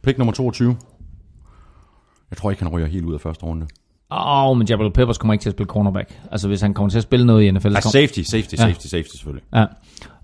Pick 0.04 0.18
nummer 0.18 0.34
22. 0.34 0.78
Jeg 2.32 2.38
tror 2.38 2.52
ikke, 2.52 2.64
han 2.64 2.72
ryger 2.72 2.88
helt 2.88 3.06
ud 3.06 3.14
af 3.14 3.22
første 3.22 3.44
runde. 3.46 3.68
Åh, 4.12 4.50
oh, 4.50 4.58
men 4.58 4.68
Jabril 4.68 4.92
Peppers 4.92 5.18
kommer 5.18 5.34
ikke 5.34 5.44
til 5.44 5.50
at 5.50 5.56
spille 5.56 5.68
cornerback. 5.70 6.20
Altså, 6.32 6.48
hvis 6.48 6.62
han 6.62 6.74
kommer 6.74 6.90
til 6.90 6.98
at 6.98 7.04
spille 7.04 7.26
noget 7.26 7.44
i 7.44 7.52
NFL... 7.52 7.68
Ah, 7.68 7.82
kom- 7.82 7.92
safety, 7.92 8.20
safety, 8.22 8.54
Ja. 8.54 8.58
safety, 8.58 8.88
safety 8.88 9.16
selvfølgelig. 9.16 9.44
Ja. 9.54 9.66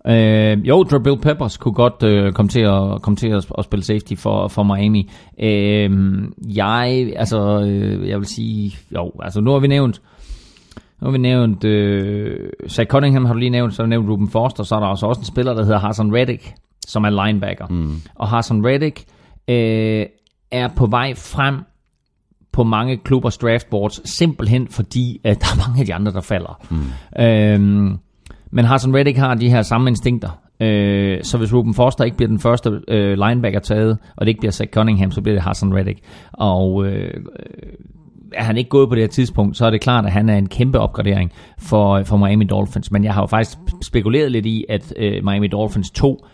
Øh, 0.08 0.68
jo, 0.68 0.86
Jabril 0.92 1.18
Peppers 1.18 1.58
kunne 1.58 1.74
godt 1.74 2.04
øh, 2.04 2.34
komme 2.34 2.50
til 2.50 2.60
at 2.60 3.02
komme 3.02 3.18
til 3.18 3.28
at, 3.28 3.46
at 3.58 3.64
spille 3.64 3.84
safety 3.84 4.14
for, 4.16 4.48
for 4.48 4.64
Miami. 4.64 5.10
Øh, 5.40 5.92
jeg, 6.56 7.14
altså, 7.16 7.62
øh, 7.68 8.10
jeg 8.10 8.18
vil 8.18 8.28
sige, 8.28 8.78
jo, 8.96 9.12
altså 9.20 9.42
nu 9.42 9.52
har 9.52 9.60
vi 9.60 9.68
nævnt, 9.68 10.02
nu 11.02 11.06
har 11.08 11.12
vi 11.12 11.18
nævnt, 11.18 11.64
øh, 11.64 12.50
Zach 12.70 12.90
Cunningham 12.90 13.26
har 13.26 13.34
du 13.34 13.40
lige 13.40 13.50
nævnt, 13.50 13.74
så 13.74 13.82
har 13.82 13.86
du 13.86 13.90
nævnt 13.90 14.10
Ruben 14.10 14.30
Foster, 14.30 14.64
så 14.64 14.76
er 14.76 14.80
der 14.80 14.88
også 14.88 15.06
også 15.06 15.22
en 15.22 15.26
spiller, 15.26 15.54
der 15.54 15.64
hedder 15.64 15.80
Hassan 15.80 16.14
Reddick, 16.14 16.54
som 16.88 17.04
er 17.04 17.26
linebacker. 17.26 17.68
Mm. 17.68 18.02
Og 18.16 18.28
Hassan 18.28 18.66
Reddick 18.66 19.04
øh, 19.48 20.06
er 20.52 20.68
på 20.76 20.86
vej 20.86 21.14
frem 21.14 21.56
på 22.52 22.64
mange 22.64 22.98
klubbers 22.98 23.38
draftboards, 23.38 24.10
simpelthen 24.10 24.68
fordi, 24.68 25.22
at 25.24 25.42
der 25.42 25.48
er 25.48 25.68
mange 25.68 25.80
af 25.80 25.86
de 25.86 25.94
andre, 25.94 26.12
der 26.12 26.22
falder. 26.22 26.62
Mm. 26.72 27.24
Øhm, 27.24 27.98
men 28.54 28.66
Hassan 28.66 28.96
Reddick 28.96 29.18
har 29.18 29.36
de 29.36 29.50
her 29.50 29.62
samme 29.62 29.90
instinkter. 29.90 30.30
Øh, 30.60 31.24
så 31.24 31.38
hvis 31.38 31.54
Ruben 31.54 31.74
Foster 31.74 32.04
ikke 32.04 32.18
bliver 32.18 32.30
den 32.30 32.40
første 32.40 32.82
øh, 32.88 33.18
linebacker 33.28 33.60
taget, 33.60 33.98
og 34.16 34.26
det 34.26 34.28
ikke 34.28 34.40
bliver 34.40 34.52
Zach 34.52 34.72
Cunningham, 34.72 35.12
så 35.12 35.22
bliver 35.22 35.36
det 35.36 35.44
Hassan 35.44 35.76
Reddick. 35.76 36.00
Og 36.34 36.86
øh, 36.86 37.14
øh, 37.14 37.74
er 38.34 38.44
han 38.44 38.58
ikke 38.58 38.70
gået 38.70 38.90
på 38.90 38.96
det 38.96 39.04
her 39.04 39.08
tidspunkt, 39.08 39.58
så 39.58 39.66
er 39.66 39.70
det 39.70 39.82
klart, 39.82 40.06
at 40.06 40.12
han 40.12 40.30
er 40.30 40.38
en 40.38 40.50
kæmpe 40.50 40.80
opgradering 40.80 41.32
for, 41.60 42.04
for 42.04 42.18
Miami 42.18 42.46
Dolphins. 42.46 42.92
Men 42.92 43.04
jeg 43.04 43.14
har 43.14 43.22
jo 43.22 43.26
faktisk 43.26 43.58
spekuleret 43.82 44.32
lidt 44.32 44.46
i, 44.46 44.66
at 44.70 44.94
øh, 44.98 45.24
Miami 45.24 45.48
Dolphins 45.48 45.92
tog 45.92 46.26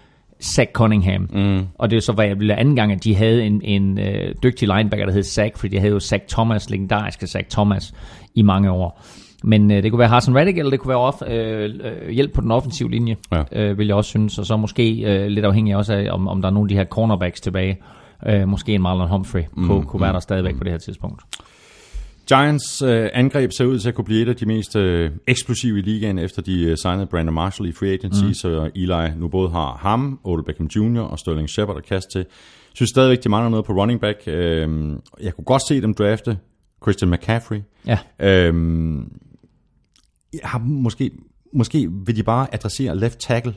Zach 0.44 0.72
Cunningham. 0.72 1.30
Mm. 1.34 1.68
Og 1.76 1.90
det 1.90 1.98
er 1.98 2.02
så, 2.02 2.12
hvad 2.12 2.26
jeg 2.26 2.40
ville 2.40 2.56
anden 2.56 2.76
gang, 2.76 2.92
at 2.92 3.04
de 3.04 3.16
havde 3.16 3.44
en, 3.44 3.62
en 3.64 4.00
øh, 4.00 4.36
dygtig 4.44 4.68
linebacker, 4.68 5.06
der 5.06 5.14
hed 5.14 5.24
Zach, 5.24 5.58
fordi 5.58 5.76
de 5.76 5.80
havde 5.80 5.94
jo 5.94 6.00
Zach 6.00 6.24
Thomas, 6.30 6.70
legendariske 6.70 7.28
Zach 7.28 7.50
Thomas, 7.50 7.94
i 8.36 8.42
mange 8.42 8.72
år. 8.72 9.02
Men 9.44 9.72
øh, 9.72 9.84
det 9.84 9.92
kunne 9.92 10.00
være 10.00 10.10
Hassan 10.10 10.36
Reddick, 10.36 10.58
eller 10.58 10.70
det 10.72 10.80
kunne 10.80 10.90
være 10.90 10.98
off, 10.98 11.18
øh, 11.28 11.70
øh, 11.84 12.10
hjælp 12.10 12.34
på 12.34 12.42
den 12.42 12.52
offensive 12.52 12.92
linje, 12.92 13.16
Ja. 13.32 13.44
øh, 13.52 13.78
vil 13.78 13.88
jeg 13.88 13.96
også 13.96 14.10
synes. 14.10 14.38
Og 14.40 14.46
så 14.46 14.58
måske 14.58 15.02
øh, 15.02 15.28
lidt 15.28 15.46
afhængig 15.46 15.76
også 15.76 15.94
af, 15.94 16.08
om, 16.12 16.28
om 16.28 16.42
der 16.42 16.50
er 16.50 16.54
nogle 16.54 16.66
af 16.66 16.70
de 16.70 16.76
her 16.76 16.86
cornerbacks 16.86 17.42
tilbage. 17.42 17.78
Øh, 18.28 18.48
måske 18.48 18.74
en 18.74 18.82
Marlon 18.82 19.10
Humphrey 19.10 19.44
mm, 19.54 19.68
kunne, 19.68 19.86
kunne 19.86 20.02
være 20.02 20.14
der 20.14 20.20
stadigvæk 20.20 20.58
på 20.58 20.64
det 20.64 20.72
her 20.72 20.80
tidspunkt. 20.80 21.22
Giants 22.28 22.82
øh, 22.82 23.10
angreb 23.14 23.52
ser 23.52 23.66
ud 23.66 23.80
til 23.80 23.90
at 23.90 23.96
kunne 23.96 24.06
blive 24.06 24.22
et 24.22 24.30
af 24.30 24.36
de 24.36 24.46
mest 24.46 24.76
øh, 24.76 25.12
eksplosive 25.28 25.80
i 25.80 25.82
ligaen, 25.82 26.20
efter 26.20 26.42
de 26.42 26.64
øh, 26.64 26.78
signede 26.82 27.06
Brandon 27.06 27.36
Marshall 27.36 27.70
i 27.70 27.72
free 27.72 27.94
agency, 27.94 28.24
mm. 28.26 28.34
så 28.34 28.70
Eli 28.76 29.10
nu 29.18 29.28
både 29.28 29.50
har 29.50 29.78
ham, 29.82 30.20
Odell 30.24 30.46
Beckham 30.46 30.68
Jr. 30.76 31.02
og 31.02 31.20
Sterling 31.20 31.50
Shepard 31.50 31.78
at 31.78 31.86
kaste 31.86 32.10
til. 32.12 32.20
Jeg 32.20 32.76
synes 32.76 32.90
stadigvæk, 32.90 33.24
de 33.24 33.30
mangler 33.30 33.50
noget 33.50 33.66
på 33.66 33.74
running 33.74 34.02
back. 34.02 34.18
Øh, 34.28 34.70
jeg 35.22 35.34
kunne 35.36 35.46
godt 35.46 35.68
se 35.68 35.82
dem 35.82 35.94
drafte 35.94 36.38
Christian 36.84 37.12
McCaffrey. 37.12 37.62
Ja. 37.88 37.98
Øh, 38.20 38.54
har 40.44 40.60
måske, 40.60 41.12
måske 41.54 41.92
vil 42.06 42.16
de 42.16 42.24
bare 42.24 42.54
adressere 42.54 42.98
left 42.98 43.20
tackle 43.20 43.56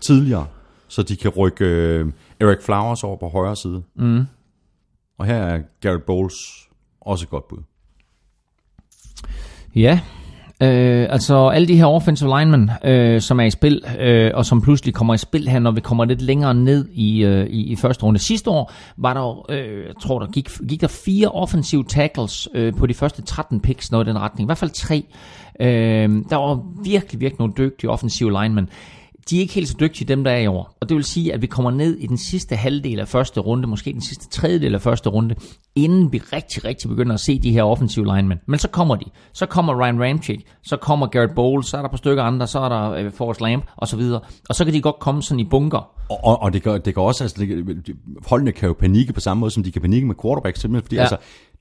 tidligere, 0.00 0.46
så 0.88 1.02
de 1.02 1.16
kan 1.16 1.30
rykke 1.30 1.64
øh, 1.64 2.12
Eric 2.40 2.62
Flowers 2.62 3.04
over 3.04 3.16
på 3.16 3.28
højre 3.28 3.56
side. 3.56 3.82
Mm. 3.96 4.24
Og 5.18 5.26
her 5.26 5.36
er 5.36 5.62
Garrett 5.80 6.06
Bowles 6.06 6.34
også 7.00 7.24
et 7.24 7.30
godt 7.30 7.48
bud. 7.48 7.58
Ja, 9.74 10.00
øh, 10.62 11.06
altså 11.10 11.48
alle 11.48 11.68
de 11.68 11.76
her 11.76 11.86
offensive 11.86 12.38
linemen, 12.38 12.70
øh, 12.84 13.20
som 13.20 13.40
er 13.40 13.44
i 13.44 13.50
spil, 13.50 13.84
øh, 14.00 14.30
og 14.34 14.46
som 14.46 14.60
pludselig 14.60 14.94
kommer 14.94 15.14
i 15.14 15.18
spil 15.18 15.48
her, 15.48 15.58
når 15.58 15.70
vi 15.70 15.80
kommer 15.80 16.04
lidt 16.04 16.22
længere 16.22 16.54
ned 16.54 16.88
i, 16.92 17.24
øh, 17.24 17.46
i, 17.46 17.72
i 17.72 17.76
første 17.76 18.04
runde. 18.04 18.18
Sidste 18.18 18.50
år 18.50 18.72
var 18.96 19.14
der, 19.14 19.50
øh, 19.50 19.86
jeg 19.86 19.94
tror 20.02 20.18
der 20.18 20.26
gik, 20.26 20.50
gik 20.68 20.80
der 20.80 20.88
fire 20.88 21.28
offensive 21.28 21.84
tackles 21.84 22.48
øh, 22.54 22.74
på 22.74 22.86
de 22.86 22.94
første 22.94 23.22
13 23.22 23.60
picks, 23.60 23.92
noget 23.92 24.06
i 24.06 24.08
den 24.08 24.18
retning. 24.18 24.46
I 24.46 24.48
hvert 24.48 24.58
fald 24.58 24.70
tre. 24.70 25.04
Øh, 25.60 26.08
der 26.30 26.36
var 26.36 26.62
virkelig, 26.84 27.20
virkelig 27.20 27.38
nogle 27.38 27.54
dygtige 27.58 27.90
offensive 27.90 28.30
linemen. 28.42 28.68
De 29.30 29.36
er 29.36 29.40
ikke 29.40 29.54
helt 29.54 29.68
så 29.68 29.76
dygtige, 29.80 30.08
dem 30.08 30.24
der 30.24 30.30
er 30.30 30.38
i 30.38 30.46
år. 30.46 30.76
Og 30.80 30.88
det 30.88 30.94
vil 30.94 31.04
sige, 31.04 31.34
at 31.34 31.42
vi 31.42 31.46
kommer 31.46 31.70
ned 31.70 31.96
i 31.96 32.06
den 32.06 32.18
sidste 32.18 32.56
halvdel 32.56 33.00
af 33.00 33.08
første 33.08 33.40
runde, 33.40 33.68
måske 33.68 33.92
den 33.92 34.00
sidste 34.00 34.28
tredjedel 34.28 34.74
af 34.74 34.80
første 34.80 35.08
runde, 35.08 35.34
inden 35.76 36.12
vi 36.12 36.18
rigtig, 36.18 36.64
rigtig 36.64 36.90
begynder 36.90 37.14
at 37.14 37.20
se 37.20 37.38
de 37.38 37.52
her 37.52 37.62
offensive 37.62 38.04
linemen. 38.04 38.38
Men 38.46 38.58
så 38.58 38.68
kommer 38.68 38.96
de. 38.96 39.04
Så 39.32 39.46
kommer 39.46 39.82
Ryan 39.84 40.02
Ramchick, 40.02 40.42
så 40.62 40.76
kommer 40.76 41.06
Garrett 41.06 41.34
Bowles, 41.34 41.66
så 41.66 41.76
er 41.76 41.82
der 41.82 41.88
på 41.88 41.96
stykker 41.96 42.22
andre, 42.22 42.46
så 42.46 42.58
er 42.58 42.68
der 42.68 42.90
øh, 42.90 43.12
Forrest 43.12 43.40
Lamp 43.40 43.64
og 43.76 43.88
så 43.88 43.96
videre. 43.96 44.20
Og 44.48 44.54
så 44.54 44.64
kan 44.64 44.74
de 44.74 44.80
godt 44.80 44.98
komme 44.98 45.22
sådan 45.22 45.40
i 45.40 45.44
bunker. 45.44 45.90
Og, 46.08 46.24
og, 46.24 46.42
og 46.42 46.52
det, 46.52 46.62
gør, 46.62 46.78
det 46.78 46.94
gør 46.94 47.02
også, 47.02 47.24
altså, 47.24 47.40
det, 47.40 47.96
holdene 48.26 48.52
kan 48.52 48.66
jo 48.66 48.72
panikke 48.72 49.12
på 49.12 49.20
samme 49.20 49.40
måde, 49.40 49.50
som 49.50 49.62
de 49.62 49.72
kan 49.72 49.82
panikke 49.82 50.06
med 50.06 50.14
quarterbacks, 50.22 50.60
simpelthen, 50.60 50.84
fordi 50.84 50.96
ja. 50.96 51.00
altså, 51.00 51.16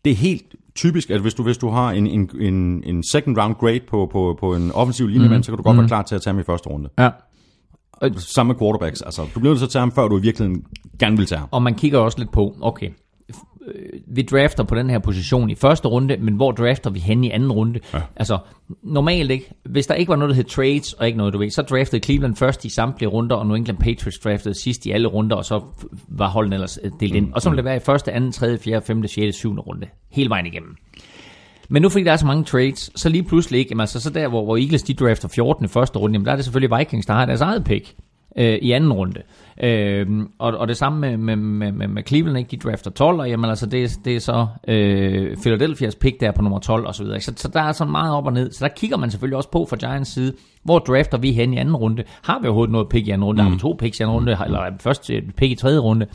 det 0.06 0.12
er 0.12 0.16
helt 0.16 0.56
typisk, 0.76 1.10
at 1.10 1.22
hvis 1.22 1.34
du, 1.34 1.44
hvis 1.44 1.58
du 1.58 1.70
har 1.70 1.92
en, 1.92 2.08
en, 2.08 2.30
en, 2.40 2.84
en 2.84 3.04
second 3.04 3.38
round 3.38 3.56
grade 3.56 3.80
på, 3.90 4.10
på, 4.12 4.38
på 4.40 4.56
en 4.56 4.72
offensiv 4.72 5.08
linjemand, 5.08 5.40
mm. 5.40 5.44
så 5.44 5.52
kan 5.52 5.58
du 5.58 5.64
godt 5.64 5.76
mm. 5.76 5.80
være 5.82 5.88
klar 5.88 6.02
til 6.02 6.16
at 6.16 6.22
tage 6.22 6.34
ham 6.34 6.40
i 6.40 6.44
første 6.44 6.70
runde. 6.70 6.90
Ja. 7.00 7.10
Samme 8.18 8.54
med 8.54 8.60
quarterbacks, 8.60 9.02
altså, 9.02 9.22
du 9.36 9.40
bliver 9.40 9.52
nødt 9.52 9.60
til 9.60 9.66
at 9.66 9.70
tage 9.70 9.80
ham, 9.80 9.92
før 9.92 10.08
du 10.08 10.18
i 10.18 10.22
virkeligheden 10.22 10.64
gerne 11.00 11.18
vil 11.18 11.26
tage 11.26 11.40
ham. 11.40 11.50
Og 11.52 11.62
man 11.64 11.76
kigger 11.76 12.00
også 12.00 12.20
lidt 12.20 12.32
på, 12.32 12.56
okay, 12.62 12.90
vi 14.08 14.22
drafter 14.22 14.64
på 14.64 14.76
den 14.76 14.90
her 14.90 15.00
position 15.00 15.50
i 15.50 15.56
første 15.56 15.88
runde, 15.88 16.18
men 16.18 16.36
hvor 16.36 16.52
drafter 16.52 16.90
vi 16.90 17.00
hen 17.00 17.24
i 17.24 17.32
anden 17.32 17.52
runde? 17.52 17.80
Ja. 17.94 18.02
Altså, 18.16 18.38
normalt 18.84 19.32
ikke. 19.32 19.52
Hvis 19.66 19.88
der 19.88 19.94
ikke 19.94 20.10
var 20.10 20.16
noget, 20.16 20.30
der 20.30 20.36
hed 20.36 20.44
trades, 20.44 20.94
og 20.94 21.06
ikke 21.06 21.18
noget, 21.18 21.34
du 21.34 21.40
ved, 21.40 21.50
så 21.50 21.62
draftede 21.62 22.04
Cleveland 22.04 22.36
først 22.36 22.66
i 22.66 22.70
samtlige 22.70 23.10
runder, 23.10 23.36
og 23.36 23.48
New 23.48 23.56
England 23.56 23.78
Patriots 23.78 24.20
draftede 24.20 24.62
sidst 24.62 24.86
i 24.86 24.92
alle 24.92 25.08
runder, 25.08 25.36
og 25.36 25.46
så 25.46 25.62
var 26.08 26.30
holdene 26.30 26.56
ellers 26.56 26.80
øh, 26.84 26.92
delt 27.00 27.16
ind. 27.16 27.34
Og 27.34 27.42
så 27.42 27.50
ville 27.50 27.58
det 27.58 27.66
være 27.66 27.76
i 27.76 27.80
første, 27.80 28.12
anden, 28.12 28.32
tredje, 28.32 28.58
fjerde, 28.58 28.86
femte, 28.86 29.08
sjette, 29.08 29.34
syvende 29.34 29.62
runde. 29.62 29.88
Hele 30.12 30.30
vejen 30.30 30.46
igennem. 30.46 30.76
Men 31.70 31.82
nu 31.82 31.90
fordi 31.90 32.04
der 32.04 32.12
er 32.12 32.18
så 32.18 32.26
mange 32.26 32.44
trades, 32.44 32.92
så 32.96 33.10
lige 33.10 33.24
pludselig 33.24 33.60
ikke, 33.60 33.70
jamen 33.70 33.82
altså 33.82 34.00
så 34.00 34.10
der, 34.10 34.28
hvor, 34.28 34.44
hvor 34.44 34.58
Eagles 34.58 34.84
de 34.84 34.94
drafter 34.94 35.28
14 35.28 35.66
i 35.66 35.68
første 35.68 36.00
runde, 36.00 36.14
jamen 36.14 36.26
der 36.26 36.32
er 36.32 36.36
det 36.36 36.46
selvfølgelig 36.46 36.78
Vikings, 36.78 37.06
der 37.06 37.14
har 37.14 37.26
deres 37.26 37.42
eget 37.42 37.64
pick 37.64 37.96
øh, 38.38 38.60
i 38.62 38.72
anden 38.72 38.94
runde. 38.94 39.22
Øh, 39.64 40.08
og, 40.40 40.58
og 40.58 40.68
det 40.68 40.78
samme 40.78 41.18
med, 41.18 41.36
med, 41.36 41.72
med, 41.72 41.88
med, 41.88 42.04
Cleveland, 42.08 42.38
ikke? 42.38 42.52
de 42.52 42.58
drafter 42.58 42.92
12, 42.92 43.20
og 43.20 43.30
jamen 43.30 43.50
altså 43.50 43.66
det, 43.66 44.00
det 44.06 44.16
er 44.16 44.20
så 44.20 44.48
øh, 44.68 45.38
Philadelphia's 45.38 45.98
pick 46.00 46.20
der 46.20 46.32
på 46.32 46.42
nummer 46.42 46.60
12 46.60 46.88
og 46.88 46.96
så 46.96 47.04
videre. 47.04 47.20
Så, 47.20 47.34
så 47.36 47.48
der 47.48 47.62
er 47.62 47.72
sådan 47.72 47.92
meget 47.92 48.14
op 48.14 48.26
og 48.26 48.34
ned. 48.34 48.52
Så 48.52 48.66
der 48.66 48.74
kigger 48.74 48.98
man 48.98 49.12
selvfølgelig 49.12 49.38
også 49.38 49.52
på 49.52 49.66
fra 49.70 49.76
Giants 49.78 50.12
side, 50.12 50.34
hvor 50.64 50.80
drafter 50.80 51.18
vi 51.18 51.32
hen 51.32 51.54
i 51.54 51.58
anden 51.58 51.76
runde? 51.76 52.04
Har 52.24 52.40
vi 52.40 52.48
overhovedet 52.48 52.72
noget 52.72 52.90
pick 52.90 53.08
i 53.08 53.12
anden 53.12 53.26
runde? 53.26 53.42
Mm. 53.42 53.48
Har 53.48 53.56
vi 53.56 53.60
to 53.60 53.76
picks 53.80 54.00
i 54.00 54.04
anden 54.04 54.16
runde? 54.16 54.38
Eller 54.46 54.60
er 54.60 54.72
først 54.80 55.10
et 55.10 55.36
pick 55.36 55.52
i 55.52 55.56
tredje 55.56 55.80
runde? 55.80 56.06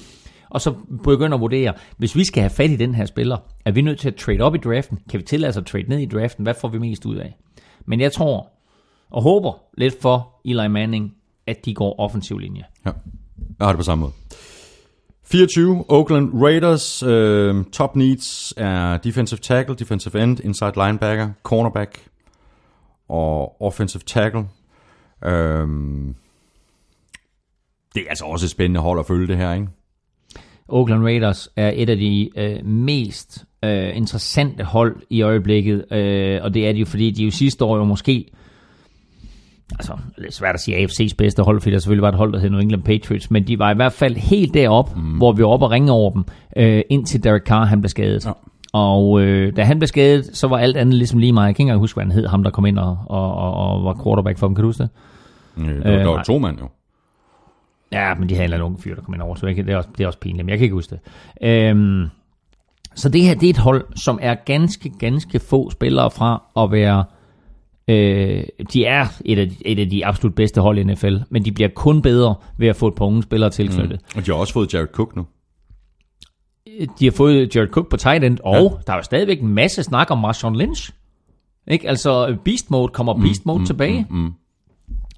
Og 0.51 0.61
så 0.61 0.75
begynder 1.05 1.35
at 1.35 1.41
vurdere, 1.41 1.73
hvis 1.97 2.17
vi 2.17 2.25
skal 2.25 2.41
have 2.41 2.51
fat 2.51 2.71
i 2.71 2.77
den 2.77 2.95
her 2.95 3.05
spiller, 3.05 3.37
er 3.65 3.71
vi 3.71 3.83
nødt 3.83 3.99
til 3.99 4.09
at 4.09 4.15
trade 4.15 4.41
op 4.41 4.55
i 4.55 4.59
draften? 4.59 4.99
Kan 5.11 5.21
vi 5.21 5.25
tillade 5.25 5.49
os 5.49 5.57
at 5.57 5.67
trade 5.67 5.85
ned 5.89 5.99
i 5.99 6.07
draften? 6.07 6.43
Hvad 6.43 6.55
får 6.61 6.69
vi 6.69 6.79
mest 6.79 7.07
ud 7.07 7.17
af? 7.17 7.37
Men 7.87 8.01
jeg 8.01 8.13
tror 8.13 8.51
og 9.11 9.23
håber 9.23 9.53
lidt 9.79 10.03
for 10.03 10.41
Eli 10.45 10.69
Manning, 10.69 11.15
at 11.51 11.65
de 11.65 11.75
går 11.75 12.01
offensiv 12.01 12.39
linje. 12.39 12.63
Ja, 12.87 12.91
jeg 13.59 13.67
har 13.67 13.73
det 13.73 13.79
på 13.79 13.83
samme 13.83 14.03
måde. 14.03 14.13
24, 15.25 15.85
Oakland 15.89 16.43
Raiders. 16.43 17.03
Øh, 17.03 17.65
top 17.73 17.97
needs 17.97 18.55
er 18.57 18.97
defensive 18.97 19.39
tackle, 19.39 19.75
defensive 19.75 20.23
end, 20.23 20.41
inside 20.45 20.73
linebacker, 20.77 21.31
cornerback 21.43 22.09
og 23.09 23.63
offensive 23.63 24.03
tackle. 24.07 24.45
Øh, 25.25 25.69
det 27.95 28.03
er 28.03 28.09
altså 28.09 28.25
også 28.25 28.47
et 28.47 28.51
spændende 28.51 28.81
hold 28.81 29.01
at 29.01 29.07
følge 29.07 29.27
det 29.27 29.37
her, 29.37 29.53
ikke? 29.53 29.69
Oakland 30.69 31.03
Raiders 31.03 31.49
er 31.57 31.73
et 31.75 31.91
af 31.91 31.97
de 31.97 32.31
øh, 32.37 32.67
mest 32.67 33.45
øh, 33.65 33.97
interessante 33.97 34.65
hold 34.65 34.97
i 35.11 35.23
øjeblikket, 35.23 35.93
øh, 35.93 36.41
og 36.43 36.55
det 36.55 36.69
er 36.69 36.73
de 36.73 36.79
jo, 36.79 36.87
fordi 36.87 37.11
de 37.11 37.25
jo 37.25 37.31
sidste 37.31 37.65
år 37.65 37.77
jo 37.77 37.85
måske 37.85 38.31
altså, 39.79 39.93
det 40.17 40.27
er 40.27 40.33
svært 40.33 40.55
at 40.55 40.61
sige 40.61 40.85
AFC's 40.85 41.15
bedste 41.19 41.43
hold, 41.43 41.61
fordi 41.61 41.73
der 41.73 41.79
selvfølgelig 41.79 42.03
var 42.03 42.09
et 42.09 42.15
hold, 42.15 42.33
der 42.33 42.39
hed 42.39 42.51
New 42.51 42.61
England 42.61 42.83
Patriots, 42.83 43.31
men 43.31 43.47
de 43.47 43.59
var 43.59 43.71
i 43.71 43.75
hvert 43.75 43.93
fald 43.93 44.17
helt 44.17 44.55
derop, 44.55 44.97
mm. 44.97 45.03
hvor 45.03 45.33
vi 45.33 45.43
var 45.43 45.49
oppe 45.49 45.67
og 45.67 45.71
ringe 45.71 45.93
over 45.93 46.11
dem, 46.11 46.25
øh, 46.57 46.83
indtil 46.91 47.25
Derek 47.25 47.43
Carr 47.43 47.65
han 47.65 47.81
blev 47.81 47.89
skadet. 47.89 48.27
Ja. 48.27 48.33
Og 48.73 49.21
øh, 49.21 49.57
da 49.57 49.63
han 49.65 49.79
blev 49.79 49.87
skadet, 49.87 50.31
så 50.37 50.49
var 50.49 50.59
alt 50.59 50.77
andet 50.77 50.95
ligesom 50.95 51.19
lige 51.19 51.33
meget. 51.33 51.47
Jeg 51.47 51.55
kan 51.57 51.63
ikke 51.63 51.69
engang 51.69 51.81
huske, 51.81 51.97
hvad 51.97 52.05
han 52.05 52.13
hed, 52.13 52.27
ham 52.27 52.43
der 52.43 52.51
kom 52.51 52.67
ind 52.67 52.79
og, 52.79 52.99
og, 53.07 53.35
og, 53.35 53.55
og 53.55 53.85
var 53.85 54.01
quarterback 54.05 54.39
for 54.39 54.47
dem. 54.47 54.55
Kan 54.55 54.63
du 54.63 54.69
huske 54.69 54.83
det? 54.83 54.91
Øh, 55.59 55.67
der, 55.69 55.93
øh, 55.93 55.99
der 56.01 56.07
var 56.07 56.23
to 56.23 56.39
mand 56.39 56.59
jo. 56.59 56.69
Ja, 57.93 58.15
men 58.15 58.29
de 58.29 58.35
havde 58.35 58.45
en 58.45 58.53
eller 58.53 58.57
anden 58.57 58.67
unge 58.73 58.83
fyr, 58.83 58.95
der 58.95 59.03
kom 59.03 59.15
ind 59.15 59.23
over, 59.23 59.35
så 59.35 59.47
jeg 59.47 59.57
kan- 59.57 59.67
det 59.67 59.73
er, 59.73 59.77
også, 59.77 59.89
det 59.99 60.05
er 60.05 60.07
også 60.07 60.19
pinligt, 60.19 60.45
men 60.47 60.51
jeg 60.51 60.59
kan 60.59 60.65
ikke 60.65 60.75
huske 60.75 60.97
det. 60.97 61.49
Øhm, 61.49 62.07
så 62.95 63.09
det 63.09 63.23
her, 63.23 63.35
det 63.35 63.47
er 63.47 63.51
et 63.51 63.59
hold, 63.59 63.85
som 63.97 64.19
er 64.23 64.35
ganske, 64.35 64.91
ganske 64.99 65.39
få 65.39 65.71
spillere 65.71 66.11
fra 66.11 66.43
at 66.57 66.73
være... 66.73 67.05
Øh, 67.91 68.45
de 68.73 68.85
er 68.85 69.07
et 69.25 69.39
af, 69.39 69.49
et 69.61 69.79
af 69.79 69.91
de 69.91 70.07
absolut 70.07 70.35
bedste 70.35 70.61
hold 70.61 70.79
i 70.79 70.85
NFL, 70.85 71.17
men 71.31 71.45
de 71.45 71.53
bliver 71.53 71.69
kun 71.75 72.03
bedre 72.03 72.35
ved 72.59 72.69
at 72.69 72.77
få 72.77 72.89
et 72.89 72.95
par 72.95 73.05
unge 73.05 73.23
spillere 73.23 73.51
tilknyttet. 73.51 74.01
Mm. 74.03 74.19
Og 74.19 74.27
de 74.27 74.31
har 74.31 74.39
også 74.39 74.53
fået 74.53 74.75
Jared 74.75 74.89
Cook 74.89 75.17
nu. 75.17 75.27
De 76.99 77.05
har 77.05 77.13
fået 77.13 77.57
Jared 77.57 77.69
Cook 77.69 77.91
på 77.91 77.97
tight 77.97 78.25
end, 78.25 78.39
og 78.45 78.55
ja. 78.55 78.69
der 78.87 78.93
er 78.93 78.97
jo 78.97 79.03
stadigvæk 79.03 79.41
en 79.41 79.49
masse 79.49 79.83
snak 79.83 80.11
om 80.11 80.19
Marshawn 80.19 80.57
Lynch. 80.57 80.91
Ikke? 81.69 81.89
Altså, 81.89 82.37
Beast 82.45 82.71
Mode 82.71 82.89
kommer 82.89 83.15
Beast 83.15 83.47
Mode 83.47 83.59
mm, 83.59 83.67
tilbage. 83.67 84.07
Mm, 84.11 84.17
mm. 84.17 84.33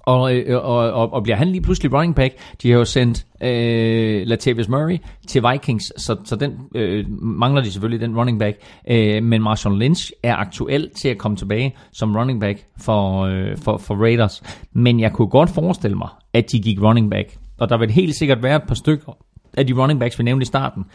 Og, 0.05 0.35
øh, 0.35 0.63
og, 0.63 0.91
og, 0.91 1.13
og 1.13 1.23
bliver 1.23 1.35
han 1.35 1.47
lige 1.47 1.61
pludselig 1.61 1.93
running 1.93 2.15
back. 2.15 2.33
De 2.61 2.71
har 2.71 2.77
jo 2.77 2.85
sendt 2.85 3.25
øh, 3.43 4.27
Latavius 4.27 4.69
Murray 4.69 4.97
til 5.27 5.43
Vikings, 5.51 5.93
så, 5.97 6.15
så 6.25 6.35
den 6.35 6.51
øh, 6.75 7.05
mangler 7.21 7.61
de 7.61 7.71
selvfølgelig, 7.71 8.01
den 8.01 8.17
running 8.17 8.39
back. 8.39 8.57
Øh, 8.89 9.23
men 9.23 9.41
Marshawn 9.41 9.79
Lynch 9.79 10.11
er 10.23 10.35
aktuel 10.35 10.89
til 10.95 11.09
at 11.09 11.17
komme 11.17 11.37
tilbage 11.37 11.75
som 11.91 12.15
running 12.15 12.39
back 12.39 12.65
for, 12.77 13.21
øh, 13.21 13.57
for, 13.57 13.77
for 13.77 13.95
Raiders. 13.95 14.43
Men 14.73 14.99
jeg 14.99 15.11
kunne 15.11 15.27
godt 15.27 15.49
forestille 15.49 15.97
mig, 15.97 16.09
at 16.33 16.51
de 16.51 16.59
gik 16.59 16.81
running 16.81 17.11
back. 17.11 17.37
Og 17.57 17.69
der 17.69 17.77
vil 17.77 17.91
helt 17.91 18.15
sikkert 18.15 18.43
være 18.43 18.55
et 18.55 18.63
par 18.67 18.75
stykker 18.75 19.17
af 19.57 19.67
de 19.67 19.73
running 19.73 19.99
backs, 19.99 20.19
vi 20.19 20.23
nævnte 20.23 20.43
i 20.43 20.45
starten. 20.45 20.85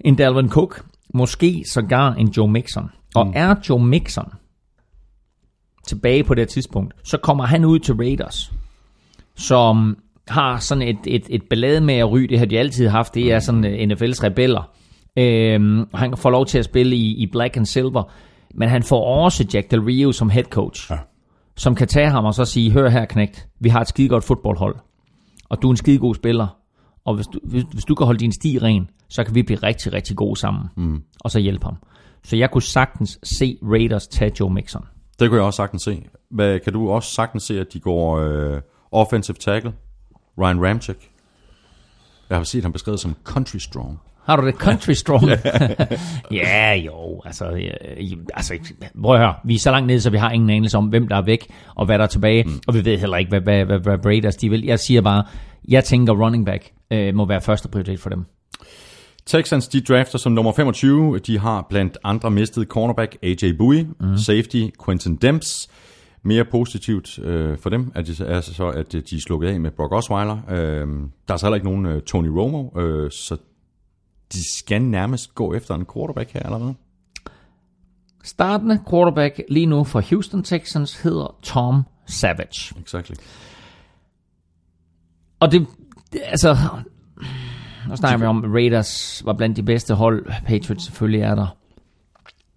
En 0.00 0.14
Dalvin 0.14 0.48
Cook, 0.48 0.84
måske 1.14 1.64
sågar 1.72 2.14
en 2.14 2.28
Joe 2.28 2.48
Mixon. 2.48 2.90
Og 3.14 3.26
mm. 3.26 3.32
er 3.36 3.54
Joe 3.68 3.84
Mixon 3.84 4.32
tilbage 5.88 6.24
på 6.24 6.34
det 6.34 6.48
tidspunkt, 6.48 6.94
så 7.04 7.18
kommer 7.18 7.46
han 7.46 7.64
ud 7.64 7.78
til 7.78 7.94
Raiders, 7.94 8.52
som 9.36 9.96
har 10.28 10.58
sådan 10.58 10.82
et, 10.82 10.98
et, 11.06 11.26
et 11.28 11.42
ballade 11.50 11.80
med 11.80 11.94
at 11.94 12.10
ryge, 12.10 12.28
det 12.28 12.38
har 12.38 12.46
de 12.46 12.58
altid 12.58 12.88
haft, 12.88 13.14
det 13.14 13.32
er 13.32 13.38
sådan 13.38 13.64
øh, 13.64 13.72
NFL's 13.72 14.24
rebeller. 14.24 14.70
Øhm, 15.16 15.84
han 15.94 16.16
får 16.16 16.30
lov 16.30 16.46
til 16.46 16.58
at 16.58 16.64
spille 16.64 16.96
i, 16.96 17.22
i 17.22 17.26
Black 17.26 17.56
and 17.56 17.66
Silver, 17.66 18.12
men 18.54 18.68
han 18.68 18.82
får 18.82 19.04
også 19.04 19.46
Jack 19.54 19.70
Del 19.70 19.80
Rio 19.80 20.12
som 20.12 20.30
head 20.30 20.44
coach, 20.44 20.90
ja. 20.90 20.96
som 21.56 21.74
kan 21.74 21.88
tage 21.88 22.10
ham 22.10 22.24
og 22.24 22.34
så 22.34 22.44
sige, 22.44 22.70
hør 22.70 22.88
her 22.88 23.04
knægt, 23.04 23.48
vi 23.60 23.68
har 23.68 23.80
et 23.80 23.88
skide 23.88 24.08
godt 24.08 24.24
fodboldhold, 24.24 24.76
og 25.48 25.62
du 25.62 25.68
er 25.68 25.70
en 25.70 25.76
skide 25.76 25.98
god 25.98 26.14
spiller, 26.14 26.46
og 27.04 27.14
hvis 27.14 27.26
du, 27.26 27.38
hvis, 27.44 27.64
hvis 27.72 27.84
du 27.84 27.94
kan 27.94 28.06
holde 28.06 28.20
din 28.20 28.32
sti 28.32 28.58
ren, 28.58 28.88
så 29.08 29.24
kan 29.24 29.34
vi 29.34 29.42
blive 29.42 29.58
rigtig, 29.58 29.92
rigtig 29.92 30.16
gode 30.16 30.40
sammen, 30.40 30.64
mm. 30.76 31.02
og 31.20 31.30
så 31.30 31.38
hjælpe 31.38 31.64
ham. 31.64 31.76
Så 32.24 32.36
jeg 32.36 32.50
kunne 32.50 32.62
sagtens 32.62 33.18
se 33.22 33.58
Raiders 33.62 34.08
tage 34.08 34.32
Joe 34.40 34.54
Mixon. 34.54 34.84
Det 35.20 35.28
kunne 35.28 35.36
jeg 35.38 35.46
også 35.46 35.56
sagtens 35.56 35.82
se. 35.82 36.04
Hvad, 36.30 36.60
kan 36.60 36.72
du 36.72 36.90
også 36.90 37.10
sagtens 37.10 37.42
se, 37.42 37.60
at 37.60 37.66
de 37.72 37.80
går 37.80 38.18
øh, 38.18 38.60
offensive 38.92 39.36
tackle? 39.36 39.72
Ryan 40.38 40.66
Ramchick. 40.66 40.98
Jeg 42.30 42.36
har 42.36 42.44
set 42.44 42.62
ham 42.62 42.72
beskrevet 42.72 43.00
som 43.00 43.16
country 43.24 43.56
strong. 43.56 44.00
Har 44.24 44.36
du 44.36 44.46
det 44.46 44.54
country 44.54 44.92
strong? 45.02 45.24
ja, 46.32 46.74
jo. 46.74 47.22
Altså, 47.24 47.50
øh, 47.50 48.16
altså, 48.34 48.54
prøv 49.02 49.14
at 49.14 49.20
høre. 49.20 49.34
Vi 49.44 49.54
er 49.54 49.58
så 49.58 49.70
langt 49.70 49.86
nede, 49.86 50.00
så 50.00 50.10
vi 50.10 50.16
har 50.16 50.30
ingen 50.30 50.50
anelse 50.50 50.78
om, 50.78 50.86
hvem 50.86 51.08
der 51.08 51.16
er 51.16 51.22
væk, 51.22 51.46
og 51.74 51.86
hvad 51.86 51.98
der 51.98 52.04
er 52.04 52.08
tilbage. 52.08 52.44
Mm. 52.44 52.60
Og 52.66 52.74
vi 52.74 52.84
ved 52.84 52.98
heller 52.98 53.16
ikke, 53.16 53.28
hvad, 53.28 53.40
hvad, 53.40 53.64
hvad, 53.64 53.78
hvad 53.78 54.06
Raiders 54.06 54.36
de 54.36 54.50
vil. 54.50 54.64
Jeg 54.64 54.78
siger 54.78 55.00
bare, 55.00 55.24
jeg 55.68 55.84
tænker 55.84 56.12
running 56.24 56.46
back 56.46 56.72
øh, 56.90 57.14
må 57.14 57.26
være 57.26 57.40
første 57.40 57.68
prioritet 57.68 58.00
for 58.00 58.10
dem. 58.10 58.24
Texans, 59.28 59.68
de 59.68 59.80
drafter 59.80 60.18
som 60.18 60.32
nummer 60.32 60.52
25. 60.52 61.18
De 61.18 61.38
har 61.38 61.66
blandt 61.68 61.98
andre 62.04 62.30
mistet 62.30 62.68
cornerback 62.68 63.16
AJ 63.22 63.52
Bowie, 63.58 63.88
mm. 64.00 64.16
safety 64.16 64.66
Quentin 64.84 65.16
Demps. 65.16 65.68
Mere 66.22 66.44
positivt 66.44 67.18
øh, 67.18 67.58
for 67.58 67.70
dem 67.70 67.92
er, 67.94 68.02
det, 68.02 68.20
er 68.20 68.40
så, 68.40 68.66
at 68.66 68.92
de 68.92 68.98
er 68.98 69.20
slukket 69.20 69.48
af 69.48 69.60
med 69.60 69.70
Brock 69.70 69.92
Osweiler. 69.92 70.38
Øh, 70.50 70.86
der 71.28 71.34
er 71.34 71.36
så 71.36 71.46
heller 71.46 71.54
ikke 71.54 71.66
nogen 71.68 71.86
øh, 71.86 72.02
Tony 72.02 72.28
Romo, 72.28 72.80
øh, 72.80 73.10
så 73.10 73.36
de 74.32 74.58
skal 74.58 74.82
nærmest 74.82 75.34
gå 75.34 75.54
efter 75.54 75.74
en 75.74 75.86
quarterback 75.94 76.30
her 76.30 76.40
allerede. 76.40 76.74
Startende 78.24 78.80
quarterback 78.90 79.40
lige 79.48 79.66
nu 79.66 79.84
for 79.84 80.00
Houston 80.10 80.42
Texans 80.42 81.00
hedder 81.00 81.36
Tom 81.42 81.82
Savage. 82.06 82.80
Exactly. 82.80 83.14
Og 85.40 85.52
det, 85.52 85.66
det 86.12 86.20
altså, 86.24 86.56
nu 87.88 87.96
snakker 87.96 88.18
vi 88.18 88.24
om, 88.24 88.44
Raiders 88.54 89.22
var 89.24 89.32
blandt 89.32 89.56
de 89.56 89.62
bedste 89.62 89.94
hold. 89.94 90.26
Patriots 90.46 90.84
selvfølgelig 90.84 91.20
er 91.20 91.34
der. 91.34 91.46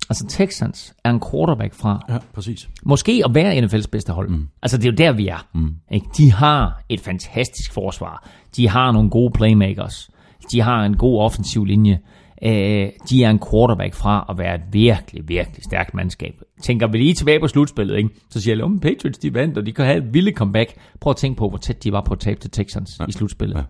Altså 0.09 0.25
Texans 0.29 0.93
er 1.03 1.09
en 1.09 1.21
quarterback 1.31 1.73
fra 1.73 2.05
Ja, 2.09 2.17
præcis. 2.33 2.69
måske 2.83 3.21
at 3.25 3.35
være 3.35 3.57
NFL's 3.59 3.85
bedste 3.91 4.13
hold. 4.13 4.29
Mm. 4.29 4.47
Altså 4.61 4.77
det 4.77 4.85
er 4.85 4.91
jo 4.91 4.95
der, 4.95 5.11
vi 5.11 5.27
er. 5.27 5.47
Mm. 5.53 5.75
Ikke? 5.91 6.07
De 6.17 6.31
har 6.31 6.83
et 6.89 6.99
fantastisk 6.99 7.73
forsvar. 7.73 8.29
De 8.55 8.67
har 8.69 8.91
nogle 8.91 9.09
gode 9.09 9.31
playmakers. 9.31 10.09
De 10.51 10.61
har 10.61 10.85
en 10.85 10.97
god 10.97 11.19
offensiv 11.21 11.65
linje. 11.65 11.99
Øh, 12.43 12.89
de 13.09 13.23
er 13.23 13.29
en 13.29 13.39
quarterback 13.51 13.93
fra 13.93 14.25
at 14.29 14.37
være 14.37 14.55
et 14.55 14.61
virkelig, 14.71 15.27
virkelig 15.27 15.63
stærkt 15.63 15.93
mandskab. 15.93 16.33
Tænker 16.61 16.87
vi 16.87 16.97
lige 16.97 17.13
tilbage 17.13 17.39
på 17.39 17.47
slutspillet, 17.47 17.97
ikke? 17.97 18.09
så 18.29 18.41
siger 18.41 18.55
jeg, 18.55 18.63
om 18.63 18.79
Patriots 18.79 19.17
de 19.17 19.33
vandt, 19.33 19.57
og 19.57 19.65
de 19.65 19.71
kan 19.71 19.85
have 19.85 19.97
et 19.97 20.13
vildt 20.13 20.37
comeback. 20.37 20.73
Prøv 20.99 21.11
at 21.11 21.17
tænke 21.17 21.37
på, 21.37 21.49
hvor 21.49 21.57
tæt 21.57 21.83
de 21.83 21.91
var 21.91 22.01
på 22.01 22.13
at 22.13 22.19
tabe 22.19 22.39
til 22.39 22.51
Texans 22.51 22.97
ja. 22.99 23.05
i 23.07 23.11
slutspillet. 23.11 23.55
Ja. 23.57 23.61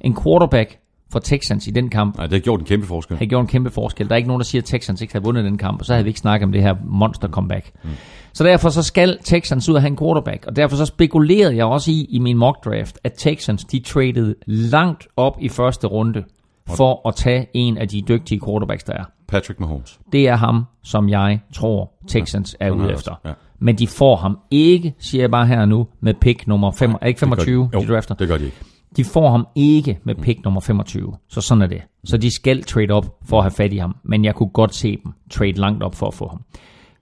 En 0.00 0.16
quarterback 0.22 0.78
for 1.12 1.18
Texans 1.18 1.66
i 1.66 1.70
den 1.70 1.88
kamp 1.90 2.16
Nej, 2.16 2.26
det 2.26 2.32
har 2.32 2.40
gjort 2.40 2.60
en 2.60 2.66
kæmpe 2.66 2.86
forskel. 2.86 3.16
havde 3.16 3.28
gjort 3.28 3.42
en 3.42 3.46
kæmpe 3.48 3.70
forskel. 3.70 4.06
Der 4.08 4.12
er 4.12 4.16
ikke 4.16 4.26
nogen, 4.28 4.40
der 4.40 4.44
siger, 4.44 4.62
at 4.62 4.66
Texans 4.66 5.00
ikke 5.00 5.14
havde 5.14 5.24
vundet 5.24 5.44
den 5.44 5.58
kamp, 5.58 5.80
og 5.80 5.86
så 5.86 5.92
havde 5.92 6.04
vi 6.04 6.10
ikke 6.10 6.20
snakket 6.20 6.46
om 6.46 6.52
det 6.52 6.62
her 6.62 6.74
monster 6.84 7.28
comeback. 7.28 7.70
Mm. 7.84 7.90
Så 8.32 8.44
derfor 8.44 8.68
så 8.68 8.82
skal 8.82 9.18
Texans 9.24 9.68
ud 9.68 9.74
og 9.74 9.80
have 9.80 9.90
en 9.90 9.96
quarterback, 9.96 10.46
og 10.46 10.56
derfor 10.56 10.76
så 10.76 10.86
spekulerede 10.86 11.56
jeg 11.56 11.64
også 11.64 11.90
i, 11.90 12.06
i 12.10 12.18
min 12.18 12.36
mock 12.36 12.64
draft, 12.64 12.98
at 13.04 13.12
Texans 13.18 13.64
de 13.64 13.80
traded 13.80 14.34
langt 14.46 15.08
op 15.16 15.36
i 15.40 15.48
første 15.48 15.86
runde 15.86 16.24
for 16.68 17.08
at 17.08 17.14
tage 17.14 17.46
en 17.54 17.78
af 17.78 17.88
de 17.88 18.02
dygtige 18.08 18.40
quarterbacks, 18.46 18.84
der 18.84 18.92
er. 18.92 19.04
Patrick 19.28 19.60
Mahomes. 19.60 20.00
Det 20.12 20.28
er 20.28 20.36
ham, 20.36 20.64
som 20.82 21.08
jeg 21.08 21.40
tror, 21.54 21.92
Texans 22.08 22.56
er 22.60 22.64
han 22.64 22.74
ude 22.74 22.88
er 22.88 22.94
efter. 22.94 23.10
også, 23.10 23.28
ja. 23.28 23.32
Men 23.58 23.76
de 23.78 23.86
får 23.86 24.16
ham 24.16 24.38
ikke, 24.50 24.94
siger 24.98 25.22
jeg 25.22 25.30
bare 25.30 25.46
her 25.46 25.64
nu, 25.64 25.86
med 26.00 26.14
pick 26.14 26.46
nummer 26.46 26.70
5, 26.70 26.90
ikke 26.90 27.20
Det 27.20 27.28
gør 27.28 27.36
25, 27.36 27.70
de. 27.72 27.80
de 27.80 27.92
drafter. 27.92 28.14
det 28.14 28.28
gør 28.28 28.36
de 28.38 28.44
ikke. 28.44 28.56
De 28.96 29.04
får 29.04 29.30
ham 29.30 29.46
ikke 29.54 29.98
med 30.04 30.14
pick 30.14 30.44
nummer 30.44 30.60
25. 30.60 31.12
Så 31.28 31.40
sådan 31.40 31.62
er 31.62 31.66
det. 31.66 31.82
Så 32.04 32.16
de 32.16 32.34
skal 32.34 32.62
trade 32.62 32.90
op 32.90 33.06
for 33.24 33.38
at 33.38 33.44
have 33.44 33.50
fat 33.50 33.72
i 33.72 33.76
ham. 33.76 33.96
Men 34.04 34.24
jeg 34.24 34.34
kunne 34.34 34.48
godt 34.48 34.74
se 34.74 34.96
dem 35.04 35.12
trade 35.30 35.52
langt 35.52 35.82
op 35.82 35.94
for 35.94 36.06
at 36.06 36.14
få 36.14 36.28
ham. 36.28 36.44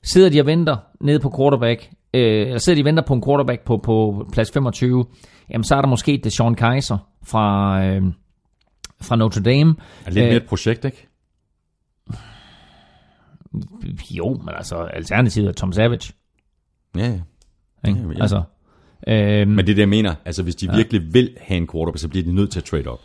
Sidder 0.03 0.29
de 0.29 0.41
og 0.41 0.47
venter 0.47 0.77
nede 1.01 1.21
på 1.21 1.33
quarterback, 1.37 1.91
øh, 2.15 2.47
eller 2.47 2.59
sidder 2.59 2.77
de 2.77 2.83
og 2.83 2.85
venter 2.85 3.03
på 3.03 3.15
en 3.15 3.23
quarterback 3.23 3.65
på, 3.65 3.77
på 3.77 4.27
plads 4.33 4.51
25, 4.51 5.05
jamen 5.51 5.65
så 5.65 5.75
er 5.75 5.81
der 5.81 5.89
måske 5.89 6.21
det 6.25 6.33
Sean 6.33 6.55
Kaiser 6.55 6.99
fra, 7.23 7.85
øh, 7.85 8.03
fra 9.01 9.17
Notre 9.17 9.43
Dame. 9.43 9.75
Er 10.07 10.11
lidt 10.11 10.25
mere 10.25 10.37
et 10.37 10.47
projekt, 10.47 10.85
ikke? 10.85 11.09
jo, 14.11 14.41
men 14.45 14.55
altså 14.55 14.77
alternativet 14.77 15.49
er 15.49 15.53
Tom 15.53 15.73
Savage. 15.73 16.13
Ja, 16.97 17.07
ja. 17.07 17.21
Ikke? 17.89 18.01
Ja, 18.01 18.07
ja. 18.07 18.21
Altså, 18.21 18.43
øh, 19.09 19.49
Men 19.49 19.57
det 19.59 19.61
er 19.61 19.65
det, 19.65 19.79
jeg 19.79 19.89
mener. 19.89 20.15
Altså, 20.25 20.43
hvis 20.43 20.55
de 20.55 20.67
ja. 20.71 20.77
virkelig 20.77 21.15
vil 21.15 21.31
have 21.41 21.59
en 21.59 21.69
quarterback, 21.73 21.99
så 21.99 22.09
bliver 22.09 22.25
de 22.25 22.35
nødt 22.35 22.51
til 22.51 22.61
at 22.61 22.65
trade 22.65 22.87
op. 22.87 23.01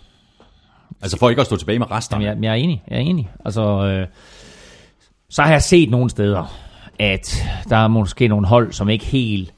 Altså, 1.01 1.17
for 1.17 1.29
ikke 1.29 1.39
at 1.39 1.45
stå 1.45 1.55
tilbage 1.55 1.79
med 1.79 1.91
resterne. 1.91 2.23
Jamen, 2.25 2.43
jeg, 2.43 2.51
jeg 2.53 2.59
er 2.59 2.63
enig. 2.63 2.83
Jeg 2.87 2.97
er 2.97 3.01
enig. 3.01 3.29
Altså, 3.45 3.61
øh, 3.61 4.07
så 5.29 5.41
har 5.41 5.51
jeg 5.51 5.61
set 5.61 5.89
nogle 5.89 6.09
steder, 6.09 6.53
at 6.99 7.43
der 7.69 7.77
er 7.77 7.87
måske 7.87 8.27
nogle 8.27 8.47
hold, 8.47 8.71
som 8.71 8.89
ikke 8.89 9.05
helt 9.05 9.53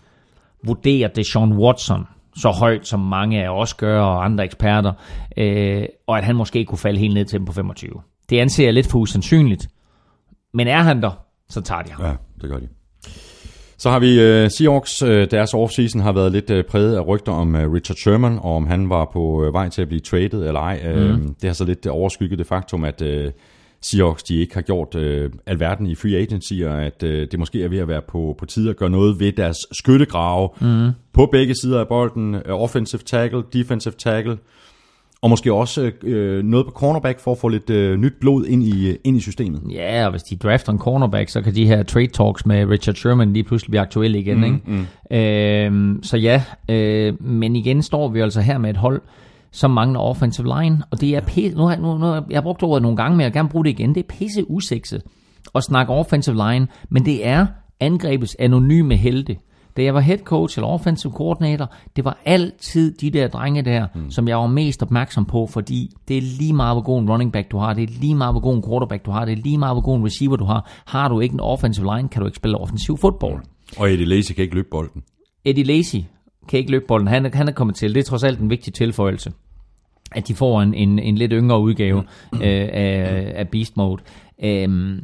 vurderer 0.66 1.08
det 1.08 1.26
Sean 1.26 1.54
Watson 1.54 2.06
så 2.36 2.50
højt, 2.50 2.88
som 2.88 3.00
mange 3.00 3.44
af 3.44 3.50
os 3.50 3.74
gør, 3.74 4.02
og 4.02 4.26
andre 4.26 4.44
eksperter, 4.44 4.94
øh, 5.38 5.86
og 6.08 6.18
at 6.18 6.24
han 6.24 6.36
måske 6.36 6.66
kunne 6.66 6.78
falde 6.78 7.00
helt 7.00 7.14
ned 7.14 7.26
til 7.26 7.40
dem 7.40 7.46
på 7.46 7.54
25. 7.54 7.92
Det 8.30 8.40
anser 8.40 8.64
jeg 8.64 8.74
lidt 8.74 8.88
for 8.88 9.00
usandsynligt. 9.00 9.68
Men 10.54 10.68
er 10.68 10.82
han 10.82 11.02
der, 11.02 11.12
så 11.50 11.62
tager 11.62 11.82
de 11.82 11.92
ham. 11.92 12.06
Ja, 12.06 12.16
det 12.42 12.50
gør 12.50 12.60
de. 12.60 12.68
Så 13.84 13.90
har 13.90 14.00
vi 14.00 14.44
uh, 14.44 14.50
Seahawks. 14.50 15.04
Uh, 15.04 15.10
deres 15.10 15.54
offseason 15.54 16.02
har 16.02 16.12
været 16.12 16.32
lidt 16.32 16.50
uh, 16.50 16.62
præget 16.70 16.96
af 16.96 17.08
rygter 17.08 17.32
om 17.32 17.56
uh, 17.56 17.74
Richard 17.74 17.96
Sherman, 17.96 18.40
og 18.42 18.56
om 18.56 18.68
han 18.68 18.90
var 18.90 19.10
på 19.14 19.20
uh, 19.20 19.54
vej 19.54 19.70
til 19.70 19.82
at 19.82 19.88
blive 19.88 20.00
traded 20.00 20.48
eller 20.48 20.60
ej. 20.60 20.82
Uh, 20.96 21.02
Mhm. 21.10 21.34
Det 21.34 21.50
har 21.50 21.54
så 21.54 21.66
lidt 21.66 21.86
uh, 21.86 21.94
overskygget 21.96 22.40
det 22.40 22.48
faktum, 22.48 22.84
at 22.84 23.02
uh, 23.02 23.32
Seahawks 23.82 24.24
de 24.24 24.36
ikke 24.36 24.54
har 24.54 24.62
gjort 24.62 24.96
uh, 24.96 25.32
alverden 25.46 25.88
i 25.88 25.96
free 25.96 26.18
agency, 26.18 26.54
og 26.54 26.84
at 26.84 27.04
uh, 27.04 27.10
det 27.10 27.40
måske 27.40 27.64
er 27.64 27.68
ved 27.68 27.78
at 27.78 27.88
være 27.88 28.02
på, 28.02 28.36
på 28.40 28.46
tide 28.46 28.70
at 28.70 28.78
gøre 28.78 28.90
noget 28.90 29.20
ved 29.20 29.32
deres 29.32 29.58
skyttegrave 29.72 30.50
mm. 30.62 30.90
på 31.14 31.26
begge 31.32 31.56
sider 31.56 31.80
af 31.80 31.88
bolden. 31.88 32.36
Uh, 32.36 32.42
offensive 32.48 33.02
tackle, 33.06 33.44
defensive 33.54 33.94
tackle. 33.98 34.38
Og 35.24 35.30
måske 35.30 35.54
også 35.54 35.91
øh, 36.02 36.44
noget 36.44 36.66
på 36.66 36.72
cornerback 36.72 37.20
for 37.20 37.32
at 37.32 37.38
få 37.38 37.48
lidt 37.48 37.70
øh, 37.70 37.98
nyt 37.98 38.14
blod 38.22 38.45
ind 38.45 38.64
i, 38.64 38.90
øh, 38.90 38.95
ind 39.04 39.18
i 39.18 39.20
systemet. 39.20 39.62
Ja, 39.72 40.06
og 40.06 40.12
hvis 40.12 40.24
de 40.24 40.36
drafter 40.36 40.72
en 40.72 40.80
cornerback, 40.80 41.30
så 41.30 41.41
kan 41.41 41.56
de 41.56 41.66
her 41.66 41.84
trade 41.84 42.08
talks 42.08 42.45
med 42.45 42.66
Richard 42.66 42.95
Sherman 42.95 43.34
lige 43.34 43.44
pludselig 43.44 43.70
blive 43.70 43.82
aktuelle 43.82 44.20
igen. 44.20 44.38
Mm, 44.38 44.44
ikke? 44.44 44.60
Mm. 44.66 45.18
Øhm, 45.18 46.04
så 46.04 46.18
ja, 46.18 46.44
øh, 46.70 47.22
men 47.22 47.56
igen 47.56 47.82
står 47.82 48.08
vi 48.08 48.20
altså 48.20 48.41
her 48.41 48.58
med 48.58 48.70
et 48.70 48.78
hold, 48.78 49.02
som 49.52 49.72
mangler 49.72 50.00
offensive 50.00 50.48
line, 50.60 50.82
og 50.91 51.02
det 51.02 51.16
er 51.16 51.22
pisse, 51.22 51.58
nu 51.58 51.64
har, 51.64 51.78
nu, 51.78 51.98
nu, 51.98 52.06
jeg 52.08 52.38
har 52.38 52.41
brugt 52.41 52.64
ordet 52.64 52.82
nogle 52.82 52.98
gange, 52.98 53.18
men 53.18 53.22
jeg 53.22 53.28
vil 53.28 53.34
gerne 53.34 53.50
bruge 53.50 53.66
det 53.66 53.72
igen, 53.72 53.95
det 53.95 54.04
er 54.04 54.16
pisse 54.20 54.52
usekset 54.52 55.02
at 55.56 55.64
snakke 55.64 55.94
offensive 55.94 56.36
line, 56.36 56.68
men 56.90 57.06
det 57.06 57.28
er 57.28 57.45
angrebets 57.80 58.36
anonyme 58.40 58.95
helte. 58.95 59.38
Da 59.78 59.84
jeg 59.84 59.94
var 59.94 60.00
head 60.00 60.18
coach 60.18 60.58
eller 60.58 60.68
offensive 60.68 61.14
coordinator, 61.14 61.72
det 61.95 62.06
var 62.06 62.18
altid 62.26 62.94
de 62.98 63.10
der 63.10 63.28
drenge 63.28 63.62
der, 63.62 63.88
mm. 63.95 64.12
som 64.12 64.28
jeg 64.28 64.38
var 64.38 64.48
mest 64.48 64.84
opmærksom 64.84 65.26
på, 65.26 65.48
fordi 65.48 65.90
det 66.08 66.18
er 66.18 66.22
lige 66.22 66.54
meget, 66.54 66.76
hvor 66.76 66.82
god 66.82 67.02
en 67.02 67.10
running 67.10 67.34
back 67.34 67.52
du 67.52 67.58
har, 67.58 67.74
det 67.74 67.84
er 67.84 68.00
lige 68.00 68.16
meget, 68.16 68.34
hvor 68.34 68.41
god 68.41 68.56
en 68.56 68.64
quarterback 68.68 69.06
du 69.06 69.12
har, 69.12 69.26
det 69.26 69.32
er 69.32 69.41
lige 69.44 69.58
meget, 69.58 69.74
hvor 69.76 69.82
god 69.82 69.98
en 69.98 70.06
receiver 70.06 70.36
du 70.36 70.45
har. 70.45 70.72
Har 70.86 71.08
du 71.10 71.20
ikke 71.20 71.34
en 71.34 71.40
offensive 71.40 71.95
line, 71.95 72.10
kan 72.10 72.20
du 72.22 72.26
ikke 72.26 72.36
spille 72.36 72.58
offensiv 72.58 72.98
fodbold. 72.98 73.44
Og 73.78 73.91
Eddie 73.91 74.06
Lacy 74.06 74.32
kan 74.34 74.44
ikke 74.44 74.56
løbe 74.56 74.68
bolden. 74.72 75.04
Eddie 75.45 75.64
Lacy 75.64 75.95
kan 76.50 76.60
ikke 76.60 76.72
løbe 76.72 76.86
bolden. 76.88 77.08
Han, 77.08 77.26
er- 77.26 77.30
han 77.34 77.48
er 77.48 77.52
kommet 77.52 77.76
til. 77.76 77.94
Det 77.95 78.00
er 78.00 78.04
trods 78.04 78.24
alt 78.24 78.40
en 78.40 78.50
vigtig 78.50 78.74
tilføjelse. 78.74 79.32
At 80.12 80.28
de 80.28 80.36
får 80.36 80.62
en, 80.62 80.74
en, 80.74 81.00
en 81.00 81.16
lidt 81.16 81.32
yngre 81.36 81.60
udgave 81.62 82.04
øh, 82.34 82.41
af, 82.44 83.32
af 83.36 83.50
Beast 83.50 83.78
Mode. 83.78 84.02
Øhm, 84.44 85.00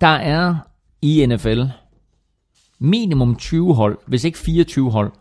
der 0.00 0.06
er 0.06 0.54
i 1.02 1.26
NFL 1.26 1.60
minimum 2.80 3.36
20 3.36 3.74
hold, 3.74 3.98
hvis 4.06 4.24
ikke 4.24 4.38
24 4.38 4.90
hold, 4.90 5.12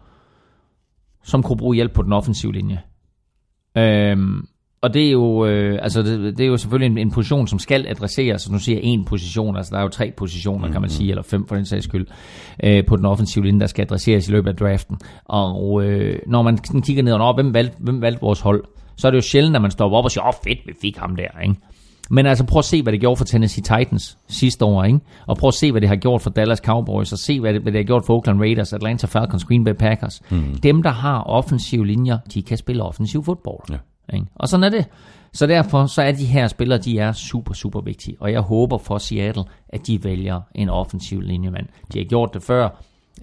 som 1.24 1.44
kunne 1.44 1.58
bruge 1.58 1.76
hjælp 1.76 1.94
på 1.94 2.02
den 2.02 2.14
offensive 2.14 2.54
linje. 2.54 2.82
Øhm, 3.78 4.48
og 4.82 4.94
det 4.94 5.08
er 5.08 5.12
jo, 5.12 5.46
øh, 5.46 5.80
altså 5.82 6.02
det, 6.02 6.38
det 6.38 6.44
er 6.44 6.48
jo 6.48 6.58
selvfølgelig 6.58 6.92
en, 6.92 6.98
en 6.98 7.12
position, 7.12 7.48
som 7.48 7.60
skal 7.60 7.88
adresseres. 7.88 8.52
Nu 8.52 8.60
siger 8.60 8.76
jeg 8.76 8.84
en 8.84 9.06
position, 9.06 9.58
altså 9.58 9.72
der 9.72 9.78
er 9.78 9.84
jo 9.84 9.90
tre 9.90 10.14
positioner, 10.18 10.72
kan 10.72 10.82
man 10.82 10.90
sige, 10.90 11.10
eller 11.10 11.24
fem 11.24 11.48
for 11.48 11.56
den 11.56 11.66
sags 11.66 11.84
skyld, 11.84 12.08
øh, 12.64 12.86
på 12.86 12.96
den 12.96 13.06
offensive 13.06 13.46
linje, 13.46 13.60
der 13.60 13.68
skal 13.68 13.84
adresseres 13.84 14.30
i 14.30 14.32
løbet 14.32 14.50
af 14.50 14.56
draften. 14.56 14.98
Og 15.26 15.84
øh, 15.84 16.20
når 16.28 16.42
man 16.42 16.58
kigger 16.58 17.04
ned 17.04 17.14
og 17.14 17.36
hvem 17.36 17.54
valgte, 17.54 17.78
hvem 17.80 18.02
valgte 18.02 18.22
vores 18.22 18.40
hold, 18.40 18.64
så 18.98 19.08
er 19.08 19.12
det 19.12 19.16
jo 19.16 19.22
sjældent, 19.22 19.56
at 19.56 19.62
man 19.62 19.72
stopper 19.72 19.98
op 19.98 20.04
og 20.04 20.12
siger, 20.12 20.24
åh 20.24 20.28
oh, 20.28 20.34
fedt, 20.44 20.68
vi 20.68 20.74
fik 20.82 20.98
ham 20.98 21.16
der, 21.16 21.42
ikke? 21.44 21.56
Men 22.10 22.26
altså 22.26 22.44
prøv 22.46 22.60
at 22.60 22.66
se, 22.66 22.84
hvad 22.84 22.94
det 22.94 23.00
gjorde 23.00 23.18
for 23.18 23.26
Tennessee 23.26 23.64
Titans 23.64 24.18
sidste 24.28 24.66
år, 24.66 24.84
ikke? 24.84 25.00
Og 25.28 25.38
prøv 25.38 25.48
at 25.48 25.54
se, 25.54 25.72
hvad 25.72 25.82
det 25.82 25.90
har 25.90 25.96
gjort 25.96 26.22
for 26.22 26.30
Dallas 26.30 26.60
Cowboys, 26.60 27.12
og 27.12 27.18
se, 27.18 27.40
hvad 27.40 27.54
det, 27.54 27.62
hvad 27.62 27.72
det 27.72 27.80
har 27.80 27.86
gjort 27.86 28.06
for 28.06 28.16
Oakland 28.16 28.40
Raiders, 28.40 28.74
Atlanta 28.74 29.08
Falcons, 29.08 29.46
Green 29.46 29.64
Bay 29.64 29.74
Packers. 29.74 30.22
Mm. 30.30 30.56
Dem, 30.64 30.84
der 30.84 30.90
har 30.90 31.24
offensive 31.24 31.88
linjer, 31.88 32.18
de 32.34 32.42
kan 32.42 32.58
spille 32.58 32.84
offensiv 32.84 33.24
fodbold. 33.24 33.70
Ja. 33.70 33.78
Ikke? 34.14 34.26
Og 34.36 34.48
sådan 34.48 34.64
er 34.64 34.70
det. 34.70 34.86
Så 35.34 35.48
derfor 35.48 35.86
så 35.86 36.02
er 36.02 36.12
de 36.12 36.26
her 36.26 36.48
spillere, 36.48 36.80
de 36.80 37.00
er 37.00 37.12
super, 37.12 37.54
super 37.54 37.82
vigtige. 37.82 38.18
Og 38.20 38.32
jeg 38.32 38.42
håber 38.42 38.78
for 38.78 38.98
Seattle, 38.98 39.44
at 39.70 39.88
de 39.88 40.04
vælger 40.04 40.42
en 40.56 40.70
offensiv 40.70 41.22
linjemand. 41.22 41.68
De 41.94 41.98
har 41.98 42.06
gjort 42.06 42.34
det 42.34 42.44
før, 42.44 42.70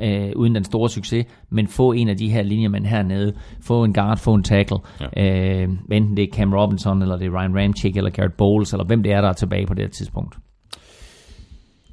øh, 0.02 0.32
uden 0.36 0.54
den 0.54 0.64
store 0.64 0.90
succes, 0.90 1.26
men 1.50 1.68
få 1.68 1.92
en 1.92 2.08
af 2.08 2.16
de 2.16 2.28
her 2.28 2.42
linjemænd 2.42 2.86
hernede, 2.86 3.34
få 3.60 3.84
en 3.84 3.92
guard, 3.92 4.18
få 4.18 4.34
en 4.34 4.42
tackle, 4.42 4.78
ja. 5.00 5.62
øh, 5.62 5.68
enten 5.92 6.16
det 6.16 6.22
er 6.22 6.32
Cam 6.32 6.54
Robinson, 6.54 7.02
eller 7.02 7.16
det 7.16 7.26
er 7.26 7.40
Ryan 7.40 7.58
Ramchick, 7.58 7.96
eller 7.96 8.10
Garrett 8.10 8.36
Bowles, 8.36 8.72
eller 8.72 8.84
hvem 8.84 9.02
det 9.02 9.12
er, 9.12 9.20
der 9.20 9.28
er 9.28 9.32
tilbage 9.32 9.66
på 9.66 9.74
det 9.74 9.84
her 9.84 9.90
tidspunkt. 9.90 10.36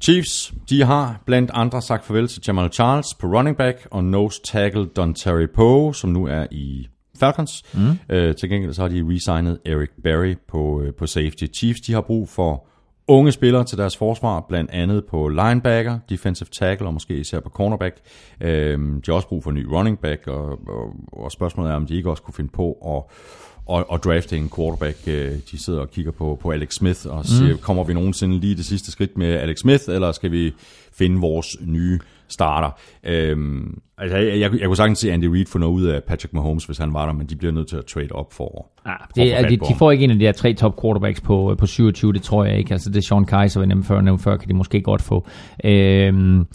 Chiefs, 0.00 0.54
de 0.70 0.82
har 0.82 1.22
blandt 1.26 1.50
andre 1.54 1.82
sagt 1.82 2.04
farvel 2.04 2.28
til 2.28 2.42
Jamal 2.46 2.72
Charles 2.72 3.14
på 3.20 3.26
running 3.26 3.56
back 3.56 3.88
og 3.90 4.04
nose 4.04 4.40
tackle 4.44 4.86
Don 4.86 5.14
Terry 5.14 5.46
Poe, 5.54 5.94
som 5.94 6.10
nu 6.10 6.26
er 6.26 6.46
i 6.50 6.86
Falcons. 7.20 7.62
Mm. 7.74 8.14
Øh, 8.16 8.34
til 8.34 8.48
gengæld 8.48 8.72
så 8.72 8.82
har 8.82 8.88
de 8.88 9.04
resignet 9.10 9.58
Eric 9.66 9.88
Berry 10.02 10.34
på, 10.48 10.82
øh, 10.82 10.94
på 10.94 11.06
safety. 11.06 11.44
Chiefs, 11.56 11.80
de 11.80 11.92
har 11.92 12.00
brug 12.00 12.28
for 12.28 12.66
unge 13.08 13.32
spillere 13.32 13.64
til 13.64 13.78
deres 13.78 13.96
forsvar, 13.96 14.40
blandt 14.40 14.70
andet 14.70 15.04
på 15.04 15.28
linebacker, 15.28 15.98
defensive 16.08 16.48
tackle 16.52 16.86
og 16.86 16.94
måske 16.94 17.16
især 17.16 17.40
på 17.40 17.48
cornerback. 17.48 17.96
Øh, 18.40 18.78
de 18.78 19.02
har 19.06 19.12
også 19.12 19.28
brug 19.28 19.42
for 19.42 19.50
en 19.50 19.56
ny 19.56 19.66
running 19.66 19.98
back, 19.98 20.26
og, 20.26 20.68
og, 20.68 20.92
og 21.12 21.32
spørgsmålet 21.32 21.70
er, 21.70 21.76
om 21.76 21.86
de 21.86 21.96
ikke 21.96 22.10
også 22.10 22.22
kunne 22.22 22.34
finde 22.34 22.50
på 22.50 22.72
at 22.72 23.16
og, 23.66 23.90
og 23.90 24.02
drafte 24.02 24.36
en 24.36 24.50
quarterback. 24.56 24.98
Øh, 25.06 25.32
De 25.50 25.64
sidder 25.64 25.80
og 25.80 25.90
kigger 25.90 26.12
på, 26.12 26.38
på 26.42 26.50
Alex 26.50 26.74
Smith 26.74 27.00
og 27.06 27.24
siger, 27.24 27.52
mm. 27.52 27.58
kommer 27.58 27.84
vi 27.84 27.94
nogensinde 27.94 28.40
lige 28.40 28.56
det 28.56 28.64
sidste 28.64 28.92
skridt 28.92 29.18
med 29.18 29.32
Alex 29.32 29.58
Smith, 29.58 29.82
eller 29.88 30.12
skal 30.12 30.32
vi 30.32 30.52
finde 30.98 31.20
vores 31.20 31.46
nye 31.66 31.98
starter? 32.28 32.70
Øhm, 33.04 33.78
altså, 33.98 34.16
jeg, 34.16 34.40
jeg, 34.40 34.52
jeg 34.60 34.66
kunne 34.66 34.76
sagtens 34.76 34.98
se 34.98 35.12
Andy 35.12 35.24
Reid 35.24 35.46
få 35.46 35.58
noget 35.58 35.74
ud 35.74 35.84
af 35.84 36.02
Patrick 36.04 36.32
Mahomes, 36.32 36.64
hvis 36.64 36.78
han 36.78 36.94
var 36.94 37.06
der, 37.06 37.12
men 37.12 37.26
de 37.26 37.36
bliver 37.36 37.52
nødt 37.52 37.68
til 37.68 37.76
at 37.76 37.84
trade 37.84 38.12
op 38.12 38.32
for, 38.32 38.66
Ja, 38.86 38.92
for 38.92 39.12
det, 39.14 39.38
er, 39.38 39.48
de, 39.48 39.56
de 39.56 39.74
får 39.78 39.90
ikke 39.90 40.04
en 40.04 40.10
af 40.10 40.18
de 40.18 40.24
her 40.24 40.32
tre 40.32 40.54
top 40.54 40.80
quarterbacks 40.82 41.20
på, 41.20 41.54
på 41.58 41.66
27, 41.66 42.12
det 42.12 42.22
tror 42.22 42.44
jeg 42.44 42.58
ikke. 42.58 42.72
Altså 42.72 42.90
det 42.90 42.96
er 42.96 43.02
Sean 43.02 43.24
Kaiser, 43.24 43.60
vi 43.60 43.66
nemlig 43.66 43.86
før, 43.86 44.00
nævnte 44.00 44.24
før, 44.24 44.36
kan 44.36 44.48
de 44.48 44.54
måske 44.54 44.80
godt 44.80 45.02
få. 45.02 45.26
Øhm, 45.64 46.46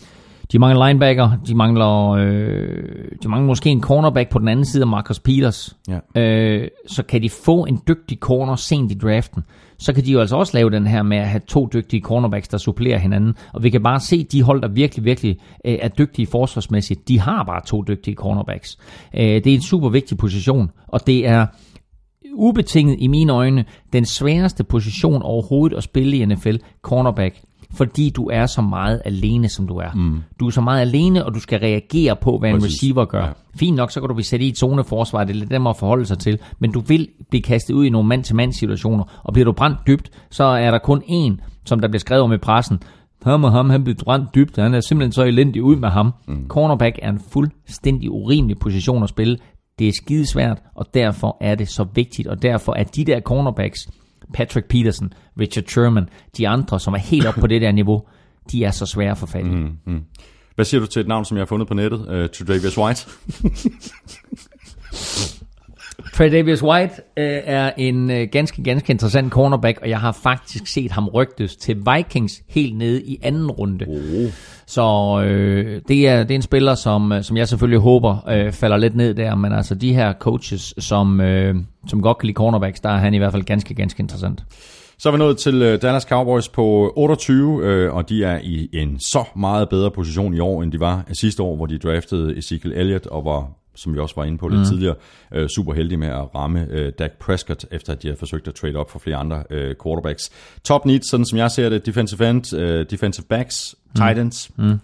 de 0.51 0.59
mangler 0.59 0.87
linebacker, 0.87 1.31
de 1.47 1.55
mangler, 1.55 2.09
øh, 2.09 3.11
de 3.23 3.29
mangler 3.29 3.47
måske 3.47 3.69
en 3.69 3.81
cornerback 3.81 4.29
på 4.29 4.39
den 4.39 4.47
anden 4.47 4.65
side 4.65 4.83
af 4.83 4.87
Marcus 4.87 5.19
Peters. 5.19 5.77
Ja. 5.87 6.21
Øh, 6.21 6.67
så 6.87 7.03
kan 7.03 7.21
de 7.21 7.29
få 7.29 7.65
en 7.65 7.79
dygtig 7.87 8.17
corner 8.17 8.55
sent 8.55 8.91
i 8.91 8.95
draften, 8.95 9.43
så 9.77 9.93
kan 9.93 10.05
de 10.05 10.11
jo 10.11 10.19
altså 10.19 10.35
også 10.35 10.57
lave 10.57 10.69
den 10.69 10.87
her 10.87 11.03
med 11.03 11.17
at 11.17 11.27
have 11.27 11.41
to 11.47 11.69
dygtige 11.73 12.01
cornerbacks, 12.01 12.47
der 12.47 12.57
supplerer 12.57 12.97
hinanden. 12.97 13.33
Og 13.53 13.63
vi 13.63 13.69
kan 13.69 13.83
bare 13.83 13.99
se, 13.99 14.23
de 14.23 14.43
hold, 14.43 14.61
der 14.61 14.67
virkelig, 14.67 15.05
virkelig 15.05 15.37
øh, 15.65 15.77
er 15.81 15.87
dygtige 15.87 16.27
forsvarsmæssigt, 16.27 17.07
de 17.07 17.19
har 17.19 17.43
bare 17.43 17.61
to 17.65 17.83
dygtige 17.87 18.15
cornerbacks. 18.15 18.77
Øh, 19.13 19.21
det 19.21 19.47
er 19.47 19.55
en 19.55 19.61
super 19.61 19.89
vigtig 19.89 20.17
position, 20.17 20.71
og 20.87 21.07
det 21.07 21.27
er 21.27 21.45
ubetinget 22.33 22.95
i 22.99 23.07
mine 23.07 23.33
øjne 23.33 23.65
den 23.93 24.05
sværeste 24.05 24.63
position 24.63 25.21
overhovedet 25.21 25.77
at 25.77 25.83
spille 25.83 26.17
i 26.17 26.25
NFL, 26.25 26.55
cornerback. 26.81 27.41
Fordi 27.73 28.09
du 28.09 28.29
er 28.29 28.45
så 28.45 28.61
meget 28.61 29.01
alene, 29.05 29.49
som 29.49 29.67
du 29.67 29.77
er. 29.77 29.91
Mm. 29.95 30.19
Du 30.39 30.47
er 30.47 30.51
så 30.51 30.61
meget 30.61 30.81
alene, 30.81 31.25
og 31.25 31.33
du 31.33 31.39
skal 31.39 31.59
reagere 31.59 32.15
på, 32.15 32.37
hvad 32.37 32.49
en 32.49 32.55
Præcis. 32.59 32.75
receiver 32.75 33.05
gør. 33.05 33.25
Ja. 33.25 33.31
Fint 33.55 33.75
nok, 33.75 33.91
så 33.91 33.99
kan 33.99 34.07
du 34.07 34.13
blive 34.13 34.25
sat 34.25 34.41
i 34.41 34.47
et 34.47 34.57
zoneforsvar, 34.57 35.23
det 35.23 35.33
er 35.35 35.39
lidt 35.39 35.51
dem 35.51 35.67
at 35.67 35.77
forholde 35.77 36.05
sig 36.05 36.19
til, 36.19 36.39
men 36.59 36.71
du 36.71 36.79
vil 36.79 37.07
blive 37.29 37.41
kastet 37.41 37.73
ud 37.73 37.85
i 37.85 37.89
nogle 37.89 38.07
mand-til-mand 38.07 38.53
situationer, 38.53 39.21
og 39.23 39.33
bliver 39.33 39.45
du 39.45 39.51
brændt 39.51 39.77
dybt, 39.87 40.09
så 40.31 40.43
er 40.43 40.71
der 40.71 40.77
kun 40.77 41.01
én, 41.01 41.61
som 41.65 41.79
der 41.79 41.87
bliver 41.87 41.99
skrevet 41.99 42.23
om 42.23 42.33
i 42.33 42.37
pressen, 42.37 42.79
ham 43.23 43.43
og 43.43 43.51
ham, 43.51 43.69
han 43.69 43.83
blev 43.83 43.95
brændt 43.95 44.35
dybt, 44.35 44.57
han 44.57 44.73
er 44.73 44.79
simpelthen 44.79 45.11
så 45.11 45.23
elendig 45.23 45.63
ud 45.63 45.75
med 45.75 45.89
ham. 45.89 46.13
Mm. 46.27 46.47
Cornerback 46.47 46.99
er 47.01 47.09
en 47.09 47.19
fuldstændig 47.31 48.11
urimelig 48.11 48.59
position 48.59 49.03
at 49.03 49.09
spille. 49.09 49.37
Det 49.79 49.87
er 49.87 49.91
skidesvært, 50.03 50.61
og 50.75 50.85
derfor 50.93 51.37
er 51.41 51.55
det 51.55 51.69
så 51.69 51.85
vigtigt, 51.93 52.27
og 52.27 52.41
derfor 52.41 52.73
er 52.73 52.83
de 52.83 53.05
der 53.05 53.19
cornerbacks, 53.19 53.79
Patrick 54.33 54.67
Peterson, 54.67 55.13
Richard 55.39 55.65
Sherman, 55.67 56.09
de 56.37 56.47
andre, 56.47 56.79
som 56.79 56.93
er 56.93 56.97
helt 56.97 57.25
oppe 57.25 57.41
på 57.41 57.47
det 57.53 57.61
der 57.61 57.71
niveau, 57.71 58.01
de 58.51 58.63
er 58.63 58.71
så 58.71 58.85
svære 58.85 59.11
at 59.11 59.17
få 59.17 59.25
fat 59.25 59.45
i. 59.45 59.49
Mm. 59.49 60.01
Hvad 60.55 60.65
siger 60.65 60.81
du 60.81 60.87
til 60.87 60.99
et 60.99 61.07
navn, 61.07 61.25
som 61.25 61.37
jeg 61.37 61.41
har 61.41 61.45
fundet 61.45 61.67
på 61.67 61.73
nettet? 61.73 61.99
Uh, 61.99 62.29
Tredavious 62.29 62.77
White? 62.77 63.07
Trey 66.13 66.31
Davis 66.31 66.63
White 66.63 66.93
øh, 67.17 67.39
er 67.43 67.71
en 67.77 68.11
øh, 68.11 68.27
ganske, 68.31 68.63
ganske 68.63 68.91
interessant 68.91 69.31
cornerback, 69.31 69.79
og 69.81 69.89
jeg 69.89 69.99
har 69.99 70.11
faktisk 70.11 70.67
set 70.67 70.91
ham 70.91 71.07
rygtes 71.07 71.55
til 71.55 71.77
Vikings 71.95 72.41
helt 72.47 72.77
nede 72.77 73.03
i 73.03 73.19
anden 73.23 73.51
runde. 73.51 73.85
Oh. 73.87 74.31
Så 74.67 75.21
øh, 75.25 75.81
det, 75.87 76.07
er, 76.07 76.23
det 76.23 76.31
er 76.31 76.35
en 76.35 76.41
spiller, 76.41 76.75
som, 76.75 77.11
øh, 77.11 77.23
som 77.23 77.37
jeg 77.37 77.47
selvfølgelig 77.47 77.79
håber 77.79 78.29
øh, 78.29 78.51
falder 78.51 78.77
lidt 78.77 78.95
ned 78.95 79.13
der, 79.13 79.35
men 79.35 79.53
altså 79.53 79.75
de 79.75 79.93
her 79.93 80.13
coaches, 80.13 80.73
som, 80.77 81.21
øh, 81.21 81.55
som 81.87 82.01
godt 82.01 82.17
kan 82.17 82.27
lide 82.27 82.35
cornerbacks, 82.35 82.79
der 82.79 82.89
er 82.89 82.97
han 82.97 83.13
i 83.13 83.17
hvert 83.17 83.31
fald 83.31 83.43
ganske, 83.43 83.75
ganske 83.75 84.01
interessant. 84.01 84.43
Så 84.99 85.09
er 85.09 85.11
vi 85.11 85.17
nået 85.17 85.37
til 85.37 85.61
øh, 85.61 85.81
Dallas 85.81 86.03
Cowboys 86.03 86.49
på 86.49 86.93
28, 86.95 87.65
øh, 87.65 87.93
og 87.93 88.09
de 88.09 88.23
er 88.23 88.39
i 88.43 88.69
en 88.73 88.99
så 88.99 89.23
meget 89.35 89.69
bedre 89.69 89.91
position 89.91 90.33
i 90.33 90.39
år, 90.39 90.63
end 90.63 90.71
de 90.71 90.79
var 90.79 91.03
sidste 91.13 91.43
år, 91.43 91.55
hvor 91.55 91.65
de 91.65 91.77
draftede 91.77 92.37
Ezekiel 92.37 92.73
Elliott 92.73 93.07
og 93.07 93.25
var 93.25 93.49
som 93.83 93.93
vi 93.93 93.99
også 93.99 94.15
var 94.15 94.23
inde 94.23 94.37
på 94.37 94.47
lidt 94.47 94.59
mm. 94.59 94.65
tidligere, 94.65 94.95
øh, 95.33 95.49
super 95.55 95.73
heldige 95.73 95.97
med 95.97 96.07
at 96.07 96.35
ramme 96.35 96.67
øh, 96.69 96.91
Dak 96.99 97.11
Prescott, 97.19 97.65
efter 97.71 97.93
at 97.93 98.03
de 98.03 98.07
har 98.07 98.15
forsøgt 98.15 98.47
at 98.47 98.55
trade 98.55 98.75
op 98.75 98.91
for 98.91 98.99
flere 98.99 99.17
andre 99.17 99.43
øh, 99.49 99.75
quarterbacks. 99.83 100.29
Top 100.63 100.85
needs, 100.85 101.09
sådan 101.09 101.25
som 101.25 101.37
jeg 101.37 101.51
ser 101.51 101.69
det, 101.69 101.85
defensive 101.85 102.29
end, 102.29 102.53
øh, 102.53 102.85
defensive 102.89 103.25
backs, 103.29 103.75
tight 103.95 104.19
ends. 104.19 104.49
Mm. 104.57 104.79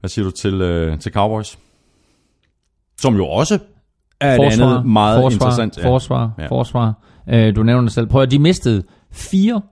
Hvad 0.00 0.10
siger 0.10 0.24
du 0.24 0.30
til, 0.30 0.54
øh, 0.60 0.98
til 0.98 1.12
Cowboys? 1.12 1.58
Som 3.00 3.16
jo 3.16 3.26
også 3.26 3.58
er 4.20 4.34
et 4.34 4.52
andet 4.52 4.86
meget 4.86 5.16
forsvar, 5.22 5.30
interessant. 5.46 5.78
Ja. 5.78 5.88
Forsvar, 5.88 6.32
Ja. 6.38 6.46
forsvar. 6.46 6.94
Øh, 7.28 7.56
du 7.56 7.62
nævner 7.62 7.82
det 7.82 7.92
selv. 7.92 8.06
Prøv 8.06 8.22
at 8.22 8.30
de 8.30 8.38
mistede 8.38 8.82
fire 9.12 9.62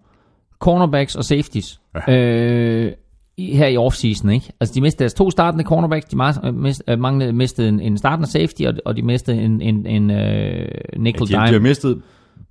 cornerbacks 0.59 1.17
og 1.17 1.25
safeties 1.25 1.81
ja. 2.09 2.17
øh, 2.17 2.93
her 3.39 3.67
i 3.67 3.77
offseason, 3.77 4.31
ikke? 4.31 4.53
Altså, 4.61 4.75
de 4.75 4.81
mistede 4.81 5.01
deres 5.01 5.15
to 5.15 5.31
startende 5.31 5.65
cornerbacks, 5.65 6.07
de 6.09 6.17
øh, 6.45 6.55
mist, 6.55 6.83
øh, 6.89 6.99
manglede, 6.99 7.33
mistede 7.33 7.69
en, 7.69 7.81
en 7.81 7.99
startende 7.99 8.31
safety, 8.31 8.63
og, 8.63 8.75
og 8.85 8.97
de 8.97 9.03
mistede 9.03 9.37
en, 9.43 9.61
en, 9.61 9.87
en 9.87 10.11
øh, 10.11 10.69
nickel 10.97 11.23
De, 11.23 11.33
de 11.33 11.39
har 11.39 11.47
dime. 11.47 11.59
mistet 11.59 12.03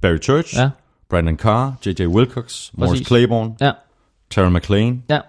Barry 0.01 0.17
Church, 0.21 0.55
Ja. 0.55 0.69
Brandon 1.09 1.37
Carr, 1.37 1.73
J.J. 1.85 2.05
Wilcox, 2.05 2.69
Morris 2.73 2.89
Præcis. 2.91 3.07
Claiborne, 3.07 3.53
Ja, 3.61 3.71
Terry 4.29 4.51
McLean. 4.51 5.03
ja. 5.09 5.17
Og, 5.17 5.23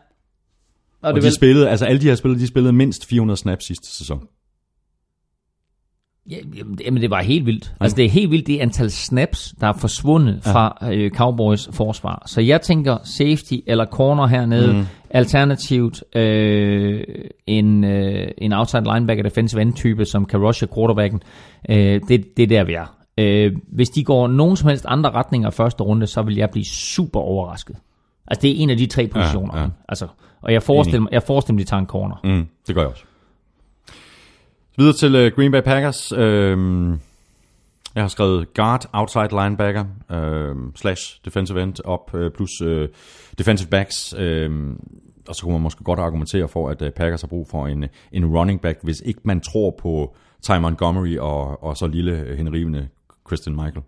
Og 1.08 1.14
det 1.14 1.22
de 1.22 1.26
vil, 1.26 1.32
spillede, 1.34 1.68
altså 1.70 1.84
alle 1.84 2.00
de 2.00 2.06
her 2.06 2.14
spillere, 2.14 2.40
de 2.40 2.46
spillede 2.46 2.72
mindst 2.72 3.06
400 3.08 3.36
snaps 3.36 3.64
sidste 3.66 3.86
sæson. 3.96 4.20
Ja, 6.30 6.36
jamen, 6.56 6.78
jamen, 6.84 7.02
det 7.02 7.10
var 7.10 7.22
helt 7.22 7.46
vildt. 7.46 7.74
Altså, 7.80 7.96
det 7.96 8.04
er 8.04 8.08
helt 8.10 8.30
vildt 8.30 8.46
det 8.46 8.58
antal 8.58 8.90
snaps, 8.90 9.54
der 9.60 9.66
er 9.66 9.72
forsvundet 9.72 10.42
ja. 10.46 10.52
fra 10.52 10.78
øh, 10.92 11.10
Cowboys 11.10 11.68
forsvar. 11.72 12.22
Så 12.26 12.40
jeg 12.40 12.62
tænker 12.62 12.98
safety 13.04 13.54
eller 13.66 13.86
corner 13.86 14.26
hernede. 14.26 14.72
Mm. 14.72 14.84
Alternativt 15.10 16.16
øh, 16.16 17.04
en, 17.46 17.84
øh, 17.84 18.28
en 18.38 18.52
outside 18.52 18.84
linebacker, 18.94 19.22
defensive 19.22 19.62
end 19.62 19.74
type, 19.74 20.04
som 20.04 20.24
kan 20.26 20.40
rushe 20.40 20.68
quarterbacken. 20.74 21.22
Øh, 21.70 22.00
det, 22.08 22.36
det 22.36 22.42
er 22.42 22.46
der, 22.46 22.64
vi 22.64 22.74
er. 22.74 22.94
Øh, 23.18 23.52
hvis 23.72 23.88
de 23.88 24.04
går 24.04 24.26
nogen 24.26 24.56
som 24.56 24.68
helst 24.68 24.84
andre 24.88 25.10
retninger 25.10 25.50
første 25.50 25.84
runde, 25.84 26.06
så 26.06 26.22
vil 26.22 26.36
jeg 26.36 26.50
blive 26.50 26.64
super 26.64 27.20
overrasket. 27.20 27.76
Altså, 28.26 28.42
det 28.42 28.50
er 28.50 28.54
en 28.56 28.70
af 28.70 28.76
de 28.76 28.86
tre 28.86 29.06
positioner. 29.06 29.56
Ja, 29.56 29.62
ja. 29.62 29.68
Altså, 29.88 30.06
og 30.42 30.52
jeg 30.52 30.62
forestiller, 30.62 31.00
mig, 31.00 31.12
jeg 31.12 31.22
forestiller 31.22 31.54
mig, 31.54 31.64
de 31.64 31.70
tager 31.70 31.80
en 31.80 31.86
corner. 31.86 32.16
Mm, 32.24 32.46
det 32.66 32.74
gør 32.74 32.82
jeg 32.82 32.90
også. 32.90 33.04
Videre 34.76 34.92
til 34.92 35.26
uh, 35.26 35.32
Green 35.36 35.52
Bay 35.52 35.60
Packers. 35.60 36.12
Uh, 36.12 36.18
jeg 37.98 38.04
har 38.04 38.08
skrevet 38.08 38.54
guard, 38.54 38.88
outside 38.92 39.28
linebacker, 39.30 39.84
uh, 40.10 40.72
slash 40.74 41.20
defensive 41.24 41.62
end 41.62 41.74
op, 41.84 42.14
uh, 42.14 42.20
plus 42.36 42.62
uh, 42.62 42.88
defensive 43.38 43.68
backs. 43.70 44.14
Uh, 44.14 44.74
og 45.28 45.34
så 45.34 45.42
kunne 45.42 45.52
man 45.52 45.62
måske 45.62 45.84
godt 45.84 45.98
argumentere 45.98 46.48
for, 46.48 46.68
at 46.68 46.82
uh, 46.82 46.88
Packers 46.96 47.20
har 47.20 47.28
brug 47.28 47.48
for 47.50 47.66
en, 47.66 47.84
en 48.12 48.26
running 48.26 48.60
back, 48.60 48.78
hvis 48.82 49.02
ikke 49.04 49.20
man 49.24 49.40
tror 49.40 49.74
på 49.82 50.14
Ty 50.42 50.50
Montgomery 50.60 51.16
og, 51.16 51.62
og 51.62 51.76
så 51.76 51.86
lille 51.86 52.36
henrivende 52.36 52.88
Christian 53.28 53.56
Michael. 53.56 53.84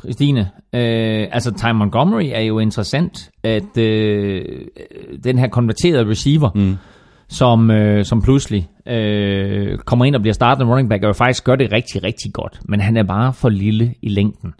Christine, 0.00 0.40
øh, 0.72 1.28
altså 1.32 1.50
Ty 1.50 1.72
Montgomery 1.74 2.30
er 2.32 2.40
jo 2.40 2.58
interessant, 2.58 3.30
at 3.42 3.78
øh, 3.78 4.44
den 5.24 5.38
her 5.38 5.48
konverterede 5.48 6.10
receiver, 6.10 6.50
mm. 6.54 6.76
Som, 7.34 7.70
øh, 7.70 8.04
som 8.04 8.22
pludselig 8.22 8.68
øh, 8.86 9.78
kommer 9.78 10.04
ind 10.04 10.14
og 10.14 10.20
bliver 10.20 10.34
startet 10.34 10.66
running 10.66 10.88
back, 10.88 11.02
og 11.02 11.08
jo 11.08 11.12
faktisk 11.12 11.44
gør 11.44 11.56
det 11.56 11.72
rigtig, 11.72 12.02
rigtig 12.02 12.32
godt, 12.32 12.60
men 12.68 12.80
han 12.80 12.96
er 12.96 13.02
bare 13.02 13.32
for 13.32 13.48
lille 13.48 13.94
i 14.02 14.08
længden. 14.08 14.54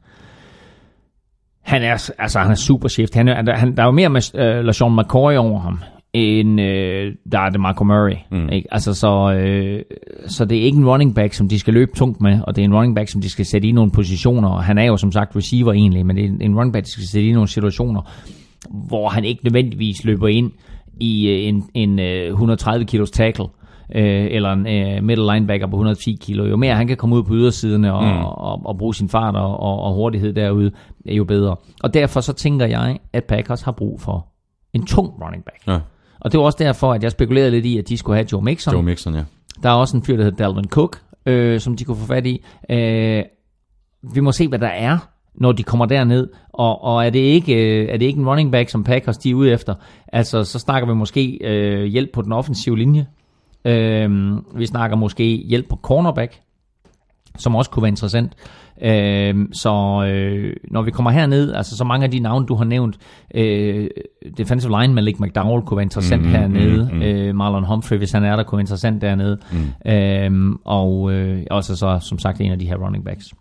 Han 1.63 1.83
er, 1.83 2.11
altså, 2.19 2.39
han 2.39 2.51
er 2.51 2.55
super 2.55 2.89
shift. 2.89 3.15
Han 3.15 3.29
er, 3.29 3.57
han, 3.57 3.77
der 3.77 3.83
er 3.83 3.87
jo 3.87 3.93
mere 3.93 4.09
med 4.09 4.35
øh, 4.35 4.65
LaShawn 4.65 4.97
McCoy 4.97 5.35
over 5.37 5.61
ham 5.61 5.79
end 6.15 6.61
øh, 6.61 7.15
der 7.33 7.41
er 7.41 7.51
det 7.51 7.61
Marco 7.61 7.85
Murray. 7.85 8.17
Mm. 8.31 8.49
Ikke? 8.49 8.69
Altså, 8.71 8.95
så, 8.95 9.33
øh, 9.39 9.83
så 10.27 10.45
det 10.45 10.59
er 10.59 10.63
ikke 10.63 10.79
en 10.79 10.89
running 10.89 11.15
back, 11.15 11.33
som 11.33 11.49
de 11.49 11.59
skal 11.59 11.75
løbe 11.75 11.91
tungt 11.97 12.21
med, 12.21 12.41
og 12.47 12.57
det 12.57 12.63
er 12.63 12.67
en 12.67 12.75
running 12.75 12.95
back, 12.95 13.09
som 13.09 13.21
de 13.21 13.31
skal 13.31 13.45
sætte 13.45 13.69
i 13.69 13.73
nogle 13.73 13.91
positioner, 13.91 14.49
og 14.49 14.65
han 14.65 14.79
er 14.79 14.85
jo 14.85 14.97
som 14.97 15.13
sagt 15.13 15.37
receiver 15.37 15.73
egentlig, 15.73 16.07
men 16.07 16.17
det 16.17 16.25
er 16.25 16.29
en 16.41 16.55
running 16.55 16.73
back, 16.73 16.87
de 16.87 16.91
skal 16.91 17.07
sætte 17.07 17.29
i 17.29 17.33
nogle 17.33 17.49
situationer, 17.49 18.03
hvor 18.71 19.09
han 19.09 19.25
ikke 19.25 19.45
nødvendigvis 19.45 20.05
løber 20.05 20.29
ind 20.29 20.53
i 21.01 21.29
øh, 21.29 21.49
en, 21.49 21.65
en 21.75 21.99
øh, 21.99 22.29
130 22.29 22.85
kilos 22.85 23.11
tackle, 23.11 23.45
øh, 23.95 24.27
eller 24.31 24.53
en 24.53 24.67
øh, 24.67 25.03
middle 25.03 25.33
linebacker 25.33 25.67
på 25.67 25.77
110 25.77 26.19
kilo. 26.21 26.45
Jo 26.45 26.57
mere 26.57 26.75
han 26.75 26.87
kan 26.87 26.97
komme 26.97 27.17
ud 27.17 27.23
på 27.23 27.35
ydersiderne 27.35 27.95
og, 27.95 28.05
mm. 28.05 28.25
og, 28.25 28.39
og, 28.39 28.61
og 28.65 28.79
bruge 28.79 28.95
sin 28.95 29.09
fart 29.09 29.37
og, 29.37 29.61
og, 29.61 29.83
og 29.83 29.95
hurtighed 29.95 30.33
derude, 30.33 30.71
jo 31.07 31.25
bedre. 31.25 31.57
Og 31.83 31.95
derfor 31.95 32.21
så 32.21 32.33
tænker 32.33 32.67
jeg, 32.67 32.99
at 33.13 33.25
Packers 33.25 33.63
har 33.63 33.73
brug 33.73 34.01
for 34.01 34.27
en 34.73 34.87
tung 34.87 35.23
running 35.25 35.45
back. 35.45 35.67
Ja. 35.67 35.79
Og 36.21 36.33
det 36.33 36.41
var 36.41 36.47
også 36.47 36.59
derfor, 36.61 36.93
at 36.93 37.03
jeg 37.03 37.11
spekulerede 37.11 37.51
lidt 37.51 37.67
i, 37.67 37.79
at 37.79 37.89
de 37.89 37.97
skulle 37.97 38.17
have 38.17 38.27
Joe 38.33 38.43
Mixon. 38.43 38.75
Joe 38.75 38.83
Mixon, 38.83 39.15
ja. 39.15 39.25
Der 39.63 39.69
er 39.69 39.75
også 39.75 39.97
en 39.97 40.03
fyr, 40.03 40.17
der 40.17 40.25
hedder 40.25 40.37
Dalvin 40.37 40.69
Cook, 40.69 41.01
øh, 41.27 41.61
som 41.61 41.77
de 41.77 41.85
kunne 41.85 41.97
få 41.97 42.07
fat 42.07 42.27
i. 42.27 42.45
Øh, 42.71 43.23
vi 44.15 44.21
må 44.21 44.33
se, 44.33 44.49
hvad 44.49 44.59
der 44.59 44.69
er, 44.69 44.99
når 45.35 45.53
de 45.53 45.63
kommer 45.63 45.87
derned. 45.87 46.29
Og, 46.53 46.85
og 46.85 47.07
er, 47.07 47.11
det 47.11 47.19
ikke, 47.19 47.55
øh, 47.55 47.89
er 47.89 47.97
det 47.97 48.07
ikke 48.07 48.21
en 48.21 48.29
running 48.29 48.53
back, 48.53 48.69
som 48.69 48.85
Packers 48.85 49.19
de 49.19 49.31
er 49.31 49.35
ude 49.35 49.53
efter? 49.53 49.75
Altså, 50.13 50.45
så 50.45 50.59
snakker 50.59 50.89
vi 50.89 50.95
måske 50.95 51.39
øh, 51.45 51.85
hjælp 51.85 52.13
på 52.13 52.23
den 52.23 52.33
offensive 52.33 52.79
linje. 52.79 53.07
Øh, 53.65 54.37
vi 54.57 54.67
snakker 54.67 54.97
måske 54.97 55.25
hjælp 55.25 55.69
på 55.69 55.77
cornerback, 55.83 56.41
som 57.39 57.57
også 57.57 57.71
kunne 57.71 57.83
være 57.83 57.89
interessant. 57.89 58.33
Øh, 58.83 59.49
så 59.53 60.05
øh, 60.09 60.57
når 60.71 60.83
vi 60.83 60.91
kommer 60.91 61.11
herned, 61.11 61.53
altså 61.53 61.77
så 61.77 61.85
mange 61.85 62.05
af 62.05 62.11
de 62.11 62.19
navne, 62.19 62.47
du 62.47 62.55
har 62.55 62.65
nævnt, 62.65 62.99
øh, 63.35 63.89
defensive 64.37 64.81
line 64.81 64.95
Malik 64.95 65.21
McDowell 65.21 65.63
kunne 65.63 65.77
være 65.77 65.85
interessant 65.85 66.23
mm, 66.23 66.29
hernede, 66.29 66.89
mm, 66.93 66.97
mm. 66.97 67.03
Øh, 67.03 67.35
Marlon 67.35 67.65
Humphrey, 67.65 67.99
hvis 67.99 68.13
han 68.13 68.25
er 68.25 68.37
der, 68.37 68.43
kunne 68.43 68.57
være 68.57 68.63
interessant 68.63 69.03
dernede, 69.03 69.39
mm. 69.53 69.93
øh, 69.93 70.57
og 70.65 71.13
øh, 71.13 71.43
også 71.51 71.77
så 71.77 71.99
som 72.03 72.19
sagt 72.19 72.41
en 72.41 72.53
af 72.53 72.59
de 72.59 72.67
her 72.67 72.77
running 72.77 73.05
backs. 73.05 73.35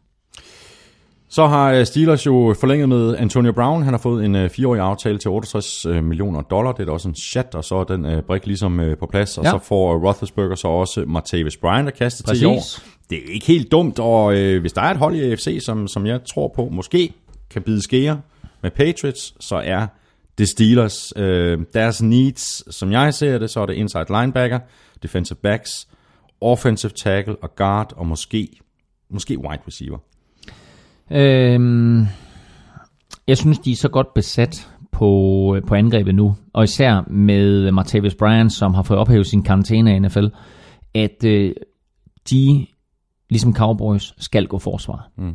Så 1.33 1.47
har 1.47 1.71
øh, 1.71 1.85
Steelers 1.85 2.25
jo 2.25 2.55
forlænget 2.59 2.89
med 2.89 3.15
Antonio 3.17 3.51
Brown. 3.51 3.83
Han 3.83 3.93
har 3.93 3.99
fået 3.99 4.25
en 4.25 4.35
uh, 4.35 4.49
fireårig 4.49 4.81
aftale 4.81 5.17
til 5.17 5.31
68 5.31 5.85
uh, 5.85 6.03
millioner 6.03 6.41
dollar. 6.41 6.71
Det 6.71 6.79
er 6.79 6.85
da 6.85 6.91
også 6.91 7.09
en 7.09 7.15
chat, 7.15 7.55
og 7.55 7.63
så 7.63 7.75
er 7.75 7.83
den 7.83 8.23
brik 8.27 8.45
ligesom 8.45 8.79
uh, 8.79 8.97
på 8.99 9.05
plads. 9.05 9.37
Og 9.37 9.43
ja. 9.43 9.49
så 9.49 9.59
får 9.59 9.97
Roethlisberger 9.97 10.55
så 10.55 10.67
også 10.67 11.03
Martavis 11.07 11.57
Bryant 11.57 11.87
at 11.87 11.93
kaste 11.93 12.23
til 12.23 12.41
i 12.41 12.45
år 12.45 12.61
det 13.09 13.17
er 13.17 13.33
ikke 13.33 13.45
helt 13.45 13.71
dumt, 13.71 13.99
og 13.99 14.35
øh, 14.35 14.61
hvis 14.61 14.73
der 14.73 14.81
er 14.81 14.91
et 14.91 14.97
hold 14.97 15.15
i 15.15 15.31
AFC, 15.31 15.59
som, 15.65 15.87
som 15.87 16.05
jeg 16.05 16.19
tror 16.25 16.53
på, 16.55 16.69
måske 16.69 17.13
kan 17.49 17.61
bide 17.61 17.81
skære 17.81 18.21
med 18.61 18.71
Patriots, 18.71 19.45
så 19.45 19.55
er 19.55 19.87
det 20.37 20.49
Steelers. 20.49 21.13
Øh, 21.15 21.59
deres 21.73 22.01
needs, 22.01 22.75
som 22.75 22.91
jeg 22.91 23.13
ser 23.13 23.37
det, 23.37 23.49
så 23.49 23.59
er 23.59 23.65
det 23.65 23.73
inside 23.73 24.05
linebacker, 24.09 24.59
defensive 25.03 25.37
backs, 25.43 25.87
offensive 26.41 26.91
tackle 26.91 27.35
og 27.35 27.55
guard, 27.55 27.93
og 27.95 28.07
måske, 28.07 28.49
måske 29.09 29.39
wide 29.39 29.61
receiver. 29.67 29.97
Øhm, 31.13 32.05
jeg 33.27 33.37
synes, 33.37 33.59
de 33.59 33.71
er 33.71 33.75
så 33.75 33.89
godt 33.89 34.13
besat 34.13 34.69
på, 34.91 35.57
på 35.67 35.75
angrebet 35.75 36.15
nu, 36.15 36.35
og 36.53 36.63
især 36.63 37.03
med 37.07 37.71
Martavis 37.71 38.15
Bryant, 38.15 38.53
som 38.53 38.73
har 38.73 38.83
fået 38.83 38.99
ophævet 38.99 39.27
sin 39.27 39.43
karantæne 39.43 39.95
i 39.95 39.99
NFL, 39.99 40.25
at 40.93 41.25
øh, 41.25 41.53
de 42.29 42.65
ligesom 43.29 43.55
Cowboys, 43.55 44.13
skal 44.17 44.47
gå 44.47 44.59
forsvar. 44.59 45.09
Mm. 45.17 45.33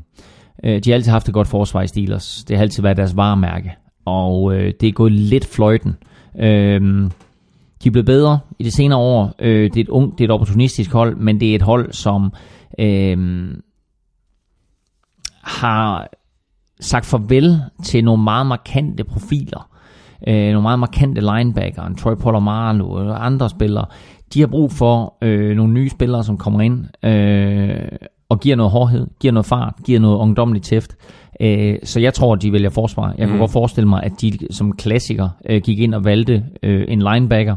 Øh, 0.65 0.81
de 0.85 0.91
har 0.91 0.95
altid 0.95 1.13
haft 1.13 1.29
et 1.29 1.35
godt 1.35 1.49
forsvar 1.49 1.83
i 1.83 1.87
Steelers. 1.87 2.45
Det 2.49 2.57
har 2.57 2.63
altid 2.63 2.83
været 2.83 2.97
deres 2.97 3.17
varemærke. 3.17 3.73
Og 4.05 4.55
øh, 4.55 4.73
det 4.81 4.89
er 4.89 4.93
gået 4.93 5.13
lidt 5.13 5.47
fløjten. 5.47 5.97
Øh, 6.39 6.81
de 7.83 7.89
er 7.89 7.91
blevet 7.91 8.07
bedre 8.07 8.39
i 8.59 8.65
de 8.65 8.71
senere 8.71 8.99
år. 8.99 9.35
Øh, 9.39 9.65
det 9.65 9.77
er 9.77 9.81
et 9.81 9.89
ung, 9.89 10.13
det 10.13 10.21
er 10.21 10.29
et 10.29 10.31
opportunistisk 10.31 10.93
hold, 10.93 11.17
men 11.17 11.41
det 11.41 11.51
er 11.51 11.55
et 11.55 11.63
hold, 11.63 11.93
som 11.93 12.33
øh, 12.79 13.49
har 15.49 16.09
sagt 16.81 17.07
farvel 17.07 17.61
til 17.85 18.05
nogle 18.05 18.23
meget 18.23 18.47
markante 18.47 19.05
profiler. 19.05 19.71
Øh, 20.29 20.35
nogle 20.35 20.63
meget 20.63 20.79
markante 20.79 21.21
linebacker, 21.21 21.83
en 21.83 21.95
Troy 21.95 22.15
Polamalu 22.15 22.87
og 22.87 23.27
andre 23.27 23.49
spillere, 23.49 23.85
de 24.35 24.41
har 24.41 24.47
brug 24.47 24.73
for 24.73 25.15
øh, 25.23 25.57
nogle 25.57 25.73
nye 25.73 25.89
spillere, 25.89 26.25
som 26.25 26.37
kommer 26.37 26.61
ind 26.61 27.05
øh, 27.05 27.89
og 28.29 28.41
giver 28.41 28.57
noget 28.57 28.73
hårdhed, 28.73 29.07
giver 29.21 29.33
noget 29.33 29.47
fart, 29.47 29.75
giver 29.85 30.01
noget 30.01 30.17
ungdomligt 30.17 30.65
tæft. 30.65 30.97
Øh, 31.41 31.77
så 31.85 32.01
jeg 32.01 32.15
tror, 32.15 32.35
at 32.35 32.43
de 32.43 32.53
vælger 32.53 32.71
forsvar. 32.71 33.15
Jeg 33.19 33.27
mm. 33.27 33.33
kunne 33.33 33.41
godt 33.41 33.53
forestille 33.53 33.89
mig, 33.89 34.03
at 34.03 34.13
de 34.21 34.39
som 34.51 34.73
klassiker 34.73 35.29
øh, 35.49 35.63
gik 35.63 35.79
ind 35.79 35.95
og 35.95 36.05
valgte 36.05 36.45
øh, 36.63 36.85
en 36.89 36.99
linebacker, 36.99 37.57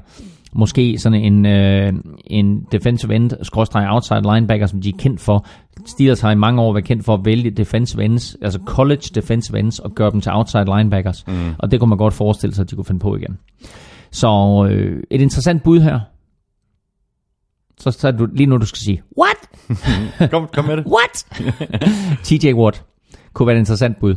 måske 0.53 0.97
sådan 0.99 1.21
en, 1.23 1.45
øh, 1.45 1.93
en 2.27 2.67
defensive 2.71 3.15
end, 3.15 3.31
skråstrej 3.41 3.87
outside 3.89 4.21
linebacker, 4.21 4.67
som 4.67 4.81
de 4.81 4.89
er 4.89 4.97
kendt 4.97 5.21
for. 5.21 5.45
Steelers 5.85 6.21
har 6.21 6.31
i 6.31 6.35
mange 6.35 6.61
år 6.61 6.73
været 6.73 6.85
kendt 6.85 7.05
for 7.05 7.13
at 7.13 7.25
vælge 7.25 7.51
defensive 7.51 8.03
ends, 8.03 8.37
altså 8.41 8.59
college 8.65 9.01
defensive 9.15 9.59
ends, 9.59 9.79
og 9.79 9.91
gøre 9.91 10.11
dem 10.11 10.21
til 10.21 10.31
outside 10.31 10.65
linebackers. 10.65 11.27
Mm. 11.27 11.53
Og 11.57 11.71
det 11.71 11.79
kunne 11.79 11.89
man 11.89 11.97
godt 11.97 12.13
forestille 12.13 12.55
sig, 12.55 12.63
at 12.63 12.69
de 12.69 12.75
kunne 12.75 12.85
finde 12.85 12.99
på 12.99 13.15
igen. 13.15 13.37
Så 14.11 14.27
øh, 14.69 15.03
et 15.09 15.21
interessant 15.21 15.63
bud 15.63 15.79
her 15.79 15.99
så, 17.81 17.91
så 17.91 18.07
er 18.07 18.11
du 18.11 18.25
lige 18.25 18.47
nu, 18.47 18.57
du 18.57 18.65
skal 18.65 18.79
sige, 18.79 19.03
what? 19.17 19.37
kom, 20.31 20.47
kom 20.53 20.65
med 20.65 20.77
det. 20.77 20.85
What? 20.85 21.25
TJ 22.25 22.53
Watt 22.53 22.83
kunne 23.33 23.47
være 23.47 23.55
et 23.55 23.59
interessant 23.59 23.99
bud. 23.99 24.15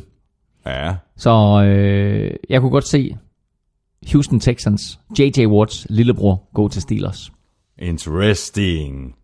Ja. 0.67 0.95
Så 1.17 1.63
øh, 1.67 2.31
jeg 2.49 2.61
kunne 2.61 2.71
godt 2.71 2.87
se 2.87 3.17
Houston 4.13 4.41
Texans, 4.41 4.99
JJ 5.19 5.47
Watts 5.47 5.87
lillebror, 5.91 6.49
går 6.55 6.69
til 6.69 6.83
Steelers. 6.83 7.33
Interesting. 7.79 9.15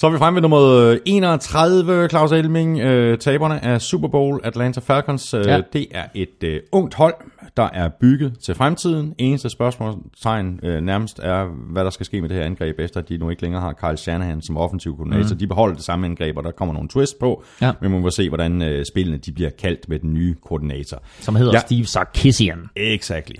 Så 0.00 0.06
er 0.06 0.10
vi 0.10 0.18
fremme 0.18 0.36
ved 0.36 0.42
nummer 0.42 0.98
31, 1.06 2.08
Claus 2.08 2.32
Elming. 2.32 2.80
Øh, 2.80 3.18
taberne 3.18 3.64
af 3.64 3.80
Super 3.80 4.08
Bowl 4.08 4.40
Atlanta 4.44 4.80
Falcons. 4.80 5.34
Øh, 5.34 5.46
ja. 5.46 5.60
Det 5.72 5.86
er 5.90 6.04
et 6.14 6.44
øh, 6.44 6.60
ungt 6.72 6.94
hold, 6.94 7.14
der 7.56 7.68
er 7.72 7.88
bygget 8.00 8.38
til 8.38 8.54
fremtiden. 8.54 9.14
Eneste 9.18 9.50
spørgsmålstegn 9.50 10.60
øh, 10.62 10.80
nærmest 10.80 11.18
er, 11.18 11.44
hvad 11.72 11.84
der 11.84 11.90
skal 11.90 12.06
ske 12.06 12.20
med 12.20 12.28
det 12.28 12.36
her 12.36 12.44
angreb, 12.44 12.78
efter 12.78 13.00
at 13.00 13.08
de 13.08 13.18
nu 13.18 13.30
ikke 13.30 13.42
længere 13.42 13.62
har 13.62 13.72
Kyle 13.72 13.96
Shanahan 13.96 14.42
som 14.42 14.56
offensiv 14.56 14.96
koordinator. 14.96 15.34
Mm. 15.34 15.38
De 15.38 15.46
beholder 15.46 15.74
det 15.74 15.84
samme 15.84 16.06
angreb, 16.06 16.36
og 16.36 16.44
der 16.44 16.50
kommer 16.50 16.74
nogle 16.74 16.88
twist 16.88 17.18
på. 17.18 17.44
Ja. 17.60 17.72
Men 17.80 17.90
man 17.90 18.00
må 18.00 18.10
se, 18.10 18.28
hvordan 18.28 18.62
øh, 18.62 18.84
spillene 18.84 19.18
de 19.18 19.32
bliver 19.32 19.50
kaldt 19.50 19.88
med 19.88 19.98
den 19.98 20.14
nye 20.14 20.34
koordinator. 20.46 21.02
Som 21.20 21.36
hedder 21.36 21.52
ja. 21.52 21.60
Steve 21.60 21.86
Sarkisian. 21.86 22.58
Exactly. 22.76 23.36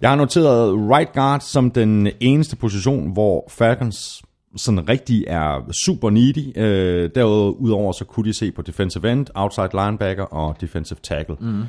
Jeg 0.00 0.10
har 0.10 0.16
noteret 0.16 0.74
right 0.74 1.12
guard 1.12 1.40
som 1.40 1.70
den 1.70 2.08
eneste 2.20 2.56
position, 2.56 3.12
hvor 3.12 3.48
Falcons 3.50 4.22
sådan 4.56 4.88
rigtig 4.88 5.24
er 5.26 5.72
super 5.84 6.10
needy. 6.10 6.58
Øh, 6.58 7.10
derudover 7.14 7.92
så 7.92 8.04
kunne 8.04 8.28
de 8.28 8.34
se 8.34 8.52
på 8.52 8.62
defensive 8.62 9.12
end, 9.12 9.26
outside 9.34 9.68
linebacker 9.72 10.24
og 10.24 10.56
defensive 10.60 10.98
tackle. 11.02 11.36
Mm. 11.40 11.62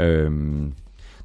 Øhm, 0.00 0.72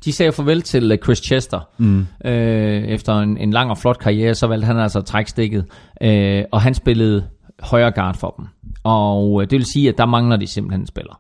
de 0.06 0.14
sagde 0.14 0.32
farvel 0.32 0.62
til 0.62 0.92
øh, 0.92 0.98
Chris 0.98 1.18
Chester. 1.26 1.60
Mm. 1.78 2.08
Øh, 2.26 2.84
efter 2.84 3.20
en, 3.20 3.38
en 3.38 3.52
lang 3.52 3.70
og 3.70 3.78
flot 3.78 4.00
karriere, 4.00 4.36
så 4.36 4.48
valgte 4.48 4.66
han 4.66 4.78
altså 4.78 5.00
at 5.00 5.06
trække 5.06 5.30
stikket. 5.30 5.66
Øh, 6.02 6.44
og 6.52 6.62
han 6.62 6.74
spillede 6.74 7.28
højre 7.60 7.92
guard 7.92 8.16
for 8.18 8.36
dem. 8.38 8.46
Og 8.84 9.42
øh, 9.42 9.50
det 9.50 9.58
vil 9.58 9.66
sige, 9.74 9.90
at 9.90 9.98
der 9.98 10.06
mangler 10.06 10.38
de 10.38 10.48
simpelthen 10.48 10.82
en 10.82 10.88
spiller. 10.88 11.20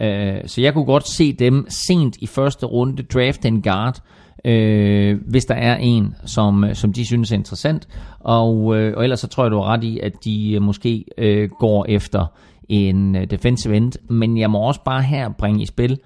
Øh, 0.00 0.40
så 0.46 0.60
jeg 0.60 0.74
kunne 0.74 0.84
godt 0.84 1.08
se 1.08 1.32
dem 1.32 1.66
sent 1.68 2.16
i 2.16 2.26
første 2.26 2.66
runde 2.66 3.02
drafte 3.02 3.48
en 3.48 3.62
guard, 3.62 4.00
øh, 4.44 5.20
hvis 5.26 5.44
der 5.44 5.54
er 5.54 5.76
en, 5.76 6.14
som, 6.24 6.64
som 6.72 6.92
de 6.92 7.06
synes 7.06 7.32
er 7.32 7.36
interessant. 7.36 7.88
Og, 8.20 8.76
øh, 8.78 8.96
og 8.96 9.02
ellers 9.02 9.20
så 9.20 9.28
tror 9.28 9.44
jeg, 9.44 9.50
du 9.50 9.56
har 9.56 9.64
ret 9.72 9.84
i, 9.84 9.98
at 9.98 10.12
de 10.24 10.52
øh, 10.52 10.62
måske 10.62 11.04
øh, 11.18 11.50
går 11.50 11.86
efter 11.88 12.26
en 12.68 13.16
øh, 13.16 13.30
defensive 13.30 13.76
end. 13.76 13.92
Men 14.08 14.38
jeg 14.38 14.50
må 14.50 14.58
også 14.58 14.80
bare 14.84 15.02
her 15.02 15.28
bringe 15.28 15.62
i 15.62 15.66
spil 15.66 15.98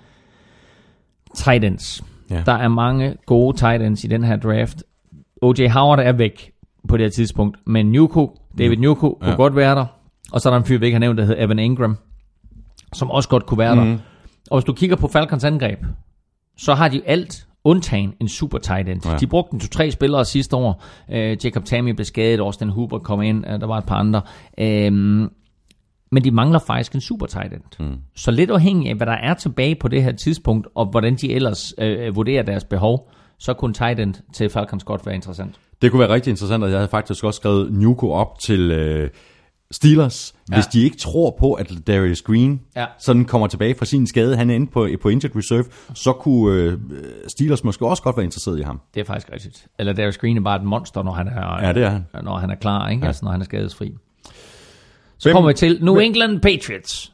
tight 1.35 1.65
ends. 1.65 2.05
Ja. 2.31 2.43
Der 2.47 2.53
er 2.53 2.69
mange 2.69 3.15
gode 3.27 3.57
tight 3.57 3.83
ends 3.83 4.05
i 4.05 4.07
den 4.07 4.25
her 4.25 4.37
draft. 4.37 4.83
O.J. 5.43 5.69
Howard 5.69 5.99
er 6.01 6.13
væk 6.13 6.53
på 6.89 6.97
det 6.97 7.05
her 7.05 7.11
tidspunkt, 7.11 7.57
men 7.67 7.93
Nuku, 7.93 8.29
David 8.59 8.95
kunne 8.95 9.15
Ja. 9.23 9.31
godt 9.31 9.57
være 9.57 9.75
der. 9.75 9.87
Og 10.33 10.41
så 10.41 10.49
er 10.49 10.53
der 10.53 10.59
en 10.59 10.65
fyr, 10.65 10.79
vi 10.79 10.87
ikke 10.87 10.95
har 10.95 11.01
nævnt, 11.01 11.19
der 11.19 11.25
hedder 11.25 11.45
Evan 11.45 11.59
Ingram, 11.59 11.97
som 12.93 13.11
også 13.11 13.29
godt 13.29 13.47
kunne 13.47 13.59
være 13.59 13.75
mm. 13.75 13.81
der. 13.81 13.99
Og 14.51 14.59
hvis 14.59 14.65
du 14.65 14.73
kigger 14.73 14.97
på 14.97 15.09
Falcons 15.09 15.45
angreb, 15.45 15.79
så 16.57 16.75
har 16.75 16.89
de 16.89 17.03
alt 17.07 17.48
undtagen 17.69 18.15
en 18.21 18.29
super 18.29 18.59
tight 18.59 18.89
end. 18.89 19.07
Ja. 19.07 19.17
De 19.17 19.27
brugte 19.27 19.55
en 19.55 19.61
to-tre 19.61 19.91
spillere 19.91 20.25
sidste 20.25 20.57
år. 20.57 20.85
Øh, 21.13 21.37
Jacob 21.45 21.65
Tammy 21.65 21.91
blev 21.91 22.05
skadet, 22.05 22.41
Austin 22.41 22.69
Hooper 22.69 22.99
kom 22.99 23.23
ind, 23.23 23.45
øh, 23.47 23.61
der 23.61 23.67
var 23.67 23.79
et 23.79 23.85
par 23.85 23.95
andre. 23.95 24.23
Øhm, 24.59 25.29
men 26.13 26.25
de 26.25 26.31
mangler 26.31 26.59
faktisk 26.59 26.93
en 26.95 27.01
super 27.01 27.27
tight 27.27 27.53
end. 27.53 27.87
Mm. 27.89 27.97
Så 28.17 28.31
lidt 28.31 28.51
afhængig 28.51 28.91
af, 28.91 28.97
hvad 28.97 29.07
der 29.07 29.13
er 29.13 29.35
tilbage 29.35 29.75
på 29.75 29.89
det 29.89 30.03
her 30.03 30.13
tidspunkt, 30.13 30.67
og 30.75 30.87
hvordan 30.87 31.17
de 31.17 31.33
ellers 31.33 31.75
øh, 31.79 32.17
vurderer 32.17 32.43
deres 32.43 32.65
behov, 32.65 33.11
så 33.39 33.55
kunne 33.55 33.75
tight 33.75 34.01
end 34.01 34.15
til 34.35 34.51
Falcons 34.51 34.85
godt 34.85 35.07
være 35.07 35.15
interessant. 35.15 35.55
Det 35.83 35.91
kunne 35.91 36.01
være 36.01 36.15
rigtig 36.15 36.31
interessant, 36.31 36.65
og 36.65 36.71
jeg 36.71 36.79
havde 36.79 36.89
faktisk 36.89 37.25
også 37.25 37.37
skrevet 37.37 37.73
Nuko 37.73 38.11
op 38.11 38.39
til 38.39 38.71
øh, 38.71 39.11
Steelers, 39.73 40.35
ja. 40.51 40.55
hvis 40.57 40.67
de 40.67 40.83
ikke 40.85 40.97
tror 40.97 41.37
på, 41.41 41.53
at 41.53 41.73
Darius 41.87 42.23
Green 42.23 42.61
Ja. 42.77 42.87
sådan 42.99 43.25
kommer 43.25 43.47
tilbage 43.47 43.75
fra 43.75 43.85
sin 43.85 44.07
skade, 44.07 44.37
han 44.37 44.51
er 44.51 44.55
inde 44.55 44.67
på, 44.67 44.89
på 45.03 45.09
injured 45.09 45.37
reserve, 45.37 45.65
så 45.95 46.13
kunne 46.13 46.55
øh, 46.63 46.79
Steelers 47.29 47.65
måske 47.65 47.87
også 47.87 48.03
godt 48.03 48.17
være 48.17 48.25
interesseret 48.25 48.59
i 48.59 48.63
ham. 48.63 48.81
Det 48.95 49.01
er 49.01 49.05
faktisk 49.05 49.33
rigtigt. 49.33 49.67
Eller 49.79 49.93
Darius 49.93 50.19
Green 50.19 50.37
er 50.37 50.41
bare 50.41 50.57
et 50.57 50.65
monster, 50.65 51.03
når 51.03 51.13
han 51.13 51.29
er, 51.29 51.67
Ja, 51.67 51.73
det 51.73 51.83
er 51.83 51.91
han. 51.91 52.05
Når 52.23 52.37
han 52.39 52.51
er 52.51 52.55
klar, 52.55 52.89
ikke? 52.89 53.01
Ja. 53.03 53.07
Altså, 53.07 53.25
når 53.25 53.33
han 53.33 53.41
er 53.41 53.45
skadesfri. 53.45 53.95
Så 55.19 55.29
Hvem- 55.29 55.35
kommer 55.35 55.51
vi 55.51 55.55
til 55.55 55.79
New 55.85 55.95
hvem- 55.95 56.05
England 56.05 56.41
Patriots. 56.41 57.13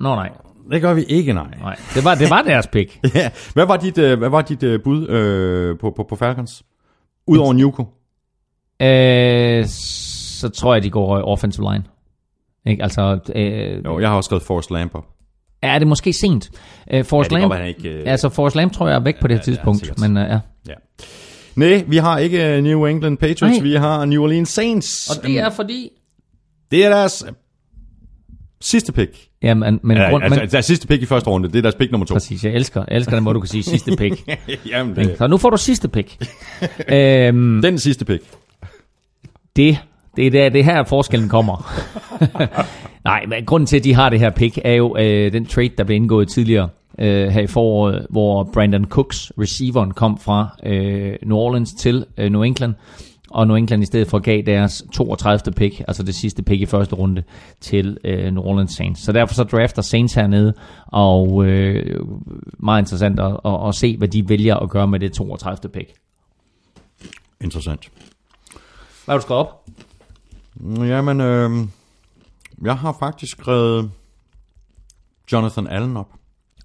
Nå 0.00 0.14
nej, 0.14 0.30
Det 0.70 0.80
gør 0.82 0.94
vi 0.94 1.04
ikke, 1.04 1.32
nej. 1.32 1.54
nej. 1.60 1.76
Det 1.94 2.04
var, 2.04 2.14
det 2.14 2.30
var 2.30 2.42
deres 2.42 2.66
pick. 2.66 2.98
Ja. 3.14 3.30
Hvad 3.52 3.66
var 3.66 3.76
dit, 3.76 3.98
øh, 3.98 4.18
hvad 4.18 4.28
var 4.28 4.42
dit 4.42 4.62
øh, 4.62 4.82
bud 4.84 5.08
øh, 5.08 5.78
på, 5.78 5.90
på, 5.96 6.06
på 6.08 6.16
Falcons? 6.16 6.62
Udover 7.26 7.52
Nuko? 7.52 7.82
øh, 8.82 9.64
så 10.54 10.60
tror 10.60 10.74
jeg, 10.74 10.82
de 10.82 10.90
går 10.90 11.22
offensive 11.22 11.72
line. 11.72 11.84
Ikke? 12.66 12.82
Altså, 12.82 13.18
øh, 13.34 13.84
Jo, 13.84 14.00
jeg 14.00 14.08
har 14.08 14.16
også 14.16 14.28
skrevet 14.28 14.42
Forrest 14.42 14.70
Lamp 14.70 14.94
op. 14.94 15.04
er 15.62 15.78
det 15.78 15.88
måske 15.88 16.12
sent? 16.12 16.50
Øh, 16.92 17.04
Forrest 17.04 17.32
Ja, 17.32 17.38
Lamp, 17.38 17.52
godt 17.52 17.66
ikke, 17.66 17.88
øh, 17.88 18.02
altså 18.06 18.28
Forrest 18.28 18.56
Lamp 18.56 18.72
tror 18.72 18.88
jeg 18.88 18.96
er 18.96 19.00
væk 19.00 19.20
på 19.20 19.28
det 19.28 19.34
her 19.36 19.40
ja, 19.40 19.44
tidspunkt. 19.44 19.78
sikkert. 19.80 19.98
men 20.00 20.16
øh, 20.16 20.22
ja. 20.28 20.38
Ja. 20.68 20.74
Nej, 21.56 21.84
vi 21.88 21.96
har 21.96 22.18
ikke 22.18 22.56
øh, 22.56 22.62
New 22.62 22.84
England 22.86 23.18
Patriots, 23.18 23.42
Nej. 23.58 23.62
vi 23.62 23.74
har 23.74 24.04
New 24.04 24.22
Orleans 24.22 24.48
Saints. 24.48 25.10
Og 25.10 25.26
det 25.26 25.38
er 25.38 25.50
fordi... 25.50 25.90
det 26.70 26.84
er 26.84 26.88
deres 26.88 27.24
øh, 27.26 27.32
sidste 28.60 28.92
pick. 28.92 29.10
Ja, 29.42 29.54
men, 29.54 29.80
men, 29.82 29.96
Ja, 29.96 30.10
grund, 30.10 30.24
altså, 30.24 30.40
men 30.40 30.50
deres 30.50 30.64
sidste 30.64 30.86
pick 30.86 31.02
i 31.02 31.06
første 31.06 31.30
runde, 31.30 31.48
det 31.48 31.56
er 31.58 31.62
deres 31.62 31.74
pick 31.74 31.90
nummer 31.90 32.06
to. 32.06 32.14
præcis, 32.14 32.44
jeg 32.44 32.52
elsker, 32.52 32.84
jeg 32.88 32.96
elsker 32.96 33.14
den 33.14 33.24
måde, 33.24 33.34
du 33.34 33.40
kan 33.40 33.48
sige 33.48 33.62
sidste 33.76 33.96
pick. 33.96 34.38
Jamen, 34.66 34.96
det, 34.96 35.18
Så 35.18 35.26
nu 35.26 35.38
får 35.38 35.50
du 35.50 35.56
sidste 35.56 35.88
pick. 35.88 36.16
øhm, 36.88 37.62
den 37.62 37.78
sidste 37.78 38.04
pick. 38.04 38.22
det, 39.56 39.78
det 40.16 40.26
er 40.26 40.30
der, 40.30 40.48
det 40.48 40.60
er 40.60 40.64
her 40.64 40.84
forskellen 40.84 41.28
kommer. 41.28 41.72
Nej, 43.04 43.24
men 43.28 43.44
grunden 43.44 43.66
til, 43.66 43.76
at 43.76 43.84
de 43.84 43.94
har 43.94 44.10
det 44.10 44.20
her 44.20 44.30
pick, 44.30 44.58
er 44.64 44.72
jo 44.72 44.96
øh, 44.98 45.32
den 45.32 45.46
trade, 45.46 45.70
der 45.78 45.84
blev 45.84 45.96
indgået 45.96 46.28
tidligere 46.28 46.68
øh, 46.98 47.28
her 47.28 47.42
i 47.42 47.46
foråret, 47.46 48.06
hvor 48.10 48.50
Brandon 48.52 48.84
Cooks, 48.84 49.32
receiveren, 49.40 49.90
kom 49.90 50.18
fra 50.18 50.56
øh, 50.66 51.16
New 51.22 51.36
Orleans 51.36 51.72
til 51.72 52.04
øh, 52.16 52.30
New 52.30 52.42
England, 52.42 52.74
og 53.30 53.46
New 53.46 53.56
England 53.56 53.82
i 53.82 53.86
stedet 53.86 54.08
for 54.08 54.18
gav 54.18 54.42
deres 54.42 54.84
32. 54.92 55.52
pick, 55.52 55.82
altså 55.88 56.02
det 56.02 56.14
sidste 56.14 56.42
pick 56.42 56.62
i 56.62 56.66
første 56.66 56.94
runde, 56.94 57.22
til 57.60 57.98
øh, 58.04 58.30
New 58.32 58.42
Orleans 58.42 58.72
Saints. 58.72 59.02
Så 59.02 59.12
derfor 59.12 59.34
så 59.34 59.44
drafter 59.44 59.82
Saints 59.82 60.14
hernede, 60.14 60.54
og 60.86 61.44
øh, 61.46 62.00
meget 62.58 62.82
interessant 62.82 63.20
at, 63.20 63.40
at, 63.44 63.68
at 63.68 63.74
se, 63.74 63.96
hvad 63.96 64.08
de 64.08 64.28
vælger 64.28 64.56
at 64.56 64.70
gøre 64.70 64.88
med 64.88 65.00
det 65.00 65.12
32. 65.12 65.72
pick. 65.72 65.92
Interessant. 67.40 67.90
Hvad 69.04 69.12
har 69.12 69.18
du 69.18 69.22
skrevet 69.22 69.40
op? 69.40 69.64
Jamen, 70.64 71.20
øh, 71.20 71.50
jeg 72.62 72.76
har 72.78 72.96
faktisk 73.00 73.32
skrevet 73.32 73.90
Jonathan 75.32 75.66
Allen 75.66 75.96
op. 75.96 76.08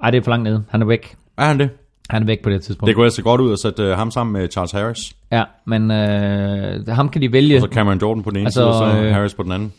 Ej, 0.04 0.12
det 0.12 0.18
er 0.18 0.22
for 0.24 0.32
langt 0.32 0.44
nede. 0.44 0.64
Han 0.70 0.82
er 0.82 0.86
væk. 0.86 1.16
Er 1.38 1.46
han 1.46 1.60
det? 1.60 1.70
Han 2.10 2.22
er 2.22 2.26
væk 2.26 2.44
på 2.44 2.50
det 2.50 2.64
tidspunkt. 2.64 2.88
Det 2.88 2.96
kunne 2.96 3.06
altså 3.06 3.22
godt 3.22 3.42
ud 3.42 3.52
at 3.52 3.60
sætte 3.60 3.84
øh, 3.84 3.98
ham 3.98 4.12
sammen 4.12 4.34
med 4.34 4.50
Charles 4.52 4.72
Harris. 4.72 5.16
Ja, 5.32 5.44
men 5.66 5.92
øh, 5.92 6.88
ham 6.88 7.10
kan 7.10 7.22
de 7.22 7.32
vælge. 7.32 7.56
Og 7.56 7.62
så 7.62 7.68
Cameron 7.72 7.98
Jordan 8.02 8.24
på 8.24 8.30
den 8.30 8.38
ene 8.38 8.46
Altså, 8.48 8.60
side, 8.60 8.68
og 8.68 8.74
så 8.94 9.02
øh, 9.02 9.14
Harris 9.14 9.34
på 9.34 9.44
den 9.44 9.52
anden. 9.52 9.74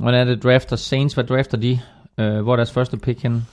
Hvordan 0.00 0.20
er 0.20 0.24
det 0.34 0.42
drafter 0.42 0.76
Saints? 0.76 1.14
Hvad 1.14 1.24
drafter 1.24 1.56
de? 1.56 1.80
Øh, 2.18 2.40
hvor 2.42 2.52
er 2.52 2.56
deres 2.56 2.72
første 2.72 2.96
pick 2.96 3.22
henne? 3.22 3.44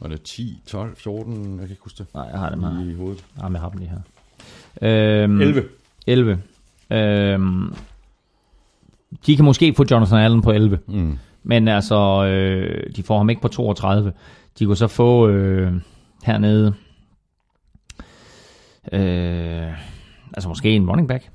Var 0.00 0.08
det 0.08 0.22
10, 0.22 0.62
12, 0.66 0.96
14? 0.96 1.50
Jeg 1.50 1.58
kan 1.58 1.70
ikke 1.70 1.82
huske 1.82 1.98
det. 1.98 2.06
Nej, 2.14 2.24
jeg 2.32 2.38
har 2.40 2.50
dem 2.50 2.62
her. 2.62 2.90
I 2.90 2.94
hovedet. 2.94 3.24
Nej, 3.40 3.50
jeg 3.52 3.60
har 3.60 3.68
dem 3.68 3.78
lige 3.78 3.90
her. 3.90 5.22
Øhm, 5.24 5.40
11. 5.40 5.64
11. 6.06 6.42
Øhm, 6.90 7.74
de 9.26 9.36
kan 9.36 9.44
måske 9.44 9.74
få 9.74 9.84
Jonathan 9.90 10.18
Allen 10.18 10.42
på 10.42 10.50
11. 10.50 10.78
Mm. 10.88 11.18
Men 11.42 11.68
altså, 11.68 12.24
øh, 12.24 12.86
de 12.96 13.02
får 13.02 13.18
ham 13.18 13.30
ikke 13.30 13.42
på 13.42 13.48
32. 13.48 14.12
De 14.58 14.66
kunne 14.66 14.76
så 14.76 14.86
få 14.86 15.28
øh, 15.28 15.72
hernede, 16.24 16.74
øh, 18.92 19.72
altså 20.34 20.48
måske 20.48 20.70
en 20.70 20.90
running 20.90 21.08
back. 21.08 21.30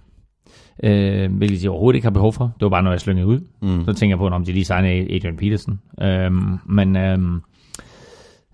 Øh, 0.84 1.36
hvilket 1.36 1.62
de 1.62 1.70
overhovedet 1.70 1.96
ikke 1.96 2.06
har 2.06 2.12
behov 2.12 2.34
for. 2.34 2.44
Det 2.44 2.62
var 2.62 2.70
bare 2.70 2.84
noget, 2.84 2.94
jeg 2.94 3.02
slyngede 3.02 3.28
ud. 3.28 3.40
Mm. 3.62 3.86
Så 3.86 3.94
tænker 3.94 4.12
jeg 4.12 4.18
på, 4.18 4.28
om 4.28 4.46
de 4.46 4.52
lige 4.52 4.66
signer 4.66 5.16
Adrian 5.16 5.38
Peterson. 5.38 5.80
Øhm, 6.02 6.60
men 6.66 6.96
øhm, 6.96 7.42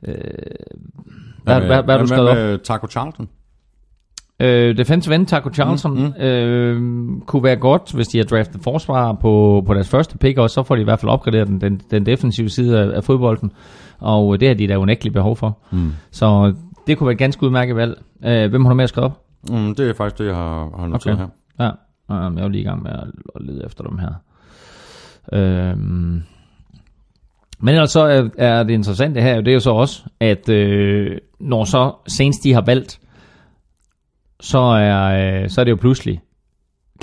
øh, 0.03 0.15
hvad, 1.43 1.59
hvad, 1.61 1.83
hvad, 1.83 1.97
hvad 1.97 2.35
med 2.35 2.59
Taco 2.59 2.87
Charlton? 2.87 3.29
Øh, 4.43 4.77
defensive 4.77 5.15
end 5.15 5.25
Taco 5.27 5.49
Charlton 5.53 5.91
mm, 5.91 6.13
mm. 6.17 6.23
Øh, 6.23 6.81
kunne 7.25 7.43
være 7.43 7.55
godt, 7.55 7.93
hvis 7.93 8.07
de 8.07 8.17
har 8.17 8.25
draftet 8.25 8.61
forsvar 8.63 9.13
på, 9.13 9.63
på 9.67 9.73
deres 9.73 9.89
første 9.89 10.17
pick, 10.17 10.37
og 10.37 10.49
så 10.49 10.63
får 10.63 10.75
de 10.75 10.81
i 10.81 10.83
hvert 10.83 10.99
fald 10.99 11.11
opgraderet 11.11 11.47
den, 11.47 11.61
den, 11.61 11.81
den 11.91 12.05
defensive 12.05 12.49
side 12.49 12.79
af, 12.79 12.95
af 12.95 13.03
fodbolden. 13.03 13.51
Og 13.99 14.39
det 14.39 14.47
har 14.47 14.55
de 14.55 14.67
da 14.67 14.77
unægteligt 14.77 15.13
behov 15.13 15.35
for. 15.35 15.57
Mm. 15.71 15.91
Så 16.11 16.53
det 16.87 16.97
kunne 16.97 17.07
være 17.07 17.13
et 17.13 17.19
ganske 17.19 17.43
udmærket 17.43 17.75
valg. 17.75 18.01
Øh, 18.25 18.49
hvem 18.49 18.65
har 18.65 18.69
du 18.69 18.75
med 18.75 18.83
at 18.83 18.89
skrive 18.89 19.05
op? 19.05 19.21
Mm, 19.49 19.75
det 19.75 19.89
er 19.89 19.93
faktisk 19.93 20.19
det, 20.19 20.25
jeg 20.27 20.35
har, 20.35 20.79
har 20.79 20.87
noteret 20.87 21.15
Okay. 21.15 21.25
her. 21.59 21.69
Ja, 22.09 22.27
um, 22.27 22.37
jeg 22.37 22.43
er 22.43 22.49
lige 22.49 22.61
i 22.61 22.65
gang 22.65 22.83
med 22.83 22.91
at, 22.91 23.07
at 23.35 23.41
lede 23.41 23.65
efter 23.65 23.83
dem 23.83 23.97
her. 23.97 24.13
Øhm. 25.33 26.23
Men 27.59 27.75
ellers 27.75 27.91
så 27.91 28.01
er, 28.01 28.29
er 28.37 28.63
det 28.63 28.73
interessante 28.73 29.21
her, 29.21 29.35
det 29.41 29.47
er 29.47 29.53
jo 29.53 29.59
så 29.59 29.71
også, 29.71 30.03
at 30.19 30.49
øh, 30.49 31.17
når 31.39 31.63
så 31.63 31.91
Saints 32.07 32.39
de 32.39 32.53
har 32.53 32.63
valgt, 32.65 32.99
så 34.43 34.59
er, 34.59 35.41
øh, 35.43 35.49
så 35.49 35.61
er 35.61 35.65
det 35.65 35.71
jo 35.71 35.75
pludselig 35.75 36.21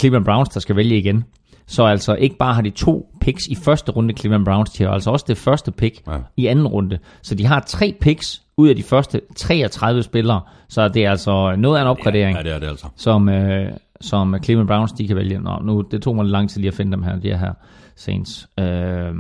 Cleveland 0.01 0.25
Browns, 0.25 0.49
der 0.49 0.61
skal 0.61 0.77
vælge 0.77 0.99
igen. 0.99 1.25
Så 1.67 1.85
altså 1.85 2.15
ikke 2.15 2.37
bare 2.37 2.55
har 2.55 2.63
de 2.63 2.71
to 2.71 3.13
picks 3.21 3.47
i 3.47 3.55
første 3.55 3.93
runde 3.93 4.15
Cleveland 4.15 4.45
Browns, 4.45 4.71
de 4.71 4.83
har 4.85 4.91
altså 4.91 5.11
også 5.11 5.25
det 5.29 5.37
første 5.37 5.73
pick 5.73 6.03
Ja. 6.07 6.17
i 6.37 6.47
anden 6.47 6.67
runde. 6.67 6.99
Så 7.23 7.35
de 7.35 7.47
har 7.47 7.61
tre 7.61 7.95
picks 8.01 8.43
ud 8.57 8.69
af 8.69 8.77
de 8.77 8.83
første 8.83 9.21
33 9.37 10.03
spillere, 10.03 10.41
så 10.69 10.89
det 10.89 11.05
er 11.05 11.11
altså 11.11 11.55
noget 11.57 11.79
af 11.79 11.83
en 11.83 11.89
opgradering 11.89 12.37
Ja, 12.37 12.43
det 12.43 12.53
er 12.55 12.59
det 12.59 12.67
altså. 12.67 12.87
som, 12.97 13.29
øh, 13.29 13.73
som 14.01 14.37
Cleveland 14.45 14.69
Browns 14.69 14.93
de 14.93 15.07
kan 15.07 15.17
vælge. 15.17 15.39
Nå, 15.39 15.59
nu, 15.65 15.81
det 15.91 16.03
tog 16.03 16.17
mig 16.17 16.25
lang 16.27 16.51
tid 16.51 16.61
lige 16.61 16.69
at 16.69 16.75
finde 16.75 16.93
dem 16.93 17.03
her, 17.03 17.17
de 17.17 17.37
her 17.37 17.53
Saints. 18.01 18.49
Øh, 18.61 19.15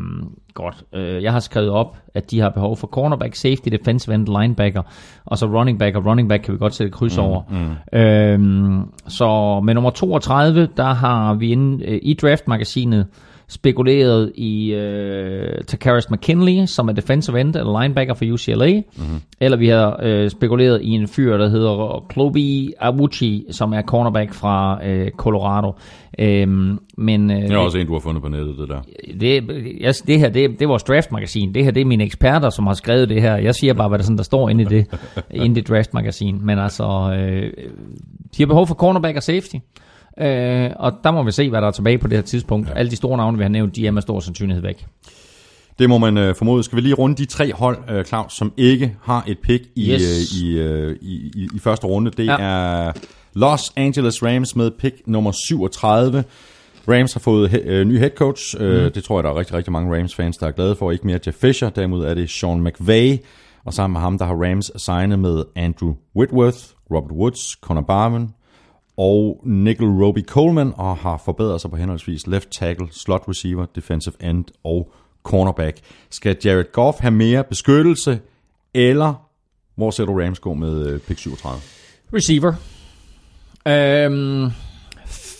godt. 0.54 0.84
Øh, 0.94 1.22
jeg 1.22 1.32
har 1.32 1.40
skrevet 1.40 1.70
op, 1.70 1.96
at 2.14 2.30
de 2.30 2.40
har 2.40 2.50
behov 2.50 2.76
for 2.76 2.86
cornerback, 2.86 3.34
safety, 3.34 3.68
defensive 3.68 4.14
end, 4.14 4.40
linebacker, 4.40 4.82
og 5.24 5.38
så 5.38 5.46
running 5.46 5.78
back, 5.78 5.96
og 5.96 6.06
running 6.06 6.28
back 6.28 6.42
kan 6.42 6.54
vi 6.54 6.58
godt 6.58 6.74
sætte 6.74 6.90
kryds 6.90 7.16
mm, 7.16 7.22
over. 7.22 7.42
Mm. 7.50 7.98
Øh, 7.98 8.84
så 9.08 9.60
med 9.60 9.74
nummer 9.74 9.90
32, 9.90 10.68
der 10.76 10.94
har 10.94 11.34
vi 11.34 11.52
inde 11.52 11.84
øh, 11.84 11.98
i 12.02 12.14
draft-magasinet 12.14 13.06
spekuleret 13.50 14.32
i 14.34 14.72
øh, 14.72 15.64
Takaris 15.66 16.10
McKinley, 16.10 16.66
som 16.66 16.88
er 16.88 16.92
defensive 16.92 17.40
end 17.40 17.56
eller 17.56 17.80
linebacker 17.80 18.14
for 18.14 18.24
UCLA. 18.32 18.72
Mm-hmm. 18.96 19.20
Eller 19.40 19.58
vi 19.58 19.68
har 19.68 20.00
øh, 20.02 20.30
spekuleret 20.30 20.82
i 20.82 20.88
en 20.88 21.08
fyr, 21.08 21.36
der 21.36 21.48
hedder 21.48 22.04
Klobi 22.08 22.72
Awuchi, 22.80 23.44
som 23.50 23.72
er 23.72 23.82
cornerback 23.82 24.34
fra 24.34 24.86
øh, 24.86 25.10
Colorado. 25.10 25.72
Øhm, 26.18 26.78
men 26.98 27.30
øh, 27.30 27.36
Det 27.42 27.50
er 27.50 27.56
også 27.56 27.78
en, 27.78 27.86
du 27.86 27.92
har 27.92 28.00
fundet 28.00 28.22
på 28.22 28.28
nettet, 28.28 28.58
det 28.58 28.68
der. 28.68 28.80
det, 29.20 29.48
jeg, 29.80 29.94
det 30.06 30.18
her, 30.18 30.28
det, 30.28 30.50
det 30.50 30.62
er 30.62 30.68
vores 30.68 30.82
draft-magasin. 30.82 31.54
Det 31.54 31.64
her, 31.64 31.70
det 31.70 31.80
er 31.80 31.84
mine 31.84 32.04
eksperter, 32.04 32.50
som 32.50 32.66
har 32.66 32.74
skrevet 32.74 33.08
det 33.08 33.22
her. 33.22 33.36
Jeg 33.36 33.54
siger 33.54 33.74
bare, 33.74 33.88
hvad 33.88 33.98
der, 33.98 34.04
sådan, 34.04 34.16
der 34.16 34.22
står 34.22 34.48
inde 34.48 34.62
i 34.62 34.66
det, 34.66 34.86
inde 35.44 35.46
i 35.58 35.62
det 35.62 35.68
draft-magasin. 35.68 36.46
Men 36.46 36.58
altså, 36.58 37.16
øh, 37.18 37.52
de 38.36 38.42
har 38.42 38.46
behov 38.46 38.66
for 38.66 38.74
cornerback 38.74 39.16
og 39.16 39.22
safety. 39.22 39.56
Øh, 40.20 40.70
og 40.76 40.92
der 41.04 41.10
må 41.10 41.22
vi 41.22 41.32
se, 41.32 41.50
hvad 41.50 41.60
der 41.60 41.66
er 41.66 41.70
tilbage 41.72 41.98
på 41.98 42.08
det 42.08 42.18
her 42.18 42.22
tidspunkt. 42.22 42.68
Ja. 42.68 42.74
Alle 42.74 42.90
de 42.90 42.96
store 42.96 43.16
navne, 43.16 43.36
vi 43.38 43.44
har 43.44 43.48
nævnt, 43.48 43.76
de 43.76 43.86
er 43.86 43.90
med 43.90 44.02
stor 44.02 44.20
sandsynlighed 44.20 44.62
væk. 44.62 44.86
Det 45.78 45.88
må 45.88 45.98
man 45.98 46.18
øh, 46.18 46.34
formode. 46.34 46.62
Skal 46.62 46.76
vi 46.76 46.80
lige 46.80 46.94
runde 46.94 47.16
de 47.16 47.24
tre 47.24 47.52
hold, 47.52 47.78
øh, 47.90 48.04
Claus, 48.04 48.32
som 48.32 48.52
ikke 48.56 48.96
har 49.02 49.24
et 49.28 49.38
pick 49.38 49.64
i, 49.76 49.92
Yes. 49.92 50.02
øh, 50.34 50.42
i, 50.42 50.58
øh, 50.58 50.96
i, 51.02 51.14
i, 51.36 51.48
i 51.54 51.58
første 51.58 51.86
runde. 51.86 52.10
Det 52.10 52.26
Ja. 52.26 52.36
er 52.40 52.92
Los 53.34 53.72
Angeles 53.76 54.22
Rams 54.22 54.56
med 54.56 54.70
pick 54.70 54.96
nummer 55.06 55.32
37. 55.48 56.24
Rams 56.88 57.12
har 57.12 57.20
fået 57.20 57.48
he- 57.48 57.68
øh, 57.68 57.84
ny 57.86 57.98
head 57.98 58.10
coach. 58.10 58.56
Mm. 58.58 58.64
Øh, 58.64 58.94
det 58.94 59.04
tror 59.04 59.18
jeg, 59.18 59.24
der 59.24 59.30
er 59.30 59.38
rigtig, 59.38 59.54
rigtig 59.56 59.72
mange 59.72 59.98
Rams-fans, 59.98 60.36
der 60.36 60.46
er 60.46 60.50
glade 60.50 60.76
for. 60.76 60.90
Ikke 60.90 61.06
mere 61.06 61.18
Jeff 61.26 61.36
Fisher. 61.40 61.70
Derimod 61.70 62.04
er 62.04 62.14
det 62.14 62.30
Sean 62.30 62.62
McVay. 62.64 63.16
Og 63.64 63.74
sammen 63.74 63.92
med 63.92 64.00
ham, 64.00 64.18
der 64.18 64.24
har 64.24 64.34
Rams 64.34 64.70
signet 64.76 65.18
med 65.18 65.42
Andrew 65.56 65.94
Whitworth, 66.16 66.58
Robert 66.94 67.12
Woods, 67.12 67.40
Connor 67.60 67.82
Barman 67.82 68.28
og 69.00 69.40
Nickel 69.44 69.86
Roby 69.86 70.26
Coleman, 70.26 70.72
og 70.76 70.96
har 70.96 71.22
forbedret 71.24 71.60
sig 71.60 71.70
på 71.70 71.76
henholdsvis 71.76 72.26
left 72.26 72.50
tackle, 72.50 72.88
slot 72.90 73.24
receiver, 73.28 73.66
defensive 73.74 74.14
end 74.22 74.44
og 74.64 74.92
cornerback. 75.22 75.78
Skal 76.10 76.36
Jared 76.44 76.72
Goff 76.72 76.98
have 76.98 77.10
mere 77.10 77.44
beskyttelse, 77.44 78.20
eller 78.74 79.14
hvor 79.76 79.90
ser 79.90 80.04
du 80.04 80.18
Rams 80.18 80.38
gå 80.38 80.54
med 80.54 80.86
øh, 80.86 81.00
pick 81.00 81.18
37? 81.18 81.60
Receiver. 82.14 82.52
Øhm, 83.68 84.50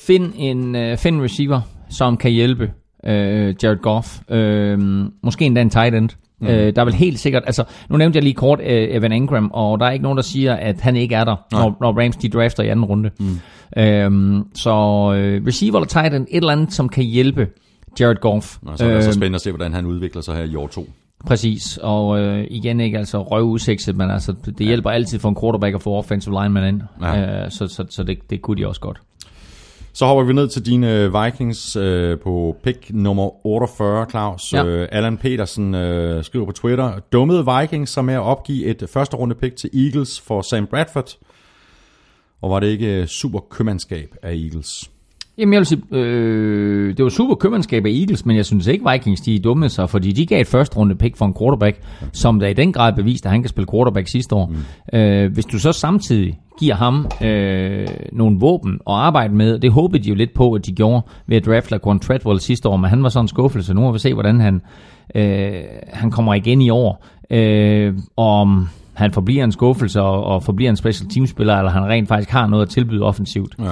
find, 0.07 0.33
en, 0.37 0.77
øh, 0.77 0.97
find 0.99 1.23
receiver, 1.23 1.61
som 1.91 2.17
kan 2.17 2.31
hjælpe 2.31 2.73
øh, 3.05 3.55
Jared 3.63 3.83
Goff. 3.83 4.21
Øhm, 4.29 5.13
måske 5.23 5.45
endda 5.45 5.61
en 5.61 5.71
tight 5.71 5.95
end. 5.95 6.11
Mm. 6.41 6.47
Øh, 6.47 6.75
der 6.77 6.81
er 6.81 6.85
vel 6.85 6.94
helt 6.94 7.19
sikkert, 7.19 7.43
altså 7.47 7.65
nu 7.89 7.97
nævnte 7.97 8.17
jeg 8.17 8.23
lige 8.23 8.35
kort 8.35 8.60
øh, 8.60 8.67
Evan 8.91 9.12
Ingram, 9.12 9.51
og 9.55 9.81
der 9.81 9.86
er 9.86 9.91
ikke 9.91 10.02
nogen, 10.02 10.17
der 10.17 10.23
siger, 10.23 10.55
at 10.55 10.81
han 10.81 10.97
ikke 10.97 11.15
er 11.15 11.25
der, 11.25 11.36
når, 11.52 11.77
når 11.81 12.01
Rams 12.02 12.17
de 12.17 12.28
drafter 12.28 12.62
i 12.62 12.69
anden 12.69 12.85
runde. 12.85 13.10
Mm. 13.19 13.41
Øhm, 13.83 14.43
så 14.55 14.70
øh, 15.17 15.47
receiver 15.47 15.78
eller 15.78 15.86
tight 15.89 16.15
end, 16.15 16.27
et 16.31 16.36
eller 16.36 16.52
andet, 16.52 16.73
som 16.73 16.89
kan 16.89 17.05
hjælpe 17.05 17.49
Jared 18.01 18.17
Goff. 18.17 18.57
Og 18.67 18.78
så 18.78 18.85
er 18.85 18.94
det 18.94 19.02
så 19.05 19.09
Øhm, 19.10 19.15
spændende 19.15 19.36
at 19.36 19.41
se, 19.41 19.51
hvordan 19.51 19.73
han 19.75 19.86
udvikler 19.86 20.23
sig 20.23 20.36
her 20.36 20.44
i 20.44 20.55
år 20.55 20.67
2. 20.67 20.86
Præcis, 21.27 21.78
og 21.83 22.20
øh, 22.20 22.47
igen 22.51 22.81
ikke 22.81 22.99
altså 22.99 23.23
røvudsigtet, 23.23 23.97
men 23.97 24.10
altså 24.10 24.35
det 24.59 24.67
hjælper 24.67 24.91
altid 24.91 25.19
for 25.19 25.28
en 25.28 25.36
quarterback 25.41 25.75
at 25.75 25.83
få 25.83 25.94
offensive 25.94 26.43
lineman 26.43 26.75
ind, 26.75 26.83
Ja. 27.02 27.15
ja. 27.20 27.44
øh, 27.44 27.51
så, 27.51 27.67
så, 27.69 27.85
så 27.91 28.02
det, 28.02 28.19
det 28.31 28.43
kunne 28.43 28.62
de 28.62 28.69
også 28.69 28.81
godt. 28.81 29.01
Så 30.01 30.07
hopper 30.07 30.25
vi 30.25 30.33
ned 30.33 30.49
til 30.49 30.67
dine 30.67 31.23
Vikings 31.23 31.77
øh, 31.77 32.19
på 32.19 32.57
pick 32.62 32.91
nummer 32.91 33.47
48, 33.47 34.07
Claus. 34.11 34.53
Ja. 34.53 34.65
Øh, 34.65 34.89
Allan 34.93 35.19
Petersen 35.19 35.75
øh, 35.75 36.25
skriver 36.25 36.47
på 36.47 36.53
Twitter, 36.53 37.01
dummede 37.12 37.47
Vikings 37.61 37.91
sig 37.91 38.05
med 38.05 38.15
at 38.15 38.20
opgive 38.20 38.65
et 38.65 38.89
første 38.93 39.17
runde 39.17 39.35
pick 39.35 39.57
til 39.57 39.70
Eagles 39.87 40.20
for 40.20 40.43
Sam 40.43 40.67
Bradford? 40.67 41.17
Og 42.43 42.51
var 42.51 42.61
det 42.61 42.67
ikke 42.67 43.07
super 43.07 43.41
købmandskab 43.51 44.15
af 44.23 44.33
Eagles? 44.35 44.91
Jamen 45.39 45.52
jeg 45.52 45.59
vil 45.59 45.67
sige, 45.67 45.83
øh, 45.92 46.97
det 46.97 47.02
var 47.02 47.09
super 47.09 47.34
købmandskab 47.34 47.86
af 47.86 47.91
Eagles, 47.91 48.26
men 48.26 48.36
jeg 48.36 48.47
synes 48.47 48.67
ikke 48.67 48.91
Vikings 48.91 49.20
de 49.20 49.39
dumme 49.39 49.68
sig, 49.68 49.91
fordi 49.91 50.12
de 50.12 50.26
gav 50.26 50.41
et 50.41 50.47
første 50.47 50.76
runde 50.76 50.94
pick 50.94 51.17
for 51.17 51.26
en 51.26 51.34
quarterback, 51.41 51.81
som 52.12 52.41
der 52.41 52.47
i 52.47 52.52
den 52.52 52.73
grad 52.73 52.92
beviste, 52.92 53.26
at 53.26 53.33
han 53.33 53.42
kan 53.42 53.49
spille 53.49 53.67
quarterback 53.73 54.09
sidste 54.09 54.34
år. 54.34 54.47
Mm. 54.92 54.99
Øh, 54.99 55.33
hvis 55.33 55.44
du 55.44 55.59
så 55.59 55.73
samtidig 55.73 56.39
giver 56.59 56.75
ham 56.75 57.07
øh, 57.23 57.86
nogle 58.12 58.39
våben 58.41 58.73
at 58.73 58.94
arbejde 58.94 59.34
med, 59.34 59.59
det 59.59 59.73
håbede 59.73 60.02
de 60.02 60.09
jo 60.09 60.15
lidt 60.15 60.34
på, 60.34 60.52
at 60.52 60.67
de 60.67 60.73
gjorde 60.73 61.02
ved 61.26 61.36
at 61.36 61.47
drafte 61.47 61.70
Laquan 61.70 61.99
Treadwell 61.99 62.41
sidste 62.41 62.68
år, 62.68 62.76
men 62.76 62.91
han 62.91 63.02
var 63.02 63.09
sådan 63.09 63.25
en 63.25 63.28
skuffelse. 63.28 63.75
Nu 63.75 63.81
må 63.81 63.92
vi 63.92 63.99
se, 63.99 64.15
hvordan 64.15 64.41
han, 64.41 64.60
øh, 65.15 65.52
han 65.92 66.10
kommer 66.10 66.34
igen 66.34 66.62
i 66.62 66.70
år. 66.70 67.07
Øh, 67.31 67.94
om 68.17 68.68
han 68.94 69.12
forbliver 69.12 69.44
en 69.44 69.52
skuffelse 69.52 70.02
og, 70.02 70.25
og 70.25 70.42
forbliver 70.42 70.70
en 70.70 70.76
special 70.76 71.10
teamspiller, 71.10 71.57
eller 71.57 71.70
han 71.70 71.83
rent 71.83 72.09
faktisk 72.09 72.31
har 72.31 72.47
noget 72.47 72.62
at 72.62 72.68
tilbyde 72.68 73.02
offensivt. 73.02 73.55
Ja. 73.59 73.65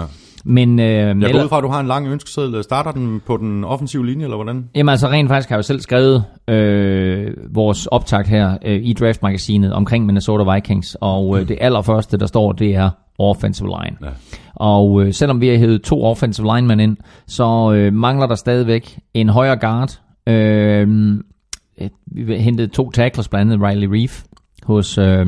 Men, 0.44 0.78
øh, 0.78 0.86
Jeg 0.86 1.32
går 1.32 1.42
ud 1.42 1.48
fra, 1.48 1.58
at 1.58 1.62
du 1.62 1.68
har 1.68 1.80
en 1.80 1.86
lang 1.86 2.08
ønskeseddel. 2.08 2.62
Starter 2.62 2.92
den 2.92 3.20
på 3.26 3.36
den 3.36 3.64
offensive 3.64 4.06
linje, 4.06 4.24
eller 4.24 4.36
hvordan? 4.36 4.68
Jamen 4.74 4.88
altså 4.88 5.08
rent 5.08 5.28
faktisk 5.28 5.48
har 5.48 5.56
jeg 5.56 5.58
jo 5.58 5.62
selv 5.62 5.80
skrevet 5.80 6.24
øh, 6.48 7.30
vores 7.54 7.86
optag 7.86 8.24
her 8.26 8.58
øh, 8.64 8.80
i 8.82 8.92
Draft-magasinet 8.92 9.72
omkring 9.72 10.06
Minnesota 10.06 10.54
Vikings, 10.54 10.96
og 11.00 11.40
øh, 11.40 11.48
det 11.48 11.58
allerførste, 11.60 12.16
der 12.16 12.26
står, 12.26 12.52
det 12.52 12.74
er 12.74 12.90
offensive 13.18 13.68
line. 13.68 13.96
Ja. 14.02 14.08
Og 14.54 15.02
øh, 15.02 15.12
selvom 15.12 15.40
vi 15.40 15.48
har 15.48 15.56
hævet 15.56 15.82
to 15.82 16.04
offensive 16.04 16.56
linemen 16.56 16.80
ind, 16.80 16.96
så 17.26 17.72
øh, 17.72 17.92
mangler 17.92 18.26
der 18.26 18.34
stadigvæk 18.34 18.98
en 19.14 19.28
højre 19.28 19.56
guard. 19.56 20.00
Øh, 20.26 20.88
vi 22.06 22.36
hentede 22.36 22.68
to 22.68 22.90
tackles, 22.90 23.28
blandt 23.28 23.52
andet 23.52 23.68
Riley 23.68 23.88
Reef 23.90 24.22
hos, 24.62 24.98
øh, 24.98 25.26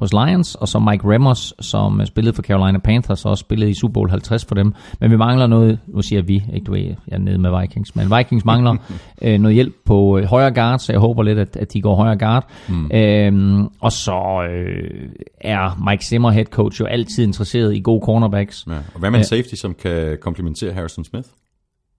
hos 0.00 0.12
Lions, 0.12 0.54
og 0.54 0.68
så 0.68 0.78
Mike 0.78 1.12
Remmers, 1.12 1.52
som 1.60 2.00
øh, 2.00 2.06
spillede 2.06 2.34
for 2.34 2.42
Carolina 2.42 2.78
Panthers, 2.78 3.24
og 3.24 3.30
også 3.30 3.40
spillede 3.40 3.70
i 3.70 3.74
Super 3.74 3.92
Bowl 3.92 4.10
50 4.10 4.44
for 4.44 4.54
dem. 4.54 4.74
Men 5.00 5.10
vi 5.10 5.16
mangler 5.16 5.46
noget, 5.46 5.78
nu 5.86 6.02
siger 6.02 6.22
vi, 6.22 6.44
ikke 6.54 6.64
du 6.64 6.72
ved, 6.72 6.80
jeg 6.80 6.96
er 7.08 7.18
nede 7.18 7.38
med 7.38 7.60
Vikings, 7.60 7.96
men 7.96 8.10
Vikings 8.16 8.44
mangler 8.44 8.76
øh, 9.22 9.40
noget 9.40 9.54
hjælp 9.54 9.74
på 9.84 10.18
øh, 10.18 10.24
højre 10.24 10.54
guard, 10.54 10.78
så 10.78 10.92
jeg 10.92 11.00
håber 11.00 11.22
lidt, 11.22 11.38
at, 11.38 11.56
at 11.56 11.72
de 11.72 11.82
går 11.82 11.94
højre 11.94 12.16
guard. 12.18 12.50
Mm. 12.68 12.90
Øhm, 12.94 13.66
og 13.80 13.92
så 13.92 14.46
øh, 14.50 15.08
er 15.40 15.90
Mike 15.90 16.04
Zimmer, 16.04 16.30
head 16.30 16.44
coach, 16.44 16.80
jo 16.80 16.86
altid 16.86 17.24
interesseret 17.24 17.74
i 17.74 17.80
gode 17.80 18.02
cornerbacks. 18.04 18.66
Ja. 18.68 18.72
Og 18.94 19.00
hvad 19.00 19.10
med 19.10 19.18
en 19.18 19.24
safety, 19.24 19.54
som 19.54 19.74
kan 19.82 20.18
komplementere 20.20 20.72
Harrison 20.72 21.04
Smith? 21.04 21.28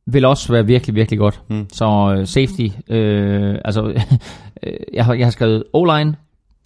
vil 0.06 0.26
også 0.26 0.52
være 0.52 0.66
virkelig, 0.66 0.96
virkelig 0.96 1.20
godt. 1.20 1.42
Mm. 1.50 1.66
Så 1.72 2.16
øh, 2.18 2.28
safety, 2.28 2.68
øh, 2.90 3.56
altså 3.66 3.84
øh, 4.64 4.74
jeg, 4.94 5.06
har, 5.06 5.14
jeg 5.14 5.26
har 5.26 5.32
skrevet 5.32 5.64
O-line, 5.74 6.16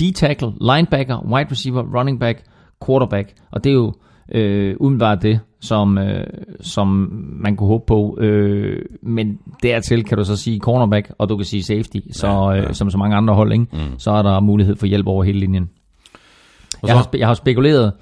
D-tackle, 0.01 0.51
linebacker, 0.61 1.25
wide 1.33 1.51
receiver, 1.51 1.83
running 1.99 2.19
back, 2.19 2.43
quarterback, 2.85 3.33
og 3.51 3.63
det 3.63 3.69
er 3.69 3.73
jo 3.73 3.93
øh, 4.31 4.75
umiddelbart 4.79 5.21
det, 5.21 5.39
som, 5.61 5.97
øh, 5.97 6.27
som 6.61 6.87
man 7.43 7.55
kunne 7.55 7.67
håbe 7.67 7.83
på. 7.87 8.17
Øh, 8.21 8.85
men 9.03 9.37
dertil 9.63 10.03
kan 10.03 10.17
du 10.17 10.23
så 10.23 10.35
sige 10.35 10.59
cornerback, 10.59 11.11
og 11.17 11.29
du 11.29 11.35
kan 11.37 11.45
sige 11.45 11.63
safety, 11.63 11.97
så, 12.11 12.27
ja, 12.27 12.51
ja. 12.51 12.61
Øh, 12.67 12.73
som 12.73 12.89
så 12.89 12.97
mange 12.97 13.15
andre 13.15 13.33
hold, 13.33 13.51
ikke? 13.51 13.65
Mm. 13.73 13.99
så 13.99 14.11
er 14.11 14.21
der 14.21 14.39
mulighed 14.39 14.75
for 14.75 14.85
hjælp 14.85 15.07
over 15.07 15.23
hele 15.23 15.39
linjen. 15.39 15.69
Og 16.81 16.87
Jeg 16.87 16.97
har, 16.97 17.09
jeg 17.17 17.27
har 17.27 17.33
spekuleret 17.33 17.93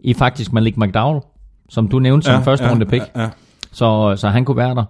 i 0.00 0.14
faktisk 0.14 0.52
Malik 0.52 0.76
McDowell, 0.76 1.20
som 1.68 1.88
du 1.88 1.98
nævnte 1.98 2.24
som 2.24 2.34
ja, 2.34 2.40
første 2.40 2.70
runde 2.70 2.86
pick, 2.86 3.04
Ja, 3.16 3.20
ja. 3.22 3.28
så, 3.72 4.14
så 4.16 4.28
han 4.28 4.44
kunne 4.44 4.56
være 4.56 4.74
der. 4.74 4.84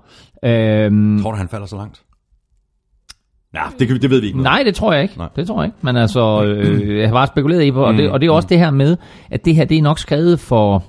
Øhm, 0.45 1.23
Tror 1.23 1.31
du, 1.31 1.37
han 1.37 1.49
falder 1.49 1.67
så 1.67 1.77
langt? 1.77 2.03
Ja, 3.55 3.63
det, 3.79 4.03
det 4.03 4.11
ved 4.11 4.21
vi 4.21 4.27
ikke 4.27 4.39
noget. 4.39 4.53
Nej, 4.53 4.63
det 4.63 4.75
tror 4.75 4.93
jeg 4.93 5.03
ikke. 5.03 5.19
Nej. 5.19 5.29
Det 5.37 5.47
tror 5.47 5.63
jeg 5.63 5.67
ikke. 5.69 5.79
Men 5.83 5.97
altså, 5.97 6.45
øh, 6.45 6.99
jeg 6.99 7.09
har 7.09 7.15
bare 7.15 7.27
spekuleret 7.27 7.67
i, 7.67 7.71
og 7.75 7.95
det, 7.95 8.11
og 8.11 8.21
det 8.21 8.27
er 8.27 8.31
også 8.31 8.49
det 8.49 8.59
her 8.59 8.71
med, 8.71 8.97
at 9.31 9.45
det 9.45 9.55
her, 9.55 9.65
det 9.65 9.79
er 9.79 9.83
nok 9.83 9.99
skrevet 9.99 10.41
for, 10.41 10.73
har 10.79 10.83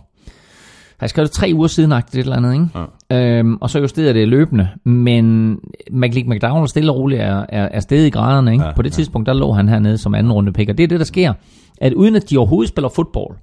jeg 1.01 1.09
skrevet 1.09 1.29
det 1.29 1.35
tre 1.35 1.51
uger 1.55 1.67
siden, 1.67 1.91
et 1.91 2.03
eller 2.13 2.35
andet, 2.35 2.53
ikke? 2.53 2.67
Ja. 3.09 3.37
Øhm, 3.39 3.57
og 3.61 3.69
så 3.69 3.79
justerer 3.79 4.13
det 4.13 4.27
løbende. 4.27 4.69
Men 4.85 5.57
Malik 5.91 6.27
McDowell 6.27 6.67
stille 6.67 6.91
og 6.91 6.97
roligt 6.97 7.21
er, 7.21 7.45
er, 7.49 7.69
er 7.71 7.79
stedet 7.79 8.07
i 8.07 8.09
graderne, 8.09 8.51
ikke? 8.51 8.63
Ja, 8.63 8.69
Ja, 8.69 8.75
På 8.75 8.81
det 8.81 8.93
tidspunkt, 8.93 9.27
der 9.27 9.33
lå 9.33 9.51
han 9.51 9.69
hernede 9.69 9.97
som 9.97 10.15
anden 10.15 10.33
runde 10.33 10.53
pick. 10.53 10.69
Og 10.69 10.77
det 10.77 10.83
er 10.83 10.87
det, 10.87 10.99
der 10.99 11.05
sker, 11.05 11.33
at 11.77 11.93
uden 11.93 12.15
at 12.15 12.29
de 12.29 12.37
overhovedet 12.37 12.69
spiller 12.69 12.89
fodbold, 12.89 13.37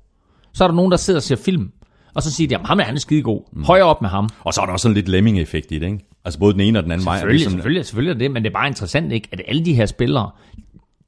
så 0.54 0.64
er 0.64 0.68
der 0.68 0.74
nogen, 0.74 0.90
der 0.90 0.96
sidder 0.96 1.18
og 1.18 1.22
ser 1.22 1.36
film, 1.36 1.70
og 2.14 2.22
så 2.22 2.32
siger 2.32 2.48
de, 2.48 2.54
jamen 2.54 2.66
ham 2.66 2.80
er 2.80 2.84
han 2.84 2.98
skidegod. 2.98 3.40
Mm. 3.52 3.64
Højere 3.64 3.84
op 3.86 4.02
med 4.02 4.08
ham. 4.10 4.28
Og 4.44 4.54
så 4.54 4.60
er 4.60 4.64
der 4.66 4.72
også 4.72 4.82
sådan 4.82 4.94
lidt 4.94 5.08
lemming-effekt 5.08 5.72
i 5.72 5.78
det, 5.78 5.86
ikke? 5.86 6.07
Altså 6.24 6.38
både 6.38 6.52
den 6.52 6.60
ene 6.60 6.78
og 6.78 6.82
den 6.82 6.92
anden 6.92 7.04
vej. 7.06 7.16
Selvfølgelig, 7.16 7.38
Ligesom- 7.38 7.52
selvfølgelig, 7.52 7.84
selvfølgelig 7.86 8.14
er 8.14 8.18
det, 8.18 8.30
men 8.30 8.42
det 8.42 8.50
er 8.50 8.54
bare 8.54 8.66
interessant, 8.68 9.12
ikke, 9.12 9.28
at 9.32 9.40
alle 9.48 9.64
de 9.64 9.74
her 9.74 9.86
spillere, 9.86 10.30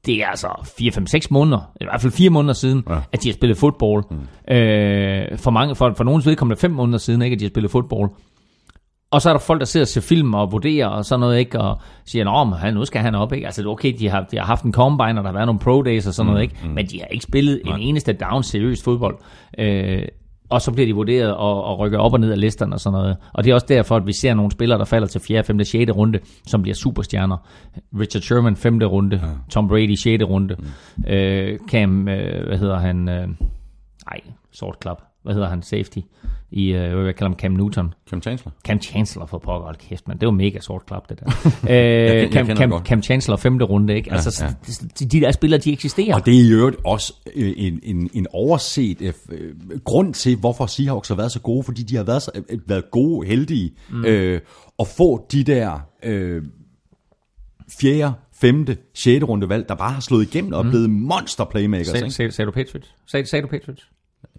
det 0.05 0.15
er 0.23 0.27
altså 0.27 0.47
4-5-6 0.79 1.27
måneder, 1.31 1.71
i 1.81 1.83
hvert 1.85 2.01
fald 2.01 2.13
4 2.13 2.29
måneder 2.29 2.53
siden, 2.53 2.83
Ja. 2.89 2.95
at 3.11 3.23
de 3.23 3.29
har 3.29 3.33
spillet 3.33 3.57
fodbold. 3.57 4.03
Mm. 4.11 4.53
Øh, 4.55 5.37
for, 5.37 5.51
mange, 5.51 5.75
for, 5.75 5.93
for 5.97 6.03
nogens 6.03 6.25
vedkommende 6.25 6.59
5 6.59 6.71
måneder 6.71 6.97
siden, 6.97 7.21
ikke, 7.21 7.33
at 7.33 7.39
de 7.39 7.45
har 7.45 7.49
spillet 7.49 7.71
fodbold. 7.71 8.09
Og 9.11 9.21
så 9.21 9.29
er 9.29 9.33
der 9.33 9.39
folk, 9.39 9.59
der 9.59 9.65
sidder 9.65 9.83
og 9.83 9.87
ser 9.87 10.01
film 10.01 10.33
og 10.33 10.51
vurderer 10.51 10.87
og 10.87 11.05
sådan 11.05 11.19
noget, 11.19 11.39
ikke? 11.39 11.59
Og 11.59 11.81
siger, 12.05 12.43
men 12.45 12.53
han- 12.53 12.73
nu 12.73 12.85
skal 12.85 13.01
han 13.01 13.15
op, 13.15 13.33
ikke? 13.33 13.45
Altså, 13.45 13.67
okay, 13.69 13.93
de 13.99 14.09
har, 14.09 14.27
de 14.31 14.37
har 14.37 14.45
haft 14.45 14.63
en 14.63 14.73
combine, 14.73 15.09
og 15.09 15.15
der 15.15 15.21
har 15.23 15.31
været 15.33 15.45
nogle 15.45 15.59
pro 15.59 15.81
days 15.81 16.07
og 16.07 16.13
sådan 16.13 16.31
noget, 16.31 16.41
ikke? 16.43 16.55
Men 16.75 16.85
de 16.85 16.99
har 16.99 17.05
ikke 17.07 17.23
spillet 17.23 17.61
en 17.65 17.79
eneste 17.79 18.13
down 18.13 18.43
seriøst 18.43 18.83
fodbold. 18.83 19.17
Øh, 19.57 20.03
og 20.51 20.61
så 20.61 20.71
bliver 20.71 20.87
de 20.87 20.93
vurderet 20.93 21.33
og, 21.35 21.63
og 21.63 21.79
rykker 21.79 21.99
op 21.99 22.13
og 22.13 22.19
ned 22.19 22.31
af 22.31 22.39
listerne 22.39 22.73
og 22.73 22.79
sådan 22.79 22.99
noget. 22.99 23.17
Og 23.33 23.43
det 23.43 23.49
er 23.49 23.53
også 23.53 23.65
derfor, 23.69 23.95
at 23.95 24.07
vi 24.07 24.13
ser 24.13 24.33
nogle 24.33 24.51
spillere, 24.51 24.79
der 24.79 24.85
falder 24.85 25.07
til 25.07 25.21
4., 25.21 25.43
5., 25.43 25.63
6. 25.63 25.91
runde, 25.91 26.19
som 26.47 26.61
bliver 26.61 26.75
superstjerner. 26.75 27.37
Richard 27.99 28.21
Sherman 28.21 28.55
5. 28.55 28.79
runde, 28.83 29.19
ja. 29.23 29.27
Tom 29.49 29.67
Brady 29.67 29.95
6. 29.95 30.23
runde, 30.23 30.55
mm. 30.59 31.03
øh, 31.07 31.59
Cam, 31.69 32.07
øh, 32.07 32.47
hvad 32.47 32.57
hedder 32.57 32.79
han? 32.79 33.09
Øh, 33.09 33.27
ej, 34.07 34.19
sort 34.51 34.79
klap. 34.79 35.10
Hvad 35.23 35.33
hedder 35.33 35.49
han? 35.49 35.61
Safety. 35.61 35.99
I, 36.51 36.67
øh, 36.71 36.93
hvad 36.93 37.05
jeg 37.05 37.15
kalder 37.15 37.29
ham 37.29 37.39
Cam 37.39 37.51
Newton. 37.51 37.93
Cam 38.09 38.21
Chancellor. 38.21 38.53
Cam 38.63 38.81
Chancellor 38.81 39.25
for 39.25 39.37
pokker, 39.37 39.65
hold 39.65 39.75
kæft, 39.75 40.07
man. 40.07 40.17
Det 40.17 40.25
var 40.25 40.31
mega 40.31 40.59
sort 40.59 40.85
klap, 40.85 41.09
det 41.09 41.19
der. 41.19 41.25
øh, 41.69 41.75
jeg 41.75 42.29
Cam, 42.31 42.45
kender 42.45 42.55
Cam. 42.55 42.85
Cam 42.85 43.03
Chancellor, 43.03 43.37
femte 43.37 43.65
runde, 43.65 43.95
ikke? 43.95 44.13
Altså, 44.13 44.45
ja. 44.45 44.53
de, 44.99 45.05
de 45.05 45.21
der 45.21 45.31
spillere, 45.31 45.61
de 45.61 45.71
eksisterer. 45.71 46.15
Og 46.15 46.25
det 46.25 46.35
er 46.35 46.43
i 46.43 46.51
øvrigt 46.51 46.77
også 46.85 47.13
øh, 47.35 47.53
en, 47.57 47.79
en, 47.83 48.09
en 48.13 48.27
overset 48.33 49.01
øh, 49.01 49.13
øh, 49.31 49.79
grund 49.83 50.13
til, 50.13 50.37
hvorfor 50.37 50.65
Seahawks 50.65 51.07
har 51.07 51.15
været 51.15 51.31
så 51.31 51.39
gode, 51.39 51.63
fordi 51.63 51.83
de 51.83 51.95
har 51.95 52.03
været, 52.03 52.21
så, 52.21 52.31
øh, 52.49 52.59
været 52.65 52.91
gode, 52.91 53.27
heldige, 53.27 53.71
mm. 53.89 54.05
øh, 54.05 54.41
at 54.79 54.87
få 54.87 55.27
de 55.31 55.43
der 55.43 55.79
øh, 56.03 56.43
fjerde, 57.79 58.13
femte, 58.41 58.77
sjette 58.93 59.27
runde 59.27 59.49
valg, 59.49 59.69
der 59.69 59.75
bare 59.75 59.91
har 59.91 60.01
slået 60.01 60.23
igennem 60.23 60.53
og 60.53 60.65
blevet 60.65 60.89
monster 60.89 61.45
playmakers. 61.45 61.87
Sag, 61.87 62.11
sag, 62.11 62.33
sagde 62.33 62.45
du 62.45 62.51
Patriots? 62.51 62.95
Sag, 63.05 63.27
sagde 63.27 63.43
du 63.43 63.47
Patriots? 63.47 63.89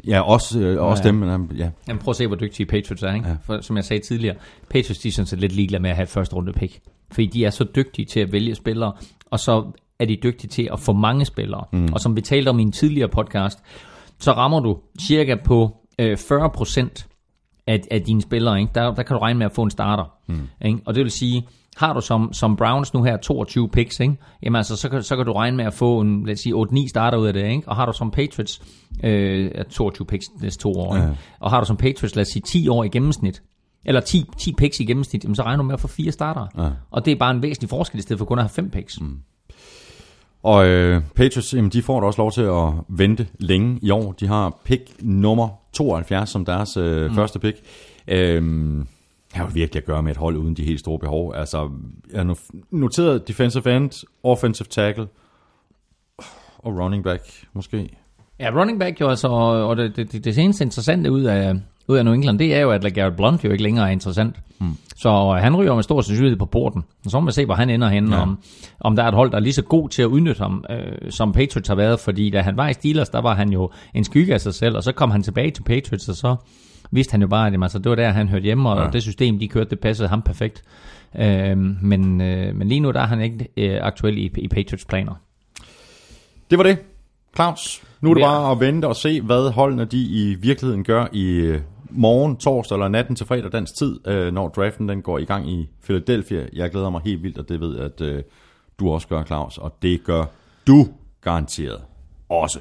Ja, 0.07 0.21
også, 0.21 0.61
øh, 0.61 0.83
også 0.83 1.03
Ja. 1.03 1.09
dem. 1.09 1.15
Men, 1.15 1.51
ja. 1.57 1.71
Jamen 1.89 2.03
prøv 2.03 2.11
at 2.11 2.17
se, 2.17 2.27
hvor 2.27 2.37
dygtige 2.37 2.67
Patriots 2.67 3.03
er, 3.03 3.15
ikke? 3.15 3.29
Ja. 3.29 3.37
For, 3.45 3.61
som 3.61 3.77
jeg 3.77 3.85
sagde 3.85 4.03
tidligere, 4.03 4.37
Patriots 4.71 4.99
de 4.99 5.09
er 5.09 5.13
sådan 5.13 5.27
set 5.27 5.41
lidt 5.41 5.53
ligeglade 5.53 5.83
med 5.83 5.91
at 5.91 5.97
have 5.97 6.03
et 6.05 6.09
første 6.09 6.37
runde 6.37 6.53
pick. 6.53 6.81
fordi 7.13 7.27
de 7.27 7.45
er 7.45 7.51
så 7.51 7.65
dygtige 7.77 8.07
til 8.07 8.21
at 8.21 8.33
vælge 8.33 8.55
spillere, 8.55 8.93
og 9.31 9.41
så 9.41 9.65
er 9.99 10.05
de 10.05 10.17
dygtige 10.23 10.49
til 10.49 10.69
at 10.73 10.81
få 10.81 10.93
mange 10.93 11.25
spillere. 11.25 11.65
Mm. 11.73 11.89
Og 11.93 12.01
som 12.01 12.17
vi 12.17 12.21
talte 12.21 12.49
om 12.49 12.59
i 12.59 12.63
en 12.63 12.73
tidligere 12.73 13.09
podcast, 13.09 13.59
så 14.19 14.33
rammer 14.33 14.61
du 14.61 14.79
cirka 15.01 15.35
på 15.45 15.77
øh, 15.99 16.13
40% 16.13 17.07
af, 17.67 17.81
af 17.91 18.03
dine 18.03 18.23
spillere. 18.23 18.61
Ikke? 18.61 18.71
Der, 18.75 18.95
der 18.95 19.03
kan 19.03 19.15
du 19.15 19.21
regne 19.21 19.39
med 19.39 19.47
at 19.47 19.53
få 19.53 19.63
en 19.63 19.71
starter. 19.71 20.05
Mm. 20.27 20.49
Ikke? 20.65 20.79
Og 20.87 20.95
det 20.95 21.03
vil 21.03 21.11
sige, 21.11 21.47
har 21.77 21.93
du 21.93 22.01
som, 22.01 22.33
som 22.33 22.57
Browns 22.57 22.95
nu 22.95 23.03
her 23.03 23.17
22 23.17 23.69
picks, 23.69 24.01
ikke? 24.01 24.17
Jamen 24.43 24.57
altså, 24.57 24.77
så 24.77 24.89
kan, 24.89 25.03
så 25.03 25.17
kan 25.17 25.27
du 25.27 25.33
regne 25.33 25.57
med 25.57 25.65
at 25.65 25.75
få 25.75 26.01
en, 26.01 26.27
lad 26.27 26.33
os 26.33 26.41
sige, 26.41 26.55
8-9 26.55 26.89
starter 26.89 27.19
ud 27.19 27.27
af 27.27 27.33
det, 27.33 27.51
ikke? 27.51 27.69
Og 27.69 27.77
har 27.77 27.87
du 27.87 27.93
som 27.93 28.11
Patriots, 28.11 28.63
øh, 29.05 29.51
22 29.71 30.07
picks 30.07 30.27
næste 30.41 30.63
to 30.63 30.73
år, 30.73 30.97
ja. 30.97 31.09
og 31.41 31.51
har 31.51 31.61
du 31.61 31.67
som 31.67 31.77
Patriots, 31.77 32.17
lad 32.17 32.23
os 32.23 32.29
sige, 32.29 32.43
10 32.43 32.69
år 32.69 32.85
i 32.85 32.89
gennemsnit, 32.89 33.43
eller 33.85 34.01
10, 34.01 34.25
10 34.39 34.55
picks 34.59 34.81
i 34.81 34.85
gennemsnit, 34.85 35.25
jamen 35.25 35.37
så 35.37 35.43
regner 35.43 35.63
du 35.63 35.67
med 35.67 35.75
at 35.75 35.81
få 35.81 35.89
fire 35.89 36.13
starter. 36.13 36.47
Ja. 36.59 36.71
Og 36.91 37.05
det 37.05 37.13
er 37.13 37.17
bare 37.17 37.31
en 37.31 37.43
væsentlig 37.43 37.71
forskel, 37.71 37.99
i 37.99 38.03
stedet 38.03 38.19
for 38.19 38.27
kun 38.27 38.39
at 38.39 38.45
have 38.45 38.51
5 38.51 38.71
picks. 38.71 39.01
Mm. 39.01 39.19
Og 40.43 40.67
øh, 40.67 41.03
Patriots, 41.15 41.55
jamen, 41.55 41.71
de 41.71 41.83
får 41.83 42.01
da 42.01 42.07
også 42.07 42.23
lov 42.23 42.33
til 42.33 42.43
at 42.43 42.73
vente 42.89 43.27
længe 43.39 43.79
i 43.83 43.91
år. 43.91 44.13
De 44.13 44.27
har 44.27 44.57
pick 44.65 44.83
nummer 45.01 45.49
72 45.73 46.31
som 46.31 46.45
deres 46.45 46.77
øh, 46.77 47.11
mm. 47.11 47.15
første 47.15 47.39
pick. 47.39 47.57
Jeg 48.07 48.43
har 49.33 49.45
jo 49.45 49.51
virkelig 49.55 49.81
at 49.81 49.87
gøre 49.87 50.03
med 50.03 50.11
et 50.11 50.17
hold 50.17 50.37
uden 50.37 50.55
de 50.55 50.65
helt 50.65 50.81
store 50.81 50.99
behov. 50.99 51.35
Altså, 51.35 51.71
jeg 52.13 52.21
har 52.21 52.37
noteret 52.71 53.29
defensive 53.29 53.77
end, 53.77 54.07
offensive 54.23 54.67
tackle 54.71 55.07
og 56.59 56.79
running 56.79 57.05
back 57.05 57.23
måske. 57.53 57.99
Ja, 58.41 58.51
running 58.51 58.81
back 58.81 59.01
jo 59.01 59.09
altså, 59.09 59.29
og 59.29 59.77
det, 59.77 59.97
det, 59.97 60.13
det, 60.13 60.25
det 60.25 60.35
seneste 60.35 60.65
interessante 60.65 61.13
ud 61.13 61.23
af, 61.23 61.55
ud 61.89 61.97
af 61.97 62.05
New 62.05 62.15
England, 62.15 62.39
det 62.39 62.55
er 62.55 62.61
jo, 62.61 62.71
at 62.71 62.85
LeGarrette 62.85 63.17
Blunt 63.17 63.45
jo 63.45 63.51
ikke 63.51 63.63
længere 63.63 63.87
er 63.87 63.93
interessant. 63.93 64.37
Hmm. 64.59 64.77
Så 64.97 65.39
han 65.41 65.57
ryger 65.57 65.75
med 65.75 65.83
stor 65.83 66.01
sandsynlighed 66.01 66.39
på 66.39 66.47
porten. 66.47 66.85
Og 67.05 67.11
så 67.11 67.21
må 67.21 67.25
man 67.25 67.33
se, 67.33 67.45
hvor 67.45 67.55
han 67.55 67.71
ender 67.71 67.89
henne, 67.89 68.17
ja. 68.17 68.23
om, 68.23 68.39
om 68.81 68.97
der 68.97 69.03
er 69.03 69.09
et 69.09 69.15
hold, 69.15 69.31
der 69.31 69.37
er 69.37 69.41
lige 69.41 69.53
så 69.53 69.63
god 69.63 69.89
til 69.89 70.03
at 70.03 70.07
udnytte 70.07 70.39
ham, 70.43 70.65
øh, 70.71 71.11
som 71.11 71.33
Patriots 71.33 71.69
har 71.69 71.75
været. 71.75 72.01
Fordi 72.01 72.31
da 72.31 72.41
han 72.41 72.57
var 72.57 72.69
i 72.69 72.73
Steelers, 72.73 73.09
der 73.09 73.21
var 73.21 73.35
han 73.35 73.53
jo 73.53 73.71
en 73.95 74.05
skygge 74.05 74.35
af 74.35 74.41
sig 74.41 74.55
selv, 74.55 74.77
og 74.77 74.83
så 74.83 74.93
kom 74.93 75.11
han 75.11 75.23
tilbage 75.23 75.51
til 75.51 75.63
Patriots, 75.63 76.09
og 76.09 76.15
så 76.15 76.37
vidste 76.93 77.13
han 77.13 77.21
jo 77.21 77.29
bare, 77.29 77.47
at 77.47 77.63
altså, 77.63 77.79
det 77.79 77.91
var 77.91 77.97
der, 77.97 78.11
han 78.11 78.29
hørte 78.29 78.45
hjemme, 78.45 78.71
og 78.71 78.85
ja. 78.85 78.91
det 78.91 79.03
system, 79.03 79.39
de 79.39 79.49
kørte, 79.49 79.71
det 79.71 79.81
passede 79.81 80.09
ham 80.09 80.23
perfekt. 80.23 80.65
Øh, 81.19 81.59
men, 81.83 82.21
øh, 82.21 82.57
men 82.57 82.69
lige 82.69 82.81
nu, 82.81 82.91
der 82.91 83.01
er 83.01 83.07
han 83.07 83.21
ikke 83.21 83.49
øh, 83.57 83.79
aktuel 83.83 84.19
i, 84.19 84.33
i 84.37 84.49
Patriots 84.49 84.85
planer. 84.85 85.15
Det 86.51 86.59
var 86.59 86.65
det. 86.65 86.79
Claus, 87.35 87.83
nu 88.01 88.11
er 88.11 88.15
det 88.15 88.21
ja. 88.21 88.27
bare 88.27 88.53
at 88.53 88.61
vente 88.61 88.87
og 88.87 88.97
se, 88.97 89.21
hvad 89.21 89.51
holdene 89.51 89.85
de 89.85 90.03
i 90.03 90.35
virkeligheden 90.35 90.85
gør 90.85 91.07
i 91.13 91.31
øh, 91.31 91.61
morgen, 91.91 92.37
torsdag 92.37 92.77
eller 92.77 92.89
natten 92.89 93.17
til 93.17 93.27
fredag 93.27 93.53
dansk 93.53 93.75
tid, 93.77 94.09
øh, 94.09 94.35
når 94.35 94.49
draften 94.49 94.89
den 94.89 95.03
går 95.03 95.19
i 95.19 95.25
gang 95.25 95.51
i 95.51 95.69
Philadelphia. 95.85 96.47
Jeg 96.53 96.71
glæder 96.71 96.91
mig 96.91 97.01
helt 97.05 97.23
vildt, 97.23 97.39
og 97.39 97.49
det 97.49 97.61
ved 97.61 97.79
at 97.79 98.01
øh, 98.01 98.23
du 98.81 98.91
også 98.91 99.09
gør, 99.09 99.25
Claus, 99.25 99.59
og 99.59 99.77
det 99.83 100.05
gør 100.05 100.25
du 100.67 100.89
garanteret 101.21 101.81
også. 102.29 102.59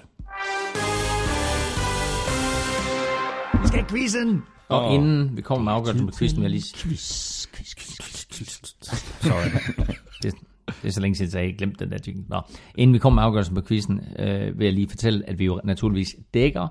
Vi 3.62 3.68
skal 3.68 3.80
have 3.80 3.90
quizzen! 3.90 4.44
Og 4.70 4.86
oh. 4.86 4.94
inden 4.94 5.38
vi 5.38 5.42
kommer 5.42 5.64
med 5.64 5.74
afgørelsen 5.74 6.08
på 6.08 6.14
quizzen, 6.18 6.38
vil 6.38 6.44
jeg 6.44 6.52
lige... 6.52 6.78
Quiz, 6.78 7.48
quiz, 7.48 7.76
quiz, 7.76 7.98
quiz, 7.98 8.26
quiz. 8.34 8.62
Sorry. 9.22 9.50
det, 10.24 10.34
det 10.82 10.88
er 10.88 10.92
så 10.92 11.02
længe 11.02 11.16
siden, 11.16 11.40
at 11.40 11.46
jeg 11.46 11.56
glemt 11.58 11.80
den 11.80 11.92
der 11.92 11.98
jingle. 12.08 12.24
Nå. 12.30 12.42
Inden 12.76 12.94
vi 12.94 13.00
kommer 13.00 13.22
med 13.22 13.28
afgørelsen 13.28 13.56
på 13.56 13.62
quizzen, 13.62 14.02
øh, 14.20 14.60
vil 14.60 14.66
jeg 14.66 14.74
lige 14.74 14.90
fortælle, 14.90 15.30
at 15.30 15.40
vi 15.40 15.46
jo 15.46 15.62
naturligvis 15.64 16.16
dækker 16.34 16.68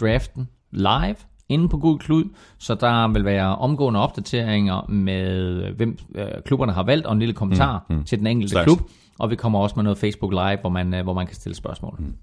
draften 0.00 0.48
live 0.70 1.16
inde 1.48 1.68
på 1.68 1.76
Google 1.78 1.98
Klud, 1.98 2.24
så 2.58 2.74
der 2.74 3.12
vil 3.12 3.24
være 3.24 3.56
omgående 3.56 4.00
opdateringer 4.00 4.90
med, 4.90 5.72
hvem 5.72 5.98
øh, 6.14 6.26
klubberne 6.46 6.72
har 6.72 6.82
valgt, 6.82 7.06
og 7.06 7.12
en 7.12 7.18
lille 7.18 7.34
kommentar 7.34 7.86
mm, 7.88 7.96
mm. 7.96 8.04
til 8.04 8.18
den 8.18 8.26
enkelte 8.26 8.50
Slags. 8.50 8.64
klub. 8.64 8.90
Og 9.18 9.30
vi 9.30 9.36
kommer 9.36 9.58
også 9.58 9.76
med 9.76 9.84
noget 9.84 9.98
Facebook 9.98 10.32
Live, 10.32 10.58
hvor 10.60 10.70
man, 10.70 10.94
øh, 10.94 11.02
hvor 11.02 11.14
man 11.14 11.26
kan 11.26 11.34
stille 11.34 11.56
spørgsmål. 11.56 11.96
Mm. 11.98 12.14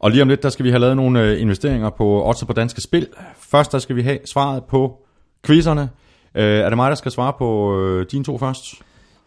Og 0.00 0.10
lige 0.10 0.22
om 0.22 0.28
lidt, 0.28 0.42
der 0.42 0.48
skal 0.48 0.64
vi 0.64 0.70
have 0.70 0.80
lavet 0.80 0.96
nogle 0.96 1.22
øh, 1.22 1.40
investeringer 1.40 1.90
på 1.90 2.06
også 2.08 2.46
på 2.46 2.52
danske 2.52 2.80
spil. 2.80 3.06
Først, 3.38 3.72
der 3.72 3.78
skal 3.78 3.96
vi 3.96 4.02
have 4.02 4.18
svaret 4.24 4.64
på 4.64 5.06
quizerne. 5.46 5.90
Øh, 6.34 6.44
er 6.44 6.68
det 6.68 6.76
mig, 6.76 6.88
der 6.88 6.94
skal 6.94 7.12
svare 7.12 7.32
på 7.38 7.80
øh, 7.80 8.06
dine 8.10 8.24
to 8.24 8.38
først? 8.38 8.64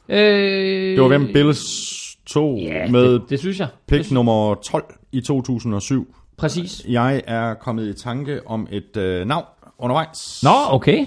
Øh, 0.10 0.18
det 0.92 1.02
var 1.02 1.08
hvem 1.08 1.30
Bills 1.34 1.64
to 2.26 2.58
ja, 2.58 2.92
med 2.92 3.14
det, 3.14 3.22
det 3.30 3.40
synes 3.40 3.60
jeg. 3.60 3.68
pick 3.88 4.12
nummer 4.12 4.56
12 4.56 4.84
i 5.12 5.22
2007. 5.22 6.16
Præcis. 6.38 6.86
Jeg 6.90 7.22
er 7.28 7.54
kommet 7.54 7.88
i 7.88 7.94
tanke 7.94 8.48
om 8.48 8.68
et 8.72 8.98
øh, 8.98 9.28
navn 9.28 9.46
undervejs. 9.78 10.44
Nå, 10.44 10.50
okay. 10.70 11.06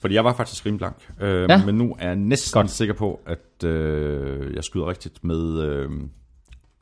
Fordi 0.00 0.14
jeg 0.14 0.24
var 0.24 0.34
faktisk 0.34 0.66
rimelig 0.66 0.78
blank. 0.78 0.96
Øh, 1.20 1.46
ja. 1.48 1.64
Men 1.66 1.74
nu 1.74 1.96
er 1.98 2.06
jeg 2.06 2.16
næsten 2.16 2.58
Godt. 2.58 2.70
sikker 2.70 2.94
på, 2.94 3.20
at 3.26 3.64
øh, 3.68 4.54
jeg 4.54 4.64
skyder 4.64 4.88
rigtigt 4.88 5.24
med 5.24 5.60
øh, 5.62 5.90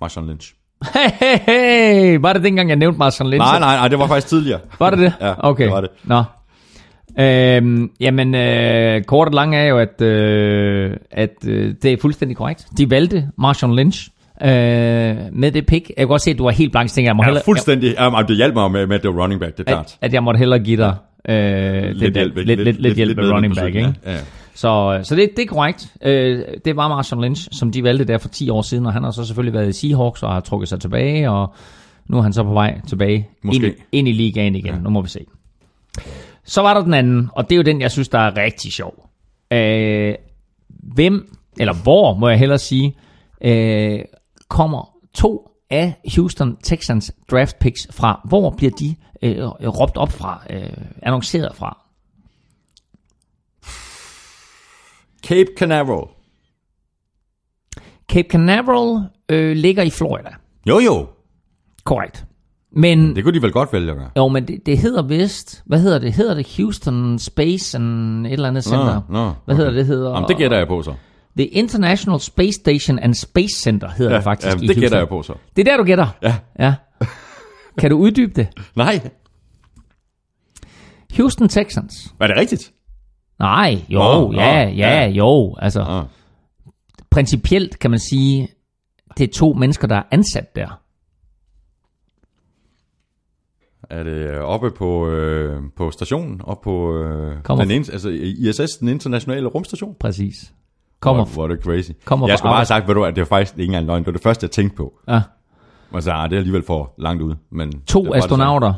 Marshawn 0.00 0.28
Lynch. 0.28 0.54
Hey, 0.84 1.10
hey, 1.20 1.38
hey. 1.46 2.18
Var 2.20 2.32
det 2.32 2.42
dengang, 2.42 2.68
jeg 2.68 2.76
nævnte 2.76 2.98
Marshawn 2.98 3.30
Lynch? 3.30 3.46
Nej, 3.46 3.58
nej, 3.58 3.76
nej, 3.76 3.88
det 3.88 3.98
var 3.98 4.06
faktisk 4.06 4.26
tidligere. 4.26 4.60
Var 4.78 4.90
det 4.90 4.98
det? 4.98 5.12
ja, 5.26 5.34
okay. 5.38 5.64
det 5.64 5.72
var 5.72 5.80
det. 5.80 5.90
Nå. 6.04 6.22
Øhm, 7.18 7.90
jamen, 8.00 8.34
øh, 8.34 9.02
kort 9.02 9.28
og 9.28 9.34
lang 9.34 9.56
er 9.56 9.64
jo, 9.64 9.78
at, 9.78 10.02
øh, 10.02 10.96
at 11.10 11.34
øh, 11.46 11.74
det 11.82 11.92
er 11.92 11.96
fuldstændig 12.00 12.36
korrekt. 12.36 12.66
De 12.78 12.90
valgte 12.90 13.28
Marshawn 13.38 13.76
Lynch 13.76 14.08
øh, 14.42 14.48
med 15.32 15.50
det 15.50 15.66
pick. 15.66 15.88
Jeg 15.88 15.96
kan 15.96 16.08
godt 16.08 16.22
se, 16.22 16.30
at 16.30 16.38
du 16.38 16.44
var 16.44 16.50
helt 16.50 16.72
blank, 16.72 16.88
så 16.88 16.94
tænker 16.94 17.08
jeg, 17.08 17.16
må 17.16 17.22
ja, 17.22 17.26
hellere, 17.26 17.44
fuldstændig. 17.44 17.94
Jeg, 17.98 18.24
det 18.28 18.36
hjalp 18.36 18.54
mig 18.54 18.70
med, 18.70 18.86
med 18.86 18.98
det 18.98 19.10
running 19.10 19.40
back, 19.40 19.58
det 19.58 19.68
er 19.68 19.72
at, 19.72 19.76
klart. 19.76 19.98
at 20.00 20.12
jeg 20.12 20.22
måtte 20.22 20.38
hellere 20.38 20.58
give 20.58 20.76
dig 20.76 20.94
øh, 21.28 21.82
lidt, 21.82 21.98
lidt, 21.98 22.14
hjælp, 22.14 22.36
lidt, 22.36 22.46
lidt, 22.46 22.60
lidt, 22.60 22.80
lidt 22.80 22.96
hjælp 22.96 23.16
med 23.16 23.30
running 23.30 23.56
back. 23.56 23.74
Ikke? 23.74 23.94
Ja. 24.06 24.12
Ja. 24.12 24.18
Så, 24.54 25.00
så 25.02 25.16
det, 25.16 25.30
det 25.36 25.42
er 25.42 25.46
korrekt. 25.46 25.96
Øh, 26.02 26.44
det 26.64 26.76
var 26.76 26.88
Marshawn 26.88 27.24
Lynch, 27.24 27.48
som 27.52 27.72
de 27.72 27.82
valgte 27.82 28.04
der 28.04 28.18
for 28.18 28.28
10 28.28 28.50
år 28.50 28.62
siden, 28.62 28.86
og 28.86 28.92
han 28.92 29.02
har 29.02 29.10
så 29.10 29.24
selvfølgelig 29.24 29.54
været 29.54 29.68
i 29.68 29.72
Seahawks 29.72 30.22
og 30.22 30.32
har 30.32 30.40
trukket 30.40 30.68
sig 30.68 30.80
tilbage, 30.80 31.30
og 31.30 31.54
nu 32.06 32.18
er 32.18 32.22
han 32.22 32.32
så 32.32 32.42
på 32.42 32.52
vej 32.52 32.80
tilbage 32.88 33.28
Måske. 33.42 33.66
ind, 33.66 33.76
ind 33.92 34.08
i 34.08 34.12
ligaen 34.12 34.54
igen. 34.54 34.74
Ja. 34.74 34.80
Nu 34.80 34.90
må 34.90 35.02
vi 35.02 35.08
se. 35.08 35.20
Så 36.44 36.62
var 36.62 36.74
der 36.74 36.82
den 36.84 36.94
anden, 36.94 37.30
og 37.32 37.44
det 37.50 37.52
er 37.52 37.56
jo 37.56 37.62
den, 37.62 37.80
jeg 37.80 37.90
synes, 37.90 38.08
der 38.08 38.18
er 38.18 38.36
rigtig 38.36 38.72
sjov. 38.72 39.10
Øh, 39.52 40.14
hvem, 40.68 41.36
eller 41.58 41.74
hvor, 41.82 42.14
må 42.14 42.28
jeg 42.28 42.38
hellere 42.38 42.58
sige, 42.58 42.94
øh, 43.44 44.00
kommer 44.48 44.94
to 45.14 45.50
af 45.70 45.94
Houston 46.16 46.56
Texans 46.62 47.12
draft 47.30 47.58
picks 47.58 47.88
fra? 47.90 48.20
Hvor 48.24 48.50
bliver 48.50 48.72
de 48.80 48.96
øh, 49.22 49.46
råbt 49.48 49.96
op 49.96 50.12
fra, 50.12 50.42
øh, 50.50 50.62
annonceret 51.02 51.56
fra? 51.56 51.79
Cape 55.26 55.50
Canaveral. 55.58 56.08
Cape 58.12 58.28
Canaveral 58.30 59.08
øh, 59.28 59.56
ligger 59.56 59.82
i 59.82 59.90
Florida. 59.90 60.28
Jo, 60.68 60.78
jo. 60.78 61.06
Korrekt. 61.84 62.24
Men, 62.72 63.16
Det 63.16 63.24
kunne 63.24 63.34
de 63.34 63.42
vel 63.42 63.52
godt 63.52 63.72
vælge 63.72 63.90
at 63.90 63.96
gøre. 63.96 64.10
jo, 64.16 64.28
men 64.28 64.48
det, 64.48 64.66
det 64.66 64.78
hedder 64.78 65.02
vist, 65.02 65.62
hvad 65.66 65.80
hedder 65.80 65.98
det? 65.98 66.12
Hedder 66.12 66.34
det 66.34 66.54
Houston 66.56 67.18
Space 67.18 67.76
and 67.78 68.26
et 68.26 68.32
eller 68.32 68.48
andet 68.48 68.64
center? 68.64 69.00
nå, 69.10 69.22
Hvad 69.44 69.54
okay. 69.54 69.56
hedder 69.56 69.70
det? 69.70 69.86
hedder, 69.86 70.10
Jamen, 70.14 70.28
det 70.28 70.36
gætter 70.36 70.58
jeg 70.58 70.66
på 70.68 70.82
så. 70.82 70.94
The 71.36 71.46
International 71.46 72.20
Space 72.20 72.52
Station 72.52 72.98
and 72.98 73.14
Space 73.14 73.54
Center 73.56 73.88
hedder 73.90 74.10
Ja, 74.12 74.16
det 74.16 74.24
faktisk 74.24 74.46
ja, 74.46 74.52
i 74.52 74.58
det 74.58 74.66
Houston. 74.66 74.80
gætter 74.80 74.98
jeg 74.98 75.08
på 75.08 75.22
så. 75.22 75.34
Det 75.56 75.68
er 75.68 75.70
der, 75.72 75.76
du 75.76 75.84
gætter? 75.84 76.06
Ja. 76.22 76.36
ja. 76.58 76.74
Kan 77.78 77.90
du 77.90 77.96
uddybe 77.98 78.32
det? 78.36 78.48
Nej, 78.76 79.00
Houston 81.16 81.48
Texans. 81.48 82.14
er 82.20 82.26
det 82.26 82.36
rigtigt? 82.36 82.72
Nej, 83.40 83.84
jo, 83.88 83.98
Nå, 83.98 84.32
ja, 84.32 84.64
nå, 84.64 84.70
ja, 84.70 85.00
ja. 85.02 85.08
jo. 85.08 85.54
Altså, 85.58 85.80
Ah. 85.80 86.04
principielt 87.10 87.78
kan 87.78 87.90
man 87.90 88.00
sige, 88.10 88.48
det 89.18 89.28
er 89.28 89.32
to 89.34 89.52
mennesker, 89.52 89.86
der 89.86 89.96
er 89.96 90.02
ansat 90.10 90.56
der. 90.56 90.80
Er 93.90 94.02
det 94.02 94.38
oppe 94.38 94.70
på, 94.70 95.08
øh, 95.08 95.62
på 95.76 95.90
stationen 95.90 96.40
og 96.44 96.60
på 96.64 96.96
øh, 96.96 97.42
Kommer 97.42 97.64
den, 97.64 97.72
altså 97.92 98.08
ISS, 98.08 98.76
den 98.80 98.88
internationale 98.88 99.46
rumstation? 99.48 99.94
Præcis. 100.00 100.52
Kommer, 101.00 101.24
hvor, 101.24 101.32
hvor 101.34 101.44
er 101.44 101.48
det 101.48 101.62
crazy. 101.64 101.90
kommer 102.04 102.28
jeg 102.28 102.38
skulle 102.38 102.48
bare 102.50 102.56
have 102.58 102.66
sagt, 102.66 102.88
ved 102.88 102.94
du, 102.94 103.04
at 103.04 103.14
det 103.16 103.20
var 103.20 103.26
faktisk 103.26 103.52
ikke 103.58 103.64
engang 103.64 103.86
løgn. 103.86 103.98
Det 104.00 104.06
var 104.06 104.12
det 104.12 104.22
første, 104.22 104.44
jeg 104.44 104.50
tænkte 104.50 104.76
på. 104.76 104.92
ja, 105.08 105.22
Og 105.90 106.02
så, 106.02 106.10
ah, 106.12 106.30
det 106.30 106.36
er 106.36 106.40
alligevel 106.40 106.62
for 106.62 106.94
langt 106.98 107.22
ude. 107.22 107.36
Men 107.50 107.80
to 107.80 108.14
astronauter 108.14 108.74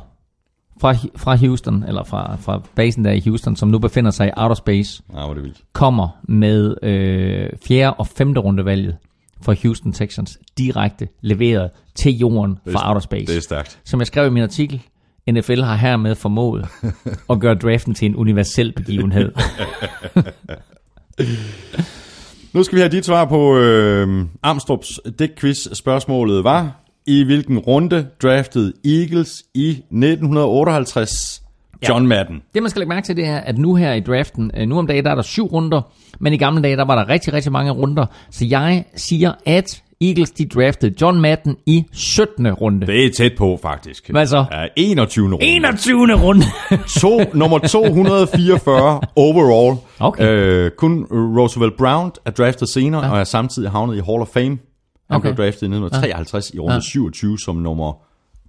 fra, 0.83 0.95
fra 1.17 1.37
Houston, 1.37 1.85
eller 1.89 2.05
fra, 2.05 2.37
fra 2.41 2.63
basen 2.77 3.05
der 3.05 3.11
i 3.13 3.21
Houston, 3.27 3.57
som 3.57 3.69
nu 3.69 3.79
befinder 3.79 4.11
sig 4.11 4.27
i 4.29 4.31
outer 4.37 4.55
space. 4.55 5.03
Ah, 5.17 5.25
hvor 5.25 5.35
det 5.35 5.43
vildt. 5.43 5.59
kommer 5.73 6.09
med 6.29 6.75
øh, 6.83 7.49
fjerde 7.69 7.95
og 7.95 8.07
femte 8.07 8.41
rundevalget 8.41 8.97
for 9.43 9.55
Houston 9.63 9.93
Texans 9.93 10.39
direkte 10.59 11.09
leveret 11.21 11.71
til 11.95 12.19
jorden 12.19 12.51
Det 12.65 12.75
er- 12.75 12.79
fra 12.79 12.89
outer 12.89 13.01
space. 13.01 13.27
Det 13.27 13.37
er 13.37 13.41
stærkt. 13.41 13.79
Som 13.85 14.01
jeg 14.01 14.07
skrev 14.07 14.27
i 14.27 14.31
min 14.31 14.43
artikel, 14.43 14.83
NFL 15.31 15.61
har 15.61 15.77
hermed 15.77 16.15
formået 16.15 16.67
at 17.31 17.41
gøre 17.41 17.55
draften 17.55 17.95
til 17.95 18.07
en 18.07 18.17
universel 18.17 18.73
begivenhed. 18.73 19.33
Nu 22.53 22.63
skal 22.63 22.77
vi 22.77 22.81
have 22.81 22.91
dit 22.93 23.05
svar 23.07 23.25
på 23.25 23.57
øh, 23.59 24.25
Amstrup's 24.47 25.11
Dick 25.19 25.41
Quiz. 25.41 25.69
Spørgsmålet 25.73 26.45
var, 26.45 26.82
i 27.07 27.25
hvilken 27.25 27.59
runde 27.59 28.07
draftede 28.23 28.73
Eagles 28.85 29.45
i 29.55 29.71
1958 29.71 31.43
John 31.89 32.07
Madden. 32.07 32.43
Det 32.55 32.63
man 32.63 32.71
skal 32.71 32.81
lægge 32.81 32.89
mærke 32.89 33.07
til, 33.07 33.17
det 33.17 33.27
er, 33.27 33.39
at 33.39 33.59
nu 33.59 33.75
her 33.75 33.93
i 33.93 34.01
draften, 34.01 34.51
øh, 34.57 34.69
nu 34.69 34.79
om 34.79 34.87
dagen, 34.87 35.05
der 35.05 35.11
er 35.11 35.15
der 35.15 35.23
syv 35.23 35.47
runder, 35.47 35.83
men 36.21 36.33
i 36.33 36.37
gamle 36.37 36.63
dage, 36.63 36.77
der 36.77 36.85
var 36.85 36.95
der 36.95 37.09
rigtig, 37.09 37.33
rigtig 37.33 37.53
mange 37.53 37.73
runder. 37.73 38.07
Så 38.31 38.45
jeg 38.45 38.85
siger, 38.97 39.33
at 39.47 39.83
Eagles, 40.01 40.31
de 40.31 40.47
draftede 40.47 40.95
John 41.01 41.21
Madden 41.21 41.57
i 41.67 41.85
17. 41.93 42.53
runde. 42.53 42.87
Det 42.87 43.05
er 43.05 43.11
tæt 43.11 43.33
på, 43.39 43.59
faktisk. 43.63 44.11
Hvad 44.11 44.27
så? 44.27 44.45
Ja, 44.53 44.67
21. 44.77 45.27
runde. 45.33 45.45
21. 45.47 46.15
runde. 46.15 46.45
to, 47.01 47.21
nummer 47.35 47.59
244 47.59 49.01
overall. 49.17 49.79
Okay. 50.01 50.29
Øh, 50.29 50.71
kun 50.71 51.07
Roosevelt 51.11 51.77
Brown 51.77 52.13
er 52.25 52.31
draftet 52.31 52.69
senere, 52.69 53.05
ja. 53.05 53.13
og 53.13 53.21
er 53.21 53.25
samtidig 53.25 53.71
havnet 53.71 53.97
i 53.97 54.01
Hall 54.07 54.21
of 54.21 54.29
Fame. 54.29 54.59
Han 55.13 55.21
Okay. 55.21 55.35
blev 55.35 55.45
draftet 55.47 55.63
i 55.63 55.67
1953 55.67 56.51
ja. 56.55 56.57
i 56.57 56.61
runde 56.61 56.73
Ja. 56.73 56.77
ja. 56.77 56.81
27 56.81 57.39
som 57.39 57.57
nummer 57.57 57.93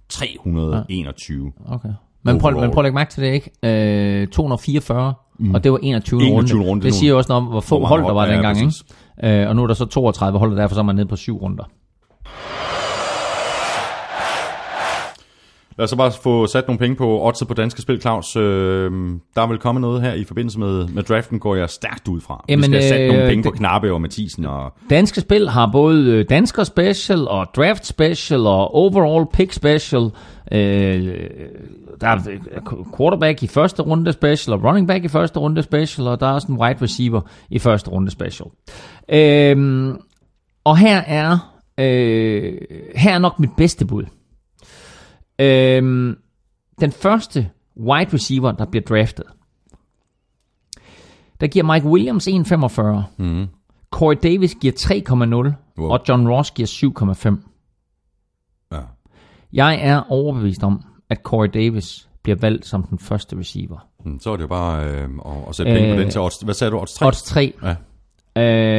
321. 0.08 1.52
Okay. 1.68 1.88
Men 2.22 2.38
prøv, 2.38 2.60
men 2.60 2.70
prøv 2.70 2.80
at 2.80 2.84
lægge 2.84 2.94
mærke 2.94 3.10
til 3.12 3.22
det, 3.22 3.32
ikke? 3.32 4.20
Øh, 4.22 4.28
244, 4.28 5.14
mm. 5.38 5.54
og 5.54 5.64
det 5.64 5.72
var 5.72 5.78
21. 5.82 6.22
21. 6.22 6.58
runde. 6.58 6.70
runde, 6.70 6.82
Det 6.84 6.94
siger 6.94 7.14
også 7.14 7.28
noget 7.28 7.42
om, 7.44 7.48
hvor 7.50 7.60
få 7.60 7.78
Hvor 7.78 7.86
hold 7.88 8.02
der 8.04 8.12
var 8.12 8.26
ja, 8.26 8.32
dengang, 8.32 8.56
præcis. 8.58 8.84
ikke? 9.22 9.42
Øh, 9.42 9.48
og 9.48 9.56
nu 9.56 9.62
er 9.62 9.66
der 9.66 9.74
så 9.74 9.84
32 9.86 10.38
hold, 10.38 10.50
og 10.52 10.56
derfor 10.56 10.74
så 10.74 10.80
er 10.80 10.84
man 10.84 10.96
nede 10.96 11.06
på 11.06 11.16
syv 11.16 11.36
runder. 11.36 11.64
Lad 15.78 15.84
os 15.84 15.90
så 15.90 15.96
bare 15.96 16.12
få 16.22 16.46
sat 16.46 16.66
nogle 16.68 16.78
penge 16.78 16.96
på 16.96 17.20
oddset 17.26 17.48
på 17.48 17.54
danske 17.54 17.82
spil, 17.82 18.00
Claus. 18.00 18.36
Øh, 18.36 18.42
der 19.36 19.42
er 19.42 19.46
vel 19.46 19.58
kommet 19.58 19.80
noget 19.82 20.02
her 20.02 20.12
i 20.14 20.24
forbindelse 20.24 20.58
med, 20.58 20.88
med 20.88 21.02
draften, 21.02 21.38
går 21.38 21.54
jeg 21.54 21.70
stærkt 21.70 22.08
ud 22.08 22.20
fra. 22.20 22.44
Jamen, 22.48 22.60
Vi 22.60 22.64
skal 22.64 22.74
have 22.80 22.88
sat 22.88 23.00
øh, 23.00 23.08
nogle 23.08 23.28
penge 23.28 23.42
det- 23.44 23.52
på 23.52 23.56
Knappe 23.56 23.92
og 23.92 24.00
Mathisen. 24.00 24.44
Og, 24.46 24.72
Danske 24.90 25.20
spil 25.20 25.48
har 25.48 25.68
både 25.72 26.10
øh, 26.10 26.24
Dansker 26.30 26.64
Special 26.64 27.28
og 27.28 27.46
Draft 27.56 27.86
Special 27.86 28.40
og 28.46 28.74
Overall 28.74 29.26
Pick 29.32 29.52
Special. 29.52 30.02
Øh, 30.52 31.28
der 32.00 32.08
er 32.08 32.18
øh, 32.30 32.38
quarterback 32.96 33.42
i 33.42 33.46
første 33.46 33.82
runde 33.82 34.12
special 34.12 34.54
og 34.58 34.64
running 34.64 34.88
back 34.88 35.04
i 35.04 35.08
første 35.08 35.38
runde 35.40 35.62
special, 35.62 36.08
og 36.08 36.20
der 36.20 36.26
er 36.26 36.32
også 36.32 36.48
en 36.52 36.58
wide 36.58 36.82
receiver 36.82 37.20
i 37.50 37.58
første 37.58 37.90
runde 37.90 38.10
special. 38.10 38.48
Øh, 39.12 39.94
og 40.64 40.76
her 40.78 40.96
er, 41.06 41.54
øh, 41.80 42.52
her 42.96 43.14
er 43.14 43.18
nok 43.18 43.38
mit 43.38 43.50
bedste 43.56 43.86
bud. 43.86 44.04
Øh, 45.38 46.16
den 46.80 46.92
første 46.92 47.50
wide 47.76 48.14
receiver, 48.14 48.52
der 48.52 48.64
bliver 48.66 48.82
draftet, 48.84 49.24
der 51.40 51.46
giver 51.46 51.72
Mike 51.74 51.86
Williams 51.86 52.28
1,45. 52.28 53.22
mm, 53.22 53.46
Corey 53.90 54.16
Davis 54.22 54.54
giver 54.60 54.72
3,0, 55.52 55.54
Wow. 55.78 55.90
og 55.90 56.00
John 56.08 56.28
Ross 56.28 56.50
giver 56.50 56.66
7,5. 56.66 57.36
ja. 58.72 58.80
Jeg 59.52 59.78
er 59.82 60.02
overbevist 60.12 60.62
om, 60.64 60.82
at 61.10 61.18
Corey 61.22 61.48
Davis 61.54 62.08
bliver 62.22 62.36
valgt 62.40 62.66
som 62.66 62.82
den 62.82 62.98
første 62.98 63.38
receiver. 63.38 63.86
Mm, 64.04 64.20
Så 64.20 64.30
er 64.32 64.36
det 64.36 64.42
jo 64.42 64.48
bare 64.48 64.84
øh, 64.84 65.08
at, 65.26 65.48
at 65.48 65.54
sætte 65.54 65.72
penge 65.72 65.88
Øh, 65.90 65.96
på 65.96 66.02
den 66.02 66.10
til 66.10 66.20
odds. 66.20 66.34
Hvad 66.44 66.54
sagde 66.54 66.70
du? 66.70 66.78
Odds 66.78 66.94
3? 66.94 67.06
Odds 67.06 67.22
3. 67.22 67.52
Ja. 67.62 67.76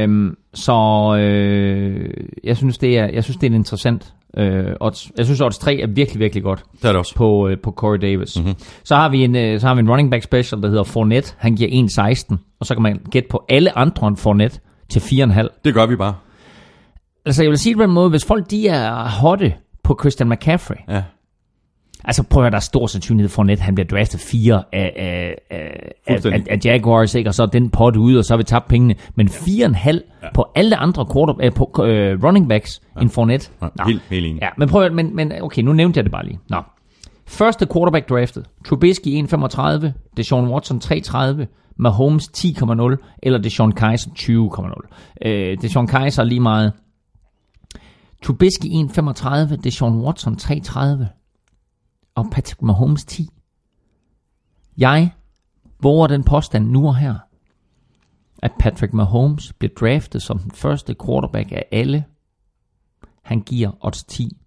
Øhm, 0.04 0.38
så 0.54 0.74
øh, 1.20 2.28
jeg 2.44 2.58
synes 2.58 2.78
det 2.78 2.98
er 2.98 3.06
jeg 3.08 3.24
synes 3.24 3.38
det 3.38 3.52
er 3.52 3.56
interessant 3.56 4.14
øh, 4.38 4.66
odds. 4.80 5.12
Jeg 5.18 5.26
synes 5.26 5.42
odds 5.42 5.58
3 5.58 5.80
er 5.82 5.88
virkelig 5.88 6.20
virkelig 6.20 6.44
godt 6.44 6.64
Det 6.82 6.84
er 6.86 6.88
det 6.92 6.96
også. 7.00 7.16
på 7.16 7.48
øh, 7.48 7.58
på 7.64 7.72
Corey 7.72 7.98
Davis. 8.02 8.36
Mhm. 8.38 8.46
Mm-hmm. 8.46 8.64
Så 8.84 8.96
har 8.96 9.10
vi 9.10 9.24
en 9.24 9.36
øh, 9.36 9.60
så 9.60 9.68
har 9.68 9.76
vi 9.76 9.80
en 9.80 9.90
running 9.90 10.12
back 10.12 10.24
special 10.24 10.62
der 10.62 10.68
hedder 10.70 10.84
Fournette. 10.84 11.34
Han 11.38 11.56
giver 11.56 11.70
1.16 12.32 12.36
og 12.60 12.66
så 12.66 12.74
kan 12.76 12.84
man 12.84 13.00
gætte 13.12 13.30
på 13.32 13.46
alle 13.50 13.78
andre 13.78 14.08
end 14.08 14.18
Fournette 14.18 14.60
til 14.90 15.00
4,5. 15.00 15.48
Det 15.66 15.74
gør 15.74 15.86
vi 15.86 15.96
bare. 15.96 16.16
Altså 17.26 17.44
jeg 17.44 17.50
vil 17.50 17.58
sige 17.58 17.74
det 17.74 17.78
på 17.78 17.84
en 17.84 17.92
måde, 17.92 18.10
hvis 18.10 18.26
folk 18.26 18.52
de 18.52 18.68
er 18.68 19.10
hotte 19.22 19.54
på 19.84 19.98
Christian 20.02 20.30
McCaffrey, 20.30 20.76
Ja. 20.90 21.04
Altså 22.08 22.24
prøv 22.24 22.42
at 22.42 22.44
høre, 22.44 22.52
der 22.52 22.58
er 22.58 22.62
stor 22.62 22.88
sandsynlighed 22.88 23.30
for, 23.30 23.42
at 23.42 23.46
net, 23.46 23.60
han 23.60 23.76
bliver 23.76 23.88
draftet 23.88 24.20
fire 24.20 24.64
af, 24.72 24.94
af, 24.96 25.36
af, 25.50 26.26
af, 26.26 26.44
af 26.50 26.60
Jaguars, 26.66 27.16
ikke? 27.16 27.30
og 27.30 27.34
så 27.34 27.44
er 27.44 27.48
den 27.48 27.70
pot 27.70 27.96
ude, 27.96 28.20
og 28.20 28.26
så 28.26 28.34
har 28.34 28.38
vi 28.38 28.44
tabt 28.44 28.68
pengene. 28.68 28.96
Men 29.16 29.30
fire 29.30 29.66
og 29.66 29.70
en 29.70 29.76
halv 29.76 30.02
ja. 30.24 30.28
på 30.34 30.46
alle 30.56 30.78
andre 30.78 31.06
quarter, 31.14 31.34
øh, 31.44 31.54
på, 31.54 31.84
øh, 31.86 32.24
running 32.24 32.50
backs 32.50 32.82
ja. 32.96 33.02
end 33.02 33.10
Fournette. 33.10 33.50
Ja, 33.62 33.68
helt- 33.88 34.02
helt 34.10 34.26
enig. 34.26 34.42
Ja, 34.42 34.50
men 34.58 34.70
prøv 34.70 34.84
at, 34.84 34.94
men, 34.94 35.16
men 35.16 35.32
okay, 35.42 35.62
nu 35.62 35.74
nævnte 35.74 35.98
jeg 35.98 36.04
det 36.04 36.12
bare 36.12 36.26
lige. 36.26 36.40
Nå. 36.50 36.62
Første 37.28 37.68
quarterback 37.74 38.10
draftet. 38.10 38.46
Trubisky 38.66 39.08
1,35, 39.08 39.92
Deshaun 40.18 40.48
Watson 40.50 40.82
3,30, 40.84 41.46
Mahomes 41.78 42.24
10,0, 42.38 43.18
eller 43.24 43.40
Deshaun 43.40 43.72
Kaiser 43.72 44.10
20,0. 44.10 45.28
Øh, 45.30 45.58
Deshaun 45.62 45.88
Kaiser 45.88 46.24
er 46.24 46.28
lige 46.28 46.40
meget. 46.40 46.74
Trubisky 48.24 48.66
1,35, 48.66 49.56
Deshaun 49.56 50.02
Watson 50.06 50.34
3,30 50.42 51.25
og 52.16 52.28
Patrick 52.32 52.62
Mahomes 52.62 53.06
10. 53.06 53.30
Jeg 54.78 55.12
våger 55.80 56.08
den 56.08 56.24
påstand 56.24 56.70
nu 56.70 56.88
og 56.88 56.96
her, 56.96 57.16
at 58.42 58.52
Patrick 58.60 58.94
Mahomes 58.94 59.54
bliver 59.54 59.74
draftet 59.80 60.22
som 60.22 60.40
den 60.40 60.52
første 60.52 60.96
quarterback 61.06 61.52
af 61.52 61.66
alle. 61.72 62.06
Han 63.22 63.42
giver 63.42 63.72
odds 63.86 64.04
10. 64.04 64.38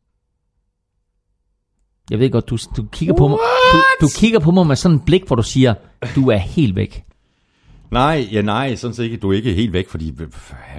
Jeg 2.11 2.19
ved 2.19 2.31
godt, 2.31 2.51
du, 2.51 2.59
du, 2.77 2.87
kigger 2.93 3.15
på 3.15 3.29
mig, 3.29 3.39
du, 3.73 3.79
du 4.01 4.09
kigger 4.17 4.39
på 4.39 4.51
mig 4.51 4.67
med 4.67 4.77
sådan 4.77 4.97
et 4.97 5.05
blik, 5.05 5.27
hvor 5.27 5.37
du 5.37 5.43
siger, 5.43 5.75
du 6.15 6.29
er 6.29 6.37
helt 6.37 6.77
væk. 6.77 7.05
Nej, 7.91 8.29
ja, 8.33 8.43
nej, 8.43 8.75
sådan 8.75 8.95
set 8.95 9.05
ikke. 9.05 9.17
Du 9.17 9.31
er 9.31 9.37
ikke 9.37 9.55
helt 9.55 9.73
væk, 9.73 9.89
fordi 9.89 10.11
øh, 10.21 10.29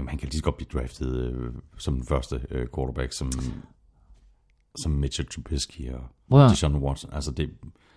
man 0.03 0.17
kan 0.17 0.29
lige 0.29 0.37
så 0.37 0.43
godt 0.43 0.57
blive 0.57 0.69
draftet 0.73 1.15
øh, 1.15 1.53
som 1.77 1.93
den 1.95 2.05
første 2.05 2.41
øh, 2.51 2.67
quarterback, 2.75 3.13
som, 3.13 3.31
som 4.77 4.91
Mitchell 4.91 5.27
Trubisky 5.27 5.91
og 5.91 6.49
Deshaun 6.49 6.75
Watson. 6.75 7.13
Altså, 7.13 7.31
det, 7.31 7.49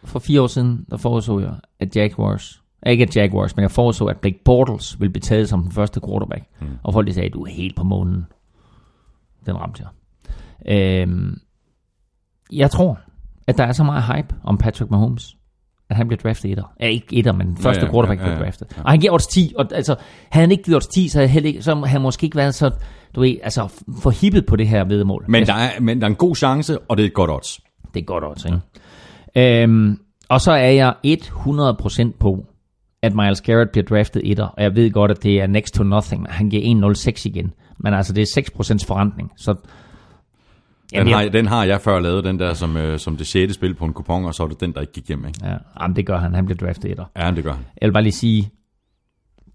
for 0.05 0.19
fire 0.19 0.43
år 0.43 0.47
siden, 0.47 0.87
der 0.91 0.97
foreså 0.97 1.39
jeg, 1.39 1.55
at 1.81 1.97
Jaguars, 1.97 2.63
ikke 2.87 3.03
at 3.03 3.17
Jaguars, 3.17 3.57
men 3.57 3.63
jeg 3.63 3.71
foreså, 3.71 4.05
at 4.05 4.17
Blake 4.17 4.41
Bortles 4.45 5.01
ville 5.01 5.13
blive 5.13 5.21
taget 5.21 5.49
som 5.49 5.63
den 5.63 5.73
første 5.73 6.01
quarterback. 6.07 6.45
Mm. 6.61 6.67
Og 6.83 6.93
folk 6.93 7.07
de 7.07 7.15
sagde, 7.15 7.31
du 7.31 7.43
er 7.43 7.51
helt 7.51 7.77
på 7.77 7.85
månen. 7.85 8.27
Den 9.47 9.57
ramte 9.57 9.83
jeg. 9.83 9.89
Øhm, 10.67 11.39
jeg 12.53 12.71
tror, 12.71 12.99
at 13.47 13.59
der 13.59 13.65
er 13.65 13.73
så 13.73 13.85
meget 13.85 14.05
hype 14.05 14.35
om 14.45 14.59
Patrick 14.59 14.91
Mahomes, 14.91 15.37
at 15.91 15.97
han 15.97 16.09
bliver 16.09 16.21
draftet 16.23 16.51
etter. 16.51 16.73
Ja, 16.81 16.87
ikke 16.87 17.07
etter, 17.11 17.33
men 17.33 17.47
den 17.47 17.57
første 17.57 17.81
ja, 17.81 17.87
ja, 17.87 17.93
quarterback 17.93 18.21
ja, 18.21 18.25
ja, 18.25 18.31
bliver 18.31 18.39
ja. 18.39 18.45
draftet. 18.45 18.83
Og 18.85 18.91
han 18.91 19.01
giver 19.01 19.13
odds 19.13 19.27
10, 19.27 19.53
og 19.59 19.69
altså, 19.73 19.97
havde 20.31 20.43
han 20.43 20.51
ikke 20.51 20.63
givet 20.63 20.77
odds 20.77 20.87
10, 20.87 21.09
så 21.09 21.19
havde, 21.19 21.29
heller 21.29 21.49
ikke, 21.49 21.63
så 21.63 21.75
havde 21.75 21.89
han 21.89 22.01
måske 22.01 22.25
ikke 22.25 22.37
været 22.37 22.55
så, 22.55 22.71
du 23.15 23.21
ved, 23.21 23.37
altså, 23.43 23.69
for 24.03 24.11
hippet 24.11 24.47
på 24.47 24.57
det 24.57 24.69
her 24.69 24.85
vedmål. 24.85 25.25
men, 25.29 25.47
der 25.47 25.55
er, 25.55 25.81
men 25.81 26.01
der 26.01 26.07
er 26.07 26.11
en 26.11 26.17
god 26.17 26.37
chance, 26.37 26.79
og 26.79 26.97
det 26.97 27.03
er 27.03 27.07
et 27.07 27.15
godt 27.15 27.31
odds. 27.31 27.61
Det 27.95 28.01
er 28.01 28.05
godt 28.05 28.25
odds, 28.25 28.45
ikke? 28.45 29.63
Øhm, 29.63 29.99
og 30.29 30.41
så 30.41 30.53
er 30.53 30.71
jeg 30.71 30.95
100% 31.07 32.19
på, 32.21 32.47
at 33.03 33.15
Miles 33.15 33.41
Garrett 33.41 33.71
bliver 33.71 33.85
draftet 33.85 34.23
etter, 34.31 34.45
og 34.45 34.63
jeg 34.63 34.77
ved 34.77 34.91
godt, 34.91 35.11
at 35.11 35.23
det 35.23 35.41
er 35.41 35.47
next 35.47 35.75
to 35.75 35.83
nothing. 35.83 36.27
Han 36.31 36.51
giver 36.51 36.95
1,06 36.95 37.23
igen. 37.27 37.53
Men 37.79 37.95
altså, 37.95 38.13
det 38.13 38.23
er 38.23 38.41
6% 38.83 38.87
forrentning. 38.87 39.33
Så, 39.37 39.55
Den, 40.95 41.09
har, 41.09 41.21
jeg, 41.21 41.33
den 41.33 41.47
har 41.47 41.65
jeg 41.65 41.81
før 41.81 42.01
lavet, 42.01 42.25
den 42.25 42.39
der 42.39 42.55
som, 42.55 42.77
øh, 42.77 42.99
som 42.99 43.17
det 43.17 43.27
sjette 43.27 43.55
spil 43.55 43.75
på 43.75 43.85
en 43.85 43.93
kupon, 43.93 44.25
og 44.25 44.35
så 44.35 44.43
er 44.43 44.47
det 44.47 44.61
den, 44.61 44.73
der 44.73 44.81
ikke 44.81 44.93
gik 44.93 45.09
hjem. 45.09 45.27
Ikke? 45.27 45.39
ja, 45.43 45.57
jamen, 45.81 45.97
det 45.97 46.07
gør 46.07 46.19
han. 46.19 46.35
Han 46.35 46.47
bliver 46.47 46.59
draftet 46.59 46.91
etter. 46.91 47.05
Ja, 47.17 47.31
det 47.31 47.45
gør 47.45 47.53
han. 47.53 47.65
Jeg 47.81 47.87
vil 47.87 47.93
bare 47.93 48.03
lige 48.03 48.13
sige, 48.13 48.51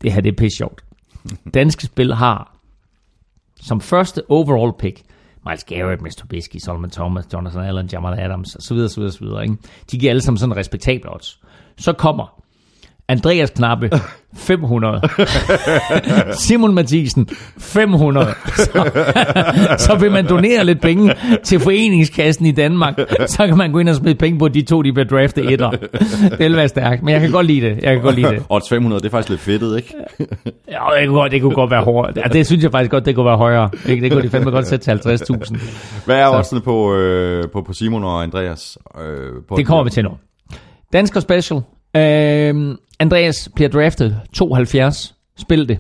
det 0.02 0.14
her 0.14 0.22
det 0.22 0.32
er 0.32 0.36
pisse 0.38 0.58
sjovt. 0.58 0.82
Danske 1.54 1.86
spil 1.86 2.14
har 2.14 2.57
som 3.62 3.82
første 3.82 4.22
overall 4.30 4.74
pick, 4.80 5.04
Miles 5.46 5.64
Garrett, 5.64 6.02
Mr. 6.02 6.20
Trubisky, 6.20 6.60
Solomon 6.60 6.90
Thomas, 6.90 7.26
Jonathan 7.34 7.64
Allen, 7.64 7.90
Jamal 7.94 8.20
Adams, 8.20 8.56
osv. 8.56 8.62
så 8.62 8.74
videre, 8.74 9.12
videre. 9.20 9.44
Ikke? 9.44 9.58
De 9.92 10.00
giver 10.00 10.10
alle 10.10 10.22
sammen 10.22 10.38
sådan 10.38 10.56
respektable 10.58 11.14
odds. 11.14 11.40
Så 11.78 11.94
kommer 11.94 12.44
Andreas 13.10 13.50
Knappe, 13.50 13.90
500. 14.36 15.02
Simon 16.48 16.74
Mathisen, 16.74 17.28
500. 17.58 18.28
Så, 18.56 18.92
så 19.78 19.98
vil 20.00 20.12
man 20.12 20.28
donere 20.28 20.66
lidt 20.66 20.82
penge 20.82 21.14
til 21.44 21.60
foreningskassen 21.60 22.46
i 22.46 22.52
Danmark, 22.52 23.00
så 23.26 23.48
kan 23.48 23.58
man 23.58 23.72
gå 23.72 23.80
ind 23.80 23.90
og 23.90 23.96
smide 23.96 24.16
penge 24.16 24.40
på, 24.40 24.46
at 24.46 24.54
de 24.54 24.62
to 24.62 24.82
de 24.82 24.94
bliver 24.94 25.08
draftet 25.08 25.52
etter. 25.54 25.70
Det 25.70 26.40
vil 26.40 26.56
være 26.56 26.68
stærkt, 26.68 27.04
men 27.04 27.14
jeg 27.14 27.22
kan 27.22 27.32
godt 27.32 27.46
lide 27.46 27.62
det. 27.62 27.80
Jeg 27.84 27.94
kan 27.94 28.02
godt 28.02 28.16
lide 28.16 28.30
det. 28.30 28.44
Odds 28.50 28.70
500, 28.70 29.02
det 29.02 29.08
er 29.08 29.12
faktisk 29.12 29.30
lidt 29.30 29.42
fedtet, 29.42 29.78
ikke? 29.78 29.94
Ja, 30.72 31.00
det 31.00 31.08
kunne, 31.08 31.20
godt, 31.20 31.32
det 31.32 31.42
kunne 31.42 31.56
godt 31.56 31.72
være 31.72 31.84
hårdere. 31.84 32.14
Ja, 32.16 32.22
det 32.34 32.46
synes 32.46 32.64
jeg 32.64 32.72
faktisk 32.72 32.92
godt, 32.92 33.06
det 33.06 33.16
kunne 33.16 33.26
være 33.26 33.38
højere. 33.38 33.70
Det 33.86 34.12
kunne 34.12 34.24
de 34.24 34.30
fandme 34.30 34.52
godt 34.52 34.68
sætte 34.68 34.98
til 34.98 35.10
50.000. 35.32 35.58
Hvad 36.06 36.20
er 36.20 36.38
oddsene 36.38 36.62
på, 36.62 36.96
øh, 36.96 37.44
på, 37.54 37.62
på 37.62 37.74
Simon 37.74 38.04
og 38.04 38.24
Andreas? 38.24 38.78
Øh, 39.02 39.44
på 39.50 39.56
Det 39.58 39.68
kommer 39.68 39.84
vi 39.84 39.90
til 39.90 40.04
nu. 40.04 40.10
Dansker 40.94 41.20
Special. 41.20 41.62
Øhm, 41.96 42.76
Andreas 43.00 43.50
bliver 43.56 43.70
draftet 43.70 44.22
72. 44.34 45.16
Spil 45.38 45.70
det. 45.70 45.80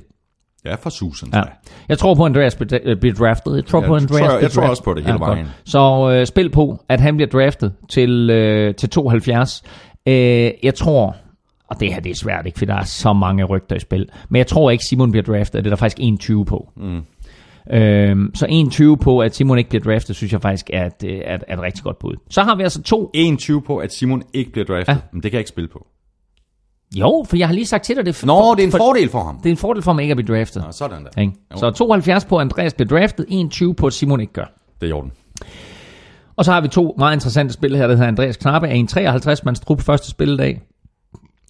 Ja, 0.65 0.75
for 0.75 0.89
Susan. 0.89 1.29
Ja. 1.33 1.41
Jeg 1.89 1.97
tror 1.97 2.15
på, 2.15 2.23
at 2.23 2.29
Andreas 2.29 2.55
bliver 2.55 2.79
øh, 2.83 3.15
draftet. 3.15 3.55
Jeg 3.55 3.65
tror 3.65 3.81
Ja, 3.81 3.87
på, 3.87 3.95
Andreas 3.95 4.19
tror 4.21 4.31
jeg- 4.33 4.41
jeg 4.41 4.51
tror 4.51 4.67
også 4.67 4.83
på 4.83 4.93
det 4.93 5.03
hele 5.05 5.19
vejen. 5.19 5.37
godt. 5.45 5.55
Så 5.65 6.11
øh, 6.11 6.25
spil 6.25 6.49
på, 6.49 6.83
at 6.89 6.99
han 6.99 7.15
bliver 7.15 7.29
draftet 7.29 7.73
til, 7.89 8.29
øh, 8.29 8.75
til 8.75 8.89
72. 8.89 9.63
Øh, 10.07 10.13
jeg 10.63 10.75
tror, 10.75 11.15
og 11.67 11.79
det 11.79 11.93
her 11.93 11.99
det 12.01 12.09
er 12.09 12.15
svært, 12.15 12.45
ikke, 12.45 12.57
for 12.59 12.65
der 12.65 12.75
er 12.75 12.83
så 12.83 13.13
mange 13.13 13.43
rygter 13.43 13.75
i 13.75 13.79
spil, 13.79 14.09
men 14.29 14.37
jeg 14.37 14.47
tror 14.47 14.71
ikke, 14.71 14.83
Simon 14.89 15.11
bliver 15.11 15.23
draftet. 15.23 15.63
Det 15.63 15.69
er 15.69 15.75
der 15.75 15.75
faktisk 15.77 15.97
21 15.99 16.45
på. 16.45 16.69
Mm. 16.77 17.01
Øhm, 17.71 18.31
så 18.35 18.45
21 18.49 18.97
på, 18.97 19.19
at 19.19 19.35
Simon 19.35 19.57
ikke 19.57 19.69
bliver 19.69 19.83
draftet, 19.83 20.15
synes 20.15 20.33
jeg 20.33 20.41
faktisk 20.41 20.69
er 20.73 20.85
et, 20.85 21.21
er, 21.25 21.35
et, 21.35 21.43
er 21.47 21.55
et 21.57 21.61
rigtig 21.61 21.83
godt 21.83 21.99
bud. 21.99 22.15
Så 22.29 22.43
har 22.43 22.55
vi 22.55 22.63
altså 22.63 22.81
to. 22.83 23.11
21 23.13 23.61
på, 23.61 23.77
at 23.77 23.93
Simon 23.93 24.23
ikke 24.33 24.51
bliver 24.51 24.65
draftet. 24.65 24.93
Ja. 24.93 24.97
Men 25.11 25.23
det 25.23 25.31
kan 25.31 25.35
jeg 25.37 25.39
ikke 25.39 25.49
spille 25.49 25.67
på. 25.67 25.87
Jo, 26.95 27.25
for 27.30 27.38
jeg 27.38 27.48
har 27.48 27.53
lige 27.53 27.66
sagt 27.66 27.83
til 27.83 27.95
dig, 27.95 28.06
det, 28.06 28.25
Nå, 28.25 28.56
det 28.56 28.64
er 28.64 28.67
en 28.67 28.72
fordel 28.72 29.09
for 29.09 29.24
ham. 29.24 29.38
det 29.38 29.45
er 29.45 29.51
en 29.51 29.57
fordel 29.57 29.83
for 29.83 29.93
mig 29.93 30.01
ikke 30.01 30.11
at 30.11 30.17
blive 30.17 30.38
draftet. 30.38 30.64
Nå, 30.64 30.72
sådan 30.72 31.06
der. 31.06 31.22
Ikke? 31.22 31.33
Så 31.56 31.72
72 31.72 32.25
på, 32.25 32.40
Andreas 32.40 32.74
bliver 32.74 32.88
draftet, 32.99 33.25
21 33.30 33.75
på, 33.75 33.90
Simon 33.90 34.19
ikke 34.22 34.33
gør. 34.33 34.45
Det 34.82 34.88
er 34.88 34.90
i 34.90 34.93
orden. 34.93 35.11
Og 36.35 36.45
så 36.45 36.51
har 36.51 36.61
vi 36.61 36.67
to 36.67 36.95
meget 36.98 37.16
interessante 37.16 37.53
spil 37.53 37.75
her, 37.75 37.88
der 37.88 37.95
hedder 37.95 38.07
Andreas 38.07 38.38
Knappe 38.38 38.67
er 38.67 38.74
en 38.74 38.88
53-mands 38.91 39.59
trup 39.59 39.82
første 39.82 40.09
spilledag, 40.09 40.61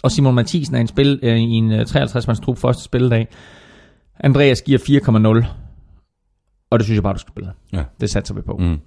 og 0.04 0.12
Simon 0.12 0.36
Mathisen 0.36 0.76
er 0.76 0.80
i 0.80 0.82
en, 0.82 0.88
spil, 0.88 1.20
øh, 1.24 1.38
i 1.38 1.42
en 1.54 1.72
øh, 1.72 1.82
53-mands 1.82 2.40
trup 2.40 2.58
første 2.58 2.84
spilledag. 2.84 3.28
Andreas 4.20 4.62
giver 4.62 4.80
4,0, 5.44 5.48
og 6.70 6.80
det 6.80 6.86
synes 6.86 6.96
jeg 6.96 7.04
bare, 7.04 7.14
du 7.14 7.20
skal 7.20 7.32
spille. 7.32 7.52
Ja. 7.74 7.84
Det 8.02 8.10
satser 8.10 8.34
vi 8.36 8.42
på. 8.42 8.58
Mm. 8.60 8.80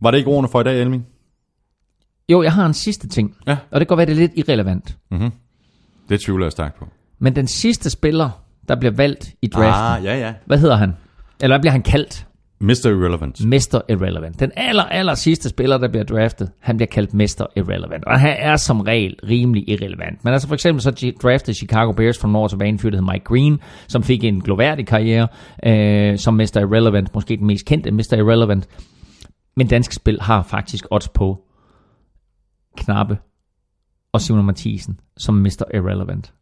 Var 0.00 0.10
det 0.10 0.18
ikke 0.18 0.30
ordene 0.30 0.48
for 0.48 0.60
i 0.60 0.64
dag, 0.64 0.80
Elming? 0.80 1.06
Jo, 2.28 2.42
jeg 2.42 2.52
har 2.52 2.66
en 2.66 2.74
sidste 2.74 3.08
ting, 3.08 3.34
Ja. 3.46 3.56
og 3.70 3.80
det 3.80 3.88
kan 3.88 3.96
godt 3.96 3.98
være, 3.98 4.06
det 4.06 4.12
er 4.12 4.16
lidt 4.16 4.32
irrelevant. 4.48 4.96
Det 6.08 6.20
tvivler 6.20 6.44
jeg 6.46 6.52
stærkt 6.52 6.78
på. 6.78 6.88
Men 7.18 7.36
den 7.36 7.46
sidste 7.46 7.90
spiller, 7.90 8.30
der 8.68 8.76
bliver 8.76 8.92
valgt 8.92 9.34
i 9.42 9.46
draften, 9.46 9.84
Ah, 9.84 10.04
ja, 10.04 10.26
ja. 10.26 10.34
hvad 10.46 10.58
hedder 10.58 10.76
han? 10.76 10.96
Eller 11.42 11.56
hvad 11.56 11.60
bliver 11.62 11.72
han 11.72 11.82
kaldt? 11.82 12.24
Mr. 12.60 12.86
Irrelevant. 12.86 13.44
Mr. 13.46 13.80
Irrelevant. 13.88 14.40
Den 14.40 14.50
aller, 14.56 14.82
aller 14.82 15.14
sidste 15.14 15.48
spiller, 15.48 15.78
der 15.78 15.88
bliver 15.88 16.04
draftet, 16.04 16.50
han 16.60 16.76
bliver 16.76 16.86
kaldt 16.86 17.14
Mr. 17.14 17.46
Irrelevant. 17.56 18.04
Og 18.04 18.20
han 18.20 18.36
er 18.38 18.56
som 18.56 18.80
regel 18.80 19.14
rimelig 19.28 19.68
irrelevant. 19.68 20.24
Men 20.24 20.32
altså 20.32 20.48
for 20.48 20.54
eksempel 20.54 20.82
så 20.82 21.12
draftede 21.22 21.56
Chicago 21.56 21.92
Bears 21.92 22.18
for 22.18 22.28
nogle 22.28 22.38
år 22.38 22.48
tilbage 22.48 22.68
en 22.68 22.78
fyr, 22.78 22.90
der 22.90 22.96
hed 22.96 23.04
Mike 23.12 23.24
Green, 23.24 23.60
som 23.88 24.02
fik 24.02 24.24
en 24.24 24.40
gloværdig 24.40 24.86
karriere 24.86 25.28
øh, 25.66 26.18
som 26.18 26.34
Mr. 26.34 26.56
Irrelevant. 26.60 27.14
Måske 27.14 27.36
den 27.36 27.46
mest 27.46 27.66
kendte 27.66 27.90
Mr. 27.90 28.12
Irrelevant. 28.16 28.68
Men 29.56 29.66
dansk 29.66 29.92
spil 29.92 30.18
har 30.20 30.42
faktisk 30.42 30.86
odds 30.90 31.08
på 31.08 31.38
Knappe 32.78 33.18
og 34.12 34.20
Simon 34.20 34.46
Mathisen 34.46 35.00
som 35.16 35.34
Mr. 35.34 35.62
Irrelevant. 35.74 36.32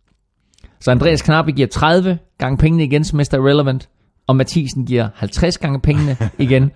Så 0.81 0.91
Andreas 0.91 1.23
Knappe 1.23 1.53
giver 1.53 1.69
30 1.69 2.19
gange 2.39 2.59
pengene 2.59 2.85
igen 2.85 3.05
som 3.05 3.17
Mr. 3.17 3.35
Irrelevant, 3.35 3.89
og 4.27 4.37
Mathisen 4.37 4.87
giver 4.87 5.09
50 5.15 5.59
gange 5.59 5.81
pengene 5.81 6.17
igen. 6.39 6.71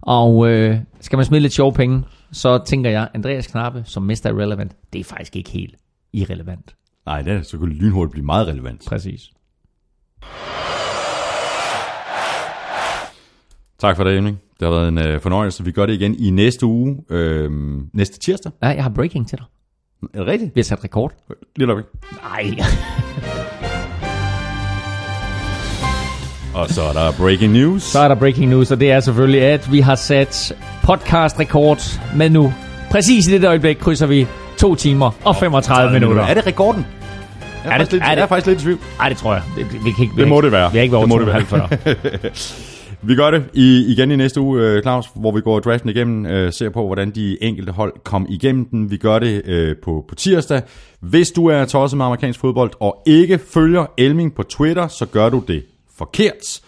Og 0.00 0.48
øh, 0.50 0.78
skal 1.00 1.16
man 1.16 1.24
smide 1.24 1.40
lidt 1.40 1.52
sjove 1.52 1.72
penge, 1.72 2.04
så 2.32 2.64
tænker 2.66 2.90
jeg, 2.90 3.08
Andreas 3.14 3.46
Knappe 3.46 3.82
som 3.86 4.02
Mr. 4.02 4.26
Irrelevant, 4.26 4.76
det 4.92 5.00
er 5.00 5.04
faktisk 5.04 5.36
ikke 5.36 5.50
helt 5.50 5.74
irrelevant. 6.12 6.74
Nej, 7.06 7.22
det 7.22 7.32
er 7.32 7.42
så 7.42 7.58
kunne 7.58 7.74
lynhurtigt 7.74 8.12
blive 8.12 8.26
meget 8.26 8.48
relevant. 8.48 8.84
Præcis. 8.88 9.30
Tak 13.78 13.96
for 13.96 14.04
det, 14.04 14.16
Elming. 14.16 14.38
Det 14.60 14.68
har 14.68 14.74
været 14.74 14.88
en 14.88 14.98
øh, 14.98 15.20
fornøjelse. 15.20 15.64
Vi 15.64 15.70
gør 15.72 15.86
det 15.86 15.92
igen 15.92 16.14
i 16.18 16.30
næste 16.30 16.66
uge. 16.66 16.96
Øh, 17.10 17.50
næste 17.94 18.18
tirsdag. 18.18 18.52
Ja, 18.62 18.68
jeg 18.68 18.82
har 18.82 18.90
breaking 18.90 19.28
til 19.28 19.38
dig. 19.38 19.46
Er 20.14 20.18
det 20.18 20.26
rigtigt? 20.26 20.50
Vi 20.54 20.60
har 20.60 20.64
sat 20.64 20.84
rekord. 20.84 21.12
Lidt 21.56 21.70
op. 21.70 21.78
Nej. 22.22 22.54
Og 26.54 26.68
så 26.68 26.82
er 26.82 26.92
der 26.92 27.12
breaking 27.18 27.52
news. 27.52 27.82
Så 27.82 27.98
er 27.98 28.08
der 28.08 28.14
breaking 28.14 28.48
news, 28.50 28.70
og 28.70 28.80
det 28.80 28.90
er 28.92 29.00
selvfølgelig, 29.00 29.42
at 29.42 29.72
vi 29.72 29.80
har 29.80 29.94
sat 29.94 30.56
podcast-rekord 30.82 32.00
med 32.16 32.30
nu. 32.30 32.52
Præcis 32.90 33.28
i 33.28 33.32
det 33.32 33.44
øjeblik 33.44 33.76
krydser 33.76 34.06
vi 34.06 34.26
2 34.56 34.74
timer 34.74 35.10
og 35.24 35.36
35 35.36 35.92
minutter. 35.92 36.22
Er 36.22 36.34
det 36.34 36.46
rekorden? 36.46 36.86
Jeg 37.64 37.70
er, 37.70 37.74
Er 37.74 37.78
det- 37.78 37.92
lidt, 37.92 38.02
er 38.02 38.06
det- 38.08 38.16
jeg 38.16 38.22
er 38.22 38.26
faktisk 38.26 38.46
lidt 38.46 38.60
i 38.60 38.62
tvivl. 38.64 38.78
Ej, 39.00 39.08
det 39.08 39.18
tror 39.18 39.32
jeg. 39.34 39.42
Det, 39.56 39.66
vi 39.84 39.90
kan 39.90 40.02
ikke, 40.04 40.14
vi 40.16 40.20
Det 40.22 40.28
må 40.28 40.36
ikke- 40.38 40.44
det 40.44 40.52
være. 40.52 40.72
Vi 40.72 40.78
har 40.78 40.82
ikke 40.82 40.92
været 40.92 41.02
Det 41.02 41.08
må 41.08 41.14
over 41.14 41.24
det 41.24 41.44
2,5 41.44 41.56
før. 41.56 41.66
Vi 43.06 43.14
gør 43.14 43.30
det 43.30 43.44
i, 43.54 43.92
igen 43.92 44.10
i 44.10 44.16
næste 44.16 44.40
uge, 44.40 44.62
øh, 44.62 44.82
Claus, 44.82 45.06
hvor 45.14 45.32
vi 45.32 45.40
går 45.40 45.60
draften 45.60 45.90
igennem, 45.90 46.26
øh, 46.26 46.52
ser 46.52 46.70
på, 46.70 46.86
hvordan 46.86 47.10
de 47.10 47.42
enkelte 47.42 47.72
hold 47.72 47.92
kom 48.04 48.26
igennem 48.28 48.64
den. 48.64 48.90
Vi 48.90 48.96
gør 48.96 49.18
det 49.18 49.42
øh, 49.44 49.76
på, 49.82 50.04
på 50.08 50.14
tirsdag. 50.14 50.62
Hvis 51.00 51.30
du 51.30 51.46
er 51.46 51.64
tosset 51.64 51.96
med 51.96 52.04
amerikansk 52.04 52.40
fodbold 52.40 52.70
og 52.80 53.02
ikke 53.06 53.38
følger 53.38 53.86
Elming 53.96 54.34
på 54.34 54.42
Twitter, 54.42 54.88
så 54.88 55.06
gør 55.06 55.28
du 55.28 55.42
det 55.48 55.64
forkert. 55.96 56.60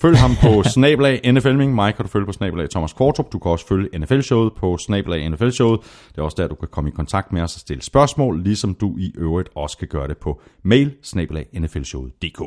Følg 0.00 0.18
ham 0.18 0.30
på 0.42 0.62
snabelag 0.74 1.32
NFLming. 1.32 1.74
Mig 1.74 1.94
kan 1.94 2.04
du 2.04 2.08
følge 2.10 2.26
på 2.26 2.32
snabelag 2.32 2.70
Thomas 2.70 2.92
Kvartrup. 2.92 3.32
Du 3.32 3.38
kan 3.38 3.50
også 3.50 3.66
følge 3.66 3.98
NFL-showet 3.98 4.52
på 4.58 4.78
snabelag 4.86 5.30
NFL-showet. 5.30 5.80
Det 6.08 6.18
er 6.18 6.22
også 6.22 6.36
der, 6.40 6.48
du 6.48 6.54
kan 6.54 6.68
komme 6.70 6.90
i 6.90 6.92
kontakt 6.96 7.32
med 7.32 7.42
os 7.42 7.54
og 7.54 7.60
stille 7.60 7.82
spørgsmål, 7.82 8.42
ligesom 8.42 8.74
du 8.74 8.96
i 8.98 9.12
øvrigt 9.18 9.48
også 9.54 9.78
kan 9.78 9.88
gøre 9.88 10.08
det 10.08 10.18
på 10.18 10.40
mail 10.62 10.92
snabelag 11.02 11.46
nflshowet.dk. 11.52 12.42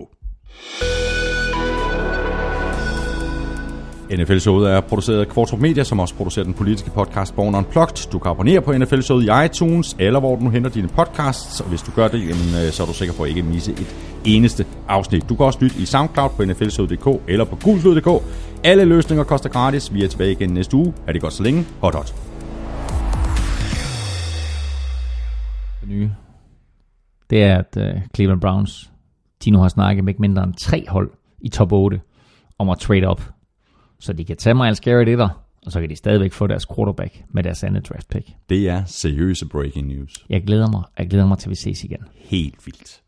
NFL-showet 4.11 4.71
er 4.71 4.81
produceret 4.81 5.19
af 5.19 5.27
Kvartrup 5.27 5.59
Media, 5.59 5.83
som 5.83 5.99
også 5.99 6.15
producerer 6.15 6.45
den 6.45 6.53
politiske 6.53 6.89
podcast 6.89 7.35
Born 7.35 7.55
Unplugged. 7.55 8.11
Du 8.11 8.19
kan 8.19 8.31
abonnere 8.31 8.61
på 8.61 8.77
NFL-showet 8.77 9.23
i 9.23 9.45
iTunes, 9.45 9.95
eller 9.99 10.19
hvor 10.19 10.35
du 10.35 10.43
nu 10.43 10.49
henter 10.49 10.69
dine 10.69 10.87
podcasts, 10.87 11.61
og 11.61 11.69
hvis 11.69 11.81
du 11.81 11.91
gør 11.91 12.07
det, 12.07 12.19
jamen, 12.19 12.65
øh, 12.65 12.71
så 12.71 12.83
er 12.83 12.87
du 12.87 12.93
sikker 12.93 13.13
på 13.13 13.23
at 13.23 13.29
ikke 13.29 13.43
misse 13.43 13.71
et 13.71 13.95
eneste 14.25 14.65
afsnit. 14.87 15.29
Du 15.29 15.35
kan 15.35 15.45
også 15.45 15.59
lytte 15.61 15.79
i 15.79 15.85
SoundCloud 15.85 16.29
på 16.29 16.45
nflshowet.dk 16.45 17.21
eller 17.27 17.45
på 17.45 17.55
gulslød.dk. 17.63 18.23
Alle 18.63 18.85
løsninger 18.85 19.23
koster 19.23 19.49
gratis. 19.49 19.93
Vi 19.93 20.03
er 20.03 20.07
tilbage 20.07 20.31
igen 20.31 20.49
næste 20.49 20.77
uge. 20.77 20.93
Er 21.07 21.11
det 21.11 21.21
godt 21.21 21.33
så 21.33 21.43
længe? 21.43 21.65
Hot 21.81 21.95
hot. 21.95 22.15
Det 25.81 25.89
nye, 25.89 26.09
det 27.29 27.43
er, 27.43 27.57
at 27.57 27.77
øh, 27.77 28.01
Cleveland 28.15 28.41
Browns, 28.41 28.91
de 29.45 29.51
nu 29.51 29.59
har 29.59 29.67
snakket 29.67 30.03
med 30.03 30.11
ikke 30.13 30.21
mindre 30.21 30.43
end 30.43 30.53
tre 30.53 30.85
hold 30.87 31.11
i 31.41 31.49
top 31.49 31.71
8 31.71 32.01
om 32.59 32.69
at 32.69 32.79
trade 32.79 33.03
op. 33.03 33.34
Så 33.99 34.13
de 34.13 34.25
kan 34.25 34.37
tage 34.37 34.53
Miles 34.53 34.79
Garrett 34.79 35.09
etter, 35.09 35.29
og 35.65 35.71
så 35.71 35.79
kan 35.79 35.89
de 35.89 35.95
stadigvæk 35.95 36.33
få 36.33 36.47
deres 36.47 36.65
quarterback 36.75 37.23
med 37.29 37.43
deres 37.43 37.63
andet 37.63 37.89
draft 37.89 38.09
pick. 38.09 38.27
Det 38.49 38.69
er 38.69 38.83
seriøse 38.85 39.45
breaking 39.47 39.87
news. 39.87 40.25
Jeg 40.29 40.43
glæder 40.43 40.71
mig, 40.71 40.83
jeg 40.97 41.09
glæder 41.09 41.27
mig 41.27 41.37
til, 41.37 41.47
at 41.47 41.49
vi 41.49 41.55
ses 41.55 41.83
igen. 41.83 42.03
Helt 42.15 42.65
vildt. 42.65 43.01